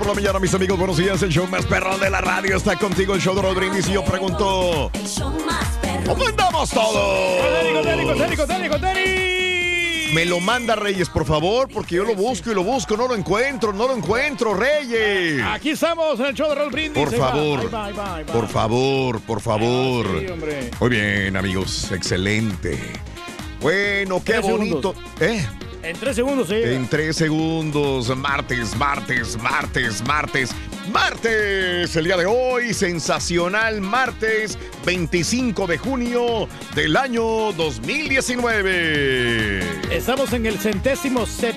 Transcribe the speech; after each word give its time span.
Por 0.00 0.08
la 0.08 0.14
mañana, 0.14 0.38
mis 0.38 0.54
amigos. 0.54 0.78
Buenos 0.78 0.96
días. 0.96 1.22
El 1.22 1.30
show 1.30 1.46
más 1.46 1.66
perrón 1.66 2.00
de 2.00 2.08
la 2.08 2.22
radio 2.22 2.56
está 2.56 2.74
contigo. 2.76 3.14
El 3.14 3.20
show 3.20 3.34
de 3.34 3.42
Rodríguez. 3.42 3.86
Y 3.86 3.92
yo 3.92 4.02
pregunto: 4.02 4.90
¿Cómo 6.06 6.26
andamos 6.26 6.70
todos? 6.70 7.40
Me 10.14 10.24
lo 10.24 10.40
manda 10.40 10.74
Reyes, 10.74 11.10
por 11.10 11.26
favor, 11.26 11.68
porque 11.68 11.96
yo 11.96 12.04
lo 12.04 12.14
busco 12.14 12.50
y 12.50 12.54
lo 12.54 12.64
busco. 12.64 12.96
No 12.96 13.08
lo 13.08 13.14
encuentro, 13.14 13.74
no 13.74 13.86
lo 13.86 13.94
encuentro, 13.94 14.54
Reyes. 14.54 15.42
Aquí 15.44 15.70
estamos 15.70 16.18
en 16.18 16.26
el 16.26 16.34
show 16.34 16.48
de 16.48 16.54
Raúl 16.54 16.72
Brindis. 16.72 17.04
Por 17.04 17.14
favor, 17.14 17.60
ahí 17.60 17.66
va, 17.66 17.84
ahí 17.84 17.92
va, 17.92 18.16
ahí 18.16 18.24
va. 18.24 18.32
por 18.32 18.48
favor, 18.48 19.20
por 19.20 19.40
favor. 19.42 20.06
Sí, 20.18 20.26
hombre. 20.28 20.70
Muy 20.80 20.88
bien, 20.88 21.36
amigos. 21.36 21.92
Excelente. 21.92 22.78
Bueno, 23.60 24.22
qué 24.24 24.32
Tres 24.32 24.50
bonito. 24.50 24.94
¿Eh? 25.20 25.46
En 25.82 25.96
tres 25.96 26.16
segundos, 26.16 26.48
sí. 26.48 26.56
En 26.56 26.86
tres 26.88 27.16
segundos, 27.16 28.14
martes, 28.14 28.76
martes, 28.76 29.38
martes, 29.38 30.04
martes, 30.06 30.50
martes, 30.92 31.96
el 31.96 32.04
día 32.04 32.18
de 32.18 32.26
hoy, 32.26 32.74
sensacional 32.74 33.80
martes 33.80 34.58
25 34.84 35.66
de 35.66 35.78
junio 35.78 36.48
del 36.74 36.98
año 36.98 37.52
2019. 37.52 39.60
Estamos 39.90 40.34
en 40.34 40.44
el 40.44 40.58
centésimo 40.58 41.24
set, 41.24 41.56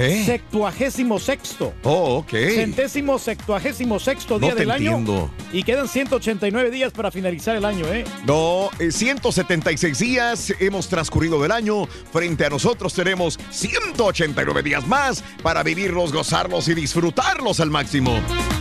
¿Eh? 0.00 0.22
septuagésimo 0.24 1.18
sexto. 1.18 1.74
Oh, 1.82 2.18
ok. 2.18 2.30
Centésimo 2.30 3.18
septuagésimo 3.18 3.98
sexto 3.98 4.38
día 4.38 4.50
No 4.50 4.54
te 4.54 4.60
del 4.60 4.70
año. 4.70 5.28
Y 5.52 5.64
quedan 5.64 5.88
189 5.88 6.70
días 6.70 6.92
para 6.92 7.10
finalizar 7.10 7.56
el 7.56 7.64
año, 7.64 7.84
¿eh? 7.92 8.04
No, 8.24 8.70
eh, 8.78 8.92
176 8.92 9.98
días 9.98 10.54
hemos 10.60 10.88
transcurrido 10.88 11.42
del 11.42 11.50
año. 11.50 11.86
Frente 12.12 12.46
a 12.46 12.48
nosotros 12.50 12.94
tenemos 12.94 13.40
189 13.50 14.62
días 14.62 14.86
más 14.86 15.24
para 15.42 15.64
vivirlos, 15.64 16.12
gozarlos 16.12 16.68
y 16.68 16.74
disfrutarlos 16.74 17.58
al 17.58 17.70
máximo. 17.70 18.20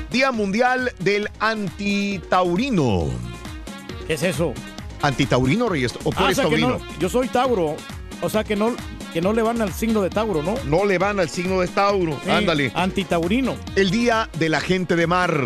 Día 0.10 0.32
Mundial 0.32 0.92
del 1.00 1.30
Antitaurino. 1.40 3.10
¿Qué 4.08 4.14
es 4.14 4.24
eso? 4.24 4.54
¿Antitaurino, 5.04 5.70
Reyes? 5.70 5.94
¿O 6.04 6.10
tú 6.10 6.16
Ah, 6.18 6.30
o 6.32 6.34
sea 6.34 6.44
taurino? 6.46 6.70
no, 6.70 7.00
yo 7.00 7.10
soy 7.10 7.28
Tauro. 7.28 7.76
O 8.22 8.30
sea 8.30 8.44
que 8.44 8.56
no, 8.56 8.76
que 9.18 9.22
no 9.22 9.34
le 9.34 9.42
van 9.42 9.60
al 9.64 9.74
signo 9.74 10.04
de 10.04 10.12
Tauro, 10.12 10.44
¿no? 10.44 10.54
No 10.66 10.86
le 10.86 11.00
van 11.00 11.20
al 11.20 11.28
signo 11.28 11.60
de 11.60 11.68
Tauro. 11.68 12.20
Sí, 12.24 12.30
Ándale. 12.30 12.72
Antitaurino. 12.76 13.58
El 13.76 13.90
Día 13.90 14.30
de 14.38 14.48
la 14.48 14.62
Gente 14.62 14.96
de 14.96 15.08
Mar. 15.08 15.44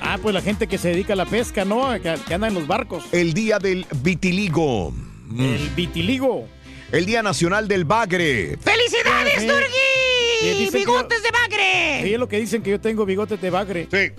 Ah, 0.00 0.16
pues 0.22 0.34
la 0.34 0.40
gente 0.40 0.66
que 0.68 0.78
se 0.78 0.88
dedica 0.88 1.12
a 1.12 1.16
la 1.16 1.26
pesca, 1.26 1.66
¿no? 1.66 1.92
Que, 2.00 2.14
que 2.26 2.32
anda 2.32 2.48
en 2.48 2.54
los 2.54 2.66
barcos. 2.66 3.04
El 3.12 3.34
Día 3.34 3.58
del 3.58 3.84
Vitiligo. 4.02 4.92
Mm. 5.26 5.38
El 5.38 5.68
vitiligo. 5.76 6.48
El 6.90 7.04
Día 7.04 7.22
Nacional 7.22 7.68
del 7.68 7.84
Bagre. 7.84 8.56
¡Felicidades. 8.58 9.46
Turgi! 9.46 10.70
Que 10.70 10.78
¡Bigotes 10.78 11.22
de 11.22 11.30
bagre! 11.30 12.00
Sí, 12.04 12.14
es 12.14 12.18
lo 12.18 12.26
que 12.26 12.40
dicen 12.40 12.62
que 12.62 12.70
yo 12.70 12.80
tengo 12.80 13.04
bigotes 13.04 13.38
de 13.38 13.50
bagre. 13.50 13.86
Sí. 13.92 14.12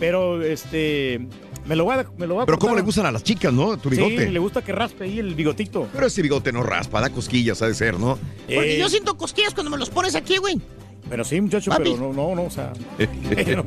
Pero, 0.00 0.42
este, 0.42 1.28
me 1.66 1.76
lo 1.76 1.84
voy 1.84 1.96
a, 1.96 2.06
me 2.16 2.26
lo 2.26 2.34
voy 2.34 2.42
a 2.42 2.46
Pero 2.46 2.58
cómo 2.58 2.74
le 2.76 2.82
gustan 2.82 3.06
a 3.06 3.12
las 3.12 3.22
chicas, 3.24 3.52
¿no? 3.52 3.76
Tu 3.76 3.90
bigote. 3.90 4.26
Sí, 4.26 4.32
le 4.32 4.38
gusta 4.38 4.62
que 4.62 4.72
raspe 4.72 5.04
ahí 5.04 5.18
el 5.18 5.34
bigotito. 5.34 5.88
Pero 5.92 6.06
ese 6.06 6.22
bigote 6.22 6.52
no 6.52 6.62
raspa, 6.62 7.00
da 7.00 7.10
cosquillas, 7.10 7.60
ha 7.62 7.66
de 7.68 7.74
ser, 7.74 7.98
¿no? 7.98 8.16
Porque 8.46 8.76
Eh, 8.76 8.78
yo 8.78 8.88
siento 8.88 9.16
cosquillas 9.16 9.52
cuando 9.54 9.70
me 9.70 9.76
los 9.78 9.90
pones 9.90 10.14
aquí, 10.14 10.36
güey. 10.38 10.60
Pero 11.08 11.24
sí, 11.24 11.40
muchacho, 11.40 11.70
Papi. 11.70 11.92
pero 11.92 12.12
no, 12.12 12.12
no, 12.12 12.34
no, 12.34 12.42
o 12.42 12.50
sea. 12.50 12.72
no. 13.56 13.64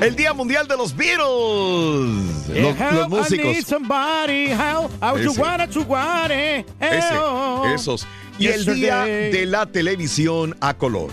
El 0.00 0.16
Día 0.16 0.32
Mundial 0.32 0.66
de 0.66 0.76
los 0.76 0.96
Beatles. 0.96 2.48
Los, 2.48 2.48
los 2.48 2.80
Help, 2.80 3.06
I 3.06 3.08
músicos. 3.08 3.46
need 3.46 3.64
somebody, 3.64 4.48
you 5.22 5.30
Ese. 5.30 5.40
wanna 5.40 5.68
to 5.68 5.82
want 5.82 6.32
it. 6.32 6.66
Ese, 6.80 7.74
esos. 7.74 8.06
Y 8.38 8.48
el 8.48 8.64
Día 8.64 9.04
Yesterday. 9.06 9.30
de 9.32 9.46
la 9.46 9.66
Televisión 9.66 10.56
a 10.60 10.74
color. 10.74 11.10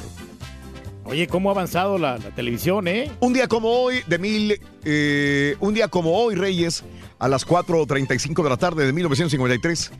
Oye, 1.03 1.27
cómo 1.27 1.49
ha 1.49 1.53
avanzado 1.53 1.97
la, 1.97 2.19
televisión, 2.19 2.87
¿eh? 2.87 3.11
Un 3.19 3.33
día 3.33 3.47
como 3.47 3.69
hoy, 3.69 4.01
de 4.07 4.19
mil. 4.19 4.59
eh, 4.83 5.55
un 5.59 5.73
día 5.73 5.87
como 5.87 6.17
hoy, 6.17 6.35
Reyes, 6.35 6.83
a 7.19 7.27
las 7.27 7.45
4.35 7.45 8.43
de 8.43 8.49
la 8.49 8.57
tarde 8.57 8.85
de 8.85 8.93
1953, 8.93 9.91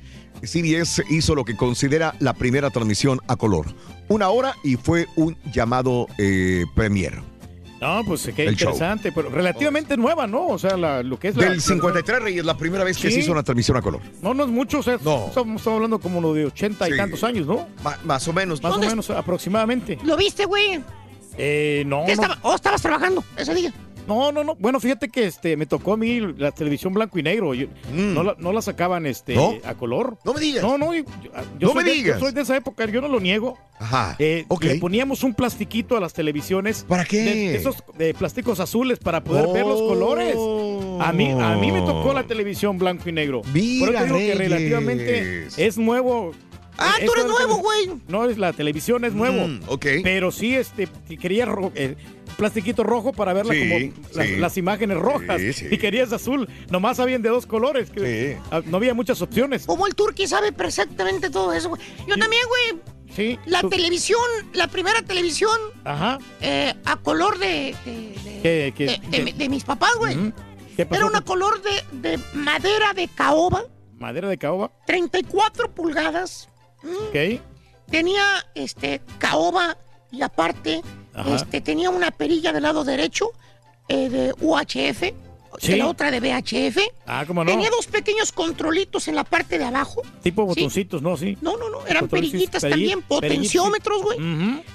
CBS 0.44 1.04
hizo 1.10 1.36
lo 1.36 1.44
que 1.44 1.56
considera 1.56 2.16
la 2.20 2.34
primera 2.34 2.70
transmisión 2.70 3.20
a 3.28 3.36
color. 3.36 3.68
Una 4.10 4.30
hora 4.30 4.56
y 4.64 4.76
fue 4.76 5.08
un 5.16 5.38
llamado 5.52 6.08
eh, 6.18 6.66
premier. 6.76 7.31
No, 7.82 8.04
pues 8.06 8.30
qué 8.36 8.44
El 8.46 8.56
show. 8.56 8.70
interesante, 8.70 9.12
pero 9.12 9.30
relativamente 9.30 9.98
nueva, 9.98 10.28
¿no? 10.28 10.48
O 10.48 10.60
sea, 10.60 10.78
la- 10.78 11.02
lo 11.02 11.18
que 11.20 11.30
es 11.30 11.36
la. 11.36 11.46
Del 11.50 11.60
53, 11.62 12.22
Reyes, 12.22 12.46
la 12.46 12.56
primera 12.56 12.84
vez 12.84 12.96
que 12.98 13.08
Sí. 13.10 13.16
se 13.16 13.20
hizo 13.22 13.32
una 13.32 13.42
transmisión 13.42 13.76
a 13.76 13.82
color. 13.82 14.02
No, 14.22 14.34
no 14.36 14.44
es 14.44 14.50
mucho, 14.52 14.80
o 14.80 14.84
sea, 14.84 15.00
No. 15.04 15.26
estamos, 15.28 15.58
estamos 15.62 15.68
hablando 15.68 16.00
como 16.00 16.22
lo 16.22 16.34
de 16.36 16.46
80 16.46 16.88
y 16.88 16.92
Sí. 16.92 16.98
tantos 16.98 17.24
años, 17.24 17.48
¿no? 17.48 17.68
Ma- 17.84 17.98
más 18.04 18.28
o 18.28 18.34
menos. 18.34 18.62
Más 18.62 18.70
o 18.70 18.74
¿Dónde 18.74 18.88
menos 18.88 19.10
aproximadamente. 19.10 19.98
¿Lo 20.04 20.16
viste, 20.16 20.46
güey? 20.46 20.80
Eh, 21.38 21.84
no, 21.88 22.04
¿Qué 22.06 22.16
no, 22.16 22.22
estaba? 22.24 22.40
¿O 22.44 22.54
estabas 22.54 22.82
trabajando 22.82 23.24
ese 23.36 23.56
día? 23.56 23.74
No, 24.16 24.32
no, 24.32 24.44
no. 24.44 24.56
Bueno, 24.56 24.80
fíjate 24.80 25.08
que 25.10 25.26
este 25.26 25.56
me 25.56 25.66
tocó 25.66 25.94
a 25.94 25.98
mí 25.98 26.20
la 26.38 26.52
televisión 26.52 26.94
blanco 26.94 27.18
y 27.20 27.24
negro. 27.24 27.54
Yo- 27.54 27.68
Mm. 27.94 28.14
no, 28.14 28.24
la, 28.24 28.36
no 28.38 28.52
la 28.52 28.62
sacaban 28.62 29.06
este 29.06 29.36
¿No? 29.36 29.54
a 29.64 29.74
color. 29.76 30.18
No 30.26 30.34
me 30.34 30.42
digas. 30.42 30.64
No, 30.64 30.78
no, 30.78 30.94
yo, 30.94 31.04
yo 31.60 31.68
No 31.68 31.74
soy 31.74 31.84
me 31.84 31.90
de, 31.90 31.96
digas. 31.96 32.20
yo 32.20 32.26
soy 32.26 32.34
de 32.34 32.42
esa 32.42 32.56
época, 32.58 32.86
yo 32.86 33.02
no 33.02 33.08
lo 33.08 33.20
niego. 33.20 33.58
Ajá. 33.80 34.16
Eh, 34.20 34.46
ok. 34.48 34.64
Le 34.66 34.76
poníamos 34.76 35.24
un 35.24 35.34
plastiquito 35.34 35.98
a 35.98 36.00
las 36.00 36.14
televisiones. 36.14 36.86
¿Para 36.88 37.04
qué? 37.06 37.18
De, 37.24 37.56
esos 37.56 37.84
de 37.98 38.14
plásticos 38.14 38.60
azules 38.60 39.00
para 39.00 39.24
poder 39.24 39.48
ver 39.54 39.66
los 39.66 39.82
colores. 39.82 40.36
A 41.00 41.12
mí, 41.14 41.32
a 41.32 41.56
mí 41.56 41.72
me 41.72 41.82
tocó 41.82 42.14
la 42.14 42.24
televisión 42.24 42.78
blanco 42.78 43.10
y 43.10 43.12
negro. 43.12 43.42
Mira, 43.54 43.86
Por 43.88 43.96
eso 43.96 44.06
digo 44.06 44.18
que 44.18 44.36
relativamente 44.36 45.48
es 45.58 45.78
nuevo 45.78 46.32
Ah, 46.78 46.96
Eh, 47.00 47.06
tú 47.06 47.12
eres 47.14 47.26
nuevo, 47.28 47.58
güey. 47.58 47.92
No, 48.08 48.28
es 48.30 48.38
la 48.38 48.54
televisión 48.54 49.06
es 49.06 49.14
nuevo. 49.14 49.48
Mm, 49.48 49.62
ok. 49.68 49.86
Pero 50.04 50.32
sí, 50.32 50.56
este, 50.56 50.88
que 51.08 51.18
quería 51.18 51.46
ro- 51.46 51.72
eh, 51.76 51.96
plastiquito 52.38 52.84
rojo 52.84 53.12
para 53.14 53.34
verla 53.34 53.54
Sí, 53.54 53.60
como 53.94 54.06
las, 54.16 54.28
sí. 54.28 54.36
las 54.38 54.58
imágenes 54.58 54.98
rojas. 54.98 55.42
Sí. 55.54 55.68
Y 55.70 55.78
querías 55.78 56.12
azul. 56.14 56.50
Nomás 56.70 57.00
habían 57.00 57.22
de 57.22 57.30
dos 57.30 57.46
colores. 57.46 57.90
que- 57.92 58.38
ah, 58.52 58.62
No 58.66 58.78
había 58.78 58.94
muchas 58.94 59.22
opciones. 59.22 59.66
Como 59.66 59.86
el 59.88 59.96
turqui 59.96 60.28
sabe 60.28 60.52
perfectamente 60.52 61.30
todo 61.30 61.54
eso, 61.54 61.70
güey. 61.70 61.82
Yo 62.08 62.16
también, 62.18 62.44
güey. 62.48 62.82
Sí. 63.16 63.38
La 63.46 63.60
tú- 63.62 63.70
televisión, 63.70 64.22
la 64.54 64.68
primera 64.70 65.02
televisión 65.02 65.58
Ajá. 65.84 66.18
eh, 66.40 66.74
a 66.86 66.96
color 66.96 67.38
de, 67.38 67.76
de, 67.86 67.92
de- 68.24 68.40
¿Qué- 68.42 68.74
qué- 69.12 69.24
de- 69.24 69.34
qué? 69.34 69.50
mis 69.50 69.66
papás, 69.66 69.94
güey. 69.98 70.18
Era 70.78 71.06
una 71.06 71.22
color 71.22 71.62
de, 71.62 72.10
de 72.10 72.20
madera 72.34 72.94
de 72.94 73.08
caoba, 73.10 73.66
Madera 74.00 74.30
de 74.30 74.38
caoba. 74.40 74.72
34 74.88 75.76
pulgadas. 75.76 76.48
Ok. 76.84 77.42
Tenía 77.90 78.24
este 78.56 79.02
caoba 79.18 79.78
y 80.12 80.22
aparte 80.22 80.82
Ajá. 81.14 81.36
este, 81.36 81.62
tenía 81.62 81.90
una 81.90 82.12
perilla 82.12 82.54
del 82.54 82.64
lado 82.64 82.84
derecho 82.84 83.32
eh, 83.90 84.10
de 84.10 84.34
UHF 84.40 85.14
Sí. 85.60 85.74
y 85.74 85.76
la 85.76 85.88
otra 85.88 86.10
de 86.12 86.22
VHF. 86.22 86.78
Ah, 87.06 87.26
¿cómo 87.28 87.44
no? 87.44 87.52
Tenía 87.52 87.70
dos 87.70 87.86
pequeños 87.86 88.32
controlitos 88.32 89.10
en 89.10 89.16
la 89.16 89.26
parte 89.26 89.58
de 89.58 89.66
abajo. 89.66 90.02
Tipo 90.24 90.44
Sí. 90.44 90.48
botoncitos, 90.48 91.02
¿no? 91.02 91.18
Sí. 91.18 91.38
No, 91.42 91.58
no, 91.58 91.70
no, 91.70 91.86
eran 91.86 92.08
perillitas 92.08 92.64
perilli- 92.64 92.70
también, 92.70 93.02
potenciómetros, 93.02 94.02
güey. 94.02 94.18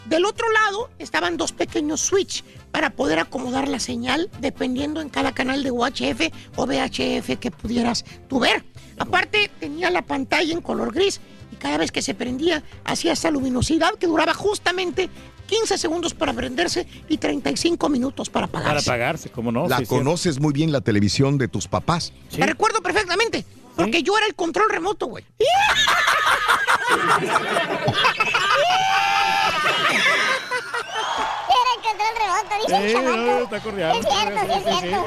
Del 0.04 0.26
otro 0.26 0.46
lado 0.52 0.90
estaban 0.98 1.38
dos 1.38 1.52
pequeños 1.52 2.02
switch 2.02 2.44
para 2.72 2.90
poder 2.90 3.18
acomodar 3.18 3.68
la 3.68 3.80
señal 3.80 4.28
dependiendo 4.38 5.00
en 5.00 5.08
cada 5.08 5.32
canal 5.32 5.62
de 5.64 5.70
UHF 5.70 6.30
o 6.56 6.66
VHF 6.66 7.38
que 7.40 7.50
pudieras 7.50 8.04
tú 8.28 8.38
ver. 8.40 8.62
Aparte 8.98 9.50
tenía 9.58 9.90
la 9.90 10.02
pantalla 10.02 10.52
en 10.52 10.60
color 10.60 10.92
gris 10.92 11.22
y 11.56 11.58
cada 11.58 11.78
vez 11.78 11.90
que 11.90 12.02
se 12.02 12.14
prendía 12.14 12.62
hacía 12.84 13.12
esa 13.12 13.30
luminosidad 13.30 13.94
que 13.94 14.06
duraba 14.06 14.34
justamente 14.34 15.08
15 15.46 15.78
segundos 15.78 16.12
para 16.14 16.32
prenderse 16.32 16.86
y 17.08 17.18
35 17.18 17.88
minutos 17.88 18.28
para 18.30 18.46
Para 18.48 18.64
apagarse. 18.64 18.90
pagarse, 18.90 19.30
¿cómo 19.30 19.52
no? 19.52 19.68
La 19.68 19.78
Sí, 19.78 19.84
sí. 19.84 19.88
conoces 19.88 20.40
muy 20.40 20.52
bien 20.52 20.72
la 20.72 20.80
televisión 20.80 21.38
de 21.38 21.48
tus 21.48 21.68
papás. 21.68 22.12
Sí. 22.28 22.38
Me 22.38 22.46
recuerdo 22.46 22.80
perfectamente 22.82 23.44
porque 23.76 24.02
yo 24.02 24.16
era 24.18 24.26
el 24.26 24.34
control 24.34 24.68
remoto, 24.70 25.06
güey. 25.06 25.24
Era 31.48 31.70
el 31.76 31.82
control 31.82 32.14
remoto, 32.18 32.54
dice 32.66 32.86
el 32.86 32.92
chamaco. 32.92 33.16
no, 33.16 33.38
está. 33.44 33.56
Es 33.56 33.62
cierto, 33.62 34.40
sí, 34.40 34.52
es 34.52 34.64
Sí, 34.64 34.64
sí, 34.64 34.70
sí. 34.72 34.78
cierto. 34.80 35.06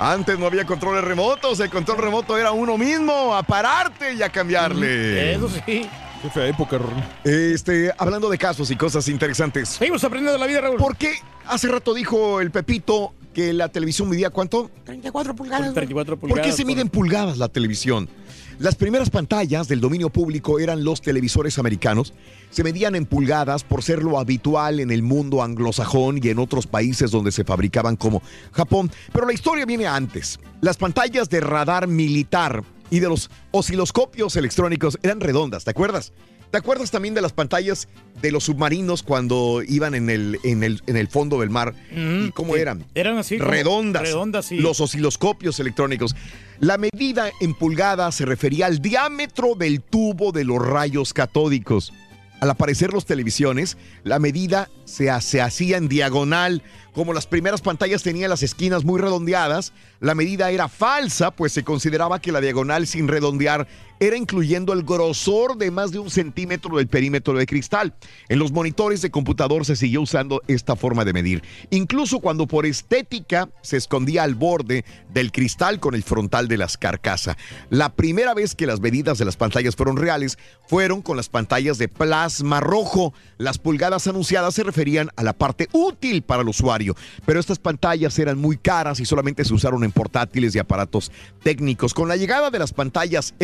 Antes 0.00 0.38
no 0.38 0.46
había 0.46 0.64
controles 0.64 1.02
remotos, 1.02 1.58
el 1.60 1.70
control 1.70 1.98
remoto 1.98 2.36
era 2.36 2.52
uno 2.52 2.78
mismo, 2.78 3.34
a 3.34 3.42
pararte 3.42 4.14
y 4.14 4.22
a 4.22 4.28
cambiarle. 4.30 5.34
Eso 5.34 5.48
sí. 5.48 5.88
Qué 6.22 6.30
fea 6.32 6.46
época, 6.46 6.78
Ron. 6.78 7.02
Este, 7.24 7.92
hablando 7.98 8.28
de 8.28 8.38
casos 8.38 8.70
y 8.70 8.76
cosas 8.76 9.08
interesantes. 9.08 9.68
Seguimos 9.70 10.02
aprendiendo 10.04 10.32
de 10.32 10.38
la 10.38 10.46
vida, 10.46 10.60
Raúl. 10.60 10.76
¿Por 10.76 10.96
qué 10.96 11.12
hace 11.46 11.68
rato 11.68 11.94
dijo 11.94 12.40
el 12.40 12.50
Pepito 12.50 13.12
que 13.34 13.52
la 13.52 13.68
televisión 13.68 14.08
medía 14.08 14.30
cuánto? 14.30 14.70
34 14.84 15.34
pulgadas. 15.34 15.62
güey. 15.66 15.74
34 15.74 16.16
¿Por 16.16 16.28
pulgadas. 16.30 16.50
qué 16.50 16.56
se 16.56 16.64
mide 16.64 16.80
en 16.80 16.88
pulgadas 16.88 17.38
la 17.38 17.48
televisión? 17.48 18.08
Las 18.58 18.74
primeras 18.74 19.08
pantallas 19.08 19.68
del 19.68 19.80
dominio 19.80 20.10
público 20.10 20.58
eran 20.58 20.82
los 20.82 21.00
televisores 21.00 21.60
americanos. 21.60 22.12
Se 22.50 22.64
medían 22.64 22.96
en 22.96 23.06
pulgadas 23.06 23.62
por 23.62 23.84
ser 23.84 24.02
lo 24.02 24.18
habitual 24.18 24.80
en 24.80 24.90
el 24.90 25.04
mundo 25.04 25.44
anglosajón 25.44 26.18
y 26.20 26.28
en 26.28 26.40
otros 26.40 26.66
países 26.66 27.12
donde 27.12 27.30
se 27.30 27.44
fabricaban 27.44 27.94
como 27.94 28.20
Japón. 28.50 28.90
Pero 29.12 29.26
la 29.26 29.32
historia 29.32 29.64
viene 29.64 29.86
antes. 29.86 30.40
Las 30.60 30.76
pantallas 30.76 31.30
de 31.30 31.40
radar 31.40 31.86
militar 31.86 32.64
y 32.90 32.98
de 32.98 33.08
los 33.08 33.30
osciloscopios 33.52 34.34
electrónicos 34.34 34.98
eran 35.04 35.20
redondas, 35.20 35.62
¿te 35.62 35.70
acuerdas? 35.70 36.12
¿Te 36.50 36.56
acuerdas 36.56 36.90
también 36.90 37.12
de 37.14 37.20
las 37.20 37.32
pantallas 37.32 37.88
de 38.22 38.32
los 38.32 38.44
submarinos 38.44 39.02
cuando 39.02 39.62
iban 39.66 39.94
en 39.94 40.08
el, 40.08 40.38
en 40.44 40.62
el, 40.62 40.82
en 40.86 40.96
el 40.96 41.08
fondo 41.08 41.40
del 41.40 41.50
mar? 41.50 41.74
¿Y 41.94 42.30
cómo 42.30 42.54
Sí. 42.54 42.60
eran? 42.60 42.86
Eran 42.94 43.18
así. 43.18 43.36
redondas. 43.38 44.02
Redondas, 44.02 44.46
sí. 44.46 44.56
Los 44.56 44.80
osciloscopios 44.80 45.60
electrónicos. 45.60 46.16
La 46.58 46.78
medida 46.78 47.30
en 47.40 47.52
pulgadas 47.54 48.14
se 48.14 48.24
refería 48.24 48.66
al 48.66 48.78
diámetro 48.80 49.54
del 49.56 49.82
tubo 49.82 50.32
de 50.32 50.44
los 50.44 50.64
rayos 50.66 51.12
catódicos. 51.12 51.92
Al 52.40 52.50
aparecer 52.50 52.92
los 52.92 53.04
televisiones, 53.04 53.76
la 54.04 54.20
medida 54.20 54.70
se, 54.84 55.08
se 55.20 55.40
hacía 55.42 55.76
en 55.76 55.88
diagonal. 55.88 56.62
Como 56.92 57.12
las 57.12 57.26
primeras 57.26 57.60
pantallas 57.60 58.04
tenían 58.04 58.30
las 58.30 58.44
esquinas 58.44 58.84
muy 58.84 59.00
redondeadas, 59.00 59.72
la 60.00 60.14
medida 60.14 60.50
era 60.50 60.68
falsa, 60.68 61.32
pues 61.32 61.52
se 61.52 61.64
consideraba 61.64 62.20
que 62.20 62.30
la 62.32 62.40
diagonal 62.40 62.86
sin 62.86 63.08
redondear 63.08 63.66
era 64.00 64.16
incluyendo 64.16 64.72
el 64.72 64.82
grosor 64.82 65.56
de 65.56 65.70
más 65.70 65.90
de 65.90 65.98
un 65.98 66.10
centímetro 66.10 66.76
del 66.76 66.88
perímetro 66.88 67.34
de 67.34 67.46
cristal. 67.46 67.94
En 68.28 68.38
los 68.38 68.52
monitores 68.52 69.02
de 69.02 69.10
computador 69.10 69.64
se 69.64 69.76
siguió 69.76 70.02
usando 70.02 70.42
esta 70.48 70.76
forma 70.76 71.04
de 71.04 71.12
medir, 71.12 71.42
incluso 71.70 72.20
cuando 72.20 72.46
por 72.46 72.66
estética 72.66 73.48
se 73.62 73.76
escondía 73.76 74.22
al 74.22 74.34
borde 74.34 74.84
del 75.12 75.32
cristal 75.32 75.80
con 75.80 75.94
el 75.94 76.02
frontal 76.02 76.48
de 76.48 76.58
las 76.58 76.76
carcasas. 76.76 77.36
La 77.70 77.90
primera 77.94 78.34
vez 78.34 78.54
que 78.54 78.66
las 78.66 78.80
medidas 78.80 79.18
de 79.18 79.24
las 79.24 79.36
pantallas 79.36 79.76
fueron 79.76 79.96
reales 79.96 80.38
fueron 80.66 81.02
con 81.02 81.16
las 81.16 81.28
pantallas 81.28 81.78
de 81.78 81.88
plasma 81.88 82.60
rojo. 82.60 83.14
Las 83.38 83.58
pulgadas 83.58 84.06
anunciadas 84.06 84.54
se 84.54 84.64
referían 84.64 85.10
a 85.16 85.22
la 85.22 85.32
parte 85.32 85.68
útil 85.72 86.22
para 86.22 86.42
el 86.42 86.48
usuario, 86.48 86.94
pero 87.24 87.40
estas 87.40 87.58
pantallas 87.58 88.18
eran 88.18 88.38
muy 88.38 88.56
caras 88.56 89.00
y 89.00 89.04
solamente 89.04 89.44
se 89.44 89.54
usaron 89.54 89.84
en 89.84 89.92
portátiles 89.92 90.54
y 90.54 90.58
aparatos 90.58 91.10
técnicos. 91.42 91.94
Con 91.94 92.08
la 92.08 92.16
llegada 92.16 92.50
de 92.50 92.58
las 92.58 92.72
pantallas 92.72 93.34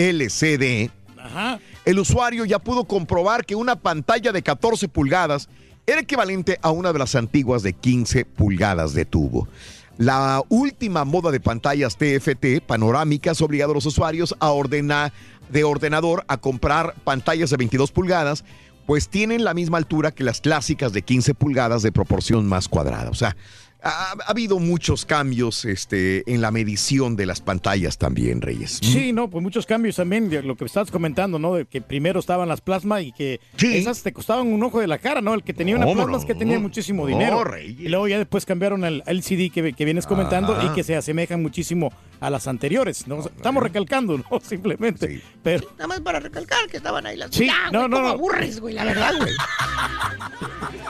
LCD, 0.44 0.91
Ajá. 1.17 1.58
el 1.85 1.99
usuario 1.99 2.44
ya 2.44 2.58
pudo 2.58 2.85
comprobar 2.85 3.44
que 3.44 3.55
una 3.55 3.76
pantalla 3.76 4.32
de 4.32 4.43
14 4.43 4.88
pulgadas 4.88 5.49
era 5.87 6.00
equivalente 6.00 6.58
a 6.62 6.70
una 6.70 6.93
de 6.93 6.99
las 6.99 7.14
antiguas 7.14 7.62
de 7.62 7.73
15 7.73 8.25
pulgadas 8.25 8.94
de 8.94 9.05
tubo. 9.05 9.49
La 9.96 10.43
última 10.49 11.05
moda 11.05 11.31
de 11.31 11.41
pantallas 11.41 11.96
TFT 11.96 12.61
panorámicas 12.67 13.41
obligado 13.41 13.73
a 13.73 13.75
los 13.75 13.87
usuarios 13.87 14.35
a 14.41 14.50
ordenar 14.50 15.12
de 15.50 15.64
ordenador 15.64 16.25
a 16.26 16.38
comprar 16.38 16.94
pantallas 17.05 17.50
de 17.50 17.58
22 17.58 17.93
pulgadas, 17.93 18.44
pues 18.87 19.08
tienen 19.08 19.44
la 19.44 19.55
misma 19.55 19.79
altura 19.79 20.11
que 20.11 20.25
las 20.25 20.40
clásicas 20.40 20.93
de 20.93 21.02
15 21.02 21.35
pulgadas 21.35 21.82
de 21.82 21.93
proporción 21.93 22.47
más 22.47 22.69
cuadrada. 22.69 23.11
O 23.11 23.14
sea, 23.14 23.37
ha, 23.85 24.13
ha 24.13 24.31
habido 24.31 24.59
muchos 24.59 25.05
cambios 25.05 25.65
este, 25.65 26.23
en 26.33 26.41
la 26.41 26.51
medición 26.51 27.17
de 27.17 27.27
las 27.27 27.41
pantallas 27.41 27.99
también, 27.99 28.41
Reyes. 28.41 28.79
Sí, 28.83 29.13
no, 29.13 29.29
pues 29.31 29.43
muchos 29.43 29.67
cambios 29.67 29.97
también, 29.97 30.29
de 30.31 30.43
lo 30.43 30.57
que 30.57 30.65
estabas 30.65 30.91
comentando, 30.91 31.39
¿no? 31.39 31.55
De 31.55 31.67
que 31.67 31.81
primero 31.81 32.21
estaban 32.21 32.49
las 32.49 32.61
plasma 32.61 33.01
y 33.03 33.13
que 33.13 33.41
Sí. 33.57 33.77
esas 33.77 34.03
te 34.03 34.13
costaban 34.13 34.47
un 34.53 34.63
ojo 34.63 34.81
de 34.81 34.87
la 34.87 34.99
cara, 34.99 35.21
¿no? 35.21 35.35
El 35.35 35.43
que 35.43 35.53
tenía 35.53 35.77
una 35.77 35.87
No, 35.87 35.93
plasma 35.93 36.17
es 36.17 36.23
no. 36.23 36.27
que 36.27 36.35
tenía 36.35 36.59
muchísimo 36.59 37.03
No, 37.03 37.09
dinero. 37.09 37.45
Reyes. 37.45 37.79
y 37.81 37.89
luego 37.89 38.09
ya 38.09 38.19
después 38.19 38.47
cambiaron 38.47 38.85
al 38.85 39.03
LCD 39.07 39.51
que, 39.53 39.73
que 39.73 39.85
vienes 39.85 40.07
comentando 40.07 40.55
Ajá. 40.55 40.65
y 40.67 40.75
que 40.75 40.83
se 40.83 40.97
asemejan 40.97 41.43
muchísimo 41.43 41.93
a 42.25 42.31
las 42.31 42.49
anteriores, 42.49 43.07
¿no? 43.07 43.21
Estamos 43.21 43.62
recalcando, 43.62 44.16
¿no? 44.19 44.40
Simplemente. 44.43 45.09
Sí. 45.09 45.23
Pero, 45.43 45.69
Nada 45.73 45.88
más 45.88 46.00
para 46.00 46.21
recalcar 46.21 46.66
que 46.69 46.78
estaban 46.78 47.07
ahí 47.07 47.16
las... 47.16 47.31
Sí, 47.35 47.47
ya, 47.47 47.71
no, 47.71 47.81
güey, 47.81 47.90
no, 47.90 48.00
no. 48.02 48.09
aburres, 48.09 48.61
güey, 48.61 48.75
la 48.75 48.85
verdad, 48.85 49.12
güey. 49.19 49.33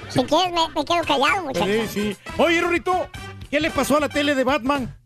Si 0.08 0.22
quieres, 0.24 0.52
me, 0.52 0.68
me 0.68 0.84
quedo 0.84 1.00
callado, 1.02 1.44
muchacho. 1.44 1.66
sí, 1.66 1.88
sí. 1.88 2.16
Oye, 2.38 2.60
Rorito, 2.60 3.08
¿qué 3.50 3.58
le 3.58 3.70
pasó 3.70 3.96
a 3.96 4.00
la 4.00 4.08
tele 4.08 4.34
de 4.34 4.44
Batman? 4.44 4.96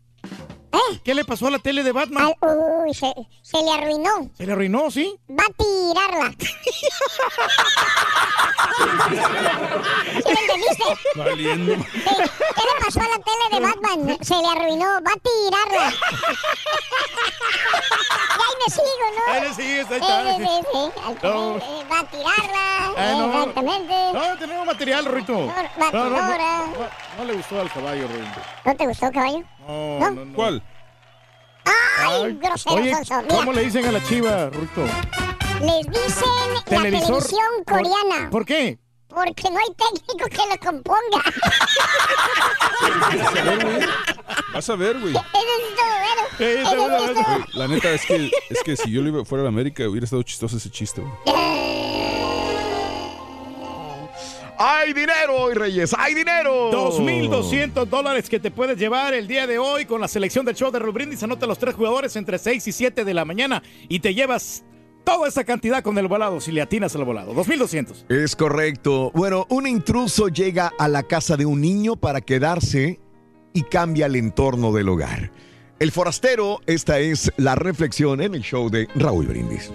¿Eh? 0.71 0.99
¿Qué 1.03 1.15
le 1.15 1.25
pasó 1.25 1.47
a 1.47 1.51
la 1.51 1.59
tele 1.59 1.83
de 1.83 1.91
Batman? 1.91 2.31
Uy, 2.41 2.93
se, 2.93 3.11
se 3.41 3.61
le 3.63 3.71
arruinó. 3.71 4.29
Se 4.37 4.45
le 4.45 4.51
arruinó, 4.53 4.91
¿sí? 4.91 5.15
Va 5.29 5.43
a 5.43 5.53
tirarla. 5.57 6.31
¿Sí 8.79 10.23
me 10.25 10.39
entendiste? 10.41 10.83
Valiendo. 11.15 11.75
Sí. 11.75 11.81
¿Qué 12.05 12.11
le 12.11 12.85
pasó 12.85 12.99
a 13.01 13.07
la 13.07 13.19
tele 13.19 13.45
de 13.51 13.59
Batman? 13.61 14.17
Se 14.21 14.35
le 14.35 14.47
arruinó. 14.47 14.85
Va 14.85 15.11
a 15.11 15.19
tirarla. 15.19 15.93
y 18.29 18.41
ahí 18.41 18.55
me 18.65 18.73
sigo, 18.73 19.05
¿no? 19.15 19.33
Ahí 19.33 19.41
le 19.41 19.53
sigues, 19.53 19.87
ahí 19.91 19.99
Sí, 19.99 20.05
está. 20.05 20.37
sí, 20.37 20.43
sí, 20.71 20.83
No. 21.23 21.57
eh, 21.57 21.85
Va 21.91 21.99
a 21.99 22.03
tirarla. 22.05 22.93
Ah, 22.97 23.11
no. 23.17 23.25
Exactamente. 23.39 23.93
No, 24.13 24.37
tenemos 24.37 24.65
material, 24.65 25.05
Rorito. 25.05 25.33
No, 25.33 25.39
no, 25.39 25.45
no, 25.45 26.11
batidora. 26.11 26.65
no, 26.67 26.87
no 27.17 27.23
le 27.25 27.33
gustó 27.33 27.61
al 27.61 27.71
caballo, 27.71 28.07
Rorito. 28.07 28.39
¿No 28.65 28.75
te 28.75 28.87
gustó, 28.87 29.11
caballo? 29.11 29.43
No, 29.69 29.99
¿No? 29.99 30.09
no, 30.11 30.25
no. 30.25 30.33
¿Cuál? 30.35 30.63
¡Ay, 31.99 32.37
grosero, 32.41 32.75
Oye, 32.75 32.95
Sonso! 32.95 33.21
Mira, 33.21 33.35
¿cómo 33.35 33.53
le 33.53 33.61
dicen 33.65 33.85
a 33.85 33.91
la 33.91 34.03
chiva, 34.03 34.49
Rorito? 34.49 34.83
les 35.61 35.85
dicen 35.87 36.29
la 36.53 36.61
Televisor. 36.63 37.07
televisión 37.07 37.45
¿Por- 37.65 37.83
coreana. 37.83 38.29
¿Por 38.31 38.45
qué? 38.45 38.79
Porque 39.09 39.49
no 39.51 39.59
hay 39.59 39.73
técnico 39.75 40.27
que 40.29 40.37
lo 40.49 40.57
componga. 40.59 41.23
Vas 44.53 44.69
a 44.69 44.75
ver, 44.75 44.99
güey. 44.99 45.13
Eso 45.13 45.23
es 45.23 45.31
todo, 45.75 45.99
bueno. 45.99 46.21
Eso 46.39 46.61
está 46.61 46.75
bueno, 46.75 46.97
es 46.97 47.13
todo. 47.13 47.23
Güey, 47.35 47.43
La 47.53 47.67
neta 47.67 47.89
es 47.91 48.05
que, 48.05 48.31
es 48.49 48.63
que 48.63 48.75
si 48.77 48.91
yo 48.91 49.01
le 49.01 49.09
iba 49.09 49.25
fuera 49.25 49.41
a 49.41 49.45
la 49.45 49.49
América 49.49 49.87
hubiera 49.87 50.05
estado 50.05 50.23
chistoso 50.23 50.57
ese 50.57 50.69
chiste, 50.71 51.01
güey. 51.01 51.13
¡Hay 54.61 54.91
dinero 54.91 55.37
hoy, 55.37 55.53
Reyes! 55.53 55.95
¡Hay 55.97 56.13
dinero! 56.13 56.69
2.200 56.69 57.85
dólares 57.85 58.27
que 58.27 58.41
te 58.41 58.51
puedes 58.51 58.77
llevar 58.77 59.13
el 59.13 59.25
día 59.25 59.47
de 59.47 59.57
hoy 59.57 59.85
con 59.85 60.01
la 60.01 60.09
selección 60.09 60.45
del 60.45 60.53
show 60.53 60.69
de 60.69 60.79
Raúl 60.79 60.91
Brindis. 60.91 61.23
Anota 61.23 61.47
los 61.47 61.57
tres 61.57 61.75
jugadores 61.75 62.13
entre 62.17 62.37
6 62.37 62.67
y 62.67 62.71
7 62.73 63.05
de 63.05 63.13
la 63.13 63.23
mañana 63.23 63.63
y 63.87 64.01
te 64.01 64.13
llevas 64.13 64.65
toda 65.05 65.29
esa 65.29 65.45
cantidad 65.45 65.81
con 65.81 65.97
el 65.97 66.09
volado, 66.09 66.41
si 66.41 66.51
le 66.51 66.61
atinas 66.61 66.93
al 66.97 67.05
volado. 67.05 67.33
2200. 67.33 68.07
Es 68.09 68.35
correcto. 68.35 69.11
Bueno, 69.15 69.45
un 69.47 69.65
intruso 69.65 70.27
llega 70.27 70.73
a 70.77 70.89
la 70.89 71.03
casa 71.03 71.37
de 71.37 71.45
un 71.45 71.61
niño 71.61 71.95
para 71.95 72.19
quedarse 72.19 72.99
y 73.53 73.63
cambia 73.63 74.07
el 74.07 74.17
entorno 74.17 74.73
del 74.73 74.89
hogar. 74.89 75.31
El 75.79 75.93
forastero, 75.93 76.59
esta 76.65 76.99
es 76.99 77.31
la 77.37 77.55
reflexión 77.55 78.19
en 78.19 78.35
el 78.35 78.41
show 78.41 78.69
de 78.69 78.89
Raúl 78.95 79.27
Brindis. 79.27 79.71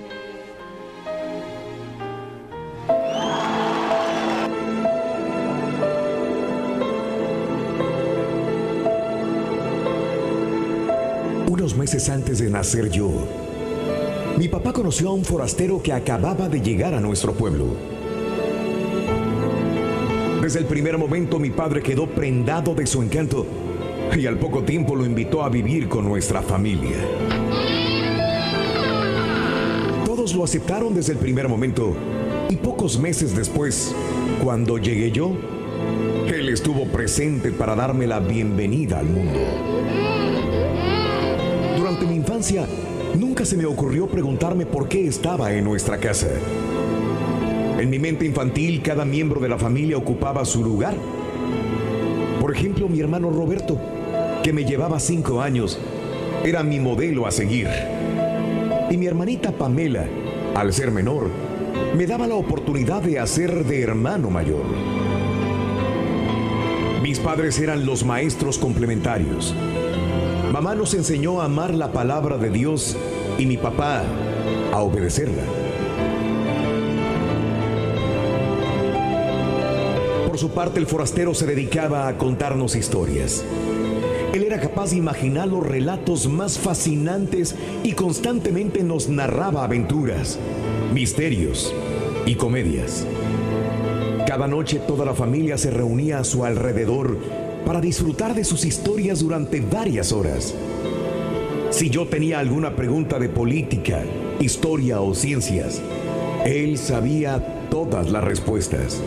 Unos 11.54 11.76
meses 11.76 12.08
antes 12.08 12.40
de 12.40 12.50
nacer 12.50 12.90
yo, 12.90 13.12
mi 14.36 14.48
papá 14.48 14.72
conoció 14.72 15.10
a 15.10 15.12
un 15.12 15.24
forastero 15.24 15.80
que 15.80 15.92
acababa 15.92 16.48
de 16.48 16.60
llegar 16.60 16.94
a 16.94 17.00
nuestro 17.00 17.32
pueblo. 17.32 17.66
Desde 20.42 20.58
el 20.58 20.64
primer 20.64 20.98
momento 20.98 21.38
mi 21.38 21.50
padre 21.50 21.80
quedó 21.80 22.08
prendado 22.08 22.74
de 22.74 22.88
su 22.88 23.02
encanto 23.02 23.46
y 24.18 24.26
al 24.26 24.36
poco 24.36 24.64
tiempo 24.64 24.96
lo 24.96 25.06
invitó 25.06 25.44
a 25.44 25.48
vivir 25.48 25.88
con 25.88 26.08
nuestra 26.08 26.42
familia. 26.42 26.96
Todos 30.04 30.34
lo 30.34 30.42
aceptaron 30.42 30.92
desde 30.92 31.12
el 31.12 31.18
primer 31.18 31.48
momento 31.48 31.94
y 32.50 32.56
pocos 32.56 32.98
meses 32.98 33.36
después, 33.36 33.94
cuando 34.42 34.76
llegué 34.76 35.12
yo, 35.12 35.30
él 36.26 36.48
estuvo 36.48 36.86
presente 36.86 37.52
para 37.52 37.76
darme 37.76 38.08
la 38.08 38.18
bienvenida 38.18 38.98
al 38.98 39.06
mundo. 39.06 40.03
Nunca 43.18 43.46
se 43.46 43.56
me 43.56 43.64
ocurrió 43.64 44.06
preguntarme 44.06 44.66
por 44.66 44.86
qué 44.86 45.06
estaba 45.06 45.54
en 45.54 45.64
nuestra 45.64 45.96
casa. 45.96 46.28
En 47.78 47.88
mi 47.88 47.98
mente 47.98 48.26
infantil, 48.26 48.82
cada 48.82 49.06
miembro 49.06 49.40
de 49.40 49.48
la 49.48 49.56
familia 49.56 49.96
ocupaba 49.96 50.44
su 50.44 50.62
lugar. 50.62 50.94
Por 52.42 52.54
ejemplo, 52.54 52.86
mi 52.86 53.00
hermano 53.00 53.30
Roberto, 53.30 53.78
que 54.42 54.52
me 54.52 54.66
llevaba 54.66 55.00
cinco 55.00 55.40
años, 55.40 55.78
era 56.44 56.62
mi 56.62 56.80
modelo 56.80 57.26
a 57.26 57.30
seguir. 57.30 57.68
Y 58.90 58.98
mi 58.98 59.06
hermanita 59.06 59.50
Pamela, 59.52 60.04
al 60.54 60.74
ser 60.74 60.90
menor, 60.90 61.30
me 61.96 62.06
daba 62.06 62.26
la 62.26 62.34
oportunidad 62.34 63.00
de 63.00 63.20
hacer 63.20 63.64
de 63.64 63.80
hermano 63.80 64.28
mayor. 64.28 64.64
Mis 67.02 67.18
padres 67.20 67.58
eran 67.58 67.86
los 67.86 68.04
maestros 68.04 68.58
complementarios. 68.58 69.54
Mamá 70.54 70.76
nos 70.76 70.94
enseñó 70.94 71.40
a 71.40 71.46
amar 71.46 71.74
la 71.74 71.90
palabra 71.90 72.38
de 72.38 72.48
Dios 72.48 72.96
y 73.38 73.46
mi 73.46 73.56
papá 73.56 74.04
a 74.72 74.82
obedecerla. 74.82 75.42
Por 80.28 80.38
su 80.38 80.50
parte, 80.50 80.78
el 80.78 80.86
forastero 80.86 81.34
se 81.34 81.46
dedicaba 81.46 82.06
a 82.06 82.18
contarnos 82.18 82.76
historias. 82.76 83.44
Él 84.32 84.44
era 84.44 84.60
capaz 84.60 84.90
de 84.90 84.98
imaginar 84.98 85.48
los 85.48 85.66
relatos 85.66 86.28
más 86.28 86.56
fascinantes 86.56 87.56
y 87.82 87.94
constantemente 87.94 88.84
nos 88.84 89.08
narraba 89.08 89.64
aventuras, 89.64 90.38
misterios 90.92 91.74
y 92.26 92.36
comedias. 92.36 93.04
Cada 94.24 94.46
noche 94.46 94.78
toda 94.78 95.04
la 95.04 95.14
familia 95.14 95.58
se 95.58 95.72
reunía 95.72 96.20
a 96.20 96.24
su 96.24 96.44
alrededor 96.44 97.43
para 97.64 97.80
disfrutar 97.80 98.34
de 98.34 98.44
sus 98.44 98.64
historias 98.64 99.20
durante 99.20 99.60
varias 99.60 100.12
horas. 100.12 100.54
Si 101.70 101.90
yo 101.90 102.06
tenía 102.06 102.38
alguna 102.38 102.76
pregunta 102.76 103.18
de 103.18 103.28
política, 103.28 104.02
historia 104.38 105.00
o 105.00 105.14
ciencias, 105.14 105.80
él 106.44 106.78
sabía 106.78 107.68
todas 107.70 108.10
las 108.10 108.22
respuestas. 108.22 109.00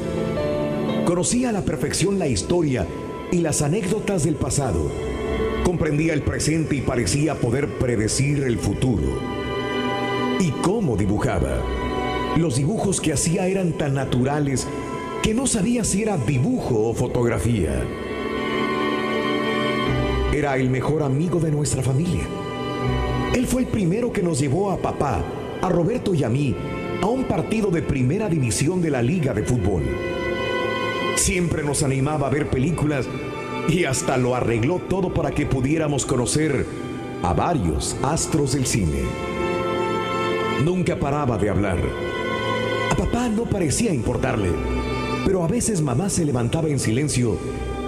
Conocía 1.06 1.50
a 1.50 1.52
la 1.54 1.62
perfección 1.62 2.20
la 2.20 2.28
historia 2.28 2.86
y 3.32 3.38
las 3.38 3.62
anécdotas 3.62 4.24
del 4.24 4.36
pasado. 4.36 4.92
Comprendía 5.64 6.14
el 6.14 6.22
presente 6.22 6.76
y 6.76 6.82
parecía 6.82 7.36
poder 7.36 7.78
predecir 7.78 8.44
el 8.44 8.58
futuro. 8.58 9.20
¿Y 10.40 10.52
cómo 10.62 10.98
dibujaba? 10.98 11.62
Los 12.36 12.58
dibujos 12.58 13.02
que 13.02 13.14
hacía 13.14 13.48
eran 13.48 13.74
tan 13.74 13.94
naturales 13.94 14.68
que 15.24 15.34
no 15.34 15.48
sabía 15.48 15.84
si 15.84 16.04
era 16.04 16.18
dibujo 16.18 16.90
o 16.90 16.94
fotografía. 16.94 17.84
Era 20.38 20.56
el 20.56 20.70
mejor 20.70 21.02
amigo 21.02 21.40
de 21.40 21.50
nuestra 21.50 21.82
familia. 21.82 22.22
Él 23.34 23.48
fue 23.48 23.64
el 23.64 23.68
primero 23.70 24.14
que 24.14 24.22
nos 24.22 24.38
llevó 24.38 24.70
a 24.70 24.78
papá, 24.78 25.24
a 25.64 25.68
Roberto 25.68 26.14
y 26.14 26.24
a 26.24 26.30
mí 26.30 26.56
a 27.02 27.08
un 27.08 27.24
partido 27.24 27.72
de 27.72 27.82
primera 27.82 28.30
división 28.30 28.80
de 28.80 28.92
la 28.92 29.02
liga 29.02 29.34
de 29.34 29.42
fútbol. 29.42 29.82
Siempre 31.16 31.64
nos 31.64 31.82
animaba 31.82 32.28
a 32.28 32.30
ver 32.30 32.52
películas 32.52 33.08
y 33.68 33.86
hasta 33.86 34.16
lo 34.16 34.36
arregló 34.36 34.78
todo 34.88 35.12
para 35.12 35.32
que 35.32 35.48
pudiéramos 35.48 36.06
conocer 36.06 36.68
a 37.24 37.34
varios 37.34 37.98
astros 38.04 38.54
del 38.54 38.68
cine. 38.68 39.06
Nunca 40.64 41.00
paraba 41.00 41.40
de 41.40 41.50
hablar. 41.50 41.80
A 42.92 42.96
papá 42.96 43.28
no 43.28 43.46
parecía 43.46 43.92
importarle, 43.92 44.52
pero 45.26 45.44
a 45.44 45.48
veces 45.48 45.82
mamá 45.82 46.12
se 46.12 46.26
levantaba 46.26 46.70
en 46.70 46.78
silencio 46.78 47.40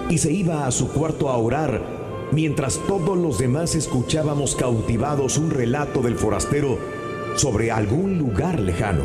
y 0.08 0.18
se 0.18 0.32
iba 0.32 0.66
a 0.66 0.72
su 0.72 0.88
cuarto 0.88 1.28
a 1.28 1.36
orar 1.36 1.99
mientras 2.32 2.78
todos 2.86 3.16
los 3.16 3.38
demás 3.38 3.74
escuchábamos 3.74 4.54
cautivados 4.54 5.36
un 5.38 5.50
relato 5.50 6.02
del 6.02 6.16
forastero 6.16 6.78
sobre 7.36 7.70
algún 7.70 8.18
lugar 8.18 8.60
lejano. 8.60 9.04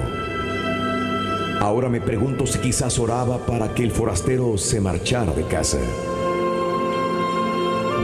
Ahora 1.60 1.90
me 1.90 2.02
pregunto 2.02 2.46
si 2.46 2.60
quizás 2.60 3.00
oraba 3.00 3.46
para 3.46 3.74
que 3.74 3.84
el 3.84 3.92
forastero 3.92 4.58
se 4.58 4.80
marchara 4.80 5.34
de 5.34 5.44
casa. 5.44 5.80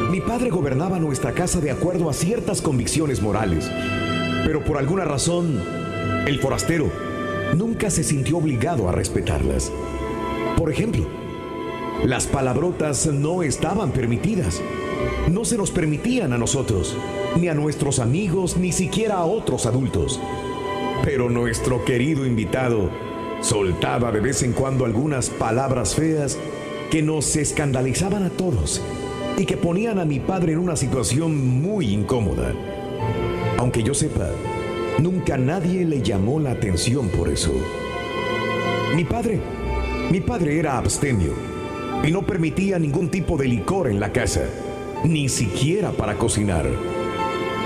Mi 0.10 0.20
padre 0.20 0.50
gobernaba 0.50 1.00
nuestra 1.00 1.32
casa 1.32 1.62
de 1.62 1.72
acuerdo 1.72 2.10
a 2.10 2.14
ciertas 2.14 2.62
convicciones 2.62 3.22
morales, 3.22 3.70
pero 4.46 4.64
por 4.64 4.78
alguna 4.78 5.06
razón, 5.06 5.62
el 6.26 6.40
forastero 6.40 6.90
nunca 7.56 7.90
se 7.90 8.04
sintió 8.04 8.38
obligado 8.38 8.90
a 8.90 8.92
respetarlas. 8.92 9.72
Por 10.58 10.72
ejemplo, 10.72 11.06
las 12.04 12.26
palabrotas 12.26 13.06
no 13.08 13.44
estaban 13.44 13.92
permitidas. 13.92 14.62
No 15.30 15.46
se 15.46 15.58
nos 15.58 15.72
permitían 15.72 16.34
a 16.34 16.38
nosotros, 16.38 16.96
ni 17.40 17.48
a 17.48 17.54
nuestros 17.54 18.00
amigos, 18.00 18.58
ni 18.58 18.72
siquiera 18.72 19.16
a 19.16 19.26
otros 19.26 19.66
adultos. 19.66 20.20
Pero 21.04 21.30
nuestro 21.30 21.84
querido 21.86 22.26
invitado 22.26 22.90
soltaba 23.42 24.12
de 24.12 24.20
vez 24.20 24.44
en 24.44 24.54
cuando 24.54 24.86
algunas 24.86 25.30
palabras 25.30 25.96
feas 25.96 26.38
que 26.92 27.02
nos 27.02 27.36
escandalizaban 27.36 28.24
a 28.24 28.30
todos 28.30 28.82
y 29.38 29.46
que 29.46 29.58
ponían 29.58 29.98
a 29.98 30.06
mi 30.06 30.20
padre 30.20 30.54
en 30.54 30.60
una 30.60 30.76
situación 30.76 31.62
muy 31.62 31.94
incómoda. 31.94 32.54
Aunque 33.58 33.82
yo 33.82 33.94
sepa, 33.94 34.30
nunca 35.00 35.38
nadie 35.38 35.86
le 35.86 36.02
llamó 36.02 36.40
la 36.40 36.52
atención 36.52 37.10
por 37.10 37.30
eso. 37.30 37.52
Mi 38.96 39.06
padre, 39.06 39.40
mi 40.12 40.20
padre 40.20 40.60
era 40.60 40.78
abstemio 40.78 41.34
y 42.04 42.12
no 42.12 42.24
permitía 42.24 42.78
ningún 42.78 43.10
tipo 43.10 43.38
de 43.38 43.48
licor 43.48 43.88
en 43.88 44.00
la 44.00 44.12
casa, 44.12 44.42
ni 45.04 45.30
siquiera 45.30 45.92
para 45.92 46.18
cocinar. 46.18 46.66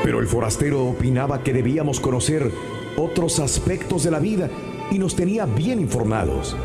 Pero 0.03 0.19
el 0.19 0.27
forastero 0.27 0.85
opinaba 0.85 1.43
que 1.43 1.53
debíamos 1.53 1.99
conocer 1.99 2.51
otros 2.97 3.39
aspectos 3.39 4.03
de 4.03 4.11
la 4.11 4.19
vida 4.19 4.49
y 4.91 4.99
nos 4.99 5.15
tenía 5.15 5.45
bien 5.45 5.79
informados. 5.79 6.55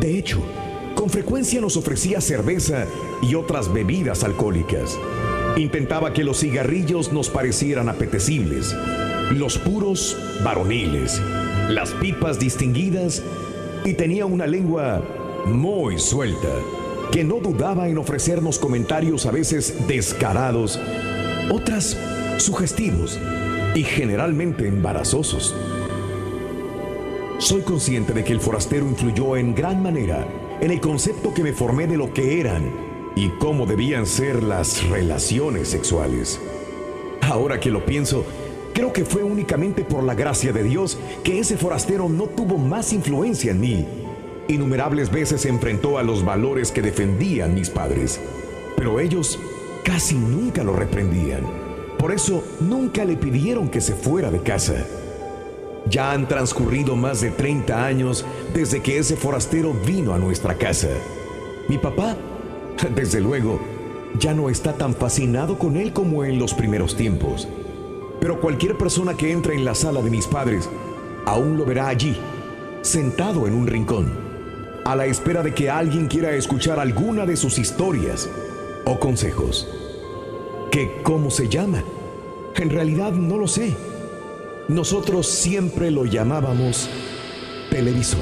De 0.00 0.18
hecho, 0.18 0.40
con 0.94 1.08
frecuencia 1.08 1.60
nos 1.60 1.76
ofrecía 1.76 2.20
cerveza 2.20 2.86
y 3.22 3.34
otras 3.34 3.72
bebidas 3.72 4.24
alcohólicas. 4.24 4.98
Intentaba 5.56 6.12
que 6.12 6.24
los 6.24 6.40
cigarrillos 6.40 7.12
nos 7.12 7.28
parecieran 7.28 7.88
apetecibles, 7.88 8.74
los 9.30 9.58
puros 9.58 10.16
varoniles, 10.42 11.20
las 11.68 11.90
pipas 11.92 12.38
distinguidas 12.38 13.22
y 13.84 13.94
tenía 13.94 14.26
una 14.26 14.46
lengua 14.46 15.02
muy 15.46 15.98
suelta 15.98 16.48
que 17.12 17.24
no 17.24 17.36
dudaba 17.40 17.88
en 17.88 17.98
ofrecernos 17.98 18.58
comentarios 18.58 19.26
a 19.26 19.30
veces 19.30 19.86
descarados, 19.86 20.80
otras 21.50 21.94
sugestivos 22.38 23.20
y 23.74 23.82
generalmente 23.82 24.66
embarazosos. 24.66 25.54
Soy 27.36 27.60
consciente 27.60 28.14
de 28.14 28.24
que 28.24 28.32
el 28.32 28.40
forastero 28.40 28.86
influyó 28.86 29.36
en 29.36 29.54
gran 29.54 29.82
manera 29.82 30.26
en 30.62 30.70
el 30.70 30.80
concepto 30.80 31.34
que 31.34 31.42
me 31.42 31.52
formé 31.52 31.86
de 31.86 31.98
lo 31.98 32.14
que 32.14 32.40
eran 32.40 32.70
y 33.14 33.28
cómo 33.38 33.66
debían 33.66 34.06
ser 34.06 34.42
las 34.42 34.88
relaciones 34.88 35.68
sexuales. 35.68 36.40
Ahora 37.20 37.60
que 37.60 37.68
lo 37.68 37.84
pienso, 37.84 38.24
creo 38.72 38.90
que 38.94 39.04
fue 39.04 39.22
únicamente 39.22 39.84
por 39.84 40.02
la 40.02 40.14
gracia 40.14 40.54
de 40.54 40.62
Dios 40.62 40.96
que 41.22 41.40
ese 41.40 41.58
forastero 41.58 42.08
no 42.08 42.24
tuvo 42.24 42.56
más 42.56 42.94
influencia 42.94 43.50
en 43.50 43.60
mí. 43.60 44.01
Innumerables 44.48 45.10
veces 45.10 45.42
se 45.42 45.48
enfrentó 45.48 45.98
a 45.98 46.02
los 46.02 46.24
valores 46.24 46.72
que 46.72 46.82
defendían 46.82 47.54
mis 47.54 47.70
padres, 47.70 48.20
pero 48.76 49.00
ellos 49.00 49.38
casi 49.84 50.16
nunca 50.16 50.64
lo 50.64 50.74
reprendían. 50.74 51.42
Por 51.98 52.12
eso 52.12 52.42
nunca 52.60 53.04
le 53.04 53.16
pidieron 53.16 53.68
que 53.68 53.80
se 53.80 53.94
fuera 53.94 54.30
de 54.30 54.40
casa. 54.40 54.84
Ya 55.88 56.12
han 56.12 56.26
transcurrido 56.26 56.96
más 56.96 57.20
de 57.20 57.30
30 57.30 57.84
años 57.84 58.24
desde 58.52 58.82
que 58.82 58.98
ese 58.98 59.16
forastero 59.16 59.72
vino 59.72 60.12
a 60.12 60.18
nuestra 60.18 60.54
casa. 60.54 60.88
Mi 61.68 61.78
papá, 61.78 62.16
desde 62.94 63.20
luego, 63.20 63.60
ya 64.18 64.34
no 64.34 64.50
está 64.50 64.74
tan 64.74 64.94
fascinado 64.94 65.58
con 65.58 65.76
él 65.76 65.92
como 65.92 66.24
en 66.24 66.38
los 66.38 66.54
primeros 66.54 66.96
tiempos. 66.96 67.48
Pero 68.20 68.40
cualquier 68.40 68.76
persona 68.76 69.16
que 69.16 69.32
entre 69.32 69.54
en 69.54 69.64
la 69.64 69.74
sala 69.74 70.02
de 70.02 70.10
mis 70.10 70.26
padres 70.26 70.68
aún 71.24 71.56
lo 71.56 71.64
verá 71.64 71.88
allí, 71.88 72.16
sentado 72.82 73.46
en 73.46 73.54
un 73.54 73.66
rincón, 73.66 74.21
a 74.84 74.96
la 74.96 75.06
espera 75.06 75.42
de 75.42 75.54
que 75.54 75.70
alguien 75.70 76.08
quiera 76.08 76.32
escuchar 76.32 76.78
alguna 76.78 77.26
de 77.26 77.36
sus 77.36 77.58
historias 77.58 78.28
o 78.84 78.98
consejos. 78.98 79.68
¿Qué 80.70 81.00
cómo 81.02 81.30
se 81.30 81.48
llama? 81.48 81.82
En 82.56 82.70
realidad 82.70 83.12
no 83.12 83.36
lo 83.36 83.46
sé. 83.46 83.76
Nosotros 84.68 85.28
siempre 85.28 85.90
lo 85.90 86.04
llamábamos 86.04 86.88
televisor. 87.70 88.20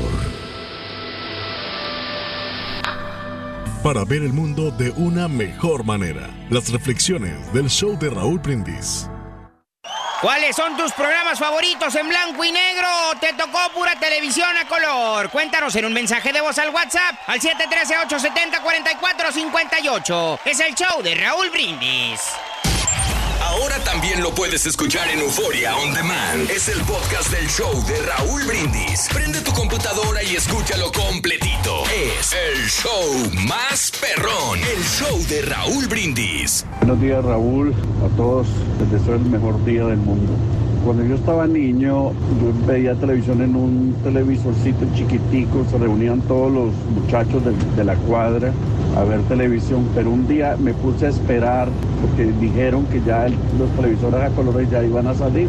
Para 3.83 4.05
ver 4.05 4.23
el 4.23 4.33
mundo 4.33 4.71
de 4.71 4.91
una 4.91 5.27
mejor 5.27 5.85
manera, 5.85 6.29
las 6.51 6.71
reflexiones 6.71 7.53
del 7.53 7.69
show 7.69 7.99
de 7.99 8.11
Raúl 8.11 8.39
Brindis. 8.39 9.09
¿Cuáles 10.21 10.55
son 10.55 10.77
tus 10.77 10.93
programas 10.93 11.39
favoritos 11.39 11.95
en 11.95 12.07
blanco 12.07 12.45
y 12.45 12.53
negro? 12.53 12.87
¿Te 13.19 13.33
tocó 13.33 13.59
pura 13.73 13.97
televisión 13.97 14.55
a 14.55 14.69
color? 14.69 15.31
Cuéntanos 15.31 15.75
en 15.77 15.87
un 15.87 15.95
mensaje 15.95 16.31
de 16.31 16.43
voz 16.43 16.59
al 16.59 16.69
WhatsApp 16.69 17.15
al 17.27 17.41
713-870-4458. 17.41 20.41
Es 20.45 20.61
el 20.61 20.75
show 20.75 21.03
de 21.03 21.15
Raúl 21.15 21.49
Brindis. 21.49 22.21
También 23.93 24.23
lo 24.23 24.33
puedes 24.33 24.65
escuchar 24.67 25.11
en 25.11 25.19
Euforia 25.19 25.77
On 25.77 25.93
Demand. 25.93 26.49
Es 26.49 26.69
el 26.69 26.81
podcast 26.83 27.29
del 27.33 27.49
show 27.49 27.73
de 27.89 28.01
Raúl 28.03 28.41
Brindis. 28.47 29.09
Prende 29.13 29.41
tu 29.41 29.51
computadora 29.51 30.23
y 30.23 30.37
escúchalo 30.37 30.93
completito. 30.93 31.83
Es 31.91 32.33
el 32.33 32.69
show 32.69 33.49
más 33.49 33.91
perrón. 34.01 34.61
El 34.61 34.85
show 34.85 35.19
de 35.29 35.43
Raúl 35.43 35.89
Brindis. 35.89 36.65
Buenos 36.79 37.01
días 37.01 37.25
Raúl, 37.25 37.75
a 37.75 38.17
todos 38.17 38.47
les 38.79 38.93
deseo 38.93 39.17
el 39.17 39.23
mejor 39.23 39.65
día 39.65 39.85
del 39.85 39.99
mundo. 39.99 40.35
Cuando 40.85 41.05
yo 41.05 41.17
estaba 41.17 41.49
niño, 41.49 42.13
yo 42.13 42.67
veía 42.69 42.95
televisión 42.95 43.43
en 43.43 43.57
un 43.57 43.97
televisorcito 44.05 44.87
chiquitico, 44.95 45.67
se 45.69 45.79
reunían 45.79 46.21
todos 46.23 46.53
los 46.53 46.73
muchachos 46.95 47.45
de, 47.45 47.53
de 47.75 47.85
la 47.85 47.97
cuadra 47.97 48.53
a 48.97 49.05
ver 49.05 49.21
televisión, 49.23 49.87
pero 49.95 50.11
un 50.11 50.27
día 50.27 50.57
me 50.59 50.75
puse 50.75 51.07
a 51.07 51.09
esperar 51.11 51.69
porque 52.01 52.33
dijeron 52.33 52.85
que 52.87 53.01
ya 53.03 53.27
los 53.59 53.71
televisores 53.77 54.21
a 54.21 54.29
colores 54.31 54.71
ya 54.71 54.83
iban 54.83 55.07
a 55.07 55.15
salir. 55.15 55.49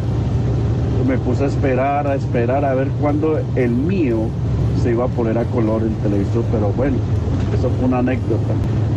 Me 1.08 1.18
puse 1.18 1.46
a 1.46 1.48
esperar, 1.48 2.08
a 2.08 2.16
esperar, 2.16 2.64
a 2.64 2.76
ver 2.76 2.90
cuándo 3.02 3.40
el 3.56 3.72
mío 3.72 4.28
se 4.82 4.92
iba 4.92 5.06
a 5.06 5.08
poner 5.08 5.38
a 5.38 5.46
color 5.46 5.82
el 5.82 5.94
televisor, 5.96 6.44
pero 6.52 6.72
bueno, 6.74 6.98
eso 7.58 7.70
fue 7.70 7.88
una 7.88 8.00
anécdota. 8.00 8.54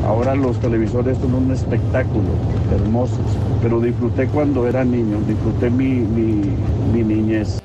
Ahora 0.07 0.35
los 0.35 0.59
televisores 0.59 1.17
son 1.19 1.35
un 1.35 1.51
espectáculo, 1.51 2.29
hermosos, 2.75 3.39
pero 3.63 3.81
disfruté 3.81 4.27
cuando 4.27 4.67
era 4.67 4.85
niño, 4.85 5.19
disfruté 5.27 5.71
mi, 5.71 6.01
mi, 6.01 6.43
mi 6.93 7.03
niñez. 7.03 7.61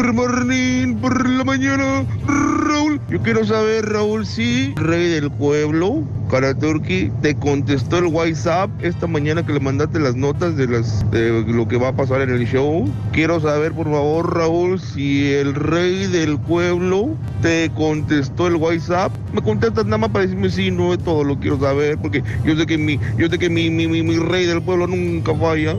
Por 0.00 1.28
la 1.28 1.44
mañana, 1.44 2.06
Raúl. 2.26 2.98
Yo 3.10 3.20
quiero 3.20 3.44
saber, 3.44 3.84
Raúl, 3.84 4.24
si 4.24 4.72
Rey 4.76 5.10
del 5.10 5.30
Pueblo, 5.30 6.04
Karaturki, 6.30 7.12
te 7.20 7.34
contestó 7.34 7.98
el 7.98 8.06
WhatsApp 8.06 8.70
esta 8.82 9.06
mañana 9.06 9.44
que 9.44 9.52
le 9.52 9.60
mandaste 9.60 10.00
las 10.00 10.16
notas 10.16 10.56
de, 10.56 10.68
las, 10.68 11.08
de 11.10 11.44
lo 11.46 11.68
que 11.68 11.76
va 11.76 11.88
a 11.88 11.92
pasar 11.92 12.22
en 12.22 12.30
el 12.30 12.46
show. 12.46 12.90
Quiero 13.12 13.40
saber, 13.40 13.72
por 13.72 13.90
favor, 13.90 14.34
Raúl, 14.34 14.80
si 14.80 15.32
el 15.32 15.54
Rey 15.54 16.06
del 16.06 16.38
Pueblo 16.38 17.14
te 17.42 17.70
contestó 17.76 18.46
el 18.46 18.56
WhatsApp. 18.56 19.12
Me 19.34 19.42
contestas 19.42 19.84
nada 19.84 19.98
más 19.98 20.10
para 20.10 20.24
decirme 20.24 20.48
sí, 20.48 20.70
no 20.70 20.94
es 20.94 20.98
todo 21.04 21.24
lo 21.24 21.38
quiero 21.38 21.60
saber, 21.60 21.98
porque 21.98 22.24
yo 22.44 22.56
sé 22.56 22.64
que 22.64 22.78
mi, 22.78 22.98
yo 23.18 23.28
sé 23.28 23.38
que 23.38 23.50
mi, 23.50 23.68
mi, 23.68 23.86
mi, 23.86 24.02
mi 24.02 24.16
Rey 24.16 24.46
del 24.46 24.62
Pueblo 24.62 24.86
nunca 24.86 25.34
falla. 25.34 25.76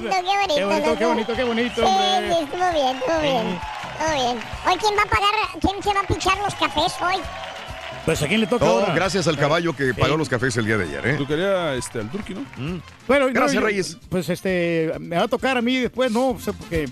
Bonito, 0.00 0.16
qué 0.16 0.36
bonito. 0.36 0.54
Qué 0.54 0.64
bonito, 0.64 0.96
qué 0.98 1.04
bonito, 1.04 1.34
qué 1.36 1.44
bonito, 1.44 1.74
Sí, 1.74 1.82
hombre. 1.82 2.28
sí, 2.34 2.44
estuvo 2.44 2.72
bien, 2.72 2.96
estuvo 2.96 3.20
bien. 3.20 3.46
Estuvo 3.46 4.14
bien. 4.14 4.38
Hoy, 4.66 4.78
¿quién 4.80 4.94
va 4.98 5.02
a 5.02 5.06
pagar, 5.06 5.34
quién 5.60 5.82
se 5.82 5.94
va 5.94 6.00
a 6.00 6.06
pichar 6.06 6.38
los 6.38 6.54
cafés 6.54 6.92
hoy? 7.00 7.20
Pues 8.04 8.20
a 8.22 8.28
quién 8.28 8.40
le 8.40 8.46
toca 8.46 8.64
No, 8.66 8.72
ahora. 8.72 8.94
gracias 8.94 9.26
al 9.28 9.38
caballo 9.38 9.74
que 9.74 9.94
pagó 9.94 10.16
los 10.18 10.28
cafés 10.28 10.54
el 10.58 10.66
día 10.66 10.76
de 10.76 10.84
ayer, 10.84 11.06
¿eh? 11.06 11.16
Yo 11.18 11.26
quería 11.26 11.74
este, 11.74 12.00
al 12.00 12.10
Turqui, 12.10 12.34
¿no? 12.34 12.44
Bueno, 13.08 13.28
no, 13.28 13.32
Gracias, 13.32 13.54
yo- 13.54 13.60
Reyes. 13.66 13.96
Pues 14.10 14.28
este, 14.28 14.92
me 15.00 15.16
va 15.16 15.22
a 15.22 15.28
tocar 15.28 15.56
a 15.56 15.62
mí 15.62 15.78
después, 15.78 16.12
no, 16.12 16.30
o 16.30 16.38
sea, 16.38 16.52
porque 16.52 16.86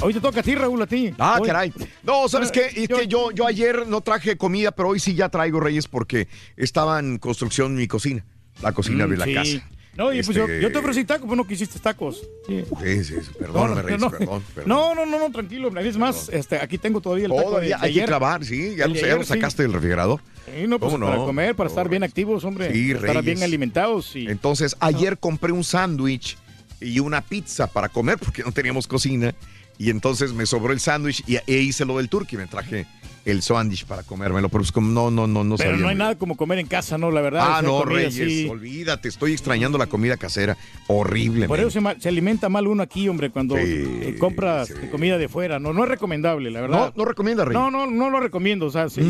hoy 0.00 0.14
te 0.14 0.20
toca 0.20 0.38
a 0.38 0.42
ti, 0.44 0.54
Raúl, 0.54 0.80
a 0.80 0.86
ti. 0.86 1.12
Ah, 1.18 1.38
Hoy- 1.40 1.46
caray. 1.48 1.72
No, 2.04 2.28
¿sabes 2.28 2.52
qué? 2.52 2.66
Es 2.66 2.88
que 2.88 3.08
yo, 3.08 3.32
yo 3.32 3.46
ayer 3.48 3.88
no 3.88 4.00
traje 4.00 4.36
comida, 4.36 4.70
pero 4.70 4.90
hoy 4.90 5.00
sí 5.00 5.14
ya 5.16 5.28
traigo 5.28 5.58
Reyes 5.58 5.88
porque 5.88 6.28
estaba 6.56 7.00
en 7.00 7.18
construcción 7.18 7.74
mi 7.74 7.88
cocina, 7.88 8.24
la 8.62 8.70
cocina 8.70 9.08
Mm, 9.08 9.10
de 9.10 9.16
la 9.16 9.24
sí. 9.24 9.34
casa. 9.34 9.68
No, 9.98 10.12
y 10.12 10.22
pues 10.22 10.36
yo, 10.36 10.44
Este- 10.44 10.62
yo 10.62 10.70
te 10.70 10.78
ofrecí 10.78 11.04
tacos, 11.04 11.26
pues 11.26 11.36
no 11.36 11.44
quisiste 11.44 11.80
tacos. 11.80 12.22
Sí. 12.46 12.64
Sí, 12.84 13.04
sí, 13.04 13.14
sí, 13.20 13.30
perdóname, 13.36 13.82
Reyes, 13.82 14.00
no, 14.00 14.10
perdón, 14.10 14.44
perdón. 14.54 14.68
No, 14.68 14.94
no, 14.94 15.04
no, 15.04 15.18
no, 15.18 15.32
tranquilo. 15.32 15.76
Es 15.76 15.96
más, 15.96 16.28
este, 16.28 16.56
aquí 16.56 16.78
tengo 16.78 17.00
todavía 17.00 17.24
el 17.24 17.32
taco 17.32 17.40
de, 17.42 17.46
Todavía 17.46 17.68
de 17.78 17.84
hay 17.84 17.92
que 17.94 17.98
ayer. 17.98 18.08
clavar, 18.08 18.44
sí, 18.44 18.76
ya 18.76 18.86
lo, 18.86 18.94
de 18.94 19.00
ya 19.00 19.06
ayer, 19.06 19.18
lo 19.18 19.24
sí. 19.24 19.30
sacaste 19.30 19.64
del 19.64 19.72
refrigerador. 19.72 20.20
Sí, 20.46 20.68
no, 20.68 20.78
pues 20.78 20.92
¿Cómo 20.92 21.04
para 21.04 21.18
no? 21.18 21.26
comer, 21.26 21.56
para 21.56 21.68
estar 21.68 21.88
bien 21.88 22.04
activos, 22.04 22.44
hombre. 22.44 22.72
Sí, 22.72 22.94
para 22.94 23.08
estar 23.08 23.24
bien 23.24 23.42
alimentados. 23.42 24.14
Y... 24.14 24.28
Entonces, 24.28 24.76
ayer 24.78 25.18
compré 25.18 25.50
un 25.50 25.64
sándwich 25.64 26.38
y 26.80 27.00
una 27.00 27.20
pizza 27.20 27.66
para 27.66 27.88
comer 27.88 28.18
porque 28.24 28.44
no 28.44 28.52
teníamos 28.52 28.86
cocina. 28.86 29.34
Y 29.78 29.90
entonces 29.90 30.32
me 30.32 30.46
sobró 30.46 30.72
el 30.72 30.78
sándwich 30.78 31.24
y 31.26 31.38
e 31.44 31.58
hice 31.58 31.84
lo 31.84 31.96
del 31.96 32.08
turkey. 32.08 32.38
Me 32.38 32.46
traje 32.46 32.86
el 33.30 33.42
sándwich 33.42 33.84
para 33.84 34.02
comérmelo, 34.02 34.48
pero 34.48 34.60
pues 34.60 34.72
como 34.72 34.90
no, 34.90 35.10
no, 35.10 35.26
no, 35.26 35.44
no 35.44 35.56
Pero 35.56 35.70
sabía 35.70 35.82
no 35.82 35.88
hay 35.88 35.96
nada 35.96 36.16
como 36.16 36.36
comer 36.36 36.58
en 36.58 36.66
casa, 36.66 36.98
¿no? 36.98 37.10
La 37.10 37.20
verdad. 37.20 37.42
Ah, 37.44 37.62
no, 37.62 37.84
Reyes, 37.84 38.14
así. 38.14 38.48
olvídate, 38.48 39.08
estoy 39.08 39.32
extrañando 39.32 39.78
la 39.78 39.86
comida 39.86 40.16
casera. 40.16 40.56
Horrible. 40.86 41.46
Por 41.48 41.60
eso 41.60 41.80
se, 41.98 42.08
alimenta 42.08 42.48
mal 42.48 42.66
uno 42.66 42.82
aquí, 42.82 43.08
hombre, 43.08 43.30
cuando 43.30 43.56
Sí, 43.56 43.62
eh, 43.64 44.16
compras 44.18 44.72
comida 44.90 45.18
de 45.18 45.28
fuera. 45.28 45.58
No, 45.58 45.72
no 45.72 45.82
es 45.84 45.88
recomendable, 45.88 46.50
la 46.50 46.60
verdad. 46.62 46.92
No, 46.96 47.02
no 47.02 47.04
recomienda, 47.08 47.44
Rey. 47.44 47.54
No, 47.54 47.70
no, 47.70 47.86
no 47.86 48.10
lo 48.10 48.20
recomiendo. 48.20 48.66
O 48.66 48.70
sea, 48.70 48.88
sí, 48.88 49.00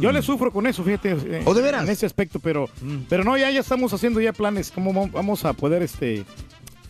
yo 0.00 0.12
le 0.12 0.22
sufro 0.22 0.50
con 0.52 0.66
eso, 0.66 0.82
fíjate. 0.84 1.10
eh, 1.12 1.42
¿Oh, 1.44 1.54
de 1.54 1.62
veras? 1.62 1.84
En 1.84 1.90
ese 1.90 2.06
aspecto, 2.06 2.38
pero, 2.40 2.68
pero 3.08 3.24
no, 3.24 3.36
ya, 3.36 3.50
ya 3.50 3.60
estamos 3.60 3.92
haciendo 3.92 4.20
ya 4.20 4.32
planes. 4.32 4.70
¿Cómo 4.70 4.92
vam- 4.92 5.10
vamos 5.12 5.44
a 5.44 5.52
poder 5.52 5.82
este 5.82 6.24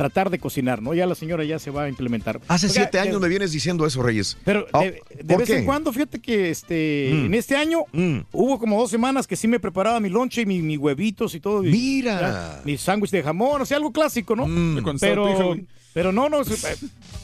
tratar 0.01 0.31
de 0.31 0.39
cocinar, 0.39 0.81
no? 0.81 0.95
Ya 0.95 1.05
la 1.05 1.15
señora 1.15 1.45
ya 1.45 1.59
se 1.59 1.71
va 1.71 1.83
a 1.83 1.89
implementar. 1.91 2.41
Hace 2.49 2.69
Oiga, 2.69 2.75
siete 2.75 2.97
de- 2.97 3.03
años 3.07 3.21
me 3.21 3.29
vienes 3.29 3.53
diciendo 3.53 3.85
eso, 3.85 4.03
Reyes. 4.03 4.39
Pero 4.47 4.67
Ah, 4.73 4.81
de, 4.81 5.03
de 5.15 5.25
¿por 5.25 5.39
vez 5.41 5.47
qué? 5.51 5.59
en 5.59 5.67
cuando, 5.67 5.93
fíjate 5.93 6.21
que 6.21 6.49
este 6.49 7.11
Mm. 7.13 7.25
en 7.27 7.35
este 7.35 7.55
año 7.55 7.85
hubo 8.33 8.59
como 8.59 8.81
dos 8.81 8.91
semanas 8.91 9.27
que 9.27 9.37
sí 9.37 9.47
me 9.47 9.61
preparaba 9.61 10.01
mi 10.01 10.09
lonche 10.09 10.41
y 10.41 10.47
mi, 10.47 10.63
mi 10.63 10.79
huevitos 10.79 11.35
y 11.35 11.41
todo. 11.41 11.63
y- 11.63 11.71
Mira. 11.71 12.21
ya, 12.21 12.63
mi 12.65 12.79
sándwich 12.79 13.11
de 13.11 13.23
jamón, 13.23 13.61
o 13.61 13.67
sea, 13.67 13.77
algo 13.77 13.93
clásico, 13.93 14.35
¿no? 14.35 14.49
Hija, 14.49 14.93
Pero, 14.99 15.57
pero 15.93 16.13
no, 16.13 16.31
no, 16.31 16.41
eh, 16.41 16.47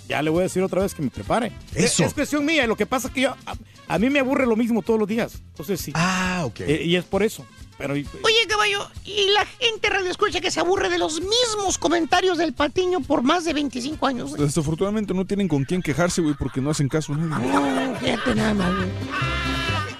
ya 0.06 0.20
le 0.20 0.28
voy 0.28 0.40
a 0.40 0.42
decir 0.42 0.62
otra 0.62 0.82
vez 0.82 0.92
que 0.94 1.00
me 1.00 1.08
prepare. 1.08 1.52
Eso. 1.74 2.02
Es, 2.02 2.08
es 2.10 2.12
cuestión 2.14 2.44
mía, 2.44 2.66
lo 2.66 2.76
que 2.76 2.84
pasa 2.84 3.08
es 3.08 3.14
que 3.14 3.22
yo, 3.22 3.30
a, 3.46 3.54
a 3.88 3.98
mí 3.98 4.10
me 4.10 4.18
aburre 4.18 4.44
lo 4.44 4.54
mismo 4.56 4.82
todos 4.82 4.98
los 5.00 5.08
días. 5.08 5.40
Entonces 5.52 5.80
sí. 5.80 5.92
Ah, 5.94 6.42
ok. 6.44 6.60
Eh, 6.60 6.82
y 6.84 6.96
es 6.96 7.04
por 7.04 7.22
eso. 7.22 7.46
Pero 7.78 7.92
Oye, 7.92 8.46
caballo, 8.48 8.88
y 9.04 9.28
la 9.34 9.44
gente 9.44 9.90
radio 9.90 10.10
escucha 10.10 10.40
que 10.40 10.50
se 10.50 10.60
aburre 10.60 10.88
de 10.88 10.98
los 10.98 11.20
mismos 11.20 11.76
comentarios 11.78 12.38
del 12.38 12.54
patiño 12.54 13.00
por 13.00 13.22
más 13.22 13.44
de 13.44 13.52
25 13.52 14.06
años. 14.06 14.30
güey. 14.30 14.42
Desafortunadamente 14.42 15.12
no 15.12 15.26
tienen 15.26 15.46
con 15.46 15.64
quién 15.64 15.82
quejarse, 15.82 16.22
güey, 16.22 16.34
porque 16.34 16.60
no 16.60 16.70
hacen 16.70 16.88
caso 16.88 17.12
a 17.12 17.16
nadie. 17.18 17.48
No, 17.48 17.94
fíjate 17.96 18.34
nada 18.34 18.54
más, 18.54 18.74
güey. 18.76 18.88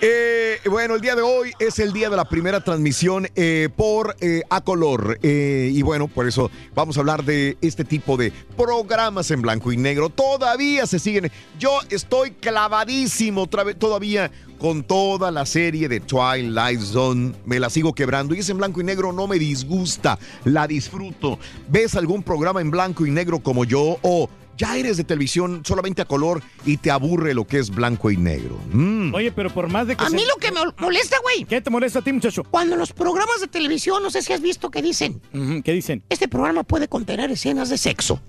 Eh, 0.01 0.59
bueno, 0.69 0.95
el 0.95 1.01
día 1.01 1.15
de 1.15 1.23
hoy 1.23 1.53
es 1.59 1.79
el 1.79 1.93
día 1.93 2.11
de 2.11 2.17
la 2.17 2.27
primera 2.27 2.63
transmisión 2.63 3.29
eh, 3.35 3.71
por 3.75 4.15
eh, 4.21 4.43
A 4.51 4.61
Color. 4.61 5.19
Eh, 5.23 5.71
y 5.73 5.81
bueno, 5.83 6.07
por 6.09 6.29
eso 6.29 6.51
vamos 6.75 6.97
a 6.97 7.01
hablar 7.01 7.25
de 7.25 7.57
este 7.63 7.85
tipo 7.85 8.17
de 8.17 8.33
programas 8.57 9.31
en 9.31 9.41
blanco 9.41 9.73
y 9.73 9.79
negro. 9.79 10.11
Todavía 10.11 10.87
se 10.87 10.99
siguen. 10.99 11.31
Yo 11.59 11.79
estoy 11.89 12.33
clavadísimo 12.33 13.47
todavía 13.47 14.31
con 14.59 14.83
toda 14.83 15.31
la 15.31 15.47
serie 15.47 15.89
de 15.89 16.01
Twilight 16.01 16.81
Zone. 16.81 17.33
Me 17.47 17.59
la 17.59 17.71
sigo 17.71 17.95
quebrando. 17.95 18.35
Y 18.35 18.41
es 18.41 18.51
en 18.51 18.59
blanco 18.59 18.81
y 18.83 18.85
negro, 18.85 19.13
no 19.13 19.27
me 19.27 19.39
disgusta. 19.39 20.19
La 20.45 20.67
disfruto. 20.67 21.39
¿Ves 21.69 21.95
algún 21.95 22.23
programa 22.23 22.61
en 22.61 22.71
blanco 22.71 23.07
y 23.07 23.11
negro 23.11 23.39
como 23.39 23.65
yo? 23.65 23.99
O 24.03 24.29
ya 24.57 24.77
eres 24.77 24.97
de 24.97 25.05
televisión 25.05 25.63
solamente 25.65 26.03
a 26.03 26.05
color 26.05 26.43
y 26.65 26.77
te 26.79 26.91
aburre 26.91 27.35
lo 27.35 27.47
que 27.47 27.59
es 27.59 27.71
blanco 27.71 28.11
y 28.11 28.17
negro. 28.17 28.59
Mm. 28.73 29.15
Oye, 29.15 29.33
pero 29.33 29.51
por 29.53 29.69
más 29.69 29.87
de 29.87 29.97
que 29.97 30.05
A 30.05 30.11
se- 30.11 30.17
mí 30.17 30.23
lo 30.27 30.37
que 30.37 30.51
me 30.53 30.61
molesta, 30.79 31.17
güey. 31.23 31.45
¿Qué 31.45 31.61
te 31.61 31.71
molesta 31.71 31.99
a 31.99 32.03
ti, 32.03 32.13
muchacho? 32.13 32.45
Cuando 32.45 32.77
los 32.77 32.93
programas 32.93 33.41
de 33.41 33.47
televisión, 33.49 34.03
no 34.03 34.11
sé 34.11 34.23
si 34.23 34.33
has 34.33 34.41
visto 34.41 34.71
que 34.71 34.83
dicen, 34.83 35.21
¿Qué 35.65 35.73
dicen? 35.73 36.03
este 36.09 36.29
programa 36.29 36.63
puede 36.65 36.89
contener 36.89 37.31
escenas 37.31 37.69
de 37.69 37.79
sexo. 37.79 38.21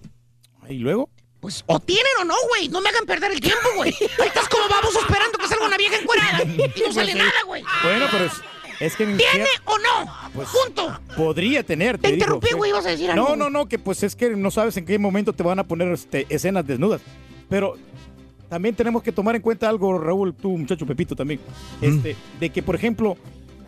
¿Y 0.70 0.80
luego? 0.80 1.10
Pues 1.40 1.64
o 1.68 1.80
tienen 1.80 2.12
o 2.22 2.26
no, 2.26 2.34
güey. 2.50 2.68
No 2.70 2.82
me 2.82 2.90
hagan 2.90 3.06
perder 3.06 3.32
el 3.32 3.40
tiempo, 3.40 3.68
güey. 3.78 3.94
Ahí 4.20 4.28
estás 4.28 4.50
como 4.50 4.68
vamos 4.68 4.96
esperando 4.96 5.38
que 5.38 5.48
salga 5.48 5.66
una 5.68 5.78
vieja 5.78 5.96
encuerada. 5.98 6.44
Y 6.44 6.82
no 6.82 6.92
sale 6.92 7.14
nada, 7.14 7.32
güey. 7.46 7.64
Bueno, 7.84 8.06
pero 8.12 8.26
es- 8.26 8.34
Es 8.80 8.96
que 8.96 9.04
en 9.04 9.18
¿Tiene 9.18 9.46
cier- 9.46 9.62
o 9.66 9.78
no? 9.78 10.12
Pues, 10.34 10.48
Punto. 10.66 11.00
Podría 11.16 11.64
tener. 11.64 11.98
Te 11.98 12.12
interrumpí, 12.14 12.54
güey, 12.56 12.70
ibas 12.72 12.86
a 12.86 12.90
decir 12.90 13.08
No, 13.16 13.24
algo. 13.30 13.36
no, 13.36 13.50
no, 13.50 13.68
que 13.68 13.80
pues 13.80 14.04
es 14.04 14.16
que 14.16 14.30
no 14.36 14.52
sabes 14.52 14.78
en 14.78 14.86
qué 14.86 15.00
momento 15.00 15.34
te 15.34 15.44
van 15.44 15.60
a 15.60 15.64
poner 15.64 15.88
este, 15.92 16.26
escenas 16.30 16.66
desnudas. 16.68 17.02
Pero 17.50 17.76
también 18.50 18.76
tenemos 18.76 19.02
que 19.04 19.12
tomar 19.12 19.36
en 19.36 19.42
cuenta 19.42 19.68
algo, 19.68 19.98
Raúl, 19.98 20.34
tú, 20.34 20.58
muchacho 20.58 20.86
Pepito, 20.86 21.16
también. 21.16 21.40
Este, 21.82 22.16
de 22.40 22.50
que, 22.50 22.62
por 22.62 22.76
ejemplo, 22.76 23.18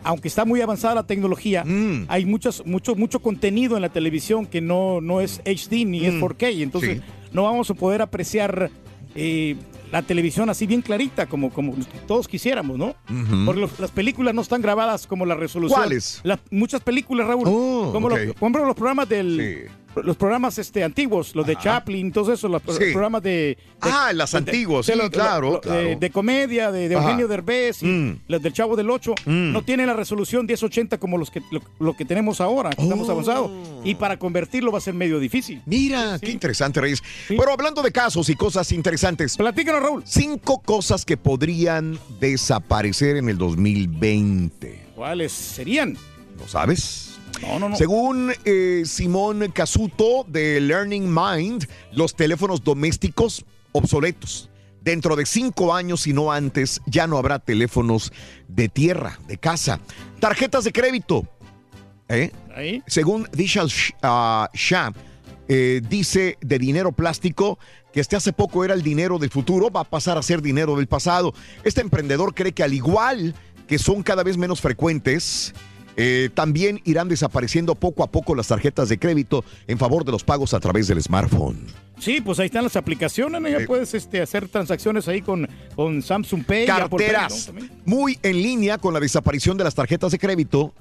aunque 0.04 0.28
está 0.28 0.44
muy 0.44 0.60
avanzada 0.60 0.94
la 0.94 1.06
tecnología, 1.06 1.64
hay 2.08 2.24
muchos, 2.24 2.64
mucho, 2.64 2.94
mucho 2.94 3.20
contenido 3.20 3.76
en 3.76 3.82
la 3.82 3.88
televisión 3.90 4.46
que 4.46 4.60
no, 4.60 5.00
no 5.00 5.20
es 5.20 5.40
HD 5.44 5.84
ni 5.84 6.06
es 6.06 6.14
4K. 6.14 6.52
y 6.52 6.62
Entonces, 6.62 6.98
Sí. 6.98 7.02
no 7.32 7.42
vamos 7.42 7.68
a 7.70 7.74
poder 7.74 8.00
apreciar 8.00 8.70
eh, 9.16 9.56
la 9.92 10.02
televisión 10.02 10.48
así 10.50 10.66
bien 10.66 10.82
clarita 10.82 11.26
como, 11.26 11.50
como 11.50 11.74
todos 12.06 12.28
quisiéramos, 12.28 12.78
¿no? 12.78 12.94
Porque 13.44 13.60
los- 13.60 13.78
las 13.80 13.90
películas 13.90 14.34
no 14.34 14.42
están 14.42 14.62
grabadas 14.62 15.06
como 15.06 15.26
la 15.26 15.34
resolución. 15.34 15.80
¿Cuáles? 15.80 16.20
Las- 16.22 16.40
muchas 16.50 16.80
películas, 16.80 17.26
Raúl. 17.26 17.44
Oh, 17.46 17.90
como 17.92 18.08
los, 18.08 18.18
por 18.34 18.36
ejemplo, 18.36 18.64
los 18.66 18.76
programas 18.76 19.08
del. 19.08 19.68
Los 19.96 20.16
programas 20.16 20.56
este, 20.58 20.84
antiguos, 20.84 21.34
los 21.34 21.46
de 21.46 21.56
Chaplin, 21.56 22.12
todos 22.12 22.28
esos, 22.28 22.50
los, 22.50 22.62
Sí. 22.76 22.92
programas 22.92 23.22
de, 23.22 23.30
de- 23.30 23.58
Ah, 23.80 24.12
las 24.14 24.30
sí, 24.30 24.36
los- 24.66 25.10
claro, 25.10 25.50
lo- 25.52 25.60
claro. 25.60 25.80
De, 25.80 25.96
de 25.96 26.10
comedia, 26.10 26.70
de. 26.70 26.86
Eugenio 26.92 27.26
Derbez 27.26 27.82
Mm. 27.82 28.12
los 28.28 28.40
del 28.42 28.52
Chavo 28.52 28.76
del 28.76 28.88
8, 28.90 29.14
Mm. 29.26 29.52
no 29.52 29.62
tienen 29.62 29.86
la 29.88 29.94
resolución 29.94 30.46
1080 30.46 30.98
como 30.98 31.18
los 31.18 31.30
que, 31.30 31.42
lo, 31.50 31.60
lo 31.80 31.96
que 31.96 32.04
tenemos 32.04 32.40
ahora, 32.40 32.70
que 32.70 32.82
estamos 32.82 33.08
Oh. 33.08 33.12
avanzados. 33.12 33.50
Y 33.84 33.96
para 33.96 34.16
convertirlo 34.18 34.70
va 34.70 34.78
a 34.78 34.80
ser 34.80 34.94
medio 34.94 35.18
difícil. 35.18 35.60
Mira, 35.66 36.18
qué 36.20 36.30
interesante, 36.30 36.80
Reyes. 36.80 37.02
Pero 37.28 37.52
hablando 37.52 37.82
de 37.82 37.90
casos 37.90 38.28
y 38.28 38.36
cosas 38.36 38.70
interesantes. 38.72 39.36
Platícanos, 39.36 39.82
Raúl. 39.82 40.02
Cinco 40.06 40.60
cosas 40.62 41.04
que 41.04 41.16
podrían 41.16 41.98
desaparecer 42.20 43.16
en 43.16 43.28
el 43.28 43.38
2020. 43.38 44.80
¿Cuáles 44.94 45.32
serían? 45.32 45.96
¿No 46.38 46.46
sabes? 46.48 47.09
No, 47.42 47.58
no, 47.58 47.68
no. 47.70 47.76
Según 47.76 48.32
eh, 48.44 48.82
Simón 48.84 49.50
Casuto 49.52 50.24
de 50.28 50.60
Learning 50.60 51.12
Mind, 51.12 51.66
los 51.92 52.14
teléfonos 52.14 52.62
domésticos 52.62 53.44
obsoletos. 53.72 54.48
Dentro 54.82 55.14
de 55.14 55.26
cinco 55.26 55.74
años, 55.74 56.02
si 56.02 56.12
no 56.12 56.32
antes, 56.32 56.80
ya 56.86 57.06
no 57.06 57.18
habrá 57.18 57.38
teléfonos 57.38 58.12
de 58.48 58.68
tierra, 58.68 59.18
de 59.28 59.36
casa. 59.36 59.78
Tarjetas 60.20 60.64
de 60.64 60.72
crédito. 60.72 61.26
¿eh? 62.08 62.32
Ahí. 62.54 62.82
Según 62.86 63.28
Vishal 63.32 63.68
Sh- 63.68 63.94
ah, 64.02 64.48
Shah, 64.54 64.92
eh, 65.48 65.82
dice 65.88 66.38
de 66.40 66.58
dinero 66.58 66.92
plástico 66.92 67.58
que 67.92 68.00
este 68.00 68.16
hace 68.16 68.32
poco 68.32 68.64
era 68.64 68.72
el 68.72 68.82
dinero 68.82 69.18
del 69.18 69.30
futuro, 69.30 69.70
va 69.70 69.80
a 69.80 69.84
pasar 69.84 70.16
a 70.16 70.22
ser 70.22 70.40
dinero 70.40 70.76
del 70.76 70.86
pasado. 70.86 71.34
Este 71.64 71.80
emprendedor 71.80 72.34
cree 72.34 72.52
que 72.52 72.62
al 72.62 72.72
igual 72.72 73.34
que 73.66 73.78
son 73.78 74.02
cada 74.02 74.22
vez 74.22 74.36
menos 74.36 74.60
frecuentes, 74.60 75.52
eh, 76.02 76.30
también 76.32 76.80
irán 76.84 77.08
desapareciendo 77.08 77.74
poco 77.74 78.02
a 78.02 78.10
poco 78.10 78.34
las 78.34 78.48
tarjetas 78.48 78.88
de 78.88 78.98
crédito 78.98 79.44
en 79.66 79.76
favor 79.76 80.04
de 80.04 80.12
los 80.12 80.24
pagos 80.24 80.54
a 80.54 80.60
través 80.60 80.88
del 80.88 81.02
smartphone. 81.02 81.58
Sí, 81.98 82.22
pues 82.22 82.38
ahí 82.38 82.46
están 82.46 82.64
las 82.64 82.76
aplicaciones, 82.76 83.40
¿no? 83.42 83.48
ya 83.48 83.58
Eh. 83.58 83.66
puedes 83.66 83.92
este, 83.92 84.22
hacer 84.22 84.48
transacciones 84.48 85.06
ahí 85.08 85.20
con, 85.20 85.46
con 85.76 86.00
Samsung 86.02 86.44
Pay. 86.44 86.66
y 86.66 86.70
Apple 86.70 86.88
Pay, 86.88 87.06
¿no? 87.12 87.12
Carteras. 87.18 87.52
Muy 87.84 88.18
en 88.22 88.42
línea 88.42 88.78
con 88.78 88.94
la 88.94 89.00
desaparición 89.00 89.58
de 89.58 89.64
las 89.64 89.74
tarjetas 89.74 90.10
de 90.12 90.18
crédito. 90.18 90.72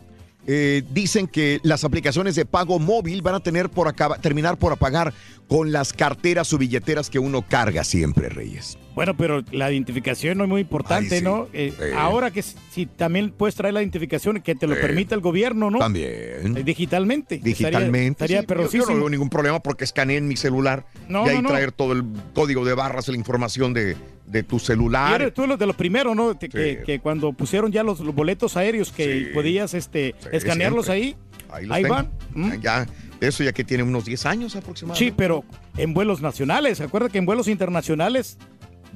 eh, 0.48 0.84
dicen 0.92 1.28
que 1.28 1.60
las 1.64 1.84
aplicaciones 1.84 2.34
de 2.34 2.46
pago 2.46 2.80
móvil 2.80 3.22
van 3.22 3.36
a 3.36 3.40
tener 3.42 3.70
por 3.70 3.88
acaba- 3.88 4.18
terminar 4.20 4.58
por 4.58 4.72
apagar 4.72 5.14
con 5.50 5.72
las 5.74 5.92
carteras 5.94 6.52
o 6.54 6.58
billeteras 6.58 7.10
que 7.10 7.20
uno 7.20 7.44
carga 7.48 7.84
siempre, 7.84 8.30
Reyes. 8.30 8.78
Bueno, 9.00 9.16
pero 9.16 9.42
la 9.54 9.72
identificación 9.72 10.38
no 10.38 10.44
es 10.44 10.50
muy 10.50 10.60
importante, 10.60 11.16
Ay, 11.16 11.20
sí. 11.20 11.24
¿no? 11.24 11.48
Eh, 11.54 11.72
Sí. 11.78 11.84
Ahora 11.96 12.32
que 12.32 12.42
si 12.42 12.86
también 12.86 13.32
puedes 13.32 13.56
traer 13.56 13.74
la 13.74 13.80
identificación 13.82 14.42
que 14.42 14.56
te 14.56 14.68
lo 14.68 14.76
Sí. 14.76 14.82
permita 14.82 15.16
el 15.16 15.22
gobierno, 15.22 15.72
¿no? 15.72 15.80
También. 15.80 16.10
Eh, 16.10 16.64
Digitalmente. 16.66 17.38
Digitalmente. 17.42 18.26
Estaría, 18.26 18.42
estaría 18.42 18.64
Yo- 18.66 18.70
yo, 18.86 18.86
no 18.94 18.98
veo 18.98 19.10
ningún 19.10 19.30
problema 19.30 19.62
porque 19.62 19.86
escaneen 19.86 20.28
mi 20.28 20.36
celular 20.36 20.86
No, 21.08 21.26
y 21.26 21.30
ahí 21.30 21.36
no, 21.38 21.44
no. 21.44 21.50
traer 21.52 21.72
todo 21.72 21.94
el 21.94 22.04
código 22.34 22.66
de 22.66 22.74
barras, 22.74 23.08
la 23.08 23.16
información 23.16 23.74
de, 23.74 23.96
de 24.26 24.44
tu 24.44 24.58
Y 24.58 24.60
celular. 24.60 25.22
eres 25.22 25.34
tú 25.34 25.48
los 25.48 25.58
de 25.58 25.66
los 25.66 25.78
primeros, 25.78 26.14
¿no? 26.14 26.38
Que, 26.38 26.82
que 26.86 27.00
cuando 27.00 27.32
pusieron 27.32 27.72
ya 27.72 27.84
los, 27.84 28.02
los 28.02 28.14
boletos 28.14 28.58
aéreos 28.58 28.92
que 28.92 29.32
podías 29.34 29.74
este, 29.76 30.14
escanearlos 30.34 30.88
siempre. 30.88 31.16
ahí, 31.54 31.66
los 31.68 31.72
ahí 31.78 31.84
van. 31.84 32.10
¿Mm? 32.34 32.52
Ya, 32.62 32.86
eso 33.22 33.46
ya 33.46 33.54
que 33.54 33.64
tiene 33.64 33.84
unos 33.84 34.04
10 34.04 34.26
años 34.26 34.58
aproximadamente. 34.58 35.06
Sí, 35.06 35.14
pero 35.16 35.46
en 35.78 35.94
vuelos 35.94 36.22
nacionales. 36.22 36.82
Acuerda 36.82 37.08
que 37.08 37.18
en 37.18 37.26
vuelos 37.26 37.48
internacionales 37.48 38.38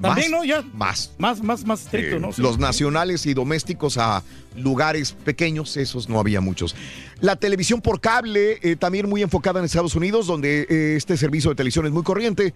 también, 0.01 0.31
Más, 0.31 0.39
¿no? 0.39 0.45
Ya 0.45 0.61
Más. 0.73 1.11
más, 1.17 1.41
más, 1.43 1.65
más 1.65 1.83
estricto, 1.83 2.15
Eh, 2.15 2.19
¿no? 2.19 2.33
Sí. 2.33 2.41
Los 2.41 2.57
nacionales 2.57 3.25
y 3.25 3.33
domésticos 3.33 3.97
a 3.97 4.23
lugares 4.55 5.11
pequeños, 5.11 5.77
esos 5.77 6.09
no 6.09 6.19
había 6.19 6.41
muchos. 6.41 6.75
La 7.21 7.35
televisión 7.35 7.81
por 7.81 8.01
cable, 8.01 8.59
eh, 8.61 8.75
también 8.75 9.09
muy 9.09 9.21
enfocada 9.21 9.59
en 9.59 9.65
Estados 9.65 9.95
Unidos, 9.95 10.27
donde 10.27 10.67
eh, 10.69 10.95
este 10.97 11.17
servicio 11.17 11.49
de 11.49 11.55
televisión 11.55 11.85
es 11.85 11.91
muy 11.91 12.03
corriente. 12.03 12.53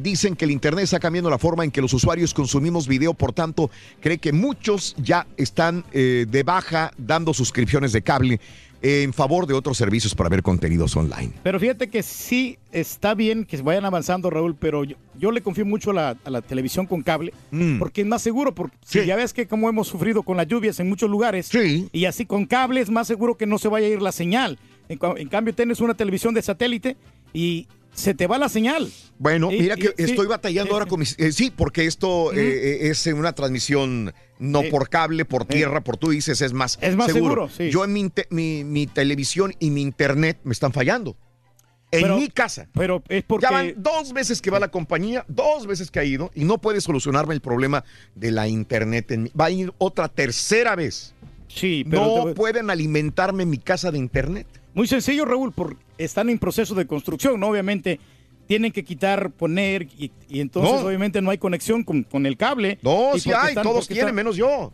Dicen 0.00 0.34
que 0.34 0.44
el 0.44 0.50
Internet 0.50 0.84
está 0.84 0.98
cambiando 0.98 1.30
la 1.30 1.38
forma 1.38 1.62
en 1.62 1.70
que 1.70 1.80
los 1.80 1.92
usuarios 1.92 2.34
consumimos 2.34 2.88
video, 2.88 3.14
por 3.14 3.32
tanto, 3.32 3.70
cree 4.00 4.18
que 4.18 4.32
muchos 4.32 4.96
ya 4.98 5.24
están 5.36 5.84
de 5.92 6.42
baja 6.44 6.90
dando 6.96 7.32
suscripciones 7.32 7.92
de 7.92 8.02
cable 8.02 8.40
en 8.82 9.12
favor 9.12 9.46
de 9.46 9.54
otros 9.54 9.76
servicios 9.76 10.14
para 10.14 10.28
ver 10.28 10.42
contenidos 10.42 10.94
online. 10.96 11.32
Pero 11.42 11.58
fíjate 11.58 11.88
que 11.88 12.02
sí 12.02 12.58
está 12.70 13.14
bien 13.14 13.44
que 13.44 13.56
vayan 13.62 13.84
avanzando, 13.84 14.30
Raúl, 14.30 14.54
pero 14.54 14.84
yo, 14.84 14.96
yo 15.18 15.32
le 15.32 15.40
confío 15.42 15.64
mucho 15.66 15.90
a 15.90 15.94
la, 15.94 16.16
a 16.24 16.30
la 16.30 16.42
televisión 16.42 16.86
con 16.86 17.02
cable, 17.02 17.32
Mm. 17.50 17.78
porque 17.78 18.02
es 18.02 18.06
más 18.06 18.22
seguro, 18.22 18.54
porque 18.54 18.76
si 18.84 19.04
ya 19.04 19.16
ves 19.16 19.32
que 19.32 19.46
como 19.46 19.68
hemos 19.68 19.88
sufrido 19.88 20.22
con 20.22 20.36
las 20.36 20.46
lluvias 20.46 20.78
en 20.80 20.88
muchos 20.88 21.10
lugares, 21.10 21.50
y 21.92 22.04
así 22.04 22.24
con 22.26 22.46
cable 22.46 22.80
es 22.80 22.90
más 22.90 23.06
seguro 23.06 23.36
que 23.36 23.46
no 23.46 23.58
se 23.58 23.68
vaya 23.68 23.86
a 23.86 23.90
ir 23.90 24.02
la 24.02 24.12
señal. 24.12 24.58
En 24.88 25.28
cambio, 25.28 25.54
tienes 25.54 25.80
una 25.80 25.94
televisión 25.94 26.32
de 26.34 26.40
satélite 26.42 26.96
y 27.34 27.66
se 27.98 28.14
te 28.14 28.26
va 28.26 28.38
la 28.38 28.48
señal. 28.48 28.90
Bueno, 29.18 29.50
Y- 29.52 29.60
mira 29.60 29.76
que 29.76 29.92
estoy 29.96 30.26
batallando 30.26 30.70
sí, 30.70 30.72
ahora 30.74 30.86
con 30.86 31.00
mis... 31.00 31.18
eh, 31.18 31.32
sí, 31.32 31.50
porque 31.54 31.86
esto 31.86 32.32
eh, 32.32 32.38
eh, 32.38 32.90
es 32.90 33.06
una 33.06 33.32
transmisión 33.32 34.14
no 34.38 34.62
Eh, 34.62 34.70
por 34.70 34.88
cable, 34.88 35.24
por 35.24 35.44
tierra, 35.44 35.82
por 35.82 35.96
tú 35.96 36.10
dices, 36.10 36.40
es 36.40 36.52
más 36.52 36.78
Es 36.80 36.94
más 36.96 37.10
seguro, 37.12 37.48
sí. 37.48 37.70
Yo 37.70 37.84
en 37.84 37.92
mi, 37.92 38.10
mi, 38.30 38.62
mi 38.64 38.86
televisión 38.86 39.52
y 39.58 39.70
mi 39.70 39.82
internet 39.82 40.38
me 40.44 40.52
están 40.52 40.72
fallando. 40.72 41.16
En 41.90 42.02
Pero- 42.02 42.18
mi 42.18 42.28
casa. 42.28 42.68
Pero 42.74 43.02
es 43.08 43.24
porque... 43.24 43.46
Ya 43.46 43.50
van 43.50 43.74
dos 43.78 44.12
veces 44.12 44.40
que 44.42 44.50
va 44.50 44.60
la 44.60 44.68
compañía, 44.68 45.24
dos 45.26 45.66
veces 45.66 45.90
que 45.90 45.98
ha 45.98 46.04
ido 46.04 46.30
y 46.34 46.44
no 46.44 46.58
puede 46.58 46.80
solucionarme 46.80 47.34
el 47.34 47.40
problema 47.40 47.82
de 48.14 48.30
la 48.30 48.46
internet. 48.46 49.10
En 49.10 49.22
mi- 49.24 49.30
va 49.30 49.46
a 49.46 49.50
ir 49.50 49.72
otra 49.78 50.08
tercera 50.08 50.76
vez. 50.76 51.14
Sí, 51.48 51.84
pero 51.88 52.04
no 52.04 52.24
te 52.26 52.34
pueden 52.34 52.68
alimentarme 52.70 53.44
mi 53.46 53.56
casa 53.58 53.90
de 53.90 53.98
internet. 53.98 54.46
Muy 54.74 54.86
sencillo, 54.86 55.24
Raúl, 55.24 55.50
porque 55.52 55.76
están 55.98 56.30
en 56.30 56.38
proceso 56.38 56.74
de 56.74 56.86
construcción, 56.86 57.38
¿no? 57.40 57.48
Obviamente 57.48 58.00
tienen 58.46 58.72
que 58.72 58.82
quitar, 58.82 59.30
poner, 59.30 59.82
y, 59.98 60.10
y 60.28 60.40
entonces 60.40 60.80
No. 60.80 60.86
obviamente 60.86 61.20
no 61.20 61.30
hay 61.30 61.38
conexión 61.38 61.84
con, 61.84 62.02
con 62.04 62.24
el 62.24 62.36
cable. 62.38 62.78
No, 62.82 63.14
Y 63.14 63.20
sí 63.20 63.30
hay, 63.30 63.48
están- 63.50 63.62
todos 63.64 63.86
tienen, 63.86 64.04
están- 64.06 64.14
menos 64.14 64.36
yo. 64.36 64.72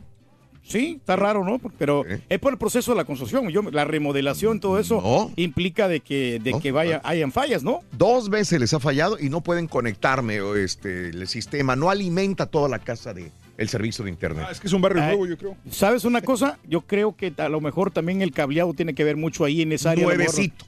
Sí, 0.67 0.97
está 0.99 1.15
raro, 1.17 1.45
¿no? 1.45 1.61
Pero 1.79 2.05
es 2.07 2.39
por 2.39 2.51
el 2.53 2.59
proceso 2.59 2.93
de 2.93 2.97
la 2.97 3.05
construcción. 3.05 3.47
Yo, 3.51 3.61
la 3.71 3.85
remodelación, 3.85 4.61
todo 4.61 4.79
eso 4.79 5.31
implica 5.37 5.89
de 5.89 6.01
que, 6.01 6.41
de 6.43 6.55
que 6.59 6.73
vaya, 6.73 7.03
hayan 7.05 7.33
fallas, 7.33 7.63
¿no? 7.63 7.81
Dos 7.93 8.31
veces 8.31 8.59
les 8.61 8.73
ha 8.73 8.81
fallado 8.81 9.19
y 9.21 9.29
no 9.29 9.43
pueden 9.43 9.67
conectarme 9.67 10.41
o 10.41 10.57
este 10.57 11.11
el 11.11 11.29
sistema 11.29 11.77
no 11.77 11.91
alimenta 11.91 12.47
toda 12.47 12.71
la 12.71 12.79
casa 12.79 13.13
de 13.13 13.31
el 13.59 13.69
servicio 13.69 14.05
de 14.05 14.11
internet. 14.11 14.47
es 14.51 14.59
que 14.59 14.67
es 14.69 14.73
un 14.73 14.81
barrio 14.81 15.03
Ay, 15.03 15.09
nuevo, 15.09 15.27
yo 15.27 15.37
creo. 15.37 15.55
¿Sabes 15.71 16.05
una 16.07 16.23
cosa? 16.23 16.59
Yo 16.67 16.81
creo 16.81 17.15
que 17.15 17.35
a 17.37 17.49
lo 17.51 17.61
mejor 17.61 17.91
también 17.91 18.23
el 18.23 18.33
cableado 18.33 18.73
tiene 18.73 18.95
que 18.95 19.05
ver 19.05 19.19
mucho 19.19 19.45
ahí 19.45 19.61
en 19.61 19.71
esa 19.73 19.91
área. 19.91 20.05
Nuevecito. 20.05 20.65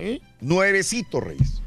Sí. 0.00 0.22
Nuevecito, 0.40 1.20
Reyes. 1.20 1.62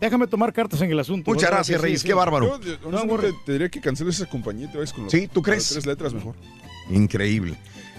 Déjame 0.00 0.26
tomar 0.26 0.52
cartas 0.52 0.80
en 0.82 0.90
el 0.90 0.98
asunto. 1.00 1.30
Muchas 1.30 1.44
¿verdad? 1.44 1.56
gracias, 1.58 1.80
sí, 1.80 1.82
Reyes, 1.82 2.00
sí. 2.02 2.06
qué 2.08 2.14
bárbaro. 2.14 2.60
Yo, 2.60 2.76
honestamente, 2.84 3.34
te 3.46 3.52
diría 3.52 3.68
que 3.70 3.80
canceles 3.80 4.16
esa 4.16 4.26
compañía 4.28 4.66
y 4.66 4.70
te 4.70 4.76
vayas 4.78 4.92
con 4.92 5.04
la- 5.04 5.10
Sí, 5.10 5.26
¿tú 5.28 5.40
crees? 5.42 5.62
las 5.62 5.72
tres 5.72 5.86
letras 5.86 6.12
mejor. 6.12 6.34
Increíble. 6.90 7.56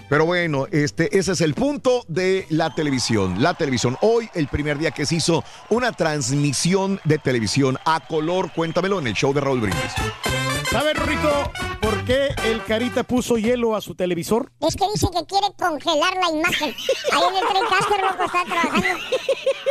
Pero 0.08 0.24
bueno, 0.24 0.66
este, 0.70 1.18
ese 1.18 1.32
es 1.32 1.40
el 1.42 1.52
punto 1.54 2.04
de 2.08 2.46
la 2.50 2.74
televisión. 2.74 3.42
La 3.42 3.54
televisión. 3.54 3.96
Hoy, 4.00 4.30
el 4.34 4.48
primer 4.48 4.78
día 4.78 4.90
que 4.90 5.04
se 5.04 5.16
hizo 5.16 5.44
una 5.68 5.92
transmisión 5.92 6.98
de 7.04 7.18
televisión 7.18 7.76
a 7.84 8.00
color. 8.06 8.50
Cuéntamelo 8.54 9.00
en 9.00 9.08
el 9.08 9.14
show 9.14 9.34
de 9.34 9.40
Raúl 9.42 9.60
Brindis. 9.60 9.92
¿Sabes, 10.70 10.94
Rorrito, 10.96 11.50
por 11.80 12.04
qué 12.04 12.28
el 12.44 12.62
Carita 12.64 13.02
puso 13.02 13.36
hielo 13.38 13.74
a 13.74 13.80
su 13.80 13.94
televisor? 13.94 14.52
Es 14.60 14.76
que 14.76 14.84
dice 14.92 15.06
que 15.12 15.24
quiere 15.26 15.46
congelar 15.58 16.14
la 16.16 16.28
imagen. 16.30 16.74
Ahí 17.12 17.22
en 17.30 17.36
el 17.36 17.46
tren 17.48 17.64
Caster, 17.70 18.00
loco, 18.00 18.24
está 18.24 18.44
trabajando. 18.44 18.86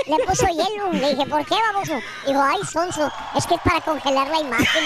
Le 0.07 0.17
puso 0.25 0.47
hielo. 0.47 0.91
Le 0.93 1.09
dije, 1.15 1.25
¿por 1.27 1.45
qué, 1.45 1.55
baboso? 1.71 1.93
Dijo, 2.25 2.41
ay, 2.41 2.59
sonso, 2.71 3.11
es 3.35 3.45
que 3.45 3.53
es 3.55 3.61
para 3.61 3.81
congelar 3.81 4.27
la 4.27 4.39
imagen. 4.39 4.83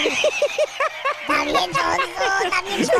Está 1.22 1.44
bien, 1.44 1.72
sonso, 1.72 2.02
está 2.44 2.60
bien, 2.62 2.84
sonso. 2.84 2.98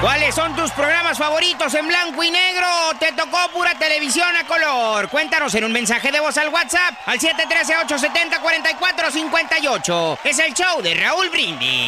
¿Cuáles 0.00 0.32
son 0.34 0.54
tus 0.54 0.70
programas 0.70 1.18
favoritos 1.18 1.74
en 1.74 1.88
blanco 1.88 2.22
y 2.22 2.30
negro? 2.30 2.66
¿Te 3.00 3.10
tocó 3.12 3.36
pura 3.52 3.76
televisión 3.78 4.28
a 4.36 4.46
color? 4.46 5.08
Cuéntanos 5.10 5.52
en 5.56 5.64
un 5.64 5.72
mensaje 5.72 6.12
de 6.12 6.20
voz 6.20 6.38
al 6.38 6.48
WhatsApp 6.50 6.94
al 7.04 7.18
713-870-4458. 7.18 10.18
Es 10.24 10.38
el 10.38 10.54
show 10.54 10.80
de 10.80 10.94
Raúl 10.94 11.28
Brindis. 11.30 11.87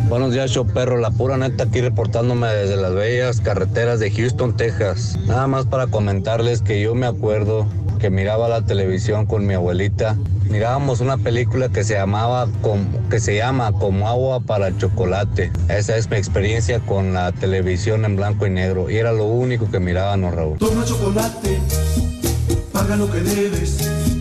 Buenos 0.00 0.32
días, 0.32 0.50
show 0.50 0.66
perro. 0.66 0.98
La 0.98 1.10
pura 1.10 1.36
neta 1.36 1.64
aquí 1.64 1.80
reportándome 1.80 2.48
desde 2.48 2.76
las 2.76 2.94
bellas 2.94 3.40
carreteras 3.40 4.00
de 4.00 4.10
Houston, 4.10 4.56
Texas. 4.56 5.16
Nada 5.26 5.46
más 5.46 5.66
para 5.66 5.86
comentarles 5.86 6.60
que 6.62 6.80
yo 6.80 6.94
me 6.94 7.06
acuerdo 7.06 7.66
que 7.98 8.10
miraba 8.10 8.48
la 8.48 8.62
televisión 8.62 9.24
con 9.24 9.46
mi 9.46 9.54
abuelita. 9.54 10.16
Mirábamos 10.50 11.00
una 11.00 11.16
película 11.16 11.70
que 11.70 11.84
se 11.84 11.94
llamaba 11.94 12.48
como, 12.60 12.86
que 13.08 13.18
se 13.18 13.36
llama 13.36 13.72
Como 13.72 14.08
agua 14.08 14.40
para 14.40 14.76
chocolate. 14.76 15.50
Esa 15.68 15.96
es 15.96 16.10
mi 16.10 16.16
experiencia 16.16 16.80
con 16.80 17.14
la 17.14 17.32
televisión 17.32 18.04
en 18.04 18.16
blanco 18.16 18.46
y 18.46 18.50
negro 18.50 18.90
y 18.90 18.96
era 18.96 19.12
lo 19.12 19.24
único 19.24 19.70
que 19.70 19.80
mirábamos, 19.80 20.34
Raúl. 20.34 20.58
Toma 20.58 20.84
chocolate, 20.84 21.58
paga 22.72 22.96
lo 22.96 23.10
que 23.10 23.20
debes. 23.20 24.13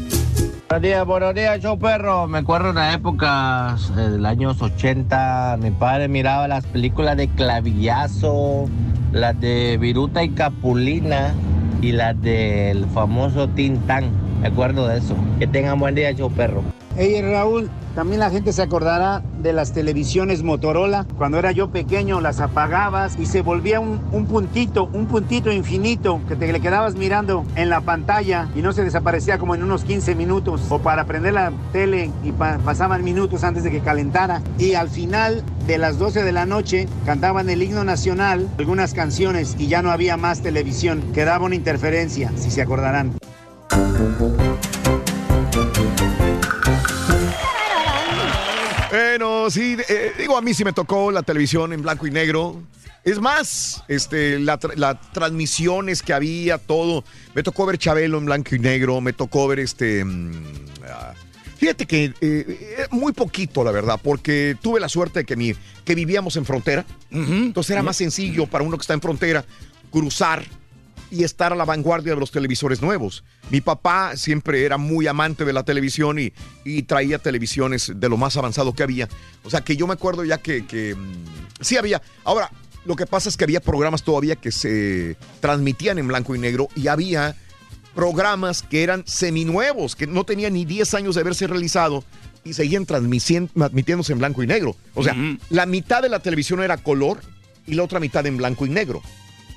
Buenos 0.73 0.89
días, 0.89 1.05
buenos 1.05 1.35
días, 1.35 1.59
show 1.59 1.77
perro. 1.77 2.27
Me 2.27 2.39
acuerdo 2.39 2.69
en 2.69 2.75
la 2.77 2.93
época 2.93 3.77
eh, 3.95 4.09
del 4.09 4.25
años 4.25 4.59
80, 4.59 5.59
mi 5.61 5.69
padre 5.69 6.07
miraba 6.07 6.47
las 6.47 6.65
películas 6.65 7.15
de 7.15 7.27
Clavillazo, 7.27 8.67
las 9.11 9.39
de 9.39 9.77
Viruta 9.79 10.23
y 10.23 10.29
Capulina 10.29 11.35
y 11.79 11.91
las 11.91 12.19
del 12.19 12.87
famoso 12.87 13.47
Tintán. 13.49 14.09
Me 14.41 14.47
acuerdo 14.47 14.87
de 14.87 14.97
eso. 14.97 15.15
Que 15.37 15.45
tengan 15.45 15.79
buen 15.79 15.93
día, 15.93 16.11
show 16.13 16.31
perro. 16.31 16.63
Hey 16.95 17.19
Raúl, 17.23 17.71
también 17.95 18.19
la 18.19 18.29
gente 18.29 18.53
se 18.53 18.61
acordará 18.61 19.23
de 19.41 19.51
las 19.51 19.71
televisiones 19.73 20.43
Motorola. 20.43 21.07
Cuando 21.17 21.39
era 21.39 21.51
yo 21.51 21.69
pequeño 21.71 22.21
las 22.21 22.39
apagabas 22.39 23.17
y 23.19 23.25
se 23.25 23.41
volvía 23.41 23.79
un, 23.79 23.99
un 24.11 24.27
puntito, 24.27 24.89
un 24.93 25.07
puntito 25.07 25.51
infinito 25.51 26.21
que 26.27 26.35
te 26.35 26.51
le 26.53 26.59
quedabas 26.59 26.93
mirando 26.93 27.45
en 27.55 27.69
la 27.71 27.81
pantalla 27.81 28.47
y 28.55 28.61
no 28.61 28.73
se 28.73 28.83
desaparecía 28.83 29.39
como 29.39 29.55
en 29.55 29.63
unos 29.63 29.83
15 29.85 30.13
minutos. 30.13 30.61
O 30.69 30.79
para 30.79 31.05
prender 31.05 31.33
la 31.33 31.51
tele 31.71 32.11
y 32.23 32.31
pa- 32.31 32.59
pasaban 32.63 33.03
minutos 33.03 33.43
antes 33.43 33.63
de 33.63 33.71
que 33.71 33.79
calentara. 33.79 34.43
Y 34.59 34.75
al 34.75 34.89
final 34.89 35.41
de 35.65 35.79
las 35.79 35.97
12 35.97 36.23
de 36.23 36.31
la 36.31 36.45
noche 36.45 36.87
cantaban 37.07 37.49
el 37.49 37.63
himno 37.63 37.83
nacional, 37.83 38.47
algunas 38.59 38.93
canciones 38.93 39.55
y 39.57 39.65
ya 39.67 39.81
no 39.81 39.89
había 39.89 40.15
más 40.15 40.41
televisión. 40.41 41.01
Quedaba 41.11 41.45
una 41.45 41.55
interferencia, 41.55 42.31
si 42.35 42.51
se 42.51 42.61
acordarán. 42.61 43.13
Bueno, 48.93 49.49
sí, 49.49 49.75
eh, 49.89 50.11
digo, 50.19 50.37
a 50.37 50.41
mí 50.43 50.53
sí 50.53 50.63
me 50.63 50.71
tocó 50.71 51.09
la 51.09 51.23
televisión 51.23 51.73
en 51.73 51.81
blanco 51.81 52.05
y 52.05 52.11
negro. 52.11 52.61
Es 53.03 53.19
más, 53.19 53.83
este, 53.87 54.37
la 54.37 54.59
las 54.75 55.11
transmisiones 55.13 56.03
que 56.03 56.13
había, 56.13 56.59
todo. 56.59 57.03
Me 57.33 57.41
tocó 57.41 57.65
ver 57.65 57.79
Chabelo 57.79 58.19
en 58.19 58.25
blanco 58.25 58.53
y 58.53 58.59
negro, 58.59 59.01
me 59.01 59.11
tocó 59.11 59.47
ver 59.47 59.61
este... 59.61 60.05
mm, 60.05 60.31
ah, 60.87 61.15
fíjate 61.57 61.87
que 61.87 62.03
eh, 62.05 62.13
eh, 62.21 62.87
muy 62.91 63.13
poquito, 63.13 63.63
la 63.63 63.71
verdad, 63.71 63.99
porque 64.01 64.55
tuve 64.61 64.79
la 64.79 64.89
suerte 64.89 65.21
de 65.21 65.25
que, 65.25 65.35
mi, 65.35 65.55
que 65.83 65.95
vivíamos 65.95 66.35
en 66.35 66.45
frontera. 66.45 66.85
Entonces 67.09 67.71
era 67.71 67.81
más 67.81 67.97
sencillo 67.97 68.45
para 68.45 68.63
uno 68.63 68.77
que 68.77 68.81
está 68.81 68.93
en 68.93 69.01
frontera 69.01 69.43
cruzar 69.89 70.45
y 71.13 71.23
estar 71.23 71.53
a 71.53 71.55
la 71.55 71.63
vanguardia 71.63 72.15
de 72.15 72.19
los 72.19 72.31
televisores 72.31 72.81
nuevos. 72.81 73.23
Mi 73.51 73.61
papá 73.61 74.17
siempre 74.17 74.65
era 74.65 74.77
muy 74.77 75.05
amante 75.05 75.45
de 75.45 75.53
la 75.53 75.63
televisión 75.63 76.17
y, 76.17 76.33
y 76.65 76.83
traía 76.83 77.19
televisiones 77.19 77.91
de 77.95 78.09
lo 78.09 78.17
más 78.17 78.35
avanzado 78.35 78.73
que 78.73 78.81
había. 78.81 79.07
O 79.43 79.49
sea 79.51 79.61
que 79.61 79.77
yo 79.77 79.85
me 79.85 79.93
acuerdo 79.93 80.25
ya 80.25 80.39
que, 80.39 80.65
que, 80.65 80.95
mm, 80.95 81.61
sí 81.61 81.77
había. 81.77 82.01
Ahora, 82.23 82.49
lo 82.85 82.95
que 82.95 83.05
pasa 83.05 83.29
es 83.29 83.37
que 83.37 83.43
había 83.43 83.59
programas 83.59 84.01
todavía 84.01 84.35
que 84.35 84.51
se 84.51 85.15
transmitían 85.39 85.99
en 85.99 86.07
blanco 86.07 86.35
y 86.35 86.39
negro 86.39 86.67
y 86.75 86.87
había 86.87 87.35
programas 87.93 88.63
que 88.63 88.81
eran 88.81 89.03
seminuevos, 89.05 89.95
que 89.95 90.07
no 90.07 90.23
tenían 90.23 90.53
ni 90.53 90.65
10 90.65 90.95
años 90.95 91.13
de 91.13 91.21
haberse 91.21 91.45
realizado 91.45 92.03
y 92.43 92.53
seguían 92.53 92.87
transmitiéndose 92.87 94.13
en 94.13 94.19
blanco 94.19 94.41
y 94.41 94.47
negro. 94.47 94.75
O 94.95 95.03
sea, 95.03 95.15
la 95.51 95.67
mitad 95.67 96.01
de 96.01 96.09
la 96.09 96.19
televisión 96.19 96.63
era 96.63 96.77
color 96.77 97.21
y 97.67 97.75
la 97.75 97.83
otra 97.83 97.99
mitad 97.99 98.25
en 98.25 98.37
blanco 98.37 98.65
y 98.65 98.69
negro. 98.69 99.03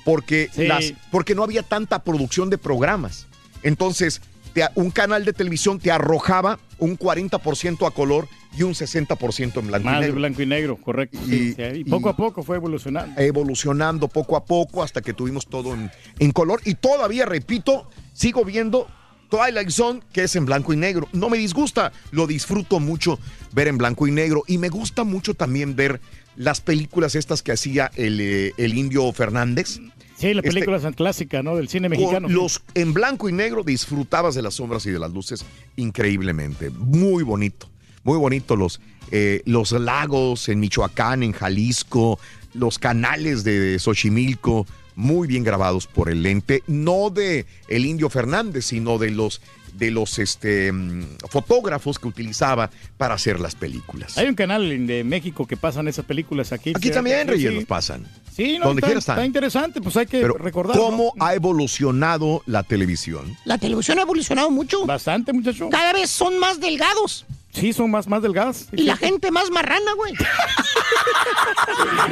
Porque, 0.07 0.49
Sí. 0.53 0.67
las, 0.67 0.93
porque 1.11 1.35
no 1.35 1.43
había 1.43 1.63
tanta 1.63 1.99
producción 2.01 2.49
de 2.49 2.57
programas. 2.57 3.27
Entonces, 3.61 4.21
te- 4.53 4.63
un 4.75 4.89
canal 4.89 5.25
de 5.25 5.33
televisión 5.33 5.79
te 5.79 5.91
arrojaba 5.91 6.59
un 6.79 6.95
40% 6.97 7.85
a 7.85 7.91
color 7.91 8.29
y 8.57 8.63
un 8.63 8.73
60% 8.73 9.59
en 9.59 9.67
blanco 9.67 9.83
Más 9.83 9.97
y 9.97 9.99
negro. 9.99 10.15
blanco 10.15 10.41
y 10.41 10.45
negro, 10.45 10.77
correcto. 10.77 11.19
sí, 11.27 11.53
sí, 11.55 11.61
y 11.75 11.83
poco 11.83 12.07
a 12.07 12.15
poco 12.15 12.41
fue 12.41 12.55
evolucionando. 12.55 13.19
Evolucionando 13.21 14.07
poco 14.07 14.37
a 14.37 14.45
poco 14.45 14.81
hasta 14.81 15.01
que 15.01 15.13
tuvimos 15.13 15.45
todo 15.45 15.73
en, 15.73 15.91
en 16.19 16.31
color. 16.31 16.61
Y 16.63 16.75
todavía, 16.75 17.25
repito, 17.25 17.89
sigo 18.13 18.45
viendo 18.45 18.87
Twilight 19.29 19.71
Zone, 19.71 19.99
que 20.13 20.23
es 20.23 20.37
en 20.37 20.45
blanco 20.45 20.71
y 20.71 20.77
negro. 20.77 21.09
No 21.11 21.27
me 21.29 21.37
disgusta, 21.37 21.91
lo 22.11 22.27
disfruto 22.27 22.79
mucho 22.79 23.19
ver 23.51 23.67
en 23.67 23.77
blanco 23.77 24.07
y 24.07 24.11
negro. 24.11 24.45
Y 24.47 24.57
me 24.57 24.69
gusta 24.69 25.03
mucho 25.03 25.33
también 25.33 25.75
ver 25.75 25.99
las 26.37 26.61
películas 26.61 27.15
estas 27.15 27.41
que 27.43 27.51
hacía 27.51 27.91
el, 27.95 28.21
eh, 28.21 28.53
el 28.57 28.77
indio 28.77 29.11
Fernández. 29.11 29.79
Sí, 30.17 30.33
la 30.33 30.39
Este, 30.41 30.51
película 30.51 30.77
es 30.77 30.95
clásica, 30.95 31.43
¿no? 31.43 31.55
Del 31.55 31.69
cine 31.69 31.89
con 31.89 31.97
mexicano. 31.97 32.27
los 32.27 32.61
en 32.73 32.93
blanco 32.93 33.29
y 33.29 33.33
negro 33.33 33.63
disfrutabas 33.63 34.33
de 34.35 34.41
las 34.41 34.55
sombras 34.55 34.85
y 34.87 34.91
de 34.91 34.99
las 34.99 35.11
luces 35.11 35.45
increíblemente. 35.75 36.69
Muy 36.71 37.23
bonito, 37.23 37.69
muy 38.03 38.17
bonito 38.17 38.55
los, 38.55 38.81
eh, 39.11 39.41
los 39.45 39.71
lagos 39.73 40.49
en 40.49 40.59
Michoacán, 40.59 41.21
en 41.23 41.33
Jalisco, 41.33 42.19
los 42.53 42.79
canales 42.79 43.43
de 43.43 43.77
Xochimilco, 43.79 44.65
muy 44.95 45.27
bien 45.27 45.43
grabados 45.43 45.85
por 45.85 46.09
el 46.09 46.23
lente, 46.23 46.63
no 46.65 47.11
de 47.11 47.45
el 47.67 47.85
Indio 47.85 48.09
Fernández, 48.09 48.65
sino 48.65 48.97
de 48.97 49.11
los 49.11 49.41
de 49.77 49.91
los 49.91 50.19
este, 50.19 50.71
mm, 50.71 51.17
fotógrafos 51.29 51.99
que 51.99 52.07
utilizaba 52.07 52.69
para 52.97 53.15
hacer 53.15 53.39
las 53.39 53.55
películas. 53.55 54.17
Hay 54.17 54.27
un 54.27 54.35
canal 54.35 54.87
de 54.87 55.03
México 55.03 55.45
que 55.45 55.57
pasan 55.57 55.87
esas 55.87 56.05
películas 56.05 56.51
aquí. 56.51 56.73
Aquí 56.75 56.89
también, 56.89 57.27
Reyes, 57.27 57.49
sí. 57.49 57.55
los 57.55 57.65
pasan. 57.65 58.07
Sí, 58.35 58.57
no, 58.59 58.67
Donde 58.67 58.85
está, 58.85 59.13
está 59.13 59.25
interesante, 59.25 59.81
pues 59.81 59.97
hay 59.97 60.05
que 60.05 60.21
Pero, 60.21 60.35
recordar. 60.35 60.77
¿cómo 60.77 61.13
ha 61.19 61.33
evolucionado 61.33 62.43
la 62.45 62.63
televisión? 62.63 63.35
La 63.45 63.57
televisión 63.57 63.97
ha 63.99 64.03
evolucionado 64.03 64.51
mucho. 64.51 64.85
Bastante, 64.85 65.33
muchacho. 65.33 65.69
Cada 65.69 65.93
vez 65.93 66.09
son 66.09 66.37
más 66.37 66.59
delgados. 66.59 67.25
Sí, 67.59 67.73
son 67.73 67.89
más, 67.91 68.07
más 68.07 68.21
delgadas. 68.21 68.67
Y 68.71 68.83
la 68.83 68.95
gente 68.97 69.31
más 69.31 69.49
marrana, 69.49 69.93
güey. 69.95 70.13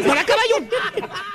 ¿Para 0.08 0.26
caballo? 0.26 0.56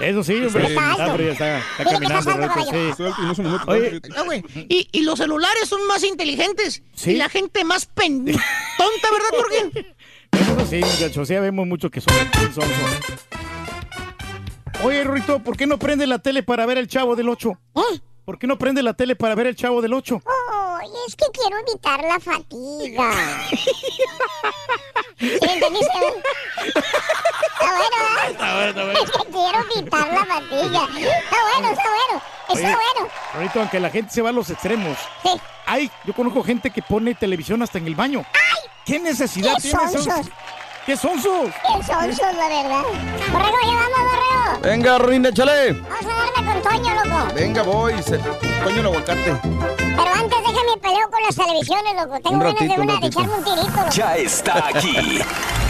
Eso 0.00 0.22
sí, 0.24 0.34
hombre. 0.44 0.66
Sí. 0.66 0.72
Está, 0.72 1.06
hombre, 1.06 1.30
está, 1.32 1.58
está 1.58 1.84
Mira, 1.84 1.84
¿qué 1.84 1.84
caminando. 1.84 2.18
está 2.18 2.30
pasando, 2.32 2.46
ahorita, 2.46 2.96
sí. 2.96 3.42
caballo? 3.42 3.62
Oye, 3.66 4.00
Ah, 4.16 4.22
güey. 4.24 4.44
Y, 4.68 4.88
y 4.92 5.02
los 5.02 5.18
celulares 5.18 5.68
son 5.68 5.86
más 5.86 6.02
inteligentes. 6.04 6.82
Sí. 6.94 7.12
Y 7.12 7.16
la 7.16 7.28
gente 7.28 7.64
más 7.64 7.86
pen... 7.86 8.24
tonta, 8.26 9.08
¿verdad, 9.12 9.28
Jorge? 9.30 9.94
eso 10.32 10.66
sí, 10.68 10.76
muchachos. 10.80 11.28
Sí, 11.28 11.34
vemos 11.34 11.66
mucho 11.66 11.90
que 11.90 12.00
son, 12.00 12.14
son, 12.52 12.64
son. 12.64 12.64
Oye, 14.82 15.04
Rorito, 15.04 15.40
¿por 15.40 15.56
qué 15.56 15.66
no 15.66 15.78
prende 15.78 16.06
la 16.06 16.18
tele 16.18 16.42
para 16.42 16.64
ver 16.66 16.78
el 16.78 16.88
Chavo 16.88 17.14
del 17.16 17.28
8? 17.28 17.52
¿Por 18.24 18.38
qué 18.38 18.46
no 18.46 18.58
prende 18.58 18.82
la 18.82 18.94
tele 18.94 19.14
para 19.16 19.34
ver 19.34 19.46
el 19.46 19.56
Chavo 19.56 19.82
del 19.82 19.92
8? 19.92 20.22
Oye, 20.82 20.98
es 21.06 21.16
que 21.16 21.26
quiero 21.32 21.58
evitar 21.58 22.02
la 22.02 22.18
fatiga. 22.20 23.12
¿Sí 25.18 25.38
me 25.42 25.52
entendiste? 25.52 25.98
Está 26.64 27.76
bueno. 27.76 28.30
Está 28.30 28.54
bueno, 28.54 28.68
está 28.68 28.84
bueno. 28.84 29.00
Es 29.00 29.10
que 29.10 29.24
quiero 29.30 29.58
evitar 29.76 30.08
la 30.08 30.24
fatiga. 30.24 30.88
Está 30.96 31.36
bueno, 31.52 31.70
está 31.70 31.90
bueno. 31.90 32.22
Está 32.48 32.52
Oye, 32.52 32.62
bueno. 32.94 33.12
Rorito, 33.34 33.60
aunque 33.60 33.80
la 33.80 33.90
gente 33.90 34.12
se 34.12 34.22
va 34.22 34.30
a 34.30 34.32
los 34.32 34.48
extremos. 34.50 34.96
Ay, 35.66 35.90
yo 36.04 36.14
conozco 36.14 36.42
gente 36.42 36.70
que 36.70 36.82
pone 36.82 37.14
televisión 37.14 37.62
hasta 37.62 37.78
en 37.78 37.86
el 37.86 37.94
baño. 37.94 38.24
¿Qué 38.86 38.98
necesidad 38.98 39.54
¡Qué 39.56 39.62
tiene 39.70 39.84
eso? 39.84 40.02
sonsos! 40.02 40.32
¿Qué 40.86 40.96
sonsos? 40.96 41.50
Qué 41.62 41.84
sonsos, 41.84 42.34
la 42.36 42.48
verdad. 42.48 42.82
Borrego, 43.32 43.58
ya 43.62 43.74
vamos, 43.74 43.98
Borrego. 43.98 44.60
Venga, 44.62 44.98
Ruin, 44.98 45.26
échale. 45.26 45.72
Vamos 45.72 46.04
a 46.04 46.42
darle 46.42 46.52
con 46.52 46.62
Toño, 46.62 46.94
loco. 46.94 47.34
Venga, 47.34 47.62
voy. 47.62 48.02
Se... 48.02 48.18
Coño 48.18 48.80
el 48.80 48.86
aguacate. 48.86 49.36
Pero 49.42 50.14
antes 50.14 50.38
déjame 50.38 50.76
peleo 50.80 51.10
con 51.10 51.22
las 51.22 51.36
televisiones, 51.36 51.94
loco. 51.94 52.20
Tengo 52.20 52.38
ganas 52.38 52.54
ratito, 52.54 52.74
de, 52.74 52.80
un 52.80 52.80
una, 52.80 52.94
de 52.94 53.00
ratito. 53.00 53.20
echarme 53.20 53.34
un 53.36 53.44
tirito, 53.44 53.76
loco. 53.76 53.90
Ya 53.92 54.16
está 54.16 54.68
aquí. 54.68 55.20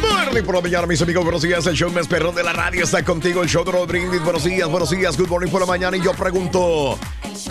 Morning 0.00 0.42
por 0.42 0.54
la 0.54 0.60
mañana, 0.60 0.86
mis 0.86 1.00
amigos. 1.02 1.24
Buenos 1.24 1.42
días. 1.42 1.66
El 1.66 1.74
show 1.74 1.90
más 1.90 2.06
perrón 2.06 2.34
de 2.34 2.42
la 2.42 2.52
radio 2.52 2.84
está 2.84 3.04
contigo. 3.04 3.42
El 3.42 3.48
show 3.48 3.64
de 3.64 3.72
Rod 3.72 3.88
Brindis. 3.88 4.22
Buenos 4.22 4.44
días, 4.44 4.68
buenos 4.68 4.90
días. 4.90 5.16
Good 5.16 5.28
morning 5.28 5.50
por 5.50 5.60
la 5.60 5.66
mañana. 5.66 5.96
Y 5.96 6.00
yo 6.02 6.12
pregunto: 6.12 6.98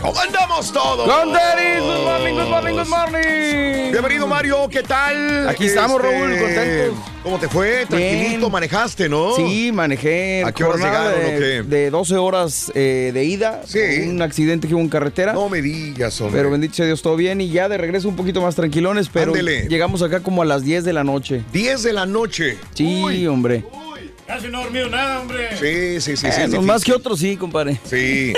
¿Cómo 0.01 0.19
andamos 0.19 0.71
todos? 0.71 1.05
Good 1.07 1.33
morning, 1.33 2.33
good 2.35 2.49
morning, 2.49 2.73
good 2.73 2.87
morning. 2.87 3.91
Bienvenido, 3.91 4.27
Mario. 4.27 4.67
¿Qué 4.69 4.83
tal? 4.83 5.49
Aquí 5.49 5.65
estamos, 5.65 6.01
Raúl, 6.01 6.37
contentos. 6.37 7.16
¿Cómo 7.27 7.39
te 7.39 7.49
fue? 7.49 7.85
Tranquilito, 7.85 8.37
Bien. 8.39 8.51
manejaste, 8.53 9.09
¿no? 9.09 9.35
Sí, 9.35 9.69
manejé. 9.73 10.45
¿A 10.45 10.53
qué 10.53 10.63
horas 10.63 10.79
llegaron 10.79 11.13
o 11.13 11.17
de, 11.17 11.37
qué? 11.37 11.63
de 11.63 11.89
12 11.89 12.15
horas 12.15 12.71
eh, 12.73 13.11
de 13.13 13.25
ida. 13.25 13.63
Sí. 13.65 13.79
Un 14.07 14.21
accidente 14.21 14.65
que 14.65 14.73
hubo 14.73 14.79
en 14.79 14.87
carretera. 14.87 15.33
No 15.33 15.49
me 15.49 15.61
digas, 15.61 16.21
hombre. 16.21 16.39
Pero 16.39 16.51
bendito 16.51 16.75
sea 16.75 16.85
Dios, 16.85 17.01
todo 17.01 17.17
bien. 17.17 17.41
Y 17.41 17.49
ya 17.49 17.67
de 17.67 17.77
regreso 17.77 18.07
un 18.07 18.15
poquito 18.15 18.41
más 18.41 18.55
tranquilones, 18.55 19.09
pero 19.09 19.33
Ándele. 19.33 19.67
llegamos 19.67 20.01
acá 20.03 20.21
como 20.21 20.41
a 20.41 20.45
las 20.45 20.63
10 20.63 20.85
de 20.85 20.93
la 20.93 21.03
noche. 21.03 21.43
10 21.51 21.83
de 21.83 21.91
la 21.91 22.05
noche. 22.05 22.57
Sí, 22.73 23.27
hombre. 23.27 23.65
Casi 24.27 24.49
no 24.49 24.59
he 24.59 24.63
dormido 24.65 24.89
nada, 24.89 25.21
hombre. 25.21 25.51
Sí, 25.57 26.01
sí, 26.01 26.17
sí, 26.17 26.27
sí. 26.29 26.41
Eh, 26.41 26.47
no, 26.49 26.61
más 26.61 26.83
que 26.83 26.91
otros, 26.91 27.17
sí, 27.17 27.37
compadre. 27.37 27.79
Sí, 27.85 28.33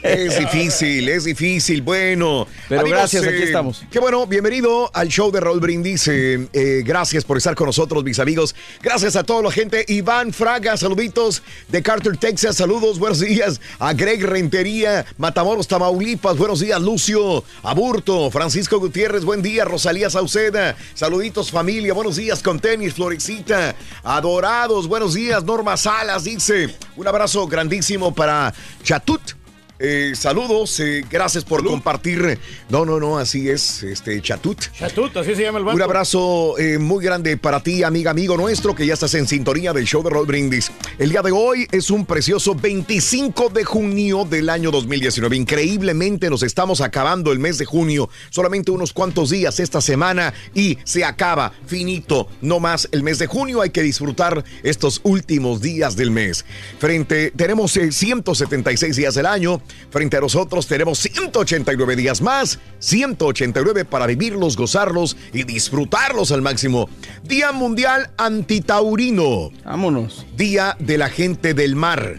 es 0.00 0.38
difícil, 0.38 1.08
es 1.08 1.24
difícil. 1.24 1.82
Bueno, 1.82 2.46
Pero 2.68 2.84
gracias, 2.84 3.24
aquí 3.26 3.42
estamos. 3.42 3.82
Qué 3.90 3.98
bueno, 3.98 4.28
bienvenido 4.28 4.92
al 4.94 5.08
show 5.08 5.32
de 5.32 5.40
Raúl 5.40 5.58
Brindis. 5.58 6.06
Eh, 6.06 6.46
eh, 6.52 6.82
gracias 6.84 7.24
por 7.24 7.36
estar 7.36 7.56
con 7.56 7.66
nosotros, 7.66 8.04
mis 8.04 8.20
amigos. 8.20 8.54
Gracias 8.80 9.16
a 9.16 9.24
toda 9.24 9.42
la 9.42 9.50
gente. 9.50 9.84
Iván 9.88 10.32
Fraga, 10.32 10.76
saluditos 10.76 11.42
de 11.66 11.82
Carter, 11.82 12.16
Texas. 12.16 12.54
Saludos, 12.54 13.00
buenos 13.00 13.18
días. 13.18 13.60
A 13.80 13.92
Greg 13.92 14.24
Rentería, 14.24 15.04
Matamoros, 15.18 15.66
Tamaulipas. 15.66 16.36
Buenos 16.36 16.60
días, 16.60 16.80
Lucio 16.80 17.42
Aburto, 17.64 18.30
Francisco 18.30 18.78
Gutiérrez. 18.78 19.24
Buen 19.24 19.42
día, 19.42 19.64
Rosalía 19.64 20.10
Sauceda. 20.10 20.76
Saluditos, 20.94 21.50
familia. 21.50 21.92
Buenos 21.92 22.14
días 22.14 22.40
con 22.40 22.60
tenis, 22.60 22.94
Florexita. 22.94 23.74
Adorados, 24.04 24.86
buenos 24.86 25.14
días. 25.14 25.23
Norma 25.44 25.76
Salas 25.76 26.24
dice: 26.24 26.76
Un 26.96 27.08
abrazo 27.08 27.46
grandísimo 27.46 28.14
para 28.14 28.52
Chatut. 28.82 29.43
Eh, 29.86 30.14
saludos, 30.14 30.80
eh, 30.80 31.04
gracias 31.10 31.44
por 31.44 31.62
compartir. 31.62 32.38
No, 32.70 32.86
no, 32.86 32.98
no, 32.98 33.18
así 33.18 33.50
es, 33.50 33.82
este 33.82 34.22
Chatut. 34.22 34.58
Chatut, 34.72 35.14
así 35.18 35.34
se 35.34 35.42
llama 35.42 35.58
el 35.58 35.64
banco. 35.66 35.76
Un 35.76 35.82
abrazo 35.82 36.58
eh, 36.58 36.78
muy 36.78 37.04
grande 37.04 37.36
para 37.36 37.62
ti, 37.62 37.82
amiga, 37.82 38.10
amigo 38.10 38.34
nuestro, 38.38 38.74
que 38.74 38.86
ya 38.86 38.94
estás 38.94 39.12
en 39.12 39.28
sintonía 39.28 39.74
del 39.74 39.84
show 39.84 40.02
de 40.02 40.08
Roll 40.08 40.24
Brindis. 40.24 40.72
El 40.98 41.10
día 41.10 41.20
de 41.20 41.32
hoy 41.32 41.66
es 41.70 41.90
un 41.90 42.06
precioso 42.06 42.54
25 42.54 43.50
de 43.50 43.62
junio 43.64 44.24
del 44.24 44.48
año 44.48 44.70
2019. 44.70 45.36
Increíblemente 45.36 46.30
nos 46.30 46.42
estamos 46.42 46.80
acabando 46.80 47.30
el 47.30 47.38
mes 47.38 47.58
de 47.58 47.66
junio. 47.66 48.08
Solamente 48.30 48.70
unos 48.70 48.94
cuantos 48.94 49.28
días 49.28 49.60
esta 49.60 49.82
semana 49.82 50.32
y 50.54 50.78
se 50.84 51.04
acaba, 51.04 51.52
finito, 51.66 52.28
no 52.40 52.58
más 52.58 52.88
el 52.92 53.02
mes 53.02 53.18
de 53.18 53.26
junio. 53.26 53.60
Hay 53.60 53.68
que 53.68 53.82
disfrutar 53.82 54.44
estos 54.62 55.02
últimos 55.04 55.60
días 55.60 55.94
del 55.94 56.10
mes. 56.10 56.46
Frente, 56.78 57.32
tenemos 57.36 57.76
eh, 57.76 57.92
176 57.92 58.96
días 58.96 59.14
del 59.14 59.26
año. 59.26 59.60
Frente 59.90 60.16
a 60.16 60.20
nosotros 60.20 60.66
tenemos 60.66 60.98
189 60.98 61.96
días 61.96 62.20
más. 62.20 62.58
189 62.78 63.84
para 63.84 64.06
vivirlos, 64.06 64.56
gozarlos 64.56 65.16
y 65.32 65.44
disfrutarlos 65.44 66.32
al 66.32 66.42
máximo. 66.42 66.88
Día 67.22 67.52
Mundial 67.52 68.10
Antitaurino. 68.16 69.50
Vámonos. 69.64 70.26
Día 70.36 70.76
de 70.78 70.98
la 70.98 71.08
gente 71.08 71.54
del 71.54 71.76
mar. 71.76 72.16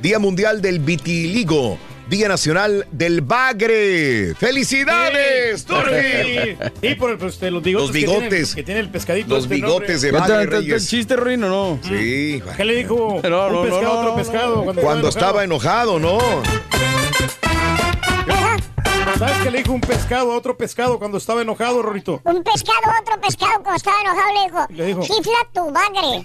Día 0.00 0.18
Mundial 0.18 0.60
del 0.62 0.80
Vitiligo. 0.80 1.78
Día 2.08 2.28
Nacional 2.28 2.86
del 2.90 3.20
Bagre. 3.22 4.34
¡Felicidades, 4.38 5.64
Turki! 5.64 6.56
Y 6.82 6.94
por 6.96 7.16
pues, 7.18 7.34
este, 7.34 7.50
los 7.50 7.62
bigotes. 7.62 7.88
Los 7.88 7.92
que 7.92 7.98
tiene- 8.04 8.18
bigotes. 8.20 8.54
Que 8.54 8.62
tiene, 8.62 8.80
el 8.80 8.90
pescadito. 8.90 9.28
Los 9.34 9.44
este 9.44 9.54
bigotes 9.54 10.02
nombre. 10.02 10.06
de 10.06 10.12
Bagre 10.12 10.24
¿Está- 10.34 10.42
está- 10.42 10.58
está 10.58 10.74
el 10.76 10.86
chiste, 10.86 11.16
Ruin, 11.16 11.44
o 11.44 11.48
no? 11.48 11.78
Sí. 11.82 12.42
¿Qué 12.56 12.64
le 12.64 12.74
dijo? 12.76 13.20
No, 13.22 13.50
no, 13.50 13.60
un 13.60 13.66
pescado, 13.68 13.82
no, 13.82 13.90
otro 14.00 14.10
no, 14.10 14.16
pescado. 14.16 14.64
Cuando, 14.64 14.82
Cuando 14.82 15.08
estaba 15.08 15.44
enojado, 15.44 15.98
¿no? 15.98 16.18
¿Sabes 19.18 19.36
qué 19.44 19.50
le 19.52 19.58
dijo 19.58 19.72
un 19.72 19.80
pescado 19.80 20.32
a 20.32 20.36
otro 20.36 20.56
pescado 20.56 20.98
cuando 20.98 21.18
estaba 21.18 21.42
enojado, 21.42 21.80
Rorito? 21.80 22.20
Un 22.24 22.42
pescado, 22.42 22.80
otro 23.00 23.20
pescado, 23.20 23.52
cuando 23.62 23.76
estaba 23.76 24.00
enojado, 24.00 24.32
le 24.34 24.42
dijo, 24.44 24.66
Le 24.70 24.86
dijo. 24.86 25.02
chifla 25.02 25.46
tu 25.54 25.70
bagre. 25.70 26.22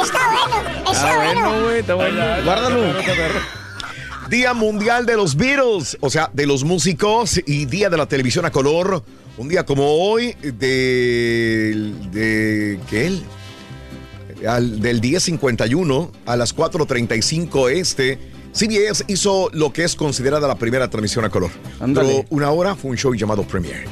está 0.00 0.20
bueno, 0.30 0.62
está 0.84 0.84
bueno, 0.84 0.90
está 0.90 1.10
Ah, 1.10 1.16
bueno. 1.16 1.40
bueno, 1.50 1.64
güey, 1.64 1.78
está 1.80 1.94
bueno. 1.94 2.24
Guárdalo. 2.44 3.63
Día 4.28 4.54
Mundial 4.54 5.06
de 5.06 5.16
los 5.16 5.36
Beatles, 5.36 5.96
o 6.00 6.10
sea, 6.10 6.30
de 6.32 6.46
los 6.46 6.64
músicos 6.64 7.40
y 7.46 7.66
Día 7.66 7.90
de 7.90 7.96
la 7.96 8.06
Televisión 8.06 8.44
a 8.44 8.50
color. 8.50 9.04
Un 9.36 9.48
día 9.48 9.66
como 9.66 9.84
hoy, 9.84 10.34
del 10.40 12.10
de, 12.10 12.78
¿qué? 12.88 13.06
él? 13.06 13.22
Al, 14.46 14.80
del 14.80 15.00
10.51 15.00 16.10
a 16.26 16.36
las 16.36 16.54
4.35 16.54 17.70
este, 17.70 18.18
CBS 18.52 19.04
hizo 19.08 19.48
lo 19.52 19.72
que 19.72 19.84
es 19.84 19.96
considerada 19.96 20.46
la 20.46 20.56
primera 20.56 20.88
transmisión 20.88 21.24
a 21.24 21.30
color. 21.30 21.50
Duró 21.80 22.24
una 22.30 22.50
hora, 22.50 22.76
fue 22.76 22.92
un 22.92 22.96
show 22.96 23.14
llamado 23.14 23.42
Premiere. 23.42 23.84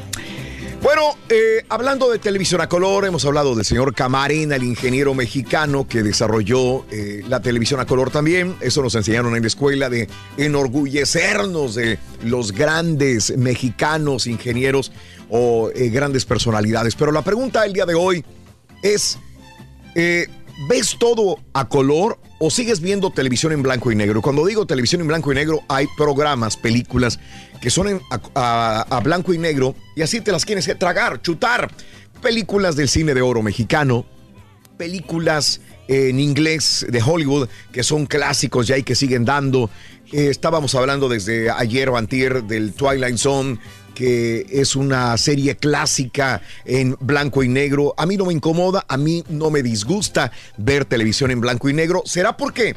Bueno, 0.82 1.16
eh, 1.28 1.64
hablando 1.68 2.10
de 2.10 2.18
televisión 2.18 2.60
a 2.60 2.68
color, 2.68 3.04
hemos 3.04 3.24
hablado 3.24 3.54
del 3.54 3.64
señor 3.64 3.94
Camarena, 3.94 4.56
el 4.56 4.64
ingeniero 4.64 5.14
mexicano 5.14 5.86
que 5.86 6.02
desarrolló 6.02 6.84
eh, 6.90 7.22
la 7.28 7.40
televisión 7.40 7.78
a 7.78 7.86
color 7.86 8.10
también. 8.10 8.56
Eso 8.60 8.82
nos 8.82 8.96
enseñaron 8.96 9.36
en 9.36 9.42
la 9.42 9.46
escuela 9.46 9.88
de 9.88 10.08
enorgullecernos 10.38 11.76
de 11.76 12.00
los 12.24 12.50
grandes 12.50 13.38
mexicanos 13.38 14.26
ingenieros 14.26 14.90
o 15.30 15.70
eh, 15.72 15.88
grandes 15.90 16.24
personalidades. 16.24 16.96
Pero 16.96 17.12
la 17.12 17.22
pregunta 17.22 17.62
del 17.62 17.74
día 17.74 17.86
de 17.86 17.94
hoy 17.94 18.24
es, 18.82 19.20
¿ves 19.94 20.96
todo 20.98 21.38
a 21.52 21.68
color 21.68 22.18
o 22.40 22.50
sigues 22.50 22.80
viendo 22.80 23.10
televisión 23.10 23.52
en 23.52 23.62
blanco 23.62 23.92
y 23.92 23.94
negro? 23.94 24.20
Cuando 24.20 24.44
digo 24.44 24.66
televisión 24.66 25.00
en 25.00 25.06
blanco 25.06 25.30
y 25.30 25.36
negro, 25.36 25.60
hay 25.68 25.86
programas, 25.96 26.56
películas 26.56 27.20
que 27.62 27.70
son 27.70 28.02
a, 28.34 29.00
blanco 29.04 29.32
y 29.32 29.38
negro 29.38 29.76
y 29.94 30.02
así 30.02 30.20
te 30.20 30.32
las 30.32 30.44
quieres 30.44 30.68
tragar, 30.78 31.22
chutar. 31.22 31.70
Películas 32.20 32.76
del 32.76 32.88
cine 32.88 33.14
de 33.14 33.22
oro 33.22 33.40
mexicano, 33.40 34.04
películas 34.76 35.60
en 35.86 36.18
inglés 36.20 36.84
de 36.88 37.00
Hollywood 37.00 37.48
que 37.72 37.82
son 37.82 38.06
clásicos 38.06 38.66
ya 38.66 38.76
y 38.76 38.82
que 38.82 38.96
siguen 38.96 39.24
dando. 39.24 39.70
Eh, 40.12 40.28
estábamos 40.28 40.74
hablando 40.74 41.08
desde 41.08 41.50
ayer 41.50 41.88
o 41.88 41.96
antier 41.96 42.42
del 42.44 42.72
Twilight 42.72 43.16
Zone, 43.16 43.58
que 43.94 44.44
es 44.50 44.74
una 44.74 45.16
serie 45.16 45.56
clásica 45.56 46.42
en 46.64 46.96
blanco 47.00 47.44
y 47.44 47.48
negro. 47.48 47.94
A 47.96 48.06
mí 48.06 48.16
no 48.16 48.26
me 48.26 48.32
incomoda, 48.32 48.84
a 48.88 48.96
mí 48.96 49.22
no 49.28 49.50
me 49.50 49.62
disgusta 49.62 50.32
ver 50.58 50.84
televisión 50.84 51.30
en 51.30 51.40
blanco 51.40 51.68
y 51.68 51.74
negro. 51.74 52.02
¿Será 52.06 52.36
porque 52.36 52.74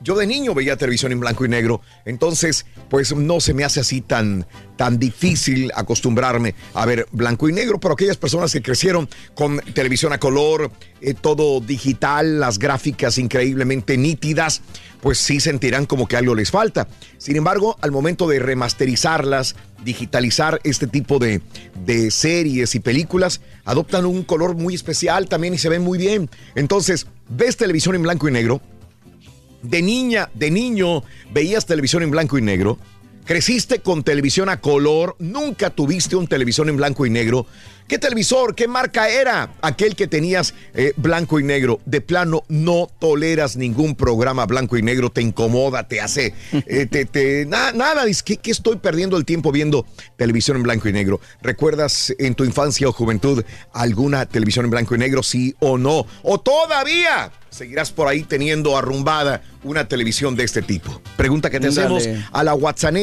yo 0.00 0.14
de 0.14 0.26
niño 0.26 0.54
veía 0.54 0.76
televisión 0.76 1.12
en 1.12 1.20
blanco 1.20 1.44
y 1.44 1.48
negro? 1.48 1.80
Entonces, 2.04 2.66
pues 2.90 3.14
no 3.14 3.40
se 3.40 3.54
me 3.54 3.64
hace 3.64 3.80
así 3.80 4.00
tan, 4.00 4.46
tan 4.76 4.98
difícil 4.98 5.72
acostumbrarme 5.74 6.54
a 6.74 6.86
ver 6.86 7.06
blanco 7.12 7.48
y 7.48 7.52
negro. 7.52 7.78
Pero 7.80 7.94
aquellas 7.94 8.16
personas 8.16 8.52
que 8.52 8.62
crecieron 8.62 9.08
con 9.34 9.58
televisión 9.74 10.12
a 10.12 10.18
color, 10.18 10.70
eh, 11.00 11.14
todo 11.14 11.60
digital, 11.60 12.40
las 12.40 12.58
gráficas 12.58 13.18
increíblemente 13.18 13.96
nítidas, 13.96 14.62
pues 15.00 15.18
sí 15.18 15.40
sentirán 15.40 15.86
como 15.86 16.06
que 16.06 16.16
algo 16.16 16.34
les 16.34 16.50
falta. 16.50 16.88
Sin 17.18 17.36
embargo, 17.36 17.76
al 17.80 17.90
momento 17.90 18.28
de 18.28 18.38
remasterizarlas, 18.38 19.56
digitalizar 19.84 20.60
este 20.64 20.86
tipo 20.86 21.18
de, 21.18 21.40
de 21.84 22.10
series 22.10 22.74
y 22.74 22.80
películas, 22.80 23.40
adoptan 23.64 24.04
un 24.04 24.24
color 24.24 24.56
muy 24.56 24.74
especial 24.74 25.28
también 25.28 25.54
y 25.54 25.58
se 25.58 25.68
ven 25.68 25.82
muy 25.82 25.98
bien. 25.98 26.28
Entonces, 26.54 27.06
ves 27.28 27.56
televisión 27.56 27.94
en 27.94 28.02
blanco 28.02 28.28
y 28.28 28.32
negro, 28.32 28.60
de 29.68 29.82
niña, 29.82 30.30
de 30.34 30.50
niño, 30.50 31.02
veías 31.32 31.66
televisión 31.66 32.02
en 32.02 32.10
blanco 32.10 32.38
y 32.38 32.42
negro, 32.42 32.78
creciste 33.24 33.80
con 33.80 34.02
televisión 34.02 34.48
a 34.48 34.60
color, 34.60 35.16
nunca 35.18 35.70
tuviste 35.70 36.16
un 36.16 36.26
televisión 36.26 36.68
en 36.68 36.76
blanco 36.76 37.06
y 37.06 37.10
negro. 37.10 37.46
¿Qué 37.88 37.98
televisor, 37.98 38.54
qué 38.56 38.66
marca 38.66 39.08
era 39.08 39.52
aquel 39.62 39.94
que 39.94 40.08
tenías 40.08 40.54
eh, 40.74 40.92
blanco 40.96 41.38
y 41.38 41.44
negro? 41.44 41.80
De 41.86 42.00
plano, 42.00 42.42
no 42.48 42.88
toleras 42.98 43.56
ningún 43.56 43.94
programa 43.94 44.44
blanco 44.46 44.76
y 44.76 44.82
negro, 44.82 45.10
te 45.10 45.22
incomoda, 45.22 45.86
te 45.86 46.00
hace, 46.00 46.34
eh, 46.66 46.86
te, 46.90 47.04
te- 47.04 47.46
na- 47.46 47.70
nada, 47.72 48.04
dices, 48.04 48.24
¿qué, 48.24 48.38
qué 48.38 48.50
estoy 48.50 48.76
perdiendo 48.76 49.16
el 49.16 49.24
tiempo 49.24 49.52
viendo 49.52 49.86
televisión 50.16 50.56
en 50.56 50.64
blanco 50.64 50.88
y 50.88 50.92
negro? 50.92 51.20
¿Recuerdas 51.42 52.12
en 52.18 52.34
tu 52.34 52.42
infancia 52.44 52.88
o 52.88 52.92
juventud 52.92 53.44
alguna 53.72 54.26
televisión 54.26 54.64
en 54.64 54.72
blanco 54.72 54.96
y 54.96 54.98
negro, 54.98 55.22
sí 55.22 55.54
o 55.60 55.78
no? 55.78 56.06
¿O 56.22 56.40
todavía 56.40 57.30
seguirás 57.50 57.90
por 57.92 58.08
ahí 58.08 58.22
teniendo 58.24 58.76
arrumbada 58.76 59.42
una 59.62 59.86
televisión 59.88 60.34
de 60.36 60.42
este 60.44 60.60
tipo? 60.62 61.00
Pregunta 61.16 61.50
que 61.50 61.60
te 61.60 61.68
hacemos 61.68 62.06
a 62.32 62.42
la 62.44 62.54
WhatsApp 62.54 62.94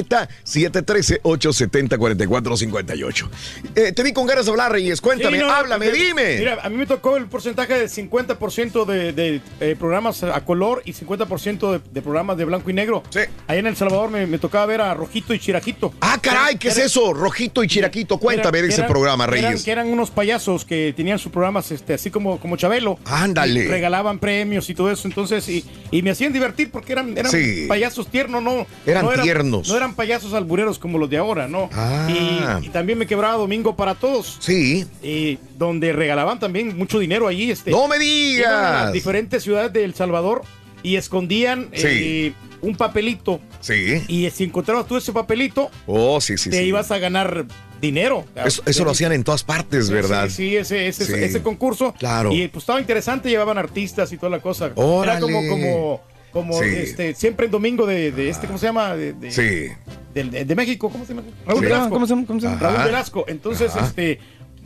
713-870-4458. 0.45 3.30
Eh, 3.76 3.91
te 3.91 4.03
vi 4.03 4.14
con 4.14 4.28
ganas 4.28 4.45
de 4.45 4.51
hablar, 4.51 4.72
Reyes. 4.74 4.99
Cuéntame, 5.01 5.38
Sí, 5.38 5.43
no, 5.43 5.51
háblame, 5.51 5.91
dime. 5.91 6.38
Mira, 6.39 6.59
a 6.63 6.69
mí 6.69 6.76
me 6.78 6.86
tocó 6.86 7.15
el 7.17 7.28
porcentaje 7.28 7.74
de 7.78 7.86
50% 7.86 8.86
de, 8.86 9.13
de, 9.13 9.41
eh, 9.59 9.76
programas 9.78 10.24
a 10.24 10.43
color 10.43 10.82
y 10.86 10.93
50% 10.93 11.71
de, 11.71 11.82
de 11.91 12.01
programas 12.01 12.38
de 12.38 12.45
blanco 12.45 12.69
y 12.69 12.74
negro. 12.74 13.03
Sí. 13.09 13.19
Ahí 13.47 13.59
en 13.59 13.67
El 13.67 13.76
Salvador 13.76 14.09
me, 14.09 14.26
me 14.28 14.38
tocaba 14.39 14.65
ver 14.65 14.82
a 14.82 14.93
Rojito 14.93 15.34
y 15.34 15.39
Chirajito. 15.39 15.93
Ah, 16.01 16.17
caray, 16.21 16.57
¿qué 16.57 16.69
es 16.69 16.78
Era- 16.78 16.86
eso? 16.88 17.13
Rojito 17.13 17.63
y 17.63 17.67
Chiraquito. 17.67 18.17
Cuéntame 18.17 18.57
Eran- 18.59 18.67
de 18.69 18.74
ese 18.74 18.82
eran- 18.82 18.91
programa, 18.91 19.24
eran- 19.26 19.34
Reyes. 19.43 19.63
que 19.63 19.71
eran 19.71 19.88
unos 19.88 20.09
payasos 20.11 20.65
que 20.65 20.93
tenían 20.95 21.19
sus 21.19 21.32
programas 21.32 21.71
este, 21.71 21.93
así 21.93 22.09
como, 22.09 22.39
como 22.39 22.57
Chabelo. 22.57 22.97
Ándale. 23.05 23.67
Regalaban 23.67 24.19
premios 24.19 24.69
y 24.69 24.76
todo 24.76 24.91
eso. 24.91 25.07
Entonces, 25.07 25.47
y, 25.49 25.63
y 25.91 26.01
me 26.01 26.11
hacían 26.11 26.34
divertir 26.34 26.71
porque 26.71 26.93
eran, 26.93 27.17
eran 27.17 27.32
Sí. 27.32 27.65
payasos 27.67 28.07
tiernos, 28.07 28.41
no. 28.41 28.65
Eran 28.86 29.05
no 29.05 29.11
tiernos. 29.21 29.67
No 29.69 29.78
eran 29.78 29.93
payasos 29.95 30.34
albureros 30.34 30.80
como 30.80 30.97
los 30.97 31.09
de 31.09 31.17
ahora, 31.17 31.47
¿no? 31.47 31.69
Ah. 31.74 32.07
Y, 32.09 32.65
y 32.65 32.69
también 32.69 32.97
me 32.97 33.05
quebraba 33.05 33.36
Domingo 33.36 33.76
para 33.76 33.95
Todos. 33.95 34.38
Sí. 34.39 34.62
Y 35.01 35.39
donde 35.57 35.93
regalaban 35.93 36.39
también 36.39 36.78
mucho 36.78 36.99
dinero 36.99 37.28
allí. 37.28 37.51
Este, 37.51 37.72
¡No 37.72 37.88
me 37.88 37.97
digas! 37.99 38.91
diferentes 38.93 39.43
ciudades 39.43 39.72
de 39.74 39.84
El 39.84 39.93
Salvador 39.93 40.41
y 40.82 40.95
escondían 40.95 41.70
Sí. 41.74 41.88
eh, 41.88 42.34
un 42.61 42.76
papelito. 42.76 43.39
Sí. 43.61 44.01
Y 44.07 44.30
si 44.32 44.45
encontrabas 44.45 44.88
tú 44.88 44.97
ese 44.97 45.11
papelito, 45.14 45.70
Oh, 45.86 46.20
sí, 46.22 46.38
sí, 46.38 46.49
te 46.49 46.57
sí. 46.59 46.64
ibas 46.66 46.91
a 46.91 46.97
ganar 46.97 47.45
dinero. 47.82 48.26
Eso, 48.45 48.61
eso 48.66 48.86
lo 48.86 48.91
hacían 48.91 49.11
en 49.11 49.24
todas 49.26 49.43
partes, 49.43 49.89
¿verdad? 49.89 50.28
Sí, 50.30 50.36
sí, 50.49 50.55
ese, 50.57 50.88
ese, 50.88 51.05
Sí. 51.05 51.14
ese 51.16 51.41
concurso. 51.41 51.93
Claro. 51.99 52.32
Y 52.32 52.47
pues 52.47 52.64
estaba 52.64 52.80
interesante, 52.80 53.30
llevaban 53.30 53.57
artistas 53.57 54.11
y 54.14 54.18
toda 54.18 54.30
la 54.30 54.39
cosa. 54.39 54.72
Órale. 54.76 55.11
Era 55.11 55.20
como, 55.22 55.49
como, 55.49 56.01
como 56.32 56.59
Sí. 56.61 56.70
este, 56.70 57.14
siempre 57.16 57.45
el 57.47 57.51
domingo 57.51 57.86
de, 57.86 58.11
de 58.14 58.30
este, 58.30 58.47
¿cómo 58.47 58.57
se 58.57 58.68
llama? 58.68 58.95
De, 58.95 59.11
de- 59.14 59.32
Sí. 59.32 59.74
de, 60.14 60.45
de 60.45 60.55
México, 60.55 60.89
¿cómo 60.89 61.03
se 61.05 61.14
llama? 61.14 61.28
Raúl 61.45 61.59
Sí. 61.59 61.66
Velasco. 61.66 61.89
¿Cómo 61.89 62.05
se 62.07 62.14
llama? 62.16 62.28
¿Cómo 62.28 62.39
se 62.39 62.47
llama? 62.47 62.59
Raúl. 62.59 62.84
Velasco. 62.86 63.26
Entonces, 63.28 63.76
Ajá. 63.76 63.86
este, 63.88 64.20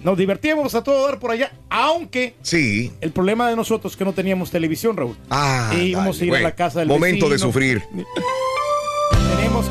nos 0.08 0.18
divertíamos 0.18 0.74
a 0.74 0.82
todo 0.86 1.06
dar 1.06 1.20
por 1.20 1.32
allá, 1.32 1.52
aunque 1.70 2.34
Sí. 2.42 2.94
el 3.02 3.12
problema 3.12 3.50
de 3.50 3.58
nosotros 3.58 3.92
es 3.92 3.98
que 3.98 4.06
no 4.06 4.14
teníamos 4.14 4.50
televisión, 4.50 4.96
Raúl. 4.96 5.18
Ah, 5.30 5.74
Y 5.76 5.88
íbamos 5.90 6.18
dale, 6.20 6.32
a 6.32 6.34
ir 6.34 6.40
a 6.40 6.44
la 6.48 6.56
casa 6.56 6.80
del 6.80 6.88
Momento 6.88 7.28
de 7.28 7.38
sufrir. 7.38 7.84
Tenemos 9.36 9.66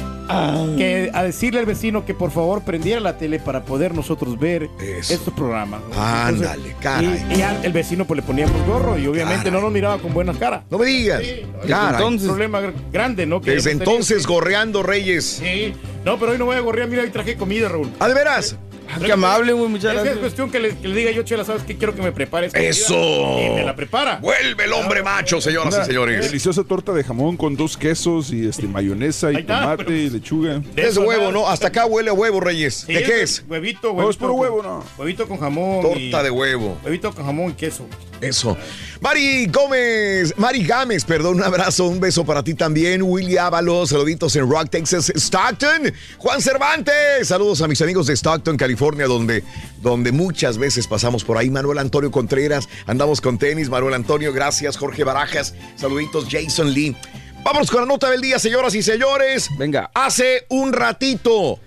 que 0.76 1.10
a 1.14 1.22
decirle 1.22 1.60
al 1.60 1.64
vecino 1.66 2.04
que 2.04 2.12
por 2.12 2.30
favor 2.32 2.62
prendiera 2.64 3.00
la 3.00 3.16
tele 3.16 3.38
para 3.38 3.62
poder 3.64 3.94
nosotros 3.94 4.38
ver 4.38 4.68
estos 5.08 5.32
programas. 5.32 5.80
Ándale, 5.96 6.74
caray. 6.80 7.24
Y, 7.30 7.38
y 7.38 7.42
al 7.42 7.64
el 7.64 7.72
vecino 7.72 8.04
pues 8.06 8.16
le 8.16 8.22
poníamos 8.22 8.66
gorro 8.66 8.98
y 8.98 9.06
obviamente 9.06 9.50
no 9.50 9.62
nos 9.62 9.72
miraba 9.72 9.96
con 9.98 10.12
buenas 10.12 10.36
caras. 10.36 10.64
No 10.70 10.76
me 10.76 10.84
digas. 10.86 11.22
Caray. 11.66 12.04
un 12.04 12.18
problema 12.18 12.60
gr- 12.60 12.74
grande, 12.92 13.24
¿no? 13.24 13.40
Que 13.40 13.52
Desde 13.52 13.70
tenido. 13.70 13.90
entonces 13.90 14.26
gorreando 14.26 14.82
Reyes. 14.82 15.24
Sí. 15.42 15.72
No, 16.04 16.18
pero 16.18 16.32
hoy 16.32 16.38
no 16.38 16.44
voy 16.44 16.56
a 16.56 16.60
gorrear. 16.60 16.88
Mira, 16.88 17.02
hoy 17.04 17.10
traje 17.10 17.36
comida, 17.36 17.68
Raúl. 17.70 17.88
¿Ah, 18.00 18.08
de 18.08 18.14
veras? 18.14 18.56
Qué 19.04 19.12
amable, 19.12 19.52
güey, 19.52 19.68
muchas 19.68 19.84
Es 19.84 19.90
que 19.92 19.96
Es 19.98 20.02
gracias. 20.04 20.18
cuestión 20.20 20.50
que 20.50 20.60
le, 20.60 20.76
que 20.76 20.88
le 20.88 20.94
diga 20.94 21.10
yo, 21.10 21.22
Chela, 21.22 21.44
¿sabes 21.44 21.62
qué? 21.64 21.76
Quiero 21.76 21.94
que 21.94 22.02
me 22.02 22.12
prepares. 22.12 22.52
¡Eso! 22.54 22.94
Y 22.94 23.50
me 23.54 23.64
la 23.64 23.74
prepara. 23.76 24.18
Vuelve 24.20 24.64
el 24.64 24.72
hombre 24.72 25.02
macho, 25.02 25.40
señoras 25.40 25.74
Una 25.74 25.82
y 25.84 25.86
señores. 25.86 26.24
Deliciosa 26.26 26.64
torta 26.64 26.92
de 26.92 27.04
jamón 27.04 27.36
con 27.36 27.56
dos 27.56 27.76
quesos 27.76 28.32
y 28.32 28.46
este 28.46 28.66
mayonesa 28.66 29.32
y 29.32 29.36
está, 29.36 29.60
tomate 29.76 29.92
y 29.96 30.10
lechuga. 30.10 30.62
Es 30.76 30.94
de 30.94 31.00
huevo, 31.00 31.32
¿no? 31.32 31.48
Hasta 31.48 31.68
acá 31.68 31.86
huele 31.86 32.10
a 32.10 32.12
huevo, 32.14 32.40
Reyes. 32.40 32.84
Sí, 32.86 32.92
¿De 32.94 33.02
qué 33.02 33.22
es? 33.22 33.44
Huevito, 33.48 33.92
huevito. 33.92 34.02
No, 34.04 34.10
es 34.10 34.16
puro 34.16 34.32
con- 34.32 34.40
huevo, 34.40 34.62
¿no? 34.62 34.84
Huevito 34.98 35.26
con 35.28 35.38
jamón. 35.38 35.86
y- 35.96 36.10
Torta 36.10 36.22
de 36.22 36.30
huevo. 36.30 36.78
Huevito 36.84 37.12
con 37.14 37.24
jamón 37.24 37.50
y 37.50 37.54
queso. 37.54 37.86
Eso. 38.20 38.56
Mari 39.02 39.46
Gómez, 39.48 40.32
Mari 40.38 40.64
Gámez, 40.66 41.04
perdón, 41.04 41.36
un 41.36 41.42
abrazo, 41.44 41.84
un 41.86 42.00
beso 42.00 42.24
para 42.24 42.42
ti 42.42 42.54
también. 42.54 43.02
Willy 43.02 43.36
Ábalos, 43.36 43.90
saluditos 43.90 44.34
en 44.36 44.48
Rock, 44.50 44.70
Texas, 44.70 45.12
Stockton. 45.14 45.92
Juan 46.16 46.40
Cervantes, 46.40 47.28
saludos 47.28 47.60
a 47.60 47.68
mis 47.68 47.80
amigos 47.82 48.06
de 48.06 48.14
Stockton, 48.16 48.56
California, 48.56 48.75
donde, 48.76 49.42
donde 49.82 50.12
muchas 50.12 50.58
veces 50.58 50.86
pasamos 50.86 51.24
por 51.24 51.38
ahí. 51.38 51.50
Manuel 51.50 51.78
Antonio 51.78 52.10
Contreras, 52.10 52.68
andamos 52.86 53.20
con 53.20 53.38
tenis. 53.38 53.68
Manuel 53.68 53.94
Antonio, 53.94 54.32
gracias. 54.32 54.76
Jorge 54.76 55.04
Barajas, 55.04 55.54
saluditos. 55.76 56.26
Jason 56.30 56.72
Lee. 56.72 56.96
Vámonos 57.44 57.70
con 57.70 57.80
la 57.80 57.86
nota 57.86 58.10
del 58.10 58.20
día, 58.20 58.38
señoras 58.38 58.74
y 58.74 58.82
señores. 58.82 59.48
Venga. 59.58 59.90
Hace 59.94 60.46
un 60.48 60.72
ratito, 60.72 61.58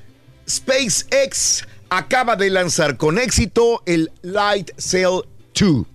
SpaceX 0.48 1.66
acaba 1.90 2.36
de 2.36 2.50
lanzar 2.50 2.98
con 2.98 3.18
éxito 3.18 3.82
el 3.86 4.12
Light 4.22 4.72
Sail 4.78 5.22
2 5.60 5.86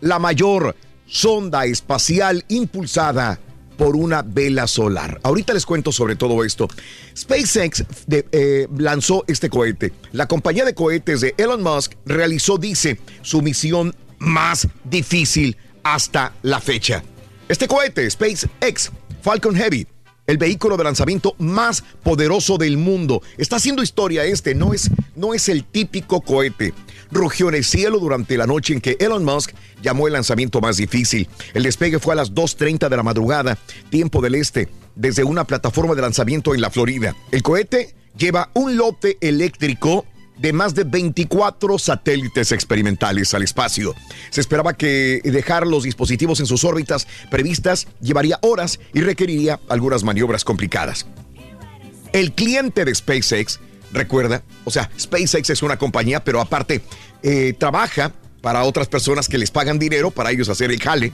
la 0.00 0.18
mayor 0.18 0.76
sonda 1.06 1.64
espacial 1.64 2.44
impulsada 2.48 3.38
por 3.76 3.96
una 3.96 4.22
vela 4.22 4.66
solar. 4.66 5.20
Ahorita 5.22 5.54
les 5.54 5.66
cuento 5.66 5.92
sobre 5.92 6.16
todo 6.16 6.44
esto. 6.44 6.68
SpaceX 7.16 7.84
eh, 8.10 8.66
lanzó 8.76 9.24
este 9.26 9.50
cohete. 9.50 9.92
La 10.12 10.26
compañía 10.26 10.64
de 10.64 10.74
cohetes 10.74 11.20
de 11.20 11.34
Elon 11.36 11.62
Musk 11.62 11.92
realizó, 12.04 12.58
dice, 12.58 12.98
su 13.22 13.42
misión 13.42 13.94
más 14.18 14.68
difícil 14.84 15.56
hasta 15.82 16.32
la 16.42 16.60
fecha. 16.60 17.02
Este 17.48 17.68
cohete, 17.68 18.10
SpaceX 18.10 18.90
Falcon 19.22 19.54
Heavy, 19.54 19.86
el 20.26 20.38
vehículo 20.38 20.76
de 20.76 20.84
lanzamiento 20.84 21.34
más 21.38 21.84
poderoso 22.02 22.58
del 22.58 22.76
mundo. 22.76 23.22
Está 23.38 23.56
haciendo 23.56 23.82
historia 23.82 24.24
este, 24.24 24.54
no 24.54 24.74
es, 24.74 24.90
no 25.14 25.34
es 25.34 25.48
el 25.48 25.64
típico 25.64 26.20
cohete. 26.20 26.74
Rugió 27.10 27.48
en 27.48 27.54
el 27.54 27.64
cielo 27.64 27.98
durante 27.98 28.36
la 28.36 28.46
noche 28.46 28.74
en 28.74 28.80
que 28.80 28.96
Elon 29.00 29.24
Musk 29.24 29.52
llamó 29.82 30.06
el 30.06 30.12
lanzamiento 30.12 30.60
más 30.60 30.76
difícil. 30.76 31.28
El 31.54 31.62
despegue 31.62 31.98
fue 31.98 32.14
a 32.14 32.16
las 32.16 32.32
2.30 32.32 32.88
de 32.88 32.96
la 32.96 33.02
madrugada, 33.02 33.58
tiempo 33.90 34.20
del 34.20 34.34
este, 34.34 34.68
desde 34.94 35.24
una 35.24 35.44
plataforma 35.44 35.94
de 35.94 36.02
lanzamiento 36.02 36.54
en 36.54 36.60
la 36.60 36.70
Florida. 36.70 37.14
El 37.30 37.42
cohete 37.42 37.94
lleva 38.16 38.50
un 38.54 38.76
lote 38.76 39.18
eléctrico 39.20 40.04
de 40.38 40.52
más 40.52 40.74
de 40.74 40.84
24 40.84 41.78
satélites 41.78 42.52
experimentales 42.52 43.32
al 43.34 43.42
espacio. 43.42 43.94
Se 44.30 44.40
esperaba 44.40 44.74
que 44.74 45.20
dejar 45.24 45.66
los 45.66 45.84
dispositivos 45.84 46.40
en 46.40 46.46
sus 46.46 46.64
órbitas 46.64 47.06
previstas 47.30 47.88
llevaría 48.00 48.38
horas 48.42 48.78
y 48.92 49.00
requeriría 49.00 49.60
algunas 49.68 50.04
maniobras 50.04 50.44
complicadas. 50.44 51.06
El 52.12 52.32
cliente 52.32 52.84
de 52.84 52.94
SpaceX, 52.94 53.60
recuerda, 53.96 54.42
o 54.64 54.70
sea, 54.70 54.90
SpaceX 54.98 55.50
es 55.50 55.62
una 55.62 55.76
compañía, 55.76 56.22
pero 56.22 56.40
aparte 56.40 56.82
eh, 57.22 57.54
trabaja 57.58 58.12
para 58.40 58.62
otras 58.64 58.86
personas 58.86 59.28
que 59.28 59.38
les 59.38 59.50
pagan 59.50 59.78
dinero 59.78 60.10
para 60.10 60.30
ellos 60.30 60.48
hacer 60.48 60.70
el 60.70 60.80
jale. 60.80 61.12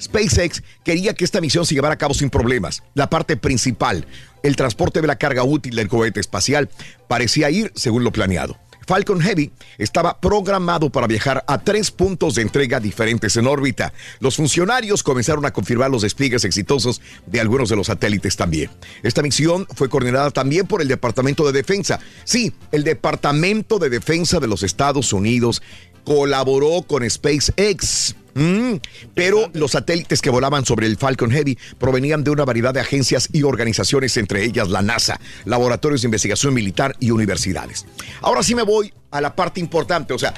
SpaceX 0.00 0.62
quería 0.84 1.14
que 1.14 1.24
esta 1.24 1.40
misión 1.40 1.66
se 1.66 1.74
llevara 1.74 1.94
a 1.94 1.98
cabo 1.98 2.14
sin 2.14 2.30
problemas. 2.30 2.82
La 2.94 3.10
parte 3.10 3.36
principal, 3.36 4.06
el 4.42 4.54
transporte 4.54 5.00
de 5.00 5.08
la 5.08 5.16
carga 5.16 5.42
útil 5.42 5.74
del 5.74 5.88
cohete 5.88 6.20
espacial, 6.20 6.68
parecía 7.08 7.50
ir 7.50 7.72
según 7.74 8.04
lo 8.04 8.12
planeado. 8.12 8.56
Falcon 8.88 9.20
Heavy 9.20 9.50
estaba 9.76 10.18
programado 10.18 10.88
para 10.88 11.06
viajar 11.06 11.44
a 11.46 11.58
tres 11.58 11.90
puntos 11.90 12.34
de 12.34 12.40
entrega 12.40 12.80
diferentes 12.80 13.36
en 13.36 13.46
órbita. 13.46 13.92
Los 14.18 14.36
funcionarios 14.36 15.02
comenzaron 15.02 15.44
a 15.44 15.52
confirmar 15.52 15.90
los 15.90 16.00
despliegues 16.00 16.46
exitosos 16.46 17.02
de 17.26 17.38
algunos 17.38 17.68
de 17.68 17.76
los 17.76 17.88
satélites 17.88 18.36
también. 18.36 18.70
Esta 19.02 19.20
misión 19.20 19.66
fue 19.74 19.90
coordinada 19.90 20.30
también 20.30 20.66
por 20.66 20.80
el 20.80 20.88
Departamento 20.88 21.44
de 21.44 21.52
Defensa. 21.52 22.00
Sí, 22.24 22.54
el 22.72 22.82
Departamento 22.82 23.78
de 23.78 23.90
Defensa 23.90 24.40
de 24.40 24.48
los 24.48 24.62
Estados 24.62 25.12
Unidos 25.12 25.60
colaboró 26.04 26.80
con 26.80 27.08
SpaceX. 27.08 28.16
Mm, 28.38 28.76
pero 29.14 29.50
los 29.52 29.72
satélites 29.72 30.22
que 30.22 30.30
volaban 30.30 30.64
sobre 30.64 30.86
el 30.86 30.96
Falcon 30.96 31.32
Heavy 31.32 31.58
provenían 31.76 32.22
de 32.22 32.30
una 32.30 32.44
variedad 32.44 32.72
de 32.72 32.78
agencias 32.78 33.28
y 33.32 33.42
organizaciones, 33.42 34.16
entre 34.16 34.44
ellas 34.44 34.68
la 34.68 34.80
NASA, 34.80 35.20
laboratorios 35.44 36.02
de 36.02 36.06
investigación 36.06 36.54
militar 36.54 36.94
y 37.00 37.10
universidades. 37.10 37.84
Ahora 38.20 38.44
sí 38.44 38.54
me 38.54 38.62
voy 38.62 38.92
a 39.10 39.20
la 39.20 39.34
parte 39.34 39.58
importante, 39.58 40.14
o 40.14 40.18
sea, 40.18 40.34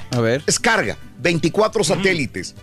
es 0.47 0.59
carga, 0.59 0.97
24 1.19 1.83
satélites. 1.83 2.55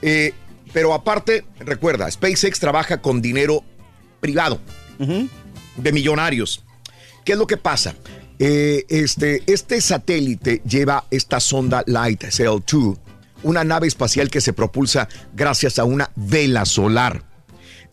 Eh, 0.00 0.34
pero 0.72 0.94
aparte, 0.94 1.44
recuerda, 1.60 2.10
SpaceX 2.10 2.58
trabaja 2.58 3.00
con 3.00 3.22
dinero 3.22 3.62
privado, 4.20 4.60
de 4.98 5.92
millonarios. 5.92 6.64
¿Qué 7.24 7.32
es 7.32 7.38
lo 7.38 7.46
que 7.46 7.56
pasa? 7.56 7.94
Eh, 8.40 8.84
este, 8.88 9.44
este 9.46 9.80
satélite 9.80 10.60
lleva 10.66 11.04
esta 11.12 11.38
sonda 11.38 11.84
Light 11.86 12.24
Sail 12.30 12.60
2, 12.66 12.96
una 13.42 13.64
nave 13.64 13.86
espacial 13.86 14.30
que 14.30 14.40
se 14.40 14.52
propulsa 14.52 15.08
gracias 15.34 15.78
a 15.78 15.84
una 15.84 16.10
vela 16.16 16.64
solar. 16.64 17.24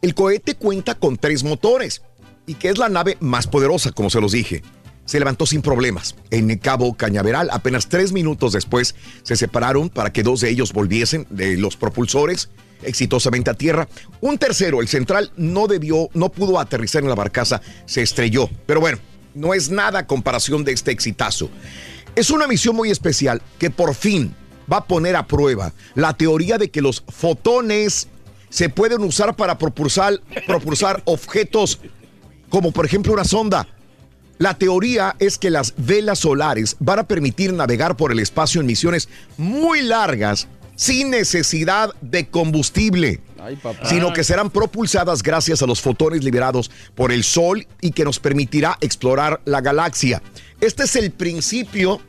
El 0.01 0.15
cohete 0.15 0.55
cuenta 0.55 0.95
con 0.95 1.17
tres 1.17 1.43
motores 1.43 2.01
y 2.45 2.55
que 2.55 2.69
es 2.69 2.77
la 2.77 2.89
nave 2.89 3.17
más 3.19 3.47
poderosa, 3.47 3.91
como 3.91 4.09
se 4.09 4.21
los 4.21 4.31
dije. 4.31 4.63
Se 5.05 5.19
levantó 5.19 5.45
sin 5.45 5.61
problemas. 5.61 6.15
En 6.29 6.49
el 6.51 6.59
Cabo 6.59 6.95
Cañaveral, 6.95 7.49
apenas 7.51 7.89
tres 7.89 8.11
minutos 8.11 8.53
después, 8.53 8.95
se 9.23 9.35
separaron 9.35 9.89
para 9.89 10.13
que 10.13 10.23
dos 10.23 10.41
de 10.41 10.49
ellos 10.49 10.71
volviesen 10.71 11.25
de 11.29 11.57
los 11.57 11.75
propulsores 11.75 12.49
exitosamente 12.83 13.49
a 13.49 13.55
tierra. 13.55 13.87
Un 14.21 14.37
tercero, 14.37 14.81
el 14.81 14.87
central, 14.87 15.31
no 15.35 15.67
debió, 15.67 16.09
no 16.13 16.29
pudo 16.29 16.59
aterrizar 16.59 17.03
en 17.03 17.09
la 17.09 17.15
barcaza, 17.15 17.61
se 17.85 18.01
estrelló. 18.01 18.49
Pero 18.65 18.79
bueno, 18.79 18.99
no 19.33 19.53
es 19.53 19.69
nada 19.69 19.99
a 19.99 20.07
comparación 20.07 20.63
de 20.63 20.71
este 20.71 20.91
exitazo. 20.91 21.49
Es 22.15 22.29
una 22.29 22.47
misión 22.47 22.75
muy 22.75 22.89
especial 22.89 23.41
que 23.57 23.69
por 23.69 23.93
fin 23.95 24.33
va 24.72 24.78
a 24.78 24.86
poner 24.86 25.15
a 25.15 25.28
prueba 25.28 25.74
la 25.95 26.13
teoría 26.13 26.57
de 26.57 26.70
que 26.70 26.82
los 26.82 27.03
fotones 27.07 28.07
se 28.49 28.70
pueden 28.70 29.03
usar 29.03 29.36
para 29.36 29.57
propulsar, 29.57 30.20
propulsar 30.47 31.01
objetos 31.05 31.80
como 32.49 32.72
por 32.72 32.86
ejemplo 32.86 33.13
una 33.13 33.24
sonda. 33.24 33.67
La 34.38 34.57
teoría 34.57 35.15
es 35.20 35.38
que 35.38 35.49
las 35.49 35.74
velas 35.78 36.20
solares 36.20 36.78
van 36.80 36.99
a 36.99 37.07
permitir 37.07 37.51
navegar 37.53 37.97
por 37.97 38.11
el 38.11 38.20
espacio 38.20 38.61
en 38.61 38.67
misiones 38.67 39.09
muy 39.38 39.82
largas 39.82 40.47
sin 40.78 41.09
necesidad 41.09 41.93
de 41.99 42.30
combustible, 42.30 43.20
sino 43.84 44.13
que 44.13 44.24
serán 44.24 44.49
propulsadas 44.49 45.24
gracias 45.24 45.61
a 45.61 45.65
los 45.65 45.82
fotones 45.82 46.24
liberados 46.24 46.72
por 46.95 47.11
el 47.11 47.26
Sol 47.26 47.67
y 47.82 47.91
que 47.91 48.05
nos 48.05 48.22
permitirá 48.22 48.78
explorar 48.80 49.41
la 49.43 49.59
galaxia. 49.59 50.22
Este 50.61 50.84
es 50.84 50.95
el 50.95 51.11
principio 51.11 51.99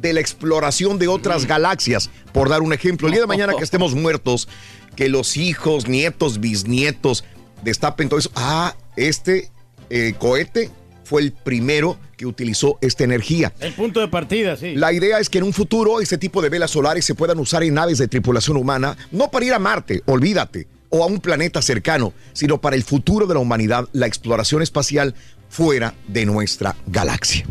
de 0.00 0.12
la 0.12 0.20
exploración 0.20 0.98
de 0.98 1.08
otras 1.08 1.46
galaxias. 1.46 2.10
Por 2.32 2.48
dar 2.48 2.62
un 2.62 2.72
ejemplo, 2.72 3.06
el 3.08 3.12
día 3.12 3.22
de 3.22 3.26
mañana 3.28 3.54
que 3.56 3.64
estemos 3.64 3.94
muertos, 3.94 4.48
que 4.96 5.08
los 5.08 5.36
hijos, 5.36 5.88
nietos, 5.88 6.40
bisnietos 6.40 7.24
destapen 7.62 8.08
todo 8.08 8.18
eso. 8.18 8.30
Ah, 8.34 8.74
este 8.96 9.50
eh, 9.90 10.14
cohete 10.18 10.70
fue 11.04 11.22
el 11.22 11.32
primero 11.32 11.98
que 12.16 12.26
utilizó 12.26 12.78
esta 12.80 13.04
energía. 13.04 13.52
El 13.60 13.72
punto 13.72 14.00
de 14.00 14.08
partida, 14.08 14.56
sí. 14.56 14.74
La 14.76 14.92
idea 14.92 15.18
es 15.18 15.28
que 15.28 15.38
en 15.38 15.44
un 15.44 15.52
futuro 15.52 16.00
este 16.00 16.18
tipo 16.18 16.42
de 16.42 16.48
velas 16.48 16.70
solares 16.70 17.04
se 17.04 17.14
puedan 17.14 17.38
usar 17.38 17.62
en 17.64 17.74
naves 17.74 17.98
de 17.98 18.08
tripulación 18.08 18.56
humana, 18.56 18.96
no 19.10 19.30
para 19.30 19.44
ir 19.44 19.54
a 19.54 19.58
Marte, 19.58 20.02
olvídate, 20.06 20.68
o 20.90 21.02
a 21.02 21.06
un 21.06 21.20
planeta 21.20 21.62
cercano, 21.62 22.12
sino 22.32 22.60
para 22.60 22.76
el 22.76 22.84
futuro 22.84 23.26
de 23.26 23.34
la 23.34 23.40
humanidad, 23.40 23.88
la 23.92 24.06
exploración 24.06 24.62
espacial 24.62 25.14
fuera 25.48 25.94
de 26.06 26.26
nuestra 26.26 26.76
galaxia. 26.86 27.46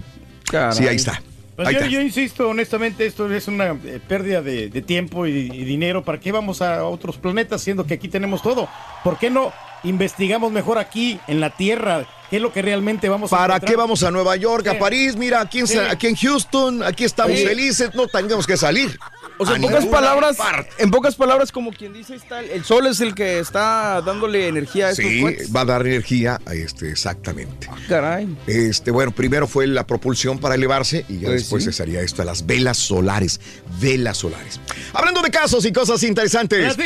Sí, 0.72 0.88
ahí 0.88 0.96
está. 0.96 1.22
Pues 1.64 1.78
yo, 1.82 1.86
yo 1.88 2.02
insisto, 2.02 2.48
honestamente, 2.50 3.06
esto 3.06 3.32
es 3.34 3.48
una 3.48 3.78
eh, 3.84 4.00
pérdida 4.08 4.42
de, 4.42 4.70
de 4.70 4.82
tiempo 4.82 5.28
y, 5.28 5.32
y 5.32 5.66
dinero. 5.66 6.04
¿Para 6.06 6.20
qué 6.20 6.32
vamos 6.32 6.62
a 6.62 6.86
otros 6.86 7.18
planetas 7.18 7.62
siendo 7.62 7.86
que 7.86 7.96
aquí 7.96 8.08
tenemos 8.08 8.42
todo? 8.42 8.70
¿Por 9.04 9.18
qué 9.18 9.30
no 9.30 9.52
investigamos 9.84 10.52
mejor 10.52 10.78
aquí, 10.78 11.20
en 11.28 11.40
la 11.42 11.50
Tierra? 11.50 12.06
¿Qué 12.30 12.36
es 12.38 12.42
lo 12.42 12.54
que 12.54 12.62
realmente 12.62 13.10
vamos 13.10 13.34
a 13.34 13.38
¿Para 13.38 13.60
qué 13.60 13.76
vamos 13.76 14.04
a 14.04 14.12
Nueva 14.12 14.36
York, 14.36 14.68
a 14.68 14.74
Sí. 14.74 14.78
París? 14.80 15.16
Mira, 15.16 15.42
aquí 15.42 15.60
en, 15.60 15.68
Sí. 15.68 15.78
aquí 15.80 16.08
en 16.08 16.16
Houston, 16.16 16.84
aquí 16.84 17.04
estamos 17.04 17.38
Sí. 17.38 17.46
felices, 17.46 17.90
no 17.96 18.08
tengamos 18.08 18.46
que 18.48 18.56
salir. 18.56 18.98
O 19.42 19.46
sea, 19.46 19.56
en 19.56 19.62
pocas 19.62 19.86
palabras, 19.86 20.36
parte. 20.36 20.70
en 20.78 20.92
pocas 20.92 21.16
palabras, 21.16 21.52
como 21.54 21.72
quien 21.72 21.94
dice, 21.94 22.14
está 22.16 22.42
el, 22.42 22.66
sol 22.66 22.88
es 22.88 23.00
el 23.00 23.16
que 23.16 23.40
está 23.40 24.02
dándole 24.02 24.50
energía 24.50 24.88
a 24.88 24.90
estos 24.92 25.06
Sí, 25.06 25.24
va 25.56 25.62
a 25.62 25.66
dar 25.66 25.88
energía 25.88 26.42
a 26.46 26.54
este, 26.54 26.90
exactamente. 26.90 27.70
Caray. 27.88 28.28
Este, 28.48 28.92
bueno, 28.92 29.12
primero 29.12 29.48
fue 29.48 29.66
la 29.66 29.88
propulsión 29.88 30.40
para 30.40 30.56
elevarse 30.56 31.06
y 31.08 31.20
ya 31.20 31.28
Pues 31.28 31.42
después 31.42 31.64
sí. 31.64 31.72
se 31.72 31.84
haría 31.84 32.02
esto 32.02 32.22
a 32.22 32.26
las 32.26 32.46
velas 32.46 32.78
solares. 32.78 33.40
Velas 33.80 34.18
solares. 34.18 34.60
Hablando 34.92 35.22
de 35.22 35.32
casos 35.32 35.66
y 35.66 35.72
cosas 35.72 36.04
interesantes. 36.04 36.78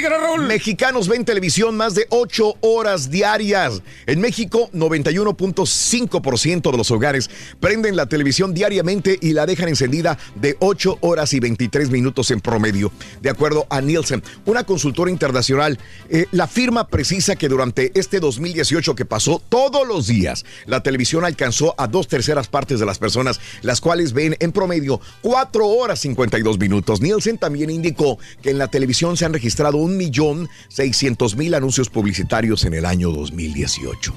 Mexicanos 0.47 1.07
ven 1.07 1.25
televisión 1.25 1.75
más 1.75 1.95
de 1.95 2.05
8 2.09 2.57
horas 2.61 3.09
diarias. 3.09 3.81
En 4.05 4.21
México, 4.21 4.69
91.5% 4.73 6.71
de 6.71 6.77
los 6.77 6.91
hogares 6.91 7.31
prenden 7.59 7.95
la 7.95 8.05
televisión 8.05 8.53
diariamente 8.53 9.17
y 9.19 9.33
la 9.33 9.47
dejan 9.47 9.69
encendida 9.69 10.19
de 10.35 10.55
8 10.59 10.99
horas 11.01 11.33
y 11.33 11.39
23 11.39 11.89
minutos 11.89 12.29
en 12.29 12.42
promedio. 12.43 12.91
De 13.21 13.31
acuerdo 13.31 13.65
a 13.69 13.81
Nielsen, 13.81 14.21
una 14.45 14.63
consultora 14.63 15.09
internacional, 15.09 15.79
eh, 16.09 16.27
la 16.31 16.47
firma 16.47 16.87
precisa 16.87 17.35
que 17.35 17.49
durante 17.49 17.91
este 17.99 18.19
2018 18.19 18.93
que 18.93 19.05
pasó 19.05 19.41
todos 19.49 19.87
los 19.87 20.05
días, 20.05 20.45
la 20.67 20.83
televisión 20.83 21.25
alcanzó 21.25 21.73
a 21.79 21.87
dos 21.87 22.07
terceras 22.07 22.47
partes 22.47 22.79
de 22.79 22.85
las 22.85 22.99
personas, 22.99 23.39
las 23.61 23.81
cuales 23.81 24.13
ven 24.13 24.35
en 24.39 24.51
promedio 24.51 25.01
4 25.21 25.67
horas 25.67 25.99
52 26.01 26.59
minutos. 26.59 27.01
Nielsen 27.01 27.37
también 27.37 27.69
indicó 27.69 28.19
que 28.41 28.51
en 28.51 28.57
la 28.57 28.67
televisión 28.67 29.17
se 29.17 29.25
han 29.25 29.33
registrado 29.33 29.77
1.600.000 29.77 31.55
anuncios 31.55 31.89
publicitarios 31.89 32.65
en 32.65 32.73
el 32.73 32.85
año 32.85 33.09
2018. 33.11 34.13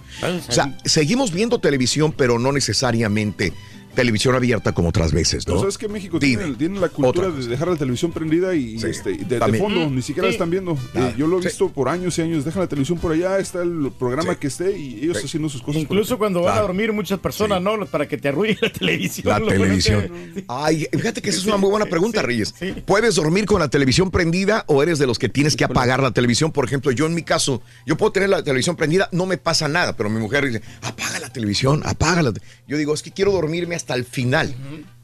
O 0.49 0.53
sea, 0.53 0.77
seguimos 0.85 1.33
viendo 1.33 1.59
televisión, 1.59 2.12
pero 2.12 2.39
no 2.39 2.53
necesariamente 2.53 3.53
televisión 3.97 4.36
abierta 4.36 4.72
como 4.72 4.90
otras 4.90 5.11
veces, 5.12 5.47
¿no? 5.49 5.55
Pero 5.55 5.61
sabes 5.62 5.78
que 5.78 5.88
México 5.88 6.20
tiene, 6.20 6.55
tiene 6.55 6.78
la 6.78 6.88
cultura 6.88 7.30
de 7.30 7.47
dejar 7.49 7.66
la 7.68 7.76
televisión 7.76 8.12
prendida 8.12 8.55
y 8.55 8.78
Sí, 8.78 8.86
este, 8.86 9.14
de, 9.16 9.59
fondo, 9.59 9.90
ni 9.90 10.03
siquiera 10.03 10.28
la 10.28 10.32
están 10.32 10.51
viendo. 10.51 10.78
Eh, 10.94 11.14
yo 11.18 11.26
lo 11.26 11.38
he 11.38 11.42
Sí. 11.42 11.49
visto 11.49 11.68
por 11.70 11.88
años 11.88 12.16
y 12.18 12.22
años. 12.22 12.44
Dejan 12.44 12.62
la 12.62 12.68
televisión 12.68 12.99
por 12.99 13.11
allá, 13.12 13.38
está 13.40 13.62
el 13.62 13.90
programa 13.99 14.34
Sí. 14.34 14.38
que 14.40 14.47
esté 14.47 14.78
y 14.78 15.01
ellos 15.05 15.18
Sí. 15.18 15.26
haciendo 15.26 15.49
sus 15.49 15.62
cosas. 15.62 15.82
Incluso 15.82 16.16
cuando 16.18 16.42
van 16.42 16.59
a 16.59 16.61
dormir 16.61 16.92
muchas 16.92 17.18
personas, 17.18 17.61
¿no? 17.61 17.84
Para 17.86 18.07
que 18.07 18.16
te 18.18 18.28
arruine 18.28 18.57
la 18.61 18.70
televisión. 18.72 19.26
La 19.26 19.49
televisión. 19.53 20.03
que- 20.34 20.44
Ay, 20.47 20.86
fíjate 20.92 21.20
que 21.22 21.30
esa 21.30 21.38
es 21.40 21.47
una 21.47 21.57
muy 21.57 21.70
buena 21.70 21.86
pregunta, 21.86 22.20
Sí, 22.20 22.26
Reyes. 22.26 22.55
sí. 22.59 22.74
¿Puedes 22.84 23.14
dormir 23.16 23.47
con 23.47 23.61
la 23.61 23.68
televisión 23.68 24.11
prendida 24.11 24.64
o 24.68 24.82
eres 24.82 24.99
de 24.99 25.07
los 25.07 25.18
que 25.18 25.28
tienes 25.28 25.57
que 25.57 25.64
apagar 25.64 26.03
la 26.03 26.11
televisión? 26.12 26.53
Por 26.53 26.64
ejemplo, 26.66 26.90
yo 26.92 27.07
en 27.07 27.14
mi 27.14 27.22
caso, 27.22 27.62
yo 27.86 27.97
puedo 27.97 28.12
tener 28.12 28.28
la 28.28 28.42
televisión 28.42 28.76
prendida, 28.76 29.09
no 29.12 29.24
me 29.26 29.38
pasa 29.38 29.68
nada, 29.68 29.97
pero 29.97 30.11
mi 30.11 30.20
mujer 30.20 30.47
dice, 30.47 30.62
apaga 30.82 31.18
la 31.18 31.32
televisión, 31.32 31.82
apágala. 31.84 32.32
Yo 32.68 32.76
digo, 32.76 32.92
es 32.92 33.03
que 33.03 33.12
quiero 33.12 33.32
dormirme 33.32 33.74
hasta 33.74 33.86
el 33.95 34.05
final. 34.05 34.55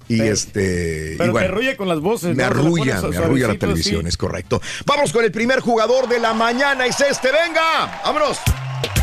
Y 0.09 0.19
Pero- 0.19 0.33
este. 0.33 1.13
y 1.15 1.17
Pero 1.17 1.25
te 1.25 1.31
bueno, 1.31 1.49
arrulla 1.49 1.77
con 1.77 1.89
las 1.89 2.01
voces. 2.01 2.31
Me. 2.31 2.37
Te 2.37 2.45
arrulla, 2.45 3.01
me 3.01 3.17
arrulla 3.17 3.49
la 3.49 3.55
televisión, 3.55 4.03
sí. 4.03 4.09
es 4.09 4.17
correcto. 4.17 4.61
Vamos 4.85 5.13
con 5.13 5.25
el 5.25 5.33
primer 5.33 5.61
jugador 5.61 6.09
de 6.09 6.19
la 6.19 6.35
mañana, 6.35 6.87
es 6.87 7.01
este, 7.01 7.31
venga, 7.31 8.01
vámonos. 8.05 8.39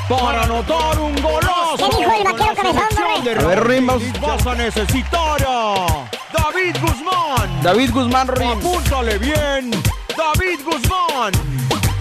Para 0.10 0.44
anotar 0.44 1.00
un 1.00 1.16
golazo. 1.22 1.78
¿Qué 1.78 1.98
dijo 1.98 2.12
el 2.18 2.24
vaquero 2.24 2.56
cabezón, 2.56 3.04
A 3.40 3.46
ver, 3.46 3.82
vas 4.20 4.48
a 4.48 4.56
necesitar 4.56 5.46
a 5.48 6.10
David 6.34 6.76
Guzmán. 6.82 7.64
David 7.64 7.92
Guzmán 7.92 8.28
Rim. 8.28 8.50
Apúntale 8.50 9.18
bien. 9.20 9.72
David 10.18 10.60
Guzmán. 10.66 11.32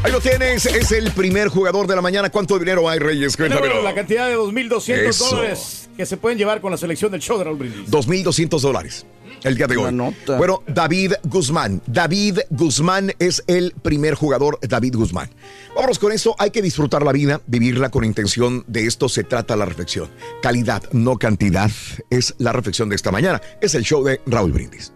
Ahí 0.03 0.13
lo 0.13 0.21
tienes, 0.21 0.65
es 0.67 0.93
el 0.93 1.11
primer 1.11 1.49
jugador 1.49 1.87
de 1.89 1.97
la 1.97 2.03
mañana. 2.03 2.31
¿Cuánto 2.31 2.59
dinero 2.59 2.89
hay, 2.89 3.01
Reyes? 3.01 3.37
Cuéntamelo. 3.37 3.83
la 3.83 3.95
cantidad 3.95 4.29
de 4.29 4.37
2.200 4.37 4.93
Eso. 5.09 5.31
dólares 5.31 5.91
que 5.97 6.07
se 6.07 6.17
pueden 6.17 6.39
llevar 6.39 6.61
con 6.61 6.71
la 6.71 6.77
selección 6.77 7.11
del 7.11 7.21
show 7.21 7.37
de 7.37 7.45
Raúl 7.45 7.59
Brindis. 7.59 7.91
2.200 7.91 8.61
dólares 8.61 9.07
el 9.45 9.57
día 9.57 9.67
de 9.67 9.77
hoy. 9.77 9.93
Bueno, 10.27 10.63
David 10.67 11.15
Guzmán. 11.25 11.83
David 11.87 12.39
Guzmán 12.51 13.13
es 13.19 13.43
el 13.47 13.73
primer 13.83 14.15
jugador, 14.15 14.59
David 14.63 14.95
Guzmán. 14.95 15.31
Vámonos 15.75 15.99
con 15.99 16.13
eso. 16.13 16.35
Hay 16.39 16.51
que 16.51 16.63
disfrutar 16.63 17.03
la 17.03 17.13
vida, 17.13 17.41
vivirla 17.47 17.91
con 17.91 18.05
intención. 18.05 18.65
De 18.67 18.87
esto 18.87 19.09
se 19.09 19.25
trata 19.25 19.57
la 19.57 19.65
reflexión. 19.65 20.09
Calidad, 20.43 20.85
no 20.93 21.19
cantidad, 21.19 21.71
es 22.11 22.35
la 22.39 22.53
reflexión 22.53 22.89
de 22.89 22.97
esta 22.97 23.11
mañana. 23.11 23.41
Es 23.61 23.75
el 23.75 23.83
show 23.83 24.05
de 24.05 24.21
Raúl 24.27 24.53
Brindis. 24.53 24.93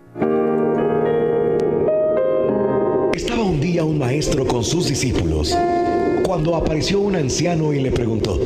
Estaba 3.23 3.45
un 3.45 3.61
día 3.61 3.85
un 3.85 3.99
maestro 3.99 4.45
con 4.45 4.65
sus 4.65 4.89
discípulos 4.89 5.57
cuando 6.25 6.57
apareció 6.57 6.99
un 6.99 7.15
anciano 7.15 7.73
y 7.73 7.79
le 7.79 7.93
preguntó, 7.93 8.37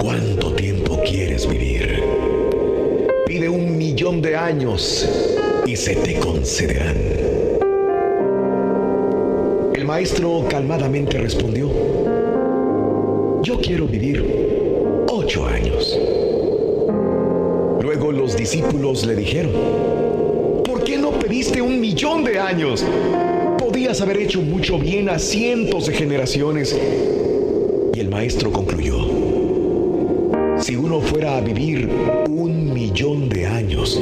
¿cuánto 0.00 0.52
tiempo 0.54 0.98
quieres 1.06 1.48
vivir? 1.48 2.02
Pide 3.24 3.48
un 3.48 3.78
millón 3.78 4.20
de 4.20 4.34
años 4.34 5.08
y 5.64 5.76
se 5.76 5.94
te 5.94 6.18
concederán. 6.18 6.96
El 9.76 9.84
maestro 9.84 10.44
calmadamente 10.50 11.16
respondió, 11.16 11.70
yo 13.42 13.60
quiero 13.60 13.86
vivir 13.86 15.04
ocho 15.08 15.46
años. 15.46 15.96
Luego 17.80 18.10
los 18.10 18.36
discípulos 18.36 19.06
le 19.06 19.14
dijeron, 19.14 19.52
¿por 20.64 20.82
qué 20.82 20.98
no 20.98 21.12
un 21.34 21.80
millón 21.80 22.22
de 22.22 22.38
años? 22.38 22.84
Podías 23.58 24.00
haber 24.00 24.18
hecho 24.18 24.40
mucho 24.40 24.78
bien 24.78 25.08
a 25.08 25.18
cientos 25.18 25.86
de 25.86 25.92
generaciones. 25.92 26.78
Y 27.92 27.98
el 27.98 28.08
maestro 28.08 28.52
concluyó, 28.52 28.98
si 30.58 30.76
uno 30.76 31.00
fuera 31.00 31.36
a 31.36 31.40
vivir 31.40 31.90
un 32.28 32.72
millón 32.72 33.28
de 33.28 33.46
años, 33.46 34.00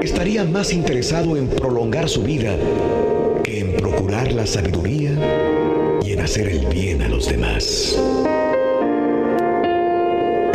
estaría 0.00 0.44
más 0.44 0.72
interesado 0.72 1.36
en 1.36 1.48
prolongar 1.48 2.08
su 2.08 2.22
vida 2.22 2.56
que 3.42 3.60
en 3.60 3.72
procurar 3.72 4.32
la 4.32 4.46
sabiduría 4.46 5.10
y 6.04 6.12
en 6.12 6.20
hacer 6.20 6.48
el 6.48 6.66
bien 6.66 7.02
a 7.02 7.08
los 7.08 7.28
demás. 7.28 7.98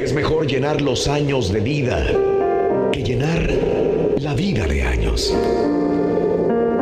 Es 0.01 0.13
mejor 0.13 0.47
llenar 0.47 0.81
los 0.81 1.09
años 1.09 1.51
de 1.51 1.59
vida 1.59 2.07
que 2.91 3.03
llenar 3.03 3.92
la 4.19 4.33
vida 4.33 4.65
de 4.67 4.83
años. 4.83 5.33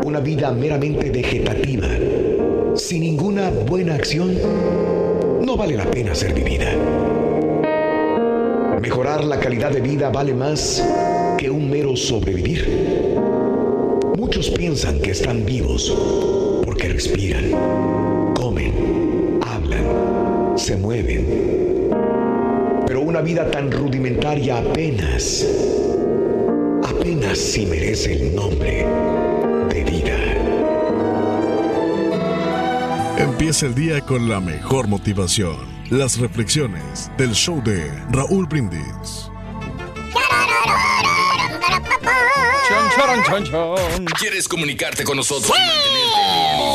Una 0.04 0.20
vida 0.20 0.52
meramente 0.52 1.10
vegetativa, 1.10 1.88
sin 2.76 3.02
ninguna 3.02 3.50
buena 3.50 3.96
acción, 3.96 4.38
no 5.42 5.56
vale 5.56 5.76
la 5.76 5.86
pena 5.90 6.14
ser 6.14 6.34
vivida. 6.34 6.72
Mejorar 8.82 9.24
la 9.24 9.40
calidad 9.40 9.72
de 9.72 9.82
vida 9.82 10.10
vale 10.10 10.34
más 10.34 10.84
que 11.38 11.50
un 11.50 11.70
mero 11.70 11.96
sobrevivir. 11.96 12.68
Muchos 14.18 14.50
piensan 14.50 15.00
que 15.00 15.12
están 15.12 15.46
vivos 15.46 15.96
porque 16.66 16.90
respiran, 16.90 17.52
comen, 18.34 19.40
hablan, 19.42 20.58
se 20.58 20.76
mueven. 20.78 21.90
Pero 22.88 23.02
una 23.02 23.22
vida 23.22 23.50
tan 23.50 23.72
rudimentaria 23.72 24.58
apenas, 24.58 25.48
si 27.36 27.66
merece 27.66 28.14
el 28.14 28.34
nombre 28.34 28.86
de 29.70 29.84
vida. 29.84 30.18
Empieza 33.18 33.66
el 33.66 33.76
día 33.76 34.00
con 34.00 34.30
la 34.30 34.40
mejor 34.40 34.88
motivación. 34.88 35.58
Las 35.90 36.18
reflexiones 36.20 37.12
del 37.18 37.34
show 37.34 37.62
de 37.64 37.92
Raúl 38.12 38.46
Brindis. 38.46 39.30
Chon, 42.70 42.90
chon, 42.96 43.24
chon, 43.26 43.44
chon. 43.44 44.06
¿Quieres 44.18 44.48
comunicarte 44.48 45.04
con 45.04 45.18
nosotros 45.18 45.52
informado? 45.52 46.72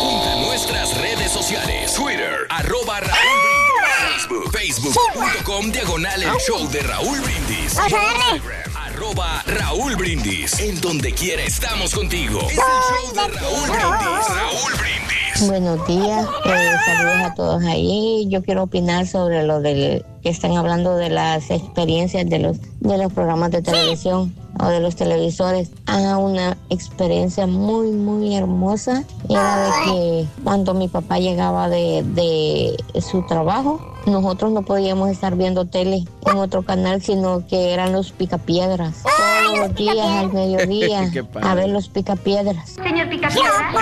Junta 0.00 0.36
nuestras 0.46 0.96
redes 1.00 1.32
sociales. 1.32 1.92
Twitter, 1.92 2.46
arroba 2.50 3.00
Raúl 3.00 3.40
Brindis. 3.42 4.52
Facebook, 4.52 4.92
facebook.com 4.92 5.72
diagonal 5.72 6.22
el 6.22 6.38
show 6.38 6.70
de 6.70 6.82
Raúl 6.82 7.20
Brindis. 7.20 7.74
Vamos 7.74 7.92
a 7.94 7.96
darle. 7.96 8.69
Arroba 9.10 9.42
Raúl 9.46 9.96
Brindis. 9.96 10.60
En 10.60 10.80
donde 10.80 11.12
quiera 11.12 11.42
estamos 11.42 11.94
contigo. 11.94 12.38
Es 12.42 12.50
el 12.50 12.58
show 12.58 13.14
de 13.14 13.38
Raúl 13.38 13.68
Brindis. 13.68 14.28
Raúl 14.28 14.72
Brindis. 14.78 15.48
Buenos 15.48 15.86
días, 15.88 16.28
eh, 16.44 16.70
saludos 16.86 17.22
a 17.24 17.34
todos 17.34 17.64
ahí. 17.64 18.26
Yo 18.28 18.42
quiero 18.42 18.64
opinar 18.64 19.06
sobre 19.06 19.42
lo 19.42 19.60
del 19.60 20.04
que 20.22 20.28
están 20.28 20.56
hablando 20.56 20.96
de 20.96 21.08
las 21.08 21.50
experiencias 21.50 22.28
de 22.28 22.38
los 22.38 22.58
de 22.80 22.98
los 22.98 23.12
programas 23.12 23.50
de 23.50 23.62
televisión 23.62 24.34
o 24.60 24.68
de 24.68 24.80
los 24.80 24.94
televisores. 24.94 25.70
Ah, 25.86 26.18
una 26.18 26.56
experiencia 26.68 27.46
muy 27.46 27.90
muy 27.90 28.36
hermosa 28.36 29.02
era 29.28 29.64
de 29.64 29.70
que 29.86 30.26
cuando 30.44 30.74
mi 30.74 30.86
papá 30.86 31.18
llegaba 31.18 31.68
de, 31.68 32.04
de 32.04 33.00
su 33.00 33.26
trabajo, 33.26 33.80
nosotros 34.06 34.52
no 34.52 34.62
podíamos 34.62 35.10
estar 35.10 35.36
viendo 35.36 35.64
tele 35.64 36.04
en 36.26 36.36
otro 36.36 36.62
canal, 36.62 37.02
sino 37.02 37.46
que 37.46 37.72
eran 37.72 37.92
los 37.92 38.12
picapiedras. 38.12 39.02
Todos 39.02 39.58
los 39.58 39.74
días 39.74 40.06
al 40.06 40.32
mediodía 40.32 41.10
a 41.42 41.54
ver 41.54 41.68
los 41.68 41.88
picapiedras. 41.88 42.70
Señor 42.70 43.08
Picapiedra. 43.08 43.72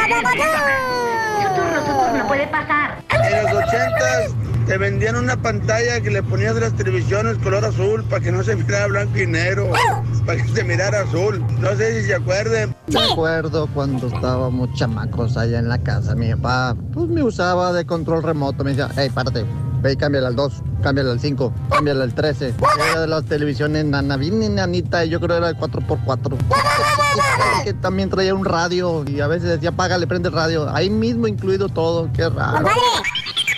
Su 1.41 1.55
turno, 1.55 1.81
su 1.81 1.93
turno, 1.93 2.27
puede 2.27 2.47
pasar. 2.49 3.03
En 3.11 3.45
los 3.45 3.53
ochentas 3.53 4.35
te 4.67 4.77
vendían 4.77 5.17
una 5.17 5.35
pantalla 5.41 6.01
que 6.01 6.11
le 6.11 6.23
ponías 6.23 6.55
a 6.57 6.61
las 6.61 6.75
televisiones 6.75 7.39
color 7.39 7.65
azul 7.65 8.05
para 8.05 8.23
que 8.23 8.31
no 8.31 8.45
se 8.45 8.55
mirara 8.55 8.87
blanco 8.87 9.19
y 9.19 9.27
negro, 9.27 9.71
para 10.27 10.43
que 10.43 10.49
se 10.49 10.63
mirara 10.63 11.01
azul. 11.03 11.43
No 11.59 11.75
sé 11.75 12.01
si 12.01 12.09
se 12.09 12.15
acuerden. 12.15 12.77
Me 12.89 13.01
acuerdo 13.01 13.67
cuando 13.73 14.09
estábamos 14.09 14.69
chamacos 14.75 15.37
allá 15.39 15.59
en 15.59 15.69
la 15.69 15.79
casa. 15.79 16.15
Mi 16.15 16.35
papá 16.35 16.77
pues 16.93 17.09
me 17.09 17.23
usaba 17.23 17.73
de 17.73 17.87
control 17.87 18.23
remoto. 18.23 18.63
Me 18.63 18.75
decía, 18.75 18.91
hey, 18.95 19.11
párate, 19.13 19.47
ve 19.83 19.93
y 19.93 19.97
cámbiale 19.97 20.27
al 20.27 20.37
2, 20.37 20.63
cámbiale 20.83 21.11
al 21.11 21.21
5, 21.21 21.53
cámbiale 21.71 22.03
al 22.03 22.15
13. 22.15 22.55
Era 22.93 23.01
de 23.03 23.07
las 23.07 23.25
televisiones 23.25 23.85
nana, 23.85 24.17
bien 24.17 24.43
enanita, 24.43 25.05
y 25.05 25.09
yo 25.11 25.21
creo 25.21 25.37
era 25.37 25.49
de 25.53 25.57
4x4. 25.59 26.37
Que 27.65 27.75
también 27.75 28.11
traía 28.11 28.35
un 28.35 28.45
radio 28.45 29.05
y 29.07 29.21
a 29.21 29.27
veces 29.27 29.49
decía, 29.49 29.73
págale, 29.73 30.07
prende 30.07 30.29
el 30.29 30.35
radio. 30.35 30.69
Ahí 30.75 30.91
mismo 30.91 31.27
incluido 31.27 31.69
todo, 31.69 32.09
qué 32.13 32.29
raro. 32.29 32.57
Compadre, 32.59 32.81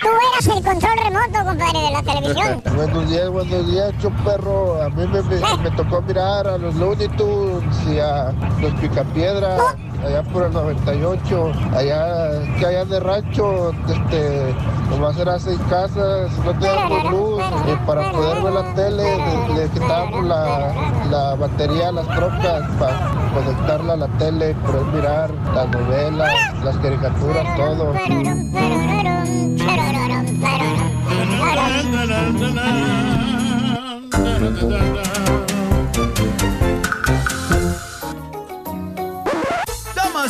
tú 0.01 0.07
eras 0.07 0.57
el 0.57 0.63
control 0.63 0.97
remoto, 1.03 1.45
compadre, 1.45 1.79
de 1.79 1.91
la 1.91 2.03
televisión. 2.03 2.63
Buenos 2.75 3.09
días, 3.09 3.29
buenos 3.29 3.67
días, 3.67 3.93
perro. 4.25 4.81
A 4.81 4.89
mí 4.89 5.07
me, 5.07 5.21
me- 5.21 5.57
me 5.69 5.71
tocó 5.75 6.01
mirar 6.01 6.47
a 6.47 6.57
los 6.57 6.75
Looney 6.75 7.07
Tunes 7.09 7.75
y 7.87 7.99
a 7.99 8.31
los 8.61 8.71
Picapiedra 8.79 9.57
allá 10.05 10.23
por 10.23 10.43
el 10.43 10.53
98. 10.53 11.51
Allá, 11.75 12.29
que 12.59 12.65
allá 12.65 12.85
de 12.85 12.99
rancho, 12.99 13.71
este, 13.87 14.53
nomás 14.89 15.17
era 15.17 15.39
seis 15.39 15.59
casas, 15.69 16.31
no 16.45 16.53
teníamos 16.59 17.11
luz. 17.11 17.43
Y 17.71 17.85
para 17.85 18.11
poder 18.11 18.43
ver 18.43 18.53
la 18.53 18.73
tele, 18.73 19.17
le, 19.17 19.55
le 19.55 19.69
quitábamos 19.69 20.25
la, 20.25 20.73
la 21.09 21.35
batería 21.35 21.89
a 21.89 21.91
las 21.91 22.07
trocas 22.07 22.63
para 22.79 23.11
conectarla 23.33 23.93
a 23.93 23.97
la 23.97 24.07
tele 24.17 24.55
poder 24.65 24.85
mirar 24.93 25.31
las 25.53 25.69
novelas, 25.69 26.63
las 26.63 26.77
caricaturas, 26.77 27.55
todo. 27.55 27.93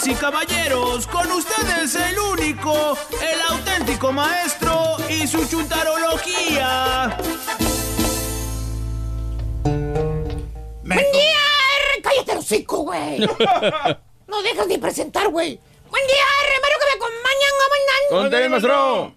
Damas 0.01 0.07
y 0.07 0.13
caballeros, 0.15 1.07
con 1.07 1.31
ustedes 1.31 1.95
el 1.95 2.17
único, 2.17 2.97
el 3.21 3.41
auténtico 3.49 4.11
maestro 4.11 4.95
y 5.09 5.27
su 5.27 5.47
chuntarología. 5.47 7.17
¡Buen 9.63 11.11
día! 11.11 11.43
R! 11.93 12.01
¡Cállate 12.01 12.31
el 12.31 12.37
hocico, 12.37 12.77
güey! 12.83 13.19
No 14.27 14.41
dejas 14.43 14.67
de 14.69 14.79
presentar, 14.79 15.27
güey. 15.27 15.59
¡Buen 15.89 16.07
día, 16.07 16.23
R! 16.45 16.55
Espero 16.55 16.75
que 16.79 16.85
me 16.85 16.93
acompañan, 17.03 17.51
¿cómo 17.59 17.75
andan? 17.75 18.31
Conté, 18.31 18.49
maestro. 18.49 19.13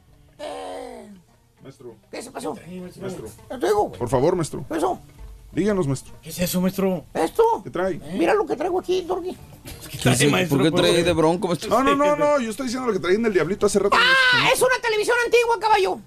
Maestro. 1.63 1.95
¿Qué 2.11 2.21
se 2.23 2.31
pasó? 2.33 2.59
Maestro. 3.01 3.27
¿Qué 3.49 3.59
traigo? 3.59 3.93
Por 3.93 4.09
favor, 4.09 4.35
maestro. 4.35 4.65
¿Eso? 4.71 4.99
Díganos, 5.55 5.87
maestro. 5.87 6.15
¿Qué 6.23 6.31
es 6.31 6.39
eso, 6.41 6.61
maestro? 6.61 7.05
¿Esto? 7.15 7.43
¿Qué 7.63 7.71
trae? 7.71 8.01
Mira 8.15 8.35
lo 8.35 8.45
que 8.45 8.57
traigo 8.57 8.81
aquí, 8.81 9.03
Dorgi. 9.03 9.37
trae, 10.03 10.27
maestro? 10.29 10.59
¿Por 10.59 10.67
qué 10.67 10.77
trae 10.77 11.03
de 11.05 11.13
bronco, 11.13 11.49
maestro? 11.49 11.71
No, 11.71 11.83
no, 11.83 11.95
no, 11.95 12.17
no. 12.17 12.41
Yo 12.41 12.51
estoy 12.51 12.67
diciendo 12.67 12.89
lo 12.89 12.93
que 12.93 12.99
traía 12.99 13.17
en 13.19 13.27
el 13.27 13.33
diablito 13.33 13.67
hace 13.67 13.79
rato. 13.79 13.97
Ah, 13.97 14.49
es 14.53 14.61
una 14.61 14.79
televisión 14.83 15.17
antigua, 15.25 15.59
caballo. 15.61 16.01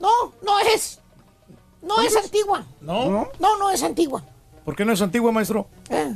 No, 0.00 0.32
no 0.42 0.58
es. 0.60 0.98
No 1.82 2.00
es 2.00 2.16
antigua. 2.16 2.66
¿No? 2.80 3.28
No, 3.38 3.56
no 3.58 3.70
es 3.70 3.82
antigua. 3.82 4.24
¿Por 4.64 4.74
qué 4.74 4.84
no 4.84 4.92
es 4.92 5.00
antigua, 5.00 5.30
maestro? 5.30 5.68
Eh, 5.90 6.14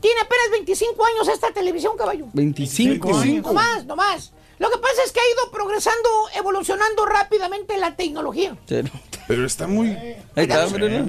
Tiene 0.00 0.20
apenas 0.20 0.50
25 0.52 1.04
años 1.06 1.28
esta 1.28 1.52
televisión, 1.52 1.96
caballo. 1.96 2.26
25 2.32 3.08
No 3.44 3.52
más, 3.52 3.86
no 3.86 3.94
más. 3.96 4.32
Lo 4.58 4.68
que 4.70 4.78
pasa 4.78 5.04
es 5.04 5.12
que 5.12 5.20
ha 5.20 5.30
ido 5.34 5.52
progresando, 5.52 6.08
evolucionando 6.36 7.06
rápidamente 7.06 7.78
la 7.78 7.94
tecnología. 7.94 8.56
Pero 8.66 9.46
está 9.46 9.68
muy. 9.68 9.90
Ahí 9.90 10.18
está, 10.36 10.66
mira. 10.66 11.06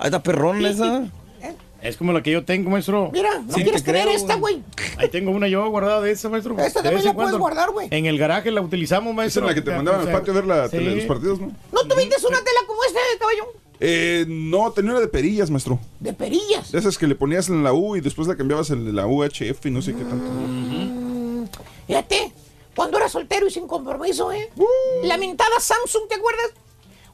Ahí 0.00 0.06
está 0.06 0.22
perrón 0.22 0.64
esa. 0.64 1.04
Es 1.82 1.96
como 1.96 2.12
la 2.12 2.22
que 2.22 2.30
yo 2.30 2.44
tengo, 2.44 2.68
maestro. 2.68 3.08
Mira, 3.10 3.38
¿no 3.38 3.54
quieres 3.54 3.82
tener 3.82 4.06
esta, 4.08 4.34
güey? 4.34 4.62
Ahí 4.98 5.08
tengo 5.08 5.30
una 5.30 5.48
yo 5.48 5.66
guardada 5.70 6.02
de 6.02 6.10
esa, 6.10 6.28
maestro. 6.28 6.58
Esta 6.58 6.82
también 6.82 7.04
la 7.04 7.10
en 7.10 7.16
puedes 7.16 7.34
guardar, 7.36 7.70
güey. 7.70 7.88
En 7.90 8.04
el 8.04 8.18
garaje 8.18 8.50
la 8.50 8.60
utilizamos, 8.60 9.14
maestro. 9.14 9.44
Esa 9.44 9.50
es 9.52 9.56
la 9.56 9.62
que 9.62 9.70
te 9.70 9.74
mandaban 9.74 10.00
al 10.06 10.12
patio 10.12 10.32
a 10.34 10.36
ver 10.36 10.46
la 10.46 10.68
tele- 10.68 10.96
los 10.96 11.04
partidos, 11.06 11.40
¿no? 11.40 11.46
¿No 11.72 11.82
tuviste 11.88 12.16
una 12.26 12.38
tela 12.38 12.60
como 12.66 12.84
esta, 12.84 12.98
caballo? 13.18 13.44
Eh, 13.82 14.26
no, 14.28 14.70
tenía 14.72 14.90
una 14.90 15.00
de 15.00 15.08
perillas, 15.08 15.48
maestro. 15.48 15.78
De 16.00 16.12
perillas. 16.12 16.70
De 16.70 16.78
esas 16.78 16.98
que 16.98 17.06
le 17.06 17.14
ponías 17.14 17.48
en 17.48 17.64
la 17.64 17.72
U 17.72 17.96
y 17.96 18.02
después 18.02 18.28
la 18.28 18.36
cambiabas 18.36 18.68
en 18.70 18.94
la 18.94 19.06
UHF 19.06 19.64
y 19.64 19.70
no 19.70 19.80
sé 19.80 19.94
qué 19.94 20.04
tanto. 20.04 20.26
Fíjate, 21.86 22.32
cuando 22.76 22.98
era 22.98 23.08
soltero 23.08 23.46
y 23.46 23.50
sin 23.50 23.66
compromiso, 23.66 24.30
¿eh? 24.32 24.50
Lamentada 25.04 25.58
Samsung, 25.60 26.08
¿te 26.08 26.16
acuerdas? 26.16 26.50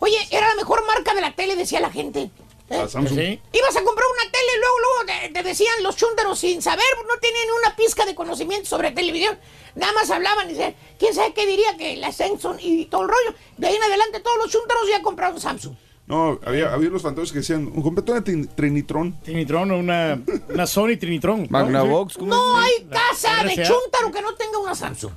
Oye, 0.00 0.16
era 0.30 0.48
la 0.48 0.54
mejor 0.56 0.84
marca 0.86 1.14
de 1.14 1.20
la 1.20 1.32
tele, 1.36 1.54
decía 1.56 1.80
la 1.80 1.90
gente. 1.90 2.30
¿Eh? 2.70 2.86
Samsung. 2.88 3.18
Sí. 3.18 3.40
Ibas 3.52 3.76
a 3.76 3.82
comprar 3.84 4.06
una 4.12 4.30
tele 4.30 4.50
y 4.56 4.58
luego, 4.60 4.76
luego 4.80 5.22
te, 5.22 5.28
te 5.42 5.48
decían 5.48 5.82
los 5.82 5.96
chúntaros 5.96 6.38
sin 6.38 6.60
saber, 6.62 6.84
no 7.06 7.18
tenían 7.20 7.46
una 7.64 7.76
pizca 7.76 8.04
de 8.06 8.14
conocimiento 8.14 8.68
sobre 8.68 8.90
televisión. 8.92 9.38
Nada 9.74 9.92
más 9.92 10.10
hablaban 10.10 10.48
y 10.48 10.54
decían, 10.54 10.74
¿quién 10.98 11.14
sabe 11.14 11.32
qué 11.34 11.46
diría 11.46 11.76
que 11.76 11.96
la 11.96 12.10
Samsung 12.12 12.56
y 12.60 12.86
todo 12.86 13.02
el 13.02 13.08
rollo? 13.08 13.34
De 13.56 13.66
ahí 13.68 13.76
en 13.76 13.82
adelante 13.82 14.20
todos 14.20 14.38
los 14.38 14.50
chúntaros 14.50 14.88
ya 14.88 15.02
compraron 15.02 15.40
Samsung. 15.40 15.74
No, 16.06 16.38
había, 16.46 16.72
había 16.72 16.88
unos 16.88 17.02
fantasmas 17.02 17.32
que 17.32 17.38
decían, 17.40 17.66
compré 17.82 18.12
una 18.12 18.22
trin- 18.24 18.48
Trinitron. 18.54 19.20
Trinitron, 19.22 19.72
una, 19.72 20.22
una 20.48 20.66
Sony 20.66 20.96
Trinitron. 21.00 21.46
Magnavox, 21.50 22.16
¿cómo 22.16 22.28
No 22.32 22.56
hay 22.58 22.86
casa 22.88 23.42
de 23.42 23.54
chúntaro 23.56 24.12
que 24.12 24.22
no 24.22 24.34
tenga 24.36 24.58
una 24.58 24.74
Samsung. 24.74 25.12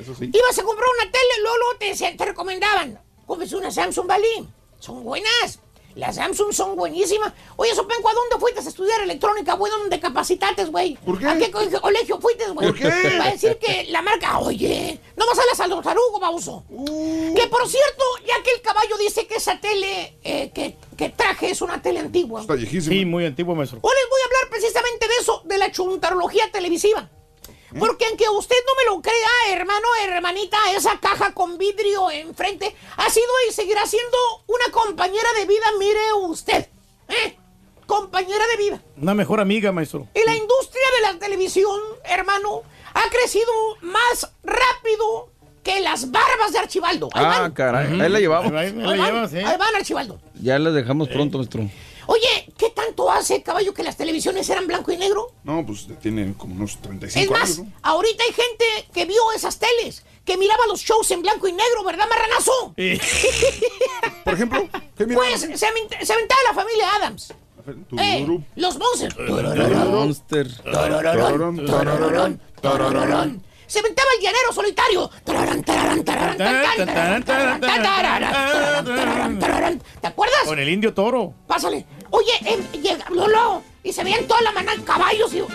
Eso 0.00 0.14
sí. 0.16 0.30
Ibas 0.32 0.58
a 0.58 0.62
comprar 0.64 0.88
una 1.00 1.10
tele, 1.12 1.42
luego, 1.42 1.56
luego 1.58 1.78
te, 1.78 1.84
decían- 1.86 2.16
te 2.16 2.24
recomendaban. 2.24 2.98
Cómprese 3.24 3.56
una 3.56 3.70
Samsung 3.70 4.06
Bali. 4.08 4.48
Son 4.80 5.04
buenas. 5.04 5.60
Las 5.94 6.16
Samsung 6.16 6.52
son 6.52 6.76
buenísimas. 6.76 7.32
Oye, 7.56 7.74
Sopenco, 7.74 8.08
¿a 8.08 8.14
dónde 8.14 8.36
fuiste 8.38 8.60
a 8.60 8.62
estudiar 8.62 9.00
electrónica, 9.02 9.54
güey? 9.54 9.70
¿Dónde 9.70 10.00
capacitates, 10.00 10.70
güey? 10.70 10.94
¿Por 11.04 11.18
qué? 11.18 11.26
¿A 11.26 11.36
qué 11.36 11.50
co- 11.50 11.60
colegio 11.80 12.20
fuiste, 12.20 12.48
güey? 12.50 12.68
¿Por 12.68 12.78
qué? 12.78 13.18
Va 13.18 13.24
a 13.26 13.30
decir 13.32 13.56
que 13.58 13.86
la 13.90 14.02
marca, 14.02 14.38
oye, 14.38 14.98
no 15.16 15.24
sales 15.34 15.60
a 15.60 15.66
los 15.66 15.82
tarugo, 15.82 16.18
baboso. 16.20 16.64
Que 16.68 17.46
por 17.48 17.68
cierto, 17.68 18.04
ya 18.26 18.42
que 18.42 18.50
el 18.54 18.60
caballo 18.62 18.96
dice 18.98 19.26
que 19.26 19.36
esa 19.36 19.58
tele 19.60 20.18
eh, 20.24 20.50
que, 20.54 20.76
que 20.96 21.08
traje 21.10 21.50
es 21.50 21.60
una 21.62 21.80
tele 21.82 22.00
antigua. 22.00 22.40
Está 22.42 22.54
viejísima. 22.54 22.94
Sí, 22.94 23.04
muy 23.04 23.24
antiguo, 23.26 23.54
maestro. 23.54 23.78
Hoy 23.82 23.92
les 23.94 24.10
voy 24.10 24.20
a 24.20 24.24
hablar 24.26 24.50
precisamente 24.50 25.06
de 25.08 25.14
eso, 25.20 25.42
de 25.44 25.58
la 25.58 25.70
chuntarología 25.70 26.50
televisiva. 26.52 27.08
Porque 27.78 28.04
aunque 28.06 28.28
usted 28.28 28.56
no 28.66 28.72
me 28.76 28.96
lo 28.96 29.02
crea, 29.02 29.54
hermano, 29.56 29.86
hermanita, 30.04 30.58
esa 30.76 30.98
caja 31.00 31.32
con 31.32 31.58
vidrio 31.58 32.10
enfrente 32.10 32.74
ha 32.96 33.08
sido 33.10 33.26
y 33.48 33.52
seguirá 33.52 33.86
siendo 33.86 34.16
una 34.46 34.70
compañera 34.72 35.28
de 35.38 35.46
vida, 35.46 35.64
mire 35.78 36.12
usted. 36.24 36.66
¿eh? 37.08 37.36
Compañera 37.86 38.44
de 38.46 38.56
vida. 38.62 38.82
Una 38.96 39.14
mejor 39.14 39.40
amiga, 39.40 39.72
maestro. 39.72 40.06
Y 40.14 40.24
la 40.24 40.34
industria 40.36 40.84
de 40.96 41.12
la 41.12 41.18
televisión, 41.18 41.80
hermano, 42.04 42.62
ha 42.94 43.08
crecido 43.10 43.50
más 43.82 44.30
rápido 44.42 45.30
que 45.62 45.80
las 45.80 46.10
barbas 46.10 46.52
de 46.52 46.58
Archibaldo. 46.58 47.08
Ahí 47.14 47.24
Ah, 47.26 47.40
van. 47.42 47.52
caray. 47.52 48.00
Ahí 48.00 48.08
la 48.08 48.18
llevamos. 48.20 48.52
Ahí 48.52 48.72
van, 48.72 48.86
ahí 49.34 49.56
van, 49.58 49.74
Archibaldo. 49.76 50.20
Ya 50.40 50.58
la 50.58 50.70
dejamos 50.70 51.08
pronto, 51.08 51.38
maestro. 51.38 51.68
Oye, 52.06 52.52
¿qué 52.56 52.70
tanto 52.70 53.10
hace, 53.10 53.42
caballo, 53.42 53.74
que 53.74 53.82
las 53.82 53.96
televisiones 53.96 54.48
eran 54.50 54.66
blanco 54.66 54.92
y 54.92 54.96
negro? 54.96 55.32
No, 55.44 55.64
pues 55.64 55.86
tiene 56.00 56.34
como 56.34 56.54
unos 56.54 56.78
35 56.80 57.22
Es 57.24 57.30
más, 57.30 57.50
años, 57.58 57.58
¿no? 57.58 57.72
ahorita 57.82 58.24
hay 58.24 58.32
gente 58.32 58.64
que 58.92 59.04
vio 59.04 59.20
esas 59.34 59.58
teles, 59.58 60.04
que 60.24 60.36
miraba 60.36 60.66
los 60.68 60.80
shows 60.80 61.10
en 61.10 61.22
blanco 61.22 61.48
y 61.48 61.52
negro, 61.52 61.84
¿verdad, 61.84 62.06
marranazo? 62.08 62.74
Por 64.24 64.34
ejemplo, 64.34 64.68
¿qué 64.96 65.06
Pues 65.06 65.40
se, 65.40 65.56
se 65.56 65.66
aventaba 65.66 66.40
la 66.48 66.54
familia 66.54 66.94
Adams. 66.96 67.34
Eh, 67.98 68.26
los 68.56 68.78
Monsters. 68.78 69.16
Monster 69.88 70.48
se 73.72 73.78
inventaba 73.78 74.08
el 74.18 74.22
llanero 74.22 74.52
solitario. 74.52 75.10
¿Te 80.02 80.06
acuerdas? 80.06 80.40
Con 80.44 80.58
el 80.58 80.68
indio 80.68 80.92
toro. 80.92 81.32
Pásale. 81.46 81.86
Oye, 82.10 82.32
eh, 82.44 82.58
llega, 82.82 83.08
Lolo, 83.08 83.62
y 83.82 83.94
se 83.94 84.04
veían 84.04 84.26
toda 84.26 84.42
la 84.42 84.52
maná 84.52 84.72
caballos 84.84 85.32
y... 85.32 85.38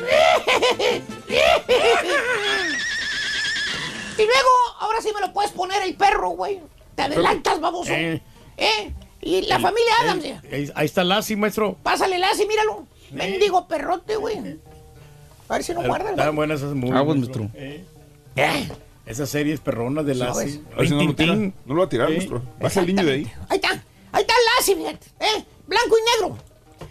Y 4.17 4.21
luego, 4.25 4.49
ahora 4.79 4.99
sí 4.99 5.11
me 5.13 5.21
lo 5.21 5.31
puedes 5.31 5.51
poner 5.51 5.83
el 5.83 5.93
perro, 5.93 6.29
güey. 6.29 6.59
Te 6.95 7.03
adelantas, 7.03 7.59
baboso. 7.59 7.91
¿Eh? 7.91 8.19
¿Eh? 8.57 8.91
Y 9.21 9.41
la 9.43 9.59
familia 9.59 9.91
Adams. 10.01 10.25
Ahí 10.73 10.85
está 10.87 11.03
Lassie, 11.03 11.35
maestro. 11.35 11.77
Pásale, 11.83 12.17
Lassie, 12.17 12.47
míralo. 12.47 12.87
Mendigo 13.11 13.67
perrote, 13.67 14.15
güey. 14.15 14.57
A 15.49 15.53
ver 15.53 15.63
si 15.63 15.75
no 15.75 15.83
guardan. 15.83 16.17
Están 16.17 16.35
buenas 16.35 16.61
esas 16.61 16.73
movies, 16.73 16.95
Aguas, 16.95 17.17
maestro. 17.17 17.43
maestro. 17.43 17.61
Eh. 17.61 17.85
Esas 19.05 19.29
series 19.29 19.59
perronas 19.59 20.05
de. 20.05 20.15
Lassie. 20.15 20.61
A 20.73 20.77
ver 20.79 20.87
si 20.87 20.93
no 20.95 21.03
lo 21.03 21.15
tira. 21.15 21.35
No 21.35 21.51
lo 21.65 21.75
va 21.77 21.85
a 21.85 21.89
tirar, 21.89 22.11
Eh. 22.11 22.17
maestro. 22.17 22.41
Baja 22.59 22.79
el 22.81 22.87
niño 22.87 23.05
de 23.05 23.11
ahí. 23.13 23.31
Ahí 23.49 23.55
está. 23.55 23.83
Ahí 24.11 24.21
está 24.21 24.33
Lassie, 24.57 24.75
fíjate. 24.75 25.07
¿Eh? 25.19 25.45
Blanco 25.67 25.95
y 25.97 26.21
negro. 26.21 26.37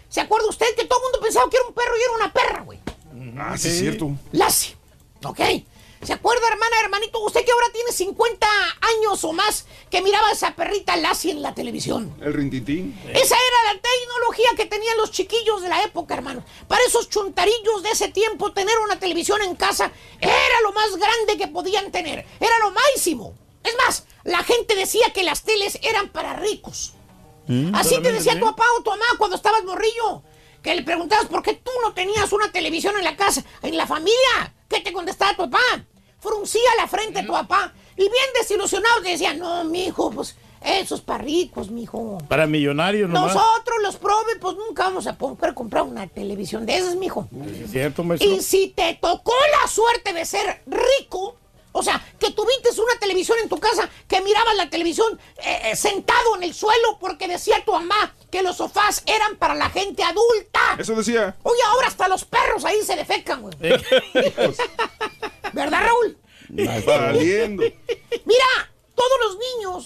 ¿Se 0.09 0.21
acuerda 0.21 0.47
usted 0.49 0.65
que 0.77 0.85
todo 0.85 0.99
el 0.99 1.03
mundo 1.03 1.19
pensaba 1.21 1.49
que 1.49 1.57
era 1.57 1.67
un 1.67 1.73
perro 1.73 1.91
y 1.97 2.01
era 2.03 2.25
una 2.25 2.33
perra, 2.33 2.61
güey? 2.63 2.79
Ah, 3.39 3.57
sí, 3.57 3.67
es 3.67 3.79
cierto. 3.79 4.11
Lassie. 4.31 4.75
¿Ok? 5.23 5.39
¿Se 6.03 6.13
acuerda, 6.13 6.47
hermana, 6.47 6.75
hermanito? 6.83 7.19
Usted 7.21 7.43
que 7.43 7.51
ahora 7.51 7.67
tiene 7.73 7.91
50 7.91 8.47
años 8.81 9.23
o 9.23 9.33
más 9.33 9.65
que 9.89 10.01
miraba 10.01 10.27
a 10.27 10.31
esa 10.31 10.55
perrita 10.55 10.95
Lassie 10.95 11.31
en 11.31 11.41
la 11.41 11.53
televisión. 11.53 12.15
El 12.21 12.33
rintintín. 12.33 12.99
Esa 13.03 13.35
era 13.35 13.73
la 13.73 13.81
tecnología 13.81 14.49
que 14.55 14.65
tenían 14.65 14.97
los 14.97 15.11
chiquillos 15.11 15.61
de 15.61 15.69
la 15.69 15.83
época, 15.83 16.13
hermano. 16.13 16.43
Para 16.67 16.83
esos 16.83 17.09
chuntarillos 17.09 17.83
de 17.83 17.91
ese 17.91 18.09
tiempo, 18.09 18.53
tener 18.53 18.77
una 18.79 18.99
televisión 18.99 19.41
en 19.41 19.55
casa 19.55 19.91
era 20.19 20.61
lo 20.63 20.71
más 20.73 20.95
grande 20.95 21.37
que 21.37 21.47
podían 21.47 21.91
tener. 21.91 22.25
Era 22.39 22.59
lo 22.59 22.71
máximo. 22.71 23.33
Es 23.63 23.75
más, 23.85 24.05
la 24.23 24.43
gente 24.43 24.75
decía 24.75 25.11
que 25.13 25.23
las 25.23 25.43
teles 25.43 25.79
eran 25.81 26.09
para 26.09 26.35
ricos. 26.35 26.93
Así 27.73 28.01
te 28.01 28.11
decía 28.11 28.37
tu 28.37 28.45
papá 28.45 28.65
o 28.77 28.83
tu 28.83 28.89
mamá 28.89 29.05
cuando 29.17 29.37
estabas 29.37 29.63
morrillo. 29.63 30.21
Que 30.61 30.75
le 30.75 30.83
preguntabas 30.83 31.27
por 31.27 31.43
qué 31.43 31.53
tú 31.53 31.71
no 31.83 31.93
tenías 31.93 32.31
una 32.31 32.51
televisión 32.51 32.95
en 32.97 33.03
la 33.03 33.15
casa, 33.15 33.43
en 33.61 33.77
la 33.77 33.87
familia. 33.87 34.53
¿Qué 34.67 34.81
te 34.81 34.91
contestaba 34.91 35.31
tu 35.31 35.49
papá? 35.49 35.85
Fruncía 36.19 36.69
la 36.77 36.87
frente 36.87 37.23
tu 37.23 37.31
papá. 37.31 37.73
Y 37.95 38.01
bien 38.01 38.25
desilusionado 38.39 39.01
te 39.01 39.09
decía, 39.09 39.33
no, 39.33 39.63
mijo, 39.63 40.11
pues 40.11 40.35
eso 40.61 40.95
es 40.95 41.01
para 41.01 41.23
ricos, 41.23 41.69
mijo. 41.69 42.17
Para 42.27 42.47
millonarios 42.47 43.09
nomás. 43.09 43.33
Nosotros 43.33 43.77
los 43.81 43.95
probes, 43.95 44.37
pues 44.41 44.55
nunca 44.57 44.83
vamos 44.83 45.07
a 45.07 45.17
poder 45.17 45.53
comprar 45.53 45.83
una 45.83 46.07
televisión 46.07 46.65
de 46.65 46.77
esas, 46.77 46.95
mijo. 46.95 47.27
¿Es 47.63 47.71
cierto, 47.71 48.03
maestro? 48.03 48.29
Y 48.29 48.41
si 48.41 48.69
te 48.69 48.97
tocó 48.99 49.33
la 49.61 49.67
suerte 49.67 50.13
de 50.13 50.25
ser 50.25 50.63
rico, 50.65 51.35
o 51.77 51.83
sea, 51.83 52.03
que 52.19 52.31
tuviste 52.31 52.69
una 52.81 52.97
televisión 52.99 53.37
en 53.41 53.49
tu 53.49 53.59
casa, 53.59 53.87
que 54.07 54.19
mirabas 54.21 54.55
la 54.55 54.67
televisión 54.67 55.19
eh, 55.37 55.61
eh, 55.65 55.75
sentado 55.75 56.35
en 56.35 56.43
el 56.43 56.53
suelo 56.53 56.97
porque 56.99 57.27
decía 57.27 57.63
tu 57.63 57.71
mamá 57.71 58.15
que 58.31 58.41
los 58.41 58.57
sofás 58.57 59.03
eran 59.05 59.35
para 59.37 59.53
la 59.53 59.69
gente 59.69 60.03
adulta. 60.03 60.75
Eso 60.79 60.95
decía. 60.95 61.35
Oye, 61.43 61.59
ahora 61.67 61.87
hasta 61.87 62.07
los 62.07 62.25
perros 62.25 62.65
ahí 62.65 62.81
se 62.83 62.95
defecan, 62.95 63.43
güey. 63.43 63.55
¿Verdad, 65.53 65.83
Raúl? 65.83 66.17
Valiendo. 66.85 67.63
Mira, 68.25 68.71
todos 68.95 69.19
los 69.21 69.37
niños, 69.37 69.85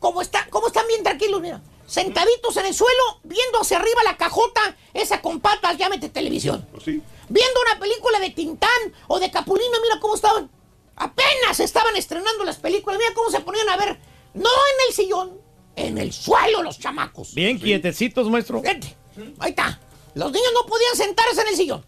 como, 0.00 0.22
está, 0.22 0.48
como 0.50 0.66
están 0.66 0.88
bien 0.88 1.04
tranquilos, 1.04 1.40
mira, 1.40 1.60
sentaditos 1.86 2.56
en 2.56 2.66
el 2.66 2.74
suelo, 2.74 3.20
viendo 3.22 3.60
hacia 3.60 3.78
arriba 3.78 4.02
la 4.02 4.16
cajota, 4.16 4.76
esa 4.92 5.22
con 5.22 5.40
patas, 5.40 5.78
llámete 5.78 6.08
televisión. 6.08 6.66
Pues 6.72 6.82
sí. 6.82 7.00
Viendo 7.28 7.60
una 7.70 7.78
película 7.78 8.18
de 8.18 8.30
Tintán 8.30 8.92
o 9.06 9.20
de 9.20 9.30
Capulina, 9.30 9.78
mira 9.82 10.00
cómo 10.00 10.16
estaban. 10.16 10.50
Apenas 10.96 11.60
estaban 11.60 11.94
estrenando 11.96 12.44
las 12.44 12.56
películas, 12.56 12.98
mira 12.98 13.12
cómo 13.14 13.30
se 13.30 13.40
ponían 13.40 13.68
a 13.68 13.76
ver. 13.76 13.98
No 14.34 14.48
en 14.50 14.88
el 14.88 14.94
sillón, 14.94 15.40
en 15.76 15.98
el 15.98 16.12
suelo 16.12 16.62
los 16.62 16.78
chamacos. 16.78 17.34
Bien 17.34 17.58
quietecitos, 17.58 18.28
maestro. 18.30 18.60
Fíjate, 18.60 18.96
ahí 19.38 19.50
está. 19.50 19.80
Los 20.14 20.32
niños 20.32 20.50
no 20.54 20.66
podían 20.66 20.96
sentarse 20.96 21.40
en 21.42 21.48
el 21.48 21.56
sillón. 21.56 21.84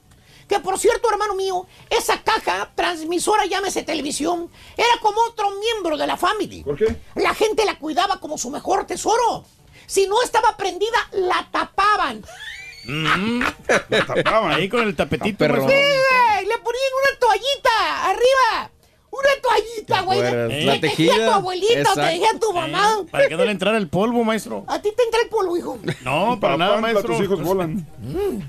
Que 0.46 0.60
por 0.60 0.78
cierto, 0.78 1.10
hermano 1.10 1.34
mío, 1.34 1.66
esa 1.90 2.22
caja 2.22 2.72
transmisora, 2.74 3.44
llámese 3.44 3.82
televisión, 3.82 4.50
era 4.76 4.98
como 5.00 5.20
otro 5.22 5.50
miembro 5.58 5.96
de 5.98 6.06
la 6.06 6.16
familia. 6.16 6.64
¿Por 6.64 6.76
qué? 6.76 6.96
La 7.16 7.34
gente 7.34 7.66
la 7.66 7.78
cuidaba 7.78 8.18
como 8.18 8.38
su 8.38 8.48
mejor 8.50 8.86
tesoro. 8.86 9.44
Si 9.86 10.06
no 10.06 10.22
estaba 10.22 10.56
prendida, 10.56 10.98
la 11.12 11.48
tapaban. 11.50 12.24
La 13.90 14.06
tapaban. 14.06 14.52
Ahí 14.52 14.66
con 14.68 14.80
el 14.80 14.96
tapetito, 14.96 15.36
perro. 15.36 15.68
Sí, 15.68 15.74
le 15.74 16.58
ponían 16.58 16.92
una 17.02 17.18
toallita 17.18 18.06
arriba. 18.06 18.70
Una 19.18 19.42
toallita, 19.42 20.00
güey. 20.02 20.20
que 20.20 20.64
La 20.64 20.80
tejida. 20.80 21.14
tu 21.26 21.30
abuelita 21.32 21.72
o 21.72 21.74
te 21.74 21.80
Exacto. 21.80 22.02
tejía 22.02 22.28
tu 22.40 22.52
mamá. 22.52 23.04
Para 23.10 23.28
que 23.28 23.36
no 23.36 23.44
le 23.44 23.50
entrara 23.52 23.76
el 23.78 23.88
polvo, 23.88 24.22
maestro. 24.24 24.64
A 24.68 24.80
ti 24.80 24.92
te 24.96 25.02
entra 25.02 25.20
el 25.22 25.28
polvo, 25.28 25.56
hijo. 25.56 25.78
No, 26.02 26.38
para 26.40 26.56
nada, 26.56 26.80
maestro. 26.80 27.14
tus 27.16 27.24
hijos 27.24 27.42
volan. 27.42 27.86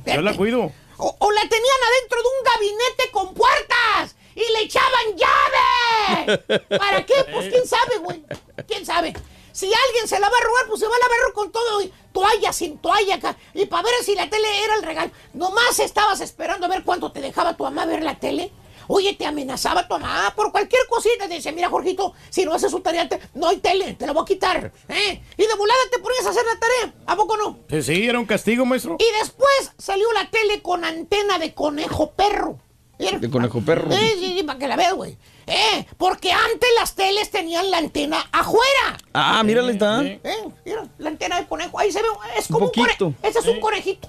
Yo 0.06 0.22
la 0.22 0.34
cuido. 0.36 0.72
O, 0.98 1.16
o 1.18 1.32
la 1.32 1.42
tenían 1.42 1.78
adentro 1.90 2.20
de 2.22 2.28
un 2.28 2.44
gabinete 2.54 3.12
con 3.12 3.34
puertas 3.34 4.16
y 4.36 4.42
le 4.54 4.62
echaban 4.64 5.16
llave. 5.16 6.38
¿Para 6.78 7.06
qué? 7.06 7.14
Pues 7.34 7.50
quién 7.50 7.66
sabe, 7.66 7.98
güey. 8.04 8.24
¿Quién 8.68 8.86
sabe? 8.86 9.14
Si 9.52 9.66
alguien 9.88 10.08
se 10.08 10.20
la 10.20 10.30
va 10.30 10.38
a 10.38 10.42
robar, 10.46 10.66
pues 10.68 10.80
se 10.82 10.88
va 10.88 10.96
a 10.96 11.00
lavar 11.00 11.34
con 11.34 11.52
todo. 11.52 11.82
y 11.82 11.92
Toalla 12.12 12.52
sin 12.54 12.78
toalla 12.78 13.16
acá. 13.16 13.38
Y 13.54 13.66
para 13.66 13.84
ver 13.84 13.94
si 14.04 14.14
la 14.16 14.30
tele 14.30 14.48
era 14.64 14.76
el 14.76 14.84
regalo. 14.84 15.12
Nomás 15.34 15.80
estabas 15.80 16.22
esperando 16.22 16.66
a 16.66 16.70
ver 16.70 16.84
cuánto 16.84 17.12
te 17.12 17.22
dejaba 17.22 17.56
tu 17.56 17.64
mamá 17.64 17.86
ver 17.86 18.04
la 18.04 18.20
tele. 18.20 18.52
Oye, 18.92 19.14
te 19.14 19.24
amenazaba 19.28 19.88
tu 19.88 19.94
mamá 19.94 20.34
por 20.36 20.52
cualquier 20.52 20.82
cosita. 20.90 21.28
Te 21.28 21.36
decía, 21.36 21.52
mira, 21.52 21.70
Jorgito, 21.70 22.14
si 22.32 22.44
no 22.44 22.56
haces 22.56 22.72
su 22.72 22.80
tarea, 22.80 23.08
te- 23.08 23.20
no 23.36 23.48
hay 23.50 23.58
tele, 23.58 23.94
te 23.94 24.08
la 24.08 24.14
voy 24.14 24.24
a 24.24 24.26
quitar. 24.26 24.72
¿eh? 24.88 25.22
Y 25.38 25.46
de 25.46 25.54
volada 25.56 25.80
te 25.92 26.00
ponías 26.00 26.26
a 26.26 26.32
hacer 26.32 26.44
la 26.44 26.60
tarea. 26.60 26.94
¿A 27.06 27.16
poco 27.16 27.38
no? 27.38 27.60
Sí, 27.70 27.84
sí, 27.84 28.08
era 28.10 28.18
un 28.20 28.26
castigo, 28.26 28.66
maestro. 28.66 28.98
Y 29.00 29.20
después 29.20 29.74
salió 29.78 30.12
la 30.14 30.28
tele 30.32 30.64
con 30.64 30.84
antena 30.84 31.38
de 31.38 31.54
conejo 31.54 32.12
perro. 32.14 32.58
Mira. 32.98 33.20
De 33.20 33.30
conejo 33.30 33.62
perro. 33.62 33.92
Sí, 33.92 34.12
sí, 34.20 34.34
sí, 34.40 34.44
para 34.44 34.58
que 34.58 34.68
la 34.68 34.76
veas, 34.76 34.94
güey. 34.96 35.18
Eh, 35.46 35.86
porque 35.98 36.32
antes 36.32 36.70
las 36.80 36.96
teles 36.96 37.30
tenían 37.30 37.70
la 37.70 37.78
antena 37.78 38.28
afuera. 38.32 38.98
Ah, 39.14 39.44
mírale, 39.44 39.72
está. 39.74 40.04
Eh, 40.04 40.20
mira, 40.66 40.88
la 40.98 41.10
antena 41.10 41.40
de 41.40 41.48
conejo. 41.48 41.78
Ahí 41.80 41.92
se 41.92 42.02
ve, 42.02 42.08
es 42.38 42.50
Un 42.50 42.54
como 42.56 42.66
un, 42.66 42.72
conejo. 42.72 42.98
poquito. 42.98 43.14
Ese 43.28 43.38
es 43.40 43.46
un 43.46 43.60
conejito. 43.60 44.08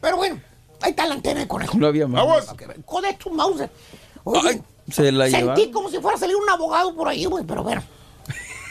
Pero 0.00 0.16
bueno, 0.16 0.40
ahí 0.84 0.90
está 0.90 1.06
la 1.06 1.14
antena 1.14 1.40
de 1.40 1.48
conejo. 1.48 1.76
No 1.78 1.86
había 1.86 2.06
más. 2.06 2.24
Joder, 2.84 3.16
tu 3.16 3.30
mouse. 3.30 3.68
Oye, 4.24 4.48
Ay, 4.48 4.62
se 4.92 5.12
la 5.12 5.28
sentí 5.28 5.70
como 5.70 5.90
si 5.90 5.98
fuera 6.00 6.16
a 6.16 6.20
salir 6.20 6.36
un 6.36 6.48
abogado 6.48 6.94
por 6.94 7.08
ahí, 7.08 7.24
güey, 7.26 7.44
pero 7.44 7.62
bueno. 7.62 7.82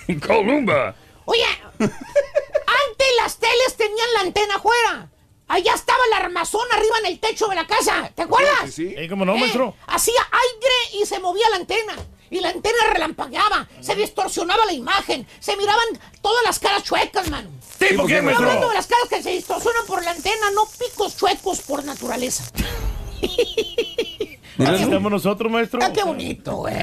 Columba. 0.28 0.95
Oye, 1.26 1.45
antes 1.80 3.07
las 3.22 3.38
teles 3.38 3.76
tenían 3.78 4.07
la 4.16 4.22
antena 4.22 4.55
afuera. 4.55 5.09
Allá 5.47 5.74
estaba 5.74 5.99
el 6.07 6.24
armazón 6.24 6.66
arriba 6.74 6.95
en 6.99 7.05
el 7.11 7.20
techo 7.20 7.47
de 7.47 7.55
la 7.55 7.68
casa. 7.68 8.11
¿Te 8.16 8.24
acuerdas? 8.24 8.66
Sí, 8.66 8.72
sí. 8.89 8.95
Eh, 8.97 9.07
¿Cómo 9.09 9.26
no, 9.26 9.36
Eh, 9.36 9.39
maestro? 9.41 9.76
hacía 9.88 10.22
aire 10.32 11.01
y 11.01 11.05
se 11.05 11.20
movía 11.20 11.49
la 11.51 11.57
antena. 11.57 11.93
Y 12.34 12.39
la 12.41 12.49
antena 12.49 12.79
relampagueaba, 12.91 13.67
se 13.79 13.93
distorsionaba 13.93 14.65
la 14.65 14.73
imagen, 14.73 15.27
se 15.39 15.55
miraban 15.55 15.86
todas 16.19 16.43
las 16.43 16.57
caras 16.57 16.81
chuecas, 16.81 17.29
man. 17.29 17.47
¿Tipo 17.77 18.07
qué, 18.07 18.17
Estoy 18.17 18.34
hablando 18.34 18.69
de 18.69 18.73
las 18.73 18.88
caras 18.88 19.07
que 19.07 19.21
se 19.21 19.29
distorsionan 19.29 19.86
por 19.86 20.03
la 20.03 20.09
antena, 20.09 20.49
no 20.55 20.63
picos 20.65 21.15
chuecos 21.15 21.61
por 21.61 21.86
naturaleza. 21.86 22.43
Aquí 23.21 24.84
estamos 24.84 25.11
nosotros, 25.11 25.51
maestro. 25.51 25.79
Ah, 25.84 25.93
qué 25.93 26.03
bonito, 26.03 26.55
güey. 26.55 26.73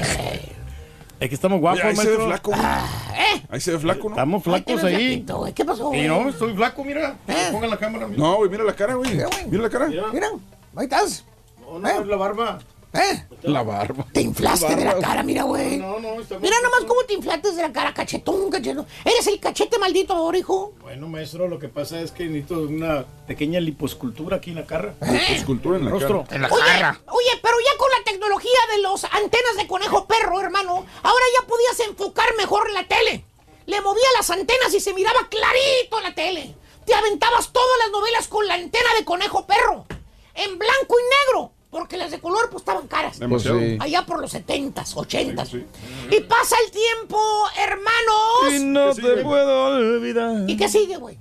Es 1.19 1.27
que 1.27 1.35
estamos 1.35 1.59
guapos, 1.59 1.83
Mira, 1.83 1.89
ahí 1.89 1.95
se 1.97 2.09
ve 2.09 2.25
flaco. 2.25 2.53
¿Eh? 2.53 3.43
Ahí 3.49 3.59
se 3.59 3.71
ve 3.73 3.79
flaco, 3.79 4.03
¿no? 4.07 4.15
Estamos 4.15 4.43
flacos 4.45 4.83
ahí. 4.85 4.95
flaquito, 4.95 5.37
güey. 5.39 5.53
¿Qué 5.53 5.65
pasó, 5.65 5.87
güey? 5.87 6.05
Y 6.05 6.07
no, 6.07 6.29
estoy 6.29 6.55
flaco, 6.55 6.85
mira. 6.85 7.17
¿Eh? 7.27 7.49
Pongan 7.51 7.69
la 7.69 7.77
cámara. 7.77 8.07
Mira, 8.07 8.23
No, 8.23 8.37
güey, 8.37 8.49
mira 8.49 8.63
la 8.63 8.73
cara, 8.73 8.93
güey. 8.93 9.11
Mira, 9.11 9.27
güey. 9.27 9.47
Mira 9.47 9.63
la 9.63 9.69
cara. 9.69 9.87
Mira, 10.13 10.29
ahí 10.77 10.85
estás. 10.85 11.25
no, 11.59 11.77
no, 11.77 11.89
es 11.89 12.07
la 12.07 12.15
barba. 12.15 12.59
¿Eh? 12.93 13.25
La 13.43 13.63
barba. 13.63 14.05
Te 14.11 14.21
inflaste 14.21 14.75
de 14.75 14.83
la 14.83 14.99
cara, 14.99 15.23
mira, 15.23 15.43
güey. 15.43 15.77
No, 15.77 15.99
no, 15.99 16.19
está 16.19 16.37
Mira 16.39 16.57
nomás 16.61 16.83
cómo 16.85 17.03
te 17.03 17.13
inflaste 17.13 17.51
de 17.53 17.61
la 17.61 17.71
cara, 17.71 17.93
cachetón, 17.93 18.49
cachetón. 18.49 18.85
Eres 19.05 19.25
el 19.27 19.39
cachete 19.39 19.79
maldito 19.79 20.13
ahora, 20.13 20.37
hijo. 20.37 20.73
Bueno, 20.81 21.07
maestro, 21.07 21.47
lo 21.47 21.57
que 21.57 21.69
pasa 21.69 22.01
es 22.01 22.11
que 22.11 22.25
necesito 22.25 22.61
una 22.61 23.05
pequeña 23.27 23.59
liposcultura 23.59 24.37
aquí 24.37 24.49
en 24.49 24.57
la 24.57 24.65
cara. 24.65 24.93
Escultura 25.29 25.77
en 25.77 25.85
la 25.85 25.91
Rostro. 25.91 26.25
cara. 26.25 26.45
oye, 26.51 26.99
oye, 27.07 27.39
pero 27.41 27.55
ya 27.65 27.77
con 27.77 27.89
la 27.97 28.03
tecnología 28.03 28.59
de 28.75 28.81
los 28.81 29.03
antenas 29.05 29.55
de 29.57 29.67
conejo 29.67 30.05
perro, 30.05 30.41
hermano, 30.41 30.85
ahora 31.01 31.25
ya 31.39 31.47
podías 31.47 31.79
enfocar 31.87 32.27
mejor 32.37 32.69
la 32.71 32.85
tele. 32.87 33.23
Le 33.67 33.79
movía 33.79 34.03
las 34.17 34.29
antenas 34.29 34.73
y 34.73 34.79
se 34.81 34.93
miraba 34.93 35.29
clarito 35.29 35.99
la 36.01 36.13
tele. 36.13 36.55
Te 36.85 36.93
aventabas 36.93 37.53
todas 37.53 37.77
las 37.83 37.91
novelas 37.91 38.27
con 38.27 38.45
la 38.47 38.55
antena 38.55 38.89
de 38.97 39.05
conejo 39.05 39.45
perro. 39.47 39.85
En 40.33 40.59
blanco 40.59 40.95
y 40.99 41.31
negro. 41.31 41.51
Porque 41.71 41.95
las 41.97 42.11
de 42.11 42.19
color 42.19 42.49
pues 42.51 42.61
estaban 42.61 42.87
caras. 42.87 43.17
Demasiado. 43.17 43.57
Pues. 43.57 43.79
Allá 43.79 44.05
por 44.05 44.19
los 44.19 44.33
70s, 44.33 44.93
80s. 44.93 45.47
Sí, 45.49 45.65
Y 46.11 46.19
pasa 46.21 46.55
el 46.65 46.71
tiempo, 46.71 47.17
hermanos. 47.57 48.53
Y 48.53 48.59
no 48.65 48.89
¿Qué 48.89 48.95
sigue? 48.95 49.15
te 49.15 49.23
puedo 49.23 49.65
olvidar. 49.77 50.49
¿Y 50.49 50.57
qué 50.57 50.67
sigue, 50.69 50.97
güey? 50.97 51.17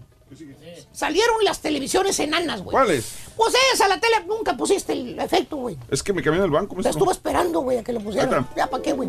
salieron 0.93 1.43
las 1.45 1.61
televisiones 1.61 2.19
enanas, 2.21 2.63
güey. 2.63 2.73
¿Cuáles? 2.73 3.15
Pues 3.37 3.55
esa, 3.73 3.89
la 3.89 3.99
tele, 3.99 4.17
nunca 4.27 4.55
pusiste 4.57 4.93
el 4.93 5.19
efecto, 5.19 5.57
güey. 5.57 5.79
Es 5.91 6.03
que 6.03 6.13
me 6.13 6.23
cambié 6.23 6.43
del 6.43 6.51
banco, 6.51 6.71
Te 6.71 6.83
maestro. 6.83 6.91
estuvo 6.91 7.11
esperando, 7.11 7.61
güey, 7.61 7.79
a 7.79 7.83
que 7.85 7.93
lo 7.93 8.01
pusieran. 8.01 8.47
Ya, 8.55 8.67
¿para 8.69 8.83
qué, 8.83 8.93
güey? 8.93 9.09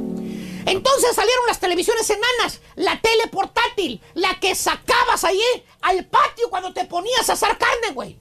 Entonces 0.66 1.14
salieron 1.14 1.46
las 1.48 1.60
televisiones 1.60 2.10
enanas, 2.10 2.62
la 2.76 3.00
tele 3.02 3.28
portátil, 3.30 4.00
la 4.14 4.39
que 4.39 4.56
sacabas 4.56 5.24
ahí 5.26 5.42
al 5.82 6.06
patio 6.06 6.50
cuando 6.50 6.72
te 6.72 6.86
ponías 6.86 7.30
a 7.30 7.34
asar 7.34 7.58
carne, 7.58 7.94
güey. 7.94 8.18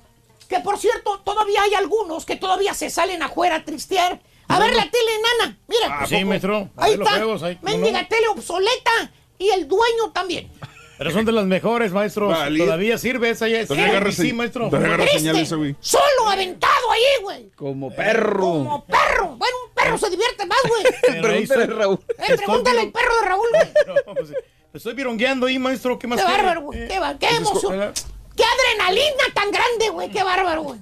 Que 0.50 0.58
por 0.58 0.78
cierto, 0.78 1.20
todavía 1.20 1.62
hay 1.62 1.74
algunos 1.74 2.26
que 2.26 2.34
todavía 2.34 2.74
se 2.74 2.90
salen 2.90 3.22
afuera 3.22 3.54
a 3.54 3.64
tristear. 3.64 4.20
A 4.48 4.58
ver 4.58 4.74
la 4.74 4.82
tele 4.82 5.10
enana, 5.14 5.58
mira. 5.68 5.98
Ah, 6.00 6.06
sí, 6.08 6.24
maestro. 6.24 6.68
Ahí 6.76 6.94
está. 6.94 7.12
juegos, 7.12 7.44
ahí, 7.44 7.54
¿cómo 7.54 7.70
Mendiga 7.70 8.02
no? 8.02 8.08
tele 8.08 8.26
obsoleta 8.28 9.12
y 9.38 9.48
el 9.50 9.68
dueño 9.68 10.10
también. 10.12 10.50
Pero 10.98 11.12
son 11.12 11.24
de 11.24 11.30
las 11.30 11.46
mejores, 11.46 11.92
maestro. 11.92 12.28
Vale. 12.28 12.58
Todavía 12.58 12.98
sirve 12.98 13.30
esa 13.30 13.46
ya. 13.46 13.64
Todavía 13.64 14.10
sí, 14.10 14.32
maestro. 14.32 14.66
todavía 14.66 14.88
agarra 14.88 15.04
¿Viste? 15.04 15.20
señal 15.20 15.38
esa, 15.38 15.54
güey. 15.54 15.76
Solo 15.78 16.28
aventado 16.28 16.90
ahí, 16.90 17.22
güey. 17.22 17.50
Como 17.54 17.94
perro. 17.94 18.40
Como 18.40 18.84
perro. 18.86 19.36
Bueno, 19.36 19.56
un 19.68 19.72
perro 19.72 19.98
se 19.98 20.10
divierte 20.10 20.46
más, 20.46 20.58
güey. 20.68 21.22
Pregúntale 21.22 21.62
a 21.62 21.66
Raúl. 21.68 22.00
Eh, 22.18 22.36
pregúntale 22.36 22.80
al 22.80 22.90
perro 22.90 23.14
de 23.20 23.26
Raúl, 23.28 23.48
güey. 23.50 23.68
No, 24.06 24.14
pues, 24.14 24.30
me 24.30 24.76
estoy 24.78 24.94
virongueando 24.94 25.46
ahí, 25.46 25.60
maestro. 25.60 25.96
¿Qué 25.96 26.08
más 26.08 26.20
Qué 26.20 26.26
bárbaro, 26.26 26.62
güey. 26.62 26.82
Eh, 26.82 26.88
qué 26.88 27.28
pues, 27.28 27.38
emoción. 27.38 27.94
Qué 28.40 28.46
adrenalina 28.46 29.24
tan 29.34 29.50
grande, 29.50 29.90
güey. 29.90 30.10
Qué 30.10 30.22
bárbaro, 30.22 30.62
güey. 30.62 30.80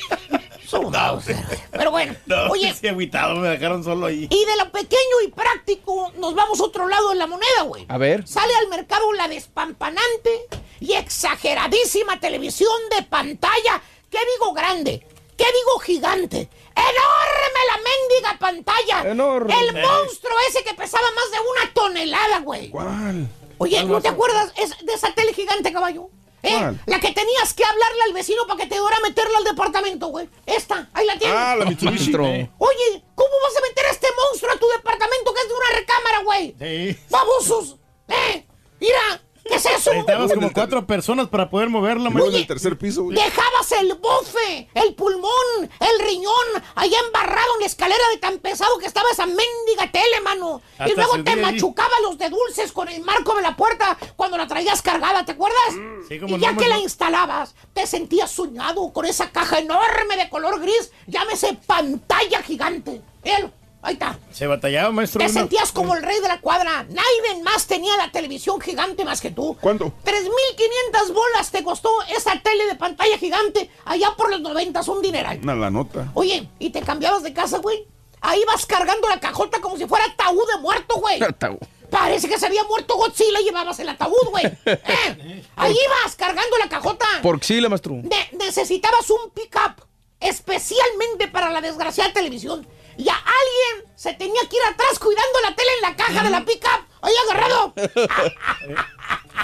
güey. 0.72 1.38
Pero 1.72 1.92
bueno, 1.92 2.16
No, 2.26 2.44
oye, 2.52 2.74
sí, 2.74 2.88
agüitado, 2.88 3.36
me 3.36 3.50
dejaron 3.50 3.84
solo 3.84 4.06
ahí. 4.06 4.28
y 4.30 4.46
de 4.46 4.56
lo 4.58 4.72
pequeño 4.72 5.22
y 5.26 5.30
práctico 5.30 6.12
nos 6.18 6.36
vamos 6.36 6.60
a 6.60 6.64
otro 6.64 6.88
lado 6.88 7.10
de 7.10 7.16
la 7.16 7.28
moneda, 7.28 7.64
güey. 7.66 7.86
A 7.90 7.98
ver. 7.98 8.28
Sale 8.28 8.54
al 8.56 8.68
mercado 8.70 9.12
la 9.14 9.28
despampanante 9.28 10.46
y 10.80 10.94
exageradísima 10.94 12.20
televisión 12.20 12.72
de 12.96 13.04
pantalla. 13.04 13.82
¿Qué 14.10 14.20
digo 14.36 14.54
grande? 14.54 15.06
¿Qué 15.38 15.46
digo 15.46 15.80
gigante? 15.80 16.50
¡Enorme 16.76 17.60
la 17.68 17.78
mendiga 17.78 18.38
pantalla! 18.40 19.12
Enorme. 19.12 19.54
El 19.54 19.74
monstruo 19.82 20.38
ese 20.50 20.64
que 20.64 20.74
pesaba 20.76 21.08
más 21.16 21.32
de 21.32 21.38
una 21.40 21.74
tonelada, 21.74 22.40
güey. 22.40 22.70
¿Cuál? 22.70 23.28
Oye, 23.60 23.84
¿no 23.84 24.02
te 24.02 24.08
acuerdas 24.08 24.52
es 24.58 24.74
de 24.86 24.94
esa 24.94 25.14
tele 25.14 25.34
gigante, 25.34 25.72
caballo? 25.72 26.10
¿Eh? 26.42 26.56
¿Cuál? 26.58 26.82
La 26.86 27.00
que 27.00 27.12
tenías 27.12 27.54
que 27.54 27.66
hablarle 27.66 28.02
al 28.08 28.14
vecino 28.14 28.48
para 28.48 28.62
que 28.62 28.68
te 28.68 28.76
diera 28.76 28.98
a 28.98 29.02
meterla 29.02 29.38
al 29.38 29.44
departamento, 29.44 30.08
güey. 30.08 30.30
Esta, 30.46 30.90
ahí 30.94 31.06
la 31.06 31.18
tienes. 31.18 31.38
Ah, 31.38 31.56
la 31.58 31.66
Mitsubishi. 31.70 32.14
Oye, 32.14 33.04
¿cómo 33.16 33.30
vas 33.44 33.58
a 33.58 33.68
meter 33.68 33.86
a 33.86 33.92
este 33.92 34.08
monstruo 34.16 34.52
a 34.54 34.58
tu 34.58 34.68
departamento 34.70 35.34
que 35.34 35.42
es 35.42 35.48
de 35.50 35.54
una 35.54 35.80
recámara, 35.80 36.24
güey? 36.24 36.56
Sí. 36.58 37.00
¡Babosos! 37.10 37.76
¡Eh! 38.08 38.46
Mira, 38.80 39.22
¿qué 39.50 39.56
es 39.56 39.66
eso? 39.66 39.92
Necesitabas 39.92 40.34
como 40.34 40.54
cuatro 40.54 40.86
personas 40.86 41.28
para 41.28 41.50
poder 41.50 41.70
moverla, 41.70 42.10
en 42.10 42.36
el 42.36 42.48
tercer 42.48 42.78
piso, 42.78 43.04
güey. 43.04 43.16
Dejabas 43.16 43.72
el 43.74 43.94
bofe, 43.96 44.70
el 44.74 44.94
pulmón, 44.94 45.32
el 45.62 46.06
riñón, 46.06 46.64
allá 46.76 46.98
embarrado 47.06 47.56
en 47.56 47.62
la 47.62 47.66
escalera 47.66 48.04
de 48.14 48.18
tan 48.18 48.38
pesado 48.40 48.78
que 48.78 48.86
estaba 48.86 49.10
esa 49.12 49.26
mendiga 49.26 49.92
tele, 49.92 50.22
mano. 50.24 50.62
y 50.86 50.94
luego 50.94 51.24
te 51.24 51.32
ahí. 51.32 51.40
machucaba 51.42 51.94
los 52.04 52.18
de 52.18 52.30
dulces 52.30 52.72
con 52.72 52.88
el 52.88 53.02
marco 53.04 53.36
de 53.36 53.42
la 53.42 53.56
puerta 53.56 53.98
cuando 54.16 54.38
la 54.38 54.48
traías 54.48 54.82
cargada, 54.82 55.26
¿te 55.26 55.34
acuerdas? 55.34 55.76
Sí, 56.08 56.20
cómo 56.20 56.38
y 56.38 56.40
ya 56.40 56.52
no, 56.52 56.60
que 56.60 56.68
la 56.68 56.78
instalabas, 56.78 57.56
te 57.74 57.88
sentías 57.88 58.32
soñado 58.32 58.94
con 58.94 59.06
esa 59.06 59.32
caja 59.32 59.60
enorme 59.60 60.16
de 60.18 60.30
color 60.30 60.60
gris, 60.62 60.92
llámese 61.08 61.58
pantalla 61.66 62.42
gigante. 62.44 63.02
Míralo, 63.24 63.52
ahí 63.82 63.94
está. 63.94 64.18
Se 64.32 64.48
batallaba, 64.48 64.92
maestro. 64.92 65.20
Te 65.20 65.30
sentías 65.30 65.72
como 65.72 65.96
el 65.96 66.04
rey 66.04 66.20
de 66.20 66.28
la 66.28 66.40
cuadra. 66.42 66.86
Nadie 66.90 67.44
más 67.44 67.68
tenía 67.68 67.96
la 67.98 68.12
televisión 68.12 68.60
gigante 68.60 69.06
más 69.06 69.22
que 69.22 69.32
tú. 69.32 69.58
¿Cuánto? 69.60 69.94
3.500 70.06 71.14
bolas 71.14 71.52
te 71.52 71.64
costó 71.64 71.90
esa 72.16 72.40
tele 72.42 72.66
de 72.66 72.76
pantalla 72.76 73.18
gigante 73.18 73.70
allá 73.86 74.12
por 74.18 74.30
los 74.30 74.42
90, 74.42 74.82
un 74.88 75.02
dineral. 75.02 75.40
Una 75.44 75.56
la 75.56 75.70
nota. 75.70 76.12
Oye, 76.14 76.48
¿y 76.60 76.70
te 76.72 76.82
cambiabas 76.82 77.24
de 77.24 77.34
casa, 77.34 77.60
güey? 77.60 77.86
Ahí 78.22 78.44
vas 78.46 78.66
cargando 78.66 79.08
la 79.08 79.20
cajota 79.20 79.62
como 79.62 79.78
si 79.78 79.86
fuera 79.86 80.06
ataúd 80.06 80.46
de 80.54 80.60
muerto, 80.62 80.96
güey. 81.00 81.22
Ataúd. 81.24 81.58
Parece 81.90 82.30
que 82.30 82.38
se 82.38 82.46
había 82.46 82.64
muerto 82.66 82.96
Godzilla 82.98 83.40
y 83.42 83.46
llevabas 83.46 83.80
el 83.80 83.90
ataúd, 83.90 84.30
güey. 84.30 84.46
¿Eh? 84.66 85.44
Ahí 85.56 85.76
vas 86.04 86.16
cargando 86.16 86.58
la 86.58 86.70
cajota. 86.70 87.06
Por 87.24 87.40
xila, 87.40 87.68
maestro. 87.68 87.96
Ne- 87.96 88.30
necesitabas 88.34 89.10
un 89.10 89.32
pick-up 89.32 89.84
especialmente 90.20 91.28
para 91.28 91.50
la 91.50 91.62
desgraciada 91.62 92.14
televisión. 92.14 92.68
Y 93.00 93.08
a 93.08 93.16
alguien 93.16 93.90
se 93.96 94.12
tenía 94.14 94.42
que 94.50 94.58
ir 94.58 94.64
atrás 94.64 95.00
cuidando 95.00 95.40
la 95.48 95.56
tele 95.56 95.70
en 95.76 95.82
la 95.90 95.96
caja 95.96 96.22
de 96.22 96.30
la 96.30 96.44
pick-up. 96.44 96.86
Ahí 97.02 97.14
agarrado. 97.30 97.74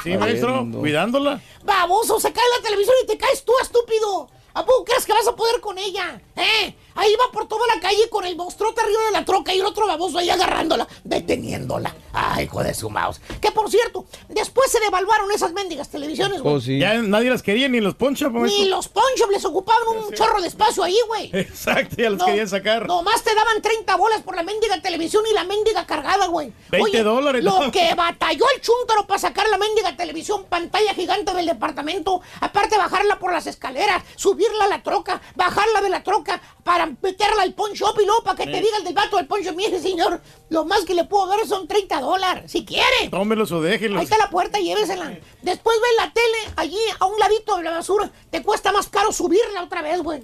Sí, 0.03 0.16
maestro. 0.18 0.68
Cuidándola. 0.72 1.41
Baboso, 1.64 2.20
se 2.20 2.32
cae 2.32 2.43
la 2.60 2.64
televisión 2.64 2.95
y 3.03 3.08
te 3.08 3.18
caes 3.18 3.43
tú, 3.43 3.53
estúpido. 3.60 4.30
¿A 4.53 4.64
poco 4.64 4.86
crees 4.86 5.03
que 5.03 5.14
vas 5.14 5.28
a 5.28 5.36
poder 5.36 5.60
con 5.62 5.80
ella? 5.80 6.22
¿Eh? 6.36 6.76
Ahí 6.96 7.14
va 7.20 7.32
por 7.32 7.48
toda 7.48 7.66
la 7.74 7.80
calle 7.82 8.10
con 8.10 8.26
el 8.26 8.36
monstruote 8.36 8.82
arriba 8.82 9.02
de 9.06 9.12
la 9.12 9.26
troca 9.26 9.54
y 9.54 9.60
el 9.60 9.66
otro 9.66 9.86
baboso 9.88 10.18
ahí 10.18 10.30
agarrándola, 10.30 10.88
deteniéndola. 11.04 11.93
Ay, 12.14 12.46
hijo 12.46 12.64
de 12.64 12.74
su 12.74 12.89
mouse. 12.89 13.20
Que 13.41 13.52
por 13.52 13.70
cierto, 13.70 14.06
después 14.30 14.72
se 14.72 14.80
devaluaron 14.80 15.30
esas 15.32 15.52
mendigas 15.52 15.89
televisiones, 15.89 16.41
güey. 16.41 16.56
Oh, 16.56 16.62
sí. 16.62 16.80
Ya 16.80 16.93
nadie 17.02 17.30
las 17.30 17.43
quería 17.43 17.68
ni 17.68 17.82
los 17.82 17.96
ponchos. 17.96 18.32
Ni 18.32 18.66
los 18.66 18.88
ponchos 18.88 19.30
les 19.32 19.43
ocupaban 19.43 19.84
un 19.98 20.14
chorro 20.14 20.41
de 20.41 20.48
espacio 20.48 20.84
ahí, 20.84 20.98
güey. 21.08 21.30
Exacto, 21.34 21.96
ya 21.98 22.10
los 22.10 22.20
No, 22.20 22.26
querían 22.26 22.48
sacar. 22.48 22.88
Nomás 22.88 23.22
te 23.24 23.36
daban 23.36 23.62
30 23.62 23.96
bolas 23.98 24.22
por 24.22 24.36
la 24.36 24.43
mendiga 24.43 24.82
televisión 24.82 25.24
y 25.30 25.34
la 25.34 25.43
mendiga 25.43 25.86
cargada, 25.86 26.28
güey. 26.28 26.54
20 26.72 26.89
Oye, 26.89 27.04
dólares, 27.04 27.43
Lo 27.43 27.60
no. 27.66 27.72
que 27.72 27.93
batalló 27.96 28.46
el 28.56 28.62
chúntaro 28.62 29.06
para 29.06 29.20
sacar 29.20 29.48
la 29.50 29.58
mendiga 29.58 29.96
televisión, 29.98 30.46
pantalla 30.46 30.93
gigante 30.93 31.34
del 31.34 31.46
departamento, 31.46 32.22
aparte 32.39 32.78
bajarla 32.78 33.20
por 33.20 33.34
las 33.34 33.48
escaleras, 33.48 34.04
subirla 34.16 34.66
a 34.66 34.68
la 34.70 34.84
troca, 34.84 35.22
bajarla 35.36 35.82
de 35.82 35.89
la 35.89 36.04
troca 36.04 36.41
para 36.66 36.88
meterla 36.88 37.43
al 37.43 37.53
pawn 37.53 37.74
shop 37.74 37.95
y 38.01 38.05
luego 38.07 38.24
para 38.24 38.38
que 38.38 38.45
te 38.47 38.59
diga 38.59 38.78
el 38.80 38.84
del 38.84 38.95
vato 38.95 39.18
del 39.18 39.28
pawn 39.28 39.39
shop, 39.43 39.53
mire 39.55 39.80
señor, 39.80 40.20
lo 40.49 40.66
más 40.66 40.84
que 40.84 40.95
le 40.95 41.03
puedo 41.03 41.28
dar 41.28 41.45
son 41.45 41.68
30 41.68 42.01
dólares, 42.01 42.51
si 42.51 42.66
quiere. 42.66 43.07
Tómelos 43.11 43.51
o 43.51 43.61
déjenlos. 43.61 43.99
Ahí 43.99 44.05
está 44.05 44.18
la 44.18 44.32
puerta, 44.32 44.57
llévesela. 44.57 45.16
Después 45.43 45.78
ve 45.80 45.88
la 46.03 46.11
tele 46.11 46.53
allí 46.55 46.80
a 46.99 47.05
un 47.05 47.20
ladito 47.20 47.55
de 47.57 47.63
la 47.66 47.70
basura. 47.70 48.11
Te 48.32 48.41
cuesta 48.41 48.72
más 48.72 48.88
caro 48.88 49.11
subirla 49.11 49.61
otra 49.61 49.84
vez, 49.84 50.01
güey. 50.01 50.24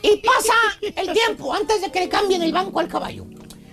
Y 0.00 0.16
pasa 0.16 0.54
el 0.80 1.12
tiempo 1.12 1.52
antes 1.52 1.82
de 1.82 1.92
que 1.92 2.00
le 2.00 2.08
cambien 2.08 2.42
el 2.42 2.54
banco 2.54 2.80
al 2.80 2.88
caballo. 2.88 3.26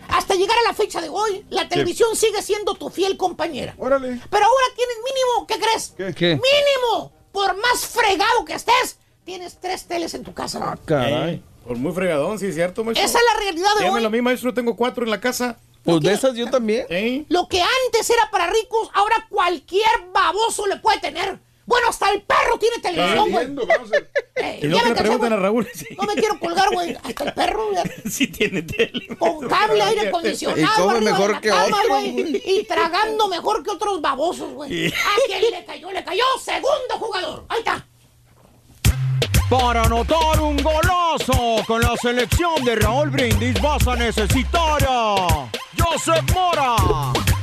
Hasta 0.09 0.35
llegar 0.35 0.57
a 0.59 0.67
la 0.67 0.73
fecha 0.73 0.99
de 0.99 1.07
hoy, 1.07 1.45
la 1.49 1.69
televisión 1.69 2.17
sigue 2.17 2.41
siendo 2.41 2.75
tu 2.75 2.89
fiel 2.89 3.15
compañera. 3.15 3.73
Órale. 3.77 4.19
Pero 4.29 4.45
ahora 4.45 4.65
tienes 4.75 4.97
mínimo, 5.05 5.47
¿qué 5.47 5.57
crees? 5.57 5.93
¿Qué? 5.95 6.13
¿Qué? 6.13 6.27
Mínimo, 6.35 7.13
por 7.31 7.55
más 7.55 7.85
fregado 7.85 8.43
que 8.43 8.55
estés, 8.55 8.99
tienes 9.23 9.57
tres 9.61 9.85
teles 9.87 10.13
en 10.15 10.25
tu 10.25 10.33
casa. 10.33 10.59
güey. 10.59 10.85
Caray. 10.85 11.43
Por 11.67 11.77
muy 11.77 11.91
fregadón, 11.91 12.39
sí, 12.39 12.47
es 12.47 12.55
cierto, 12.55 12.83
maestro. 12.83 13.05
Esa 13.05 13.17
es 13.17 13.23
la 13.33 13.39
realidad 13.41 13.69
de 13.75 13.79
Dígame 13.81 13.97
hoy. 13.97 14.03
lo 14.03 14.09
mismo, 14.09 14.23
maestro. 14.25 14.53
Tengo 14.53 14.75
cuatro 14.75 15.03
en 15.03 15.11
la 15.11 15.19
casa. 15.19 15.57
Pues 15.83 16.01
de 16.01 16.13
esas 16.13 16.35
yo 16.35 16.49
también. 16.49 16.85
¿Eh? 16.89 17.25
Lo 17.29 17.47
que 17.47 17.61
antes 17.61 18.09
era 18.09 18.29
para 18.31 18.47
ricos, 18.47 18.89
ahora 18.93 19.25
cualquier 19.29 19.87
baboso 20.13 20.65
le 20.67 20.77
puede 20.77 20.99
tener. 20.99 21.39
Bueno, 21.65 21.89
hasta 21.89 22.09
el 22.11 22.21
perro 22.21 22.57
tiene 22.59 22.79
televisión, 22.79 23.29
güey. 23.29 23.45
A- 23.45 24.01
Eh, 24.39 24.59
Y 24.63 24.67
me 24.67 24.81
le 24.83 24.93
preguntan 24.95 25.33
a. 25.33 25.35
Raúl 25.37 25.67
No 25.97 26.03
me 26.03 26.13
quiero 26.13 26.39
colgar, 26.39 26.69
güey. 26.71 26.95
Hasta 27.03 27.23
el 27.23 27.33
perro, 27.33 27.69
güey. 27.71 27.83
sí 28.09 28.27
tiene 28.27 28.61
tele. 28.61 29.07
Con 29.17 29.47
cable, 29.47 29.81
aire 29.81 30.03
Y 30.03 30.07
acondicionado. 30.07 30.83
come 30.85 30.93
de 30.99 31.01
mejor 31.01 31.31
la 31.31 31.41
que 31.41 31.49
cama, 31.49 31.63
otros, 31.65 31.87
güey. 31.87 32.41
Y 32.45 32.63
tragando 32.65 33.27
mejor 33.27 33.63
que 33.63 33.71
otros 33.71 33.99
babosos, 33.99 34.53
güey. 34.53 34.87
A 34.87 34.91
quien 35.25 35.41
le 35.51 35.65
cayó, 35.65 35.91
le 35.91 36.03
cayó. 36.03 36.23
Segundo 36.41 36.97
jugador. 36.99 37.45
Ahí 37.49 37.59
está. 37.59 37.85
Para 39.49 39.83
anotar 39.83 40.41
un 40.41 40.57
golazo 40.57 41.63
con 41.65 41.81
la 41.81 41.95
selección 41.95 42.65
de 42.65 42.75
Raúl 42.75 43.09
Brindis 43.09 43.61
vas 43.61 43.87
a 43.87 43.95
necesitar 43.95 44.83
a 44.85 45.47
Joseph 45.77 46.33
Mora. 46.33 46.75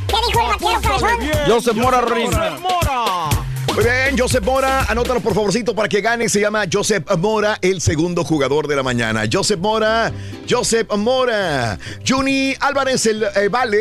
¿Qué 0.07 0.17
dijo 0.27 0.41
el 0.41 0.47
vaquero, 0.49 1.75
Mora 1.77 2.01
Ruiz. 2.03 2.27
Joseph 2.27 2.61
Mora. 2.61 3.54
Muy 3.73 3.83
bien, 3.83 4.17
Joseph 4.17 4.45
Mora, 4.45 4.85
anótalo 4.85 5.21
por 5.21 5.35
favorcito 5.35 5.75
para 5.75 5.89
que 5.89 6.01
gane. 6.01 6.29
Se 6.29 6.41
llama 6.41 6.65
Joseph 6.73 7.05
Mora, 7.19 7.59
el 7.61 7.81
segundo 7.81 8.23
jugador 8.23 8.69
de 8.69 8.77
la 8.77 8.85
mañana. 8.85 9.25
Joseph 9.31 9.59
Mora, 9.59 10.13
Joseph 10.49 10.95
Mora. 10.97 11.79
Juni 12.07 12.55
Álvarez, 12.61 13.07
el 13.07 13.25
eh, 13.25 13.49
vale. 13.51 13.79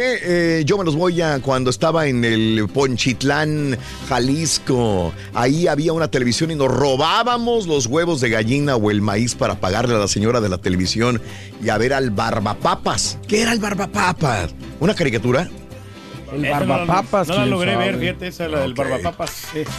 eh, 0.60 0.64
yo 0.66 0.80
me 0.80 0.84
los 0.84 0.96
voy 0.96 1.22
a 1.22 1.40
cuando 1.40 1.70
estaba 1.70 2.08
en 2.08 2.26
el 2.26 2.68
Ponchitlán, 2.74 3.78
Jalisco. 4.10 5.14
Ahí 5.36 5.68
había 5.68 5.94
una 5.94 6.08
televisión 6.08 6.50
y 6.50 6.56
nos 6.56 6.72
robábamos 6.72 7.68
los 7.68 7.86
huevos 7.86 8.20
de 8.20 8.30
gallina 8.30 8.76
o 8.76 8.90
el 8.90 9.02
maíz 9.02 9.36
para 9.36 9.56
pagarle 9.60 9.94
a 9.94 10.00
la 10.00 10.08
señora 10.08 10.42
de 10.42 10.50
la 10.50 10.58
televisión 10.58 11.22
y 11.64 11.70
a 11.70 11.78
ver 11.78 11.94
al 11.94 12.10
Barbapapas. 12.10 13.20
¿Qué 13.28 13.44
era 13.44 13.54
el 13.54 13.60
Barbapapas? 13.60 14.56
¿Una 14.80 14.96
caricatura? 14.96 15.48
El 16.34 16.42
no 16.42 16.50
la- 16.50 16.60
barbapapas. 16.60 17.28
No 17.28 17.36
la 17.36 17.46
logré 17.46 17.76
ver, 17.78 18.00
fíjate, 18.00 18.28
esa, 18.28 18.48
la 18.48 18.62
del 18.62 18.72
Ok. 18.72 18.78
barbapapas. 18.78 19.32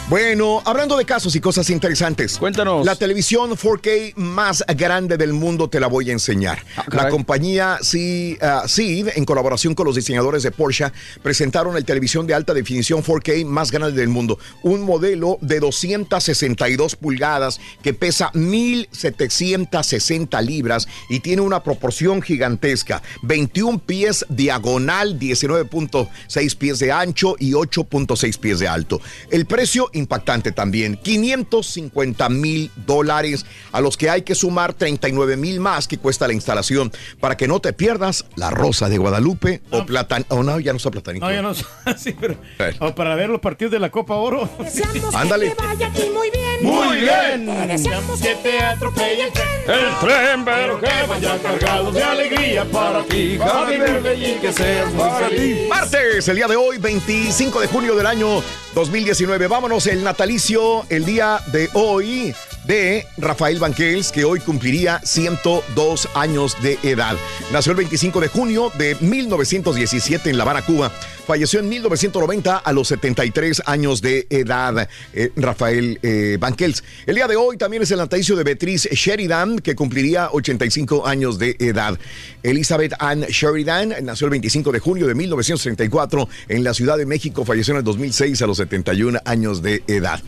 Bueno, 0.09 0.61
hablando 0.65 0.97
de 0.97 1.05
casos 1.05 1.35
y 1.35 1.39
cosas 1.39 1.69
interesantes. 1.69 2.37
Cuéntanos. 2.37 2.85
La 2.85 2.95
televisión 2.95 3.51
4K 3.55 4.13
más 4.15 4.63
grande 4.75 5.17
del 5.17 5.33
mundo 5.33 5.69
te 5.69 5.79
la 5.79 5.87
voy 5.87 6.09
a 6.09 6.13
enseñar. 6.13 6.63
la 6.75 6.83
Ah, 6.83 6.85
caray. 6.89 7.11
compañía 7.11 7.77
C- 7.81 8.37
Seed, 8.67 9.09
en 9.15 9.25
colaboración 9.25 9.75
con 9.75 9.85
los 9.85 9.95
diseñadores 9.95 10.43
de 10.43 10.51
Porsche, 10.51 10.85
presentaron 11.21 11.77
el 11.77 11.85
televisión 11.85 12.25
de 12.27 12.33
alta 12.33 12.53
definición 12.53 13.01
4K 13.03 13.45
más 13.45 13.71
grande 13.71 13.99
del 13.99 14.09
mundo. 14.09 14.37
Un 14.63 14.81
modelo 14.81 15.37
de 15.41 15.59
262 15.59 16.95
pulgadas 16.95 17.59
que 17.81 17.93
pesa 17.93 18.31
1760 18.33 20.41
libras 20.41 20.87
y 21.09 21.19
tiene 21.19 21.41
una 21.41 21.63
proporción 21.63 22.21
gigantesca. 22.21 23.01
21 23.23 23.79
pies 23.79 24.25
diagonal, 24.29 25.17
19.6 25.19 26.44
pies 26.53 26.77
de 26.77 26.91
ancho 26.91 27.35
y 27.39 27.53
8.6 27.53 28.37
pies 28.37 28.59
de 28.59 28.67
alto. 28.67 29.01
El 29.31 29.47
precio 29.47 29.89
impactante 29.93 30.51
también, 30.51 30.97
550 30.97 32.29
mil 32.29 32.69
dólares, 32.85 33.45
a 33.71 33.81
los 33.81 33.97
que 33.97 34.09
hay 34.09 34.21
que 34.21 34.35
sumar 34.35 34.73
39 34.73 35.37
mil 35.37 35.59
más 35.59 35.87
que 35.87 35.97
cuesta 35.97 36.27
la 36.27 36.33
instalación, 36.33 36.91
para 37.19 37.37
que 37.37 37.47
no 37.47 37.59
te 37.59 37.73
pierdas 37.73 38.25
la 38.35 38.51
Rosa 38.51 38.89
de 38.89 38.97
Guadalupe 38.99 39.61
o 39.71 39.85
Platan... 39.85 40.25
Oh, 40.29 40.43
no, 40.43 40.59
ya 40.59 40.73
no 40.73 40.77
está 40.77 40.91
Platanito. 40.91 41.25
No, 41.25 41.33
yo 41.33 41.41
no 41.41 41.53
sí, 41.97 42.15
pero 42.19 42.35
o 42.79 42.93
para 42.93 43.15
ver 43.15 43.29
los 43.29 43.39
partidos 43.39 43.71
de 43.71 43.79
la 43.79 43.89
Copa 43.89 44.15
Oro. 44.15 44.49
Ándale. 45.13 45.55
vaya 45.57 45.87
aquí 45.87 46.09
muy 46.13 46.29
bien. 46.29 46.45
Muy 46.61 46.97
bien. 46.97 47.67
Deseamos 47.67 48.19
que 48.19 48.35
te 48.35 48.59
atropelle 48.59 49.23
el 49.23 49.31
tren. 49.31 49.47
El 49.67 49.99
tren, 49.99 50.45
pero 50.45 50.79
que 50.79 50.89
vaya 51.07 51.37
cargado 51.39 51.91
de 51.91 52.03
alegría 52.03 52.65
para 52.65 53.03
ti, 53.03 53.37
Javi 53.37 53.77
Verde, 53.77 54.15
y 54.15 54.39
que 54.39 54.51
seas 54.51 54.93
muy 54.93 55.09
feliz. 55.19 55.69
Martes, 55.69 56.27
el 56.27 56.34
día 56.35 56.47
de 56.47 56.55
hoy, 56.57 56.77
25 56.77 57.61
de 57.61 57.67
junio 57.67 57.95
del 57.95 58.05
año 58.05 58.43
2019. 58.73 59.47
Vámonos, 59.47 59.87
el 59.87 60.03
natalicio, 60.03 60.85
el 60.89 61.05
día 61.05 61.39
de 61.53 61.69
hoy 61.73 62.35
de 62.67 63.05
Rafael 63.17 63.59
Banquels, 63.59 64.11
que 64.11 64.25
hoy 64.25 64.39
cumpliría 64.39 64.99
102 65.03 66.09
años 66.15 66.57
de 66.61 66.77
edad. 66.83 67.15
Nació 67.51 67.71
el 67.71 67.77
25 67.77 68.19
de 68.19 68.27
junio 68.27 68.71
de 68.77 68.95
1917 68.99 70.29
en 70.29 70.37
La 70.37 70.43
Habana, 70.43 70.63
Cuba. 70.63 70.91
Falleció 71.25 71.59
en 71.59 71.69
1990 71.69 72.57
a 72.57 72.73
los 72.73 72.87
73 72.89 73.63
años 73.65 74.01
de 74.01 74.27
edad, 74.29 74.87
eh, 75.13 75.31
Rafael 75.35 75.99
eh, 76.03 76.37
Banquels. 76.39 76.83
El 77.07 77.15
día 77.15 77.27
de 77.27 77.35
hoy 77.35 77.57
también 77.57 77.81
es 77.81 77.89
el 77.89 77.97
natalicio 77.97 78.35
de 78.35 78.43
Beatriz 78.43 78.87
Sheridan, 78.91 79.57
que 79.59 79.75
cumpliría 79.75 80.29
85 80.31 81.07
años 81.07 81.39
de 81.39 81.55
edad. 81.59 81.97
Elizabeth 82.43 82.93
Ann 82.99 83.21
Sheridan 83.21 83.95
nació 84.03 84.25
el 84.25 84.31
25 84.31 84.71
de 84.71 84.79
junio 84.79 85.07
de 85.07 85.15
1934 85.15 86.29
en 86.49 86.63
la 86.63 86.73
Ciudad 86.75 86.97
de 86.97 87.07
México. 87.07 87.43
Falleció 87.43 87.73
en 87.73 87.79
el 87.79 87.83
2006 87.83 88.41
a 88.43 88.47
los 88.47 88.57
71 88.57 89.19
años 89.25 89.63
de 89.63 89.81
edad. 89.87 90.21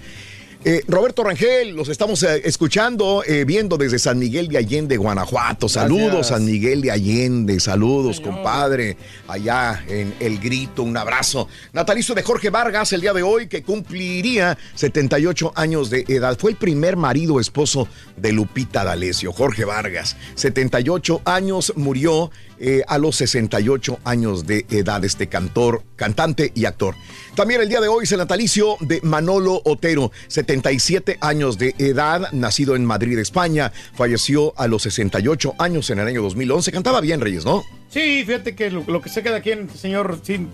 Eh, 0.70 0.84
Roberto 0.86 1.24
Rangel, 1.24 1.78
los 1.78 1.88
estamos 1.88 2.22
eh, 2.24 2.42
escuchando, 2.44 3.24
eh, 3.26 3.46
viendo 3.46 3.78
desde 3.78 3.98
San 4.00 4.20
Miguel 4.20 4.50
de 4.50 4.58
Allende, 4.58 4.98
Guanajuato. 4.98 5.70
Saludos, 5.70 6.08
Gracias. 6.08 6.28
San 6.28 6.46
Miguel 6.46 6.82
de 6.82 6.92
Allende. 6.92 7.58
Saludos, 7.62 8.20
compadre. 8.20 8.98
Allá 9.30 9.82
en 9.88 10.14
El 10.20 10.40
Grito, 10.40 10.84
un 10.84 10.98
abrazo. 10.98 11.48
Natalicio 11.72 12.14
de 12.16 12.22
Jorge 12.22 12.50
Vargas, 12.50 12.92
el 12.92 13.00
día 13.00 13.14
de 13.14 13.24
hoy, 13.24 13.48
que 13.48 13.64
cumpliría 13.64 14.58
78 14.76 15.54
años 15.56 15.90
de 15.90 16.04
edad. 16.10 16.38
Fue 16.38 16.52
el 16.52 16.58
primer 16.58 16.98
marido 16.98 17.40
esposo 17.40 17.88
de 18.18 18.34
Lupita 18.34 18.84
D'Alessio, 18.84 19.32
Jorge 19.32 19.64
Vargas. 19.64 20.18
78 20.36 21.22
años, 21.24 21.72
murió 21.78 22.30
eh, 22.60 22.84
a 22.88 22.98
los 22.98 23.16
68 23.18 24.00
años 24.04 24.46
de 24.48 24.66
edad 24.70 25.04
este 25.06 25.28
cantor, 25.28 25.84
cantante 25.96 26.52
y 26.56 26.66
actor. 26.66 26.96
También 27.36 27.62
el 27.62 27.70
día 27.70 27.80
de 27.82 27.88
hoy 27.88 28.04
es 28.06 28.12
el 28.12 28.18
natalicio 28.18 28.78
de 28.80 29.00
Manolo 29.04 29.62
Otero, 29.66 30.12
77 30.28 31.18
años 31.22 31.58
de 31.58 31.76
edad, 31.78 32.32
nacido 32.32 32.76
en 32.76 32.84
Madrid, 32.86 33.18
España, 33.20 33.72
falleció 33.96 34.54
a 34.58 34.68
los 34.68 34.82
68 34.84 35.56
años 35.60 35.90
en 35.90 36.00
el 36.00 36.08
año 36.08 36.22
2011. 36.24 36.72
Cantaba 36.72 37.02
bien, 37.02 37.22
Reyes, 37.22 37.46
¿no? 37.46 37.64
Sí, 37.90 38.24
fíjate 38.26 38.56
que 38.56 38.70
lo, 38.72 38.84
lo 38.88 39.02
que 39.02 39.10
se 39.10 39.22
queda 39.24 39.38
aquí, 39.38 39.52
en 39.52 39.70
señor, 39.70 40.20
sí, 40.24 40.48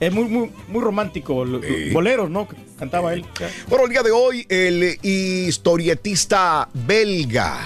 es 0.00 0.12
muy, 0.12 0.24
muy, 0.24 0.50
muy 0.68 0.80
romántico. 0.82 1.44
lo- 1.44 1.60
Boleros, 1.92 2.30
¿no? 2.30 2.46
Cantaba 2.78 3.14
él. 3.14 3.24
Bueno, 3.68 3.86
el 3.86 3.90
día 3.90 4.02
de 4.02 4.10
hoy, 4.12 4.46
el 4.48 4.98
historietista 5.02 6.68
belga, 6.72 7.58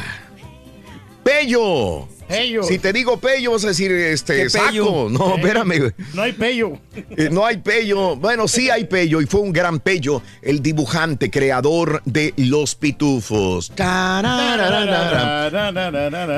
Pello. 1.22 2.08
Pello. 2.28 2.62
Si 2.62 2.78
te 2.78 2.92
digo 2.92 3.18
Pello, 3.18 3.52
vas 3.52 3.64
a 3.64 3.68
decir 3.68 3.90
este 3.92 4.48
saco. 4.48 5.08
No, 5.10 5.32
Eh, 5.32 5.34
espérame. 5.36 5.78
güey. 5.78 5.90
No 6.14 6.22
hay 6.22 6.32
pello. 6.32 6.72
Eh, 7.16 7.28
no 7.30 7.44
hay 7.46 7.58
Pello. 7.58 8.16
Bueno, 8.16 8.48
sí 8.48 8.70
hay 8.70 8.84
Pello 8.84 9.20
y 9.20 9.26
fue 9.26 9.40
un 9.40 9.52
gran 9.52 9.80
Pello, 9.80 10.22
el 10.42 10.62
dibujante, 10.62 11.30
creador 11.30 12.02
de 12.04 12.32
Los 12.36 12.74
Pitufos. 12.74 13.72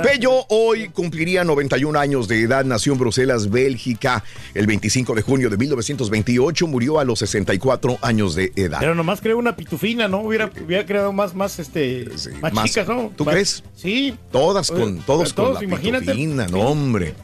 Pello 0.03 0.47
hoy 0.49 0.89
cumpliría 0.89 1.45
91 1.45 1.99
años 1.99 2.29
de 2.29 2.41
edad, 2.43 2.65
nació 2.65 2.93
en 2.93 2.99
Bruselas, 2.99 3.51
Bélgica, 3.51 4.25
el 4.55 4.67
25 4.67 5.15
de 5.15 5.23
junio 5.23 5.51
de 5.51 5.57
1928, 5.57 6.67
murió 6.67 6.99
a 6.99 7.05
los 7.05 7.19
64 7.21 7.99
años 8.03 8.35
de 8.35 8.53
edad. 8.57 8.79
Pero 8.81 8.95
nomás 8.95 9.21
creó 9.21 9.39
una 9.39 9.57
pitufina, 9.57 10.09
¿no? 10.09 10.21
Hubiera, 10.23 10.51
hubiera 10.65 10.85
creado 10.87 11.13
más, 11.13 11.35
más, 11.35 11.59
este, 11.59 12.07
más, 12.41 12.53
más- 12.53 12.65
chicas, 12.67 12.89
¿no? 12.89 13.13
¿tú 13.17 13.25
Más- 13.25 13.35
crees? 13.35 13.65
Sí. 13.77 14.15
Todas 14.31 14.71
con, 14.71 14.99
todos 15.01 15.33
con 15.33 15.45
todos, 15.47 15.63
la 15.63 15.69
imagínate. 15.89 16.53
no 16.53 16.61
hombre. 16.61 17.15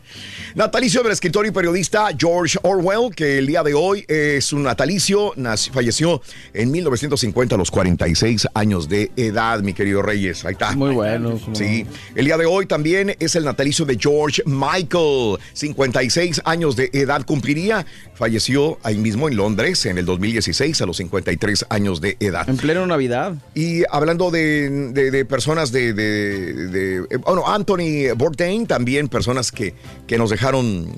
Natalicio 0.54 1.02
del 1.02 1.12
escritor 1.12 1.46
y 1.46 1.52
periodista 1.52 2.08
George 2.18 2.58
Orwell, 2.62 3.14
que 3.14 3.38
el 3.38 3.46
día 3.46 3.62
de 3.62 3.72
hoy 3.74 4.04
es 4.08 4.52
un 4.52 4.64
natalicio, 4.64 5.32
falleció 5.72 6.20
en 6.52 6.70
1950 6.72 7.54
a 7.54 7.58
los 7.58 7.70
46 7.70 8.48
años 8.54 8.88
de 8.88 9.12
edad, 9.16 9.60
mi 9.60 9.74
querido 9.74 10.02
Reyes. 10.02 10.44
Ahí 10.44 10.52
está. 10.54 10.72
Muy 10.72 10.92
bueno. 10.94 11.38
Sí, 11.52 11.86
el 12.16 12.24
día 12.24 12.36
de 12.36 12.46
hoy 12.46 12.66
también 12.66 13.14
es 13.20 13.36
el 13.36 13.44
natalicio 13.44 13.84
de 13.84 13.96
George 13.98 14.42
Michael, 14.44 15.38
56 15.52 16.40
años 16.44 16.74
de 16.74 16.90
edad 16.94 17.24
cumpliría, 17.24 17.86
falleció 18.14 18.78
ahí 18.82 18.98
mismo 18.98 19.28
en 19.28 19.36
Londres 19.36 19.86
en 19.86 19.98
el 19.98 20.04
2016 20.04 20.80
a 20.82 20.86
los 20.86 20.96
53 20.96 21.66
años 21.70 22.00
de 22.00 22.16
edad. 22.18 22.48
En 22.48 22.56
pleno 22.56 22.86
Navidad. 22.88 23.34
Y 23.54 23.82
hablando 23.90 24.30
de, 24.32 24.90
de- 24.92 25.10
de 25.12 25.24
personas 25.24 25.70
de, 25.70 25.92
de- 25.92 26.52
de- 26.68 26.96
eh, 27.10 27.16
bueno, 27.18 27.46
Anthony 27.46 28.12
Bourdain, 28.16 28.66
también 28.66 29.08
personas 29.08 29.52
que, 29.52 29.74
que 30.08 30.18
nos 30.18 30.30
dejaron 30.30 30.39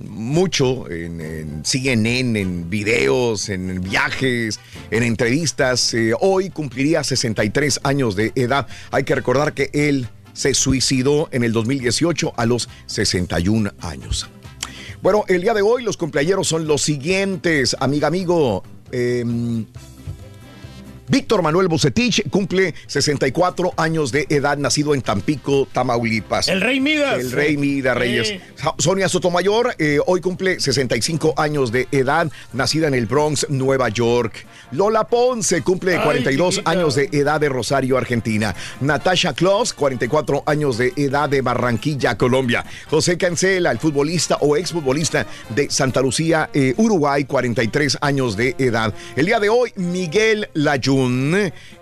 mucho 0.09 0.89
en, 0.91 1.21
en 1.21 1.65
CNN, 1.65 2.41
en 2.41 2.71
videos, 2.71 3.49
en 3.49 3.81
viajes, 3.83 4.61
en 4.91 5.03
entrevistas. 5.03 5.95
Eh, 5.95 6.13
hoy 6.21 6.51
cumpliría 6.51 7.03
63 7.03 7.81
años 7.83 8.17
de 8.17 8.33
edad. 8.35 8.67
Hay 8.91 9.05
que 9.05 9.15
recordar 9.15 9.53
que 9.53 9.71
él 9.73 10.09
se 10.33 10.55
suicidó 10.55 11.29
en 11.33 11.45
el 11.45 11.53
2018 11.53 12.35
a 12.37 12.47
los 12.47 12.69
61 12.87 13.73
años. 13.81 14.29
Bueno, 15.03 15.25
el 15.29 15.43
día 15.43 15.55
de 15.55 15.63
hoy 15.63 15.83
los 15.83 15.97
cumpleaños 15.97 16.47
son 16.47 16.67
los 16.67 16.83
siguientes, 16.83 17.77
amiga, 17.81 18.07
amigo. 18.07 18.63
em, 18.93 19.67
Víctor 21.09 21.43
Manuel 21.43 21.69
Bucetich 21.69 22.29
cumple 22.31 22.75
64 22.87 23.75
años 23.77 24.13
de 24.13 24.27
edad, 24.29 24.57
nacido 24.57 24.95
en 24.95 25.03
Tampico, 25.03 25.67
Tamaulipas. 25.73 26.49
El 26.49 26.61
Rey 26.61 26.81
Midas. 26.81 27.19
El 27.19 27.33
Rey 27.33 27.57
Midas. 27.57 27.97
Reyes. 27.97 28.35
Sonia 28.79 29.09
Sotomayor 29.09 29.75
eh, 29.79 29.99
hoy 30.07 30.21
cumple 30.21 30.61
65 30.61 31.35
años 31.37 31.73
de 31.73 31.89
edad, 31.91 32.31
nacida 32.53 32.89
en 32.89 32.95
el 32.95 33.07
Bronx, 33.07 33.47
Nueva 33.51 33.89
York. 33.89 34.47
Lola 34.71 35.05
Ponce 35.05 35.63
cumple 35.63 35.97
Ay, 35.97 36.05
42 36.05 36.55
chiquita. 36.55 36.71
años 36.71 36.95
de 36.95 37.09
edad 37.13 37.41
de 37.41 37.49
Rosario, 37.49 37.99
Argentina. 37.99 38.55
Natasha 38.81 39.35
Kloss, 39.35 39.73
44 39.73 40.45
años 40.47 40.79
de 40.79 40.93
edad 40.97 41.29
de 41.29 41.43
Barranquilla, 41.43 42.17
Colombia. 42.17 42.65
José 42.89 43.19
Cancela, 43.19 43.71
el 43.71 43.79
futbolista 43.79 44.37
o 44.41 44.57
exfutbolista 44.57 45.27
de 45.51 45.69
Santa 45.69 46.01
Lucía, 46.01 46.49
eh, 46.55 46.75
Uruguay, 46.77 47.25
43 47.25 47.99
años 48.01 48.37
de 48.37 48.55
edad. 48.59 48.95
El 49.17 49.27
día 49.27 49.41
de 49.41 49.49
hoy, 49.49 49.73
Miguel 49.77 50.49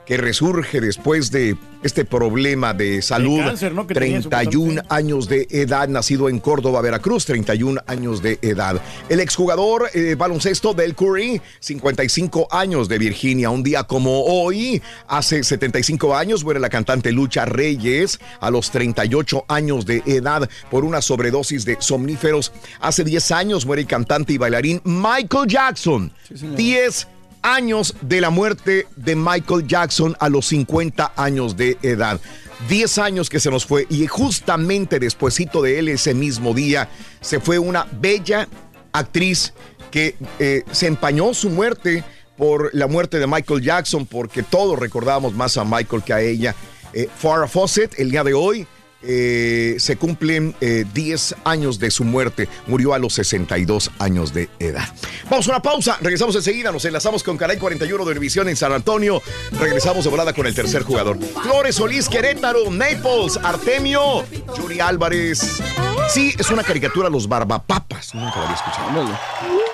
Que 0.06 0.16
resurge 0.16 0.80
después 0.80 1.30
de 1.30 1.56
este 1.82 2.04
problema 2.04 2.74
de 2.74 3.00
salud. 3.00 3.38
cáncer, 3.38 3.72
¿no? 3.72 3.86
que 3.86 3.94
tenía 3.94 4.20
31 4.20 4.82
años 4.88 5.28
de 5.28 5.46
edad, 5.50 5.88
nacido 5.88 6.28
en 6.28 6.40
Córdoba, 6.40 6.80
Veracruz, 6.80 7.24
31 7.26 7.80
años 7.86 8.20
de 8.22 8.38
edad. 8.42 8.80
El 9.08 9.20
exjugador 9.20 9.88
eh, 9.94 10.16
baloncesto 10.16 10.74
del 10.74 10.94
Curry, 10.94 11.40
55 11.60 12.48
años 12.50 12.88
de 12.88 12.98
Virginia. 12.98 13.50
Un 13.50 13.62
día 13.62 13.84
como 13.84 14.24
hoy, 14.24 14.82
hace 15.06 15.42
75 15.44 16.16
años, 16.16 16.44
muere 16.44 16.60
la 16.60 16.68
cantante 16.68 17.12
Lucha 17.12 17.44
Reyes 17.44 18.18
a 18.40 18.50
los 18.50 18.70
38 18.70 19.44
años 19.48 19.86
de 19.86 20.02
edad 20.06 20.48
por 20.70 20.84
una 20.84 21.00
sobredosis 21.02 21.64
de 21.64 21.76
somníferos. 21.80 22.52
Hace 22.80 23.04
10 23.04 23.30
años 23.30 23.64
muere 23.64 23.82
el 23.82 23.88
cantante 23.88 24.32
y 24.32 24.38
bailarín 24.38 24.80
Michael 24.84 25.46
Jackson. 25.46 26.12
10 26.56 27.06
años 27.42 27.94
de 28.00 28.20
la 28.20 28.30
muerte 28.30 28.86
de 28.96 29.16
Michael 29.16 29.66
Jackson 29.66 30.16
a 30.20 30.28
los 30.28 30.46
50 30.46 31.12
años 31.16 31.56
de 31.56 31.78
edad. 31.82 32.20
10 32.68 32.98
años 32.98 33.30
que 33.30 33.40
se 33.40 33.50
nos 33.50 33.64
fue 33.64 33.86
y 33.88 34.06
justamente 34.06 34.98
despuesito 34.98 35.62
de 35.62 35.78
él 35.78 35.88
ese 35.88 36.12
mismo 36.12 36.52
día 36.52 36.88
se 37.20 37.40
fue 37.40 37.58
una 37.58 37.86
bella 38.00 38.48
actriz 38.92 39.54
que 39.90 40.16
eh, 40.38 40.62
se 40.70 40.86
empañó 40.86 41.34
su 41.34 41.50
muerte 41.50 42.04
por 42.36 42.70
la 42.74 42.86
muerte 42.86 43.18
de 43.18 43.26
Michael 43.26 43.60
Jackson, 43.60 44.06
porque 44.06 44.42
todos 44.42 44.78
recordábamos 44.78 45.34
más 45.34 45.56
a 45.58 45.64
Michael 45.64 46.02
que 46.02 46.12
a 46.14 46.20
ella. 46.20 46.54
Eh, 46.94 47.08
Farrah 47.14 47.46
Fawcett, 47.46 47.98
el 47.98 48.10
día 48.10 48.24
de 48.24 48.32
hoy, 48.32 48.66
eh, 49.02 49.76
se 49.78 49.96
cumplen 49.96 50.54
eh, 50.60 50.84
10 50.92 51.36
años 51.44 51.78
de 51.78 51.90
su 51.90 52.04
muerte. 52.04 52.48
Murió 52.66 52.94
a 52.94 52.98
los 52.98 53.14
62 53.14 53.90
años 53.98 54.34
de 54.34 54.48
edad. 54.58 54.88
Vamos 55.30 55.46
a 55.48 55.50
una 55.52 55.62
pausa. 55.62 55.98
Regresamos 56.00 56.36
enseguida. 56.36 56.72
Nos 56.72 56.84
enlazamos 56.84 57.22
con 57.22 57.36
Canal 57.36 57.58
41 57.58 58.04
de 58.04 58.10
Televisión 58.10 58.48
en 58.48 58.56
San 58.56 58.72
Antonio. 58.72 59.22
Regresamos 59.52 60.04
de 60.04 60.10
volada 60.10 60.32
con 60.32 60.46
el 60.46 60.54
tercer 60.54 60.82
jugador. 60.82 61.18
Flores 61.42 61.76
Solís, 61.76 62.08
Querétaro, 62.08 62.70
Naples, 62.70 63.38
Artemio, 63.42 64.24
Yuri 64.56 64.80
Álvarez. 64.80 65.60
Sí, 66.08 66.34
es 66.38 66.50
una 66.50 66.64
caricatura 66.64 67.08
Los 67.08 67.28
Barbapapas. 67.28 68.14
Nunca 68.14 68.36
la 68.36 68.42
había 68.44 68.56
escuchado. 68.56 69.69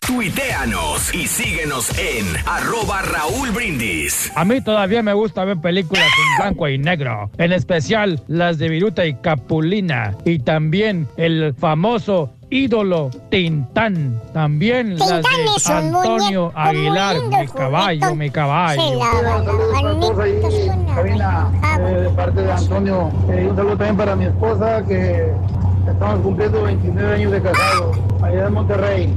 Tuiteanos 0.00 1.14
y 1.14 1.26
síguenos 1.26 1.90
en 1.98 2.26
arroba 2.46 3.02
Raúl 3.02 3.50
Brindis. 3.52 4.32
A 4.34 4.44
mí 4.44 4.60
todavía 4.60 5.02
me 5.02 5.12
gusta 5.12 5.44
ver 5.44 5.58
películas 5.58 6.04
en 6.04 6.42
blanco 6.42 6.68
y 6.68 6.78
negro, 6.78 7.30
en 7.38 7.52
especial 7.52 8.20
las 8.26 8.58
de 8.58 8.68
Viruta 8.70 9.04
y 9.06 9.14
Capulina 9.14 10.16
y 10.24 10.38
también 10.40 11.06
el 11.16 11.54
famoso 11.54 12.32
ídolo 12.48 13.10
Tintán, 13.30 14.20
también 14.32 14.98
las 14.98 15.22
de 15.22 15.28
es 15.56 15.66
un 15.66 15.72
Antonio 15.76 16.42
muñeco 16.44 16.58
Aguilar, 16.58 17.16
mi 17.28 17.46
caballo, 17.46 18.14
mi 18.16 18.30
caballo. 18.30 18.82
Eh, 21.78 22.00
de 22.02 22.10
parte 22.10 22.42
de 22.42 22.52
Antonio. 22.52 23.10
Eh, 23.30 23.46
un 23.48 23.56
saludo 23.56 23.76
también 23.76 23.96
para 23.96 24.16
mi 24.16 24.24
esposa 24.24 24.84
que 24.86 25.30
estamos 25.88 26.20
cumpliendo 26.20 26.62
29 26.62 27.14
años 27.14 27.32
de 27.32 27.42
casado, 27.42 27.92
allá 28.22 28.46
en 28.46 28.52
Monterrey. 28.52 29.14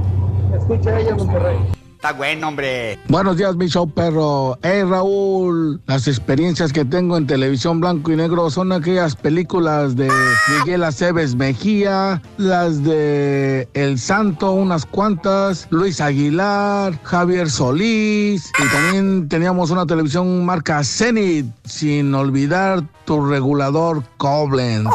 Escucha 0.53 0.99
ella 0.99 1.09
en 1.11 1.17
Monterrey. 1.17 1.57
Está 1.95 2.11
bueno, 2.11 2.49
hombre. 2.49 2.99
Buenos 3.07 3.37
días, 3.37 3.55
mi 3.55 3.67
show 3.67 3.89
perro. 3.89 4.57
Hey, 4.61 4.83
Raúl. 4.83 5.81
Las 5.87 6.05
experiencias 6.09 6.73
que 6.73 6.83
tengo 6.83 7.15
en 7.15 7.25
televisión 7.25 7.79
blanco 7.79 8.11
y 8.11 8.17
negro 8.17 8.49
son 8.49 8.73
aquellas 8.73 9.15
películas 9.15 9.95
de 9.95 10.11
Miguel 10.59 10.83
Aceves 10.83 11.33
Mejía, 11.35 12.21
las 12.35 12.83
de 12.83 13.69
El 13.73 13.97
Santo, 13.97 14.51
unas 14.51 14.85
cuantas, 14.85 15.65
Luis 15.69 16.01
Aguilar, 16.01 17.01
Javier 17.03 17.49
Solís, 17.49 18.51
y 18.59 18.67
también 18.73 19.29
teníamos 19.29 19.71
una 19.71 19.85
televisión 19.85 20.45
marca 20.45 20.83
Zenit, 20.83 21.45
sin 21.63 22.13
olvidar 22.13 22.83
tu 23.05 23.25
regulador 23.25 24.03
Koblenz. 24.17 24.89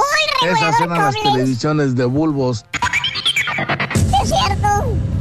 Esas 0.47 0.79
eran 0.83 0.99
las 0.99 1.15
televisiones 1.23 1.97
de 1.97 2.05
bulbos. 2.05 2.67
Es 4.23 4.29
cierto. 4.29 5.18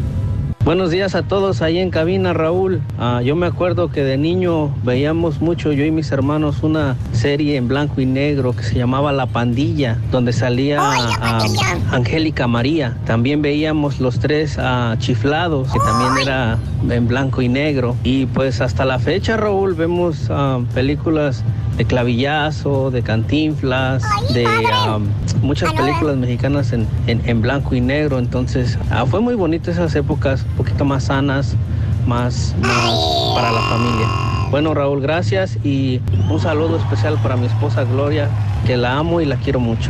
Buenos 0.67 0.91
días 0.91 1.15
a 1.15 1.23
todos 1.23 1.61
ahí 1.61 1.77
en 1.77 1.91
cabina, 1.91 2.33
Raúl. 2.33 2.81
Ah, 2.99 3.21
yo 3.23 3.37
me 3.37 3.45
acuerdo 3.47 3.87
que 3.89 4.03
de 4.03 4.17
niño 4.17 4.75
veíamos 4.83 5.39
mucho, 5.39 5.71
yo 5.71 5.85
y 5.85 5.91
mis 5.91 6.11
hermanos, 6.11 6.61
una 6.61 6.97
serie 7.13 7.55
en 7.55 7.69
blanco 7.69 8.01
y 8.01 8.05
negro 8.05 8.53
que 8.53 8.63
se 8.63 8.75
llamaba 8.75 9.13
La 9.13 9.27
Pandilla, 9.27 9.97
donde 10.11 10.33
salía 10.33 10.79
ah, 10.81 11.45
Angélica 11.91 12.47
María. 12.47 12.97
También 13.05 13.41
veíamos 13.41 14.01
los 14.01 14.19
tres 14.19 14.57
ah, 14.59 14.95
chiflados, 14.99 15.71
que 15.71 15.79
también 15.79 16.27
era 16.27 16.57
en 16.89 17.07
blanco 17.07 17.41
y 17.41 17.47
negro. 17.47 17.95
Y 18.03 18.25
pues 18.25 18.59
hasta 18.59 18.83
la 18.83 18.99
fecha, 18.99 19.37
Raúl, 19.37 19.73
vemos 19.73 20.27
ah, 20.29 20.59
películas 20.73 21.45
de 21.77 21.85
clavillazo, 21.85 22.91
de 22.91 23.03
cantinflas, 23.03 24.03
de 24.33 24.45
ah, 24.73 24.99
muchas 25.43 25.71
películas 25.73 26.17
mexicanas 26.17 26.73
en, 26.73 26.87
en- 27.05 27.21
en 27.29 27.41
blanco 27.41 27.73
y 27.73 27.79
negro. 27.79 28.19
Entonces, 28.19 28.77
fue 29.09 29.21
muy 29.21 29.35
bonito 29.35 29.69
esas 29.71 29.95
épocas, 29.95 30.43
poquito 30.57 30.83
más 30.83 31.05
sanas, 31.05 31.55
más, 32.05 32.55
más 32.59 32.99
para 33.35 33.51
la 33.51 33.61
familia. 33.61 34.07
Bueno, 34.49 34.73
Raúl, 34.73 35.01
gracias 35.01 35.57
y 35.63 36.01
un 36.29 36.39
saludo 36.39 36.77
especial 36.77 37.17
para 37.21 37.35
mi 37.35 37.45
esposa 37.45 37.83
Gloria, 37.83 38.29
que 38.65 38.77
la 38.77 38.97
amo 38.97 39.21
y 39.21 39.25
la 39.25 39.35
quiero 39.37 39.59
mucho. 39.59 39.89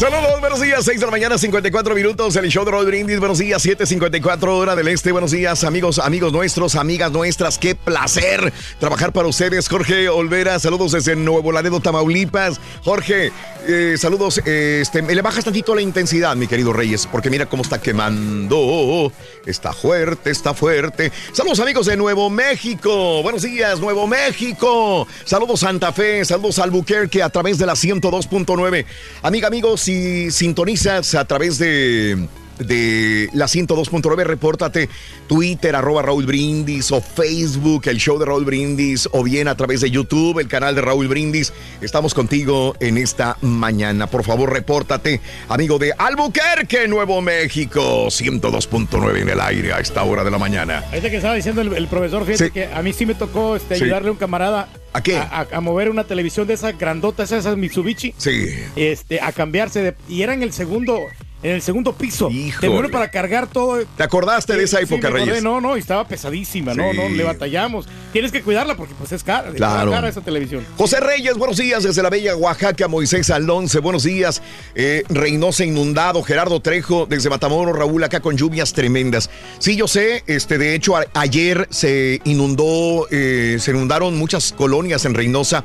Saludos, 0.00 0.40
buenos 0.40 0.62
días, 0.62 0.82
6 0.82 0.98
de 0.98 1.04
la 1.04 1.12
mañana, 1.12 1.36
54 1.36 1.94
minutos, 1.94 2.34
el 2.34 2.48
show 2.48 2.64
de 2.64 2.70
Roll 2.70 2.86
Brindis, 2.86 3.18
buenos 3.18 3.36
días, 3.36 3.62
7.54 3.62 4.48
hora 4.48 4.74
del 4.74 4.88
este, 4.88 5.12
buenos 5.12 5.30
días, 5.30 5.62
amigos, 5.62 5.98
amigos 5.98 6.32
nuestros, 6.32 6.74
amigas 6.74 7.12
nuestras, 7.12 7.58
qué 7.58 7.74
placer 7.74 8.50
trabajar 8.78 9.12
para 9.12 9.28
ustedes, 9.28 9.68
Jorge 9.68 10.08
Olvera, 10.08 10.58
saludos 10.58 10.92
desde 10.92 11.16
Nuevo 11.16 11.52
Laredo, 11.52 11.80
Tamaulipas, 11.80 12.62
Jorge, 12.82 13.30
eh, 13.68 13.96
saludos, 13.98 14.40
eh, 14.46 14.78
este, 14.80 15.02
le 15.02 15.20
bajas 15.20 15.44
tantito 15.44 15.74
la 15.74 15.82
intensidad, 15.82 16.34
mi 16.34 16.46
querido 16.46 16.72
Reyes, 16.72 17.06
porque 17.06 17.28
mira 17.28 17.44
cómo 17.44 17.62
está 17.62 17.78
quemando, 17.78 19.12
está 19.44 19.74
fuerte, 19.74 20.30
está 20.30 20.54
fuerte, 20.54 21.12
saludos 21.34 21.60
amigos 21.60 21.84
de 21.84 21.98
Nuevo 21.98 22.30
México, 22.30 23.22
buenos 23.22 23.42
días, 23.42 23.78
Nuevo 23.80 24.06
México, 24.06 25.06
saludos 25.26 25.60
Santa 25.60 25.92
Fe, 25.92 26.24
saludos 26.24 26.58
Albuquerque 26.58 27.22
a 27.22 27.28
través 27.28 27.58
de 27.58 27.66
la 27.66 27.74
102.9, 27.74 28.86
amiga, 29.20 29.48
amigos, 29.48 29.89
si 29.90 30.30
sintonizas 30.30 31.14
a 31.14 31.24
través 31.24 31.58
de 31.58 32.28
de 32.60 33.28
la 33.32 33.46
102.9, 33.46 34.24
repórtate 34.24 34.88
Twitter, 35.26 35.74
arroba 35.74 36.02
Raúl 36.02 36.26
Brindis 36.26 36.92
o 36.92 37.00
Facebook, 37.00 37.82
el 37.88 37.98
show 37.98 38.18
de 38.18 38.26
Raúl 38.26 38.44
Brindis 38.44 39.08
o 39.12 39.22
bien 39.24 39.48
a 39.48 39.56
través 39.56 39.80
de 39.80 39.90
YouTube, 39.90 40.38
el 40.38 40.48
canal 40.48 40.74
de 40.74 40.80
Raúl 40.82 41.08
Brindis. 41.08 41.52
Estamos 41.80 42.14
contigo 42.14 42.76
en 42.80 42.98
esta 42.98 43.36
mañana. 43.40 44.06
Por 44.06 44.24
favor, 44.24 44.52
repórtate, 44.52 45.20
amigo 45.48 45.78
de 45.78 45.92
Albuquerque, 45.96 46.86
Nuevo 46.88 47.20
México, 47.22 48.06
102.9 48.06 49.20
en 49.22 49.28
el 49.28 49.40
aire 49.40 49.72
a 49.72 49.80
esta 49.80 50.02
hora 50.04 50.24
de 50.24 50.30
la 50.30 50.38
mañana. 50.38 50.84
Ahorita 50.88 51.10
que 51.10 51.16
estaba 51.16 51.34
diciendo 51.34 51.60
el, 51.62 51.72
el 51.74 51.86
profesor, 51.88 52.24
fíjate 52.24 52.40
Sí. 52.46 52.50
que 52.52 52.66
a 52.66 52.82
mí 52.82 52.92
sí 52.92 53.06
me 53.06 53.14
tocó 53.14 53.56
este, 53.56 53.76
Sí. 53.76 53.84
ayudarle 53.84 54.08
a 54.08 54.12
un 54.12 54.18
camarada. 54.18 54.68
¿A 54.92 55.02
qué? 55.02 55.16
A, 55.16 55.46
a 55.52 55.60
mover 55.60 55.88
una 55.90 56.04
televisión 56.04 56.46
de 56.46 56.54
esas 56.54 56.76
grandotas, 56.76 57.30
esas 57.32 57.56
Mitsubishi. 57.56 58.14
Sí. 58.18 58.46
Este, 58.76 59.20
a 59.20 59.30
cambiarse 59.32 59.82
de. 59.82 59.94
Y 60.08 60.22
era 60.22 60.34
en 60.34 60.42
el 60.42 60.52
segundo. 60.52 60.98
En 61.42 61.52
el 61.52 61.62
segundo 61.62 61.94
piso. 61.94 62.28
Híjole. 62.30 62.68
Seguro 62.68 62.90
para 62.90 63.10
cargar 63.10 63.46
todo. 63.46 63.82
¿Te 63.96 64.02
acordaste 64.02 64.56
de 64.58 64.64
esa 64.64 64.76
Sí, 64.76 64.84
época, 64.84 65.08
acordé. 65.08 65.24
Reyes? 65.24 65.42
No, 65.42 65.58
no, 65.58 65.74
estaba 65.74 66.06
pesadísima. 66.06 66.74
No, 66.74 66.90
Sí. 66.92 66.98
no, 66.98 67.08
le 67.08 67.24
batallamos. 67.24 67.86
Tienes 68.12 68.30
que 68.30 68.42
cuidarla 68.42 68.76
porque 68.76 68.92
pues 68.98 69.10
es 69.12 69.24
cara. 69.24 69.50
Claro. 69.52 69.90
Es 69.90 69.94
cara 69.96 70.08
esa 70.10 70.20
televisión. 70.20 70.66
José 70.76 71.00
Reyes, 71.00 71.38
buenos 71.38 71.56
días 71.56 71.82
desde 71.82 72.02
la 72.02 72.10
bella 72.10 72.36
Oaxaca, 72.36 72.88
Moisés 72.88 73.30
Alonce, 73.30 73.78
buenos 73.78 74.02
días. 74.02 74.42
Eh, 74.74 75.02
Reynosa 75.08 75.64
inundado, 75.64 76.22
Gerardo 76.22 76.60
Trejo 76.60 77.06
desde 77.06 77.30
Matamoros, 77.30 77.74
Raúl 77.74 78.04
acá 78.04 78.20
con 78.20 78.36
lluvias 78.36 78.74
tremendas. 78.74 79.30
Sí, 79.60 79.76
yo 79.76 79.88
sé, 79.88 80.22
este, 80.26 80.58
de 80.58 80.74
hecho 80.74 80.96
a- 80.98 81.06
ayer 81.14 81.66
se 81.70 82.20
inundó, 82.24 83.06
eh, 83.10 83.56
se 83.60 83.70
inundaron 83.70 84.14
muchas 84.18 84.52
colonias 84.52 85.06
en 85.06 85.14
Reynosa. 85.14 85.64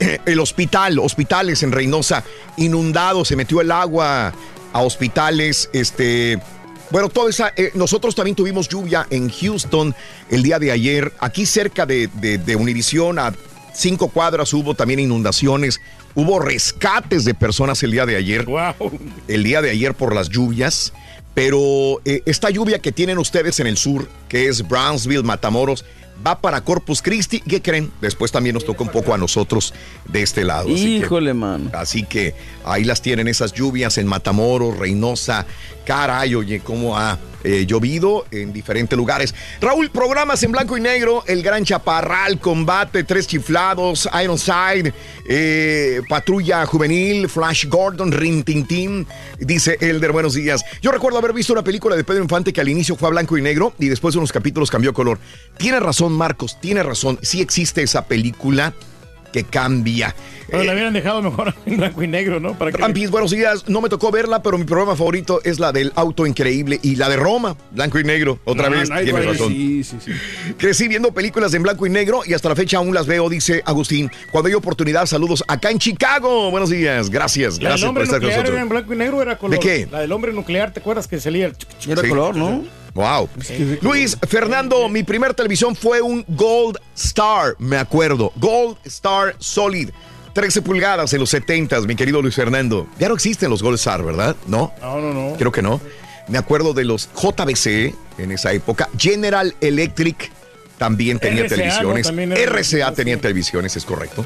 El 0.26 0.40
hospital, 0.40 0.98
hospitales 0.98 1.62
en 1.62 1.70
Reynosa, 1.70 2.24
inundado, 2.56 3.24
se 3.24 3.36
metió 3.36 3.60
el 3.60 3.70
agua 3.70 4.32
a 4.72 4.80
hospitales, 4.80 5.70
este... 5.72 6.40
Bueno, 6.90 7.08
toda 7.08 7.30
esa. 7.30 7.54
eh, 7.56 7.70
nosotros 7.74 8.14
también 8.14 8.36
tuvimos 8.36 8.68
lluvia 8.68 9.06
en 9.08 9.30
Houston 9.30 9.94
el 10.28 10.42
día 10.42 10.58
de 10.58 10.70
ayer. 10.72 11.10
Aquí 11.20 11.46
cerca 11.46 11.86
de, 11.86 12.08
de, 12.08 12.36
de 12.36 12.54
Univisión, 12.54 13.18
a 13.18 13.32
cinco 13.72 14.08
cuadras, 14.08 14.52
hubo 14.52 14.74
también 14.74 15.00
inundaciones. 15.00 15.80
Hubo 16.14 16.38
rescates 16.38 17.24
de 17.24 17.32
personas 17.32 17.82
el 17.82 17.92
día 17.92 18.04
de 18.04 18.16
ayer. 18.16 18.46
El 19.26 19.42
día 19.42 19.62
de 19.62 19.70
ayer 19.70 19.94
por 19.94 20.14
las 20.14 20.28
lluvias. 20.28 20.92
Pero 21.32 22.02
eh, 22.04 22.22
esta 22.26 22.50
lluvia 22.50 22.78
que 22.78 22.92
tienen 22.92 23.16
ustedes 23.16 23.58
en 23.58 23.66
el 23.66 23.78
sur, 23.78 24.06
que 24.28 24.48
es 24.48 24.68
Brownsville, 24.68 25.22
Matamoros, 25.22 25.86
va 26.24 26.40
para 26.40 26.60
Corpus 26.62 27.02
Christi. 27.02 27.40
¿Qué 27.40 27.60
creen? 27.62 27.90
Después 28.00 28.32
también 28.32 28.54
nos 28.54 28.64
toca 28.64 28.82
un 28.82 28.90
poco 28.90 29.14
a 29.14 29.18
nosotros 29.18 29.74
de 30.08 30.22
este 30.22 30.44
lado. 30.44 30.68
Así 30.68 31.00
que- 31.00 31.06
Híjole, 31.06 31.34
mano. 31.34 31.70
Así 31.72 32.04
que 32.04 32.34
ahí 32.64 32.84
las 32.84 33.02
tienen 33.02 33.28
esas 33.28 33.52
lluvias 33.52 33.98
en 33.98 34.06
Matamoros, 34.06 34.76
Reynosa. 34.78 35.46
Caray, 35.84 36.34
oye, 36.36 36.60
cómo 36.60 36.96
ha 36.96 37.18
eh, 37.44 37.66
llovido 37.66 38.24
en 38.30 38.52
diferentes 38.52 38.96
lugares. 38.96 39.34
Raúl, 39.60 39.90
programas 39.90 40.40
en 40.44 40.52
blanco 40.52 40.76
y 40.76 40.80
negro, 40.80 41.24
El 41.26 41.42
Gran 41.42 41.64
Chaparral, 41.64 42.38
Combate, 42.38 43.02
Tres 43.02 43.26
Chiflados, 43.26 44.08
Ironside, 44.22 44.94
eh, 45.28 46.02
Patrulla 46.08 46.64
Juvenil, 46.66 47.28
Flash 47.28 47.66
Gordon, 47.66 48.12
Rin 48.12 48.44
Tin 48.44 48.64
Tin, 48.64 49.06
dice 49.40 49.76
Elder, 49.80 50.12
buenos 50.12 50.34
días. 50.34 50.64
Yo 50.80 50.92
recuerdo 50.92 51.18
haber 51.18 51.32
visto 51.32 51.52
una 51.52 51.64
película 51.64 51.96
de 51.96 52.04
Pedro 52.04 52.22
Infante 52.22 52.52
que 52.52 52.60
al 52.60 52.68
inicio 52.68 52.94
fue 52.94 53.08
a 53.08 53.10
blanco 53.10 53.36
y 53.36 53.42
negro 53.42 53.74
y 53.76 53.88
después 53.88 54.14
de 54.14 54.18
unos 54.18 54.30
capítulos 54.30 54.70
cambió 54.70 54.94
color. 54.94 55.18
Tiene 55.58 55.80
razón, 55.80 56.11
Marcos, 56.12 56.58
tiene 56.60 56.82
razón. 56.82 57.18
Sí 57.22 57.40
existe 57.40 57.82
esa 57.82 58.06
película 58.06 58.72
que 59.32 59.44
cambia. 59.44 60.14
Pero 60.50 60.64
la 60.64 60.74
hubieran 60.74 60.92
dejado 60.92 61.22
mejor 61.22 61.54
en 61.66 61.78
blanco 61.78 62.02
y 62.02 62.06
negro, 62.06 62.38
¿no? 62.38 62.52
Para 62.58 62.70
que... 62.70 62.76
Rampis, 62.76 63.10
buenos 63.10 63.30
días. 63.30 63.66
No 63.66 63.80
me 63.80 63.88
tocó 63.88 64.10
verla, 64.10 64.42
pero 64.42 64.58
mi 64.58 64.64
programa 64.64 64.94
favorito 64.94 65.40
es 65.42 65.58
la 65.58 65.72
del 65.72 65.90
auto 65.94 66.26
increíble 66.26 66.78
y 66.82 66.96
la 66.96 67.08
de 67.08 67.16
Roma, 67.16 67.56
blanco 67.70 67.98
y 67.98 68.04
negro. 68.04 68.38
Otra 68.44 68.68
No, 68.68 68.76
vez, 68.76 68.90
no 68.90 69.00
tienes 69.00 69.24
razón. 69.24 69.48
Sí, 69.48 69.82
sí, 69.84 69.96
sí. 70.04 70.10
Crecí 70.58 70.86
viendo 70.86 71.12
películas 71.14 71.54
en 71.54 71.62
blanco 71.62 71.86
y 71.86 71.90
negro 71.90 72.20
y 72.26 72.34
hasta 72.34 72.50
la 72.50 72.56
fecha 72.56 72.76
aún 72.76 72.92
las 72.92 73.06
veo, 73.06 73.30
dice 73.30 73.62
Agustín. 73.64 74.10
Cuando 74.30 74.48
hay 74.48 74.54
oportunidad, 74.54 75.06
saludos 75.06 75.42
acá 75.48 75.70
en 75.70 75.78
Chicago. 75.78 76.50
Buenos 76.50 76.68
días, 76.68 77.08
gracias, 77.08 77.54
La 77.54 77.58
del 77.58 77.62
gracias 77.68 77.80
por 77.80 77.88
hombre 77.88 78.04
estar 78.04 78.20
con 78.20 78.28
nuclear 78.28 78.46
era 78.46 78.48
en 78.48 78.54
nosotros. 78.68 78.70
blanco 78.70 78.92
y 78.92 78.96
negro 78.98 79.22
era 79.22 79.38
color. 79.38 79.58
¿De 79.58 79.60
qué? 79.66 79.88
La 79.90 80.00
del 80.00 80.12
hombre 80.12 80.34
nuclear, 80.34 80.74
¿te 80.74 80.80
acuerdas 80.80 81.08
que 81.08 81.18
salía 81.18 81.46
el... 81.46 81.56
Era 81.88 82.02
Sí. 82.02 82.08
color, 82.10 82.36
¿no? 82.36 82.62
Wow. 82.94 83.28
Luis, 83.80 84.16
Fernando, 84.28 84.88
mi 84.88 85.02
primer 85.02 85.32
televisión 85.34 85.74
fue 85.74 86.02
un 86.02 86.24
Gold 86.28 86.78
Star, 86.94 87.54
me 87.58 87.78
acuerdo. 87.78 88.32
Gold 88.36 88.76
Star 88.84 89.34
Solid. 89.38 89.90
13 90.34 90.62
pulgadas 90.62 91.12
en 91.12 91.20
los 91.20 91.28
70 91.30 91.80
mi 91.82 91.94
querido 91.94 92.22
Luis 92.22 92.34
Fernando. 92.34 92.86
Ya 92.98 93.08
no 93.08 93.14
existen 93.14 93.50
los 93.50 93.62
Gold 93.62 93.76
Star, 93.76 94.02
¿verdad? 94.02 94.34
¿No? 94.46 94.72
No, 94.80 95.00
no, 95.00 95.12
no. 95.12 95.36
Creo 95.36 95.52
que 95.52 95.62
no. 95.62 95.80
Me 96.28 96.38
acuerdo 96.38 96.72
de 96.72 96.84
los 96.84 97.08
JBC 97.14 97.94
en 98.18 98.32
esa 98.32 98.52
época. 98.52 98.88
General 98.98 99.54
Electric 99.60 100.30
también 100.78 101.18
tenía 101.18 101.42
RCA, 101.44 101.48
¿no? 101.48 101.56
televisiones. 101.56 102.06
También 102.06 102.32
RCA 102.32 102.92
tenía 102.92 103.20
televisiones, 103.20 103.76
es 103.76 103.84
correcto. 103.84 104.24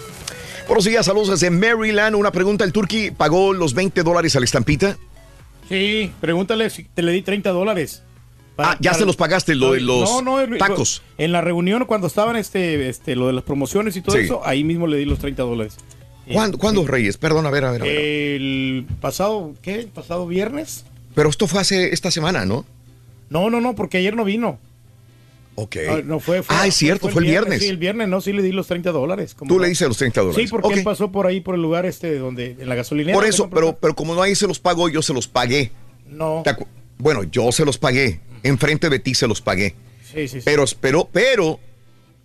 Buenos 0.66 0.84
días, 0.84 1.06
saludos 1.06 1.28
desde 1.28 1.50
Maryland. 1.50 2.16
Una 2.16 2.32
pregunta, 2.32 2.64
¿el 2.64 2.72
Turqui 2.72 3.10
pagó 3.10 3.52
los 3.52 3.74
20 3.74 4.02
dólares 4.02 4.34
a 4.36 4.40
la 4.40 4.44
estampita? 4.44 4.96
Sí, 5.68 6.12
pregúntale 6.20 6.70
si 6.70 6.84
te 6.84 7.02
le 7.02 7.12
di 7.12 7.22
30 7.22 7.50
dólares. 7.50 8.02
Ah, 8.58 8.76
ya 8.80 8.94
se 8.94 9.04
los 9.04 9.16
pagaste, 9.16 9.54
lo 9.54 9.72
de 9.72 9.80
los 9.80 10.08
No, 10.10 10.22
no, 10.22 10.40
el- 10.40 10.56
tacos. 10.58 11.02
En 11.18 11.32
la 11.32 11.40
reunión 11.42 11.84
cuando 11.84 12.06
estaban 12.06 12.36
este, 12.36 12.88
este, 12.88 13.14
lo 13.14 13.26
de 13.26 13.34
las 13.34 13.44
promociones 13.44 13.96
y 13.96 14.00
todo 14.00 14.16
Sí. 14.16 14.22
eso, 14.22 14.40
ahí 14.46 14.64
mismo 14.64 14.86
le 14.86 14.96
di 14.96 15.04
los 15.04 15.18
30 15.18 15.42
dólares. 15.42 15.76
¿Cuándo, 16.32 16.58
¿cuándo, 16.58 16.86
Reyes? 16.86 17.18
Perdón, 17.18 17.46
a 17.46 17.50
ver, 17.50 17.64
a 17.66 17.70
ver, 17.70 17.82
a 17.82 17.84
ver. 17.84 17.94
El 17.96 18.86
pasado, 19.00 19.52
¿qué? 19.62 19.74
¿El 19.80 19.88
pasado 19.88 20.26
viernes? 20.26 20.84
Pero 21.14 21.28
esto 21.28 21.46
fue 21.46 21.60
hace 21.60 21.92
esta 21.94 22.10
semana, 22.10 22.44
¿no? 22.46 22.64
No, 23.30 23.48
no, 23.50 23.60
no, 23.60 23.74
porque 23.74 23.98
ayer 23.98 24.16
no 24.16 24.24
vino. 24.24 24.58
Ok. 25.54 25.76
Ah, 25.88 26.00
no 26.04 26.18
fue, 26.20 26.42
fue- 26.42 26.54
ah, 26.56 26.66
es 26.66 26.74
cierto, 26.74 27.08
fue 27.08 27.22
el 27.22 27.28
viernes. 27.28 27.62
Sí, 27.62 27.68
el 27.68 27.76
viernes, 27.78 28.08
no, 28.08 28.20
sí 28.20 28.32
le 28.32 28.42
di 28.42 28.52
los 28.52 28.66
30 28.66 28.90
dólares. 28.92 29.34
¿cómo 29.34 29.48
Tú 29.48 29.56
no? 29.56 29.62
le 29.62 29.68
dices 29.68 29.86
los 29.88 29.96
30 29.96 30.20
dólares. 30.20 30.44
Sí, 30.44 30.50
porque 30.50 30.74
él 30.74 30.82
pasó 30.84 31.10
por 31.12 31.26
ahí, 31.26 31.40
por 31.40 31.54
el 31.54 31.62
lugar 31.62 31.86
este, 31.86 32.18
donde, 32.18 32.56
en 32.58 32.68
la 32.68 32.74
gasolinera. 32.74 33.14
Por 33.14 33.24
¿me 33.24 33.30
eso, 33.30 33.48
pero, 33.48 33.76
pero 33.76 33.94
como 33.94 34.14
no 34.14 34.22
ahí 34.22 34.34
se 34.34 34.46
los 34.46 34.58
pagó, 34.58 34.88
yo 34.88 35.00
se 35.02 35.14
los 35.14 35.28
pagué. 35.28 35.70
No. 36.08 36.42
¿Te 36.44 36.50
Bueno, 36.98 37.22
yo 37.24 37.52
se 37.52 37.64
los 37.64 37.78
pagué. 37.78 38.20
Enfrente 38.42 38.88
de 38.90 38.98
ti 38.98 39.14
se 39.14 39.26
los 39.26 39.40
pagué. 39.40 39.74
Sí, 40.04 40.28
sí, 40.28 40.40
sí. 40.40 40.42
Pero, 40.44 40.64
pero, 40.80 41.08
pero 41.12 41.60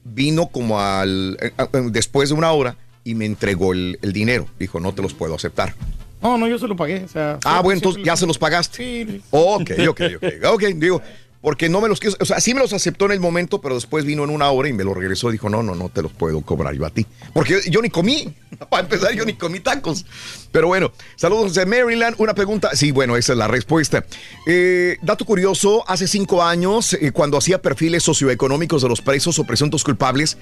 vino 0.03 0.47
como 0.47 0.79
al 0.79 1.37
eh, 1.41 1.51
eh, 1.57 1.67
después 1.91 2.29
de 2.29 2.35
una 2.35 2.51
hora 2.51 2.75
y 3.03 3.15
me 3.15 3.25
entregó 3.25 3.73
el, 3.73 3.97
el 4.01 4.13
dinero. 4.13 4.47
Dijo, 4.59 4.79
no 4.79 4.93
te 4.93 5.01
los 5.01 5.13
puedo 5.13 5.35
aceptar. 5.35 5.73
No, 6.21 6.37
no, 6.37 6.47
yo 6.47 6.59
se 6.59 6.67
lo 6.67 6.75
pagué. 6.75 7.03
O 7.03 7.07
sea, 7.07 7.39
Ah, 7.43 7.61
bueno, 7.61 7.77
entonces 7.79 8.03
ya 8.03 8.15
se 8.15 8.27
los 8.27 8.37
pagaste. 8.37 8.77
Sí. 8.77 9.21
Ok, 9.31 9.71
ok, 9.89 10.01
ok. 10.17 10.23
Ok, 10.53 10.63
digo, 10.75 11.01
porque 11.41 11.69
no 11.69 11.81
me 11.81 11.87
los 11.87 11.99
quiso, 11.99 12.15
o 12.19 12.25
sea, 12.25 12.39
sí 12.39 12.53
me 12.53 12.59
los 12.59 12.71
aceptó 12.71 13.05
en 13.05 13.13
el 13.13 13.19
momento, 13.19 13.61
pero 13.61 13.75
después 13.75 14.05
vino 14.05 14.23
en 14.23 14.29
una 14.29 14.49
hora 14.51 14.69
y 14.69 14.73
me 14.73 14.83
los 14.83 14.95
regresó 14.95 15.29
y 15.29 15.33
dijo, 15.33 15.49
no, 15.49 15.63
no, 15.63 15.73
no 15.73 15.89
te 15.89 16.03
los 16.03 16.11
puedo 16.11 16.41
cobrar 16.41 16.75
yo 16.75 16.85
a 16.85 16.91
ti. 16.91 17.05
Porque 17.33 17.61
yo, 17.69 17.81
ni 17.81 17.89
comí, 17.89 18.33
para 18.69 18.83
empezar, 18.83 19.13
yo 19.13 19.25
ni 19.25 19.33
comí 19.33 19.59
tacos. 19.59 20.05
Pero 20.51 20.67
bueno, 20.67 20.91
saludos 21.15 21.55
de 21.55 21.65
Maryland. 21.65 22.15
Una 22.19 22.35
pregunta, 22.35 22.69
sí, 22.75 22.91
bueno, 22.91 23.17
esa 23.17 23.33
es 23.33 23.39
la 23.39 23.47
respuesta. 23.47 24.05
Eh, 24.45 24.97
dato 25.01 25.25
curioso, 25.25 25.83
hace 25.87 26.07
cinco 26.07 26.43
años, 26.43 26.93
eh, 26.93 27.11
cuando 27.11 27.37
hacía 27.37 27.59
perfiles 27.59 28.03
socioeconómicos 28.03 28.83
de 28.83 28.89
los 28.89 29.01
presos 29.01 29.39
o 29.39 29.43
presuntos 29.43 29.83
culpables, 29.83 30.37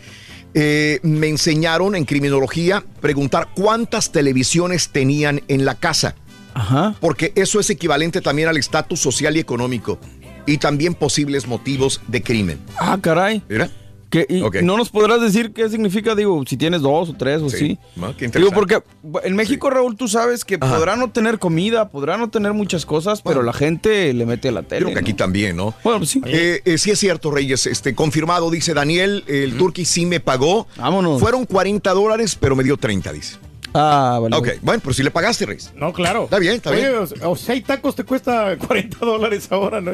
eh, 0.54 1.00
me 1.04 1.30
enseñaron 1.30 1.96
en 1.96 2.04
criminología 2.04 2.84
preguntar 3.00 3.50
cuántas 3.56 4.12
televisiones 4.12 4.90
tenían 4.90 5.42
en 5.48 5.64
la 5.64 5.76
casa. 5.76 6.16
Porque 7.00 7.32
eso 7.36 7.62
es 7.62 7.70
equivalente 7.70 8.20
también 8.20 8.50
al 8.50 8.58
estatus 8.58 9.00
social 9.00 9.38
y 9.38 9.40
económico 9.40 9.98
y 10.50 10.58
también 10.58 10.96
posibles 10.96 11.48
motivos 11.48 12.02
de 12.08 12.22
crimen. 12.24 12.60
Ah, 12.80 12.98
caray. 13.02 13.44
¿Mira? 13.48 13.70
Que, 14.10 14.26
y 14.28 14.42
no 14.66 14.76
nos 14.76 14.90
podrás 14.90 15.22
decir 15.22 15.54
qué 15.54 15.70
significa, 15.70 16.16
digo, 16.16 16.44
si 16.48 16.58
tienes 16.58 16.82
dos 16.82 17.10
o 17.10 17.14
tres 17.14 17.44
o 17.44 17.50
Sí. 17.50 17.78
sí. 18.18 18.28
Digo, 18.34 18.50
porque 18.52 18.82
en 19.24 19.36
México, 19.36 19.70
Raúl, 19.70 19.96
tú 19.96 20.08
sabes 20.08 20.44
que 20.44 20.58
podrán 20.58 20.98
no 20.98 21.12
tener 21.12 21.38
comida, 21.38 21.90
podrán 21.90 22.20
no 22.20 22.30
tener 22.32 22.54
muchas 22.54 22.88
cosas, 22.88 23.22
pero 23.22 23.44
la 23.44 23.54
gente 23.54 24.12
le 24.16 24.26
mete 24.26 24.48
a 24.48 24.52
la 24.52 24.64
tele. 24.64 24.82
Creo 24.86 24.94
que 24.96 25.00
aquí 25.00 25.14
también, 25.14 25.56
¿no? 25.56 25.76
Bueno, 25.84 26.00
pues 26.00 26.10
sí. 26.10 26.22
Eh, 26.26 26.62
eh, 26.66 26.80
sí 26.80 26.90
es 26.90 26.98
cierto, 26.98 27.30
Reyes, 27.30 27.68
este, 27.68 27.94
confirmado, 27.94 28.50
dice 28.50 28.74
Daniel, 28.74 29.24
el 29.28 29.56
Turqui 29.58 29.86
sí 29.86 30.08
me 30.08 30.20
pagó. 30.20 30.66
Vámonos. 30.78 31.20
Fueron 31.20 31.46
40 31.46 31.92
dólares, 31.94 32.36
pero 32.40 32.56
me 32.56 32.64
dio 32.64 32.78
30, 32.78 33.14
dice. 33.14 33.38
Ah, 33.74 34.20
vale. 34.22 34.36
Ok, 34.36 34.50
bueno, 34.62 34.82
pero 34.84 34.94
si 34.94 35.04
le 35.04 35.12
pagaste, 35.12 35.46
Reyes. 35.46 35.72
No, 35.76 35.94
claro. 35.94 36.24
Está 36.24 36.40
bien, 36.40 36.56
está 36.56 36.72
Oye, 36.72 36.90
bien. 36.90 37.08
O, 37.24 37.32
o 37.32 37.36
sea, 37.36 37.54
hay 37.54 37.62
tacos 37.62 37.96
te 37.96 38.04
cuesta 38.04 38.58
40 38.68 38.98
dólares 39.06 39.48
ahora, 39.52 39.80
¿no? 39.82 39.92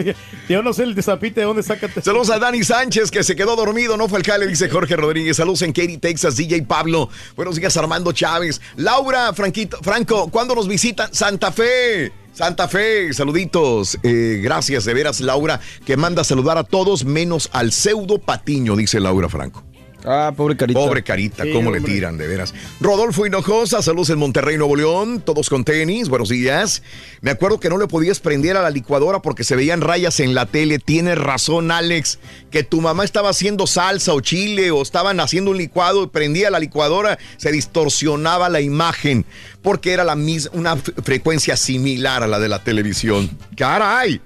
Yo 0.48 0.64
no 0.64 0.74
sé 0.74 0.84
el 0.84 0.96
desapite 0.96 1.42
de 1.42 1.46
dónde 1.46 1.64
saca. 1.64 1.90
Saludos 2.02 2.30
a 2.30 2.40
Dani 2.40 2.64
Sánchez, 2.64 3.12
que 3.12 3.24
se 3.24 3.36
quedó 3.36 3.56
dormido, 3.56 3.98
no 3.98 4.08
fue 4.08 4.20
al 4.20 4.26
jale, 4.26 4.48
dice 4.48 4.70
Jorge 4.70 4.96
Rodríguez. 4.96 5.38
Saludos 5.38 5.62
en 5.64 5.74
Katy, 5.74 5.98
Texas, 5.98 6.38
DJ 6.38 6.64
Pablo. 6.64 7.10
Buenos 7.36 7.56
días, 7.58 7.76
Armando 7.78 8.12
Chávez. 8.12 8.62
Laura, 8.76 9.34
Franquito, 9.34 9.78
Franco, 9.82 10.30
¿cuándo 10.30 10.56
nos 10.56 10.68
visitan? 10.68 11.14
Santa 11.14 11.52
Fe. 11.52 12.12
Santa 12.34 12.68
Fe, 12.68 13.14
saluditos. 13.14 13.98
Eh, 14.04 14.42
gracias, 14.44 14.84
de 14.84 14.94
veras, 14.94 15.22
Laura, 15.22 15.62
que 15.86 15.96
manda 15.96 16.22
a 16.22 16.26
saludar 16.26 16.58
a 16.58 16.64
todos 16.64 17.06
menos 17.06 17.50
al 17.54 17.72
pseudo 17.72 18.18
Patiño, 18.18 18.76
dice 18.76 19.00
Laura 19.00 19.30
Franco. 19.30 19.64
Ah, 20.06 20.32
pobre 20.36 20.56
carita. 20.56 20.80
Pobre 20.80 21.04
carita, 21.04 21.44
Sí, 21.44 21.52
cómo 21.52 21.72
le 21.72 21.82
tiran, 21.82 22.18
de 22.18 22.28
veras. 22.28 22.54
Rodolfo 22.80 23.26
Hinojosa, 23.26 23.82
saludos 23.82 24.10
en 24.12 24.20
Monterrey, 24.20 24.58
Nuevo 24.58 24.76
León, 24.76 25.22
todos 25.26 25.50
con 25.50 25.64
tenis, 25.64 26.10
buenos 26.10 26.30
días. 26.30 26.84
Me 27.22 27.32
acuerdo 27.32 27.60
que 27.60 27.70
no 27.70 27.78
le 27.78 27.88
podías 27.88 28.20
prender 28.20 28.58
a 28.58 28.62
la 28.62 28.70
licuadora 28.70 29.22
porque 29.22 29.44
se 29.44 29.56
veían 29.56 29.82
rayas 29.82 30.20
en 30.20 30.36
la 30.36 30.46
tele. 30.46 30.80
Tienes 30.80 31.18
razón, 31.18 31.72
Alex, 31.72 32.20
que 32.52 32.64
tu 32.64 32.82
mamá 32.82 33.04
estaba 33.04 33.30
haciendo 33.30 33.68
salsa 33.68 34.14
o 34.14 34.22
chile 34.22 34.72
o 34.72 34.82
estaban 34.82 35.20
haciendo 35.20 35.52
un 35.52 35.58
licuado 35.58 36.04
y 36.04 36.08
prendía 36.08 36.50
la 36.50 36.60
licuadora, 36.60 37.18
se 37.38 37.52
distorsionaba 37.52 38.50
la 38.50 38.62
imagen 38.62 39.26
porque 39.62 39.94
era 39.94 40.04
la 40.04 40.16
misma, 40.16 40.52
una 40.54 40.78
frecuencia 40.78 41.58
similar 41.58 42.22
a 42.24 42.28
la 42.28 42.40
de 42.40 42.50
la 42.50 42.64
televisión. 42.64 43.30
¡Caray! 43.58 44.22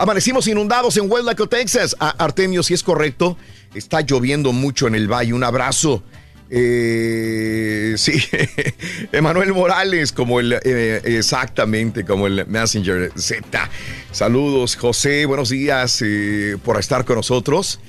Amanecimos 0.00 0.46
inundados 0.46 0.96
en 0.96 1.10
Westlaco, 1.10 1.48
Texas. 1.48 1.96
Artemio, 1.98 2.62
si 2.62 2.72
es 2.72 2.84
correcto, 2.84 3.36
está 3.74 4.00
lloviendo 4.02 4.52
mucho 4.52 4.86
en 4.86 4.94
el 4.94 5.10
valle. 5.10 5.32
Un 5.32 5.44
abrazo. 5.44 6.02
Eh, 6.50 7.94
sí, 7.98 8.22
Emanuel 9.12 9.52
Morales, 9.52 10.12
como 10.12 10.40
el, 10.40 10.54
eh, 10.64 11.00
exactamente, 11.04 12.04
como 12.04 12.26
el 12.26 12.46
Messenger 12.46 13.12
Z. 13.16 13.70
Saludos, 14.12 14.76
José, 14.76 15.26
buenos 15.26 15.50
días 15.50 16.02
eh, 16.04 16.56
por 16.64 16.78
estar 16.78 17.04
con 17.04 17.16
nosotros. 17.16 17.80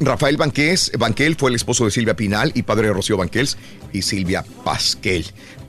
Rafael 0.00 0.36
Banqués, 0.36 0.92
Banquel 0.98 1.34
fue 1.34 1.48
el 1.48 1.56
esposo 1.56 1.86
de 1.86 1.90
Silvia 1.90 2.14
Pinal 2.14 2.52
y 2.54 2.62
padre 2.62 2.88
de 2.88 2.92
Rocío 2.92 3.16
Banquels 3.16 3.56
y 3.90 4.02
Silvia 4.02 4.44
Pasquel. 4.62 5.24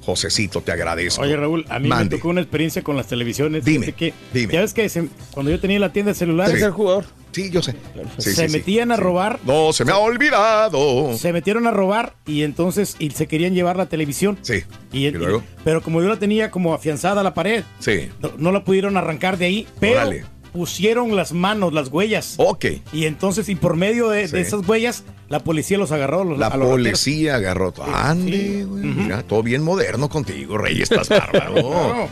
Josecito, 0.05 0.61
te 0.61 0.71
agradezco. 0.71 1.21
Oye, 1.21 1.35
Raúl, 1.37 1.65
a 1.69 1.79
mí 1.79 1.87
Mande. 1.87 2.05
me 2.05 2.17
tocó 2.17 2.29
una 2.29 2.41
experiencia 2.41 2.81
con 2.81 2.95
las 2.97 3.07
televisiones. 3.07 3.63
Dime, 3.63 3.85
Fíjate 3.87 3.97
que, 3.97 4.13
dime. 4.33 4.53
Ya 4.53 4.61
ves 4.61 4.73
que 4.73 4.89
se- 4.89 5.07
cuando 5.31 5.49
yo 5.51 5.59
tenía 5.59 5.79
la 5.79 5.91
tienda 5.93 6.11
de 6.11 6.15
celulares, 6.15 6.59
Sí. 6.59 6.65
jugador. 6.71 7.05
Sí, 7.31 7.49
yo 7.49 7.63
sé. 7.63 7.71
Sí, 8.19 8.31
se 8.31 8.35
sí, 8.35 8.47
sí. 8.47 8.57
metían 8.57 8.91
a 8.91 8.95
robar. 8.97 9.39
No, 9.43 9.73
se 9.73 9.85
me 9.85 9.91
ha 9.91 9.97
olvidado. 9.97 11.17
Se 11.17 11.33
metieron 11.33 11.65
a 11.65 11.71
robar 11.71 12.13
y 12.27 12.43
entonces 12.43 12.95
y 12.99 13.09
se 13.11 13.25
querían 13.27 13.55
llevar 13.55 13.75
la 13.75 13.87
televisión. 13.87 14.37
Sí. 14.43 14.63
Y, 14.91 15.07
¿Y 15.07 15.11
luego? 15.11 15.43
pero 15.63 15.81
como 15.81 16.01
yo 16.01 16.09
la 16.09 16.17
tenía 16.19 16.51
como 16.51 16.73
afianzada 16.75 17.21
a 17.21 17.23
la 17.23 17.33
pared, 17.33 17.63
Sí. 17.79 18.09
no, 18.21 18.31
no 18.37 18.51
la 18.51 18.63
pudieron 18.63 18.97
arrancar 18.97 19.37
de 19.37 19.45
ahí, 19.45 19.67
pero 19.79 19.93
Órale. 20.01 20.25
Pusieron 20.53 21.15
las 21.15 21.33
manos, 21.33 21.73
las 21.73 21.89
huellas. 21.89 22.35
Ok. 22.37 22.65
Y 22.93 23.05
entonces, 23.05 23.49
y 23.49 23.55
por 23.55 23.75
medio 23.75 24.09
de, 24.09 24.23
esas 24.23 24.65
huellas, 24.67 25.03
la 25.27 25.39
policía 25.39 25.77
los 25.77 25.91
agarró. 25.91 26.23
Los, 26.23 26.37
La 26.37 26.47
a 26.47 26.49
los 26.51 26.59
rateros. 26.69 26.71
policía 26.71 27.35
agarró. 27.35 27.71
todo. 27.71 27.85
Ande, 27.93 28.63
güey. 28.65 28.83
Mira, 28.83 29.23
todo 29.23 29.43
bien 29.43 29.63
moderno 29.63 30.07
contigo, 30.09 30.57
Rey. 30.57 30.81
Estás 30.81 31.09
bárbaro. 31.09 31.55
No. 31.55 32.09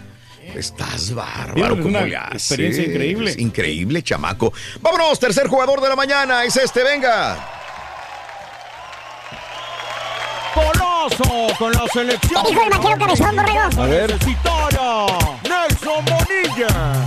Estás 0.56 1.14
bárbaro. 1.14 1.76
Es 1.76 1.82
¿Cómo 1.82 1.88
una 1.88 2.02
le 2.02 2.16
haces? 2.18 2.34
experiencia 2.52 2.84
increíble. 2.84 3.32
Es 3.32 3.38
increíble, 3.40 4.02
chamaco. 4.04 4.52
Vámonos, 4.82 5.20
tercer 5.20 5.48
jugador 5.48 5.80
de 5.80 5.88
la 5.90 5.96
mañana. 5.96 6.44
Es 6.44 6.58
este, 6.58 6.84
venga. 6.84 7.38
Goloso 10.54 11.48
con 11.58 11.72
la 11.72 11.88
selección. 11.94 12.44
¿Qué 12.44 12.50
dijo 12.50 12.64
el 12.64 12.70
vaquero 12.72 12.98
cabezón, 12.98 13.36
borrego? 13.36 13.60
A 13.60 13.86
ver. 13.86 14.12
Universitaria. 14.12 15.06
Nelson 15.44 16.06
Bonilla. 16.06 17.04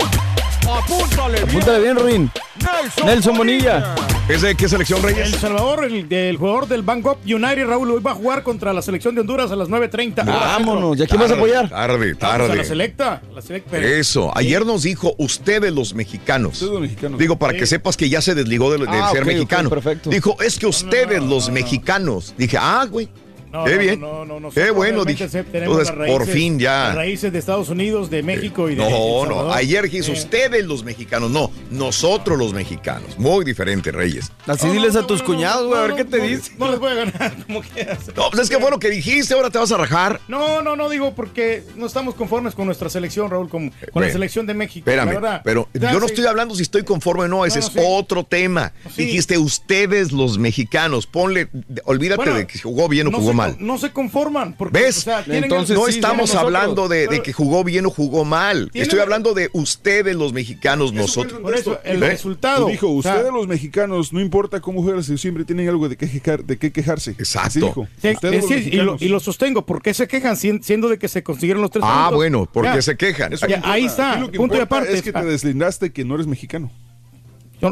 Apúntale 0.77 1.37
bien. 1.37 1.49
Apúntale 1.49 1.79
bien, 1.81 1.95
Ruin. 1.97 2.31
Nelson, 2.59 3.05
Nelson 3.05 3.37
Bonilla. 3.37 3.95
¿Es 4.27 4.41
de 4.41 4.55
qué 4.55 4.67
selección, 4.67 5.03
Reyes? 5.03 5.33
El 5.33 5.39
Salvador, 5.39 5.85
el, 5.85 6.11
el 6.11 6.37
jugador 6.37 6.67
del 6.67 6.81
Bangkok 6.81 7.19
United, 7.25 7.67
Raúl, 7.67 7.91
hoy 7.91 8.01
va 8.01 8.11
a 8.11 8.15
jugar 8.15 8.41
contra 8.43 8.73
la 8.73 8.81
selección 8.81 9.13
de 9.13 9.21
Honduras 9.21 9.51
a 9.51 9.55
las 9.55 9.69
9.30. 9.69 10.23
hora 10.23 10.33
Vámonos. 10.33 10.97
¿Y 10.99 11.03
a 11.03 11.07
quién 11.07 11.19
vas 11.21 11.31
a 11.31 11.35
apoyar? 11.35 11.69
Tarde, 11.69 12.13
Vamos 12.19 12.23
a 12.23 12.37
la 12.39 12.47
tarde. 12.47 12.65
selecta. 12.65 13.21
La 13.33 13.41
selecta 13.41 13.77
Eso. 13.77 14.35
Ayer 14.35 14.65
nos 14.65 14.81
dijo 14.83 15.13
ustedes 15.19 15.71
los 15.71 15.93
mexicanos. 15.93 16.53
Ustedes 16.53 16.71
los 16.71 16.81
mexicanos. 16.81 17.19
Digo, 17.19 17.37
para 17.37 17.53
Sí. 17.53 17.59
que 17.59 17.65
sepas 17.67 17.95
que 17.97 18.09
ya 18.09 18.21
se 18.21 18.33
desligó 18.33 18.71
de, 18.71 18.79
de 18.79 18.85
Ah, 18.89 19.09
ser 19.11 19.25
mexicano. 19.25 19.69
perfecto. 19.69 20.09
Dijo, 20.09 20.35
es 20.41 20.57
que 20.57 20.65
ustedes, 20.67 21.21
los 21.23 21.49
mexicanos. 21.51 22.33
Dije, 22.37 22.57
ah, 22.59 22.85
güey. 22.89 23.07
No, 23.55 23.63
Qué 23.63 23.71
no, 23.75 23.79
bien. 23.79 23.99
no, 24.01 24.25
no, 24.25 24.39
no, 24.39 24.49
Qué 24.49 24.59
nosotros 24.59 24.75
bueno, 24.75 25.05
dije. 25.05 25.29
Entonces, 25.31 25.91
por 26.07 26.27
fin 26.27 26.59
ya. 26.59 26.87
Las 26.87 26.95
raíces 26.95 27.31
de 27.31 27.39
Estados 27.39 27.69
Unidos, 27.69 28.09
de 28.09 28.21
México 28.21 28.69
y 28.69 28.75
de. 28.75 28.89
No, 28.89 29.25
no. 29.25 29.53
Ayer 29.53 29.83
dijiste 29.85 30.11
Eh. 30.11 30.13
ustedes 30.13 30.65
los 30.65 30.83
mexicanos, 30.83 31.31
no, 31.31 31.51
nosotros 31.71 32.37
los 32.37 32.53
mexicanos. 32.53 33.17
Muy 33.17 33.45
diferente, 33.45 33.91
Reyes. 33.91 34.31
Así 34.45 34.67
diles 34.67 34.95
a 34.97 35.07
tus 35.07 35.23
cuñados, 35.23 35.67
güey, 35.67 35.79
a 35.79 35.83
ver 35.87 35.95
qué 35.95 36.03
te 36.03 36.19
dicen. 36.19 36.55
No 36.57 36.69
les 36.69 36.79
voy 36.79 36.91
a 36.91 36.95
ganar, 36.95 37.35
como 37.47 37.61
quieras. 37.61 37.99
No, 38.15 38.29
pues 38.29 38.43
es 38.43 38.49
que 38.49 38.59
fue 38.59 38.69
lo 38.69 38.77
que 38.79 38.89
dijiste, 38.89 39.33
ahora 39.33 39.49
te 39.49 39.57
vas 39.57 39.71
a 39.71 39.77
rajar. 39.77 40.19
No, 40.27 40.61
no, 40.61 40.75
no 40.75 40.89
digo 40.89 41.13
porque 41.15 41.63
no 41.77 41.85
estamos 41.85 42.15
conformes 42.15 42.55
con 42.55 42.65
nuestra 42.65 42.89
selección, 42.89 43.29
Raúl, 43.31 43.47
con, 43.47 43.69
con 43.69 43.79
bueno. 43.93 44.07
la 44.07 44.11
selección 44.13 44.45
de 44.45 44.53
México. 44.53 44.89
Espérame, 44.89 45.09
verdad. 45.15 45.41
pero 45.45 45.69
Ya, 45.73 45.93
yo 45.93 45.99
no 46.01 46.07
sí. 46.07 46.13
estoy 46.13 46.25
hablando 46.27 46.55
si 46.55 46.63
estoy 46.63 46.83
conforme 46.83 47.23
o 47.23 47.27
no, 47.29 47.45
ese 47.45 47.59
es 47.59 47.67
sí. 47.67 47.79
otro 47.81 48.23
tema. 48.25 48.73
Sí. 48.93 49.05
Dijiste 49.05 49.37
ustedes 49.37 50.11
los 50.11 50.37
mexicanos, 50.37 51.07
ponle, 51.07 51.47
olvídate 51.85 52.17
Bueno, 52.17 52.35
de 52.35 52.47
que 52.47 52.59
jugó 52.59 52.89
bien 52.89 53.07
o 53.07 53.11
no 53.11 53.17
jugó 53.19 53.31
se, 53.31 53.35
mal. 53.47 53.57
No 53.59 53.77
se 53.77 53.91
conforman. 53.91 54.53
Porque, 54.57 54.79
¿Ves? 54.79 54.97
o 54.99 55.01
sea, 55.01 55.23
tienen 55.23 55.43
Entonces 55.45 55.71
el- 55.71 55.75
no 55.77 55.85
sí, 55.85 55.91
estamos 55.95 56.33
hablando 56.35 56.87
de, 56.87 57.07
de 57.07 57.21
que 57.21 57.33
jugó 57.33 57.63
bien 57.63 57.85
o 57.85 57.89
jugó 57.89 58.25
mal. 58.25 58.69
Estoy 58.73 58.99
hablando 58.99 59.33
de 59.33 59.49
ustedes 59.53 60.15
los 60.15 60.33
mexicanos, 60.33 60.93
nosotros. 60.93 61.39
Por 61.41 61.55
eso, 61.55 61.79
el 61.83 62.01
¿Eh? 62.03 62.07
resultado. 62.09 62.67
Dijo, 62.67 62.91
o 62.93 63.01
sea, 63.01 63.15
ustedes 63.15 63.33
los 63.33 63.47
mexicanos, 63.47 64.13
no 64.13 64.19
importa 64.19 64.59
cómo 64.61 64.81
juegan, 64.81 65.03
siempre 65.03 65.45
tienen 65.45 65.67
algo 65.69 65.89
de 65.89 65.95
qué, 65.97 66.07
quejar- 66.09 66.43
de 66.43 66.57
qué 66.57 66.71
quejarse. 66.71 67.11
Exacto. 67.11 67.59
Dijo. 67.59 67.87
Sí, 68.01 68.13
los 68.21 68.51
y, 68.51 68.71
lo, 68.77 68.97
y 68.99 69.07
lo 69.07 69.19
sostengo. 69.19 69.65
¿Por 69.65 69.81
qué 69.81 69.93
se 69.93 70.07
quejan 70.07 70.35
sien- 70.35 70.61
siendo 70.63 70.89
de 70.89 70.97
que 70.97 71.07
se 71.07 71.23
consiguieron 71.23 71.61
los 71.61 71.71
tres 71.71 71.83
Ah, 71.87 72.05
puntos? 72.05 72.15
bueno, 72.17 72.49
porque 72.51 72.69
Ya. 72.75 72.81
se 72.81 72.95
quejan. 72.97 73.33
Eso 73.33 73.47
Ya, 73.47 73.57
no 73.59 73.67
ahí 73.67 73.85
está, 73.85 74.15
punto 74.19 74.31
y 74.31 74.35
importa 74.41 74.63
aparte. 74.63 74.93
Es 74.93 75.01
que 75.01 75.11
te 75.11 75.19
Ah. 75.19 75.23
deslindaste 75.23 75.91
que 75.91 76.03
no 76.05 76.15
eres 76.15 76.27
mexicano. 76.27 76.71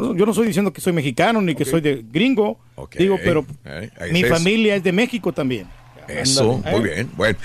no, 0.12 0.16
yo 0.16 0.26
no 0.26 0.32
estoy 0.32 0.46
diciendo 0.46 0.72
que 0.72 0.80
soy 0.80 0.92
mexicano 0.92 1.40
ni 1.40 1.54
que 1.54 1.64
soy 1.64 1.80
de 1.80 2.04
gringo. 2.10 2.58
Digo, 2.98 3.18
pero 3.22 3.46
Eh, 3.64 3.90
mi 4.12 4.20
es. 4.22 4.28
familia 4.28 4.76
es 4.76 4.82
de 4.84 4.92
México 4.92 5.32
también. 5.32 5.66
Eso, 6.06 6.58
muy 6.70 6.80
bien. 6.82 7.10
Bueno, 7.16 7.38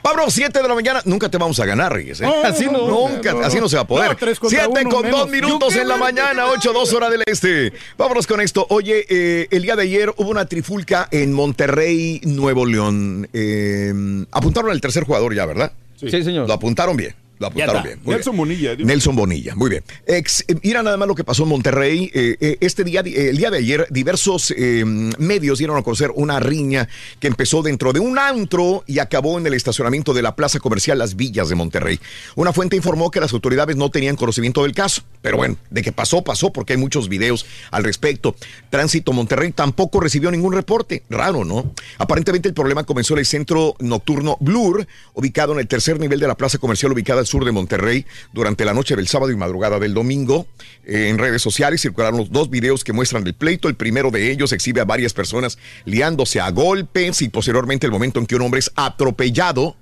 Pablo, 0.00 0.26
7 0.28 0.62
de 0.62 0.68
la 0.68 0.74
mañana, 0.76 1.02
nunca 1.04 1.28
te 1.28 1.36
vamos 1.36 1.58
a 1.58 1.66
ganar, 1.66 1.92
Reyes. 1.92 2.20
¿eh? 2.20 2.24
No, 2.24 2.32
así 2.44 2.66
no, 2.66 2.86
no, 2.86 3.08
nunca, 3.08 3.32
no, 3.32 3.40
no. 3.40 3.46
así 3.46 3.58
no 3.58 3.68
se 3.68 3.74
va 3.74 3.82
a 3.82 3.86
poder. 3.88 4.10
No, 4.10 4.16
tres 4.16 4.38
contra 4.38 4.66
7 4.66 4.80
uno 4.82 4.90
con 4.90 5.02
menos. 5.02 5.20
2 5.22 5.30
minutos 5.30 5.74
en 5.74 5.88
la 5.88 5.96
mañana, 5.96 6.46
8, 6.46 6.72
2 6.72 6.92
hora 6.92 7.10
del 7.10 7.22
este. 7.26 7.72
Vámonos 7.98 8.26
con 8.28 8.40
esto. 8.40 8.66
Oye, 8.70 9.04
eh, 9.08 9.48
el 9.50 9.62
día 9.62 9.74
de 9.74 9.82
ayer 9.82 10.12
hubo 10.16 10.30
una 10.30 10.44
trifulca 10.46 11.08
en 11.10 11.32
Monterrey, 11.32 12.20
Nuevo 12.24 12.66
León. 12.66 13.28
Eh, 13.32 13.92
apuntaron 14.30 14.70
al 14.70 14.80
tercer 14.80 15.02
jugador 15.02 15.34
ya, 15.34 15.44
¿verdad? 15.46 15.72
Sí, 15.96 16.08
señor. 16.10 16.46
Lo 16.46 16.54
apuntaron 16.54 16.96
bien. 16.96 17.14
Lo 17.38 17.48
apuntaron 17.48 17.82
bien. 17.82 18.00
muy 18.04 18.14
Nelson 18.14 18.32
bien. 18.32 18.38
Bonilla. 18.38 18.76
Nelson 18.76 19.16
Bonilla, 19.16 19.54
muy 19.56 19.70
bien. 19.70 19.82
Ex- 20.06 20.44
eh, 20.46 20.54
mira 20.62 20.82
nada 20.82 20.96
más 20.96 21.08
lo 21.08 21.14
que 21.14 21.24
pasó 21.24 21.42
en 21.42 21.48
Monterrey. 21.48 22.10
Eh, 22.14 22.36
eh, 22.40 22.56
este 22.60 22.84
día, 22.84 23.00
el 23.00 23.36
día 23.36 23.50
de 23.50 23.58
ayer, 23.58 23.86
diversos 23.90 24.52
eh, 24.56 24.84
medios 25.18 25.58
dieron 25.58 25.76
a 25.76 25.82
conocer 25.82 26.12
una 26.14 26.38
riña 26.40 26.88
que 27.18 27.26
empezó 27.26 27.62
dentro 27.62 27.92
de 27.92 28.00
un 28.00 28.18
antro 28.18 28.84
y 28.86 29.00
acabó 29.00 29.38
en 29.38 29.46
el 29.46 29.54
estacionamiento 29.54 30.14
de 30.14 30.22
la 30.22 30.36
plaza 30.36 30.60
comercial 30.60 30.98
Las 30.98 31.16
Villas 31.16 31.48
de 31.48 31.54
Monterrey. 31.56 31.98
Una 32.36 32.52
fuente 32.52 32.76
informó 32.76 33.10
que 33.10 33.20
las 33.20 33.32
autoridades 33.32 33.76
no 33.76 33.90
tenían 33.90 34.16
conocimiento 34.16 34.62
del 34.62 34.72
caso. 34.74 35.02
Pero 35.20 35.36
bueno, 35.36 35.56
de 35.70 35.82
que 35.82 35.90
pasó, 35.90 36.22
pasó, 36.22 36.52
porque 36.52 36.74
hay 36.74 36.78
muchos 36.78 37.08
videos 37.08 37.46
al 37.70 37.82
respecto. 37.82 38.36
Tránsito 38.70 39.12
Monterrey 39.12 39.50
tampoco 39.52 39.98
recibió 40.00 40.30
ningún 40.30 40.52
reporte. 40.52 41.02
Raro, 41.10 41.44
¿no? 41.44 41.72
Aparentemente 41.98 42.48
el 42.48 42.54
problema 42.54 42.84
comenzó 42.84 43.14
en 43.14 43.20
el 43.20 43.26
centro 43.26 43.74
nocturno 43.80 44.36
Blur, 44.40 44.86
ubicado 45.14 45.52
en 45.54 45.60
el 45.60 45.66
tercer 45.66 45.98
nivel 45.98 46.20
de 46.20 46.28
la 46.28 46.36
plaza 46.36 46.58
comercial 46.58 46.92
ubicada 46.92 47.23
al 47.24 47.26
sur 47.26 47.44
de 47.44 47.52
Monterrey, 47.52 48.06
durante 48.32 48.64
la 48.64 48.74
noche 48.74 48.94
del 48.96 49.08
sábado 49.08 49.32
y 49.32 49.36
madrugada 49.36 49.78
del 49.78 49.94
domingo. 49.94 50.46
Eh, 50.84 51.08
en 51.08 51.18
redes 51.18 51.42
sociales 51.42 51.80
circularon 51.80 52.18
los 52.18 52.30
dos 52.30 52.50
videos 52.50 52.84
que 52.84 52.92
muestran 52.92 53.26
el 53.26 53.34
pleito. 53.34 53.68
El 53.68 53.74
primero 53.74 54.10
de 54.10 54.30
ellos 54.30 54.52
exhibe 54.52 54.80
a 54.80 54.84
varias 54.84 55.14
personas 55.14 55.58
liándose 55.84 56.40
a 56.40 56.50
golpes 56.50 57.22
y 57.22 57.28
posteriormente 57.28 57.86
el 57.86 57.92
momento 57.92 58.20
en 58.20 58.26
que 58.26 58.36
un 58.36 58.42
hombre 58.42 58.60
es 58.60 58.70
atropellado. 58.76 59.76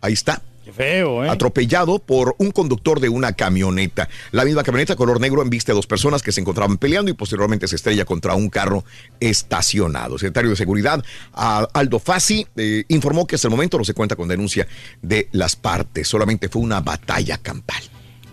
Ahí 0.00 0.12
está. 0.12 0.42
Qué 0.68 0.74
feo, 0.74 1.24
¿eh? 1.24 1.30
Atropellado 1.30 1.98
por 1.98 2.34
un 2.36 2.50
conductor 2.50 3.00
de 3.00 3.08
una 3.08 3.32
camioneta. 3.32 4.06
La 4.32 4.44
misma 4.44 4.62
camioneta 4.62 4.96
color 4.96 5.18
negro 5.18 5.40
embiste 5.40 5.72
a 5.72 5.74
dos 5.74 5.86
personas 5.86 6.22
que 6.22 6.30
se 6.30 6.42
encontraban 6.42 6.76
peleando 6.76 7.10
y 7.10 7.14
posteriormente 7.14 7.66
se 7.66 7.76
estrella 7.76 8.04
contra 8.04 8.34
un 8.34 8.50
carro 8.50 8.84
estacionado. 9.18 10.16
El 10.16 10.20
secretario 10.20 10.50
de 10.50 10.56
Seguridad, 10.56 11.02
Aldo 11.32 11.98
Fassi, 11.98 12.46
eh, 12.56 12.84
informó 12.88 13.26
que 13.26 13.36
hasta 13.36 13.48
el 13.48 13.52
momento 13.52 13.78
no 13.78 13.84
se 13.84 13.94
cuenta 13.94 14.14
con 14.14 14.28
denuncia 14.28 14.68
de 15.00 15.30
las 15.32 15.56
partes. 15.56 16.06
Solamente 16.06 16.50
fue 16.50 16.60
una 16.60 16.80
batalla 16.82 17.38
campal. 17.38 17.82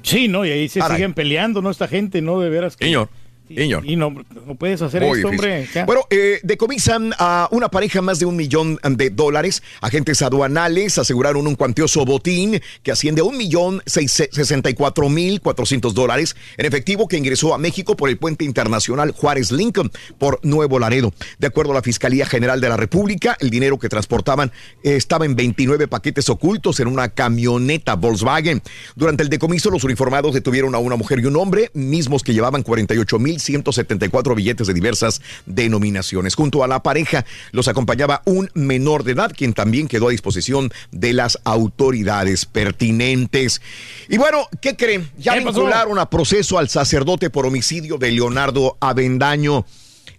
Sí, 0.02 0.28
¿no? 0.28 0.46
Y 0.46 0.52
ahí 0.52 0.68
se 0.68 0.82
siguen 0.82 1.14
peleando, 1.14 1.62
¿no? 1.62 1.70
Esta 1.70 1.88
gente, 1.88 2.22
¿no? 2.22 2.42
De 2.42 2.50
veras. 2.50 2.76
que- 2.76 2.84
Señor, 2.84 3.08
señor. 3.48 3.86
Y 3.86 3.96
no, 3.96 4.14
no 4.46 4.56
puedes 4.56 4.82
hacer 4.82 5.02
Muy 5.02 5.20
esto, 5.20 5.30
difícil. 5.30 5.50
hombre. 5.52 5.70
Ya. 5.74 5.86
Bueno, 5.86 6.02
eh, 6.10 6.40
decomisan 6.44 7.14
a 7.18 7.48
una 7.52 7.70
pareja 7.70 8.02
más 8.02 8.20
de 8.20 8.26
un 8.26 8.36
millón 8.36 8.80
de 8.90 9.10
dólares. 9.10 9.62
Agentes 9.82 10.22
aduanales 10.22 10.98
aseguraron 10.98 11.48
un 11.48 11.56
cuantioso 11.56 12.06
botín 12.06 12.62
que 12.84 12.92
asciende 12.92 13.22
a 13.22 13.26
un 13.26 13.38
millón 13.38 13.82
sesenta 13.86 14.70
y 14.70 14.74
cuatro 14.74 15.10
mil 15.10 15.42
cuatrocientos 15.42 15.94
dólares 15.94 16.36
en 16.58 16.66
efectivo 16.66 17.08
que 17.08 17.18
ingresó 17.18 17.54
a 17.54 17.58
México 17.58 17.96
por 17.96 18.10
el 18.10 18.18
puente 18.18 18.46
internacional 18.46 19.12
Juárez 19.12 19.52
Lincoln 19.52 19.92
por 20.18 20.40
Nuevo 20.44 20.80
Laredo. 20.80 21.14
De 21.40 21.48
acuerdo 21.48 21.72
a 21.72 21.76
la 21.76 21.82
Fiscalía 21.82 22.26
General 22.26 22.60
de 22.62 22.70
la 22.70 22.78
República, 22.78 23.38
el 23.40 23.50
dinero 23.50 23.78
que 23.80 23.90
transportaban 23.90 24.52
eh, 24.84 24.96
estaba 24.96 25.26
en 25.26 25.36
29 25.36 25.88
paquetes 25.88 26.30
ocultos 26.30 26.80
en 26.80 26.88
una 26.88 27.10
camioneta 27.10 27.96
Volkswagen. 27.96 28.62
Durante 28.96 29.24
el 29.24 29.30
decomiso, 29.30 29.70
los 29.70 29.84
uniformados 29.84 30.34
detuvieron 30.34 30.76
a 30.76 30.78
una 30.80 30.96
mujer 30.96 31.20
y 31.20 31.26
un 31.26 31.36
hombre, 31.36 31.72
mismos 31.74 32.24
que 32.24 32.34
llevaban 32.34 32.64
48 32.64 33.20
mil 33.20 33.35
174 33.40 34.36
billetes 34.36 34.68
de 34.68 34.74
diversas 34.74 35.22
denominaciones. 35.46 36.36
Junto 36.36 36.64
a 36.64 36.68
la 36.68 36.84
pareja 36.84 37.26
los 37.52 37.68
acompañaba 37.68 38.22
un 38.26 38.50
menor 38.54 39.04
de 39.04 39.14
edad, 39.14 39.32
quien 39.36 39.54
también 39.54 39.88
quedó 39.88 40.08
a 40.08 40.12
disposición 40.12 40.72
de 40.92 41.14
las 41.14 41.40
autoridades 41.44 42.46
pertinentes. 42.46 43.62
Y 44.10 44.18
bueno, 44.18 44.48
¿qué 44.62 44.76
creen? 44.76 45.10
Ya 45.18 45.36
vincularon 45.36 46.00
a 46.00 46.10
proceso 46.10 46.58
al 46.58 46.70
sacerdote 46.70 47.30
por 47.30 47.46
homicidio 47.46 47.98
de 47.98 48.12
Leonardo 48.12 48.78
Avendaño. 48.80 49.66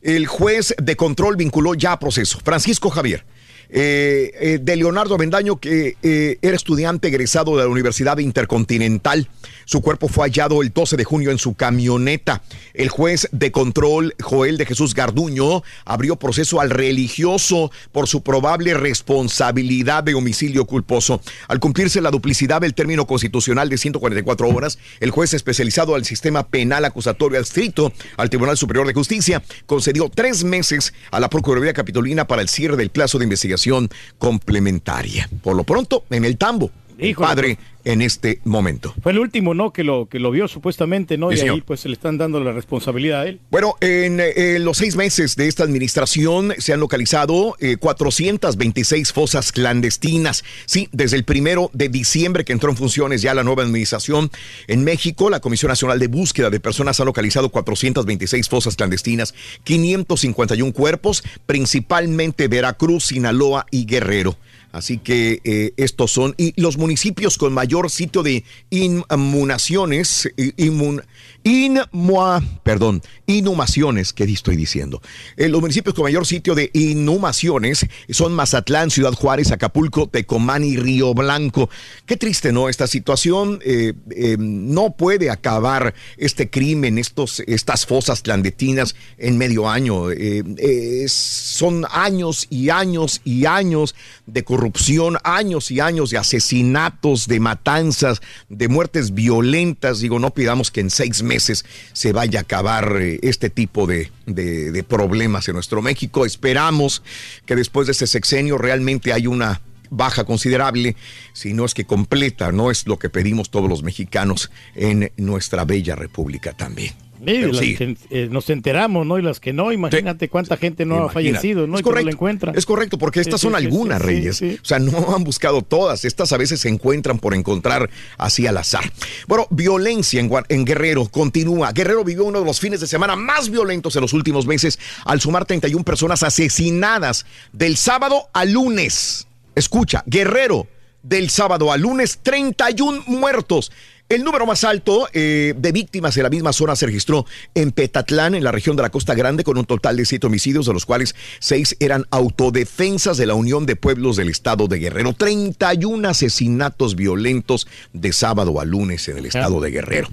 El 0.02 0.26
juez 0.26 0.74
de 0.80 0.96
control 0.96 1.36
vinculó 1.36 1.74
ya 1.74 1.92
a 1.92 1.98
proceso. 1.98 2.38
Francisco 2.44 2.90
Javier. 2.90 3.24
eh, 3.68 4.30
eh, 4.38 4.58
de 4.62 4.76
Leonardo 4.76 5.16
Avendaño, 5.16 5.56
que 5.56 5.96
eh, 6.02 6.38
era 6.40 6.54
estudiante 6.54 7.08
egresado 7.08 7.56
de 7.56 7.64
la 7.64 7.68
Universidad 7.68 8.18
Intercontinental. 8.18 9.28
Su 9.66 9.82
cuerpo 9.82 10.06
fue 10.06 10.28
hallado 10.28 10.62
el 10.62 10.72
12 10.72 10.96
de 10.96 11.02
junio 11.02 11.32
en 11.32 11.38
su 11.38 11.54
camioneta. 11.54 12.40
El 12.72 12.88
juez 12.88 13.28
de 13.32 13.50
control, 13.50 14.14
Joel 14.22 14.58
de 14.58 14.64
Jesús 14.64 14.94
Garduño, 14.94 15.64
abrió 15.84 16.14
proceso 16.14 16.60
al 16.60 16.70
religioso 16.70 17.72
por 17.90 18.06
su 18.06 18.22
probable 18.22 18.74
responsabilidad 18.74 20.04
de 20.04 20.14
homicidio 20.14 20.66
culposo. 20.66 21.20
Al 21.48 21.58
cumplirse 21.58 22.00
la 22.00 22.12
duplicidad 22.12 22.60
del 22.60 22.74
término 22.74 23.08
constitucional 23.08 23.68
de 23.68 23.76
144 23.76 24.48
horas, 24.48 24.78
el 25.00 25.10
juez 25.10 25.34
especializado 25.34 25.96
al 25.96 26.04
sistema 26.04 26.46
penal 26.46 26.84
acusatorio 26.84 27.40
adscrito 27.40 27.92
al 28.16 28.30
Tribunal 28.30 28.56
Superior 28.56 28.86
de 28.86 28.94
Justicia 28.94 29.42
concedió 29.66 30.08
tres 30.08 30.44
meses 30.44 30.94
a 31.10 31.18
la 31.18 31.28
Procuraduría 31.28 31.72
Capitolina 31.72 32.28
para 32.28 32.42
el 32.42 32.48
cierre 32.48 32.76
del 32.76 32.90
plazo 32.90 33.18
de 33.18 33.24
investigación 33.24 33.88
complementaria. 34.18 35.28
Por 35.42 35.56
lo 35.56 35.64
pronto, 35.64 36.04
en 36.10 36.24
el 36.24 36.36
tambo, 36.36 36.70
Híjole, 36.98 37.26
padre 37.28 37.58
en 37.86 38.02
este 38.02 38.40
momento. 38.44 38.92
Fue 39.00 39.12
el 39.12 39.20
último, 39.20 39.54
¿no? 39.54 39.72
Que 39.72 39.84
lo, 39.84 40.06
que 40.06 40.18
lo 40.18 40.32
vio 40.32 40.48
supuestamente, 40.48 41.16
¿no? 41.16 41.30
Sí, 41.30 41.38
y 41.44 41.48
ahí 41.48 41.60
pues 41.60 41.80
se 41.80 41.88
le 41.88 41.94
están 41.94 42.18
dando 42.18 42.40
la 42.40 42.52
responsabilidad 42.52 43.20
a 43.20 43.28
él. 43.28 43.40
Bueno, 43.50 43.76
en, 43.80 44.18
eh, 44.20 44.58
los 44.58 44.78
seis 44.78 44.96
meses 44.96 45.36
de 45.36 45.46
esta 45.46 45.62
administración 45.62 46.52
se 46.58 46.72
han 46.72 46.80
localizado 46.80 47.56
eh, 47.60 47.76
426 47.76 49.12
fosas 49.12 49.52
clandestinas. 49.52 50.44
Sí, 50.66 50.88
desde 50.90 51.16
el 51.16 51.24
primero 51.24 51.70
de 51.74 51.88
diciembre 51.88 52.44
que 52.44 52.52
entró 52.52 52.70
en 52.70 52.76
funciones 52.76 53.22
ya 53.22 53.34
la 53.34 53.44
nueva 53.44 53.62
administración 53.62 54.32
en 54.66 54.82
México, 54.82 55.30
la 55.30 55.38
Comisión 55.38 55.68
Nacional 55.68 56.00
de 56.00 56.08
Búsqueda 56.08 56.50
de 56.50 56.58
Personas 56.58 56.98
ha 56.98 57.04
localizado 57.04 57.50
426 57.50 58.48
fosas 58.48 58.74
clandestinas, 58.74 59.32
551 59.62 60.72
cuerpos, 60.72 61.22
principalmente 61.46 62.48
Veracruz, 62.48 63.04
Sinaloa 63.06 63.66
y 63.70 63.86
Guerrero. 63.86 64.36
Así 64.76 64.98
que 64.98 65.40
eh, 65.44 65.72
estos 65.78 66.12
son 66.12 66.34
y 66.36 66.52
los 66.60 66.76
municipios 66.76 67.38
con 67.38 67.54
mayor 67.54 67.88
sitio 67.88 68.22
de 68.22 68.44
inmunaciones, 68.68 70.28
inmun, 70.58 71.02
inmua- 71.46 72.42
perdón, 72.64 73.02
inhumaciones, 73.26 74.12
¿qué 74.12 74.24
estoy 74.24 74.56
diciendo? 74.56 75.00
Eh, 75.36 75.48
los 75.48 75.60
municipios 75.60 75.94
con 75.94 76.02
mayor 76.02 76.26
sitio 76.26 76.56
de 76.56 76.70
inhumaciones 76.74 77.86
son 78.10 78.32
Mazatlán, 78.34 78.90
Ciudad 78.90 79.12
Juárez, 79.12 79.52
Acapulco, 79.52 80.08
Tecomán 80.08 80.64
y 80.64 80.76
Río 80.76 81.14
Blanco. 81.14 81.70
Qué 82.04 82.16
triste, 82.16 82.50
¿no? 82.52 82.68
Esta 82.68 82.88
situación 82.88 83.60
eh, 83.64 83.92
eh, 84.10 84.36
no 84.40 84.96
puede 84.96 85.30
acabar 85.30 85.94
este 86.16 86.50
crimen, 86.50 86.98
estos, 86.98 87.40
estas 87.46 87.86
fosas 87.86 88.22
clandestinas 88.22 88.96
en 89.16 89.38
medio 89.38 89.68
año. 89.68 90.10
Eh, 90.10 91.04
son 91.08 91.86
años 91.92 92.48
y 92.50 92.70
años 92.70 93.20
y 93.24 93.46
años 93.46 93.94
de 94.26 94.42
corrupción, 94.42 95.18
años 95.22 95.70
y 95.70 95.78
años 95.78 96.10
de 96.10 96.18
asesinatos, 96.18 97.28
de 97.28 97.38
matanzas, 97.38 98.20
de 98.48 98.66
muertes 98.66 99.14
violentas. 99.14 100.00
Digo, 100.00 100.18
no 100.18 100.34
pidamos 100.34 100.72
que 100.72 100.80
en 100.80 100.90
seis 100.90 101.22
meses 101.22 101.35
se 101.40 102.12
vaya 102.12 102.40
a 102.40 102.42
acabar 102.42 102.96
eh, 103.00 103.18
este 103.22 103.50
tipo 103.50 103.86
de, 103.86 104.10
de- 104.26 104.70
de 104.72 104.82
problemas 104.84 105.48
en 105.48 105.54
nuestro 105.54 105.82
México. 105.82 106.24
Esperamos 106.26 107.02
que 107.44 107.56
después 107.56 107.86
de 107.86 107.92
este 107.92 108.06
sexenio 108.06 108.58
realmente 108.58 109.12
hay 109.12 109.26
una 109.26 109.60
baja 109.88 110.24
considerable, 110.24 110.96
si 111.32 111.52
no 111.52 111.64
es 111.64 111.72
que 111.72 111.84
completa, 111.84 112.50
no 112.50 112.70
es 112.72 112.86
lo 112.88 112.98
que 112.98 113.08
pedimos 113.08 113.50
todos 113.50 113.68
los 113.68 113.82
mexicanos 113.84 114.50
en 114.74 115.12
nuestra 115.16 115.64
bella 115.64 115.94
república 115.94 116.52
también. 116.52 116.92
Sí, 117.24 117.76
que, 117.76 117.96
eh, 118.10 118.28
nos 118.30 118.50
enteramos, 118.50 119.06
¿no? 119.06 119.18
Y 119.18 119.22
las 119.22 119.40
que 119.40 119.52
no, 119.52 119.72
imagínate 119.72 120.28
cuánta 120.28 120.56
gente 120.56 120.84
no 120.84 121.04
ha 121.04 121.10
fallecido, 121.10 121.66
¿no? 121.66 121.74
Es 121.76 121.80
Y 121.80 121.82
no 121.82 121.88
correcto. 121.88 122.06
la 122.06 122.12
encuentra. 122.12 122.52
Es 122.54 122.66
correcto, 122.66 122.98
porque 122.98 123.20
estas 123.20 123.40
Sí, 123.40 123.46
son 123.46 123.58
sí, 123.58 123.64
algunas, 123.64 124.00
Reyes. 124.00 124.42
O 124.42 124.64
sea, 124.64 124.78
no 124.78 125.14
han 125.14 125.24
buscado 125.24 125.62
todas. 125.62 126.04
Estas 126.04 126.32
a 126.32 126.36
veces 126.36 126.60
se 126.60 126.68
encuentran 126.68 127.18
por 127.18 127.34
encontrar 127.34 127.88
así 128.18 128.46
al 128.46 128.56
azar. 128.58 128.90
Bueno, 129.26 129.46
violencia 129.50 130.20
en, 130.20 130.30
en 130.48 130.64
Guerrero 130.64 131.06
continúa. 131.08 131.72
Guerrero 131.72 132.04
vivió 132.04 132.24
uno 132.24 132.40
de 132.40 132.44
los 132.46 132.60
fines 132.60 132.80
de 132.80 132.86
semana 132.86 133.16
más 133.16 133.50
violentos 133.50 133.94
en 133.96 134.02
los 134.02 134.12
últimos 134.12 134.46
meses 134.46 134.78
al 135.04 135.20
sumar 135.20 135.44
31 135.44 135.84
personas 135.84 136.22
asesinadas 136.22 137.26
del 137.52 137.76
sábado 137.76 138.28
al 138.32 138.52
lunes. 138.52 139.26
Escucha, 139.54 140.02
Guerrero, 140.06 140.66
del 141.02 141.30
sábado 141.30 141.72
al 141.72 141.80
lunes, 141.82 142.18
31 142.22 143.04
muertos. 143.06 143.72
El 144.08 144.22
número 144.22 144.46
más 144.46 144.62
alto 144.62 145.08
eh, 145.12 145.52
de 145.56 145.72
víctimas 145.72 146.16
en 146.16 146.22
la 146.22 146.30
misma 146.30 146.52
zona 146.52 146.76
se 146.76 146.86
registró 146.86 147.26
en 147.56 147.72
Petatlán, 147.72 148.36
en 148.36 148.44
la 148.44 148.52
región 148.52 148.76
de 148.76 148.82
la 148.82 148.90
Costa 148.90 149.14
Grande, 149.14 149.42
con 149.42 149.58
un 149.58 149.64
total 149.64 149.96
de 149.96 150.04
siete 150.04 150.28
homicidios, 150.28 150.66
de 150.66 150.72
los 150.72 150.86
cuales 150.86 151.16
seis 151.40 151.74
eran 151.80 152.04
autodefensas 152.12 153.16
de 153.16 153.26
la 153.26 153.34
Unión 153.34 153.66
de 153.66 153.74
Pueblos 153.74 154.16
del 154.16 154.28
Estado 154.28 154.68
de 154.68 154.78
Guerrero. 154.78 155.12
31 155.12 156.08
asesinatos 156.08 156.94
violentos 156.94 157.66
de 157.92 158.12
sábado 158.12 158.60
a 158.60 158.64
lunes 158.64 159.08
en 159.08 159.18
el 159.18 159.26
estado 159.26 159.60
de 159.60 159.72
Guerrero. 159.72 160.08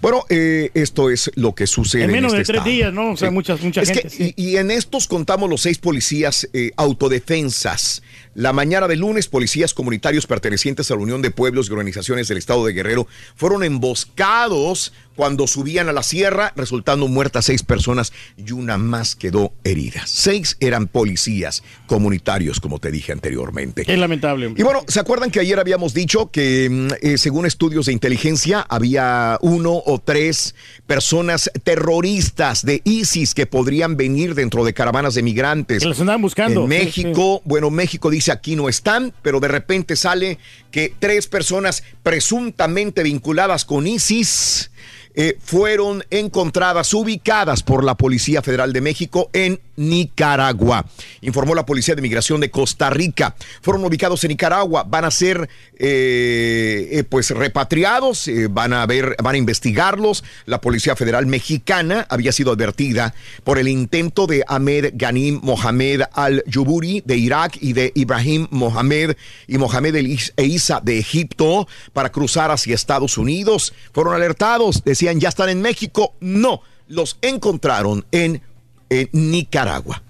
Bueno, 0.00 0.24
eh, 0.30 0.70
esto 0.72 1.10
es 1.10 1.30
lo 1.34 1.54
que 1.54 1.66
sucede 1.66 2.04
En 2.04 2.12
menos 2.12 2.32
en 2.32 2.36
de 2.38 2.42
este 2.42 2.52
tres 2.54 2.60
estado. 2.60 2.74
días, 2.74 2.92
¿no? 2.94 3.12
O 3.12 3.16
sea, 3.18 3.28
Sí. 3.28 3.34
mucha, 3.34 3.56
mucha 3.56 3.82
Es 3.82 3.88
gente. 3.88 4.02
que- 4.04 4.10
sí. 4.10 4.34
y, 4.34 4.50
y 4.52 4.56
en 4.56 4.70
estos 4.70 5.06
contamos 5.06 5.50
los 5.50 5.60
seis 5.60 5.76
policías 5.76 6.48
eh, 6.54 6.70
autodefensas. 6.76 8.02
La 8.36 8.52
mañana 8.52 8.86
del 8.86 8.98
lunes, 8.98 9.28
policías 9.28 9.72
comunitarios 9.72 10.26
pertenecientes 10.26 10.90
a 10.90 10.94
la 10.94 11.00
Unión 11.00 11.22
de 11.22 11.30
Pueblos 11.30 11.70
y 11.70 11.72
Organizaciones 11.72 12.28
del 12.28 12.36
Estado 12.36 12.66
de 12.66 12.74
Guerrero 12.74 13.08
fueron 13.34 13.64
emboscados 13.64 14.92
cuando 15.16 15.46
subían 15.46 15.88
a 15.88 15.92
la 15.92 16.02
sierra, 16.02 16.52
resultando 16.56 17.08
muertas 17.08 17.46
seis 17.46 17.62
personas 17.62 18.12
y 18.36 18.52
una 18.52 18.78
más 18.78 19.16
quedó 19.16 19.52
herida. 19.64 20.02
Seis 20.06 20.56
eran 20.60 20.86
policías 20.86 21.62
comunitarios, 21.86 22.60
como 22.60 22.78
te 22.78 22.90
dije 22.90 23.12
anteriormente. 23.12 23.84
Es 23.86 23.98
lamentable. 23.98 24.52
Y 24.56 24.62
bueno, 24.62 24.82
¿se 24.86 25.00
acuerdan 25.00 25.30
que 25.30 25.40
ayer 25.40 25.58
habíamos 25.58 25.94
dicho 25.94 26.30
que 26.30 26.68
mm, 26.70 26.88
eh, 27.00 27.18
según 27.18 27.46
estudios 27.46 27.86
de 27.86 27.92
inteligencia 27.92 28.64
había 28.68 29.38
uno 29.40 29.82
o 29.84 29.98
tres 29.98 30.54
personas 30.86 31.50
terroristas 31.64 32.64
de 32.64 32.82
ISIS 32.84 33.34
que 33.34 33.46
podrían 33.46 33.96
venir 33.96 34.34
dentro 34.34 34.64
de 34.64 34.74
caravanas 34.74 35.14
de 35.14 35.22
migrantes? 35.22 35.82
Que 35.82 35.88
los 35.88 36.00
andaban 36.00 36.22
buscando. 36.22 36.64
En 36.64 36.70
Sí, 36.70 36.84
México, 36.84 37.42
bueno, 37.44 37.70
México 37.70 38.10
dice 38.10 38.32
aquí 38.32 38.56
no 38.56 38.68
están, 38.68 39.14
pero 39.22 39.40
de 39.40 39.48
repente 39.48 39.96
sale 39.96 40.38
que 40.70 40.92
tres 40.98 41.26
personas 41.26 41.82
presuntamente 42.02 43.02
vinculadas 43.02 43.64
con 43.64 43.86
ISIS 43.86 44.70
eh, 45.16 45.38
fueron 45.42 46.04
encontradas, 46.10 46.92
ubicadas 46.94 47.62
por 47.62 47.82
la 47.82 47.96
Policía 47.96 48.42
Federal 48.42 48.72
de 48.72 48.80
México 48.82 49.30
en 49.32 49.58
Nicaragua. 49.76 50.86
Informó 51.20 51.54
la 51.54 51.66
Policía 51.66 51.94
de 51.94 52.02
Migración 52.02 52.40
de 52.40 52.50
Costa 52.50 52.90
Rica. 52.90 53.34
Fueron 53.62 53.84
ubicados 53.84 54.24
en 54.24 54.28
Nicaragua, 54.28 54.84
van 54.86 55.04
a 55.04 55.10
ser 55.10 55.48
eh, 55.78 56.88
eh, 56.92 57.04
pues 57.04 57.30
repatriados, 57.30 58.28
eh, 58.28 58.48
van 58.50 58.72
a 58.72 58.84
ver, 58.86 59.16
van 59.22 59.34
a 59.34 59.38
investigarlos. 59.38 60.24
La 60.46 60.60
Policía 60.60 60.96
Federal 60.96 61.26
Mexicana 61.26 62.06
había 62.08 62.32
sido 62.32 62.52
advertida 62.52 63.14
por 63.44 63.58
el 63.58 63.68
intento 63.68 64.26
de 64.26 64.42
Ahmed 64.46 64.92
Ghanim 64.94 65.40
Mohamed 65.42 66.02
al-Yuburi 66.12 67.02
de 67.04 67.16
Irak 67.16 67.58
y 67.60 67.72
de 67.72 67.92
Ibrahim 67.94 68.48
Mohamed 68.50 69.16
y 69.46 69.58
Mohamed 69.58 69.96
El 69.96 70.18
e 70.36 70.44
Isa 70.44 70.80
de 70.82 70.98
Egipto 70.98 71.68
para 71.92 72.10
cruzar 72.10 72.50
hacia 72.50 72.74
Estados 72.74 73.18
Unidos. 73.18 73.74
Fueron 73.92 74.14
alertados, 74.14 74.82
decían 75.06 75.20
ya 75.20 75.28
están 75.28 75.48
en 75.48 75.62
México. 75.62 76.14
No, 76.20 76.60
los 76.88 77.18
encontraron 77.22 78.04
en, 78.10 78.42
en 78.90 79.08
Nicaragua. 79.12 80.02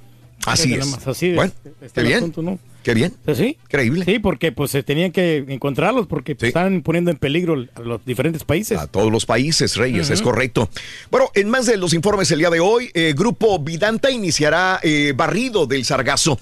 Así 0.46 0.74
es. 0.74 1.06
así 1.06 1.34
bueno, 1.34 1.52
qué 1.92 2.02
bien. 2.02 2.18
asunto, 2.18 2.42
¿no? 2.42 2.58
Qué 2.86 2.94
bien. 2.94 3.16
Sí. 3.34 3.58
Increíble. 3.64 4.04
Sí, 4.04 4.20
porque 4.20 4.52
pues 4.52 4.70
se 4.70 4.84
tenían 4.84 5.10
que 5.10 5.38
encontrarlos 5.48 6.06
porque 6.06 6.36
pues, 6.36 6.50
están 6.50 6.82
poniendo 6.82 7.10
en 7.10 7.16
peligro 7.16 7.66
a 7.74 7.80
los 7.80 8.04
diferentes 8.04 8.44
países. 8.44 8.78
A 8.78 8.86
todos 8.86 9.10
los 9.10 9.26
países, 9.26 9.74
Reyes, 9.74 10.08
es 10.08 10.22
correcto. 10.22 10.70
Bueno, 11.10 11.28
en 11.34 11.50
más 11.50 11.66
de 11.66 11.78
los 11.78 11.94
informes 11.94 12.30
el 12.30 12.38
día 12.38 12.48
de 12.48 12.60
hoy, 12.60 12.92
eh, 12.94 13.12
Grupo 13.16 13.58
Vidanta 13.58 14.08
iniciará 14.08 14.78
eh, 14.84 15.12
barrido 15.16 15.66
del 15.66 15.84
sargazo. 15.84 16.38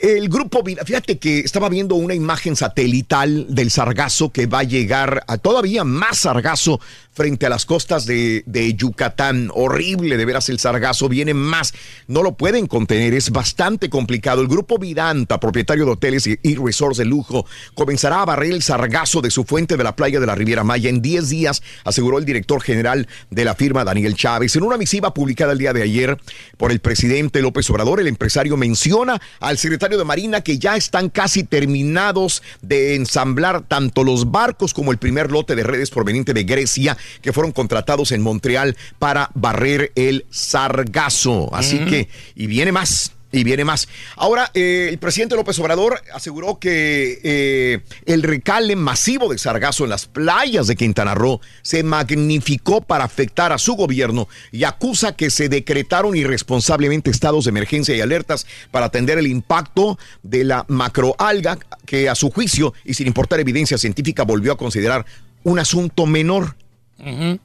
El 0.00 0.28
Grupo 0.28 0.62
Vidanta, 0.62 0.86
fíjate 0.86 1.18
que 1.18 1.40
estaba 1.40 1.68
viendo 1.68 1.96
una 1.96 2.14
imagen 2.14 2.54
satelital 2.54 3.52
del 3.52 3.72
sargazo 3.72 4.30
que 4.30 4.46
va 4.46 4.60
a 4.60 4.64
llegar 4.64 5.24
a 5.26 5.36
todavía 5.36 5.82
más 5.82 6.18
sargazo 6.18 6.80
frente 7.18 7.46
a 7.46 7.48
las 7.48 7.66
costas 7.66 8.06
de, 8.06 8.74
Yucatán. 8.76 9.50
Horrible, 9.52 10.16
de 10.16 10.24
veras, 10.24 10.48
el 10.50 10.60
sargazo 10.60 11.08
viene 11.08 11.34
más. 11.34 11.74
No 12.06 12.22
lo 12.22 12.36
pueden 12.36 12.68
contener, 12.68 13.12
es 13.12 13.30
bastante 13.30 13.90
complicado. 13.90 14.40
El 14.40 14.46
Grupo 14.46 14.78
Vidanta, 14.78 15.40
propietario 15.40 15.84
de 15.84 15.90
hoteles 15.90 16.28
y, 16.28 16.38
y 16.44 16.54
resorts 16.54 16.96
de 16.98 17.04
lujo, 17.04 17.44
comenzará 17.74 18.22
a 18.22 18.24
barrer 18.24 18.52
el 18.52 18.62
sargazo 18.62 19.20
de 19.20 19.32
su 19.32 19.42
fuente 19.42 19.76
de 19.76 19.82
la 19.82 19.96
playa 19.96 20.20
de 20.20 20.26
la 20.26 20.36
Riviera 20.36 20.62
Maya 20.62 20.90
en 20.90 21.02
10 21.02 21.28
días, 21.28 21.60
aseguró 21.82 22.18
el 22.18 22.24
director 22.24 22.62
general 22.62 23.08
de 23.30 23.44
la 23.44 23.56
firma, 23.56 23.82
Daniel 23.82 24.14
Chávez. 24.14 24.54
En 24.54 24.62
una 24.62 24.76
misiva 24.76 25.12
publicada 25.12 25.50
el 25.50 25.58
día 25.58 25.72
de 25.72 25.82
ayer 25.82 26.16
por 26.56 26.70
el 26.70 26.78
presidente 26.78 27.42
López 27.42 27.68
Obrador, 27.70 27.98
el 27.98 28.06
empresario 28.06 28.56
menciona 28.56 29.20
al 29.40 29.58
secretario 29.58 29.98
de 29.98 30.04
Marina 30.04 30.42
que 30.42 30.60
ya 30.60 30.76
están 30.76 31.08
casi 31.08 31.42
terminados 31.42 32.44
de 32.62 32.94
ensamblar 32.94 33.62
tanto 33.62 34.04
los 34.04 34.30
barcos 34.30 34.72
como 34.72 34.92
el 34.92 34.98
primer 34.98 35.32
lote 35.32 35.56
de 35.56 35.64
redes 35.64 35.90
proveniente 35.90 36.32
de 36.32 36.44
Grecia 36.44 36.96
que 37.22 37.32
fueron 37.32 37.52
contratados 37.52 38.12
en 38.12 38.22
Montreal 38.22 38.76
para 38.98 39.30
barrer 39.34 39.92
el 39.94 40.26
sargazo. 40.30 41.48
Así 41.54 41.76
Mm. 41.80 41.86
que, 41.86 42.08
y 42.34 42.46
viene 42.46 42.72
más. 42.72 43.12
Y 43.30 43.44
viene 43.44 43.62
más. 43.62 43.88
Ahora, 44.16 44.50
eh, 44.54 44.88
el 44.90 44.96
presidente 44.96 45.36
López 45.36 45.58
Obrador 45.58 46.00
aseguró 46.14 46.58
que 46.58 47.20
eh, 47.22 47.80
el 48.06 48.22
recale 48.22 48.74
masivo 48.74 49.30
de 49.30 49.36
sargazo 49.36 49.84
en 49.84 49.90
las 49.90 50.06
playas 50.06 50.66
de 50.66 50.76
Quintana 50.76 51.14
Roo 51.14 51.38
se 51.60 51.82
magnificó 51.82 52.80
para 52.80 53.04
afectar 53.04 53.52
a 53.52 53.58
su 53.58 53.74
gobierno 53.74 54.28
y 54.50 54.64
acusa 54.64 55.14
que 55.14 55.28
se 55.28 55.50
decretaron 55.50 56.16
irresponsablemente 56.16 57.10
estados 57.10 57.44
de 57.44 57.50
emergencia 57.50 57.94
y 57.94 58.00
alertas 58.00 58.46
para 58.70 58.86
atender 58.86 59.18
el 59.18 59.26
impacto 59.26 59.98
de 60.22 60.44
la 60.44 60.64
macroalga 60.68 61.58
que 61.84 62.08
a 62.08 62.14
su 62.14 62.30
juicio 62.30 62.72
y 62.86 62.94
sin 62.94 63.08
importar 63.08 63.40
evidencia 63.40 63.76
científica 63.76 64.22
volvió 64.22 64.52
a 64.52 64.56
considerar 64.56 65.04
un 65.44 65.58
asunto 65.58 66.06
menor. 66.06 66.56
No, 66.98 67.38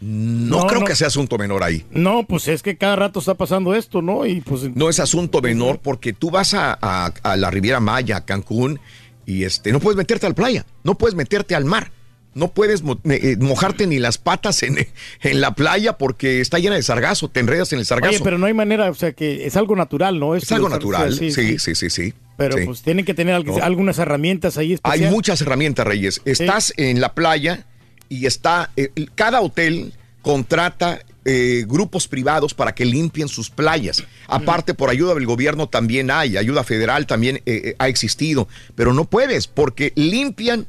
No, 0.00 0.66
creo 0.66 0.80
no. 0.80 0.86
que 0.86 0.94
sea 0.94 1.08
asunto 1.08 1.36
menor 1.36 1.62
ahí. 1.62 1.84
No, 1.90 2.24
pues 2.26 2.48
es 2.48 2.62
que 2.62 2.76
cada 2.76 2.96
rato 2.96 3.18
está 3.20 3.34
pasando 3.34 3.74
esto, 3.74 4.00
¿no? 4.00 4.24
Y 4.24 4.40
pues 4.40 4.74
No 4.74 4.88
es 4.88 4.98
asunto 4.98 5.42
menor 5.42 5.80
porque 5.80 6.12
tú 6.14 6.30
vas 6.30 6.54
a, 6.54 6.78
a- 6.80 7.12
a 7.22 7.36
la 7.36 7.50
Riviera 7.50 7.80
Maya, 7.80 8.16
a 8.18 8.24
Cancún, 8.24 8.80
y 9.26 9.44
este, 9.44 9.72
no 9.72 9.80
puedes 9.80 9.96
meterte 9.98 10.24
a 10.26 10.30
la 10.30 10.34
playa, 10.34 10.64
no 10.84 10.96
puedes 10.96 11.14
meterte 11.14 11.54
al 11.54 11.66
mar, 11.66 11.92
no 12.34 12.48
puedes 12.52 12.82
mo- 12.82 12.98
eh, 13.04 13.36
mojarte 13.38 13.86
ni 13.86 13.98
las 13.98 14.16
patas 14.16 14.62
en, 14.62 14.78
en 15.20 15.40
la 15.42 15.54
playa 15.54 15.98
porque 15.98 16.40
está 16.40 16.58
llena 16.58 16.76
de 16.76 16.82
sargazo, 16.82 17.28
te 17.28 17.40
enredas 17.40 17.70
en 17.74 17.80
el 17.80 17.84
sargazo. 17.84 18.14
Oye, 18.14 18.24
pero 18.24 18.38
no 18.38 18.46
hay 18.46 18.54
manera, 18.54 18.88
o 18.90 18.94
sea, 18.94 19.12
que 19.12 19.44
es 19.46 19.54
algo 19.56 19.76
natural, 19.76 20.18
¿no? 20.18 20.34
es 20.34 20.50
algo 20.50 20.70
natural, 20.70 21.12
sí, 21.12 21.30
sí, 21.30 21.58
sí, 21.58 21.74
sí, 21.74 21.90
sí. 21.90 22.14
Pero 22.38 22.56
sí. 22.56 22.64
pues 22.64 22.80
tienen 22.80 23.04
que 23.04 23.12
tener 23.12 23.44
No. 23.44 23.56
algunas 23.62 23.98
herramientas 23.98 24.56
ahí 24.56 24.68
Hay 24.68 24.72
especiales. 24.74 25.10
muchas 25.12 25.42
herramientas, 25.42 25.86
Reyes. 25.86 26.22
Estás 26.24 26.72
en 26.78 27.02
la 27.02 27.12
playa 27.14 27.66
y 28.10 28.26
está, 28.26 28.70
eh, 28.76 28.90
cada 29.14 29.40
hotel 29.40 29.94
contrata 30.20 31.00
eh, 31.24 31.64
grupos 31.66 32.08
privados 32.08 32.52
para 32.52 32.74
que 32.74 32.84
limpien 32.84 33.28
sus 33.28 33.48
playas. 33.48 34.04
Aparte, 34.26 34.74
por 34.74 34.90
ayuda 34.90 35.14
del 35.14 35.24
gobierno 35.24 35.68
también 35.68 36.10
hay, 36.10 36.36
ayuda 36.36 36.64
federal 36.64 37.06
también 37.06 37.40
eh, 37.46 37.74
ha 37.78 37.88
existido, 37.88 38.48
pero 38.74 38.92
no 38.92 39.04
puedes 39.04 39.46
porque 39.46 39.92
limpian 39.94 40.66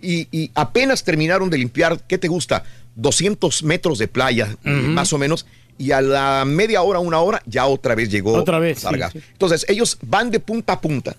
y, 0.00 0.28
y 0.30 0.50
apenas 0.54 1.04
terminaron 1.04 1.50
de 1.50 1.58
limpiar, 1.58 2.00
¿qué 2.06 2.16
te 2.16 2.28
gusta? 2.28 2.64
200 2.94 3.64
metros 3.64 3.98
de 3.98 4.08
playa, 4.08 4.56
más 4.62 5.12
o 5.12 5.18
menos. 5.18 5.46
Y 5.76 5.92
a 5.92 6.00
la 6.00 6.44
media 6.44 6.82
hora, 6.82 6.98
una 6.98 7.18
hora, 7.20 7.42
ya 7.46 7.66
otra 7.66 7.94
vez 7.94 8.10
llegó 8.10 8.34
Otra 8.34 8.58
vez, 8.58 8.78
sí, 8.78 8.82
sargazo. 8.82 9.18
sí. 9.18 9.24
Entonces, 9.32 9.64
ellos 9.68 9.98
van 10.02 10.30
de 10.30 10.40
punta 10.40 10.74
a 10.74 10.80
punta 10.80 11.16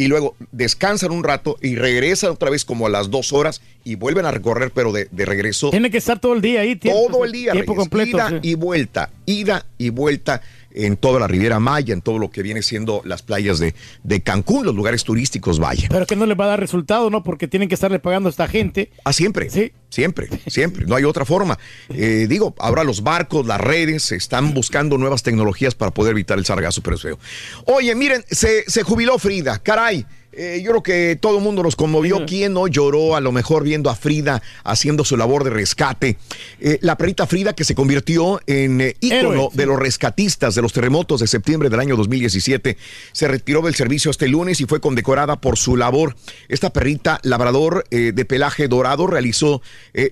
y 0.00 0.06
luego 0.08 0.34
descansan 0.50 1.10
un 1.10 1.22
rato 1.24 1.58
y 1.60 1.74
regresan 1.74 2.30
otra 2.30 2.48
vez 2.48 2.64
como 2.64 2.86
a 2.86 2.88
las 2.88 3.10
dos 3.10 3.34
horas 3.34 3.60
y 3.84 3.96
vuelven 3.96 4.24
a 4.24 4.30
recorrer, 4.30 4.70
pero 4.74 4.92
de, 4.92 5.08
de 5.10 5.26
regreso. 5.26 5.68
Tiene 5.68 5.90
que 5.90 5.98
estar 5.98 6.18
todo 6.18 6.32
el 6.32 6.40
día 6.40 6.62
ahí. 6.62 6.74
Tiempo, 6.74 7.08
Todo 7.10 7.24
el 7.26 7.32
día, 7.32 7.52
Tiempo 7.52 7.74
Reyes, 7.74 7.88
completo. 7.88 8.16
ida 8.16 8.28
sí. 8.30 8.36
y 8.40 8.54
vuelta, 8.54 9.10
ida 9.26 9.66
y 9.76 9.90
vuelta 9.90 10.40
en 10.72 10.96
toda 10.96 11.20
la 11.20 11.26
Riviera 11.26 11.60
Maya, 11.60 11.92
en 11.92 12.02
todo 12.02 12.18
lo 12.18 12.30
que 12.30 12.42
viene 12.42 12.62
siendo 12.62 13.02
las 13.04 13.22
playas 13.22 13.58
de, 13.58 13.74
de 14.02 14.22
Cancún, 14.22 14.64
los 14.64 14.74
lugares 14.74 15.04
turísticos, 15.04 15.58
vaya. 15.58 15.88
Pero 15.90 16.06
que 16.06 16.16
no 16.16 16.26
les 16.26 16.38
va 16.38 16.44
a 16.44 16.48
dar 16.48 16.60
resultado, 16.60 17.10
¿no? 17.10 17.22
Porque 17.22 17.48
tienen 17.48 17.68
que 17.68 17.74
estarle 17.74 17.98
pagando 17.98 18.28
a 18.28 18.30
esta 18.30 18.48
gente. 18.48 18.90
Ah, 19.04 19.12
siempre. 19.12 19.50
Siempre, 19.90 20.28
siempre. 20.46 20.86
No 20.86 20.94
hay 20.94 21.04
otra 21.04 21.24
forma. 21.24 21.58
Eh, 21.88 22.26
digo, 22.28 22.54
ahora 22.58 22.84
los 22.84 23.02
barcos, 23.02 23.46
las 23.46 23.60
redes, 23.60 24.12
están 24.12 24.54
buscando 24.54 24.98
nuevas 24.98 25.22
tecnologías 25.22 25.74
para 25.74 25.90
poder 25.90 26.12
evitar 26.12 26.38
el 26.38 26.46
sargazo, 26.46 26.80
pero 26.82 26.96
es 26.96 27.02
feo. 27.02 27.18
Oye, 27.66 27.94
miren, 27.94 28.24
se, 28.30 28.64
se 28.68 28.82
jubiló 28.82 29.18
Frida. 29.18 29.58
Caray. 29.58 30.06
Eh, 30.32 30.60
yo 30.62 30.70
creo 30.70 30.82
que 30.82 31.18
todo 31.20 31.38
el 31.38 31.42
mundo 31.42 31.62
nos 31.62 31.76
conmovió. 31.76 32.24
¿Quién 32.26 32.52
no 32.52 32.68
lloró 32.68 33.16
a 33.16 33.20
lo 33.20 33.32
mejor 33.32 33.64
viendo 33.64 33.90
a 33.90 33.96
Frida 33.96 34.42
haciendo 34.62 35.04
su 35.04 35.16
labor 35.16 35.42
de 35.44 35.50
rescate? 35.50 36.18
Eh, 36.60 36.78
la 36.82 36.96
perrita 36.96 37.26
Frida 37.26 37.52
que 37.52 37.64
se 37.64 37.74
convirtió 37.74 38.40
en 38.46 38.80
eh, 38.80 38.96
ícono 39.00 39.32
Héroe, 39.32 39.48
de 39.52 39.66
los 39.66 39.78
rescatistas 39.78 40.54
de 40.54 40.62
los 40.62 40.72
terremotos 40.72 41.20
de 41.20 41.26
septiembre 41.26 41.68
del 41.68 41.80
año 41.80 41.96
2017. 41.96 42.76
Se 43.12 43.28
retiró 43.28 43.62
del 43.62 43.74
servicio 43.74 44.10
este 44.10 44.28
lunes 44.28 44.60
y 44.60 44.66
fue 44.66 44.80
condecorada 44.80 45.40
por 45.40 45.58
su 45.58 45.76
labor. 45.76 46.16
Esta 46.48 46.70
perrita 46.70 47.18
labrador 47.24 47.84
eh, 47.90 48.12
de 48.14 48.24
pelaje 48.24 48.68
dorado 48.68 49.06
realizó 49.06 49.62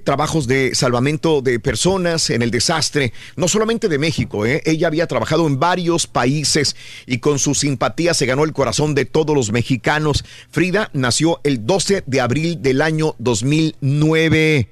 trabajos 0.04 0.46
de 0.46 0.74
salvamento 0.74 1.40
de 1.40 1.60
personas 1.60 2.30
en 2.30 2.42
el 2.42 2.50
desastre, 2.50 3.12
no 3.36 3.48
solamente 3.48 3.88
de 3.88 3.98
México. 3.98 4.44
Ella 4.44 4.88
había 4.88 5.06
trabajado 5.06 5.46
en 5.46 5.58
varios 5.58 6.06
países 6.06 6.76
y 7.06 7.18
con 7.18 7.38
su 7.38 7.54
simpatía 7.54 8.14
se 8.14 8.26
ganó 8.26 8.44
el 8.44 8.52
corazón 8.52 8.94
de 8.94 9.04
todos 9.04 9.34
los 9.36 9.52
mexicanos. 9.52 10.07
Frida 10.50 10.90
nació 10.92 11.40
el 11.44 11.66
12 11.66 12.04
de 12.06 12.20
abril 12.20 12.62
del 12.62 12.82
año 12.82 13.14
2009. 13.18 14.68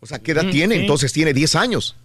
O 0.00 0.06
sea, 0.06 0.18
¿qué 0.20 0.32
edad 0.32 0.44
Mm, 0.44 0.50
tiene? 0.50 0.74
sí. 0.76 0.80
Entonces 0.82 1.12
tiene 1.12 1.32
10 1.32 1.54
años. 1.56 1.96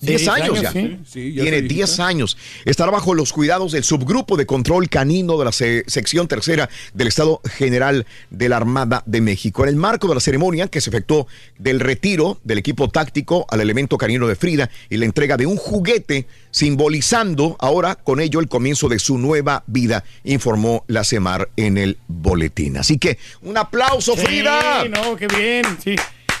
Sí, 0.00 0.06
10 0.06 0.20
10 0.22 0.28
años, 0.34 0.58
años, 0.58 0.62
ya. 0.62 0.72
sí. 0.72 0.98
Sí, 1.06 1.32
ya 1.34 1.42
Tiene 1.42 1.58
está 1.58 1.68
10 1.74 2.00
años. 2.00 2.38
Estará 2.64 2.90
bajo 2.90 3.12
los 3.14 3.32
cuidados 3.34 3.72
del 3.72 3.84
subgrupo 3.84 4.38
de 4.38 4.46
control 4.46 4.88
canino 4.88 5.38
de 5.38 5.44
la 5.44 5.52
se- 5.52 5.84
sección 5.86 6.26
tercera 6.26 6.70
del 6.94 7.08
Estado 7.08 7.42
General 7.58 8.06
de 8.30 8.48
la 8.48 8.56
Armada 8.56 9.02
de 9.04 9.20
México. 9.20 9.62
En 9.62 9.68
el 9.68 9.76
marco 9.76 10.08
de 10.08 10.14
la 10.14 10.20
ceremonia 10.20 10.68
que 10.68 10.80
se 10.80 10.88
efectuó 10.88 11.26
del 11.58 11.80
retiro 11.80 12.38
del 12.44 12.56
equipo 12.58 12.88
táctico 12.88 13.44
al 13.50 13.60
elemento 13.60 13.98
canino 13.98 14.26
de 14.26 14.36
Frida 14.36 14.70
y 14.88 14.96
la 14.96 15.04
entrega 15.04 15.36
de 15.36 15.44
un 15.44 15.56
juguete 15.56 16.26
simbolizando 16.50 17.56
ahora 17.60 17.94
con 17.96 18.20
ello 18.20 18.40
el 18.40 18.48
comienzo 18.48 18.88
de 18.88 18.98
su 18.98 19.18
nueva 19.18 19.64
vida, 19.66 20.02
informó 20.24 20.84
la 20.86 21.04
CEMAR 21.04 21.50
en 21.56 21.76
el 21.76 21.98
boletín. 22.08 22.76
Así 22.78 22.96
que 22.98 23.18
un 23.42 23.56
aplauso, 23.58 24.14
Sí, 24.16 24.22
Frida. 24.24 24.84
no, 24.88 25.14
qué 25.16 25.26
bien, 25.26 25.64
sí. 25.84 25.94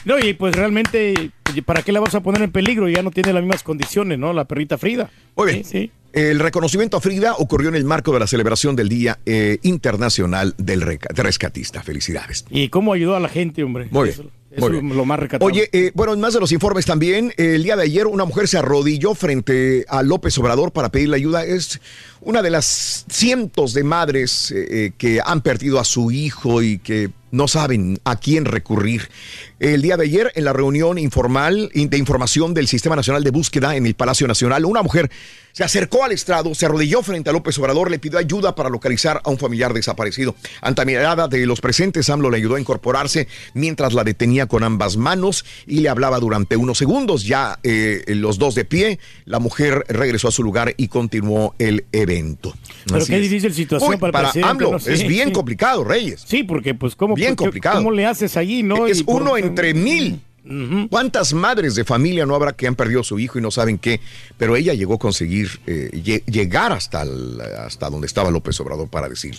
No, 0.04 0.18
y 0.18 0.34
pues 0.34 0.54
realmente, 0.54 1.30
¿para 1.64 1.82
qué 1.82 1.92
la 1.92 2.00
vas 2.00 2.14
a 2.14 2.20
poner 2.20 2.42
en 2.42 2.50
peligro? 2.50 2.88
Ya 2.88 3.02
no 3.02 3.10
tiene 3.10 3.32
las 3.32 3.42
mismas 3.42 3.62
condiciones, 3.62 4.18
¿no? 4.18 4.32
La 4.32 4.44
perrita 4.44 4.78
Frida. 4.78 5.10
Muy 5.36 5.52
bien. 5.52 5.90
El 6.12 6.40
reconocimiento 6.40 6.96
a 6.96 7.00
Frida 7.00 7.34
ocurrió 7.34 7.68
en 7.68 7.76
el 7.76 7.84
marco 7.84 8.12
de 8.12 8.18
la 8.18 8.26
celebración 8.26 8.74
del 8.74 8.88
Día 8.88 9.20
eh, 9.26 9.58
Internacional 9.62 10.54
del 10.58 10.82
Rescatista. 10.82 11.82
Felicidades. 11.82 12.44
¿Y 12.50 12.68
cómo 12.68 12.92
ayudó 12.92 13.14
a 13.14 13.20
la 13.20 13.28
gente, 13.28 13.62
hombre? 13.62 13.88
Muy 13.90 14.08
bien. 14.08 14.30
Es 14.50 14.60
lo, 14.62 15.04
más 15.04 15.18
recatable. 15.18 15.52
Oye, 15.52 15.70
eh, 15.72 15.92
bueno, 15.94 16.12
en 16.12 16.20
más 16.20 16.34
de 16.34 16.40
los 16.40 16.50
informes 16.50 16.84
también, 16.84 17.32
eh, 17.36 17.54
el 17.54 17.62
día 17.62 17.76
de 17.76 17.84
ayer 17.84 18.08
una 18.08 18.24
mujer 18.24 18.48
se 18.48 18.58
arrodilló 18.58 19.14
frente 19.14 19.84
a 19.88 20.02
López 20.02 20.36
Obrador 20.38 20.72
para 20.72 20.88
pedirle 20.88 21.16
ayuda. 21.16 21.44
Es 21.44 21.80
una 22.22 22.42
de 22.42 22.50
las 22.50 23.06
cientos 23.08 23.72
de 23.72 23.84
madres 23.84 24.50
eh, 24.50 24.66
eh, 24.70 24.92
que 24.96 25.20
han 25.24 25.40
perdido 25.40 25.80
a 25.80 25.84
su 25.84 26.10
hijo 26.10 26.62
y 26.62 26.78
que 26.78 27.10
no 27.30 27.48
saben 27.48 27.98
a 28.04 28.16
quién 28.16 28.44
recurrir. 28.44 29.08
El 29.60 29.82
día 29.82 29.96
de 29.96 30.04
ayer, 30.04 30.32
en 30.34 30.44
la 30.44 30.52
reunión 30.52 30.98
informal 30.98 31.70
de 31.72 31.96
información 31.96 32.54
del 32.54 32.66
Sistema 32.66 32.96
Nacional 32.96 33.22
de 33.22 33.30
Búsqueda 33.30 33.76
en 33.76 33.86
el 33.86 33.94
Palacio 33.94 34.26
Nacional, 34.26 34.64
una 34.64 34.82
mujer 34.82 35.10
se 35.52 35.62
acercó 35.62 36.04
al 36.04 36.12
estrado, 36.12 36.54
se 36.54 36.66
arrodilló 36.66 37.02
frente 37.02 37.30
a 37.30 37.32
López 37.32 37.56
Obrador, 37.58 37.90
le 37.90 38.00
pidió 38.00 38.18
ayuda 38.18 38.54
para 38.54 38.68
localizar 38.68 39.20
a 39.24 39.30
un 39.30 39.38
familiar 39.38 39.72
desaparecido. 39.72 40.34
Ante 40.60 40.84
mirada 40.84 41.28
de 41.28 41.46
los 41.46 41.60
presentes, 41.60 42.10
AMLO 42.10 42.30
le 42.30 42.38
ayudó 42.38 42.56
a 42.56 42.60
incorporarse 42.60 43.28
mientras 43.54 43.94
la 43.94 44.02
detenía 44.02 44.39
con 44.46 44.62
ambas 44.64 44.96
manos 44.96 45.44
y 45.66 45.80
le 45.80 45.88
hablaba 45.88 46.18
durante 46.20 46.56
unos 46.56 46.78
segundos. 46.78 47.24
Ya 47.24 47.58
eh, 47.62 48.02
los 48.08 48.38
dos 48.38 48.54
de 48.54 48.64
pie, 48.64 48.98
la 49.24 49.38
mujer 49.38 49.84
regresó 49.88 50.28
a 50.28 50.32
su 50.32 50.42
lugar 50.42 50.74
y 50.76 50.88
continuó 50.88 51.54
el 51.58 51.84
evento. 51.92 52.54
Pero 52.86 52.98
Así 52.98 53.06
qué 53.12 53.16
es. 53.16 53.22
difícil 53.22 53.52
situación 53.54 53.90
Uy, 53.92 53.96
para 53.98 54.08
el 54.08 54.12
para 54.12 54.32
presidente, 54.32 54.64
AMLO. 54.64 54.76
es 54.76 55.06
bien 55.06 55.30
complicado, 55.32 55.84
Reyes. 55.84 56.22
Sí, 56.26 56.42
porque 56.42 56.74
pues 56.74 56.96
cómo, 56.96 57.14
Bien 57.14 57.30
porque- 57.36 57.44
complicado. 57.44 57.76
¿cómo 57.78 57.90
le 57.90 58.06
haces 58.06 58.36
allí, 58.36 58.62
no? 58.62 58.86
Es 58.86 59.00
Y 59.00 59.04
por- 59.04 59.22
uno 59.22 59.36
entre 59.36 59.74
mil. 59.74 60.20
¿Cuántas 60.88 61.32
madres 61.34 61.74
de 61.74 61.84
familia 61.84 62.24
no 62.26 62.34
habrá 62.34 62.52
que 62.54 62.66
han 62.66 62.74
perdido 62.74 63.02
a 63.02 63.04
su 63.04 63.18
hijo 63.18 63.38
y 63.38 63.42
no 63.42 63.50
saben 63.50 63.78
qué? 63.78 64.00
Pero 64.38 64.56
ella 64.56 64.74
llegó 64.74 64.94
a 64.94 64.98
conseguir 64.98 65.60
eh, 65.66 65.90
lle- 65.92 66.24
llegar 66.24 66.72
hasta, 66.72 67.02
el- 67.02 67.40
hasta 67.40 67.88
donde 67.90 68.06
estaba 68.06 68.30
López 68.30 68.58
Obrador 68.60 68.88
para 68.88 69.08
decir. 69.08 69.36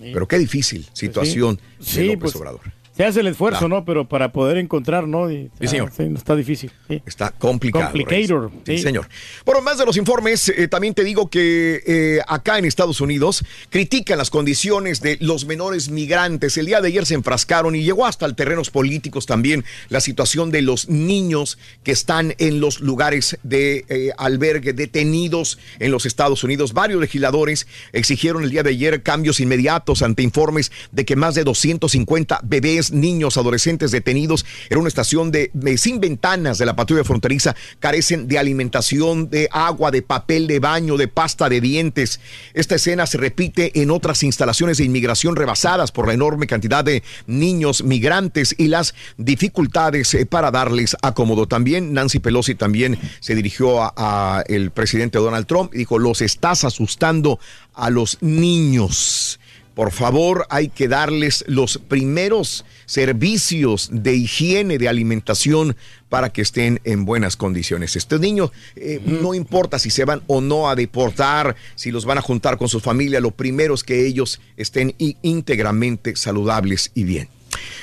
Pero 0.00 0.26
qué 0.28 0.38
difícil 0.38 0.86
situación 0.92 1.60
Sí, 1.80 1.98
de 1.98 2.04
López 2.06 2.20
pues, 2.20 2.36
Obrador. 2.36 2.60
Se 2.96 3.04
hace 3.04 3.20
el 3.20 3.26
esfuerzo, 3.26 3.58
Claro. 3.60 3.74
¿no? 3.76 3.84
Pero 3.84 4.08
para 4.08 4.32
poder 4.32 4.56
encontrar, 4.56 5.06
¿no? 5.06 5.30
Y- 5.30 5.50
Sí, 5.60 5.66
señor. 5.68 5.92
ah, 5.98 6.02
está 6.14 6.34
difícil. 6.34 6.70
sí. 6.88 7.02
Está 7.04 7.30
complicado. 7.30 7.84
Complicator, 7.92 8.50
sí. 8.64 8.78
señor. 8.78 9.06
Bueno, 9.44 9.60
más 9.60 9.76
de 9.78 9.84
los 9.84 9.96
informes, 9.98 10.48
eh, 10.48 10.66
también 10.68 10.94
te 10.94 11.04
digo 11.04 11.28
que 11.28 11.82
eh, 11.86 12.20
acá 12.26 12.58
en 12.58 12.64
Estados 12.64 13.00
Unidos 13.02 13.44
critican 13.68 14.16
las 14.16 14.30
condiciones 14.30 15.02
de 15.02 15.18
los 15.20 15.44
menores 15.46 15.90
migrantes. 15.90 16.56
El 16.56 16.66
día 16.66 16.80
de 16.80 16.88
ayer 16.88 17.04
se 17.04 17.14
enfrascaron 17.14 17.74
y 17.76 17.82
llegó 17.82 18.06
hasta 18.06 18.24
el 18.24 18.34
terrenos 18.34 18.70
políticos 18.70 19.26
también 19.26 19.64
la 19.90 20.00
situación 20.00 20.50
de 20.50 20.62
los 20.62 20.88
niños 20.88 21.58
que 21.82 21.92
están 21.92 22.34
en 22.38 22.60
los 22.60 22.80
lugares 22.80 23.36
de 23.42 23.84
eh, 23.88 24.12
albergue 24.16 24.72
detenidos 24.72 25.58
en 25.80 25.90
los 25.90 26.06
Estados 26.06 26.42
Unidos. 26.44 26.72
Varios 26.72 27.00
legisladores 27.00 27.66
exigieron 27.92 28.42
el 28.42 28.50
día 28.50 28.62
de 28.62 28.70
ayer 28.70 29.02
cambios 29.02 29.38
inmediatos 29.40 30.00
ante 30.02 30.22
informes 30.22 30.72
de 30.92 31.04
que 31.04 31.14
más 31.16 31.34
de 31.34 31.44
250 31.44 32.40
bebés, 32.42 32.85
niños, 32.92 33.36
adolescentes 33.36 33.90
detenidos 33.90 34.44
en 34.70 34.78
una 34.78 34.88
estación 34.88 35.30
de, 35.30 35.50
sin 35.76 36.00
ventanas 36.00 36.58
de 36.58 36.66
la 36.66 36.76
patrulla 36.76 37.04
fronteriza 37.04 37.54
carecen 37.80 38.28
de 38.28 38.38
alimentación, 38.38 39.30
de 39.30 39.48
agua, 39.52 39.90
de 39.90 40.02
papel 40.02 40.46
de 40.46 40.58
baño, 40.58 40.96
de 40.96 41.08
pasta 41.08 41.48
de 41.48 41.60
dientes. 41.60 42.20
Esta 42.54 42.76
escena 42.76 43.06
se 43.06 43.18
repite 43.18 43.80
en 43.80 43.90
otras 43.90 44.22
instalaciones 44.22 44.78
de 44.78 44.84
inmigración 44.84 45.36
rebasadas 45.36 45.92
por 45.92 46.06
la 46.06 46.14
enorme 46.14 46.46
cantidad 46.46 46.84
de 46.84 47.02
niños 47.26 47.82
migrantes 47.82 48.54
y 48.58 48.68
las 48.68 48.94
dificultades 49.16 50.14
eh, 50.14 50.26
para 50.26 50.50
darles 50.50 50.96
acomodo. 51.02 51.46
También 51.46 51.92
Nancy 51.92 52.18
Pelosi 52.18 52.54
también 52.54 52.98
se 53.20 53.34
dirigió 53.34 53.82
a 53.82 54.44
el 54.46 54.70
presidente 54.70 55.18
Donald 55.18 55.46
Trump 55.46 55.74
y 55.74 55.78
dijo, 55.78 55.98
los 55.98 56.20
estás 56.20 56.64
asustando 56.64 57.38
a 57.74 57.90
los 57.90 58.18
niños. 58.20 59.38
Por 59.76 59.92
favor, 59.92 60.46
hay 60.48 60.70
que 60.70 60.88
darles 60.88 61.44
los 61.48 61.76
primeros 61.76 62.64
servicios 62.86 63.90
de 63.92 64.16
higiene, 64.16 64.78
de 64.78 64.88
alimentación, 64.88 65.76
para 66.08 66.30
que 66.30 66.40
estén 66.40 66.80
en 66.84 67.04
buenas 67.04 67.36
condiciones. 67.36 67.94
Estos 67.94 68.18
niños, 68.18 68.52
eh, 68.74 69.02
no 69.04 69.34
importa 69.34 69.78
si 69.78 69.90
se 69.90 70.06
van 70.06 70.22
o 70.28 70.40
no 70.40 70.70
a 70.70 70.76
deportar, 70.76 71.56
si 71.74 71.90
los 71.90 72.06
van 72.06 72.16
a 72.16 72.22
juntar 72.22 72.56
con 72.56 72.70
su 72.70 72.80
familia, 72.80 73.20
lo 73.20 73.32
primero 73.32 73.74
es 73.74 73.84
que 73.84 74.06
ellos 74.06 74.40
estén 74.56 74.94
íntegramente 75.20 76.16
saludables 76.16 76.90
y 76.94 77.04
bien. 77.04 77.35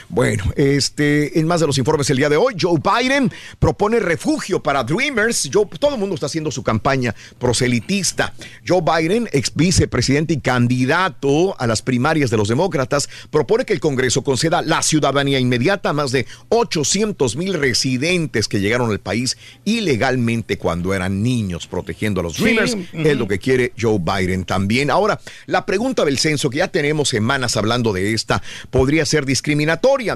Bueno, 0.10 0.44
este, 0.56 1.40
en 1.40 1.48
más 1.48 1.60
de 1.62 1.68
los 1.68 1.78
informes 1.78 2.10
el 2.10 2.18
día 2.18 2.30
de 2.30 2.38
hoy, 2.38 2.56
Joe 2.60 2.80
Biden 2.80 3.32
propone 3.60 4.00
refugio 4.00 4.62
para 4.62 4.84
Dreamers. 4.84 5.50
Joe- 5.52 5.68
todo 5.80 5.94
el 5.94 6.00
mundo 6.00 6.16
está 6.16 6.28
haciendo 6.28 6.52
su 6.52 6.64
campaña 6.64 7.16
proselitista. 7.40 8.34
Joe 8.68 8.82
Biden, 8.82 9.30
ex 9.32 9.54
vicepresidente 9.56 10.34
y 10.34 10.40
candidato 10.40 11.60
a 11.60 11.68
las 11.68 11.82
primarias 11.82 12.30
de 12.30 12.38
los 12.38 12.48
demócratas, 12.48 13.10
propone 13.32 13.66
que 13.66 13.74
el 13.74 13.80
Congreso 13.80 14.24
conceda 14.24 14.62
la 14.62 14.82
ciudadanía 14.82 15.40
inmediata 15.40 15.90
a 15.90 15.94
más 15.94 16.12
de 16.12 16.26
800 16.50 17.36
mil 17.36 17.54
residentes 17.54 18.48
que 18.48 18.60
llegaron 18.60 18.92
al 18.92 19.00
país 19.00 19.38
ilegalmente 19.66 20.58
cuando 20.58 20.94
eran 20.94 21.24
niños, 21.24 21.68
protegiendo 21.68 22.20
a 22.22 22.24
los 22.24 22.36
Sí, 22.36 22.44
Dreamers. 22.44 22.78
Es 22.94 23.18
lo 23.18 23.28
que 23.28 23.40
quiere 23.40 23.74
Joe 23.80 24.00
Biden 24.00 24.46
también. 24.46 24.90
Ahora, 24.92 25.20
la 25.46 25.66
pregunta 25.66 26.06
del 26.06 26.18
censo, 26.18 26.50
que 26.50 26.58
ya 26.60 26.68
tenemos 26.68 27.10
semanas 27.10 27.58
hablando 27.58 27.94
de 27.94 28.14
esta, 28.14 28.42
podría 28.70 29.06
ser 29.06 29.26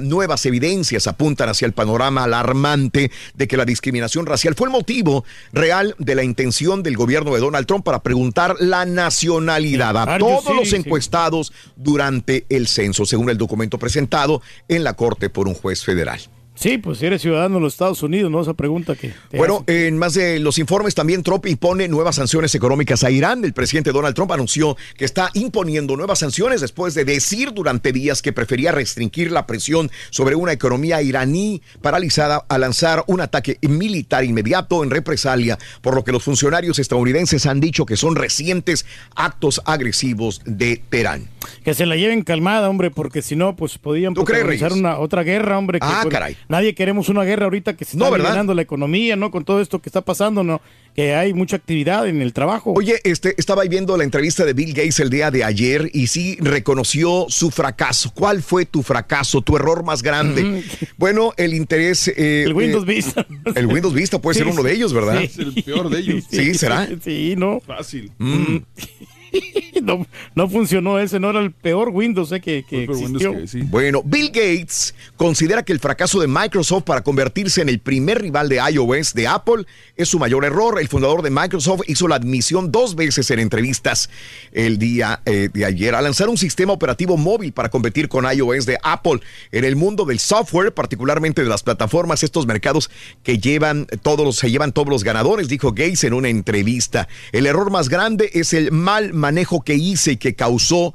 Nuevas 0.02 0.46
evidencias 0.46 1.08
apuntan 1.08 1.50
hacia 1.50 1.66
el 1.66 1.74
panorama 1.74 2.24
alarmante 2.24 3.12
de 3.34 3.48
que 3.48 3.58
la 3.58 3.66
discriminación 3.66 4.26
racial 4.26 4.56
fue 4.56 4.68
el 4.68 4.72
motivo 4.72 5.26
real 5.54 5.96
de 5.98 6.16
la 6.16 6.24
intención 6.24 6.84
del 6.84 6.96
gobierno 6.98 7.34
de 7.34 7.40
Donald 7.40 7.68
Trump 7.68 7.84
para 7.84 8.04
preguntar 8.04 8.56
la 8.60 8.86
nacionalidad 8.86 9.98
a 9.98 10.18
todos 10.18 10.56
los 10.56 10.74
encuestados 10.74 11.54
durante 11.76 12.46
el 12.50 12.68
censo, 12.68 13.06
según 13.06 13.30
el 13.30 13.38
documento 13.38 13.78
presentado 13.78 14.42
en 14.68 14.84
la 14.84 14.94
Corte 14.94 15.30
por 15.30 15.48
un 15.48 15.54
juez 15.54 15.84
federal. 15.84 16.20
Sí, 16.58 16.80
pues 16.80 16.98
si 16.98 17.06
eres 17.06 17.22
ciudadano 17.22 17.56
de 17.56 17.62
los 17.62 17.74
Estados 17.74 18.02
Unidos, 18.02 18.32
¿no? 18.32 18.42
Esa 18.42 18.56
pregunta 18.56 18.96
que... 18.96 19.14
Bueno, 19.32 19.64
en 19.68 19.96
más 19.96 20.16
de 20.16 20.40
los 20.40 20.58
informes 20.58 20.96
también 20.96 21.22
Trump 21.22 21.46
impone 21.46 21.88
nuevas 21.88 22.16
sanciones 22.16 22.56
económicas 22.56 23.04
a 23.04 23.12
Irán. 23.12 23.46
El 23.46 23.54
presidente 23.54 23.92
Donald 23.92 24.16
Trump 24.16 24.32
anunció 24.32 24.76
que 24.98 25.06
está 25.06 25.30
imponiendo 25.36 25.96
nuevas 25.96 26.18
sanciones 26.18 26.60
después 26.62 26.96
de 26.96 27.06
decir 27.06 27.54
durante 27.54 27.92
días 27.92 28.24
que 28.24 28.34
prefería 28.34 28.72
restringir 28.72 29.32
la 29.32 29.46
presión 29.46 29.92
sobre 30.10 30.34
una 30.34 30.52
economía 30.52 31.00
iraní 31.04 31.62
paralizada 31.84 32.44
a 32.50 32.58
lanzar 32.58 33.04
un 33.06 33.22
ataque 33.22 33.60
militar 33.62 34.24
inmediato 34.24 34.84
en 34.84 34.90
represalia, 34.90 35.60
por 35.82 35.94
lo 35.94 36.04
que 36.04 36.12
los 36.12 36.24
funcionarios 36.24 36.80
estadounidenses 36.80 37.46
han 37.46 37.60
dicho 37.60 37.86
que 37.86 37.98
son 37.98 38.16
recientes 38.16 38.88
actos 39.16 39.62
agresivos 39.66 40.42
de 40.46 40.82
Teherán. 40.90 41.30
Que 41.64 41.76
se 41.76 41.86
la 41.86 41.96
lleven 41.96 42.24
calmada, 42.24 42.68
hombre, 42.68 42.90
porque 42.92 43.22
si 43.22 43.36
no, 43.36 43.56
pues 43.56 43.78
podían 43.78 44.14
¿Tú 44.16 44.26
crees, 44.26 44.44
protagonizar 44.44 44.74
una 44.74 44.98
otra 45.00 45.24
guerra, 45.24 45.58
hombre. 45.58 45.80
Que, 45.80 45.88
Ah, 45.88 46.04
caray. 46.10 46.36
Nadie 46.50 46.74
queremos 46.76 47.10
una 47.10 47.24
guerra 47.24 47.46
ahorita 47.46 47.76
que 47.76 47.84
se 47.86 47.98
No, 47.98 48.06
está 48.06 48.18
ganando 48.30 48.54
la 48.54 48.62
economía, 48.62 49.16
¿no? 49.16 49.32
Con 49.32 49.44
todo 49.44 49.62
esto 49.62 49.80
que 49.80 49.90
está 49.90 50.02
pasando, 50.02 50.44
¿no? 50.44 50.62
Que 50.96 51.14
hay 51.14 51.34
mucha 51.34 51.58
actividad 51.58 52.08
en 52.08 52.22
el 52.22 52.34
trabajo. 52.34 52.74
Oye, 52.76 53.00
este, 53.04 53.36
estaba 53.38 53.62
ahí 53.64 53.70
viendo 53.70 53.96
la 53.98 54.04
entrevista 54.04 54.46
de 54.46 54.54
Bill 54.54 54.74
Gates 54.74 55.00
el 55.00 55.10
día 55.10 55.30
de 55.30 55.44
ayer 55.44 55.90
y 55.94 56.08
sí 56.08 56.38
reconoció 56.40 57.26
su 57.30 57.52
fracaso. 57.52 58.12
¿Cuál 58.16 58.42
fue 58.42 58.66
tu 58.66 58.82
fracaso, 58.82 59.42
tu 59.42 59.56
error 59.58 59.84
más 59.84 60.02
grande? 60.02 60.64
Bueno, 60.98 61.34
el 61.38 61.54
interés... 61.54 62.08
eh, 62.08 62.44
El 62.48 62.54
Windows 62.54 62.84
eh, 62.84 62.94
Vista. 62.94 63.28
El 63.56 63.68
Windows 63.68 63.94
Vista 63.94 64.20
puede 64.20 64.38
ser 64.40 64.48
uno 64.48 64.64
de 64.64 64.74
ellos, 64.74 64.94
¿verdad? 64.94 65.20
sí. 65.20 65.26
Es 65.26 65.38
el 65.40 65.64
peor 65.64 65.90
de 65.90 66.00
ellos. 66.00 66.24
Sí, 66.32 66.54
¿será? 66.56 66.88
Sí, 67.04 67.36
no. 67.38 67.60
Fácil. 67.60 68.12
Mm. 68.18 68.58
no. 69.84 70.06
No 70.36 70.50
funcionó 70.50 71.00
ese, 71.00 71.20
no 71.20 71.30
era 71.30 71.40
el 71.40 71.52
peor 71.52 71.90
Windows 71.90 72.32
eh, 72.32 72.40
que, 72.40 72.64
que 72.64 72.84
existió. 72.84 73.34
Bueno, 73.66 74.04
Bill 74.04 74.28
Gates 74.28 74.94
considera 75.16 75.64
que 75.64 75.74
el 75.74 75.80
fracaso 75.80 76.20
de 76.20 76.28
Microsoft 76.28 76.84
para 76.84 77.02
convertirse 77.02 77.62
en 77.62 77.70
el 77.70 77.80
primer 77.80 78.22
rival 78.22 78.50
de 78.50 78.58
iOS 78.58 79.14
de 79.14 79.28
Apple 79.28 79.66
es 79.96 80.10
su 80.10 80.20
mayor 80.20 80.46
error. 80.46 80.80
El 80.80 80.88
fundador 80.88 81.22
de 81.22 81.30
Microsoft 81.30 81.82
hizo 81.88 82.08
la 82.08 82.16
admisión 82.16 82.72
dos 82.72 82.96
veces 82.96 83.32
en 83.32 83.40
entrevistas 83.40 84.10
el 84.52 84.78
día 84.78 85.22
eh, 85.26 85.50
de 85.52 85.66
ayer 85.66 85.96
a 85.96 86.02
lanzar 86.02 86.30
un 86.30 86.38
sistema 86.38 86.74
operativo 86.74 87.18
móvil 87.18 87.52
para 87.54 87.70
competir 87.70 88.10
con 88.10 88.26
iOS 88.32 88.66
de 88.66 88.78
Apple 88.84 89.20
en 89.52 89.64
el 89.64 89.76
mundo 89.76 90.06
del 90.06 90.20
software, 90.20 90.74
particularmente 90.74 91.44
de 91.44 91.50
las 91.50 91.64
plataformas, 91.64 92.24
estos 92.24 92.46
mercados 92.46 92.90
que 93.24 93.40
llevan 93.40 93.88
todos 94.02 94.26
los, 94.26 94.38
se 94.38 94.52
llevan 94.52 94.72
todos 94.72 94.90
los 94.90 95.04
ganadores, 95.04 95.48
dijo 95.48 95.72
Gates 95.72 96.04
en 96.04 96.14
una 96.14 96.30
entrevista. 96.30 97.08
El 97.32 97.46
error 97.46 97.72
más 97.72 97.90
grande 97.90 98.30
es 98.34 98.54
el 98.54 98.72
mal 98.72 99.14
manejo 99.18 99.62
que 99.62 99.76
hice 99.76 100.14
y 100.14 100.18
que 100.18 100.36
causó 100.36 100.94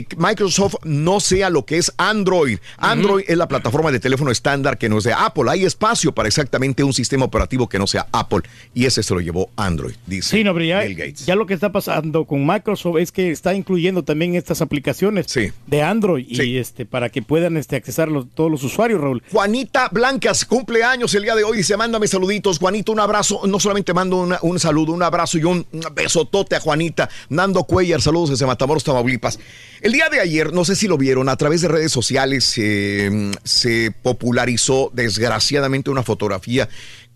que 0.00 0.06
Microsoft 0.16 0.76
no 0.84 1.20
sea 1.20 1.50
lo 1.50 1.66
que 1.66 1.76
es 1.76 1.92
Android. 1.98 2.58
Android 2.78 3.24
es 3.28 3.36
la 3.36 3.46
plataforma 3.46 3.92
de 3.92 4.00
teléfono 4.00 4.30
estándar 4.30 4.78
que 4.78 4.88
no 4.88 4.96
es 4.96 5.04
de 5.04 5.12
Apple. 5.12 5.44
Hay 5.50 5.66
espacio 5.66 6.12
para 6.12 6.28
exactamente 6.28 6.82
un 6.82 6.94
sistema 6.94 7.26
operativo 7.26 7.68
que 7.68 7.78
no 7.78 7.86
sea 7.86 8.06
Apple. 8.10 8.40
Y 8.72 8.86
ese 8.86 9.02
se 9.02 9.12
lo 9.12 9.20
llevó 9.20 9.50
Android, 9.54 9.94
dice 10.06 10.30
Sí, 10.38 10.44
no, 10.44 10.54
pero 10.54 10.64
ya, 10.64 10.80
Bill 10.80 10.94
Gates. 10.96 11.26
ya 11.26 11.34
lo 11.36 11.44
que 11.44 11.52
está 11.52 11.72
pasando 11.72 12.24
con 12.24 12.46
Microsoft 12.46 12.96
es 13.00 13.12
que 13.12 13.30
está 13.30 13.52
incluyendo 13.54 14.02
también 14.02 14.34
estas 14.34 14.62
aplicaciones 14.62 15.26
de 15.66 15.82
Android 15.82 16.24
y 16.26 16.56
este 16.56 16.86
para 16.86 17.10
que 17.10 17.20
puedan 17.20 17.58
este 17.58 17.76
accesar 17.76 18.08
los- 18.08 18.30
todos 18.34 18.50
los 18.50 18.62
usuarios, 18.62 18.98
Raúl. 18.98 19.22
Juanita 19.30 19.90
Blancas, 19.92 20.46
cumpleaños 20.46 21.14
el 21.14 21.24
día 21.24 21.34
de 21.34 21.44
hoy. 21.44 21.58
Dice, 21.58 21.76
mándame 21.76 22.06
saluditos. 22.08 22.58
Juanito, 22.58 22.92
un 22.92 23.00
abrazo. 23.00 23.42
No 23.46 23.60
solamente 23.60 23.92
mando 23.92 24.16
una- 24.22 24.38
un 24.40 24.58
saludo, 24.58 24.92
un 24.92 25.02
abrazo 25.02 25.36
y 25.36 25.44
un 25.44 25.66
besotote 25.92 26.56
a 26.56 26.60
Juanita. 26.60 27.10
Nando 27.28 27.64
Cuellar, 27.64 28.00
saludos 28.00 28.30
desde 28.30 28.46
Matamoros, 28.46 28.84
Tamaulipas. 28.84 29.38
El 29.82 29.90
día 29.90 30.08
de 30.08 30.20
ayer, 30.20 30.52
no 30.52 30.64
sé 30.64 30.76
si 30.76 30.86
lo 30.86 30.96
vieron, 30.96 31.28
a 31.28 31.36
través 31.36 31.60
de 31.60 31.66
redes 31.66 31.90
sociales 31.90 32.54
eh, 32.56 33.32
se 33.42 33.90
popularizó 33.90 34.92
desgraciadamente 34.94 35.90
una 35.90 36.04
fotografía 36.04 36.68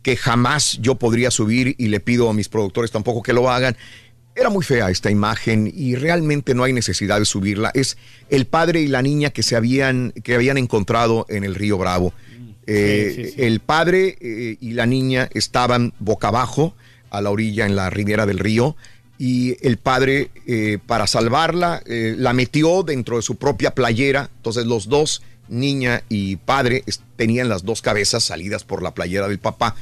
que 0.03 0.17
jamás 0.17 0.77
yo 0.81 0.97
podría 0.97 1.31
subir 1.31 1.77
y 1.79 1.87
le 1.87 2.01
pido 2.01 2.29
a 2.29 2.35
mis 2.35 2.49
productores 2.49 2.91
tampoco 2.91 3.23
que 3.23 3.33
lo 3.33 3.49
hagan. 3.49 3.77
Era 4.35 4.51
muy 4.51 4.65
fea 4.65 4.91
esta 4.91 5.13
imagen 5.13 5.73
y 5.73 5.95
realmente 5.95 6.55
no 6.55 6.65
hay 6.65 6.73
necesidad 6.73 7.21
de 7.21 7.25
subirla. 7.25 7.71
Es 7.73 7.99
el 8.31 8.47
padre 8.47 8.81
y 8.81 8.89
la 8.89 9.01
niña 9.01 9.31
que 9.31 9.45
se 9.45 9.55
habían, 9.55 10.13
que 10.25 10.35
habían 10.35 10.59
encontrado 10.59 11.25
en 11.29 11.45
el 11.45 11.55
río 11.55 11.79
Bravo. 11.79 12.13
Eh, 12.67 13.13
Sí, 13.15 13.25
sí, 13.27 13.31
sí. 13.31 13.43
El 13.45 13.61
padre 13.61 14.19
eh, 14.21 14.57
y 14.61 14.73
la 14.73 14.87
niña 14.87 15.29
estaban 15.35 15.95
boca 16.01 16.29
abajo 16.29 16.75
a 17.11 17.21
la 17.21 17.31
orilla 17.31 17.65
en 17.65 17.77
la 17.77 17.91
ribera 17.91 18.27
del 18.27 18.41
río 18.41 18.77
y 19.19 19.57
el 19.67 19.79
padre 19.79 20.31
eh, 20.47 20.79
para 20.87 21.07
salvarla 21.07 21.83
eh, 21.87 22.15
la 22.19 22.33
metió 22.33 22.83
dentro 22.83 23.17
de 23.17 23.23
su 23.23 23.37
propia 23.37 23.75
playera. 23.75 24.31
Entonces 24.37 24.67
los 24.67 24.89
dos, 24.89 25.23
niña 25.49 26.03
y 26.09 26.37
padre, 26.37 26.85
tenían 27.17 27.49
las 27.49 27.65
dos 27.65 27.83
cabezas 27.83 28.25
salidas 28.25 28.65
por 28.65 28.83
la 28.83 28.95
playera 28.95 29.29
del 29.29 29.39
papá 29.39 29.75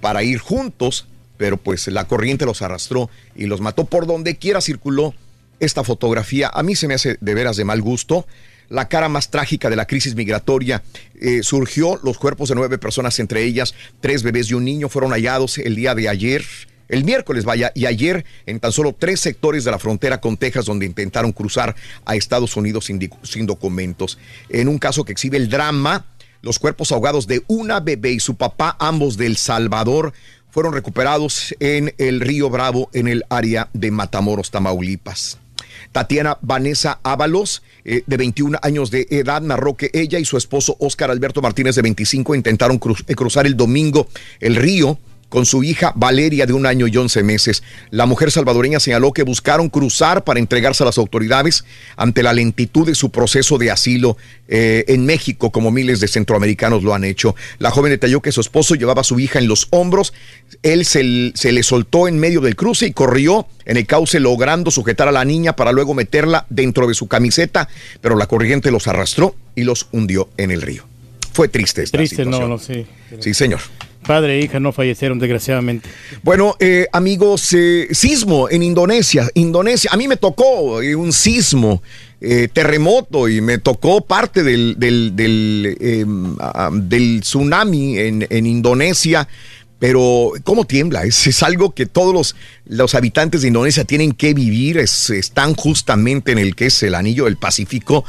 para 0.00 0.22
ir 0.22 0.38
juntos, 0.38 1.06
pero 1.36 1.56
pues 1.56 1.86
la 1.88 2.06
corriente 2.06 2.46
los 2.46 2.62
arrastró 2.62 3.10
y 3.34 3.46
los 3.46 3.60
mató 3.60 3.86
por 3.86 4.06
donde 4.06 4.36
quiera 4.36 4.60
circuló 4.60 5.14
esta 5.58 5.84
fotografía. 5.84 6.50
A 6.52 6.62
mí 6.62 6.76
se 6.76 6.86
me 6.86 6.94
hace 6.94 7.16
de 7.20 7.34
veras 7.34 7.56
de 7.56 7.64
mal 7.64 7.82
gusto. 7.82 8.26
La 8.68 8.88
cara 8.88 9.08
más 9.08 9.30
trágica 9.30 9.70
de 9.70 9.76
la 9.76 9.86
crisis 9.86 10.14
migratoria 10.14 10.82
eh, 11.20 11.42
surgió. 11.42 12.00
Los 12.02 12.18
cuerpos 12.18 12.48
de 12.48 12.56
nueve 12.56 12.78
personas, 12.78 13.18
entre 13.20 13.44
ellas 13.44 13.74
tres 14.00 14.22
bebés 14.22 14.50
y 14.50 14.54
un 14.54 14.64
niño, 14.64 14.88
fueron 14.88 15.12
hallados 15.12 15.58
el 15.58 15.76
día 15.76 15.94
de 15.94 16.08
ayer. 16.08 16.44
El 16.88 17.04
miércoles, 17.04 17.44
vaya, 17.44 17.72
y 17.74 17.86
ayer 17.86 18.24
en 18.46 18.60
tan 18.60 18.72
solo 18.72 18.94
tres 18.98 19.20
sectores 19.20 19.64
de 19.64 19.70
la 19.70 19.78
frontera 19.78 20.20
con 20.20 20.36
Texas 20.36 20.66
donde 20.66 20.86
intentaron 20.86 21.32
cruzar 21.32 21.74
a 22.04 22.14
Estados 22.16 22.56
Unidos 22.56 22.84
sin, 22.86 23.46
documentos. 23.46 24.18
En 24.48 24.68
un 24.68 24.78
caso 24.78 25.04
que 25.04 25.12
exhibe 25.12 25.36
el 25.36 25.48
drama, 25.48 26.06
los 26.42 26.58
cuerpos 26.58 26.92
ahogados 26.92 27.26
de 27.26 27.42
una 27.48 27.80
bebé 27.80 28.12
y 28.12 28.20
su 28.20 28.36
papá, 28.36 28.76
ambos 28.78 29.16
del 29.16 29.36
Salvador, 29.36 30.12
fueron 30.50 30.72
recuperados 30.72 31.54
en 31.60 31.92
el 31.98 32.20
río 32.20 32.48
Bravo, 32.50 32.88
en 32.92 33.08
el 33.08 33.24
área 33.28 33.68
de 33.72 33.90
Matamoros, 33.90 34.50
Tamaulipas. 34.50 35.38
Tatiana 35.92 36.38
Vanessa 36.40 37.00
Ábalos, 37.02 37.62
eh, 37.84 38.02
de 38.06 38.16
21 38.16 38.58
años 38.62 38.90
de 38.90 39.06
edad, 39.10 39.42
narró 39.42 39.76
que 39.76 39.90
ella 39.92 40.18
y 40.18 40.24
su 40.24 40.36
esposo 40.36 40.76
Óscar 40.80 41.10
Alberto 41.10 41.42
Martínez, 41.42 41.74
de 41.74 41.82
25, 41.82 42.34
intentaron 42.34 42.78
cruz- 42.78 43.04
cruzar 43.16 43.46
el 43.46 43.56
domingo 43.56 44.08
el 44.40 44.56
río 44.56 44.98
con 45.28 45.44
su 45.44 45.64
hija 45.64 45.92
Valeria 45.96 46.46
de 46.46 46.52
un 46.52 46.66
año 46.66 46.86
y 46.86 46.96
11 46.96 47.22
meses. 47.22 47.62
La 47.90 48.06
mujer 48.06 48.30
salvadoreña 48.30 48.80
señaló 48.80 49.12
que 49.12 49.22
buscaron 49.22 49.68
cruzar 49.68 50.24
para 50.24 50.38
entregarse 50.38 50.82
a 50.82 50.86
las 50.86 50.98
autoridades 50.98 51.64
ante 51.96 52.22
la 52.22 52.32
lentitud 52.32 52.86
de 52.86 52.94
su 52.94 53.10
proceso 53.10 53.58
de 53.58 53.70
asilo 53.70 54.16
eh, 54.48 54.84
en 54.88 55.04
México, 55.04 55.50
como 55.50 55.70
miles 55.70 56.00
de 56.00 56.08
centroamericanos 56.08 56.82
lo 56.82 56.94
han 56.94 57.04
hecho. 57.04 57.34
La 57.58 57.70
joven 57.70 57.90
detalló 57.90 58.20
que 58.22 58.32
su 58.32 58.40
esposo 58.40 58.74
llevaba 58.74 59.00
a 59.00 59.04
su 59.04 59.18
hija 59.18 59.38
en 59.38 59.48
los 59.48 59.66
hombros. 59.70 60.12
Él 60.62 60.84
se, 60.84 61.32
se 61.34 61.52
le 61.52 61.62
soltó 61.62 62.08
en 62.08 62.18
medio 62.18 62.40
del 62.40 62.56
cruce 62.56 62.86
y 62.86 62.92
corrió 62.92 63.46
en 63.64 63.76
el 63.76 63.86
cauce 63.86 64.20
logrando 64.20 64.70
sujetar 64.70 65.08
a 65.08 65.12
la 65.12 65.24
niña 65.24 65.56
para 65.56 65.72
luego 65.72 65.92
meterla 65.94 66.46
dentro 66.50 66.86
de 66.86 66.94
su 66.94 67.08
camiseta, 67.08 67.68
pero 68.00 68.16
la 68.16 68.26
corriente 68.26 68.70
los 68.70 68.86
arrastró 68.86 69.34
y 69.56 69.64
los 69.64 69.88
hundió 69.90 70.28
en 70.36 70.52
el 70.52 70.62
río. 70.62 70.84
Fue 71.32 71.48
triste 71.48 71.82
esta 71.82 71.98
Triste, 71.98 72.16
situación. 72.16 72.40
no, 72.40 72.48
no, 72.48 72.58
sí. 72.58 72.86
Sí, 73.20 73.34
señor. 73.34 73.60
Padre 74.06 74.38
e 74.38 74.44
hija 74.44 74.60
no 74.60 74.72
fallecieron, 74.72 75.18
desgraciadamente. 75.18 75.88
Bueno, 76.22 76.56
eh, 76.60 76.86
amigos, 76.92 77.54
sismo 77.90 78.48
en 78.48 78.62
Indonesia. 78.62 79.28
Indonesia, 79.34 79.90
a 79.92 79.96
mí 79.96 80.06
me 80.06 80.16
tocó 80.16 80.80
eh, 80.80 80.94
un 80.94 81.12
sismo, 81.12 81.82
eh, 82.20 82.48
terremoto, 82.52 83.28
y 83.28 83.40
me 83.40 83.58
tocó 83.58 84.00
parte 84.02 84.42
del, 84.42 84.76
del, 84.78 86.36
ah, 86.40 86.70
del 86.72 87.20
tsunami 87.22 87.98
en, 87.98 88.26
en 88.30 88.46
Indonesia. 88.46 89.28
Pero, 89.78 90.32
¿cómo 90.42 90.64
tiembla? 90.64 91.04
Es, 91.04 91.26
es 91.26 91.42
algo 91.42 91.74
que 91.74 91.84
todos 91.84 92.14
los, 92.14 92.34
los 92.64 92.94
habitantes 92.94 93.42
de 93.42 93.48
Indonesia 93.48 93.84
tienen 93.84 94.12
que 94.12 94.32
vivir. 94.32 94.78
Es- 94.78 95.10
están 95.10 95.54
justamente 95.54 96.32
en 96.32 96.38
el 96.38 96.54
que 96.56 96.66
es 96.66 96.82
el 96.82 96.94
anillo 96.94 97.26
del 97.26 97.36
Pacífico 97.36 98.02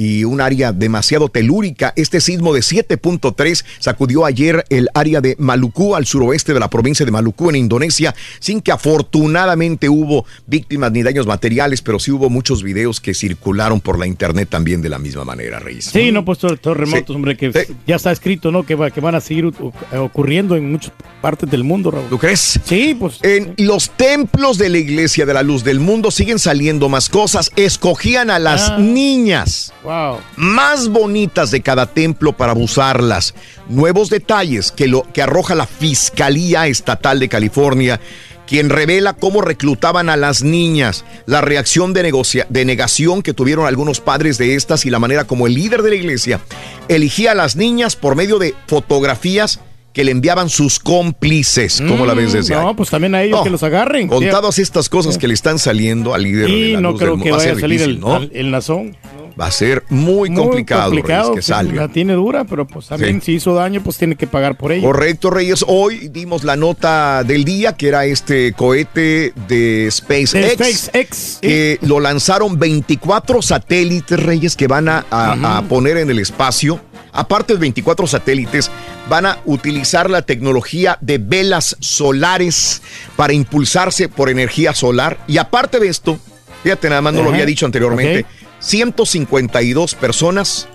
y 0.00 0.22
un 0.22 0.40
área 0.40 0.70
demasiado 0.70 1.28
telúrica. 1.28 1.92
Este 1.96 2.20
sismo 2.20 2.54
de 2.54 2.60
7.3 2.60 3.64
sacudió 3.80 4.24
ayer 4.24 4.64
el 4.70 4.88
área 4.94 5.20
de 5.20 5.34
Maluku 5.40 5.96
al 5.96 6.06
suroeste 6.06 6.54
de 6.54 6.60
la 6.60 6.70
provincia 6.70 7.04
de 7.04 7.10
Maluku 7.10 7.50
en 7.50 7.56
Indonesia, 7.56 8.14
sin 8.38 8.60
que 8.60 8.70
afortunadamente 8.70 9.88
hubo 9.88 10.24
víctimas 10.46 10.92
ni 10.92 11.02
daños 11.02 11.26
materiales, 11.26 11.82
pero 11.82 11.98
sí 11.98 12.12
hubo 12.12 12.30
muchos 12.30 12.62
videos 12.62 13.00
que 13.00 13.12
circularon 13.12 13.80
por 13.80 13.98
la 13.98 14.06
internet 14.06 14.48
también 14.48 14.82
de 14.82 14.88
la 14.88 15.00
misma 15.00 15.24
manera, 15.24 15.58
Reyes. 15.58 15.86
Sí, 15.86 16.12
no, 16.12 16.24
pues 16.24 16.38
terremotos, 16.62 17.16
hombre, 17.16 17.36
que 17.36 17.50
ya 17.84 17.96
está 17.96 18.12
escrito, 18.12 18.52
¿no? 18.52 18.64
Que, 18.64 18.76
va- 18.76 18.92
que 18.92 19.00
van 19.00 19.16
a 19.16 19.20
seguir 19.20 19.50
ocurriendo 19.92 20.54
en 20.54 20.70
muchas 20.70 20.92
partes 21.20 21.50
del 21.50 21.64
mundo, 21.64 21.90
Raúl. 21.90 22.08
¿Tú 22.08 22.18
crees? 22.18 22.60
Sí, 22.64 22.94
pues. 22.98 23.18
En 23.22 23.54
los 23.58 23.90
templos 23.90 24.58
de 24.58 24.68
la 24.68 24.78
iglesia 24.78 25.26
de 25.26 25.34
la 25.34 25.42
luz 25.42 25.64
del 25.64 25.80
mundo 25.80 26.12
siguen 26.12 26.38
saliendo 26.38 26.88
más 26.88 27.08
cosas. 27.08 27.50
Escogían 27.56 28.30
a 28.30 28.38
las 28.38 28.70
Ah. 28.70 28.78
niñas 28.78 29.72
Wow. 29.88 30.18
más 30.36 30.88
bonitas 30.88 31.50
de 31.50 31.62
cada 31.62 31.86
templo 31.86 32.34
para 32.34 32.52
abusarlas. 32.52 33.34
Nuevos 33.70 34.10
detalles 34.10 34.70
que, 34.70 34.86
lo, 34.86 35.04
que 35.14 35.22
arroja 35.22 35.54
la 35.54 35.66
Fiscalía 35.66 36.66
Estatal 36.66 37.18
de 37.20 37.28
California 37.30 37.98
quien 38.46 38.70
revela 38.70 39.12
cómo 39.12 39.42
reclutaban 39.42 40.08
a 40.08 40.16
las 40.16 40.42
niñas, 40.42 41.04
la 41.26 41.42
reacción 41.42 41.92
de, 41.92 42.02
negocia- 42.02 42.46
de 42.48 42.64
negación 42.64 43.20
que 43.22 43.34
tuvieron 43.34 43.66
algunos 43.66 44.00
padres 44.00 44.38
de 44.38 44.54
estas 44.54 44.86
y 44.86 44.90
la 44.90 44.98
manera 44.98 45.24
como 45.24 45.46
el 45.46 45.52
líder 45.54 45.82
de 45.82 45.90
la 45.90 45.96
iglesia 45.96 46.40
elegía 46.88 47.32
a 47.32 47.34
las 47.34 47.56
niñas 47.56 47.94
por 47.94 48.16
medio 48.16 48.38
de 48.38 48.54
fotografías 48.66 49.60
que 49.92 50.02
le 50.04 50.12
enviaban 50.12 50.48
sus 50.48 50.78
cómplices. 50.78 51.82
¿Cómo 51.86 52.06
la 52.06 52.14
ves 52.14 52.32
desde 52.32 52.54
Mm, 52.54 52.60
No, 52.60 52.68
ahí? 52.68 52.74
pues 52.74 52.88
también 52.88 53.14
a 53.16 53.22
ellos 53.22 53.38
No, 53.38 53.44
que 53.44 53.50
los 53.50 53.62
agarren. 53.62 54.08
Con 54.08 54.22
Sí. 54.22 54.30
todas 54.30 54.58
estas 54.58 54.88
cosas 54.88 55.18
que 55.18 55.26
le 55.28 55.34
están 55.34 55.58
saliendo 55.58 56.14
al 56.14 56.22
líder 56.22 56.48
de 56.48 56.72
la 56.74 56.80
no 56.80 56.90
luz 56.92 57.00
creo 57.00 57.12
del 57.16 57.22
que 57.24 57.28
mundo, 57.30 57.38
vaya 57.44 57.52
a 57.52 57.60
salir 57.60 57.80
difícil, 57.80 57.94
el, 57.96 58.00
¿no? 58.00 58.14
al- 58.14 58.30
el 58.32 58.50
nazón. 58.50 58.96
Va 59.40 59.46
a 59.46 59.50
ser 59.52 59.84
muy 59.88 60.30
Muy 60.30 60.34
complicado, 60.36 60.90
complicado, 60.90 61.28
Reyes, 61.30 61.36
que 61.36 61.42
salga. 61.42 61.82
La 61.82 61.88
tiene 61.88 62.14
dura, 62.14 62.44
pero 62.44 62.66
pues 62.66 62.86
también 62.88 63.22
si 63.22 63.34
hizo 63.34 63.54
daño, 63.54 63.80
pues 63.82 63.96
tiene 63.96 64.16
que 64.16 64.26
pagar 64.26 64.56
por 64.56 64.72
ello. 64.72 64.82
Correcto, 64.82 65.30
Reyes. 65.30 65.64
Hoy 65.68 66.08
dimos 66.08 66.42
la 66.42 66.56
nota 66.56 67.22
del 67.22 67.44
día, 67.44 67.76
que 67.76 67.86
era 67.88 68.04
este 68.04 68.52
cohete 68.54 69.32
de 69.46 69.88
SpaceX. 69.92 70.32
De 70.32 70.50
SpaceX, 70.54 71.38
Que 71.40 71.78
lo 71.82 72.00
lanzaron 72.00 72.58
24 72.58 73.40
satélites, 73.42 74.20
Reyes, 74.20 74.56
que 74.56 74.66
van 74.66 74.88
a, 74.88 75.06
a- 75.10 75.58
a 75.58 75.62
poner 75.62 75.98
en 75.98 76.10
el 76.10 76.18
espacio. 76.18 76.80
Aparte 77.12 77.52
de 77.54 77.58
24 77.60 78.06
satélites, 78.06 78.70
van 79.08 79.26
a 79.26 79.38
utilizar 79.44 80.10
la 80.10 80.22
tecnología 80.22 80.98
de 81.00 81.18
velas 81.18 81.76
solares 81.80 82.82
para 83.16 83.32
impulsarse 83.32 84.08
por 84.08 84.28
energía 84.30 84.74
solar. 84.74 85.18
Y 85.26 85.38
aparte 85.38 85.78
de 85.80 85.88
esto, 85.88 86.18
fíjate, 86.62 86.88
nada 86.88 87.00
más 87.00 87.14
no 87.14 87.22
lo 87.22 87.30
había 87.30 87.46
dicho 87.46 87.66
anteriormente, 87.66 88.20
Ok. 88.20 88.26
152 88.60 89.94
personas 89.94 90.68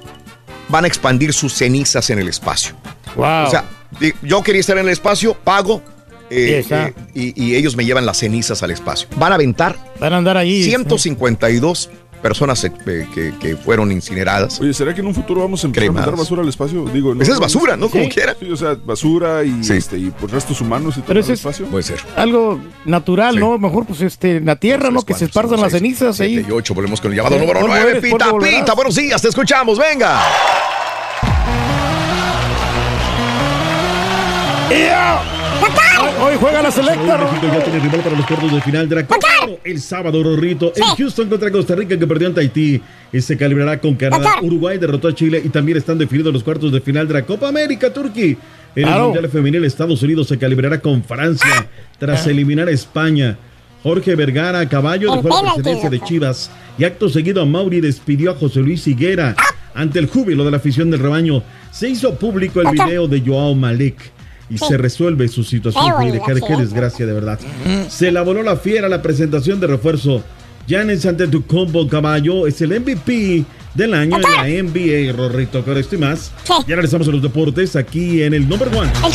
van 0.69 0.85
a 0.85 0.88
expandir 0.88 1.34
sus 1.34 1.53
cenizas 1.53 2.10
en 2.10 2.19
el 2.19 2.27
espacio. 2.27 2.76
Wow. 3.15 3.45
O 3.45 3.49
sea, 3.49 3.65
yo 4.22 4.41
quería 4.43 4.61
estar 4.61 4.77
en 4.77 4.85
el 4.85 4.91
espacio, 4.91 5.34
pago. 5.34 5.81
eh, 6.30 6.65
eh, 6.68 6.93
y, 7.14 7.43
y 7.43 7.55
ellos 7.55 7.76
me 7.76 7.85
llevan 7.85 8.05
las 8.05 8.18
cenizas 8.18 8.64
al 8.64 8.72
espacio. 8.72 9.07
Van 9.18 9.31
a 9.31 9.35
aventar 9.35 9.76
Van 9.99 10.14
a 10.14 10.18
andar 10.18 10.38
ahí. 10.38 10.64
152 10.64 11.89
personas 12.23 12.63
eh, 12.63 12.71
que, 13.13 13.33
que 13.39 13.55
fueron 13.55 13.91
incineradas. 13.91 14.59
Oye, 14.59 14.73
¿será 14.73 14.93
que 14.95 15.01
en 15.01 15.07
un 15.07 15.13
futuro 15.13 15.41
vamos 15.41 15.63
a 15.63 15.67
empezar 15.67 15.83
a 15.83 15.85
Cremadas. 15.87 16.07
mandar 16.07 16.19
basura 16.23 16.41
al 16.41 16.49
espacio? 16.49 16.85
Digo, 16.85 17.13
Esa 17.21 17.33
es 17.33 17.39
basura, 17.39 17.77
¿no? 17.77 17.89
Como 17.89 18.09
quiera. 18.09 18.35
Sí, 18.39 18.49
o 18.51 18.55
sea, 18.57 18.75
basura 18.83 19.43
y, 19.43 19.63
Sí. 19.63 19.73
este, 19.73 19.97
y 19.99 20.09
por 20.09 20.31
restos 20.31 20.59
humanos 20.61 20.95
y 20.97 21.01
todo 21.01 21.07
Pero 21.09 21.19
al 21.19 21.23
ese 21.23 21.33
es- 21.33 21.39
espacio. 21.39 21.65
Puede 21.67 21.83
ser. 21.83 21.99
Algo 22.15 22.59
natural, 22.85 23.39
¿no? 23.39 23.59
Mejor 23.59 23.85
pues 23.85 24.01
este, 24.01 24.37
en 24.37 24.45
la 24.45 24.55
tierra, 24.55 24.89
¿no? 24.89 25.03
Que 25.03 25.13
se 25.13 25.25
esparzan 25.25 25.61
las 25.61 25.71
cenizas 25.73 26.19
ahí. 26.21 26.43
Y 26.47 26.51
8, 26.51 26.73
volvemos 26.73 26.99
con 27.01 27.11
el 27.11 27.17
llamado 27.17 27.35
Sí, 27.35 27.41
número 27.41 27.59
polvo 27.59 27.73
9. 27.75 27.91
eres, 27.91 28.01
Pita, 28.03 28.31
pita, 28.39 28.73
buenos 28.73 28.95
días, 28.95 29.21
te 29.21 29.27
escuchamos, 29.27 29.77
venga. 29.77 30.19
Hoy 36.22 36.35
juega 36.40 36.61
la 36.61 36.72
selecta. 36.72 37.18
México 37.18 37.48
ya 37.53 37.64
tiene 37.64 37.80
rival 37.80 38.02
para 38.02 38.18
los 38.18 38.26
cuartos 38.26 38.52
de 38.52 38.61
final 38.61 38.90
de 38.90 38.95
la 38.95 39.07
Copa 39.07 39.27
el 39.64 39.81
sábado, 39.81 40.23
Rorrito. 40.23 40.73
En 40.76 40.84
Houston 40.98 41.30
contra 41.30 41.52
Costa 41.52 41.76
Rica, 41.76 41.98
que 41.98 42.07
perdió 42.07 42.27
ante 42.27 42.41
Haití. 42.41 42.81
Y 43.11 43.22
se 43.22 43.38
calibrará 43.38 43.80
con 43.80 43.95
Canadá. 43.95 44.35
Uruguay 44.41 44.77
derrotó 44.77 45.10
a 45.10 45.15
Chile 45.15 45.41
y 45.44 45.49
también 45.49 45.77
están 45.77 45.98
definidos 45.98 46.34
los 46.34 46.44
cuartos 46.44 46.72
de 46.72 46.81
final 46.81 47.07
de 47.07 47.14
la 47.14 47.26
Copa 47.26 47.48
América, 47.48 47.91
Turquía. 47.91 48.35
En 48.76 48.88
el. 48.88 48.99
Mundial 48.99 49.30
Femenil, 49.30 49.64
Estados 49.65 50.02
Unidos 50.02 50.27
se 50.27 50.38
calibrará 50.38 50.80
con 50.80 51.03
Francia 51.03 51.68
tras 51.99 52.26
eliminar 52.27 52.68
a 52.68 52.72
España. 52.72 53.38
Jorge 53.84 54.15
Vergara 54.15 54.68
caballo 54.69 55.15
dejó 55.15 55.44
la 55.44 55.53
presidencia 55.53 55.90
de. 55.90 55.99
Chivas 55.99 56.49
y 56.77 56.85
acto 56.85 57.10
seguido 57.10 57.41
a 57.41 57.45
Mauri 57.45 57.81
despidió 57.81 58.31
a 58.31 58.35
José 58.35 58.61
Luis 58.61 58.88
Higuera. 58.88 59.35
Ante 59.76 59.99
el 59.99 60.07
júbilo 60.07 60.45
de 60.45 60.52
la 60.52 60.57
afición 60.57 60.91
del 60.91 60.99
rebaño, 60.99 61.44
se 61.72 61.90
hizo 61.90 62.15
público 62.15 62.61
el 62.61 62.69
video 62.72 63.07
de 63.07 63.22
Joao 63.22 63.56
Malek 63.56 64.11
y 64.49 64.57
se 64.57 64.77
resuelve 64.77 65.27
su 65.27 65.43
situación 65.43 65.85
Qué 65.85 65.91
jurídica. 65.91 66.33
Qué 66.33 66.55
sí. 66.55 66.61
desgracia, 66.61 67.05
de 67.05 67.13
verdad. 67.13 67.39
Se 67.89 68.09
elaboró 68.09 68.43
la 68.43 68.57
fiera 68.57 68.89
la 68.89 69.01
presentación 69.01 69.59
de 69.59 69.67
refuerzo. 69.67 70.23
Giannis 70.67 71.05
Antetokounmpo 71.05 71.87
Caballo 71.87 72.47
es 72.47 72.61
el 72.61 72.79
MVP 72.79 73.43
del 73.73 73.93
año 73.93 74.15
en 74.17 74.21
la 74.21 74.43
NBA, 74.63 75.11
Rorrito, 75.15 75.63
con 75.63 75.77
esto 75.77 75.95
y 75.95 75.97
más. 75.97 76.31
Ya 76.67 76.75
regresamos 76.75 77.07
a 77.07 77.11
los 77.11 77.21
deportes 77.21 77.75
aquí 77.75 78.23
en 78.23 78.33
el 78.33 78.47
number 78.47 78.69
one. 78.69 78.91
El 79.03 79.13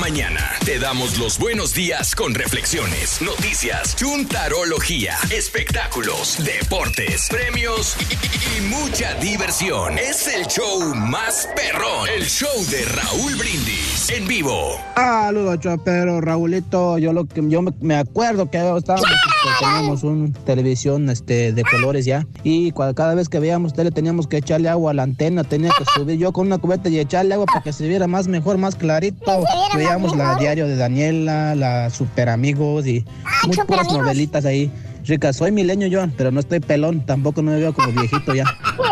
mañana 0.00 0.40
te 0.64 0.78
damos 0.78 1.18
los 1.18 1.38
buenos 1.38 1.74
días 1.74 2.14
con 2.14 2.34
reflexiones, 2.34 3.20
noticias, 3.20 3.94
chuntarología, 3.96 5.14
espectáculos, 5.30 6.38
deportes, 6.42 7.28
premios 7.28 7.96
y, 8.00 8.14
y- 8.14 8.58
y 8.58 8.60
mucha 8.68 9.14
diversión. 9.16 9.98
Es 9.98 10.26
el 10.28 10.46
show 10.46 10.94
más 10.94 11.48
perrón, 11.54 12.08
el 12.16 12.24
show 12.24 12.48
de 12.70 12.84
Raúl 12.86 13.34
Brindis 13.36 14.08
en 14.10 14.26
vivo. 14.26 14.80
Saludos, 14.96 15.58
pero 15.84 16.20
Raulito, 16.20 16.96
yo 16.98 17.12
lo 17.12 17.26
que 17.26 17.42
yo 17.48 17.60
me, 17.62 17.72
me 17.80 17.96
acuerdo 17.96 18.50
que 18.50 18.56
estábamos, 18.58 19.04
este, 19.10 19.64
teníamos 19.64 20.02
una 20.02 20.32
televisión 20.44 21.10
este, 21.10 21.52
de 21.52 21.62
colores 21.62 22.04
ya 22.06 22.26
y 22.42 22.72
cada 22.72 23.14
vez 23.14 23.28
que 23.28 23.38
veíamos 23.38 23.74
tele 23.74 23.90
teníamos 23.90 24.26
que 24.26 24.38
echarle 24.38 24.68
agua 24.68 24.92
a 24.92 24.94
la 24.94 25.02
antena, 25.02 25.44
tenía 25.44 25.70
que 25.76 25.84
subir 25.94 26.18
yo 26.18 26.32
con 26.32 26.46
una 26.46 26.58
cubeta 26.58 26.88
y 26.88 26.98
echarle 26.98 27.34
agua 27.34 27.46
para 27.46 27.62
que 27.62 27.72
se 27.72 27.86
viera 27.86 28.06
más 28.06 28.26
mejor, 28.28 28.56
más 28.58 28.74
clarito. 28.76 29.44
Veíamos 29.90 30.16
la 30.16 30.36
diario 30.36 30.68
de 30.68 30.76
Daniela, 30.76 31.56
la 31.56 31.90
Super 31.90 32.28
Amigos 32.28 32.86
y 32.86 33.04
muchas 33.44 33.66
puras 33.66 33.92
novelitas 33.92 34.44
ahí. 34.44 34.70
Ricas, 35.04 35.34
soy 35.34 35.50
milenio 35.50 35.88
yo, 35.88 36.06
pero 36.16 36.30
no 36.30 36.38
estoy 36.38 36.60
pelón, 36.60 37.04
tampoco 37.04 37.42
no 37.42 37.50
me 37.50 37.58
veo 37.58 37.72
como 37.74 37.90
viejito 37.90 38.32
ya. 38.32 38.44
¿Por 38.76 38.86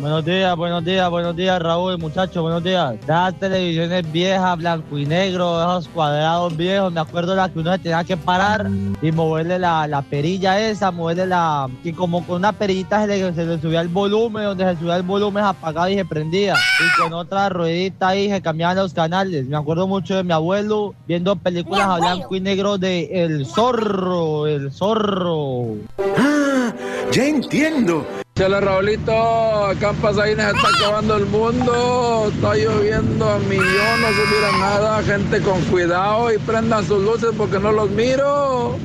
Buenos 0.00 0.24
días, 0.24 0.56
buenos 0.56 0.84
días, 0.84 1.10
buenos 1.10 1.34
días, 1.36 1.62
Raúl, 1.62 1.96
muchachos, 1.98 2.42
buenos 2.42 2.62
días. 2.62 2.96
Las 3.06 3.34
televisiones 3.38 4.12
viejas, 4.12 4.58
blanco 4.58 4.98
y 4.98 5.06
negro, 5.06 5.58
esos 5.60 5.88
cuadrados 5.88 6.54
viejos, 6.54 6.92
me 6.92 7.00
acuerdo 7.00 7.34
la 7.34 7.48
que 7.48 7.58
uno 7.58 7.72
se 7.72 7.78
tenía 7.78 8.04
que 8.04 8.16
parar 8.16 8.68
y 9.00 9.12
moverle 9.12 9.58
la, 9.58 9.86
la 9.86 10.02
perilla 10.02 10.60
esa, 10.60 10.90
moverle 10.90 11.26
la... 11.26 11.68
que 11.82 11.94
como 11.94 12.26
con 12.26 12.36
una 12.36 12.52
perillita 12.52 13.06
se 13.06 13.46
le, 13.46 13.60
subía 13.60 13.80
el 13.80 13.88
volumen, 13.88 14.44
donde 14.44 14.74
se 14.74 14.80
subía 14.80 14.96
el 14.96 15.02
volumen 15.02 15.44
se 15.44 15.48
apagaba 15.48 15.90
y 15.90 15.96
se 15.96 16.04
prendía. 16.04 16.54
Y 16.54 17.00
con 17.00 17.14
otra 17.14 17.48
ruedita 17.48 18.08
ahí 18.08 18.28
se 18.28 18.42
cambiaban 18.42 18.76
los 18.76 18.92
canales. 18.92 19.46
Me 19.46 19.56
acuerdo 19.56 19.86
mucho 19.86 20.16
de 20.16 20.24
mi 20.24 20.32
abuelo 20.32 20.94
viendo 21.06 21.36
películas 21.36 21.86
a 21.86 21.96
blanco 21.96 22.36
y 22.36 22.40
negro 22.40 22.76
de 22.76 23.08
El 23.12 23.46
Zorro, 23.46 24.46
El 24.46 24.70
Zorro. 24.70 25.76
Ah, 26.18 26.72
ya 27.12 27.24
entiendo. 27.24 28.04
Chale, 28.36 28.60
Raulito, 28.60 29.64
acá 29.64 29.90
en 29.92 29.96
Pasadena 29.96 30.50
se 30.50 30.56
está 30.58 30.68
acabando 30.68 31.16
el 31.16 31.24
mundo. 31.24 32.30
Está 32.30 32.54
lloviendo 32.54 33.30
a 33.30 33.38
millón, 33.38 34.00
no 34.02 34.08
se 34.08 34.34
mira 34.34 34.58
nada. 34.58 35.02
Gente 35.04 35.40
con 35.40 35.58
cuidado 35.62 36.30
y 36.30 36.36
prendan 36.36 36.86
sus 36.86 37.02
luces 37.02 37.30
porque 37.34 37.58
no 37.58 37.72
los 37.72 37.88
miro. 37.88 38.78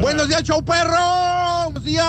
Buenos 0.00 0.28
días, 0.28 0.44
show 0.44 0.64
perro. 0.64 1.64
Buenos 1.64 1.82
días. 1.82 2.06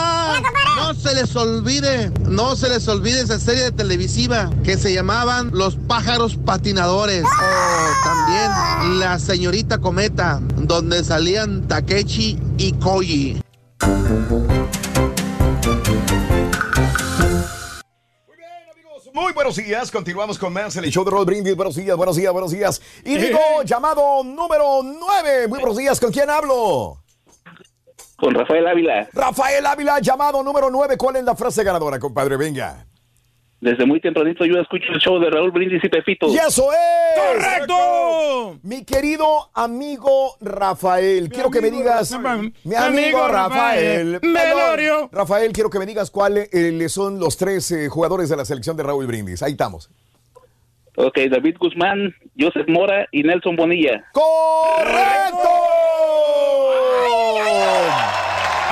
No 0.75 0.93
se 0.93 1.15
les 1.15 1.35
olvide, 1.35 2.11
no 2.29 2.55
se 2.55 2.69
les 2.69 2.87
olvide 2.87 3.21
esa 3.21 3.39
serie 3.39 3.71
televisiva 3.71 4.51
que 4.63 4.77
se 4.77 4.93
llamaban 4.93 5.49
Los 5.53 5.75
pájaros 5.75 6.37
patinadores. 6.37 7.23
O 7.23 8.07
también 8.07 8.99
La 8.99 9.17
señorita 9.17 9.79
cometa, 9.79 10.39
donde 10.55 11.03
salían 11.03 11.67
Takechi 11.67 12.39
y 12.59 12.73
Koji. 12.73 13.41
Muy 19.13 19.33
buenos 19.33 19.55
días, 19.55 19.91
continuamos 19.91 20.37
con 20.37 20.53
más 20.53 20.75
en 20.75 20.83
el 20.83 20.91
show 20.91 21.03
de 21.03 21.11
Roll 21.11 21.25
Brindis. 21.25 21.55
Buenos 21.55 21.75
días, 21.75 21.95
buenos 21.95 22.15
días, 22.15 22.31
buenos 22.31 22.51
días. 22.51 22.81
Y 23.03 23.17
digo, 23.17 23.39
llamado 23.63 24.23
número 24.23 24.81
9. 24.83 25.47
Muy 25.47 25.59
buenos 25.59 25.77
días, 25.77 25.99
¿con 25.99 26.11
quién 26.11 26.29
hablo? 26.29 26.97
Con 28.17 28.33
Rafael 28.33 28.67
Ávila. 28.67 29.07
Rafael 29.13 29.65
Ávila, 29.65 29.99
llamado 29.99 30.41
número 30.43 30.69
9. 30.69 30.97
¿Cuál 30.97 31.17
es 31.17 31.23
la 31.23 31.35
frase 31.35 31.63
ganadora, 31.63 31.99
compadre? 31.99 32.37
Venga. 32.37 32.85
Desde 33.59 33.88
muy 33.88 33.99
tempranito 33.99 34.45
yo 34.45 34.59
escucho 34.59 34.91
el 34.93 34.99
show 34.99 35.19
de 35.19 35.31
Raúl 35.31 35.49
Brindis 35.51 35.84
y 35.84 35.89
Pepito. 35.89 36.27
¡Y 36.27 36.38
eso 36.38 36.69
es! 36.71 36.77
¡Correcto! 37.17 38.59
Mi 38.61 38.85
querido 38.85 39.49
amigo 39.55 40.38
Rafael, 40.39 41.29
quiero 41.29 41.49
que 41.49 41.61
me 41.61 41.71
digas. 41.71 42.15
Mi 42.63 42.75
amigo 42.75 43.27
Rafael. 43.27 44.19
Melorio. 44.21 45.09
Rafael, 45.11 45.51
quiero 45.53 45.71
que 45.71 45.79
me 45.79 45.88
digas 45.88 46.11
cuáles 46.11 46.49
eh, 46.53 46.88
son 46.89 47.19
los 47.19 47.35
tres 47.35 47.71
eh, 47.71 47.89
jugadores 47.89 48.29
de 48.29 48.38
la 48.38 48.45
selección 48.45 48.77
de 48.77 48.84
Raúl 48.84 49.07
Brindis. 49.07 49.41
Ahí 49.41 49.53
estamos. 49.53 49.89
Ok, 50.95 51.17
David 51.29 51.57
Guzmán, 51.59 52.13
Joseph 52.39 52.67
Mora 52.67 53.07
y 53.11 53.23
Nelson 53.23 53.55
Bonilla. 53.55 54.05
¡Correcto! 54.11 55.47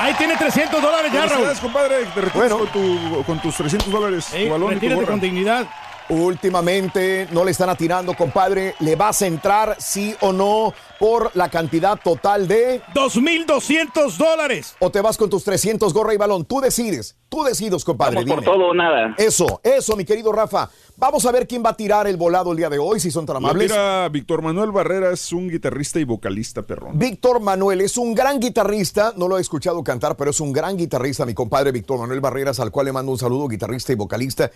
Ahí 0.06 0.14
tiene 0.14 0.36
300 0.36 0.80
dólares 0.80 1.10
ya, 1.12 1.26
Raúl. 1.26 1.48
Compadre. 1.60 2.04
Te 2.14 2.20
retiras 2.20 2.52
con, 2.52 2.68
tu- 2.68 3.24
con 3.26 3.42
tus 3.42 3.56
300 3.56 3.90
dólares. 3.90 4.26
tu 4.30 4.48
balón 4.50 4.60
y 4.60 4.60
tu 4.60 4.74
retírate 4.74 4.94
gorra. 5.00 5.06
con 5.08 5.20
dignidad. 5.20 5.66
Últimamente 6.08 7.26
no 7.32 7.44
le 7.44 7.50
están 7.50 7.68
atirando, 7.68 8.14
compadre. 8.14 8.76
¿Le 8.78 8.94
vas 8.94 9.20
a 9.22 9.26
entrar 9.26 9.76
sí 9.80 10.14
o 10.20 10.32
no 10.32 10.72
por 11.00 11.32
la 11.34 11.48
cantidad 11.48 11.98
total 11.98 12.46
de 12.46 12.80
2,200 12.94 14.16
dólares? 14.16 14.76
o 14.78 14.90
te 14.90 15.00
vas 15.00 15.16
con 15.16 15.28
tus 15.28 15.42
300 15.42 15.92
gorra 15.92 16.14
y 16.14 16.16
balón? 16.16 16.44
Tú 16.44 16.60
decides. 16.60 17.16
Tú 17.36 17.44
decides, 17.44 17.84
compadre. 17.84 18.14
Vamos 18.14 18.30
por 18.30 18.40
dime. 18.42 18.50
todo 18.50 18.68
o 18.70 18.74
nada. 18.74 19.14
Eso, 19.18 19.60
eso, 19.62 19.94
mi 19.94 20.06
querido 20.06 20.32
Rafa. 20.32 20.70
Vamos 20.96 21.26
a 21.26 21.32
ver 21.32 21.46
quién 21.46 21.62
va 21.62 21.68
a 21.68 21.76
tirar 21.76 22.06
el 22.06 22.16
volado 22.16 22.50
el 22.52 22.56
día 22.56 22.70
de 22.70 22.78
hoy, 22.78 22.98
si 22.98 23.10
son 23.10 23.26
tan 23.26 23.36
amables. 23.36 23.68
tira 23.70 24.08
Víctor 24.08 24.40
Manuel 24.40 24.72
Barrera, 24.72 25.10
es 25.10 25.30
un 25.34 25.46
guitarrista 25.50 26.00
y 26.00 26.04
vocalista 26.04 26.62
perrón. 26.62 26.98
Víctor 26.98 27.40
Manuel 27.40 27.82
es 27.82 27.98
un 27.98 28.14
gran 28.14 28.40
guitarrista, 28.40 29.12
no 29.18 29.28
lo 29.28 29.36
he 29.36 29.42
escuchado 29.42 29.84
cantar, 29.84 30.16
pero 30.16 30.30
es 30.30 30.40
un 30.40 30.50
gran 30.50 30.78
guitarrista, 30.78 31.26
mi 31.26 31.34
compadre 31.34 31.72
Víctor 31.72 31.98
Manuel 31.98 32.22
Barreras, 32.22 32.58
al 32.58 32.70
cual 32.70 32.86
le 32.86 32.92
mando 32.92 33.12
un 33.12 33.18
saludo, 33.18 33.48
guitarrista 33.48 33.92
y 33.92 33.96
vocalista. 33.96 34.50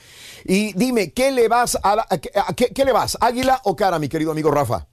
Y 0.46 0.72
dime, 0.72 1.12
¿qué 1.12 1.30
le 1.32 1.48
vas 1.48 1.76
a, 1.82 1.96
la- 1.96 2.06
a- 2.08 2.14
a- 2.48 2.54
qué, 2.54 2.68
qué 2.74 2.84
le 2.86 2.92
vas? 2.92 3.18
¿Águila 3.20 3.60
o 3.64 3.76
cara, 3.76 3.98
mi 3.98 4.08
querido 4.08 4.30
amigo 4.32 4.50
Rafa? 4.50 4.86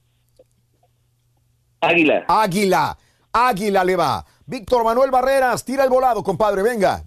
Águila. 1.79 2.25
Águila, 2.27 2.97
águila 3.31 3.83
le 3.85 3.95
va. 3.95 4.25
Víctor 4.45 4.83
Manuel 4.83 5.09
Barreras, 5.11 5.63
tira 5.63 5.85
el 5.85 5.89
volado, 5.89 6.21
compadre, 6.21 6.63
venga. 6.63 7.03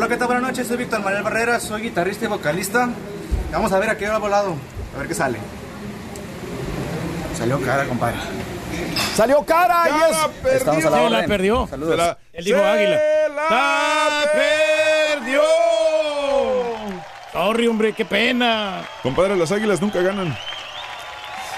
Hola, 0.00 0.08
¿qué 0.08 0.16
tal? 0.16 0.28
Buenas 0.28 0.44
noches, 0.44 0.66
soy 0.66 0.78
Víctor 0.78 1.00
Manuel 1.00 1.22
Barrera, 1.22 1.60
soy 1.60 1.82
guitarrista 1.82 2.24
y 2.24 2.28
vocalista. 2.28 2.88
Vamos 3.52 3.70
a 3.70 3.78
ver 3.78 3.90
a 3.90 3.98
qué 3.98 4.08
va 4.08 4.16
volado, 4.16 4.54
a 4.94 4.98
ver 4.98 5.06
qué 5.06 5.12
sale. 5.12 5.36
Salió 7.36 7.60
cara, 7.60 7.84
compadre. 7.84 8.16
Salió 9.14 9.44
cara 9.44 9.84
y 9.90 10.10
es. 10.10 10.54
Estamos 10.54 10.86
a 10.86 10.88
la 10.88 11.02
Se 11.02 11.10
la 11.10 11.26
perdió. 11.26 11.66
Saludos. 11.66 11.90
Se 11.90 11.96
la- 11.98 12.16
Él 12.32 12.44
dijo 12.46 12.64
águila. 12.64 12.98
¡La 13.28 14.22
perdió! 14.32 15.42
Sorry, 17.34 17.66
hombre, 17.66 17.92
qué 17.92 18.06
pena. 18.06 18.80
Compadre, 19.02 19.36
las 19.36 19.52
águilas 19.52 19.82
nunca 19.82 20.00
ganan. 20.00 20.34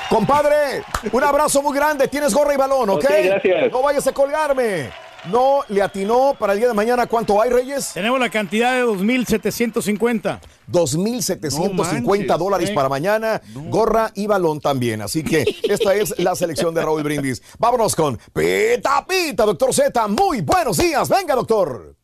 Compadre, 0.08 0.82
un 1.12 1.22
abrazo 1.22 1.62
muy 1.62 1.76
grande. 1.76 2.08
Tienes 2.08 2.34
gorra 2.34 2.54
y 2.54 2.56
balón, 2.56 2.90
¿ok? 2.90 3.04
Ok, 3.04 3.10
gracias. 3.24 3.70
No 3.70 3.82
vayas 3.82 4.04
a 4.08 4.12
colgarme. 4.12 4.90
No 5.30 5.60
le 5.68 5.80
atinó 5.82 6.34
para 6.38 6.52
el 6.52 6.58
día 6.58 6.68
de 6.68 6.74
mañana. 6.74 7.06
¿Cuánto 7.06 7.40
hay, 7.40 7.50
Reyes? 7.50 7.92
Tenemos 7.94 8.18
la 8.18 8.28
cantidad 8.28 8.72
de 8.74 8.80
2,750. 8.80 10.40
2.750 10.70 12.26
No 12.26 12.38
dólares 12.38 12.70
para 12.70 12.88
mañana, 12.88 13.40
gorra 13.68 14.10
y 14.14 14.26
balón 14.26 14.60
también. 14.60 15.00
Así 15.02 15.22
que 15.22 15.44
esta 15.62 15.94
es 15.94 16.18
la 16.18 16.34
selección 16.34 16.74
de 16.74 16.82
Raúl 16.82 17.02
Brindis. 17.02 17.42
Vámonos 17.58 17.94
con 17.94 18.18
Pita 18.32 19.04
Pita, 19.06 19.44
doctor 19.44 19.72
Z. 19.72 20.08
Muy 20.08 20.40
buenos 20.40 20.76
días. 20.78 21.08
Venga, 21.08 21.34
doctor. 21.34 21.94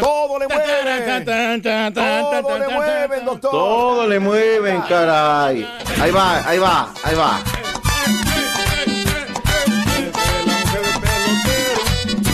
Todo 0.00 0.38
le 0.38 0.46
Tan, 0.46 0.58
mueve. 0.58 1.06
tan, 1.06 1.24
tan, 1.24 1.62
tan, 1.62 1.92
tan, 1.92 1.94
tan, 1.94 2.40
Todo 2.42 2.58
le 2.58 2.68
mueven, 2.68 3.24
doctor. 3.24 3.50
Todo 3.50 4.06
le 4.06 4.20
mueven, 4.20 4.80
caray. 4.82 5.66
Ahí 6.00 6.10
va, 6.12 6.48
ahí 6.48 6.58
va, 6.58 6.92
ahí 7.02 7.16
va. 7.16 7.42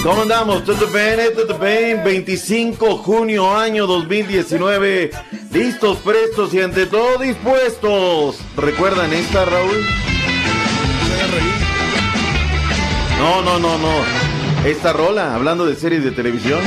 ¿Cómo 0.03 0.23
andamos? 0.23 0.65
¿Todo 0.65 0.87
bien? 0.87 1.19
¿Todo 1.35 1.59
bien? 1.59 2.03
25 2.05 2.99
junio 2.99 3.57
año 3.57 3.87
2019. 3.87 5.11
Listos, 5.53 5.99
prestos 5.99 6.55
y 6.55 6.61
ante 6.61 6.87
todo 6.87 7.19
dispuestos. 7.19 8.39
¿Recuerdan 8.57 9.13
esta, 9.13 9.45
Raúl? 9.45 9.85
No, 13.19 13.43
no, 13.43 13.59
no, 13.59 13.77
no. 13.79 13.93
Esta 14.65 14.93
rola, 14.93 15.35
hablando 15.35 15.67
de 15.67 15.75
series 15.75 16.05
de 16.05 16.13
televisión. 16.13 16.61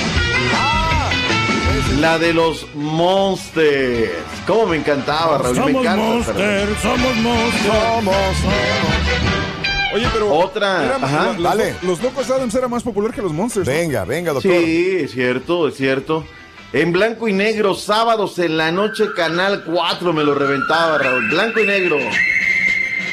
La 1.99 2.17
de 2.19 2.33
los 2.33 2.67
Monsters. 2.75 4.11
¿Cómo 4.47 4.67
me 4.67 4.77
encantaba, 4.77 5.37
Raúl? 5.37 5.55
me 5.55 5.63
Somos 5.63 5.81
encanta. 5.85 6.33
rola. 6.33 6.45
monsters, 6.45 6.81
somos 6.81 7.15
monsters. 7.17 7.71
Oye, 9.93 10.07
pero. 10.13 10.33
Otra, 10.33 10.85
era- 10.85 10.95
ajá. 10.95 11.33
los, 11.33 11.43
Dale. 11.43 11.75
los 11.83 12.01
Locos 12.01 12.29
Adams 12.29 12.53
era 12.55 12.67
más 12.67 12.83
popular 12.83 13.13
que 13.13 13.21
los 13.21 13.33
Monsters. 13.33 13.67
¿no? 13.67 13.73
Venga, 13.73 14.05
venga, 14.05 14.33
doctor. 14.33 14.51
Sí, 14.51 14.97
es 15.01 15.11
cierto, 15.11 15.67
es 15.67 15.75
cierto. 15.75 16.25
En 16.73 16.93
blanco 16.93 17.27
y 17.27 17.33
negro, 17.33 17.75
sábados 17.75 18.39
en 18.39 18.57
la 18.57 18.71
noche, 18.71 19.05
Canal 19.15 19.63
4 19.65 20.13
me 20.13 20.23
lo 20.23 20.33
reventaba, 20.35 20.97
Raúl. 20.97 21.27
Blanco 21.29 21.59
y 21.59 21.65
negro. 21.65 21.97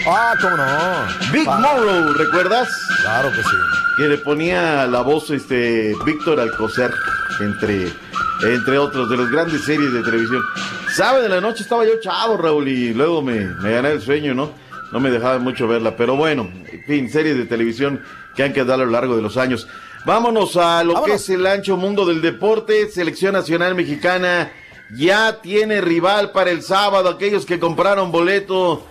Ah, 0.07 0.35
cómo 0.41 0.57
no. 0.57 1.33
Big 1.33 1.47
Morrow, 1.47 2.13
¿recuerdas? 2.15 2.69
Claro 3.03 3.31
que 3.33 3.43
sí. 3.43 3.57
Que 3.97 4.03
le 4.09 4.19
ponía 4.19 4.87
la 4.87 5.01
voz 5.03 5.31
este 5.31 5.93
Víctor 6.07 6.39
Alcocer, 6.41 6.93
entre, 7.41 7.93
entre 8.43 8.79
otros, 8.79 9.11
de 9.11 9.17
las 9.17 9.29
grandes 9.29 9.65
series 9.65 9.93
de 9.93 10.03
televisión. 10.03 10.41
Sábado 10.95 11.25
en 11.25 11.31
la 11.33 11.41
noche 11.41 11.65
estaba 11.65 11.85
yo 11.85 12.01
chavo, 12.01 12.37
Raúl, 12.37 12.69
y 12.69 12.95
luego 12.95 13.21
me, 13.23 13.41
me 13.61 13.73
gané 13.73 13.91
el 13.91 14.01
sueño, 14.01 14.35
¿no? 14.35 14.53
No 14.93 15.01
me 15.01 15.10
dejaba 15.10 15.39
mucho 15.39 15.69
verla, 15.69 15.97
pero 15.97 16.16
bueno, 16.16 16.51
en 16.70 16.82
fin, 16.85 17.10
series 17.10 17.36
de 17.36 17.44
televisión 17.44 18.02
que 18.35 18.43
han 18.43 18.52
quedado 18.52 18.74
a 18.74 18.78
lo 18.78 18.86
largo 18.86 19.16
de 19.16 19.23
los 19.23 19.36
años. 19.36 19.69
Vámonos 20.05 20.56
a 20.56 20.82
lo 20.85 21.02
que 21.02 21.15
es 21.15 21.28
el 21.28 21.47
ancho 21.47 21.77
mundo 21.77 22.06
del 22.06 22.23
deporte. 22.23 22.89
Selección 22.89 23.35
Nacional 23.35 23.74
Mexicana 23.74 24.51
ya 24.97 25.40
tiene 25.43 25.81
rival 25.81 26.31
para 26.32 26.51
el 26.51 26.62
sábado. 26.62 27.10
Aquellos 27.10 27.44
que 27.44 27.59
compraron 27.59 28.10
boleto. 28.10 28.86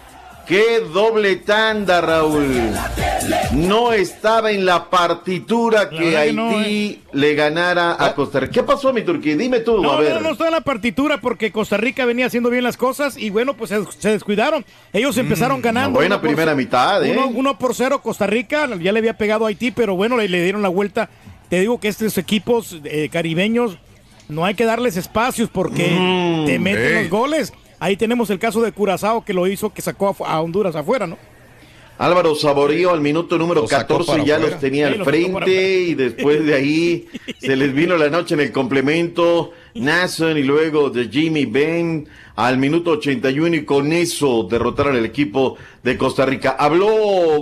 ¡Qué 0.47 0.79
doble 0.93 1.35
tanda, 1.37 1.99
Raúl! 1.99 2.71
No 3.51 3.91
estaba 3.91 4.51
en 4.51 4.65
la 4.65 4.89
partitura 4.89 5.89
que 5.89 6.31
no, 6.31 6.51
¿eh? 6.51 6.55
Haití 6.63 7.01
le 7.11 7.33
ganara 7.35 7.97
a 7.99 8.15
Costa 8.15 8.39
Rica. 8.39 8.53
¿Qué 8.53 8.63
pasó, 8.63 8.93
mi 8.93 9.01
Turquía? 9.01 9.35
Dime 9.35 9.59
tú, 9.59 9.81
No, 9.81 9.91
a 9.91 9.99
ver. 9.99 10.13
no, 10.15 10.21
no 10.21 10.31
está 10.31 10.45
en 10.45 10.51
la 10.51 10.61
partitura 10.61 11.19
porque 11.19 11.51
Costa 11.51 11.75
Rica 11.75 12.05
venía 12.05 12.27
haciendo 12.27 12.49
bien 12.49 12.63
las 12.63 12.77
cosas 12.77 13.17
y 13.17 13.29
bueno, 13.29 13.55
pues 13.55 13.71
se, 13.71 13.83
se 13.99 14.09
descuidaron. 14.11 14.63
Ellos 14.93 15.17
empezaron 15.17 15.61
ganando. 15.61 15.89
Mm, 15.91 15.93
buena 15.93 16.21
por- 16.21 16.29
primera 16.29 16.55
mitad, 16.55 17.05
¿eh? 17.05 17.11
Uno, 17.11 17.27
uno 17.27 17.59
por 17.59 17.75
cero 17.75 18.01
Costa 18.01 18.25
Rica, 18.25 18.69
ya 18.79 18.93
le 18.93 18.99
había 18.99 19.17
pegado 19.17 19.45
a 19.45 19.49
Haití, 19.49 19.71
pero 19.71 19.95
bueno, 19.97 20.15
le, 20.15 20.29
le 20.29 20.41
dieron 20.43 20.61
la 20.61 20.69
vuelta. 20.69 21.09
Te 21.49 21.59
digo 21.59 21.79
que 21.81 21.89
estos 21.89 22.17
equipos 22.17 22.77
eh, 22.85 23.09
caribeños 23.11 23.77
no 24.29 24.45
hay 24.45 24.55
que 24.55 24.63
darles 24.65 24.95
espacios 24.95 25.49
porque 25.51 25.89
Mm, 25.91 26.45
te 26.45 26.57
meten 26.59 26.95
los 27.01 27.09
goles. 27.09 27.51
Ahí 27.79 27.95
tenemos 27.97 28.29
el 28.29 28.39
caso 28.39 28.61
de 28.61 28.71
Curazao 28.71 29.23
que 29.23 29.33
lo 29.33 29.47
hizo, 29.47 29.71
que 29.73 29.81
sacó 29.81 30.15
a, 30.25 30.31
a 30.33 30.41
Honduras 30.41 30.75
afuera, 30.75 31.05
¿no? 31.07 31.17
Álvaro 31.99 32.35
Saborío 32.35 32.91
al 32.91 33.01
minuto 33.01 33.39
número 33.39 33.61
Lo 33.61 33.67
sacó 33.67 33.97
14 33.97 34.11
para 34.11 34.23
ya 34.23 34.35
afuera. 34.35 34.51
los 34.51 34.61
tenía 34.61 34.87
Sí, 34.87 34.99
al 34.99 35.03
frente 35.03 35.79
y 35.81 35.93
después 35.95 36.45
de 36.45 36.53
ahí 36.53 37.07
se 37.39 37.55
les 37.55 37.73
vino 37.73 37.97
la 37.97 38.09
noche 38.09 38.35
en 38.35 38.41
el 38.41 38.51
complemento. 38.51 39.51
Nason 39.73 40.37
y 40.37 40.43
luego 40.43 40.91
de 40.91 41.07
Jimmy 41.09 41.45
Ben 41.45 42.07
al 42.35 42.59
minuto 42.59 42.91
81 42.91 43.55
y 43.55 43.65
con 43.65 43.91
eso 43.93 44.43
derrotaron 44.49 44.95
al 44.95 45.05
equipo 45.05 45.57
de 45.83 45.97
Costa 45.97 46.25
Rica. 46.27 46.55
Habló 46.59 46.87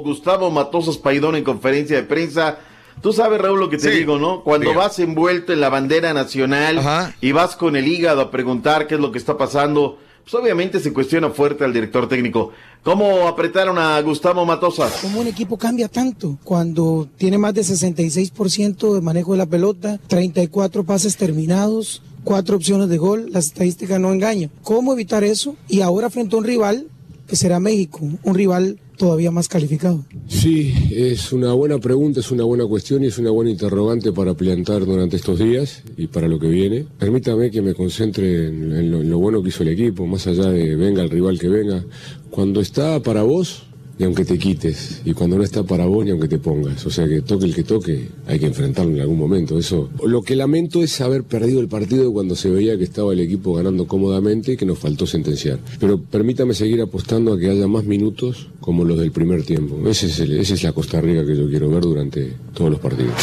Gustavo 0.01 0.49
Matosas 0.51 0.97
Paidón 0.97 1.35
en 1.35 1.43
conferencia 1.43 1.97
de 1.97 2.03
prensa. 2.03 2.57
Tú 3.01 3.11
sabes, 3.11 3.41
Raúl, 3.41 3.59
lo 3.59 3.69
que 3.69 3.75
te 3.77 3.91
Sí. 3.91 3.97
digo, 3.99 4.17
¿no? 4.19 4.41
Cuando 4.41 4.69
Diga. 4.69 4.79
vas 4.83 4.99
envuelto 4.99 5.51
en 5.51 5.59
la 5.59 5.67
bandera 5.69 6.13
nacional 6.13 6.79
y 7.19 7.33
vas 7.33 7.57
con 7.57 7.75
el 7.75 7.87
hígado 7.89 8.21
a 8.21 8.31
preguntar 8.31 8.87
qué 8.87 8.95
es 8.95 9.01
lo 9.01 9.11
que 9.11 9.17
está 9.17 9.37
pasando, 9.37 9.99
pues 10.25 10.41
obviamente 10.41 10.79
se 10.79 10.91
cuestiona 10.91 11.29
fuerte 11.29 11.63
al 11.63 11.71
director 11.71 12.09
técnico. 12.09 12.51
¿Cómo 12.83 13.27
apretaron 13.27 13.77
a 13.77 14.01
Gustavo 14.01 14.43
Matosas? 14.43 14.91
¿Cómo 15.03 15.21
un 15.21 15.27
equipo 15.27 15.55
cambia 15.55 15.87
tanto 15.87 16.39
cuando 16.43 17.07
tiene 17.17 17.37
más 17.37 17.53
de 17.53 17.61
66% 17.61 18.95
de 18.95 19.01
manejo 19.01 19.33
de 19.33 19.37
la 19.37 19.45
pelota, 19.45 19.99
34 20.07 20.83
pases 20.83 21.15
terminados, 21.15 22.01
cuatro 22.23 22.55
opciones 22.55 22.89
de 22.89 22.97
gol? 22.97 23.27
Las 23.31 23.45
estadísticas 23.45 23.99
no 23.99 24.11
engañan. 24.11 24.49
¿Cómo 24.63 24.93
evitar 24.93 25.23
eso? 25.23 25.55
Y 25.67 25.81
ahora 25.81 26.09
frente 26.09 26.35
a 26.35 26.39
un 26.39 26.45
rival 26.45 26.87
que 27.27 27.35
será 27.35 27.59
México, 27.59 27.99
un 28.01 28.35
rival 28.35 28.79
todavía 28.97 29.31
más 29.31 29.47
calificado. 29.47 30.05
Sí, 30.27 30.73
es 30.91 31.31
una 31.31 31.53
buena 31.53 31.79
pregunta, 31.79 32.19
es 32.19 32.31
una 32.31 32.43
buena 32.43 32.65
cuestión 32.65 33.03
y 33.03 33.07
es 33.07 33.17
una 33.17 33.31
buena 33.31 33.51
interrogante 33.51 34.11
para 34.11 34.33
plantar 34.33 34.85
durante 34.85 35.15
estos 35.15 35.39
días 35.39 35.83
y 35.97 36.07
para 36.07 36.27
lo 36.27 36.39
que 36.39 36.47
viene. 36.47 36.85
Permítame 36.97 37.51
que 37.51 37.61
me 37.61 37.73
concentre 37.73 38.47
en, 38.47 38.91
lo, 38.91 39.03
lo 39.03 39.19
bueno 39.19 39.41
que 39.41 39.49
hizo 39.49 39.63
el 39.63 39.69
equipo, 39.69 40.05
más 40.05 40.27
allá 40.27 40.49
de 40.49 40.75
venga 40.75 41.03
el 41.03 41.09
rival 41.09 41.39
que 41.39 41.49
venga. 41.49 41.83
Cuando 42.29 42.61
está 42.61 43.01
para 43.01 43.23
vos, 43.23 43.63
y 43.97 44.03
aunque 44.03 44.25
te 44.25 44.37
quites, 44.37 45.01
y 45.05 45.13
cuando 45.13 45.37
no 45.37 45.43
está 45.43 45.63
para 45.63 45.85
vos, 45.85 46.03
ni 46.03 46.11
aunque 46.11 46.27
te 46.27 46.37
pongas. 46.37 46.85
O 46.85 46.89
sea 46.89 47.07
que 47.07 47.21
toque 47.21 47.45
el 47.45 47.55
que 47.55 47.63
toque, 47.63 48.09
hay 48.27 48.39
que 48.39 48.45
enfrentarlo 48.47 48.91
en 48.93 48.99
algún 49.01 49.17
momento. 49.17 49.57
Eso. 49.57 49.89
Lo 50.05 50.21
que 50.21 50.35
lamento 50.35 50.83
es 50.83 50.99
haber 51.01 51.23
perdido 51.23 51.61
el 51.61 51.67
partido 51.69 52.11
cuando 52.11 52.35
se 52.35 52.49
veía 52.49 52.77
que 52.77 52.83
estaba 52.83 53.13
el 53.13 53.21
equipo 53.21 53.53
ganando 53.53 53.87
cómodamente 53.87 54.51
y 54.53 54.57
que 54.57 54.65
nos 54.65 54.79
faltó 54.79 55.07
sentenciar. 55.07 55.59
Pero 55.79 55.97
permítame 56.01 56.53
seguir 56.53 56.81
apostando 56.81 57.33
a 57.33 57.39
que 57.39 57.49
haya 57.49 57.67
más 57.67 57.85
minutos 57.85 58.49
como 58.59 58.83
los 58.83 58.99
del 58.99 59.11
primer 59.11 59.43
tiempo. 59.43 59.77
Ese 59.89 60.07
es 60.07 60.19
el- 60.19 60.39
esa 60.39 60.55
es 60.55 60.63
la 60.63 60.73
Costa 60.73 60.99
Rica 60.99 61.25
que 61.25 61.37
yo 61.37 61.47
quiero 61.49 61.69
ver 61.69 61.81
durante 61.83 62.33
todos 62.53 62.71
los 62.71 62.79
partidos. 62.81 63.13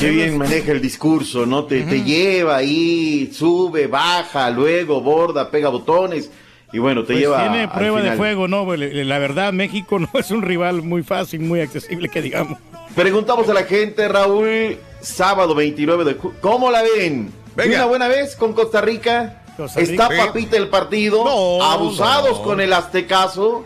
Qué 0.00 0.10
bien 0.10 0.36
maneja 0.36 0.72
el 0.72 0.82
discurso, 0.82 1.46
¿no? 1.46 1.64
Te, 1.64 1.82
te 1.82 2.02
lleva 2.02 2.56
ahí, 2.56 3.30
sube, 3.32 3.86
baja, 3.86 4.50
luego 4.50 5.00
borda, 5.00 5.48
pega 5.48 5.68
botones 5.68 6.28
y 6.72 6.78
bueno, 6.78 7.02
te 7.02 7.08
Pues 7.14 7.18
lleva. 7.20 7.42
tiene 7.42 7.62
al 7.64 7.72
prueba 7.72 8.00
de 8.02 8.12
fuego, 8.16 8.48
¿no? 8.48 8.64
La 8.76 9.18
verdad, 9.18 9.52
México 9.52 9.98
no 9.98 10.08
es 10.14 10.30
un 10.30 10.42
rival 10.42 10.82
muy 10.82 11.02
fácil, 11.02 11.40
muy 11.40 11.60
accesible, 11.60 12.08
que 12.08 12.22
digamos. 12.22 12.58
Preguntamos 12.94 13.48
a 13.48 13.54
la 13.54 13.64
gente, 13.64 14.06
Raúl, 14.08 14.78
sábado 15.00 15.54
29 15.54 16.04
de 16.04 16.14
julio, 16.14 16.36
¿cómo 16.40 16.70
la 16.70 16.82
ven? 16.82 17.26
¿De 17.56 17.64
Venga. 17.64 17.76
una 17.78 17.86
buena 17.86 18.08
vez 18.08 18.36
con 18.36 18.52
Costa 18.52 18.80
Rica? 18.80 19.42
Costa 19.56 19.80
¿Está 19.80 20.08
papita 20.08 20.56
el 20.56 20.68
partido? 20.68 21.24
No, 21.24 21.62
¿Abusados 21.62 22.38
no. 22.38 22.42
con 22.42 22.60
el 22.60 22.72
aztecaso? 22.72 23.64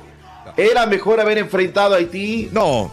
¿Era 0.57 0.87
mejor 0.87 1.21
haber 1.21 1.39
enfrentado 1.39 1.95
a 1.95 1.99
Haití? 1.99 2.49
No. 2.53 2.93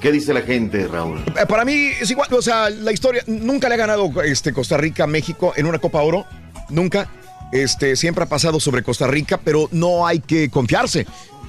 ¿Qué 0.00 0.10
dice 0.12 0.34
la 0.34 0.42
gente, 0.42 0.86
Raúl? 0.88 1.18
Eh, 1.40 1.46
Para 1.48 1.64
mí 1.64 1.90
es 2.00 2.10
igual, 2.10 2.28
o 2.34 2.42
sea, 2.42 2.68
la 2.68 2.92
historia, 2.92 3.22
nunca 3.26 3.68
le 3.68 3.74
ha 3.76 3.78
ganado 3.78 4.10
este, 4.22 4.52
Costa 4.52 4.76
Rica 4.76 5.04
a 5.04 5.06
México 5.06 5.52
en 5.56 5.64
una 5.66 5.78
Copa 5.78 6.02
Oro, 6.02 6.26
nunca. 6.68 7.08
Este, 7.52 7.94
siempre 7.96 8.24
ha 8.24 8.28
pasado 8.28 8.58
sobre 8.60 8.82
Costa 8.82 9.06
Rica, 9.06 9.38
pero 9.42 9.68
no 9.70 10.06
hay 10.06 10.18
que 10.20 10.48
confiarse. 10.50 11.06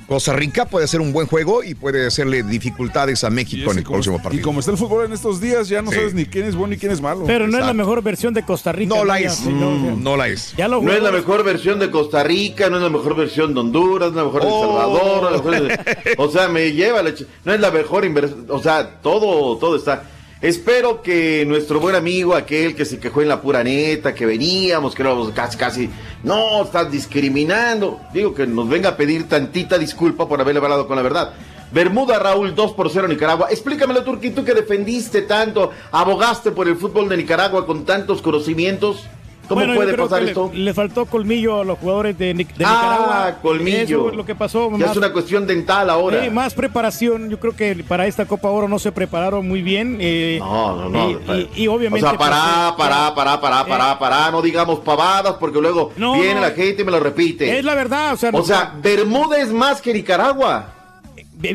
Costa 0.07 0.34
Rica 0.34 0.65
puede 0.65 0.85
hacer 0.85 1.01
un 1.01 1.11
buen 1.11 1.26
juego 1.26 1.63
y 1.63 1.73
puede 1.73 2.05
hacerle 2.05 2.43
dificultades 2.43 3.23
a 3.23 3.31
México 3.31 3.72
en 3.72 3.80
el 3.80 3.84
próximo 3.84 4.17
Y 4.17 4.19
partido. 4.22 4.43
como 4.43 4.59
está 4.59 4.72
el 4.72 4.77
fútbol 4.77 5.05
en 5.05 5.13
estos 5.13 5.41
días, 5.41 5.67
ya 5.67 5.81
no 5.81 5.89
Sí. 5.89 5.97
sabes 5.97 6.13
ni 6.13 6.26
quién 6.27 6.45
es 6.45 6.53
bueno 6.55 6.73
ni 6.73 6.77
quién 6.77 6.91
es 6.91 7.01
malo. 7.01 7.23
Pero 7.26 7.47
no 7.47 7.57
es 7.57 7.65
la 7.65 7.73
mejor 7.73 8.03
versión 8.03 8.31
de 8.35 8.43
Costa 8.45 8.72
Rica. 8.72 8.93
No 8.95 9.03
la 9.03 9.19
es. 9.19 9.41
no, 9.47 9.72
Mm, 9.72 10.03
no 10.03 10.15
la 10.15 10.27
es. 10.27 10.53
Ya 10.55 10.67
lo 10.67 10.80
No 10.80 10.93
es 10.93 11.01
la 11.01 11.11
mejor 11.11 11.43
versión 11.43 11.80
de 11.80 11.89
Costa 11.89 12.23
Rica, 12.23 12.69
no 12.69 12.76
es 12.77 12.84
la 12.84 12.89
mejor 12.91 13.15
versión 13.15 13.55
de 13.55 13.61
Honduras, 13.61 14.11
no 14.11 14.19
es 14.19 14.26
la 14.27 14.31
mejor 14.31 14.41
de 14.43 14.47
El. 14.47 14.53
Salvador, 14.61 15.22
no 15.23 15.27
es 15.27 15.31
la 15.31 15.51
mejor 15.51 15.67
de- 15.69 16.15
o 16.19 16.30
sea, 16.31 16.47
me 16.49 16.72
lleva 16.72 17.01
la 17.01 17.11
no 17.43 17.53
es 17.53 17.59
la 17.59 17.72
mejor 17.72 18.05
inversión, 18.05 18.45
o 18.49 18.61
sea, 18.61 19.01
todo, 19.01 19.57
todo 19.57 19.76
está. 19.76 20.03
Espero 20.45 21.01
que 21.01 21.43
nuestro 21.47 21.80
buen 21.80 21.95
amigo, 21.95 22.35
aquel 22.35 22.76
que 22.76 22.85
se 22.85 22.99
quejó 22.99 23.23
en 23.23 23.30
la 23.30 23.41
pura 23.41 23.63
neta, 23.63 24.13
que 24.13 24.27
veníamos, 24.27 24.93
que 24.93 25.01
éramos 25.01 25.31
casi, 25.31 25.57
casi, 25.57 25.89
no, 26.22 26.61
estás 26.61 26.91
discriminando. 26.91 27.99
Digo 28.13 28.35
que 28.35 28.45
nos 28.45 28.69
venga 28.69 28.89
a 28.89 28.95
pedir 28.95 29.27
tantita 29.27 29.80
disculpa 29.80 30.27
por 30.27 30.39
haberle 30.39 30.61
hablado 30.61 30.85
con 30.85 30.97
la 30.97 31.01
verdad. 31.01 31.34
Bermuda 31.72 32.19
Raúl 32.19 32.53
2 32.53 32.73
por 32.73 32.91
0 32.91 33.07
Nicaragua. 33.07 33.47
Explícamelo, 33.49 34.03
Turquí, 34.03 34.30
tú 34.30 34.45
que 34.45 34.53
defendiste 34.53 35.23
tanto, 35.23 35.72
abogaste 35.91 36.51
por 36.51 36.67
el 36.67 36.77
fútbol 36.77 37.09
de 37.09 37.17
Nicaragua 37.17 37.65
con 37.65 37.84
tantos 37.84 38.22
conocimientos. 38.22 39.07
¿Cómo 39.47 39.61
Bueno, 39.61 39.76
puede 39.76 39.93
pasar 39.95 40.22
le- 40.23 40.30
esto? 40.30 40.51
Le, 40.53 40.73
faltó 40.73 41.05
colmillo 41.05 41.61
a 41.61 41.63
los 41.65 41.77
jugadores 41.80 42.17
de, 42.17 42.26
de 42.27 42.31
ah, 42.31 42.35
Nicaragua. 42.38 43.38
colmillo. 43.41 43.77
Eso 44.01 44.09
es 44.11 44.15
lo 44.15 44.26
que 44.26 44.35
pasó. 44.35 44.69
Ya 44.72 44.77
más- 44.77 44.91
es 44.91 44.97
una 44.97 45.11
cuestión 45.13 45.45
dental 45.47 45.89
ahora. 45.89 46.23
Sí, 46.23 46.30
más 46.30 46.53
preparación. 46.53 47.30
Yo 47.30 47.39
creo 47.39 47.55
que 47.55 47.84
para 47.88 48.07
esta 48.07 48.26
Copa 48.26 48.49
Oro 48.49 48.67
no 48.67 48.80
se 48.80 48.91
prepararon 48.91 49.47
muy 49.47 49.61
bien. 49.61 49.97
eh, 49.99 50.38
No, 50.39 50.76
no, 50.76 50.89
no. 50.89 51.09
Y, 51.11 51.49
y- 51.55 51.63
y 51.63 51.67
obviamente. 51.67 52.05
O 52.05 52.09
sea, 52.09 52.17
pará, 52.17 52.73
pues, 52.76 52.88
pará, 52.89 53.13
pará, 53.15 53.41
pará, 53.41 53.61
eh, 53.61 53.65
pará, 53.67 53.99
pará, 53.99 54.31
no 54.31 54.41
digamos 54.41 54.80
pavadas 54.80 55.35
porque 55.39 55.59
luego 55.61 55.91
No, 55.97 56.13
viene 56.13 56.35
no. 56.35 56.41
la 56.41 56.51
gente 56.51 56.81
y 56.81 56.85
me 56.85 56.91
lo 56.91 56.99
repite. 56.99 57.57
Es 57.57 57.63
la 57.65 57.76
verdad, 57.76 58.13
o 58.13 58.17
sea, 58.17 58.30
O 58.34 58.43
sea, 58.43 58.73
Bermuda 58.81 59.38
es 59.39 59.51
más 59.51 59.81
que 59.81 59.93
Nicaragua. 59.93 60.74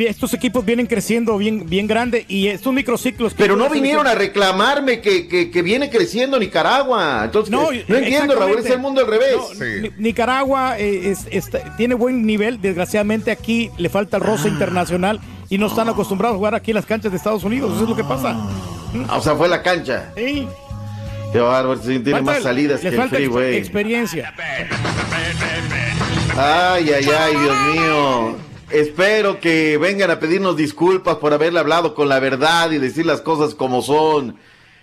Estos 0.08 0.32
equipos 0.34 0.64
vienen 0.64 0.86
creciendo 0.86 1.36
bien, 1.38 1.68
bien 1.68 1.86
grande 1.86 2.24
y 2.28 2.48
estos 2.48 2.72
microciclos. 2.72 3.34
Pero 3.34 3.56
no 3.56 3.68
vinieron 3.68 4.06
a 4.06 4.14
reclamarme 4.14 5.00
que, 5.00 5.28
que, 5.28 5.50
que 5.50 5.62
viene 5.62 5.90
creciendo 5.90 6.38
Nicaragua. 6.38 7.22
Entonces, 7.24 7.50
No, 7.50 7.70
eh, 7.72 7.84
no 7.88 7.96
entiendo, 7.96 8.34
Raúl, 8.34 8.58
es 8.58 8.66
el 8.66 8.78
mundo 8.78 9.00
al 9.02 9.06
revés. 9.06 9.36
No, 9.36 9.88
Nicaragua 9.98 10.78
eh, 10.78 11.10
es- 11.10 11.26
está- 11.30 11.76
tiene 11.76 11.94
buen 11.94 12.24
nivel, 12.26 12.60
desgraciadamente 12.60 13.30
aquí 13.30 13.70
le 13.78 13.88
falta 13.88 14.16
el 14.16 14.22
Ah. 14.22 14.26
roce 14.26 14.48
internacional 14.48 15.20
y 15.48 15.58
no 15.58 15.66
están 15.66 15.88
acostumbrados 15.88 16.34
a 16.34 16.38
jugar 16.38 16.54
aquí 16.54 16.70
en 16.70 16.76
las 16.76 16.86
canchas 16.86 17.10
de 17.12 17.16
Estados 17.18 17.44
Unidos, 17.44 17.72
eso 17.74 17.82
es 17.84 17.88
lo 17.88 17.96
que 17.96 18.04
pasa. 18.04 18.36
Ah, 19.08 19.16
O 19.18 19.20
sea, 19.22 19.34
fue 19.36 19.48
la 19.48 19.62
cancha. 19.62 20.12
Sí. 20.16 20.46
Qué 21.32 21.38
bárbaro, 21.38 21.78
tiene 21.78 22.10
Falta- 22.10 22.22
más 22.32 22.42
salidas 22.42 22.80
que 22.80 22.88
el 22.88 22.96
falta 22.96 23.16
freeway. 23.16 23.56
experiencia. 23.56 24.34
Ay, 26.36 26.90
ay, 26.90 27.06
ay, 27.18 27.36
Dios 27.36 27.56
mío. 27.74 28.36
Espero 28.70 29.40
que 29.40 29.78
vengan 29.78 30.12
a 30.12 30.20
pedirnos 30.20 30.56
disculpas 30.56 31.16
por 31.16 31.32
haberle 31.32 31.58
hablado 31.58 31.92
con 31.92 32.08
la 32.08 32.20
verdad 32.20 32.70
y 32.70 32.78
decir 32.78 33.04
las 33.04 33.20
cosas 33.20 33.56
como 33.56 33.82
son. 33.82 34.36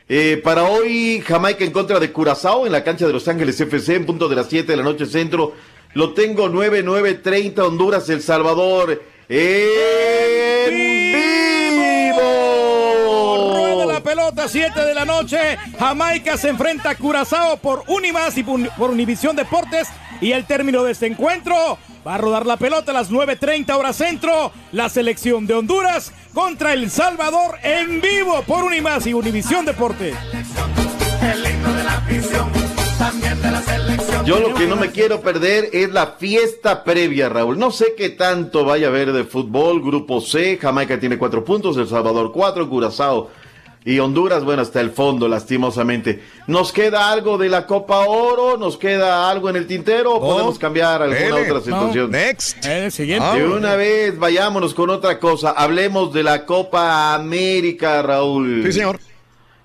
Eh, 0.10 0.42
para 0.44 0.64
hoy, 0.64 1.24
Jamaica 1.26 1.64
en 1.64 1.72
contra 1.72 1.98
de 2.00 2.12
Curazao 2.12 2.66
en 2.66 2.74
la 2.74 2.84
cancha 2.84 3.08
de 3.08 3.14
Los 3.14 3.30
Ángeles 3.30 3.60
FC 3.60 3.96
en 3.96 4.06
punto 4.06 4.28
de 4.28 4.36
las 4.36 4.48
7 4.48 4.70
de 4.70 4.78
la 4.78 4.84
noche 4.84 5.06
centro. 5.06 5.54
Lo 5.94 6.14
tengo 6.14 6.50
9-9-30 6.50 7.60
Honduras, 7.60 8.10
El 8.10 8.22
Salvador. 8.22 9.02
En 9.30 9.68
vivo. 11.14 12.22
Rueda 13.56 13.86
la 13.86 14.04
pelota, 14.04 14.50
7 14.50 14.84
de 14.84 14.94
la 14.94 15.06
noche. 15.06 15.58
Jamaica 15.80 16.38
se 16.38 16.50
enfrenta 16.50 16.90
a 16.90 16.96
Curazao 16.96 17.56
por 17.58 17.84
Unimas 17.88 18.38
y 18.38 18.44
por 18.44 18.90
Univisión 18.90 19.38
Deportes. 19.38 19.88
Y 20.22 20.32
el 20.32 20.46
término 20.46 20.84
de 20.84 20.92
este 20.92 21.08
encuentro 21.08 21.78
va 22.06 22.16
a 22.16 22.18
rodar 22.18 22.46
la 22.46 22.58
pelota 22.58 22.92
a 22.92 22.94
las 22.94 23.12
9.30 23.12 23.76
horas 23.78 23.96
centro. 23.96 24.52
La 24.72 24.90
selección 24.90 25.46
de 25.46 25.54
Honduras 25.54 26.12
contra 26.34 26.74
El 26.74 26.90
Salvador 26.90 27.58
en 27.64 28.02
vivo 28.02 28.42
por 28.44 28.64
Unimas 28.64 29.06
y 29.06 29.14
Univisión 29.14 29.66
Deportes. 29.66 30.16
Yo 34.26 34.40
lo 34.40 34.54
que 34.54 34.68
no 34.68 34.76
me 34.76 34.92
quiero 34.92 35.22
perder 35.22 35.70
es 35.72 35.90
la 35.92 36.16
fiesta 36.20 36.84
previa, 36.84 37.30
Raúl. 37.30 37.58
No 37.58 37.72
sé 37.72 37.94
qué 37.96 38.10
tanto 38.10 38.66
vaya 38.66 38.88
a 38.88 38.90
haber 38.90 39.14
de 39.14 39.24
fútbol. 39.24 39.82
Grupo 39.82 40.20
C, 40.20 40.58
Jamaica 40.62 41.00
tiene 41.00 41.18
cuatro 41.18 41.46
puntos, 41.46 41.78
El 41.78 41.88
Salvador 41.88 42.32
cuatro, 42.34 42.68
Curazao 42.70 43.30
y 43.90 44.00
Honduras, 44.00 44.44
bueno, 44.44 44.62
hasta 44.62 44.82
el 44.82 44.92
fondo, 44.92 45.30
lastimosamente. 45.30 46.22
¿Nos 46.48 46.74
queda 46.74 47.10
algo 47.10 47.38
de 47.38 47.48
la 47.48 47.66
Copa 47.66 48.00
Oro? 48.06 48.58
¿Nos 48.58 48.76
queda 48.78 49.30
algo 49.30 49.50
en 49.50 49.56
el 49.56 49.66
tintero? 49.66 50.16
¿O 50.16 50.20
podemos 50.20 50.60
cambiar 50.60 51.02
alguna 51.02 51.20
dele. 51.38 51.50
otra 51.50 51.62
situación? 51.62 52.12
No, 52.12 52.18
next. 52.18 52.66
El 52.66 52.92
siguiente. 52.92 53.40
De 53.40 53.46
una 53.48 53.76
vez, 53.78 54.18
vayámonos 54.20 54.74
con 54.74 54.90
otra 54.90 55.20
cosa. 55.20 55.52
Hablemos 55.52 56.14
de 56.14 56.24
la 56.24 56.46
Copa 56.46 57.14
América, 57.16 58.02
Raúl. 58.02 58.62
Sí, 58.66 58.74
señor. 58.74 59.00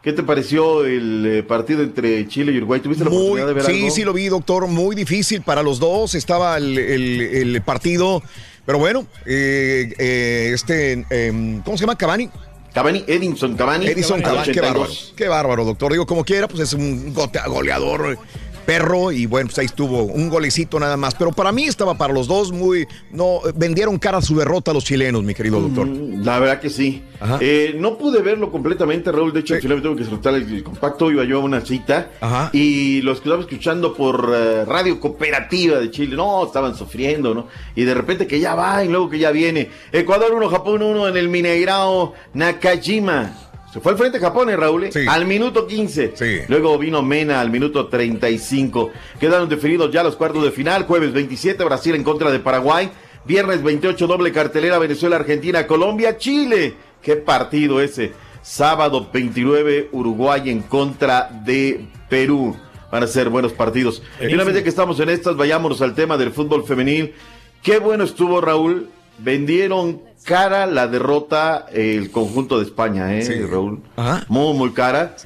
¿Qué 0.03 0.12
te 0.12 0.23
pareció 0.23 0.85
el 0.85 1.27
eh, 1.27 1.43
partido 1.43 1.82
entre 1.82 2.27
Chile 2.28 2.53
y 2.53 2.59
Uruguay? 2.59 2.81
¿Tuviste 2.81 3.03
la 3.05 3.11
Muy, 3.11 3.19
oportunidad 3.19 3.47
de 3.49 3.53
ver 3.55 3.65
sí, 3.65 3.81
algo? 3.82 3.90
sí 3.94 4.05
lo 4.05 4.12
vi, 4.12 4.28
doctor. 4.28 4.66
Muy 4.69 4.94
difícil 4.94 5.43
para 5.43 5.62
los 5.65 5.81
dos. 5.81 6.15
Estaba 6.15 6.57
el, 6.59 6.78
el- 6.78 7.20
el 7.55 7.62
partido. 7.62 8.23
Pero 8.66 8.78
bueno, 8.78 9.05
eh, 9.27 9.93
eh, 9.99 10.51
este, 10.55 11.05
em, 11.11 11.61
¿cómo 11.62 11.77
se 11.77 11.82
llama? 11.82 11.99
Cavani. 11.99 12.28
Cavani, 12.73 13.05
Edinson 13.07 13.57
Cavani. 13.57 13.86
Edison 13.86 14.19
al 14.19 14.23
Cavani, 14.23 14.53
qué 14.53 14.61
82. 14.61 14.73
bárbaro. 14.73 14.93
Qué 15.16 15.28
bárbaro, 15.28 15.65
doctor. 15.65 15.93
Digo, 15.93 16.07
como 16.07 16.24
quiera, 16.24 16.49
pues 16.49 16.61
es 16.61 16.73
un 16.73 17.12
goleador, 17.15 18.19
perro, 18.65 19.13
y 19.13 19.27
bueno, 19.27 19.49
pues 19.49 19.59
ahí 19.59 19.67
estuvo 19.67 20.05
un 20.05 20.29
golecito 20.29 20.79
nada 20.81 20.97
más. 20.97 21.15
Pero 21.15 21.33
para 21.33 21.53
mí 21.53 21.65
estaba 21.65 21.95
para 21.95 22.13
los 22.13 22.27
dos 22.27 22.53
muy. 22.53 22.87
No, 23.11 23.41
vendieron 23.55 23.99
cara 23.99 24.19
a 24.19 24.23
su 24.23 24.37
derrota 24.37 24.71
a 24.71 24.75
los 24.75 24.85
chilenos, 24.85 25.23
mi 25.23 25.35
querido 25.35 25.61
doctor. 25.61 25.87
Mm, 25.87 26.25
La 26.25 26.39
verdad 26.39 26.61
que 26.61 26.71
sí. 26.71 27.03
Eh, 27.41 27.77
no 27.79 27.99
pude 27.99 28.21
verlo 28.21 28.51
completamente, 28.51 29.13
Raúl. 29.13 29.33
De 29.33 29.41
hecho, 29.41 29.55
me 29.55 29.81
tuve 29.81 29.97
que 29.97 30.05
soltar 30.05 30.35
el, 30.35 30.43
el 30.53 30.63
compacto. 30.65 31.11
Iba 31.11 31.25
yo 31.25 31.39
a 31.39 31.41
una 31.45 31.61
cita. 31.61 32.11
Y 32.53 33.01
los 33.03 33.21
que 33.21 33.29
estaba 33.29 33.43
escuchando 33.43 33.95
por 33.95 34.33
eh, 34.35 34.65
Radio 34.65 34.99
Cooperativa 34.99 35.79
de 35.79 35.91
Chile. 35.91 36.17
No, 36.17 36.45
estaban 36.47 36.75
sufriendo, 36.75 37.35
¿no? 37.35 37.47
Y 37.75 37.85
de 37.85 37.95
repente 37.95 38.27
que 38.27 38.41
ya 38.41 38.55
va 38.55 38.85
y 38.85 38.89
luego 38.89 39.09
que 39.11 39.19
ya 39.19 39.31
viene. 39.31 39.71
Ecuador 39.93 40.33
1, 40.35 40.49
Japón 40.49 40.83
1 40.83 41.09
en 41.09 41.17
el 41.17 41.29
Mineirao 41.29 42.13
Nakajima. 42.35 43.35
Se 43.73 43.81
fue 43.81 43.93
al 43.93 43.99
frente 43.99 44.20
Japón, 44.20 44.51
¿eh, 44.51 44.57
Raúl? 44.57 44.90
Al 45.09 45.24
minuto 45.24 45.66
15. 45.66 46.44
Luego 46.49 46.77
vino 46.77 47.03
Mena 47.03 47.40
al 47.40 47.51
minuto 47.51 47.86
35. 47.86 48.90
Quedaron 49.19 49.49
definidos 49.49 49.90
ya 49.90 50.03
los 50.03 50.15
cuartos 50.15 50.44
de 50.44 50.51
final. 50.51 50.85
Jueves 50.85 51.15
27, 51.15 51.65
Brasil 51.65 51.94
en 51.94 52.05
contra 52.05 52.31
de 52.31 52.39
Paraguay. 52.39 52.90
Viernes 53.24 53.62
28, 53.62 54.07
doble 54.07 54.31
cartelera, 54.31 54.78
Venezuela, 54.78 55.16
Argentina, 55.16 55.66
Colombia, 55.66 56.19
Chile. 56.19 56.74
Qué 57.01 57.16
partido 57.16 57.81
ese. 57.81 58.12
Sábado 58.43 59.09
29, 59.11 59.89
Uruguay 59.93 60.51
en 60.51 60.61
contra 60.61 61.31
de 61.43 61.86
Perú. 62.11 62.55
Van 62.90 63.05
a 63.05 63.07
ser 63.07 63.31
buenos 63.31 63.55
partidos. 63.55 64.03
Finalmente 64.19 64.62
que 64.62 64.69
estamos 64.69 65.01
en 65.01 65.09
estas, 65.09 65.35
vayámonos 65.35 65.81
al 65.81 65.94
tema 65.94 66.19
del 66.19 66.32
fútbol 66.32 66.65
femenil. 66.65 67.15
Qué 67.62 67.78
bueno 67.78 68.05
estuvo, 68.05 68.43
Raúl. 68.43 68.90
Vendieron 69.16 70.03
cara 70.24 70.66
la 70.66 70.86
derrota 70.89 71.66
eh, 71.73 71.97
el 71.97 72.11
conjunto 72.11 72.59
de 72.59 72.65
España, 72.65 73.15
¿eh, 73.15 73.23
Raúl? 73.51 73.81
Muy, 74.28 74.55
muy 74.55 74.70
cara. 74.73 75.16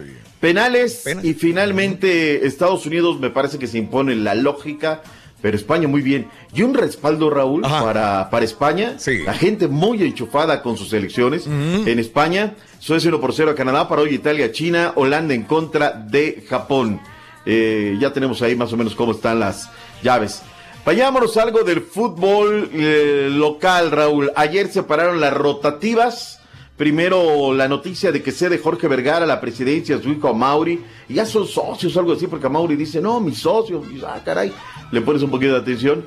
Penales 0.40 1.04
y 1.22 1.34
finalmente 1.34 2.46
Estados 2.46 2.84
Unidos 2.86 3.18
me 3.18 3.30
parece 3.30 3.58
que 3.58 3.66
se 3.66 3.78
impone 3.78 4.14
la 4.14 4.34
lógica, 4.34 5.02
pero 5.40 5.56
España 5.56 5.88
muy 5.88 6.02
bien. 6.02 6.28
Y 6.54 6.62
un 6.62 6.74
respaldo, 6.74 7.30
Raúl, 7.30 7.62
para, 7.62 8.28
para 8.30 8.44
España. 8.44 8.96
La 9.24 9.34
gente 9.34 9.66
muy 9.68 10.02
enchufada 10.02 10.62
con 10.62 10.76
sus 10.76 10.92
elecciones. 10.92 11.46
En 11.46 11.98
España, 11.98 12.54
Suecia 12.78 13.08
1 13.08 13.20
por 13.20 13.32
0 13.32 13.52
a 13.52 13.54
Canadá, 13.54 13.88
para 13.88 14.02
hoy 14.02 14.14
Italia, 14.14 14.52
China, 14.52 14.92
Holanda 14.96 15.34
en 15.34 15.44
contra 15.44 15.92
de 15.92 16.44
Japón. 16.48 17.00
Eh, 17.46 17.96
ya 18.00 18.12
tenemos 18.12 18.42
ahí 18.42 18.56
más 18.56 18.72
o 18.72 18.76
menos 18.76 18.94
cómo 18.94 19.12
están 19.12 19.40
las 19.40 19.70
llaves. 20.02 20.42
Vayámonos 20.86 21.36
algo 21.36 21.64
del 21.64 21.80
fútbol 21.80 22.70
eh, 22.72 23.28
local, 23.32 23.90
Raúl. 23.90 24.30
Ayer 24.36 24.68
se 24.68 24.84
pararon 24.84 25.20
las 25.20 25.34
rotativas. 25.34 26.38
Primero 26.76 27.52
la 27.52 27.66
noticia 27.66 28.12
de 28.12 28.22
que 28.22 28.30
cede 28.30 28.58
Jorge 28.58 28.86
Vergara 28.86 29.26
la 29.26 29.40
presidencia, 29.40 30.00
su 30.00 30.10
hijo 30.10 30.32
Mauri. 30.32 30.84
Y 31.08 31.14
ya 31.14 31.26
son 31.26 31.44
socios, 31.44 31.96
algo 31.96 32.12
así, 32.12 32.28
porque 32.28 32.48
Mauri 32.48 32.76
dice, 32.76 33.00
no, 33.00 33.18
mis 33.18 33.38
socios. 33.38 33.84
Ah, 34.06 34.20
caray, 34.24 34.52
le 34.92 35.00
pones 35.00 35.22
un 35.22 35.30
poquito 35.32 35.54
de 35.54 35.58
atención. 35.58 36.04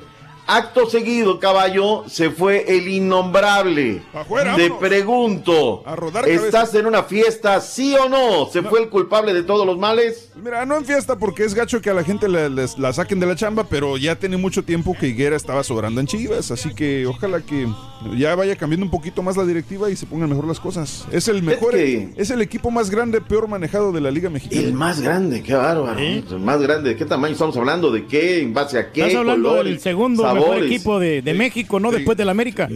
Acto 0.52 0.90
seguido, 0.90 1.38
caballo, 1.38 2.02
se 2.08 2.30
fue 2.30 2.64
el 2.76 2.88
innombrable. 2.88 4.02
Afuera, 4.12 4.56
Te 4.56 4.62
vámonos. 4.68 4.88
pregunto, 4.88 5.82
A 5.86 5.94
rodar 5.94 6.28
¿estás 6.28 6.74
en 6.74 6.86
una 6.86 7.04
fiesta, 7.04 7.60
sí 7.60 7.94
o 7.94 8.08
no? 8.08 8.46
¿Se 8.50 8.60
fue 8.62 8.80
el 8.82 8.88
culpable 8.88 9.32
de 9.32 9.44
todos 9.44 9.64
los 9.64 9.78
males? 9.78 10.30
Mira, 10.42 10.66
no 10.66 10.76
en 10.76 10.84
fiesta 10.84 11.16
porque 11.16 11.44
es 11.44 11.54
gacho 11.54 11.80
que 11.80 11.90
a 11.90 11.94
la 11.94 12.02
gente 12.02 12.26
la, 12.28 12.48
les- 12.48 12.76
la 12.78 12.92
saquen 12.92 13.20
de 13.20 13.26
la 13.26 13.36
chamba, 13.36 13.64
pero 13.70 13.96
ya 13.96 14.16
tiene 14.16 14.38
mucho 14.38 14.64
tiempo 14.64 14.96
que 14.98 15.06
Higuera 15.06 15.36
estaba 15.36 15.62
sobrando 15.62 16.00
en 16.00 16.08
Chivas, 16.08 16.50
así 16.50 16.74
que 16.74 17.06
ojalá 17.06 17.40
que 17.42 17.68
ya 18.16 18.34
vaya 18.34 18.56
cambiando 18.56 18.84
un 18.86 18.90
poquito 18.90 19.22
más 19.22 19.36
la 19.36 19.44
directiva 19.44 19.88
y 19.88 19.94
se 19.94 20.06
pongan 20.06 20.30
mejor 20.30 20.46
las 20.48 20.58
cosas. 20.58 21.06
Es 21.12 21.28
el 21.28 21.44
mejor, 21.44 21.72
que- 21.74 22.12
es 22.16 22.30
el 22.30 22.42
equipo 22.42 22.72
más 22.72 22.90
grande, 22.90 23.20
peor 23.20 23.46
manejado 23.46 23.92
de 23.92 24.00
la 24.00 24.10
Liga 24.10 24.30
Mexicana. 24.30 24.60
El 24.62 24.72
más 24.72 25.00
grande, 25.00 25.42
qué 25.44 25.54
bárbaro. 25.54 25.98
El 26.00 26.24
más 26.40 26.60
grande, 26.60 26.90
¿de 26.90 26.96
qué 26.96 27.04
tamaño 27.04 27.34
estamos 27.34 27.56
hablando? 27.56 27.92
¿De 27.92 28.06
qué? 28.06 28.40
¿En 28.42 28.52
base 28.52 28.78
a 28.78 28.90
qué? 28.90 29.02
Estás 29.02 29.16
hablando 29.18 29.50
colores, 29.50 29.72
del 29.74 29.80
segundo 29.80 30.22
mejor 30.40 30.64
equipo 30.64 30.98
de, 31.00 31.22
de 31.22 31.34
México, 31.34 31.80
¿no? 31.80 31.90
Después 31.90 32.16
del 32.16 32.28
América. 32.28 32.68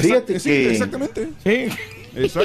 Fíjate 0.00 0.38
Sí, 0.40 0.48
que 0.50 0.70
exactamente. 0.72 1.28
Sí. 1.44 1.68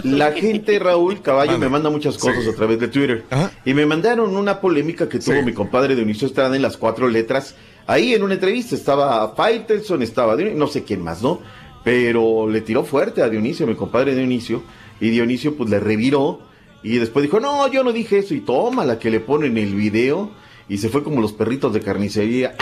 la 0.03 0.31
gente, 0.31 0.79
Raúl 0.79 1.21
Caballo, 1.21 1.57
me 1.57 1.67
manda 1.69 1.89
muchas 1.89 2.17
cosas 2.17 2.47
a 2.47 2.55
través 2.55 2.79
de 2.79 2.87
Twitter. 2.87 3.25
Y 3.65 3.73
me 3.73 3.85
mandaron 3.85 4.35
una 4.35 4.61
polémica 4.61 5.09
que 5.09 5.19
tuvo 5.19 5.41
mi 5.43 5.53
compadre 5.53 5.95
Dionisio 5.95 6.27
Estrada 6.27 6.55
en 6.55 6.61
las 6.61 6.77
cuatro 6.77 7.07
letras. 7.09 7.55
Ahí 7.85 8.13
en 8.13 8.23
una 8.23 8.33
entrevista 8.35 8.75
estaba 8.75 9.33
Faitelson, 9.35 10.01
estaba 10.01 10.35
Dionisio, 10.35 10.59
no 10.59 10.67
sé 10.67 10.83
quién 10.83 11.01
más, 11.01 11.21
¿no? 11.21 11.41
Pero 11.83 12.49
le 12.49 12.61
tiró 12.61 12.83
fuerte 12.83 13.21
a 13.21 13.29
Dionisio, 13.29 13.65
mi 13.67 13.75
compadre 13.75 14.13
Dionisio. 14.15 14.63
Y 14.99 15.09
Dionisio 15.09 15.55
pues 15.55 15.69
le 15.69 15.79
reviró. 15.79 16.41
Y 16.83 16.97
después 16.97 17.23
dijo, 17.23 17.39
no, 17.39 17.71
yo 17.71 17.83
no 17.83 17.91
dije 17.93 18.19
eso. 18.19 18.33
Y 18.33 18.41
toma 18.41 18.85
la 18.85 18.99
que 18.99 19.09
le 19.09 19.19
ponen 19.19 19.57
el 19.57 19.73
video. 19.75 20.31
Y 20.69 20.77
se 20.77 20.89
fue 20.89 21.03
como 21.03 21.21
los 21.21 21.33
perritos 21.33 21.73
de 21.73 21.81
carnicería. 21.81 22.55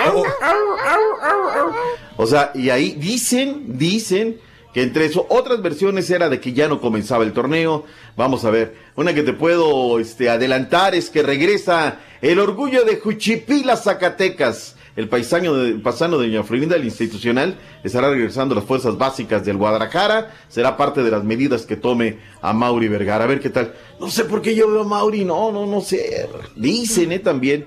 O 2.18 2.28
sea, 2.28 2.52
y 2.54 2.70
ahí 2.70 2.92
dicen, 2.92 3.78
dicen 3.78 4.40
que 4.74 4.84
entre 4.84 5.06
eso, 5.06 5.26
otras 5.30 5.62
versiones 5.62 6.10
era 6.10 6.28
de 6.28 6.42
que 6.42 6.52
ya 6.52 6.68
no 6.68 6.82
comenzaba 6.82 7.24
el 7.24 7.32
torneo. 7.32 7.86
Vamos 8.18 8.44
a 8.44 8.52
ver, 8.52 8.76
una 8.96 9.14
que 9.14 9.24
te 9.24 9.32
puedo 9.32 10.00
este, 10.00 10.30
adelantar 10.30 10.96
es 10.96 11.10
que 11.10 11.24
regresa 11.24 12.00
el 12.22 12.40
orgullo 12.40 12.84
de 12.84 12.98
Juchipila, 12.98 13.78
Zacatecas. 13.78 14.76
El 14.96 15.10
paisano 15.10 15.54
de, 15.56 15.74
paisano 15.74 16.18
de 16.18 16.28
Doña 16.28 16.44
Florinda, 16.44 16.78
el 16.78 16.86
institucional, 16.86 17.58
estará 17.84 18.10
regresando 18.10 18.54
a 18.54 18.58
las 18.58 18.66
fuerzas 18.66 18.98
básicas 18.98 19.44
del 19.44 19.58
Guadalajara. 19.58 20.34
Será 20.48 20.78
parte 20.78 21.04
de 21.04 21.12
las 21.12 21.24
medidas 21.24 21.66
que 21.66 21.76
tome 21.76 22.20
a 22.42 22.54
Mauri 22.54 22.88
Vergara. 22.88 23.26
A 23.26 23.28
ver 23.28 23.42
qué 23.42 23.50
tal. 23.50 23.74
No 24.00 24.10
sé 24.10 24.24
por 24.24 24.42
qué 24.42 24.56
yo 24.56 24.70
veo 24.70 24.82
a 24.82 24.86
Mauri, 24.86 25.26
no, 25.26 25.52
no, 25.52 25.66
no 25.66 25.82
sé. 25.82 26.30
Dicen, 26.56 27.12
eh, 27.12 27.20
también 27.20 27.66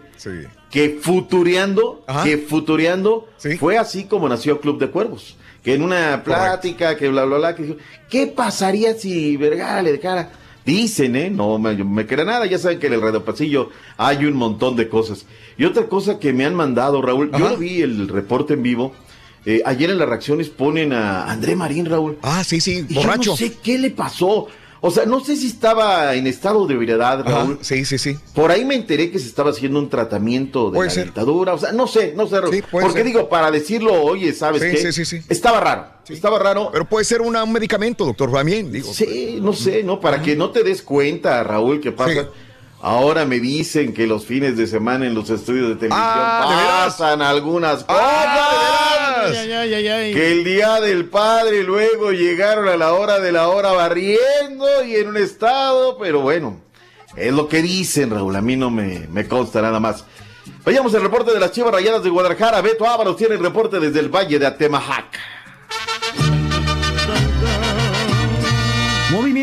que 0.71 0.99
futureando, 1.01 2.05
que 2.25 2.39
futureando 2.39 3.29
fue 3.59 3.79
así 3.79 4.05
como 4.05 4.29
nació 4.29 4.61
Club 4.61 4.79
de 4.79 4.91
Cuervos. 4.91 5.37
Que 5.63 5.75
en 5.75 5.83
una 5.83 6.23
plática, 6.25 6.97
que 6.97 7.09
bla, 7.09 7.25
bla, 7.25 7.39
bla, 7.39 7.55
que 7.55 7.63
dijo, 7.65 7.77
¿qué 8.09 8.27
pasaría 8.27 8.95
si 8.95 9.37
Vergara 9.37 9.83
le 9.83 9.93
dejara? 9.93 10.31
Dicen, 10.69 11.17
¿eh? 11.17 11.31
No 11.31 11.59
me, 11.59 11.73
me 11.83 12.07
crea 12.07 12.25
nada, 12.27 12.45
ya 12.45 12.59
saben 12.59 12.79
que 12.79 12.89
en 12.89 12.93
el 12.93 13.01
Radio 13.01 13.25
Pasillo 13.25 13.71
hay 13.97 14.27
un 14.27 14.35
montón 14.35 14.77
de 14.77 14.89
cosas. 14.89 15.25
Y 15.57 15.65
otra 15.65 15.87
cosa 15.89 16.19
que 16.19 16.33
me 16.35 16.45
han 16.45 16.55
mandado, 16.55 17.01
Raúl, 17.01 17.31
yo 17.39 17.57
vi 17.57 17.81
el 17.81 18.07
reporte 18.09 18.53
en 18.55 18.63
vivo. 18.63 18.93
eh, 19.47 19.63
ayer 19.65 19.89
en 19.91 19.99
las 19.99 20.09
reacciones 20.09 20.51
ponen 20.51 20.93
a 20.93 21.25
André 21.25 21.57
Marín, 21.57 21.87
Raúl. 21.87 22.19
Ah, 22.23 22.45
sí, 22.45 22.61
sí, 22.61 22.85
Y 22.89 22.95
yo 22.95 23.01
borracho. 23.01 23.31
no 23.31 23.37
sé 23.39 23.55
qué 23.63 23.79
le 23.79 23.91
pasó. 23.91 24.49
O 24.81 24.91
sea, 24.91 25.07
no 25.07 25.21
sé 25.21 25.37
si 25.37 25.49
estaba 25.49 26.15
en 26.15 26.27
estado 26.27 26.67
de 26.67 26.75
ebriedad, 26.75 27.25
Raúl. 27.27 27.59
sí, 27.63 27.85
sí, 27.85 27.99
sí. 27.99 28.17
Por 28.35 28.51
ahí 28.53 28.65
me 28.65 28.75
enteré 28.77 29.11
que 29.11 29.19
se 29.19 29.27
estaba 29.27 29.51
haciendo 29.51 29.79
un 29.79 29.89
tratamiento 29.91 30.71
de 30.71 30.77
Puede 30.77 30.89
la 30.89 30.95
ser. 30.95 31.05
dentadura. 31.07 31.55
O 31.55 31.59
sea, 31.59 31.73
no 31.73 31.87
sé, 31.87 32.13
no 32.17 32.27
sé, 32.27 32.37
puede 32.41 32.63
Porque 32.71 32.93
ser. 32.93 33.05
digo, 33.05 33.29
para 33.29 33.51
decirlo, 33.51 33.93
oye, 34.03 34.33
¿sabes 34.33 34.63
Sí, 34.63 34.71
qué? 34.71 34.77
sí, 34.77 34.93
sí, 34.93 35.05
sí. 35.05 35.27
Estaba 35.29 35.61
raro. 35.61 35.87
Estaba 36.09 36.39
raro. 36.39 36.71
Pero 36.73 36.89
puede 36.89 37.05
ser 37.05 37.21
una- 37.21 37.45
un 37.45 37.53
medicamento, 37.53 38.05
doctor, 38.05 38.33
también, 38.33 38.71
digo. 38.73 38.93
Sí, 38.93 39.39
no 39.43 39.53
sé, 39.53 39.83
¿no? 39.83 40.01
Para 40.01 40.23
que 40.23 40.37
no 40.37 40.51
te 40.51 40.63
des 40.65 40.81
cuenta, 40.83 41.43
Raúl, 41.43 41.81
que 41.81 41.93
pasa. 41.93 42.29
Ahora 42.81 43.25
me 43.25 43.41
dicen 43.41 43.93
que 43.93 44.07
los 44.07 44.25
fines 44.25 44.57
de 44.57 44.67
semana 44.69 45.07
en 45.07 45.15
los 45.15 45.29
estudios 45.31 45.69
de 45.71 45.75
televisión 45.75 46.01
Ah, 46.05 46.85
pasan 46.87 47.23
algunas 47.23 47.83
cosas. 47.85 48.01
Ay, 48.01 49.53
ay, 49.53 49.75
ay, 49.75 49.89
ay. 49.89 50.15
Que 50.15 50.33
el 50.33 50.45
día 50.45 50.81
del 50.81 51.07
padre 51.07 51.65
luego 51.65 52.13
llegaron 52.13 52.69
a 52.69 52.77
la 52.77 52.93
hora 52.95 53.19
de 53.19 53.33
la 53.33 53.49
hora 53.49 53.73
barriendo 53.73 54.85
y 54.87 54.95
en 54.95 55.09
un 55.09 55.17
estado, 55.17 55.99
pero 55.99 56.21
bueno, 56.21 56.61
es 57.17 57.33
lo 57.33 57.49
que 57.49 57.63
dicen, 57.63 58.11
Raúl, 58.11 58.37
a 58.37 58.43
mí 58.43 58.55
no 58.57 58.71
me, 58.71 59.09
me 59.11 59.27
consta 59.27 59.61
nada 59.61 59.81
más. 59.81 60.05
Vayamos 60.65 60.95
al 60.95 61.03
reporte 61.03 61.33
de 61.33 61.41
las 61.41 61.51
Chivas 61.53 61.73
Rayadas 61.73 62.03
de 62.05 62.11
Guadalajara. 62.11 62.61
Beto 62.61 62.87
Ábalos 62.87 63.17
tiene 63.17 63.35
el 63.35 63.41
reporte 63.43 63.81
desde 63.81 64.01
el 64.01 64.09
Valle 64.09 64.39
de 64.39 64.47
Atemajac. 64.47 65.19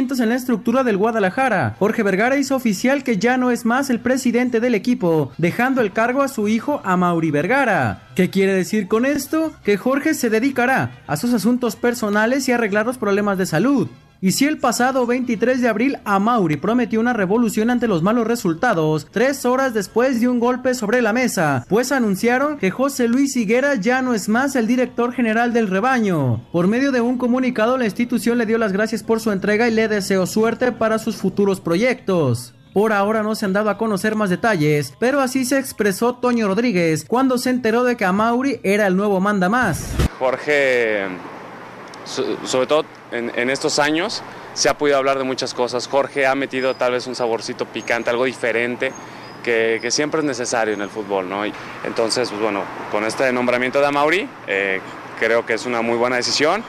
En 0.06 0.30
la 0.30 0.36
estructura 0.36 0.84
del 0.84 0.98
Guadalajara. 0.98 1.76
Jorge 1.80 2.04
Vergara 2.04 2.38
hizo 2.38 2.56
oficial 2.56 3.04
que 3.04 3.18
ya 3.18 3.38
no 3.38 3.50
es 3.50 3.66
más 3.66 3.90
el 3.90 4.00
presidente 4.00 4.60
del 4.60 4.76
equipo, 4.76 5.32
dejando 5.40 5.82
el 5.82 5.94
cargo 5.94 6.22
a 6.22 6.28
su 6.28 6.48
hijo 6.48 6.80
Amauri 6.84 7.32
Vergara. 7.32 8.04
¿Qué 8.14 8.30
quiere 8.30 8.54
decir 8.54 8.88
con 8.88 9.08
esto? 9.08 9.52
Que 9.64 9.78
Jorge 9.78 10.14
se 10.14 10.30
dedicará 10.30 10.92
a 11.08 11.18
sus 11.18 11.34
asuntos 11.34 11.76
personales 11.76 12.48
y 12.48 12.52
arreglar 12.52 12.86
los 12.86 13.00
problemas 13.00 13.40
de 13.40 13.48
salud. 13.48 13.90
Y 14.22 14.32
si 14.32 14.46
el 14.46 14.58
pasado 14.58 15.06
23 15.06 15.62
de 15.62 15.68
abril 15.68 15.98
Amauri 16.06 16.58
prometió 16.58 17.00
una 17.00 17.14
revolución 17.14 17.70
ante 17.70 17.88
los 17.88 18.02
malos 18.02 18.26
resultados, 18.26 19.08
tres 19.12 19.46
horas 19.46 19.74
después 19.74 20.20
de 20.20 20.28
un 20.28 20.40
golpe 20.40 20.74
sobre 20.74 21.02
la 21.02 21.14
mesa, 21.14 21.66
pues 21.68 21.92
anunciaron 21.92 22.58
que 22.58 22.72
José 22.72 23.08
Luis 23.08 23.36
Higuera 23.36 23.76
ya 23.76 24.02
no 24.02 24.14
es 24.14 24.30
más 24.30 24.56
el 24.56 24.68
director 24.68 25.14
general 25.14 25.54
del 25.54 25.68
rebaño. 25.68 26.42
Por 26.52 26.68
medio 26.68 26.92
de 26.92 27.02
un 27.02 27.18
comunicado, 27.18 27.78
la 27.78 27.86
institución 27.86 28.38
le 28.38 28.46
dio 28.46 28.58
las 28.58 28.72
gracias 28.72 29.04
por 29.04 29.20
su 29.20 29.32
entrega 29.32 29.68
y 29.68 29.72
le 29.72 29.88
deseó 29.88 30.26
suerte 30.26 30.72
para 30.72 30.98
sus 30.98 31.18
futuros 31.18 31.60
proyectos. 31.60 32.54
Por 32.74 32.92
ahora 32.92 33.24
no 33.24 33.36
se 33.36 33.46
han 33.46 33.54
dado 33.54 33.70
a 33.70 33.78
conocer 33.78 34.16
más 34.16 34.30
detalles, 34.30 34.94
pero 35.00 35.22
así 35.22 35.46
se 35.46 35.58
expresó 35.58 36.16
Toño 36.16 36.48
Rodríguez 36.48 37.06
cuando 37.08 37.38
se 37.38 37.50
enteró 37.50 37.86
de 37.86 37.96
que 37.96 38.04
Amauri 38.04 38.60
era 38.64 38.86
el 38.88 38.98
nuevo 38.98 39.22
manda 39.22 39.48
más. 39.48 39.94
Jorge, 40.20 41.06
sobre 42.06 42.68
todo 42.68 42.86
en, 43.12 43.50
estos 43.50 43.80
años, 43.80 44.22
se 44.54 44.70
ha 44.70 44.78
podido 44.78 44.98
hablar 44.98 45.18
de 45.18 45.24
muchas 45.24 45.54
cosas. 45.54 45.88
Jorge 45.88 46.26
ha 46.26 46.36
metido 46.36 46.76
tal 46.76 46.94
vez 46.94 47.08
un 47.08 47.16
saborcito 47.16 47.66
picante, 47.66 48.10
algo 48.10 48.26
diferente. 48.26 48.92
Que, 49.44 49.78
que 49.80 49.92
siempre 49.92 50.22
es 50.22 50.26
necesario 50.26 50.74
en 50.74 50.82
el 50.82 50.90
fútbol, 50.90 51.30
¿no? 51.30 51.46
Y 51.46 51.54
entonces, 51.84 52.30
pues 52.30 52.42
bueno, 52.42 52.64
con 52.90 53.04
este 53.04 53.32
nombramiento 53.32 53.80
de 53.80 53.86
Amauri, 53.86 54.28
eh, 54.48 54.82
creo 55.20 55.46
que 55.46 55.54
es 55.54 55.68
una 55.68 55.84
muy 55.84 55.98
buena 55.98 56.16
decisión 56.16 56.64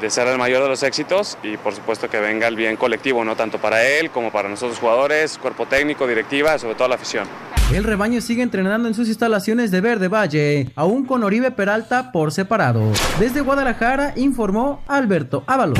de 0.00 0.10
ser 0.10 0.26
el 0.28 0.38
mayor 0.38 0.62
de 0.62 0.68
los 0.68 0.82
éxitos 0.82 1.36
y 1.42 1.56
por 1.56 1.74
supuesto 1.74 2.08
que 2.08 2.18
venga 2.18 2.48
el 2.48 2.56
bien 2.56 2.76
colectivo, 2.76 3.24
¿no? 3.24 3.36
Tanto 3.36 3.58
para 3.58 3.86
él 3.86 4.10
como 4.10 4.32
para 4.32 4.48
nosotros 4.48 4.78
jugadores, 4.78 5.38
cuerpo 5.38 5.66
técnico, 5.66 6.06
directiva, 6.06 6.58
sobre 6.58 6.74
todo 6.74 6.88
la 6.88 6.94
afición. 6.94 7.26
El 7.72 7.84
rebaño 7.84 8.20
sigue 8.20 8.42
entrenando 8.42 8.88
en 8.88 8.94
sus 8.94 9.08
instalaciones 9.08 9.70
de 9.70 9.80
Verde 9.80 10.08
Valle, 10.08 10.70
aún 10.74 11.04
con 11.04 11.22
Oribe 11.22 11.52
Peralta 11.52 12.10
por 12.10 12.32
separado. 12.32 12.82
Desde 13.20 13.42
Guadalajara 13.42 14.14
informó 14.16 14.82
Alberto 14.88 15.44
Ábalos. 15.46 15.78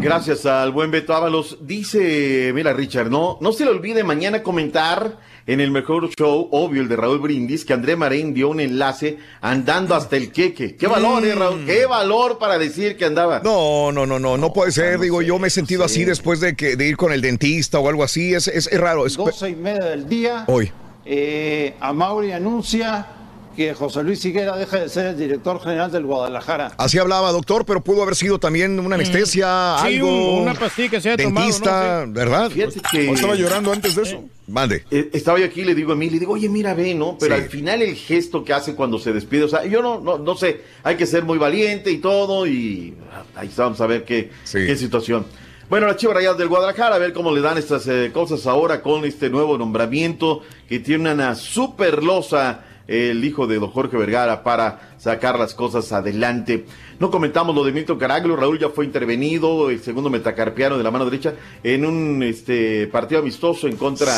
Gracias 0.00 0.44
al 0.44 0.70
buen 0.70 0.90
Beto 0.90 1.14
Ábalos. 1.14 1.58
Dice, 1.62 2.52
mira 2.54 2.74
Richard, 2.74 3.10
no, 3.10 3.38
no 3.40 3.52
se 3.52 3.64
le 3.64 3.70
olvide 3.70 4.04
mañana 4.04 4.42
comentar 4.42 5.16
en 5.46 5.60
el 5.60 5.70
mejor 5.70 6.08
show, 6.10 6.48
obvio, 6.52 6.82
el 6.82 6.88
de 6.88 6.96
Raúl 6.96 7.18
Brindis, 7.18 7.64
que 7.64 7.72
André 7.72 7.96
Marín 7.96 8.32
dio 8.32 8.48
un 8.48 8.60
enlace 8.60 9.18
andando 9.40 9.94
hasta 9.94 10.16
el 10.16 10.32
queque. 10.32 10.76
Qué 10.76 10.86
valor, 10.86 11.24
eh, 11.24 11.34
Raúl, 11.34 11.66
qué 11.66 11.86
valor 11.86 12.38
para 12.38 12.58
decir 12.58 12.96
que 12.96 13.04
andaba. 13.04 13.40
No, 13.44 13.92
no, 13.92 14.06
no, 14.06 14.18
no, 14.18 14.38
no 14.38 14.52
puede 14.52 14.72
ser. 14.72 14.98
Digo, 14.98 15.20
yo 15.22 15.38
me 15.38 15.48
he 15.48 15.50
sentido 15.50 15.84
así 15.84 16.04
después 16.04 16.40
de 16.40 16.54
que 16.54 16.76
de 16.76 16.86
ir 16.86 16.96
con 16.96 17.12
el 17.12 17.20
dentista 17.20 17.78
o 17.78 17.88
algo 17.88 18.04
así. 18.04 18.34
Es, 18.34 18.48
es, 18.48 18.66
es 18.66 18.80
raro. 18.80 19.06
Es, 19.06 19.16
12 19.16 19.50
y 19.50 19.56
media 19.56 19.84
del 19.84 20.08
día. 20.08 20.44
Hoy. 20.46 20.72
Eh, 21.04 21.74
Amauri 21.80 22.32
anuncia 22.32 23.06
que 23.54 23.74
José 23.74 24.02
Luis 24.02 24.24
Higuera 24.24 24.56
deja 24.56 24.80
de 24.80 24.88
ser 24.88 25.06
el 25.06 25.18
director 25.18 25.60
general 25.62 25.90
del 25.92 26.04
Guadalajara. 26.04 26.72
Así 26.78 26.98
hablaba, 26.98 27.30
doctor, 27.32 27.64
pero 27.64 27.82
pudo 27.82 28.02
haber 28.02 28.16
sido 28.16 28.38
también 28.38 28.78
una 28.80 28.96
anestesia, 28.96 29.76
Sí, 29.80 29.96
algo. 29.96 30.36
un- 30.36 30.42
una 30.42 30.54
pastilla 30.54 30.88
que 30.90 31.00
se 31.00 31.10
haya 31.10 31.24
tomado, 31.24 31.46
Dentista, 31.46 32.04
¿no? 32.06 32.12
¿verdad? 32.12 32.50
Fíjate 32.50 32.80
que- 32.90 33.08
¿O 33.10 33.14
estaba 33.14 33.34
llorando 33.34 33.72
antes 33.72 33.94
de 33.94 34.02
eso? 34.02 34.24
Mande. 34.46 34.84
Eh, 34.90 35.08
estaba 35.14 35.38
yo 35.38 35.46
aquí 35.46 35.62
y 35.62 35.64
le 35.64 35.74
digo 35.74 35.92
a 35.92 35.96
mí, 35.96 36.10
le 36.10 36.18
digo, 36.18 36.34
oye, 36.34 36.48
mira, 36.48 36.74
ve, 36.74 36.94
¿no? 36.94 37.16
Pero 37.18 37.34
Sí. 37.36 37.42
al 37.42 37.48
final 37.48 37.80
el 37.82 37.94
gesto 37.96 38.44
que 38.44 38.52
hace 38.52 38.74
cuando 38.74 38.98
se 38.98 39.12
despide, 39.12 39.44
o 39.44 39.48
sea, 39.48 39.64
yo 39.64 39.80
no, 39.80 40.00
no, 40.00 40.18
no 40.18 40.36
sé, 40.36 40.60
hay 40.82 40.96
que 40.96 41.06
ser 41.06 41.24
muy 41.24 41.38
valiente 41.38 41.90
y 41.90 41.98
todo, 41.98 42.46
y 42.46 42.94
ah, 43.12 43.22
ahí 43.36 43.50
vamos 43.56 43.80
a 43.80 43.86
ver 43.86 44.04
qué, 44.04 44.30
qué 44.52 44.76
situación. 44.76 45.24
Bueno, 45.70 45.86
las 45.86 45.96
Chivas 45.96 46.16
Rayadas 46.16 46.36
del 46.36 46.48
Guadalajara, 46.48 46.96
a 46.96 46.98
ver 46.98 47.14
cómo 47.14 47.32
le 47.34 47.40
dan 47.40 47.56
estas 47.56 47.86
eh, 47.88 48.10
cosas 48.12 48.46
ahora 48.46 48.82
con 48.82 49.06
este 49.06 49.30
nuevo 49.30 49.56
nombramiento 49.56 50.42
que 50.68 50.78
tiene 50.78 51.10
una 51.14 51.34
super 51.34 52.02
losa 52.02 52.60
el 52.86 53.24
hijo 53.24 53.46
de 53.46 53.58
don 53.58 53.70
Jorge 53.70 53.96
Vergara 53.96 54.42
para 54.42 54.90
sacar 54.98 55.38
las 55.38 55.54
cosas 55.54 55.90
adelante. 55.92 56.66
No 56.98 57.10
comentamos 57.10 57.54
lo 57.54 57.64
de 57.64 57.72
Milton 57.72 57.98
Caraglio, 57.98 58.36
Raúl 58.36 58.58
ya 58.58 58.68
fue 58.68 58.84
intervenido, 58.84 59.68
el 59.70 59.80
segundo 59.82 60.10
metacarpiano 60.10 60.78
de 60.78 60.84
la 60.84 60.90
mano 60.90 61.04
derecha, 61.04 61.34
en 61.62 61.84
un 61.84 62.22
este, 62.22 62.86
partido 62.86 63.20
amistoso 63.20 63.66
en 63.66 63.76
contra 63.76 64.12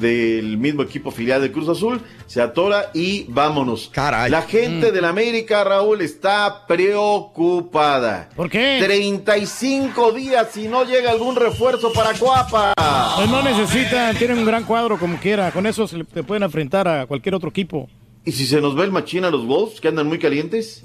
del 0.00 0.56
mismo 0.56 0.82
equipo 0.82 1.10
filial 1.10 1.40
de 1.42 1.50
Cruz 1.50 1.68
Azul, 1.68 2.00
se 2.26 2.40
atora 2.40 2.90
y 2.94 3.24
vámonos. 3.28 3.90
La 3.94 4.42
gente 4.42 4.90
Mm. 4.90 4.94
del 4.94 5.04
América, 5.04 5.64
Raúl, 5.64 6.00
está 6.02 6.66
preocupada. 6.68 8.28
¿Por 8.36 8.48
qué? 8.48 8.80
35 8.82 10.12
días 10.12 10.56
y 10.56 10.68
no 10.68 10.84
llega 10.84 11.10
algún 11.10 11.36
refuerzo 11.36 11.92
para 11.92 12.12
Cuapa. 12.14 12.74
Pues 13.16 13.28
no 13.30 13.42
necesitan, 13.42 14.16
tienen 14.16 14.38
un 14.38 14.44
gran 14.46 14.64
cuadro 14.64 14.98
como 14.98 15.18
quiera. 15.18 15.50
Con 15.50 15.66
eso 15.66 15.86
se 15.86 15.98
le- 15.98 16.04
te 16.04 16.22
pueden 16.22 16.42
enfrentar 16.44 16.86
a 16.88 17.06
cualquier 17.06 17.34
otro 17.34 17.48
equipo. 17.50 17.88
¿Y 18.24 18.32
si 18.32 18.46
se 18.46 18.60
nos 18.60 18.78
va 18.78 18.84
el 18.84 18.92
machín 18.92 19.24
a 19.24 19.30
los 19.30 19.46
Wolves, 19.46 19.80
que 19.80 19.88
andan 19.88 20.06
muy 20.06 20.18
calientes? 20.18 20.84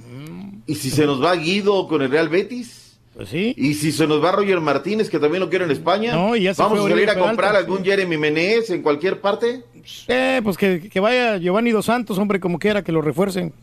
¿Y 0.67 0.75
si 0.75 0.89
se 0.89 1.05
nos 1.05 1.23
va 1.23 1.35
Guido 1.35 1.87
con 1.87 2.01
el 2.01 2.09
Real 2.09 2.29
Betis? 2.29 2.97
Pues 3.13 3.29
sí. 3.29 3.53
¿Y 3.57 3.75
si 3.75 3.91
se 3.91 4.07
nos 4.07 4.21
va 4.23 4.33
Roger 4.33 4.59
Martínez, 4.59 5.09
que 5.09 5.19
también 5.19 5.41
lo 5.41 5.49
quiere 5.49 5.63
en 5.65 5.71
España? 5.71 6.13
No, 6.13 6.35
y 6.35 6.43
ya 6.43 6.53
se 6.53 6.61
¿Vamos 6.61 6.79
fue 6.79 6.87
a 6.87 6.91
salir 6.91 7.09
a 7.09 7.13
comprar 7.13 7.51
Peralta, 7.51 7.59
algún 7.59 7.85
Jeremy 7.85 8.17
Menez 8.17 8.69
en 8.71 8.81
cualquier 8.81 9.21
parte? 9.21 9.63
Eh, 10.07 10.41
pues 10.43 10.57
que, 10.57 10.89
que 10.89 10.99
vaya 10.99 11.37
Giovanni 11.37 11.71
Dos 11.71 11.85
Santos, 11.85 12.17
hombre, 12.17 12.39
como 12.41 12.59
quiera, 12.59 12.83
que 12.83 12.91
lo 12.91 13.01
refuercen. 13.01 13.53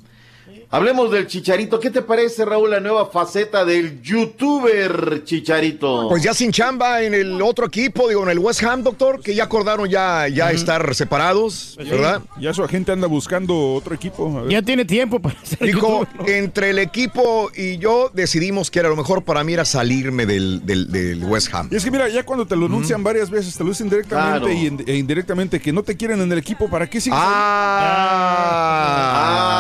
Hablemos 0.75 1.11
del 1.11 1.27
Chicharito. 1.27 1.79
¿Qué 1.79 1.91
te 1.91 2.01
parece, 2.01 2.47
Raúl, 2.47 2.71
la 2.71 2.81
nueva 2.81 3.05
faceta 3.11 3.63
del 3.63 4.01
youtuber 4.01 5.23
Chicharito? 5.23 6.09
Pues 6.09 6.23
ya 6.23 6.33
sin 6.33 6.51
chamba 6.51 7.03
en 7.03 7.13
el 7.13 7.43
otro 7.43 7.67
equipo, 7.67 8.09
digo, 8.09 8.23
en 8.23 8.31
el 8.31 8.39
West 8.39 8.63
Ham, 8.63 8.83
doctor, 8.83 9.21
que 9.21 9.35
ya 9.35 9.45
acordaron 9.45 9.87
ya, 9.91 10.29
ya 10.29 10.51
estar 10.51 10.95
separados, 10.95 11.77
¿verdad? 11.77 12.23
Ya 12.41 12.55
su 12.55 12.65
agente 12.65 12.91
anda 12.91 13.07
buscando 13.07 13.75
otro 13.75 13.95
equipo. 13.95 14.35
a 14.39 14.43
ver. 14.45 14.51
Ya 14.51 14.63
tiene 14.63 14.87
tiempo 14.87 15.21
para 15.21 15.37
ser 15.45 15.59
Dijo, 15.59 16.07
entre 16.27 16.71
el 16.71 16.79
equipo 16.79 17.51
y 17.55 17.77
yo 17.77 18.11
decidimos 18.15 18.71
que 18.71 18.79
era 18.79 18.89
lo 18.89 18.97
mejor 18.97 19.25
para 19.25 19.45
mí 19.45 19.53
era 19.53 19.67
salirme 19.67 20.25
del, 20.25 20.65
del, 20.65 20.91
del 20.91 21.23
West 21.25 21.53
Ham. 21.55 21.69
Y 21.71 21.77
es 21.77 21.85
que 21.85 21.91
mira, 21.91 22.09
ya 22.09 22.23
cuando 22.25 22.47
te 22.47 22.57
lo 22.57 22.65
anuncian 22.65 23.05
varias 23.05 23.29
veces, 23.29 23.55
te 23.59 23.63
lo 23.63 23.69
dicen 23.69 23.91
directamente 23.91 24.39
Claro. 24.39 24.47
e 24.87 24.97
indirectamente 24.97 25.61
que 25.61 25.71
no 25.71 25.83
te 25.83 25.99
quieren 25.99 26.23
en 26.23 26.33
el 26.33 26.39
equipo, 26.39 26.71
¿para 26.71 26.89
qué 26.89 26.99
sigues? 26.99 27.19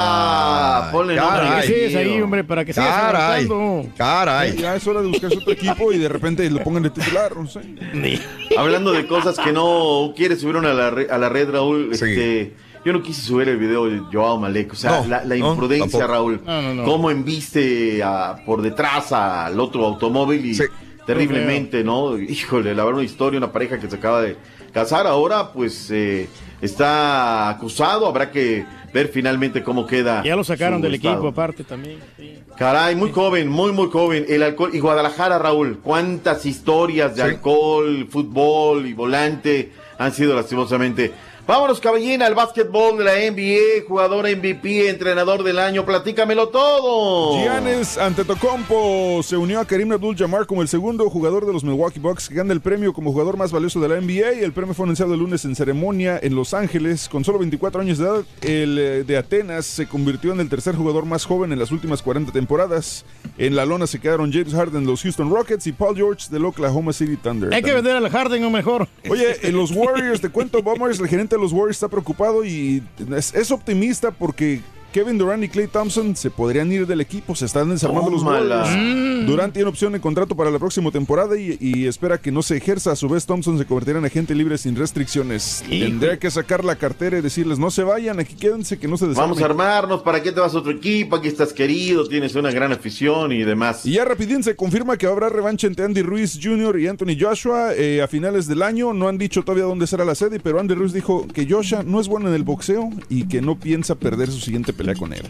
Ah, 0.02 0.89
nombre 1.07 1.16
Para 1.16 1.61
que 1.61 1.66
y 1.66 1.69
sigues 1.69 1.97
ahí, 1.97 2.20
hombre, 2.20 2.45
para 2.45 2.65
que 2.65 2.73
sigas 2.73 2.89
Caray, 2.89 3.49
caray. 3.97 4.57
Ya 4.57 4.77
es 4.77 4.87
hora 4.87 5.01
de 5.03 5.09
buscarse 5.09 5.37
otro 5.39 5.53
equipo 5.53 5.93
y 5.93 5.99
de 5.99 6.09
repente 6.09 6.49
lo 6.51 6.62
pongan 6.62 6.83
de 6.85 6.91
titular, 6.91 7.37
no 7.37 7.47
sé. 7.47 7.61
Hablando 8.57 8.93
de 8.93 9.07
cosas 9.07 9.39
que 9.39 9.53
no 9.53 10.12
quieres 10.16 10.41
subir 10.41 10.57
a 10.57 10.61
la, 10.74 10.91
re- 10.91 11.09
a 11.11 11.19
la 11.19 11.29
red, 11.29 11.51
Raúl, 11.51 11.91
este, 11.93 12.55
yo 12.85 12.93
no 12.93 13.03
quise 13.03 13.23
subir 13.23 13.49
el 13.49 13.57
video 13.59 13.87
de 13.87 14.01
Joao 14.12 14.39
Malek. 14.39 14.73
O 14.73 14.77
sea, 14.77 15.01
No, 15.03 15.07
la, 15.09 15.24
la 15.24 15.37
imprudencia. 15.37 16.07
Raúl. 16.07 16.41
No, 16.45 16.62
no, 16.62 16.74
no. 16.74 16.85
Cómo 16.85 17.11
embiste 17.11 18.03
a- 18.03 18.37
por 18.45 18.62
detrás 18.62 19.12
al 19.12 19.59
otro 19.61 19.85
automóvil 19.87 20.45
y 20.47 20.59
terriblemente, 21.07 21.83
¿no? 21.85 22.19
Híjole, 22.19 22.74
la 22.74 22.85
verdad, 22.85 22.99
una 23.01 23.05
historia, 23.07 23.39
una 23.39 23.53
pareja 23.53 23.79
que 23.79 23.89
se 23.89 23.97
acaba 23.97 24.23
de 24.23 24.37
casar. 24.73 25.07
Ahora, 25.07 25.53
pues, 25.53 25.90
eh, 25.90 26.28
está 26.61 27.49
acusado. 27.49 28.07
Habrá 28.07 28.31
que 28.31 28.65
ver 28.93 29.09
finalmente 29.09 29.62
cómo 29.62 29.86
queda. 29.86 30.23
Ya 30.23 30.36
lo 30.36 30.44
sacaron 30.44 30.81
del 30.82 30.94
estado. 30.94 31.15
equipo 31.15 31.28
aparte 31.28 31.65
también. 31.65 31.99
sí. 32.16 32.39
Caray, 32.59 32.94
muy 32.94 33.11
joven, 33.11 33.49
muy, 33.49 33.73
muy 33.73 33.89
joven. 33.90 34.27
El 34.28 34.43
alcohol. 34.43 34.70
Y 34.74 34.78
Guadalajara, 34.78 35.39
Raúl, 35.39 35.78
cuántas 35.82 36.44
historias 36.47 37.16
de 37.16 37.23
Sí. 37.23 37.28
alcohol, 37.28 38.07
fútbol 38.11 38.86
y 38.86 38.93
volante 38.93 39.73
han 39.99 40.12
sido 40.12 40.35
lastimosamente. 40.36 41.12
Vámonos, 41.44 41.81
caballina, 41.81 42.27
al 42.27 42.36
básquetbol 42.36 42.98
de 42.98 43.05
la 43.05 43.14
NBA, 43.14 43.89
jugador 43.89 44.28
MVP, 44.28 44.89
entrenador 44.89 45.43
del 45.43 45.59
año, 45.59 45.85
platícamelo 45.85 46.51
todo. 46.51 47.36
Giannis 47.43 47.98
Antetokounmpo 47.98 49.23
se 49.24 49.36
unió 49.36 49.59
a 49.59 49.64
Karim 49.64 49.90
Abdul-Jabbar 49.90 50.47
como 50.47 50.62
el 50.62 50.69
segundo 50.69 51.10
jugador 51.10 51.44
de 51.44 51.52
los 51.52 51.64
Milwaukee 51.64 51.98
Bucks 51.98 52.28
que 52.28 52.36
gana 52.36 52.52
el 52.52 52.60
premio 52.60 52.93
como 52.93 53.10
jugador 53.10 53.36
más 53.36 53.51
valioso 53.51 53.81
de 53.81 53.89
la 53.89 54.01
NBA 54.01 54.44
el 54.44 54.52
premio 54.52 54.73
fue 54.73 54.85
anunciado 54.85 55.14
el 55.14 55.20
lunes 55.20 55.44
en 55.44 55.56
ceremonia 55.56 56.19
en 56.23 56.36
Los 56.36 56.55
Ángeles. 56.55 57.09
Con 57.09 57.24
solo 57.24 57.40
24 57.40 57.81
años 57.81 57.98
de 57.98 58.05
edad, 58.05 58.23
el 58.43 58.78
eh, 58.78 59.05
de 59.05 59.16
Atenas 59.16 59.66
se 59.66 59.89
convirtió 59.89 60.32
en 60.32 60.39
el 60.39 60.48
tercer 60.48 60.77
jugador 60.77 61.06
más 61.06 61.24
joven 61.24 61.52
en 61.52 61.59
las 61.59 61.73
últimas 61.73 62.02
40 62.02 62.31
temporadas. 62.31 63.05
En 63.36 63.56
la 63.56 63.66
lona 63.66 63.89
se 63.89 63.98
quedaron 63.98 64.32
James 64.32 64.55
Harden 64.55 64.85
de 64.85 64.90
los 64.93 65.02
Houston 65.02 65.28
Rockets 65.28 65.66
y 65.66 65.73
Paul 65.73 65.97
George 65.97 66.28
del 66.31 66.44
Oklahoma 66.44 66.93
City 66.93 67.16
Thunder. 67.16 67.52
Hay 67.52 67.62
que 67.62 67.73
vender 67.73 67.97
al 67.97 68.09
Harden 68.09 68.44
o 68.44 68.51
mejor. 68.51 68.86
Oye, 69.10 69.36
en 69.43 69.56
los 69.56 69.73
Warriors, 69.73 70.20
te 70.20 70.28
cuento, 70.28 70.62
Bombers, 70.62 71.01
el 71.01 71.09
gerente 71.09 71.32
los 71.39 71.53
Warriors 71.53 71.77
está 71.77 71.89
preocupado 71.89 72.45
y 72.45 72.83
es, 73.17 73.35
es 73.35 73.51
optimista 73.51 74.11
porque 74.11 74.61
Kevin 74.93 75.16
Durant 75.16 75.43
y 75.43 75.48
Clay 75.48 75.69
Thompson 75.69 76.14
se 76.14 76.31
podrían 76.31 76.70
ir 76.70 76.86
del 76.86 77.01
equipo, 77.01 77.35
se 77.35 77.47
están 77.47 77.70
desarmando 77.70 78.10
los. 78.10 78.23
Warriors. 78.23 78.69
Mm. 78.70 79.27
Durant 79.27 79.55
tiene 79.55 79.69
opción 79.69 79.94
de 79.94 80.01
contrato 80.01 80.36
para 80.36 80.51
la 80.51 80.59
próxima 80.59 80.90
temporada 80.90 81.39
y, 81.39 81.56
y 81.60 81.86
espera 81.86 82.19
que 82.19 82.31
no 82.31 82.43
se 82.43 82.59
ejerza. 82.59 82.93
A 82.93 82.97
su 82.97 83.09
vez, 83.09 83.24
Thompson 83.24 83.56
se 83.56 83.64
convertirá 83.64 83.98
en 83.98 84.05
agente 84.05 84.35
libre 84.35 84.59
sin 84.59 84.77
restricciones. 84.77 85.64
Hijo. 85.70 85.86
Tendría 85.86 86.19
que 86.19 86.31
sacar 86.31 86.62
la 86.62 86.77
cartera 86.77 87.19
y 87.19 87.23
decirles, 87.23 87.59
no 87.59 87.70
se 87.70 87.85
vayan, 87.85 88.20
aquí 88.20 88.35
quédense, 88.35 88.78
que 88.78 88.86
no 88.86 88.98
se 88.98 89.06
desarmen. 89.06 89.31
Vamos 89.31 89.43
a 89.43 89.47
armarnos, 89.47 90.02
¿para 90.02 90.23
qué 90.23 90.31
te 90.31 90.40
vas 90.40 90.55
a 90.55 90.59
otro 90.59 90.73
equipo? 90.73 91.16
Aquí 91.16 91.28
estás 91.28 91.55
querido, 91.55 92.06
tienes 92.06 92.35
una 92.35 92.51
gran 92.51 92.70
afición 92.73 93.32
y 93.32 93.44
demás. 93.44 93.86
Y 93.86 93.93
ya 93.93 94.05
rapidín 94.05 94.43
se 94.43 94.55
confirma 94.56 94.98
que 94.98 95.06
habrá 95.06 95.31
revancha 95.31 95.66
entre 95.66 95.86
Andy 95.86 96.02
Ruiz 96.02 96.39
Jr. 96.43 96.78
y 96.81 96.86
Anthony 96.86 97.16
Joshua 97.19 97.74
eh, 97.74 98.02
a 98.02 98.09
finales 98.09 98.47
del 98.47 98.60
año. 98.60 98.93
No 98.93 99.09
han 99.09 99.16
dicho 99.16 99.43
todavía 99.43 99.64
dónde 99.64 99.86
será 99.86 100.05
la 100.05 100.14
sede, 100.14 100.39
pero 100.39 100.60
Andy 100.60 100.74
Ruiz 100.74 100.93
dijo 100.93 101.27
que 101.28 101.47
Joshua 101.48 101.82
no 101.82 101.98
es 101.98 102.09
bueno 102.09 102.28
en 102.28 102.35
el 102.35 102.43
boxeo 102.43 102.90
y 103.09 103.27
que 103.27 103.40
no 103.40 103.59
piensa 103.59 103.94
perder 103.94 104.31
su 104.31 104.40
siguiente 104.40 104.74
pelea 104.74 104.82
con 104.97 105.13
él. 105.13 105.23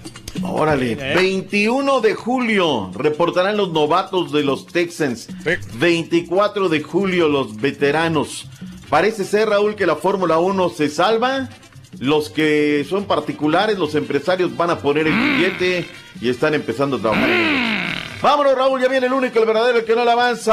Órale, 0.42 0.94
21 0.94 2.00
de 2.00 2.14
julio 2.14 2.90
reportarán 2.94 3.56
los 3.56 3.72
novatos 3.72 4.32
de 4.32 4.42
los 4.42 4.66
Texans. 4.66 5.28
24 5.74 6.68
de 6.68 6.82
julio 6.82 7.28
los 7.28 7.56
veteranos. 7.56 8.48
Parece 8.88 9.24
ser, 9.24 9.48
Raúl, 9.50 9.74
que 9.74 9.86
la 9.86 9.96
Fórmula 9.96 10.38
1 10.38 10.68
se 10.70 10.88
salva. 10.88 11.48
Los 11.98 12.30
que 12.30 12.86
son 12.88 13.04
particulares, 13.04 13.78
los 13.78 13.94
empresarios 13.94 14.56
van 14.56 14.70
a 14.70 14.78
poner 14.78 15.06
el 15.06 15.14
billete 15.14 15.86
y 16.20 16.30
están 16.30 16.54
empezando 16.54 16.96
a 16.96 17.00
trabajar. 17.00 17.28
Vámonos, 18.22 18.54
Raúl, 18.54 18.80
ya 18.80 18.88
viene 18.88 19.06
el 19.06 19.12
único, 19.12 19.38
el 19.38 19.46
verdadero, 19.46 19.78
el 19.78 19.84
que 19.84 19.94
no 19.94 20.04
le 20.04 20.12
avanza. 20.12 20.52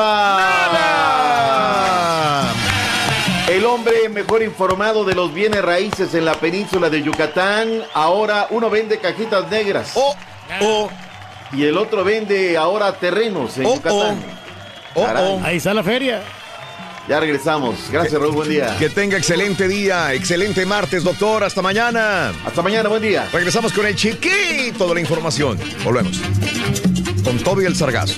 El 3.50 3.66
hombre 3.66 4.08
mejor 4.10 4.44
informado 4.44 5.04
de 5.04 5.16
los 5.16 5.34
bienes 5.34 5.64
raíces 5.64 6.14
en 6.14 6.24
la 6.24 6.36
península 6.36 6.88
de 6.88 7.02
Yucatán. 7.02 7.82
Ahora 7.96 8.46
uno 8.52 8.70
vende 8.70 9.00
cajitas 9.00 9.50
negras. 9.50 9.96
Y 11.52 11.64
el 11.64 11.76
otro 11.76 12.04
vende 12.04 12.56
ahora 12.58 12.94
terrenos 12.94 13.58
en 13.58 13.64
Yucatán. 13.64 14.24
Caray. 14.94 15.40
Ahí 15.44 15.58
está 15.58 15.74
la 15.74 15.84
feria. 15.84 16.22
Ya 17.08 17.20
regresamos. 17.20 17.90
Gracias, 17.92 18.22
Raúl. 18.22 18.36
Buen 18.36 18.50
día. 18.50 18.76
Que 18.78 18.88
tenga 18.88 19.18
excelente 19.18 19.68
día, 19.68 20.14
excelente 20.14 20.64
martes, 20.68 21.04
doctor. 21.04 21.44
Hasta 21.44 21.64
mañana. 21.64 22.32
Hasta 22.46 22.62
mañana, 22.62 22.88
buen 22.88 23.02
día. 23.02 23.28
Regresamos 23.34 23.74
con 23.74 23.88
el 23.88 23.96
chiquito 23.96 24.88
de 24.88 24.94
la 24.94 25.00
información. 25.00 25.60
Volvemos. 25.84 26.22
Con 27.24 27.38
Toby 27.40 27.66
el 27.66 27.76
Sargazo. 27.76 28.16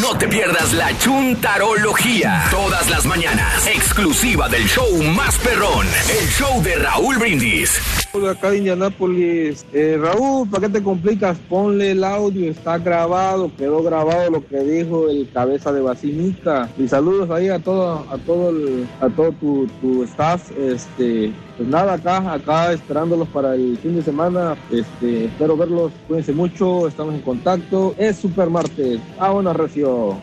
No 0.00 0.16
te 0.18 0.28
pierdas 0.28 0.72
la 0.74 0.96
chuntarología. 0.98 2.44
Todas 2.50 2.88
las 2.90 3.06
mañanas. 3.06 3.66
Exclusiva 3.66 4.48
del 4.48 4.64
show 4.66 5.02
más 5.16 5.36
perrón. 5.38 5.86
El 6.20 6.28
show 6.28 6.62
de 6.62 6.76
Raúl 6.76 7.16
Brindis. 7.18 7.80
Hola, 8.12 8.32
acá 8.32 8.50
de 8.50 8.58
Indianápolis. 8.58 9.64
Eh, 9.72 9.98
Raúl, 10.00 10.48
¿para 10.48 10.66
qué 10.66 10.74
te 10.74 10.82
complicas? 10.82 11.36
Ponle 11.48 11.92
el 11.92 12.04
audio, 12.04 12.50
está 12.50 12.78
grabado, 12.78 13.50
quedó 13.56 13.82
grabado 13.82 14.30
lo 14.30 14.46
que 14.46 14.58
dijo 14.60 15.08
el 15.08 15.28
cabeza 15.32 15.72
de 15.72 15.80
Basinica. 15.80 16.68
Y 16.78 16.86
saludos 16.88 17.30
ahí 17.30 17.48
a 17.48 17.58
todo, 17.58 18.06
a 18.10 18.18
todo, 18.18 18.50
el- 18.50 18.86
a 19.00 19.08
todo 19.08 19.32
tu, 19.32 19.66
tu 19.80 20.04
staff. 20.04 20.50
Este, 20.58 21.32
pues 21.58 21.68
nada, 21.68 21.94
acá, 21.94 22.32
acá 22.32 22.72
esperándolos 22.72 23.28
para 23.28 23.56
el 23.56 23.76
fin 23.78 23.96
de 23.96 24.02
semana. 24.02 24.56
Este, 24.70 25.24
espero 25.26 25.56
verlos. 25.56 25.92
Cuídense 26.06 26.32
mucho, 26.32 26.86
estamos 26.86 27.14
en 27.14 27.20
contacto. 27.20 27.94
Es 27.98 28.16
Super 28.16 28.48
Martes. 28.48 29.00
Ah, 29.18 29.30
bueno, 29.30 29.52
recio. 29.52 30.16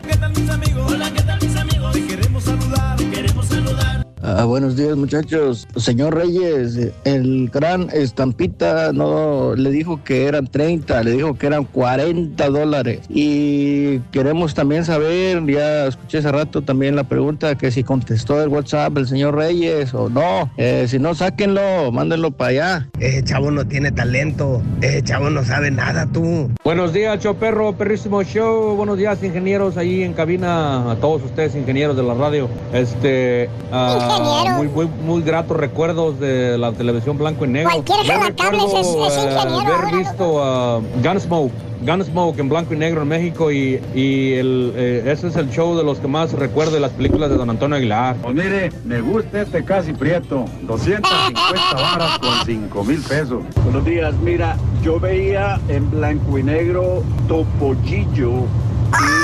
Ah, 4.28 4.44
buenos 4.44 4.74
días 4.74 4.96
muchachos. 4.96 5.68
Señor 5.76 6.16
Reyes, 6.16 6.90
el 7.04 7.48
gran 7.48 7.88
estampita 7.92 8.92
no 8.92 9.54
le 9.54 9.70
dijo 9.70 10.02
que 10.02 10.24
eran 10.24 10.48
30, 10.48 11.04
le 11.04 11.12
dijo 11.12 11.38
que 11.38 11.46
eran 11.46 11.62
40 11.62 12.48
dólares. 12.48 13.02
Y 13.08 14.00
queremos 14.10 14.52
también 14.52 14.84
saber, 14.84 15.46
ya 15.46 15.86
escuché 15.86 16.18
hace 16.18 16.32
rato 16.32 16.62
también 16.62 16.96
la 16.96 17.04
pregunta 17.04 17.56
que 17.56 17.70
si 17.70 17.84
contestó 17.84 18.42
el 18.42 18.48
WhatsApp 18.48 18.98
el 18.98 19.06
señor 19.06 19.36
Reyes 19.36 19.94
o 19.94 20.08
no. 20.08 20.50
Eh, 20.56 20.86
si 20.88 20.98
no, 20.98 21.14
sáquenlo, 21.14 21.92
mándenlo 21.92 22.32
para 22.32 22.50
allá. 22.50 22.88
Ese 22.98 23.22
chavo 23.22 23.52
no 23.52 23.64
tiene 23.68 23.92
talento. 23.92 24.60
Ese 24.80 25.04
chavo 25.04 25.30
no 25.30 25.44
sabe 25.44 25.70
nada, 25.70 26.04
tú. 26.04 26.50
Buenos 26.64 26.92
días, 26.92 27.22
show 27.22 27.36
perro, 27.36 27.74
perrísimo 27.74 28.24
show. 28.24 28.74
Buenos 28.74 28.98
días, 28.98 29.22
ingenieros 29.22 29.76
ahí 29.76 30.02
en 30.02 30.14
cabina. 30.14 30.90
A 30.90 30.96
todos 30.96 31.22
ustedes, 31.22 31.54
ingenieros 31.54 31.96
de 31.96 32.02
la 32.02 32.14
radio. 32.14 32.48
Este, 32.72 33.48
ah, 33.70 34.15
ingeniero. 34.18 34.56
muy, 34.56 34.68
muy, 34.68 34.86
muy 35.04 35.22
gratos 35.22 35.56
recuerdos 35.56 36.18
de 36.20 36.56
la 36.58 36.72
televisión 36.72 37.18
blanco 37.18 37.44
y 37.44 37.48
negro. 37.48 37.70
Cualquier 37.70 37.98
Yo 38.06 38.12
jalacable 38.12 38.58
es- 38.58 38.64
es- 38.64 38.74
eh, 38.74 38.80
ingeniero 38.80 39.40
haber 39.40 39.74
ahora, 39.84 39.96
visto 39.98 40.44
a 40.44 40.80
Gunsmoke, 41.02 41.52
Gunsmoke 41.82 42.38
en 42.40 42.48
blanco 42.48 42.74
y 42.74 42.76
negro 42.78 43.02
en 43.02 43.08
México 43.08 43.52
y, 43.52 43.80
y 43.94 44.32
el, 44.34 44.72
eh, 44.76 45.02
ese 45.06 45.28
es 45.28 45.36
el 45.36 45.50
show 45.50 45.76
de 45.76 45.84
los 45.84 45.98
que 45.98 46.08
más 46.08 46.32
recuerdo 46.32 46.72
de 46.72 46.80
las 46.80 46.90
películas 46.92 47.28
de 47.30 47.36
Don 47.36 47.50
Antonio 47.50 47.76
Aguilar. 47.76 48.16
Pues 48.22 48.34
mire, 48.34 48.70
me 48.84 49.00
gusta 49.02 49.42
este 49.42 49.62
casi 49.64 49.92
prieto. 49.92 50.44
250 50.62 51.74
varas 51.74 52.18
con 52.18 52.30
5 52.46 52.84
mil 52.84 53.00
pesos. 53.02 53.42
Buenos 53.64 53.84
días, 53.84 54.14
mira, 54.22 54.56
yo 54.82 54.98
veía 54.98 55.60
en 55.68 55.90
blanco 55.90 56.38
y 56.38 56.42
negro 56.42 57.02
Topollillo 57.28 58.30
y 58.40 59.15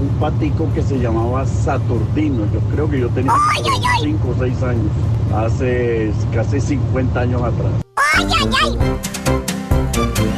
un 0.00 0.08
patico 0.20 0.68
que 0.74 0.82
se 0.82 0.98
llamaba 0.98 1.46
Saturnino. 1.46 2.44
Yo 2.52 2.60
creo 2.72 2.90
que 2.90 3.00
yo 3.00 3.08
tenía 3.10 3.32
5 4.00 4.28
o 4.28 4.34
6 4.38 4.62
años, 4.62 4.86
hace 5.34 6.12
casi 6.32 6.60
50 6.60 7.20
años 7.20 7.42
atrás. 7.42 7.72
¡Ay, 8.14 8.26
ay, 8.40 8.50
ay! 8.62 10.35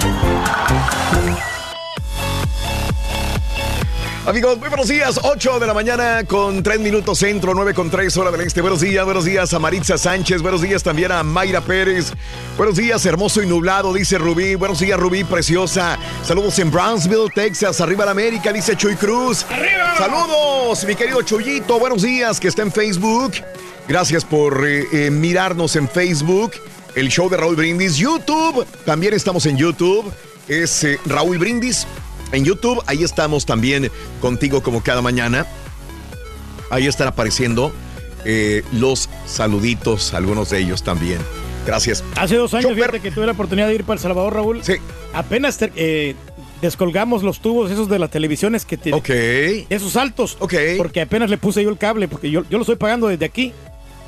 Amigos, 4.28 4.58
muy 4.58 4.68
buenos 4.68 4.88
días. 4.88 5.18
8 5.22 5.58
de 5.58 5.66
la 5.66 5.72
mañana 5.72 6.22
con 6.24 6.62
3 6.62 6.80
minutos 6.80 7.18
centro, 7.18 7.54
9 7.54 7.72
con 7.72 7.88
3 7.88 8.14
hora 8.18 8.30
del 8.30 8.42
este. 8.42 8.60
Buenos 8.60 8.82
días, 8.82 9.02
buenos 9.02 9.24
días 9.24 9.54
a 9.54 9.58
Maritza 9.58 9.96
Sánchez. 9.96 10.42
Buenos 10.42 10.60
días 10.60 10.82
también 10.82 11.12
a 11.12 11.22
Mayra 11.22 11.62
Pérez. 11.62 12.12
Buenos 12.58 12.76
días, 12.76 13.06
hermoso 13.06 13.42
y 13.42 13.46
nublado, 13.46 13.90
dice 13.94 14.18
Rubí. 14.18 14.54
Buenos 14.54 14.80
días, 14.80 15.00
Rubí, 15.00 15.24
preciosa. 15.24 15.98
Saludos 16.22 16.58
en 16.58 16.70
Brownsville, 16.70 17.30
Texas. 17.34 17.80
Arriba 17.80 18.04
la 18.04 18.10
América, 18.10 18.52
dice 18.52 18.76
Chuy 18.76 18.96
Cruz. 18.96 19.46
¡Arriba! 19.48 19.96
Saludos, 19.96 20.84
mi 20.84 20.94
querido 20.94 21.22
Chuyito. 21.22 21.78
Buenos 21.78 22.02
días, 22.02 22.38
que 22.38 22.48
está 22.48 22.60
en 22.60 22.70
Facebook. 22.70 23.32
Gracias 23.88 24.26
por 24.26 24.62
eh, 24.68 24.84
eh, 24.92 25.10
mirarnos 25.10 25.74
en 25.74 25.88
Facebook. 25.88 26.52
El 26.94 27.08
show 27.08 27.30
de 27.30 27.38
Raúl 27.38 27.56
Brindis. 27.56 27.96
YouTube, 27.96 28.66
también 28.84 29.14
estamos 29.14 29.46
en 29.46 29.56
YouTube. 29.56 30.12
Es 30.48 30.84
eh, 30.84 31.00
Raúl 31.06 31.38
Brindis 31.38 31.86
en 32.32 32.44
YouTube. 32.44 32.82
Ahí 32.86 33.02
estamos 33.02 33.46
también 33.46 33.90
contigo 34.20 34.62
como 34.62 34.82
cada 34.82 35.02
mañana. 35.02 35.46
Ahí 36.70 36.86
están 36.86 37.08
apareciendo 37.08 37.72
eh, 38.24 38.62
los 38.72 39.08
saluditos, 39.26 40.12
algunos 40.14 40.50
de 40.50 40.58
ellos 40.58 40.82
también. 40.82 41.18
Gracias. 41.66 42.02
Hace 42.16 42.36
dos 42.36 42.54
años, 42.54 42.72
fíjate 42.74 43.00
que 43.00 43.10
tuve 43.10 43.26
la 43.26 43.32
oportunidad 43.32 43.68
de 43.68 43.74
ir 43.74 43.84
para 43.84 43.94
El 43.94 44.00
Salvador, 44.00 44.34
Raúl. 44.34 44.62
Sí. 44.62 44.74
Apenas 45.12 45.58
te- 45.58 45.72
eh, 45.76 46.14
descolgamos 46.62 47.22
los 47.22 47.40
tubos 47.40 47.70
esos 47.70 47.88
de 47.88 47.98
las 47.98 48.10
televisiones 48.10 48.64
que 48.64 48.76
te... 48.76 48.92
Ok. 48.92 49.10
Esos 49.70 49.96
altos. 49.96 50.36
Ok. 50.40 50.54
Porque 50.76 51.00
apenas 51.02 51.28
le 51.30 51.38
puse 51.38 51.62
yo 51.62 51.68
el 51.70 51.78
cable, 51.78 52.08
porque 52.08 52.30
yo, 52.30 52.42
yo 52.48 52.58
lo 52.58 52.62
estoy 52.62 52.76
pagando 52.76 53.08
desde 53.08 53.24
aquí. 53.26 53.52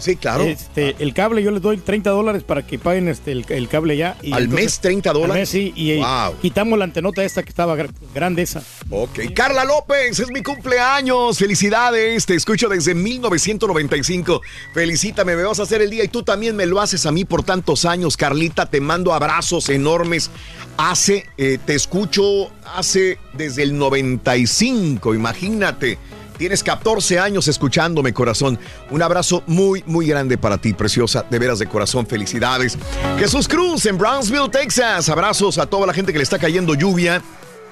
Sí, 0.00 0.16
claro. 0.16 0.44
Este, 0.44 0.96
el 0.98 1.14
cable 1.14 1.42
yo 1.42 1.50
les 1.50 1.62
doy 1.62 1.76
30 1.78 2.10
dólares 2.10 2.42
para 2.42 2.66
que 2.66 2.78
paguen 2.78 3.08
este, 3.08 3.32
el, 3.32 3.44
el 3.48 3.68
cable 3.68 3.96
ya. 3.96 4.16
Y 4.22 4.32
¿Al 4.32 4.48
mes 4.48 4.80
30 4.80 5.10
al 5.10 5.14
dólares? 5.14 5.36
mes, 5.42 5.48
sí. 5.48 5.72
Y 5.76 5.96
Wow. 5.98 6.36
quitamos 6.40 6.78
la 6.78 6.84
antenota 6.84 7.22
esta 7.24 7.42
que 7.42 7.48
estaba 7.50 7.76
gr- 7.76 7.90
grande 8.14 8.42
esa. 8.42 8.62
Ok. 8.90 9.18
Carla 9.34 9.64
López, 9.64 10.18
es 10.18 10.30
mi 10.30 10.42
cumpleaños. 10.42 11.38
Felicidades. 11.38 12.26
Te 12.26 12.34
escucho 12.34 12.68
desde 12.68 12.94
1995. 12.94 14.40
Felicítame, 14.74 15.36
me 15.36 15.42
vas 15.42 15.60
a 15.60 15.64
hacer 15.64 15.82
el 15.82 15.90
día 15.90 16.04
y 16.04 16.08
tú 16.08 16.22
también 16.22 16.56
me 16.56 16.66
lo 16.66 16.80
haces 16.80 17.06
a 17.06 17.12
mí 17.12 17.24
por 17.24 17.42
tantos 17.42 17.84
años. 17.84 18.16
Carlita, 18.16 18.66
te 18.70 18.80
mando 18.80 19.12
abrazos 19.12 19.68
enormes. 19.68 20.30
Hace, 20.76 21.26
eh, 21.36 21.58
te 21.64 21.74
escucho 21.74 22.50
hace 22.74 23.18
desde 23.34 23.62
el 23.64 23.76
95, 23.76 25.14
imagínate. 25.14 25.98
Tienes 26.40 26.64
14 26.64 27.18
años 27.18 27.48
escuchándome, 27.48 28.14
corazón. 28.14 28.58
Un 28.88 29.02
abrazo 29.02 29.42
muy, 29.46 29.84
muy 29.84 30.06
grande 30.06 30.38
para 30.38 30.56
ti, 30.56 30.72
preciosa. 30.72 31.26
De 31.28 31.38
veras 31.38 31.58
de 31.58 31.66
corazón, 31.66 32.06
felicidades. 32.06 32.78
Jesús 33.18 33.46
Cruz 33.46 33.84
en 33.84 33.98
Brownsville, 33.98 34.48
Texas. 34.50 35.10
Abrazos 35.10 35.58
a 35.58 35.66
toda 35.66 35.86
la 35.86 35.92
gente 35.92 36.12
que 36.12 36.18
le 36.18 36.22
está 36.22 36.38
cayendo 36.38 36.72
lluvia. 36.72 37.22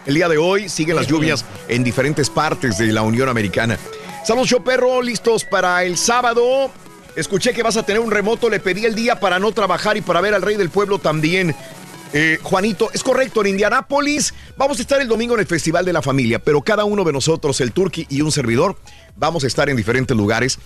El 0.04 0.16
día 0.16 0.28
de 0.28 0.36
hoy 0.36 0.68
siguen 0.68 0.96
las 0.96 1.06
lluvias 1.06 1.46
en 1.66 1.82
diferentes 1.82 2.28
partes 2.28 2.76
de 2.76 2.92
la 2.92 3.00
Unión 3.00 3.30
Americana. 3.30 3.78
Saludos, 4.22 4.50
yo 4.50 4.62
perro, 4.62 5.00
listos 5.00 5.46
para 5.46 5.82
el 5.84 5.96
sábado. 5.96 6.70
Escuché 7.16 7.54
que 7.54 7.62
vas 7.62 7.78
a 7.78 7.84
tener 7.84 8.02
un 8.02 8.10
remoto, 8.10 8.50
le 8.50 8.60
pedí 8.60 8.84
el 8.84 8.94
día 8.94 9.18
para 9.18 9.38
no 9.38 9.50
trabajar 9.52 9.96
y 9.96 10.02
para 10.02 10.20
ver 10.20 10.34
al 10.34 10.42
rey 10.42 10.56
del 10.56 10.68
pueblo 10.68 10.98
también. 10.98 11.56
Eh, 12.12 12.38
Juanito, 12.42 12.90
es 12.94 13.02
correcto, 13.02 13.42
en 13.42 13.48
Indianápolis 13.48 14.32
vamos 14.56 14.78
a 14.78 14.82
estar 14.82 15.00
el 15.00 15.08
domingo 15.08 15.34
en 15.34 15.40
el 15.40 15.46
Festival 15.46 15.84
de 15.84 15.92
la 15.92 16.00
Familia, 16.00 16.38
pero 16.38 16.62
cada 16.62 16.84
uno 16.84 17.04
de 17.04 17.12
nosotros, 17.12 17.60
el 17.60 17.72
Turqui 17.72 18.06
y 18.08 18.22
un 18.22 18.32
servidor, 18.32 18.76
vamos 19.16 19.44
a 19.44 19.46
estar 19.46 19.68
en 19.68 19.76
diferentes 19.76 20.16
lugares. 20.16 20.58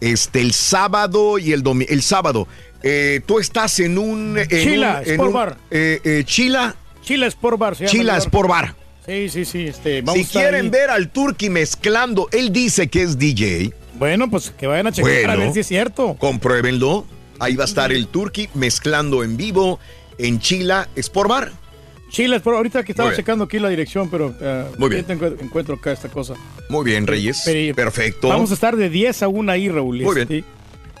Este, 0.00 0.40
el 0.40 0.52
sábado 0.52 1.38
y 1.38 1.52
el 1.52 1.62
domingo. 1.62 1.90
El 1.92 2.02
sábado, 2.02 2.46
eh, 2.82 3.20
tú 3.26 3.38
estás 3.38 3.78
en 3.80 3.96
un. 3.98 4.36
En 4.38 4.48
Chila, 4.48 5.00
un- 5.02 5.06
en 5.06 5.10
Sport 5.12 5.28
un- 5.28 5.34
Bar. 5.34 5.56
eh, 5.70 6.00
eh, 6.04 6.22
Chila. 6.26 6.76
Chila 7.02 7.26
Sport 7.26 7.58
Bar. 7.58 7.76
se 7.76 7.86
Chila. 7.86 8.16
Sport 8.18 8.48
Bar. 8.48 8.74
Sí, 9.06 9.28
sí, 9.28 9.44
sí. 9.44 9.66
Este, 9.68 10.02
vamos 10.02 10.26
Si 10.28 10.38
a 10.38 10.40
quieren 10.40 10.64
ahí. 10.66 10.70
ver 10.70 10.90
al 10.90 11.08
Turqui 11.10 11.48
mezclando, 11.48 12.28
él 12.32 12.52
dice 12.52 12.88
que 12.88 13.02
es 13.02 13.18
DJ. 13.18 13.72
Bueno, 13.94 14.28
pues 14.30 14.50
que 14.50 14.66
vayan 14.66 14.88
a 14.88 14.92
checar 14.92 15.10
a 15.10 15.26
Bueno. 15.28 15.40
ver 15.44 15.52
si 15.54 15.60
es 15.60 15.66
cierto. 15.68 16.16
Compruébenlo. 16.18 17.06
Ahí 17.38 17.54
va 17.56 17.64
a 17.64 17.66
estar 17.66 17.92
el 17.92 18.08
Turqui 18.08 18.48
mezclando 18.54 19.22
en 19.24 19.36
vivo 19.38 19.78
en 20.18 20.38
Chila 20.40 20.88
Sport 20.96 21.28
Bar. 21.30 21.52
Chila 22.08 22.36
Sport, 22.36 22.56
ahorita 22.58 22.84
que 22.84 22.92
estaba 22.92 23.14
checando 23.14 23.44
aquí 23.44 23.58
la 23.58 23.68
dirección, 23.68 24.08
pero 24.08 24.32
eh, 24.40 24.64
Muy 24.78 24.88
bien. 24.90 25.00
ahorita 25.04 25.12
encuentro, 25.14 25.44
encuentro 25.44 25.74
acá 25.74 25.92
esta 25.92 26.08
cosa. 26.08 26.34
Muy 26.68 26.84
bien, 26.84 27.06
Reyes. 27.06 27.42
Pero- 27.44 27.74
Perfecto. 27.74 28.28
Vamos 28.28 28.50
a 28.52 28.54
estar 28.54 28.76
de 28.76 28.88
10 28.88 29.22
a 29.22 29.28
1 29.28 29.50
ahí, 29.52 29.68
Raúl. 29.68 30.00
Muy 30.02 30.24
bien. 30.24 30.44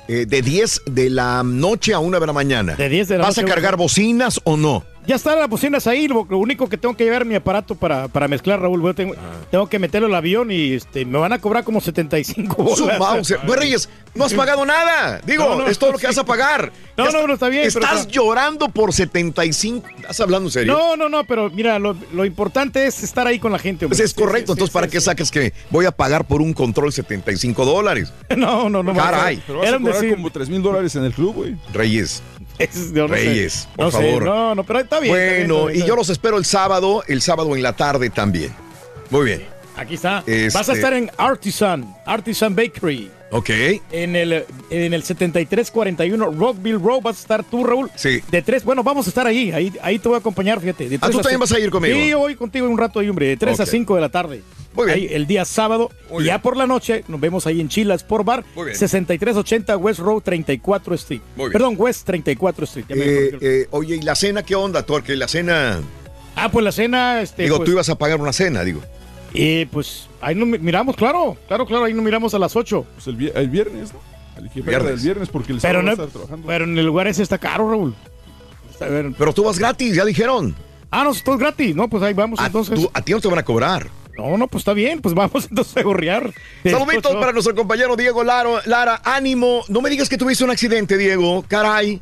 Eh, 0.08 0.24
de 0.26 0.42
10 0.42 0.82
de 0.86 1.10
la 1.10 1.42
noche 1.44 1.92
a 1.94 1.98
1 2.00 2.20
de 2.20 2.26
la 2.26 2.32
mañana. 2.32 2.74
De 2.76 2.88
10 2.88 3.08
de 3.08 3.18
la 3.18 3.24
¿Vas 3.24 3.36
noche 3.36 3.40
a 3.48 3.50
a 3.50 3.54
cargar 3.54 3.74
una. 3.74 3.82
bocinas 3.84 4.40
o 4.44 4.56
no? 4.56 4.84
Ya 5.06 5.14
están 5.14 5.38
las 5.38 5.48
bocinas 5.48 5.86
ahí, 5.86 6.08
lo, 6.08 6.26
lo 6.28 6.38
único 6.38 6.68
que 6.68 6.76
tengo 6.76 6.96
que 6.96 7.04
llevar 7.04 7.22
es 7.22 7.28
mi 7.28 7.36
aparato 7.36 7.74
para, 7.76 8.08
para 8.08 8.26
mezclar, 8.26 8.60
Raúl. 8.60 8.82
Yo 8.82 8.94
tengo, 8.94 9.14
Ah. 9.14 9.46
tengo 9.50 9.68
que 9.68 9.78
meterlo 9.78 10.08
al 10.08 10.14
avión 10.16 10.50
y 10.50 10.72
este, 10.74 11.04
me 11.04 11.18
van 11.18 11.32
a 11.32 11.38
cobrar 11.38 11.62
como 11.64 11.80
75 11.80 12.76
Su 12.76 12.84
bolas. 12.84 13.32
Pues, 13.46 13.58
Reyes, 13.60 13.88
no 14.14 14.24
has 14.24 14.34
pagado 14.34 14.64
nada. 14.66 15.20
Digo, 15.24 15.44
No, 15.44 15.56
no, 15.62 15.66
es 15.68 15.78
todo 15.78 15.92
lo 15.92 15.98
que 15.98 16.08
vas 16.08 16.18
a 16.18 16.24
pagar. 16.24 16.72
No, 16.96 17.04
Ya 17.04 17.10
no, 17.12 17.16
está- 17.18 17.26
no, 17.28 17.34
está 17.34 17.48
bien, 17.48 17.68
pero 17.72 17.84
Estás 17.84 18.00
está- 18.00 18.12
llorando 18.12 18.68
por 18.68 18.92
75. 18.92 19.86
¿Estás 19.98 20.20
hablando 20.20 20.48
en 20.48 20.52
serio? 20.52 20.72
No, 20.72 20.96
no, 20.96 21.08
no, 21.08 21.24
pero 21.24 21.50
mira, 21.50 21.78
lo, 21.78 21.94
lo 22.12 22.24
importante 22.24 22.86
es 22.86 23.02
estar 23.04 23.26
ahí 23.26 23.38
con 23.38 23.52
la 23.52 23.58
gente. 23.58 23.86
Pues 23.86 24.00
es 24.00 24.12
correcto. 24.12 24.52
Entonces, 24.52 24.72
¿para 24.72 24.88
qué 24.88 25.00
sacas 25.00 25.30
que 25.30 25.52
voy 25.70 25.86
a 25.86 25.92
pagar 25.92 26.26
por 26.26 26.42
un 26.42 26.52
control 26.52 26.92
75 26.92 27.64
dólares? 27.64 28.12
No, 28.36 28.68
no, 28.68 28.82
no. 28.82 28.92
Caray. 28.92 29.42
Pero 29.46 29.58
vas 29.60 29.66
a 29.66 29.68
Era 29.68 29.76
un 29.78 29.82
cobrar 29.84 30.00
decir. 30.00 30.14
como 30.16 30.30
3 30.30 30.48
mil 30.48 30.62
dólares 30.62 30.94
en 30.96 31.04
el 31.04 31.12
club, 31.12 31.34
güey. 31.36 31.56
Reyes. 31.72 32.22
No 32.92 33.08
sé. 33.08 33.14
Reyes, 33.14 33.68
por 33.76 33.84
No 33.86 33.90
sé, 33.90 33.96
favor. 33.98 34.22
no, 34.24 34.54
no, 34.54 34.64
pero 34.64 34.80
está 34.80 35.00
bien. 35.00 35.14
está 35.14 35.24
bien, 35.34 35.46
Bueno, 35.48 35.54
está 35.54 35.66
bien, 35.66 35.76
y 35.76 35.78
está 35.78 35.86
yo 35.88 35.94
bien. 35.94 35.96
los 35.98 36.08
espero 36.10 36.38
el 36.38 36.44
sábado, 36.44 37.02
el 37.06 37.22
sábado 37.22 37.54
en 37.56 37.62
la 37.62 37.74
tarde 37.74 38.10
también. 38.10 38.54
Muy 39.10 39.24
bien. 39.26 39.55
Aquí 39.76 39.94
está. 39.94 40.22
Este- 40.26 40.56
Vas 40.56 40.68
a 40.68 40.72
estar 40.72 40.92
en 40.94 41.10
Artisan, 41.18 41.94
Artisan 42.06 42.54
Bakery. 42.56 43.10
Ok. 43.32 43.50
En 43.90 44.14
el, 44.16 44.44
en 44.70 44.94
el 44.94 45.02
7341 45.02 46.30
Rockville 46.30 46.78
Road 46.78 47.02
vas 47.02 47.16
a 47.18 47.20
estar 47.20 47.44
tú, 47.44 47.64
Raúl. 47.64 47.90
Sí. 47.96 48.20
De 48.30 48.40
tres, 48.40 48.64
bueno, 48.64 48.82
vamos 48.84 49.06
a 49.06 49.10
estar 49.10 49.26
ahí. 49.26 49.50
Ahí, 49.52 49.72
ahí 49.82 49.98
te 49.98 50.08
voy 50.08 50.14
a 50.16 50.18
acompañar, 50.20 50.60
fíjate. 50.60 50.88
De 50.88 50.96
Ah, 50.96 50.98
tres 51.02 51.12
¿tú 51.12 51.18
a 51.18 51.22
también 51.22 51.40
cinco. 51.40 51.40
vas 51.40 51.52
a 51.52 51.58
ir 51.60 51.70
conmigo? 51.70 51.94
Sí, 51.96 52.08
yo 52.10 52.18
voy 52.20 52.36
contigo 52.36 52.68
un 52.68 52.78
rato 52.78 53.00
ahí, 53.00 53.08
hombre. 53.08 53.26
De 53.26 53.36
3 53.36 53.60
a. 53.60 53.66
5 53.66 53.94
de 53.96 54.00
la 54.00 54.08
tarde. 54.08 54.42
Muy 54.74 54.86
bien. 54.86 54.96
Ahí, 54.98 55.08
el 55.10 55.26
día 55.26 55.44
sábado. 55.44 55.90
Muy 56.10 56.22
bien. 56.22 56.36
ya 56.36 56.42
por 56.42 56.56
la 56.56 56.66
noche 56.66 57.02
nos 57.08 57.20
vemos 57.20 57.46
ahí 57.46 57.60
en 57.60 57.68
Chila 57.68 57.94
Sport 57.96 58.24
Bar. 58.24 58.44
Muy 58.54 58.66
bien. 58.66 58.76
6380 58.78 59.76
West 59.76 59.98
Road 60.00 60.20
34 60.22 60.94
Street. 60.94 61.20
Muy 61.34 61.46
bien. 61.46 61.52
Perdón, 61.52 61.74
West 61.78 62.06
34 62.06 62.64
Street. 62.64 62.84
Eh, 62.90 63.38
eh, 63.40 63.66
oye, 63.70 63.96
¿y 63.96 64.02
la 64.02 64.14
cena 64.14 64.42
qué 64.44 64.54
onda, 64.54 64.84
Torque? 64.84 65.16
La 65.16 65.26
cena. 65.28 65.80
ah, 66.36 66.48
pues 66.50 66.64
la 66.64 66.72
cena. 66.72 67.20
Este, 67.22 67.42
digo, 67.42 67.56
pues, 67.56 67.66
tú 67.66 67.72
ibas 67.72 67.88
a 67.88 67.96
pagar 67.98 68.20
una 68.20 68.32
cena, 68.32 68.62
digo. 68.64 68.82
Eh, 69.34 69.66
pues 69.70 70.08
ahí 70.20 70.34
nos 70.34 70.48
mi- 70.48 70.58
miramos, 70.58 70.96
claro. 70.96 71.36
Claro, 71.48 71.66
claro, 71.66 71.84
ahí 71.84 71.94
nos 71.94 72.04
miramos 72.04 72.34
a 72.34 72.38
las 72.38 72.56
8. 72.56 72.86
Pues 72.94 73.06
el, 73.06 73.16
vi- 73.16 73.32
el 73.34 73.48
viernes, 73.48 73.92
¿no? 73.92 74.00
El 74.36 74.48
Viernes. 74.62 74.92
el 74.92 75.00
viernes 75.00 75.28
porque 75.30 75.52
el 75.52 75.60
Pero, 75.60 75.80
sábado 75.80 75.82
no, 75.82 75.86
va 75.86 75.90
a 75.90 76.06
estar 76.06 76.08
trabajando. 76.20 76.46
pero 76.46 76.64
en 76.64 76.76
el 76.78 76.84
lugar 76.84 77.06
ese 77.06 77.22
está 77.22 77.38
caro, 77.38 77.70
Raúl. 77.70 77.94
Está-. 78.70 78.86
Pero 79.16 79.32
tú 79.32 79.44
vas 79.44 79.58
gratis, 79.58 79.94
ya 79.96 80.04
dijeron. 80.04 80.54
Ah, 80.90 81.04
no, 81.04 81.12
esto 81.12 81.32
es 81.34 81.38
gratis. 81.40 81.74
No, 81.74 81.88
pues 81.88 82.02
ahí 82.02 82.12
vamos 82.12 82.38
A, 82.40 82.46
entonces. 82.46 82.74
tú- 82.78 82.90
a 82.92 83.00
ti 83.02 83.12
no 83.12 83.20
te 83.20 83.28
van 83.28 83.38
a 83.38 83.44
cobrar. 83.44 83.88
No, 84.18 84.36
no, 84.38 84.46
pues 84.46 84.60
está 84.60 84.72
bien. 84.74 85.00
Pues 85.00 85.14
vamos 85.14 85.46
entonces 85.50 85.76
a 85.76 85.82
gorrear. 85.82 86.32
Saluditos 86.64 87.14
para 87.16 87.32
nuestro 87.32 87.54
compañero 87.54 87.96
Diego 87.96 88.24
Laro, 88.24 88.60
Lara. 88.66 89.00
Ánimo. 89.04 89.62
No 89.68 89.80
me 89.80 89.88
digas 89.90 90.08
que 90.08 90.18
tuviste 90.18 90.44
un 90.44 90.50
accidente, 90.50 90.96
Diego. 90.98 91.44
Caray. 91.48 92.00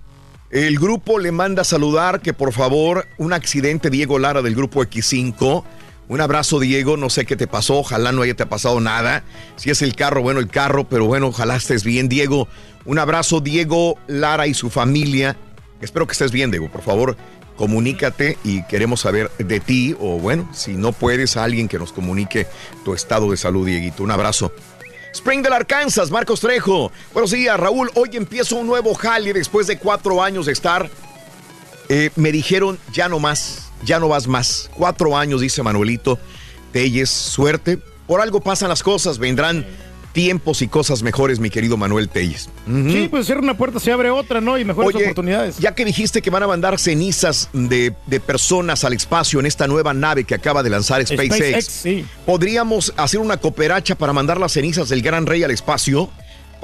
El 0.50 0.78
grupo 0.78 1.18
le 1.18 1.32
manda 1.32 1.62
a 1.62 1.64
saludar 1.64 2.20
que 2.20 2.32
por 2.32 2.52
favor, 2.52 3.06
un 3.18 3.32
accidente, 3.32 3.90
Diego 3.90 4.18
Lara 4.20 4.42
del 4.42 4.54
grupo 4.54 4.82
X5. 4.84 5.64
Un 6.08 6.20
abrazo, 6.20 6.60
Diego. 6.60 6.96
No 6.96 7.10
sé 7.10 7.24
qué 7.24 7.36
te 7.36 7.46
pasó. 7.46 7.78
Ojalá 7.78 8.12
no 8.12 8.22
haya 8.22 8.34
te 8.34 8.46
pasado 8.46 8.80
nada. 8.80 9.24
Si 9.56 9.70
es 9.70 9.82
el 9.82 9.94
carro, 9.94 10.22
bueno, 10.22 10.40
el 10.40 10.48
carro, 10.48 10.84
pero 10.84 11.06
bueno, 11.06 11.28
ojalá 11.28 11.56
estés 11.56 11.84
bien, 11.84 12.08
Diego. 12.08 12.48
Un 12.84 12.98
abrazo, 12.98 13.40
Diego, 13.40 13.98
Lara 14.06 14.46
y 14.46 14.54
su 14.54 14.70
familia. 14.70 15.36
Espero 15.80 16.06
que 16.06 16.12
estés 16.12 16.30
bien, 16.30 16.50
Diego. 16.50 16.70
Por 16.70 16.82
favor, 16.82 17.16
comunícate 17.56 18.38
y 18.44 18.62
queremos 18.64 19.00
saber 19.00 19.30
de 19.38 19.60
ti. 19.60 19.96
O 19.98 20.18
bueno, 20.18 20.48
si 20.52 20.72
no 20.74 20.92
puedes, 20.92 21.36
a 21.36 21.44
alguien 21.44 21.68
que 21.68 21.78
nos 21.78 21.92
comunique 21.92 22.46
tu 22.84 22.94
estado 22.94 23.30
de 23.30 23.36
salud, 23.36 23.66
Dieguito. 23.66 24.02
Un 24.02 24.10
abrazo. 24.10 24.52
Springdale, 25.14 25.54
Arkansas, 25.54 26.10
Marcos 26.10 26.40
Trejo. 26.40 26.90
Buenos 27.12 27.30
días, 27.30 27.58
Raúl. 27.58 27.90
Hoy 27.94 28.10
empiezo 28.14 28.56
un 28.56 28.66
nuevo 28.66 28.94
jale 28.94 29.32
después 29.32 29.66
de 29.66 29.78
cuatro 29.78 30.22
años 30.22 30.46
de 30.46 30.52
estar. 30.52 30.90
Eh, 31.88 32.10
me 32.16 32.32
dijeron, 32.32 32.78
ya 32.92 33.08
no 33.08 33.18
más, 33.20 33.63
ya 33.84 33.98
no 33.98 34.08
vas 34.08 34.26
más. 34.26 34.70
Cuatro 34.74 35.16
años, 35.16 35.40
dice 35.40 35.62
Manuelito. 35.62 36.18
Telles, 36.72 37.10
suerte. 37.10 37.78
Por 38.06 38.20
algo 38.20 38.40
pasan 38.40 38.68
las 38.68 38.82
cosas, 38.82 39.18
vendrán 39.18 39.64
tiempos 40.14 40.62
y 40.62 40.68
cosas 40.68 41.02
mejores, 41.02 41.40
mi 41.40 41.50
querido 41.50 41.76
Manuel 41.76 42.08
Telles. 42.08 42.48
Sí, 42.66 43.08
pues 43.10 43.26
cierra 43.26 43.40
una 43.40 43.56
puerta, 43.56 43.80
se 43.80 43.90
abre 43.92 44.10
otra, 44.10 44.40
¿no? 44.40 44.56
Y 44.56 44.64
mejores 44.64 44.94
Oye, 44.94 45.04
oportunidades. 45.04 45.58
Ya 45.58 45.74
que 45.74 45.84
dijiste 45.84 46.22
que 46.22 46.30
van 46.30 46.42
a 46.44 46.46
mandar 46.46 46.78
cenizas 46.78 47.50
de, 47.52 47.94
de 48.06 48.20
personas 48.20 48.84
al 48.84 48.92
espacio 48.92 49.40
en 49.40 49.46
esta 49.46 49.66
nueva 49.66 49.92
nave 49.92 50.24
que 50.24 50.34
acaba 50.34 50.62
de 50.62 50.70
lanzar 50.70 51.04
SpaceX, 51.04 51.34
SpaceX, 51.34 51.66
sí. 51.66 52.06
¿podríamos 52.24 52.94
hacer 52.96 53.20
una 53.20 53.36
cooperacha 53.38 53.96
para 53.96 54.12
mandar 54.12 54.38
las 54.38 54.52
cenizas 54.52 54.88
del 54.88 55.02
gran 55.02 55.26
rey 55.26 55.42
al 55.42 55.50
espacio? 55.50 56.10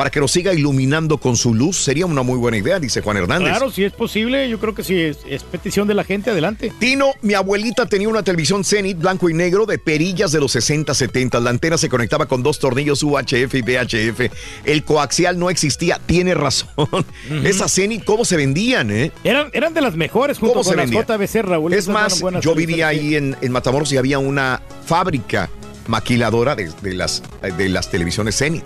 Para 0.01 0.09
que 0.09 0.19
nos 0.19 0.33
siga 0.33 0.55
iluminando 0.55 1.19
con 1.19 1.37
su 1.37 1.53
luz, 1.53 1.77
sería 1.77 2.07
una 2.07 2.23
muy 2.23 2.39
buena 2.39 2.57
idea, 2.57 2.81
dice 2.81 3.03
Juan 3.03 3.19
Hernández. 3.19 3.51
Claro, 3.51 3.71
si 3.71 3.85
es 3.85 3.93
posible, 3.93 4.49
yo 4.49 4.59
creo 4.59 4.75
que 4.75 4.83
si 4.83 4.99
es, 4.99 5.19
es 5.29 5.43
petición 5.43 5.87
de 5.87 5.93
la 5.93 6.05
gente, 6.05 6.31
adelante. 6.31 6.73
Tino, 6.79 7.11
mi 7.21 7.35
abuelita 7.35 7.85
tenía 7.85 8.09
una 8.09 8.23
televisión 8.23 8.65
Zenith 8.65 8.97
blanco 8.97 9.29
y 9.29 9.35
negro 9.35 9.67
de 9.67 9.77
perillas 9.77 10.33
de 10.33 10.41
los 10.41 10.53
60, 10.53 10.95
70. 10.95 11.39
La 11.41 11.51
antena 11.51 11.77
se 11.77 11.91
conectaba 11.91 12.25
con 12.25 12.43
dos 12.43 12.59
tornillos 12.59 13.03
UHF 13.03 13.55
y 13.55 13.61
VHF. 13.61 14.33
El 14.65 14.85
coaxial 14.85 15.39
no 15.39 15.51
existía. 15.51 16.01
Tiene 16.07 16.33
razón. 16.33 17.05
Esas 17.45 17.71
Zenith, 17.71 18.03
¿cómo 18.05 18.25
se 18.25 18.39
vendían, 18.39 18.91
eh? 18.91 19.13
Eran, 19.23 19.51
eran 19.53 19.75
de 19.75 19.83
las 19.83 19.97
mejores 19.97 20.39
junto 20.39 20.55
¿Cómo 20.55 20.65
con 20.65 20.73
se 20.73 20.77
las? 20.79 20.91
JBC, 20.91 21.43
Raúl. 21.43 21.75
Es 21.75 21.89
más, 21.89 22.23
yo 22.41 22.55
vivía 22.55 22.89
ahí 22.89 23.17
en, 23.17 23.37
en 23.39 23.53
Matamoros 23.53 23.93
y 23.93 23.99
había 23.99 24.19
una 24.19 24.63
fábrica 24.87 25.51
maquiladora 25.89 26.55
de, 26.55 26.71
de 26.81 26.95
las, 26.95 27.23
de 27.43 27.69
las 27.69 27.91
televisiones 27.91 28.39
Zenith. 28.39 28.65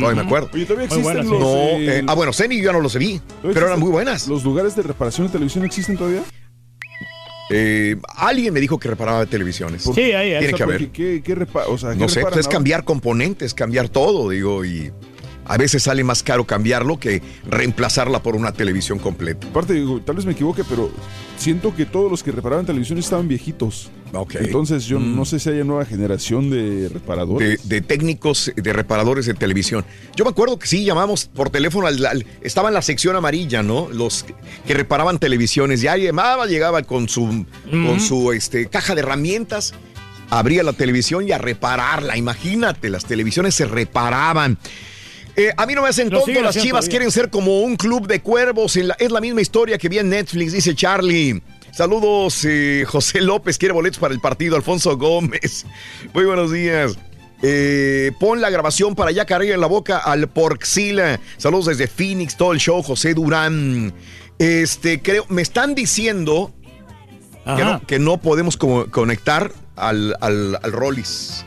Todavía 0.00 0.22
me 0.22 0.26
acuerdo. 0.26 0.50
Oye, 0.52 0.64
todavía 0.64 0.86
existen 0.86 1.16
los. 1.16 1.26
No, 1.40 1.46
eh, 1.46 1.98
eh, 1.98 2.04
ah, 2.06 2.14
bueno, 2.14 2.32
Zenith 2.32 2.58
yo 2.58 2.64
ya 2.66 2.72
no 2.72 2.80
los 2.80 2.96
vi, 2.96 3.18
¿todavía 3.18 3.52
pero 3.54 3.66
eran 3.66 3.80
muy 3.80 3.90
buenas. 3.90 4.26
¿Los 4.26 4.42
lugares 4.44 4.74
de 4.74 4.82
reparación 4.82 5.26
de 5.28 5.32
televisión 5.34 5.64
existen 5.64 5.96
todavía? 5.96 6.22
Eh, 7.50 7.96
alguien 8.16 8.54
me 8.54 8.60
dijo 8.60 8.78
que 8.78 8.88
reparaba 8.88 9.26
televisiones. 9.26 9.82
Sí, 9.82 10.00
ahí, 10.00 10.32
ahí. 10.32 10.38
Tiene 10.38 10.54
que 10.54 10.62
haber. 10.62 10.78
¿Qué, 10.78 10.90
qué, 10.90 11.22
qué 11.22 11.36
repa- 11.36 11.64
o 11.68 11.76
sea, 11.76 11.90
¿qué 11.92 11.96
No 11.98 12.08
sé, 12.08 12.22
pues 12.22 12.36
es 12.38 12.48
cambiar 12.48 12.84
componentes, 12.84 13.52
cambiar 13.52 13.88
todo, 13.90 14.30
digo, 14.30 14.64
y 14.64 14.90
a 15.44 15.56
veces 15.56 15.82
sale 15.82 16.04
más 16.04 16.22
caro 16.22 16.44
cambiarlo 16.46 16.98
que 16.98 17.22
reemplazarla 17.48 18.22
por 18.22 18.36
una 18.36 18.52
televisión 18.52 18.98
completa. 18.98 19.46
Aparte, 19.48 19.74
digo, 19.74 20.00
tal 20.00 20.16
vez 20.16 20.24
me 20.24 20.32
equivoque, 20.32 20.62
pero 20.64 20.90
siento 21.36 21.74
que 21.74 21.84
todos 21.86 22.10
los 22.10 22.22
que 22.22 22.30
reparaban 22.32 22.64
televisión 22.66 22.98
estaban 22.98 23.26
viejitos. 23.28 23.90
Ok. 24.14 24.34
Entonces 24.40 24.84
yo 24.84 25.00
Mm. 25.00 25.16
no 25.16 25.24
sé 25.24 25.38
si 25.40 25.48
haya 25.50 25.64
nueva 25.64 25.84
generación 25.86 26.50
de 26.50 26.88
reparadores. 26.92 27.68
de 27.68 27.80
técnicos, 27.80 28.52
de 28.54 28.72
reparadores 28.72 29.26
de 29.26 29.34
televisión. 29.34 29.84
Yo 30.14 30.24
me 30.24 30.30
acuerdo 30.30 30.58
que 30.58 30.66
sí, 30.66 30.84
llamamos 30.84 31.24
por 31.26 31.50
teléfono, 31.50 31.86
al, 31.86 32.04
al- 32.04 32.26
estaba 32.42 32.68
en 32.68 32.74
la 32.74 32.82
sección 32.82 33.16
amarilla, 33.16 33.62
¿no? 33.62 33.88
Los 33.90 34.22
que, 34.24 34.34
que 34.66 34.74
reparaban 34.74 35.18
televisiones. 35.18 35.80
Ya 35.80 35.96
llamaba, 35.96 36.46
llegaba 36.46 36.82
con 36.82 37.08
su, 37.08 37.46
con 37.70 38.00
su 38.00 38.32
este, 38.32 38.66
caja 38.66 38.94
de 38.94 39.00
herramientas, 39.00 39.72
abría 40.30 40.62
la 40.62 40.72
televisión 40.74 41.26
y 41.26 41.32
a 41.32 41.38
repararla. 41.38 42.16
Imagínate, 42.16 42.90
las 42.90 43.06
televisiones 43.06 43.54
se 43.54 43.64
reparaban. 43.64 44.58
Eh, 45.36 45.50
a 45.56 45.64
mí 45.66 45.74
no 45.74 45.82
me 45.82 45.88
hacen 45.88 46.10
tonto, 46.10 46.40
las 46.42 46.56
chivas 46.56 46.88
quieren 46.88 47.10
ser 47.10 47.30
como 47.30 47.60
un 47.62 47.76
club 47.76 48.06
de 48.06 48.20
cuervos. 48.20 48.76
en 48.76 48.88
la- 48.88 48.94
es 48.98 49.10
la 49.10 49.20
misma 49.20 49.40
historia 49.40 49.78
que 49.78 49.88
vi 49.88 49.98
en 49.98 50.10
Netflix, 50.10 50.52
dice 50.52 50.74
Charlie. 50.74 51.42
Saludos, 51.72 52.44
eh, 52.44 52.84
José 52.86 53.22
López 53.22 53.56
quiere 53.56 53.72
boletos 53.72 53.98
para 53.98 54.12
el 54.12 54.20
partido, 54.20 54.56
Alfonso 54.56 54.96
Gómez. 54.98 55.64
Muy 56.14 56.24
buenos 56.26 56.52
días. 56.52 56.98
Eh, 57.42 58.12
pon 58.20 58.40
la 58.42 58.50
grabación 58.50 58.94
para 58.94 59.10
ya 59.10 59.24
cargar 59.24 59.54
en 59.54 59.60
la 59.60 59.66
boca 59.66 59.96
al 59.98 60.28
Porxila. 60.28 61.18
Saludos 61.38 61.66
desde 61.66 61.86
Phoenix, 61.88 62.36
todo 62.36 62.52
el 62.52 62.58
show, 62.60 62.82
José 62.82 63.14
Durán. 63.14 63.94
Este, 64.38 65.00
creo, 65.00 65.24
me 65.28 65.40
están 65.42 65.74
diciendo 65.74 66.52
que 67.44 67.64
no, 67.64 67.80
que 67.86 67.98
no 67.98 68.18
podemos 68.20 68.56
conectar 68.56 69.50
al, 69.76 70.14
al, 70.20 70.58
al 70.62 70.72
Rollis. 70.72 71.44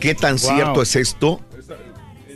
¿Qué 0.00 0.14
tan 0.14 0.36
Wow. 0.36 0.54
cierto 0.54 0.82
es 0.82 0.96
esto? 0.96 1.40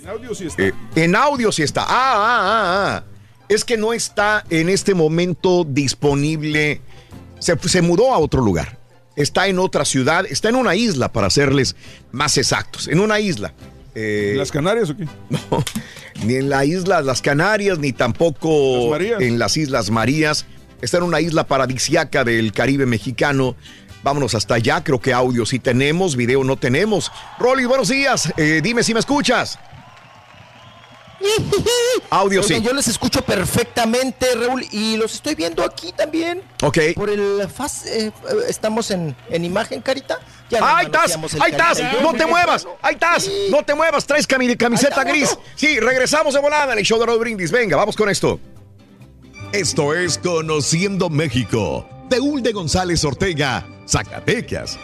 En 0.06 0.12
audio 0.12 0.34
sí 0.36 0.46
está. 0.46 0.62
Eh, 0.62 0.72
en 0.94 1.16
audio 1.16 1.50
sí 1.50 1.62
está. 1.64 1.82
Ah, 1.82 1.88
ah, 1.88 2.40
ah, 2.40 2.96
ah. 2.96 3.04
Es 3.48 3.64
que 3.64 3.76
no 3.76 3.92
está 3.92 4.44
en 4.50 4.68
este 4.68 4.94
momento 4.94 5.64
disponible. 5.64 6.80
Se, 7.40 7.58
se 7.58 7.82
mudó 7.82 8.14
a 8.14 8.18
otro 8.18 8.40
lugar. 8.40 8.78
Está 9.16 9.48
en 9.48 9.58
otra 9.58 9.84
ciudad. 9.84 10.24
Está 10.30 10.48
en 10.48 10.54
una 10.54 10.76
isla, 10.76 11.10
para 11.10 11.28
serles 11.28 11.74
más 12.12 12.38
exactos. 12.38 12.86
En 12.86 13.00
una 13.00 13.18
isla. 13.18 13.52
Eh, 13.96 14.34
¿Las 14.36 14.52
Canarias 14.52 14.90
o 14.90 14.96
qué? 14.96 15.04
no, 15.30 15.64
ni 16.24 16.34
en 16.34 16.50
la 16.50 16.64
isla 16.64 17.00
Las 17.00 17.20
Canarias, 17.20 17.78
ni 17.78 17.92
tampoco 17.92 18.96
Las 18.96 19.20
en 19.20 19.40
las 19.40 19.56
Islas 19.56 19.90
Marías. 19.90 20.46
Está 20.82 20.98
en 20.98 21.02
una 21.02 21.20
isla 21.20 21.48
paradisiaca 21.48 22.22
del 22.22 22.52
Caribe 22.52 22.86
mexicano. 22.86 23.56
Vámonos 24.04 24.36
hasta 24.36 24.54
allá. 24.54 24.84
Creo 24.84 25.00
que 25.00 25.12
audio 25.12 25.44
sí 25.46 25.58
tenemos, 25.58 26.14
video 26.14 26.44
no 26.44 26.56
tenemos. 26.56 27.10
Rolly, 27.40 27.64
buenos 27.64 27.88
días. 27.88 28.32
Eh, 28.36 28.60
dime 28.62 28.84
si 28.84 28.94
me 28.94 29.00
escuchas. 29.00 29.58
Audio 32.10 32.42
sí. 32.42 32.60
Yo 32.62 32.72
les 32.72 32.88
escucho 32.88 33.22
perfectamente, 33.22 34.26
Raúl, 34.34 34.64
y 34.70 34.96
los 34.96 35.14
estoy 35.14 35.34
viendo 35.34 35.64
aquí 35.64 35.92
también. 35.92 36.42
Ok. 36.62 36.78
Por 36.94 37.10
el 37.10 37.48
faz, 37.48 37.86
eh, 37.86 38.06
eh, 38.06 38.12
estamos 38.48 38.90
en, 38.90 39.16
en 39.28 39.44
imagen, 39.44 39.80
Carita. 39.80 40.18
Ya 40.48 40.60
¡Ahí 40.78 40.86
estás! 40.86 41.18
¡Ahí 41.40 41.50
estás! 41.50 41.82
¡No 42.02 42.12
te 42.14 42.24
muevas! 42.26 42.66
¡Ahí 42.80 42.94
estás! 42.94 43.28
¡No 43.50 43.62
te 43.64 43.74
muevas! 43.74 44.06
Traes 44.06 44.28
cami- 44.28 44.56
camiseta 44.56 45.02
gris. 45.04 45.36
Sí, 45.56 45.80
regresamos 45.80 46.34
de 46.34 46.40
volada 46.40 46.72
en 46.72 46.78
el 46.78 46.84
show 46.84 46.98
de 47.00 47.06
Raúl 47.06 47.18
Brindis. 47.18 47.50
Venga, 47.50 47.76
vamos 47.76 47.96
con 47.96 48.08
esto. 48.08 48.38
Esto 49.52 49.94
es 49.94 50.18
Conociendo 50.18 51.08
México. 51.10 51.88
De 52.08 52.20
Ulde 52.20 52.52
González 52.52 53.04
Ortega, 53.04 53.66
Zacatecas. 53.88 54.78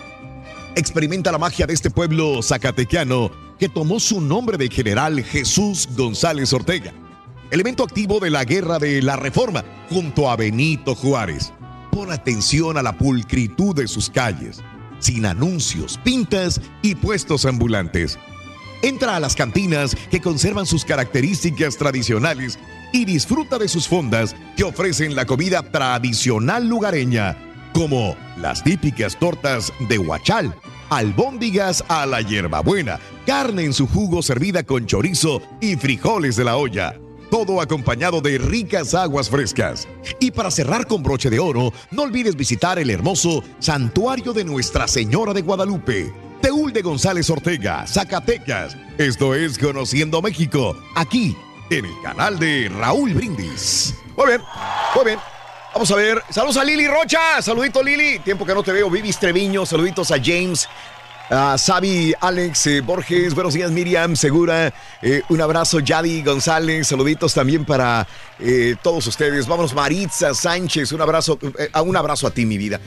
Experimenta 0.75 1.31
la 1.31 1.39
magia 1.39 1.67
de 1.67 1.75
este 1.75 1.91
pueblo 1.91 2.43
zacatequiano 2.43 3.31
que 3.63 3.69
tomó 3.69 4.01
su 4.01 4.21
nombre 4.21 4.59
de 4.59 4.69
general 4.69 5.23
Jesús 5.23 5.89
González 5.97 6.53
Ortega, 6.53 6.93
elemento 7.53 7.85
activo 7.85 8.19
de 8.19 8.29
la 8.29 8.45
guerra 8.45 8.81
de 8.81 9.01
la 9.03 9.15
reforma 9.15 9.63
junto 9.89 10.29
a 10.29 10.35
Benito 10.35 10.97
Juárez. 10.97 11.53
Pon 11.93 12.11
atención 12.11 12.77
a 12.77 12.83
la 12.83 12.99
pulcritud 12.99 13.77
de 13.77 13.87
sus 13.87 14.11
calles, 14.11 14.61
sin 14.99 15.27
anuncios, 15.27 15.97
pintas 16.03 16.61
y 16.83 16.97
puestos 16.97 17.45
ambulantes. 17.45 18.19
Entra 18.83 19.15
a 19.15 19.21
las 19.21 19.37
cantinas 19.37 19.97
que 20.11 20.21
conservan 20.21 20.67
sus 20.67 20.85
características 20.85 21.77
tradicionales 21.77 22.59
y 22.93 23.05
disfruta 23.05 23.59
de 23.59 23.69
sus 23.69 23.87
fondas 23.87 24.35
que 24.57 24.65
ofrecen 24.65 25.15
la 25.15 25.25
comida 25.25 25.63
tradicional 25.63 26.67
lugareña, 26.67 27.37
como 27.73 28.17
las 28.39 28.65
típicas 28.65 29.17
tortas 29.17 29.73
de 29.89 30.01
huachal, 30.01 30.53
albóndigas 30.97 31.85
a 31.89 32.07
la 32.07 32.21
hierbabuena, 32.21 33.01
carne 33.27 33.65
en 33.65 33.73
su 33.73 33.87
jugo 33.87 34.23
servida 34.23 34.63
con 34.63 34.87
chorizo 34.87 35.41
y 35.61 35.77
frijoles 35.77 36.37
de 36.37 36.45
la 36.45 36.57
olla. 36.57 36.99
Todo 37.31 37.63
acompañado 37.63 38.21
de 38.21 38.37
ricas 38.37 38.95
aguas 38.95 39.31
frescas. 39.31 39.89
Y 40.21 40.31
para 40.31 40.51
cerrar 40.51 40.87
con 40.87 41.03
broche 41.03 41.31
de 41.31 41.39
oro, 41.39 41.73
no 41.91 42.03
olvides 42.03 42.37
visitar 42.37 42.79
el 42.79 42.91
hermoso 42.91 43.43
Santuario 43.59 44.35
de 44.35 44.45
Nuestra 44.45 44.87
Señora 44.87 45.33
de 45.33 45.41
Guadalupe. 45.41 46.13
Teúl 46.43 46.73
de 46.73 46.83
González 46.83 47.31
Ortega, 47.31 47.87
Zacatecas. 47.87 48.77
Esto 48.99 49.35
es 49.35 49.59
Conociendo 49.59 50.21
México, 50.21 50.77
aquí 50.95 51.35
en 51.71 51.87
el 51.87 52.03
canal 52.03 52.39
de 52.39 52.71
Raúl 52.77 53.15
Brindis. 53.15 53.95
Muy 54.17 54.27
bien, 54.27 54.41
muy 54.95 55.05
bien. 55.07 55.19
Vamos 55.75 55.91
a 55.91 55.97
ver. 55.97 56.23
Saludos 56.31 56.57
a 56.59 56.65
Lili 56.65 56.87
Rocha. 56.87 57.41
Saludito, 57.41 57.83
Lili. 57.83 58.19
Tiempo 58.19 58.45
que 58.45 58.55
no 58.55 58.63
te 58.63 58.73
veo. 58.73 58.91
Vivis 58.91 59.19
Treviño. 59.19 59.65
Saluditos 59.67 60.11
a 60.11 60.17
James. 60.23 60.69
A 61.31 61.57
Sabi, 61.57 62.13
Alex, 62.21 62.67
eh, 62.67 62.81
Borges, 62.83 63.35
buenos 63.35 63.55
días 63.55 63.71
Miriam, 63.71 64.17
Segura, 64.17 64.75
eh, 65.01 65.23
un 65.31 65.41
abrazo 65.41 65.79
Yadi 65.81 66.23
González, 66.23 66.89
saluditos 66.89 67.33
también 67.33 67.65
para 67.65 68.07
eh, 68.39 68.75
todos 68.83 69.07
ustedes. 69.07 69.47
Vámonos 69.47 69.73
Maritza 69.73 70.35
Sánchez, 70.35 70.93
un 70.93 71.01
abrazo, 71.01 71.39
a 71.73 71.81
un 71.81 71.97
abrazo 71.97 72.27
a 72.27 72.33
ti 72.33 72.45
mi 72.45 72.59
vida. 72.59 72.79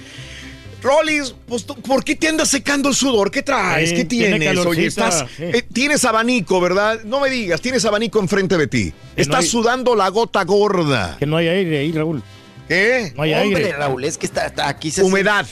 Rollis, 0.84 1.34
pues, 1.48 1.64
¿por 1.64 2.03
qué 2.03 2.16
te 2.16 2.28
andas 2.28 2.49
secando 2.49 2.90
el 2.90 2.94
sudor? 2.94 3.32
¿Qué 3.32 3.41
traes? 3.41 3.90
Sí, 3.90 3.95
¿Qué 3.95 4.06
tiene 4.06 4.38
tienes? 4.38 4.64
Oye, 4.64 4.86
estás, 4.86 5.26
sí. 5.36 5.44
eh, 5.45 5.64
tienes 5.74 6.06
abanico, 6.06 6.62
¿verdad? 6.62 6.99
No 7.03 7.22
me 7.22 7.32
digas, 7.32 7.60
tienes 7.62 7.84
abanico 7.86 8.20
enfrente 8.20 8.57
de 8.57 8.68
ti. 8.68 8.94
Que 9.16 9.24
Estás 9.24 9.38
no 9.38 9.41
hay- 9.41 9.48
sudando 9.48 9.95
la 9.95 10.10
gota 10.10 10.44
gorda. 10.44 11.16
Que 11.18 11.26
no 11.26 11.38
hay 11.38 11.48
aire 11.48 11.80
ahí, 11.80 11.91
Raúl. 11.91 12.22
¿Qué? 12.67 13.13
No 13.15 13.23
hay 13.23 13.33
Hombre, 13.33 13.65
aire. 13.65 13.77
Raúl, 13.77 14.03
es 14.03 14.17
que 14.17 14.25
está, 14.25 14.45
está- 14.47 14.67
aquí 14.67 14.89
se 14.91 15.03
Humedad, 15.03 15.45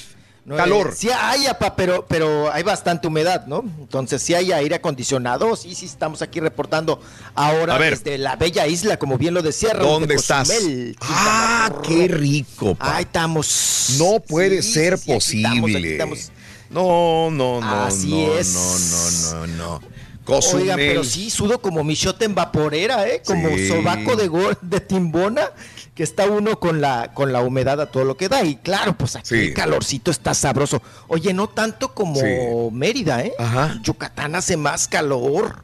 No, 0.46 0.56
calor. 0.58 0.90
eh, 0.92 0.96
sí 0.98 1.10
hay, 1.16 1.46
apa, 1.46 1.76
pero, 1.76 2.06
pero 2.08 2.52
hay 2.52 2.64
bastante 2.64 3.08
humedad, 3.08 3.46
¿no? 3.46 3.64
Entonces, 3.80 4.22
sí 4.22 4.34
hay 4.34 4.52
aire 4.52 4.76
acondicionado. 4.76 5.56
Sí, 5.56 5.74
sí, 5.76 5.86
estamos 5.86 6.22
aquí 6.22 6.40
reportando 6.40 7.00
ahora 7.36 7.78
desde 7.78 8.18
la 8.18 8.36
bella 8.36 8.68
isla, 8.68 8.98
como 8.98 9.18
bien 9.18 9.34
lo 9.34 9.42
decía 9.42 9.74
Raúl. 9.74 9.88
¿Dónde 9.90 10.08
de 10.08 10.16
estás? 10.16 10.50
Cozumel, 10.50 10.96
Ah, 11.02 11.70
Quintana 11.72 11.88
qué 11.88 12.08
rico. 12.14 12.76
pa. 12.76 12.98
Ahí 12.98 13.04
estamos. 13.04 13.96
No 14.00 14.20
puede 14.20 14.62
Sí, 14.62 14.74
ser 14.74 14.98
sí, 14.98 15.06
sí, 15.06 15.12
aquí 15.14 15.38
estamos, 15.38 15.58
aquí 15.58 15.62
posible. 15.74 15.92
estamos. 15.94 16.32
No, 16.70 17.30
no, 17.32 17.62
no, 17.62 17.84
Así 17.86 18.10
no, 18.10 18.36
es. 18.38 18.54
no, 18.54 18.80
no, 18.80 19.48
no, 19.48 19.48
no. 19.80 19.82
Cozumel. 20.26 20.64
Oigan, 20.64 20.78
pero 20.78 21.04
sí, 21.04 21.30
sudo 21.30 21.62
como 21.62 21.84
michote 21.84 22.26
en 22.26 22.34
vaporera, 22.34 23.08
¿eh? 23.08 23.22
Como 23.26 23.50
Sí. 23.50 23.68
sobaco 23.68 24.16
de, 24.16 24.56
de 24.62 24.80
timbona, 24.80 25.52
que 25.96 26.04
está 26.04 26.26
uno 26.26 26.60
con 26.60 26.82
la, 26.82 27.12
con 27.14 27.32
la 27.34 27.42
humedad 27.42 27.80
a 27.80 27.86
todo 27.88 28.04
lo 28.04 28.18
que 28.18 28.30
da. 28.30 28.44
Y 28.44 28.56
claro, 28.56 28.98
pues 28.98 29.16
aquí 29.16 29.28
Sí. 29.30 29.36
el 29.48 29.54
calorcito 29.54 30.10
está 30.12 30.34
sabroso. 30.34 30.82
Oye, 31.08 31.34
no 31.34 31.48
tanto 31.50 31.94
como 31.94 32.16
Sí. 32.20 32.26
Mérida, 32.72 33.22
¿eh? 33.22 33.34
Ajá. 33.38 33.80
Yucatán 33.84 34.36
hace 34.36 34.58
más 34.58 34.88
calor. 34.88 35.64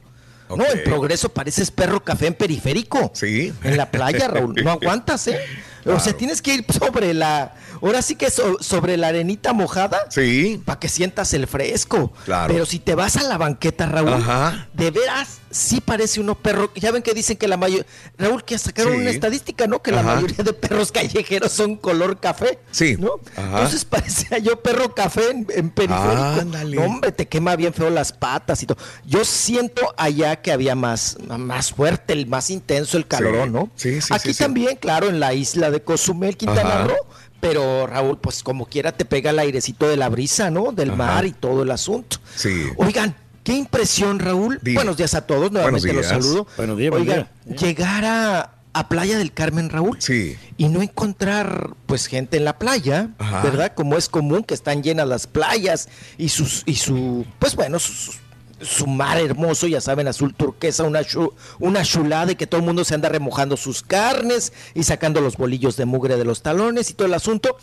No, 0.56 0.66
en 0.66 0.84
progreso 0.84 1.30
pareces 1.30 1.70
perro 1.70 2.04
café 2.04 2.26
en 2.28 2.34
periférico. 2.34 3.12
Sí. 3.14 3.54
En 3.64 3.78
la 3.78 3.92
playa, 3.92 4.28
Raúl. 4.28 4.56
No 4.64 4.72
aguantas, 4.72 5.28
¿eh? 5.28 5.40
O 5.86 6.00
sea, 6.00 6.14
tienes 6.14 6.42
que 6.42 6.56
ir 6.56 6.66
sobre 6.72 7.14
la. 7.14 7.54
Ahora 7.82 8.02
sí 8.02 8.16
que 8.16 8.30
so- 8.32 8.58
sobre 8.60 8.98
la 8.98 9.08
arenita 9.10 9.54
mojada. 9.54 10.00
Sí. 10.10 10.60
Para 10.66 10.80
que 10.80 10.90
sientas 10.90 11.34
el 11.36 11.46
fresco. 11.48 12.12
Claro. 12.26 12.52
Pero 12.52 12.66
si 12.66 12.80
te 12.80 12.96
vas 12.96 13.16
a 13.18 13.24
la 13.24 13.38
banqueta, 13.38 13.86
Raúl. 13.86 14.12
Ajá. 14.14 14.68
De 14.74 14.90
veras, 14.92 15.38
sí 15.52 15.82
parece 15.82 16.20
uno 16.20 16.36
perro. 16.36 16.72
Ya 16.76 16.92
ven 16.92 17.02
que 17.02 17.14
dicen 17.14 17.38
que 17.38 17.48
la 17.48 17.58
mayoría. 17.58 17.86
Raúl, 18.18 18.44
que 18.44 18.58
sacaron 18.58 18.94
Sí. 18.94 19.00
una 19.00 19.10
estadística, 19.10 19.68
¿no? 19.68 19.82
Que 19.82 19.92
la 19.92 20.04
mayoría 20.04 20.44
de 20.44 20.54
perros 20.54 20.92
callejeros 20.92 21.52
son 21.52 21.76
color 21.76 22.20
café. 22.20 22.60
Sí. 22.72 22.96
¿No? 23.00 23.14
Ajá. 23.36 23.48
Entonces 23.58 23.86
parecía 23.90 24.38
yo 24.40 24.62
perro 24.62 24.94
café 24.96 25.32
en, 25.32 25.48
en 25.56 25.70
periférico. 25.70 26.12
Ándale. 26.42 26.76
No, 26.78 26.84
hombre, 26.84 27.12
te 27.12 27.28
quema 27.28 27.56
bien 27.56 27.74
feo 27.74 27.90
las 27.90 28.12
patas 28.14 28.62
y 28.64 28.66
todo. 28.66 28.78
Yo 29.06 29.26
siento 29.26 29.94
allá 29.98 30.42
que 30.42 30.52
había 30.52 30.76
más, 30.76 31.18
más 31.38 31.72
fuerte, 31.74 32.14
el 32.14 32.28
más 32.28 32.50
intenso 32.50 32.98
el 32.98 33.08
calorón, 33.08 33.48
Sí. 33.50 33.54
¿no? 33.54 33.72
Sí, 33.76 34.02
sí, 34.02 34.14
Aquí 34.14 34.34
sí, 34.34 34.44
también, 34.44 34.76
claro, 34.78 35.08
en 35.10 35.20
la 35.20 35.34
isla 35.34 35.72
de 35.72 35.82
Cozumel, 35.82 36.38
Quintana. 36.38 36.84
Roo. 36.86 36.96
Pero 37.42 37.88
Raúl, 37.88 38.18
pues 38.20 38.44
como 38.44 38.66
quiera 38.66 38.92
te 38.92 39.06
pega 39.06 39.30
el 39.30 39.40
airecito 39.40 39.88
de 39.88 39.96
la 39.96 40.10
brisa, 40.10 40.52
¿no? 40.52 40.74
Del 40.74 40.90
Ajá. 40.90 40.98
mar 40.98 41.26
y 41.26 41.32
todo 41.32 41.64
el 41.64 41.72
asunto. 41.72 42.18
Sí. 42.36 42.66
Oigan, 42.76 43.16
qué 43.50 43.56
impresión, 43.58 44.20
Raúl. 44.20 44.60
Buenos 44.76 44.98
días 44.98 45.16
a 45.16 45.22
todos, 45.26 45.52
nuevamente 45.52 45.92
los 45.92 46.08
días. 46.08 46.24
saludo. 46.24 46.46
Buenos 46.56 46.78
días, 46.78 46.92
buen 46.92 47.02
Oigan, 47.02 47.28
día. 47.46 47.56
llegar 47.56 48.06
a, 48.06 48.52
a 48.74 48.90
Playa 48.90 49.18
del 49.18 49.34
Carmen, 49.34 49.70
Raúl, 49.72 49.98
Sí. 50.00 50.38
y 50.58 50.68
no 50.68 50.84
encontrar 50.84 51.72
pues 51.88 52.06
gente 52.06 52.38
en 52.38 52.46
la 52.46 52.60
playa, 52.60 53.10
Ajá. 53.18 53.42
¿verdad? 53.42 53.74
Como 53.76 53.98
es 53.98 54.08
común 54.08 54.44
que 54.44 54.54
están 54.54 54.84
llenas 54.84 55.08
las 55.08 55.26
playas 55.26 55.90
y 56.20 56.30
sus 56.30 56.62
y 56.68 56.76
su 56.76 57.26
pues 57.40 57.56
bueno, 57.56 57.80
su, 57.80 58.14
su 58.62 58.86
mar 58.86 59.18
hermoso, 59.18 59.66
ya 59.66 59.82
saben, 59.82 60.08
azul 60.08 60.36
turquesa, 60.36 60.84
una 60.84 61.02
chu- 61.04 61.34
una 61.58 61.82
chulada 61.84 62.34
y 62.34 62.36
que 62.36 62.46
todo 62.46 62.60
el 62.62 62.68
mundo 62.68 62.84
se 62.84 62.94
anda 62.94 63.10
remojando 63.10 63.58
sus 63.58 63.82
carnes 63.82 64.54
y 64.76 64.84
sacando 64.84 65.22
los 65.22 65.38
bolillos 65.38 65.76
de 65.76 65.86
mugre 65.86 66.18
de 66.18 66.24
los 66.26 66.44
talones 66.44 66.92
y 66.92 66.94
todo 66.94 67.08
el 67.08 67.16
asunto. 67.16 67.58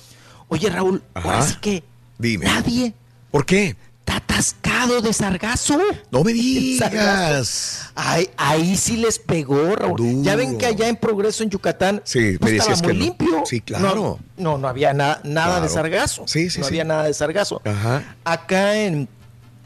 Oye, 0.48 0.68
Raúl, 0.68 1.02
ahora 1.14 1.38
Ajá. 1.38 1.46
sí 1.46 1.54
que 1.60 1.84
Dime. 2.18 2.44
nadie 2.46 2.92
¿Por 3.30 3.44
qué? 3.44 3.76
Está 4.06 4.16
atascado 4.18 5.00
de 5.00 5.12
sargazo. 5.12 5.78
No 6.12 6.22
me 6.22 6.32
digas. 7.00 7.90
Ahí, 7.94 8.28
ahí 8.36 8.76
sí 8.76 8.96
les 8.98 9.18
pegó, 9.18 9.74
Raúl. 9.74 10.22
Ya 10.22 10.36
ven 10.36 10.58
que 10.58 10.66
allá 10.66 10.88
en 10.88 10.96
Progreso, 10.96 11.42
en 11.42 11.50
Yucatán, 11.50 12.02
Sí, 12.04 12.36
no 12.40 12.46
me 12.46 12.56
estaba 12.56 12.76
muy 12.76 12.82
que 12.82 12.92
no. 12.94 13.00
limpio. 13.00 13.42
Sí, 13.46 13.60
claro. 13.60 13.94
No, 13.94 14.18
no, 14.36 14.58
no 14.58 14.68
había 14.68 14.92
na- 14.92 15.20
nada 15.24 15.60
de 15.60 15.68
sargazo. 15.68 16.24
Sí, 16.26 16.50
sí, 16.50 16.60
no 16.60 16.66
sí. 16.66 16.68
había 16.74 16.84
nada 16.84 17.04
de 17.04 17.14
sargazo. 17.14 17.60
Ajá. 17.64 18.16
Acá 18.24 18.76
en, 18.76 19.08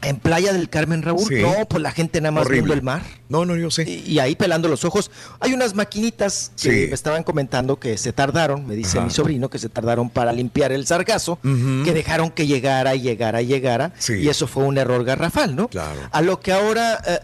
en 0.03 0.17
Playa 0.17 0.51
del 0.53 0.69
Carmen, 0.69 1.03
Raúl, 1.03 1.27
Sí. 1.27 1.35
no, 1.41 1.65
pues 1.67 1.81
la 1.83 1.91
gente 1.91 2.19
nada 2.21 2.31
más 2.31 2.45
Horrible. 2.45 2.61
viendo 2.61 2.73
el 2.73 2.81
mar. 2.81 3.03
No, 3.29 3.45
no, 3.45 3.55
yo 3.55 3.69
sé. 3.71 3.83
Y, 3.89 4.03
y 4.13 4.19
ahí 4.19 4.35
pelando 4.35 4.67
los 4.67 4.83
ojos. 4.83 5.11
Hay 5.39 5.53
unas 5.53 5.75
maquinitas 5.75 6.51
que 6.61 6.71
Sí. 6.83 6.87
me 6.87 6.93
estaban 6.95 7.23
comentando 7.23 7.79
que 7.79 7.97
se 7.97 8.11
tardaron, 8.11 8.65
me 8.67 8.75
dice 8.75 8.97
Ajá. 8.97 9.05
mi 9.07 9.13
sobrino, 9.13 9.49
que 9.49 9.59
se 9.59 9.69
tardaron 9.69 10.09
para 10.09 10.33
limpiar 10.33 10.71
el 10.71 10.85
sargazo, 10.87 11.39
que 11.41 11.93
dejaron 11.93 12.31
que 12.31 12.47
llegara 12.47 12.95
y 12.95 13.01
llegara 13.01 13.41
y 13.41 13.45
llegara. 13.47 13.93
Sí. 13.99 14.13
Y 14.15 14.27
eso 14.29 14.47
fue 14.47 14.63
un 14.63 14.77
error 14.77 15.03
garrafal, 15.03 15.55
¿no? 15.55 15.67
Claro. 15.67 15.99
A 16.11 16.21
lo 16.21 16.39
que 16.39 16.51
ahora, 16.51 16.99
eh, 17.05 17.19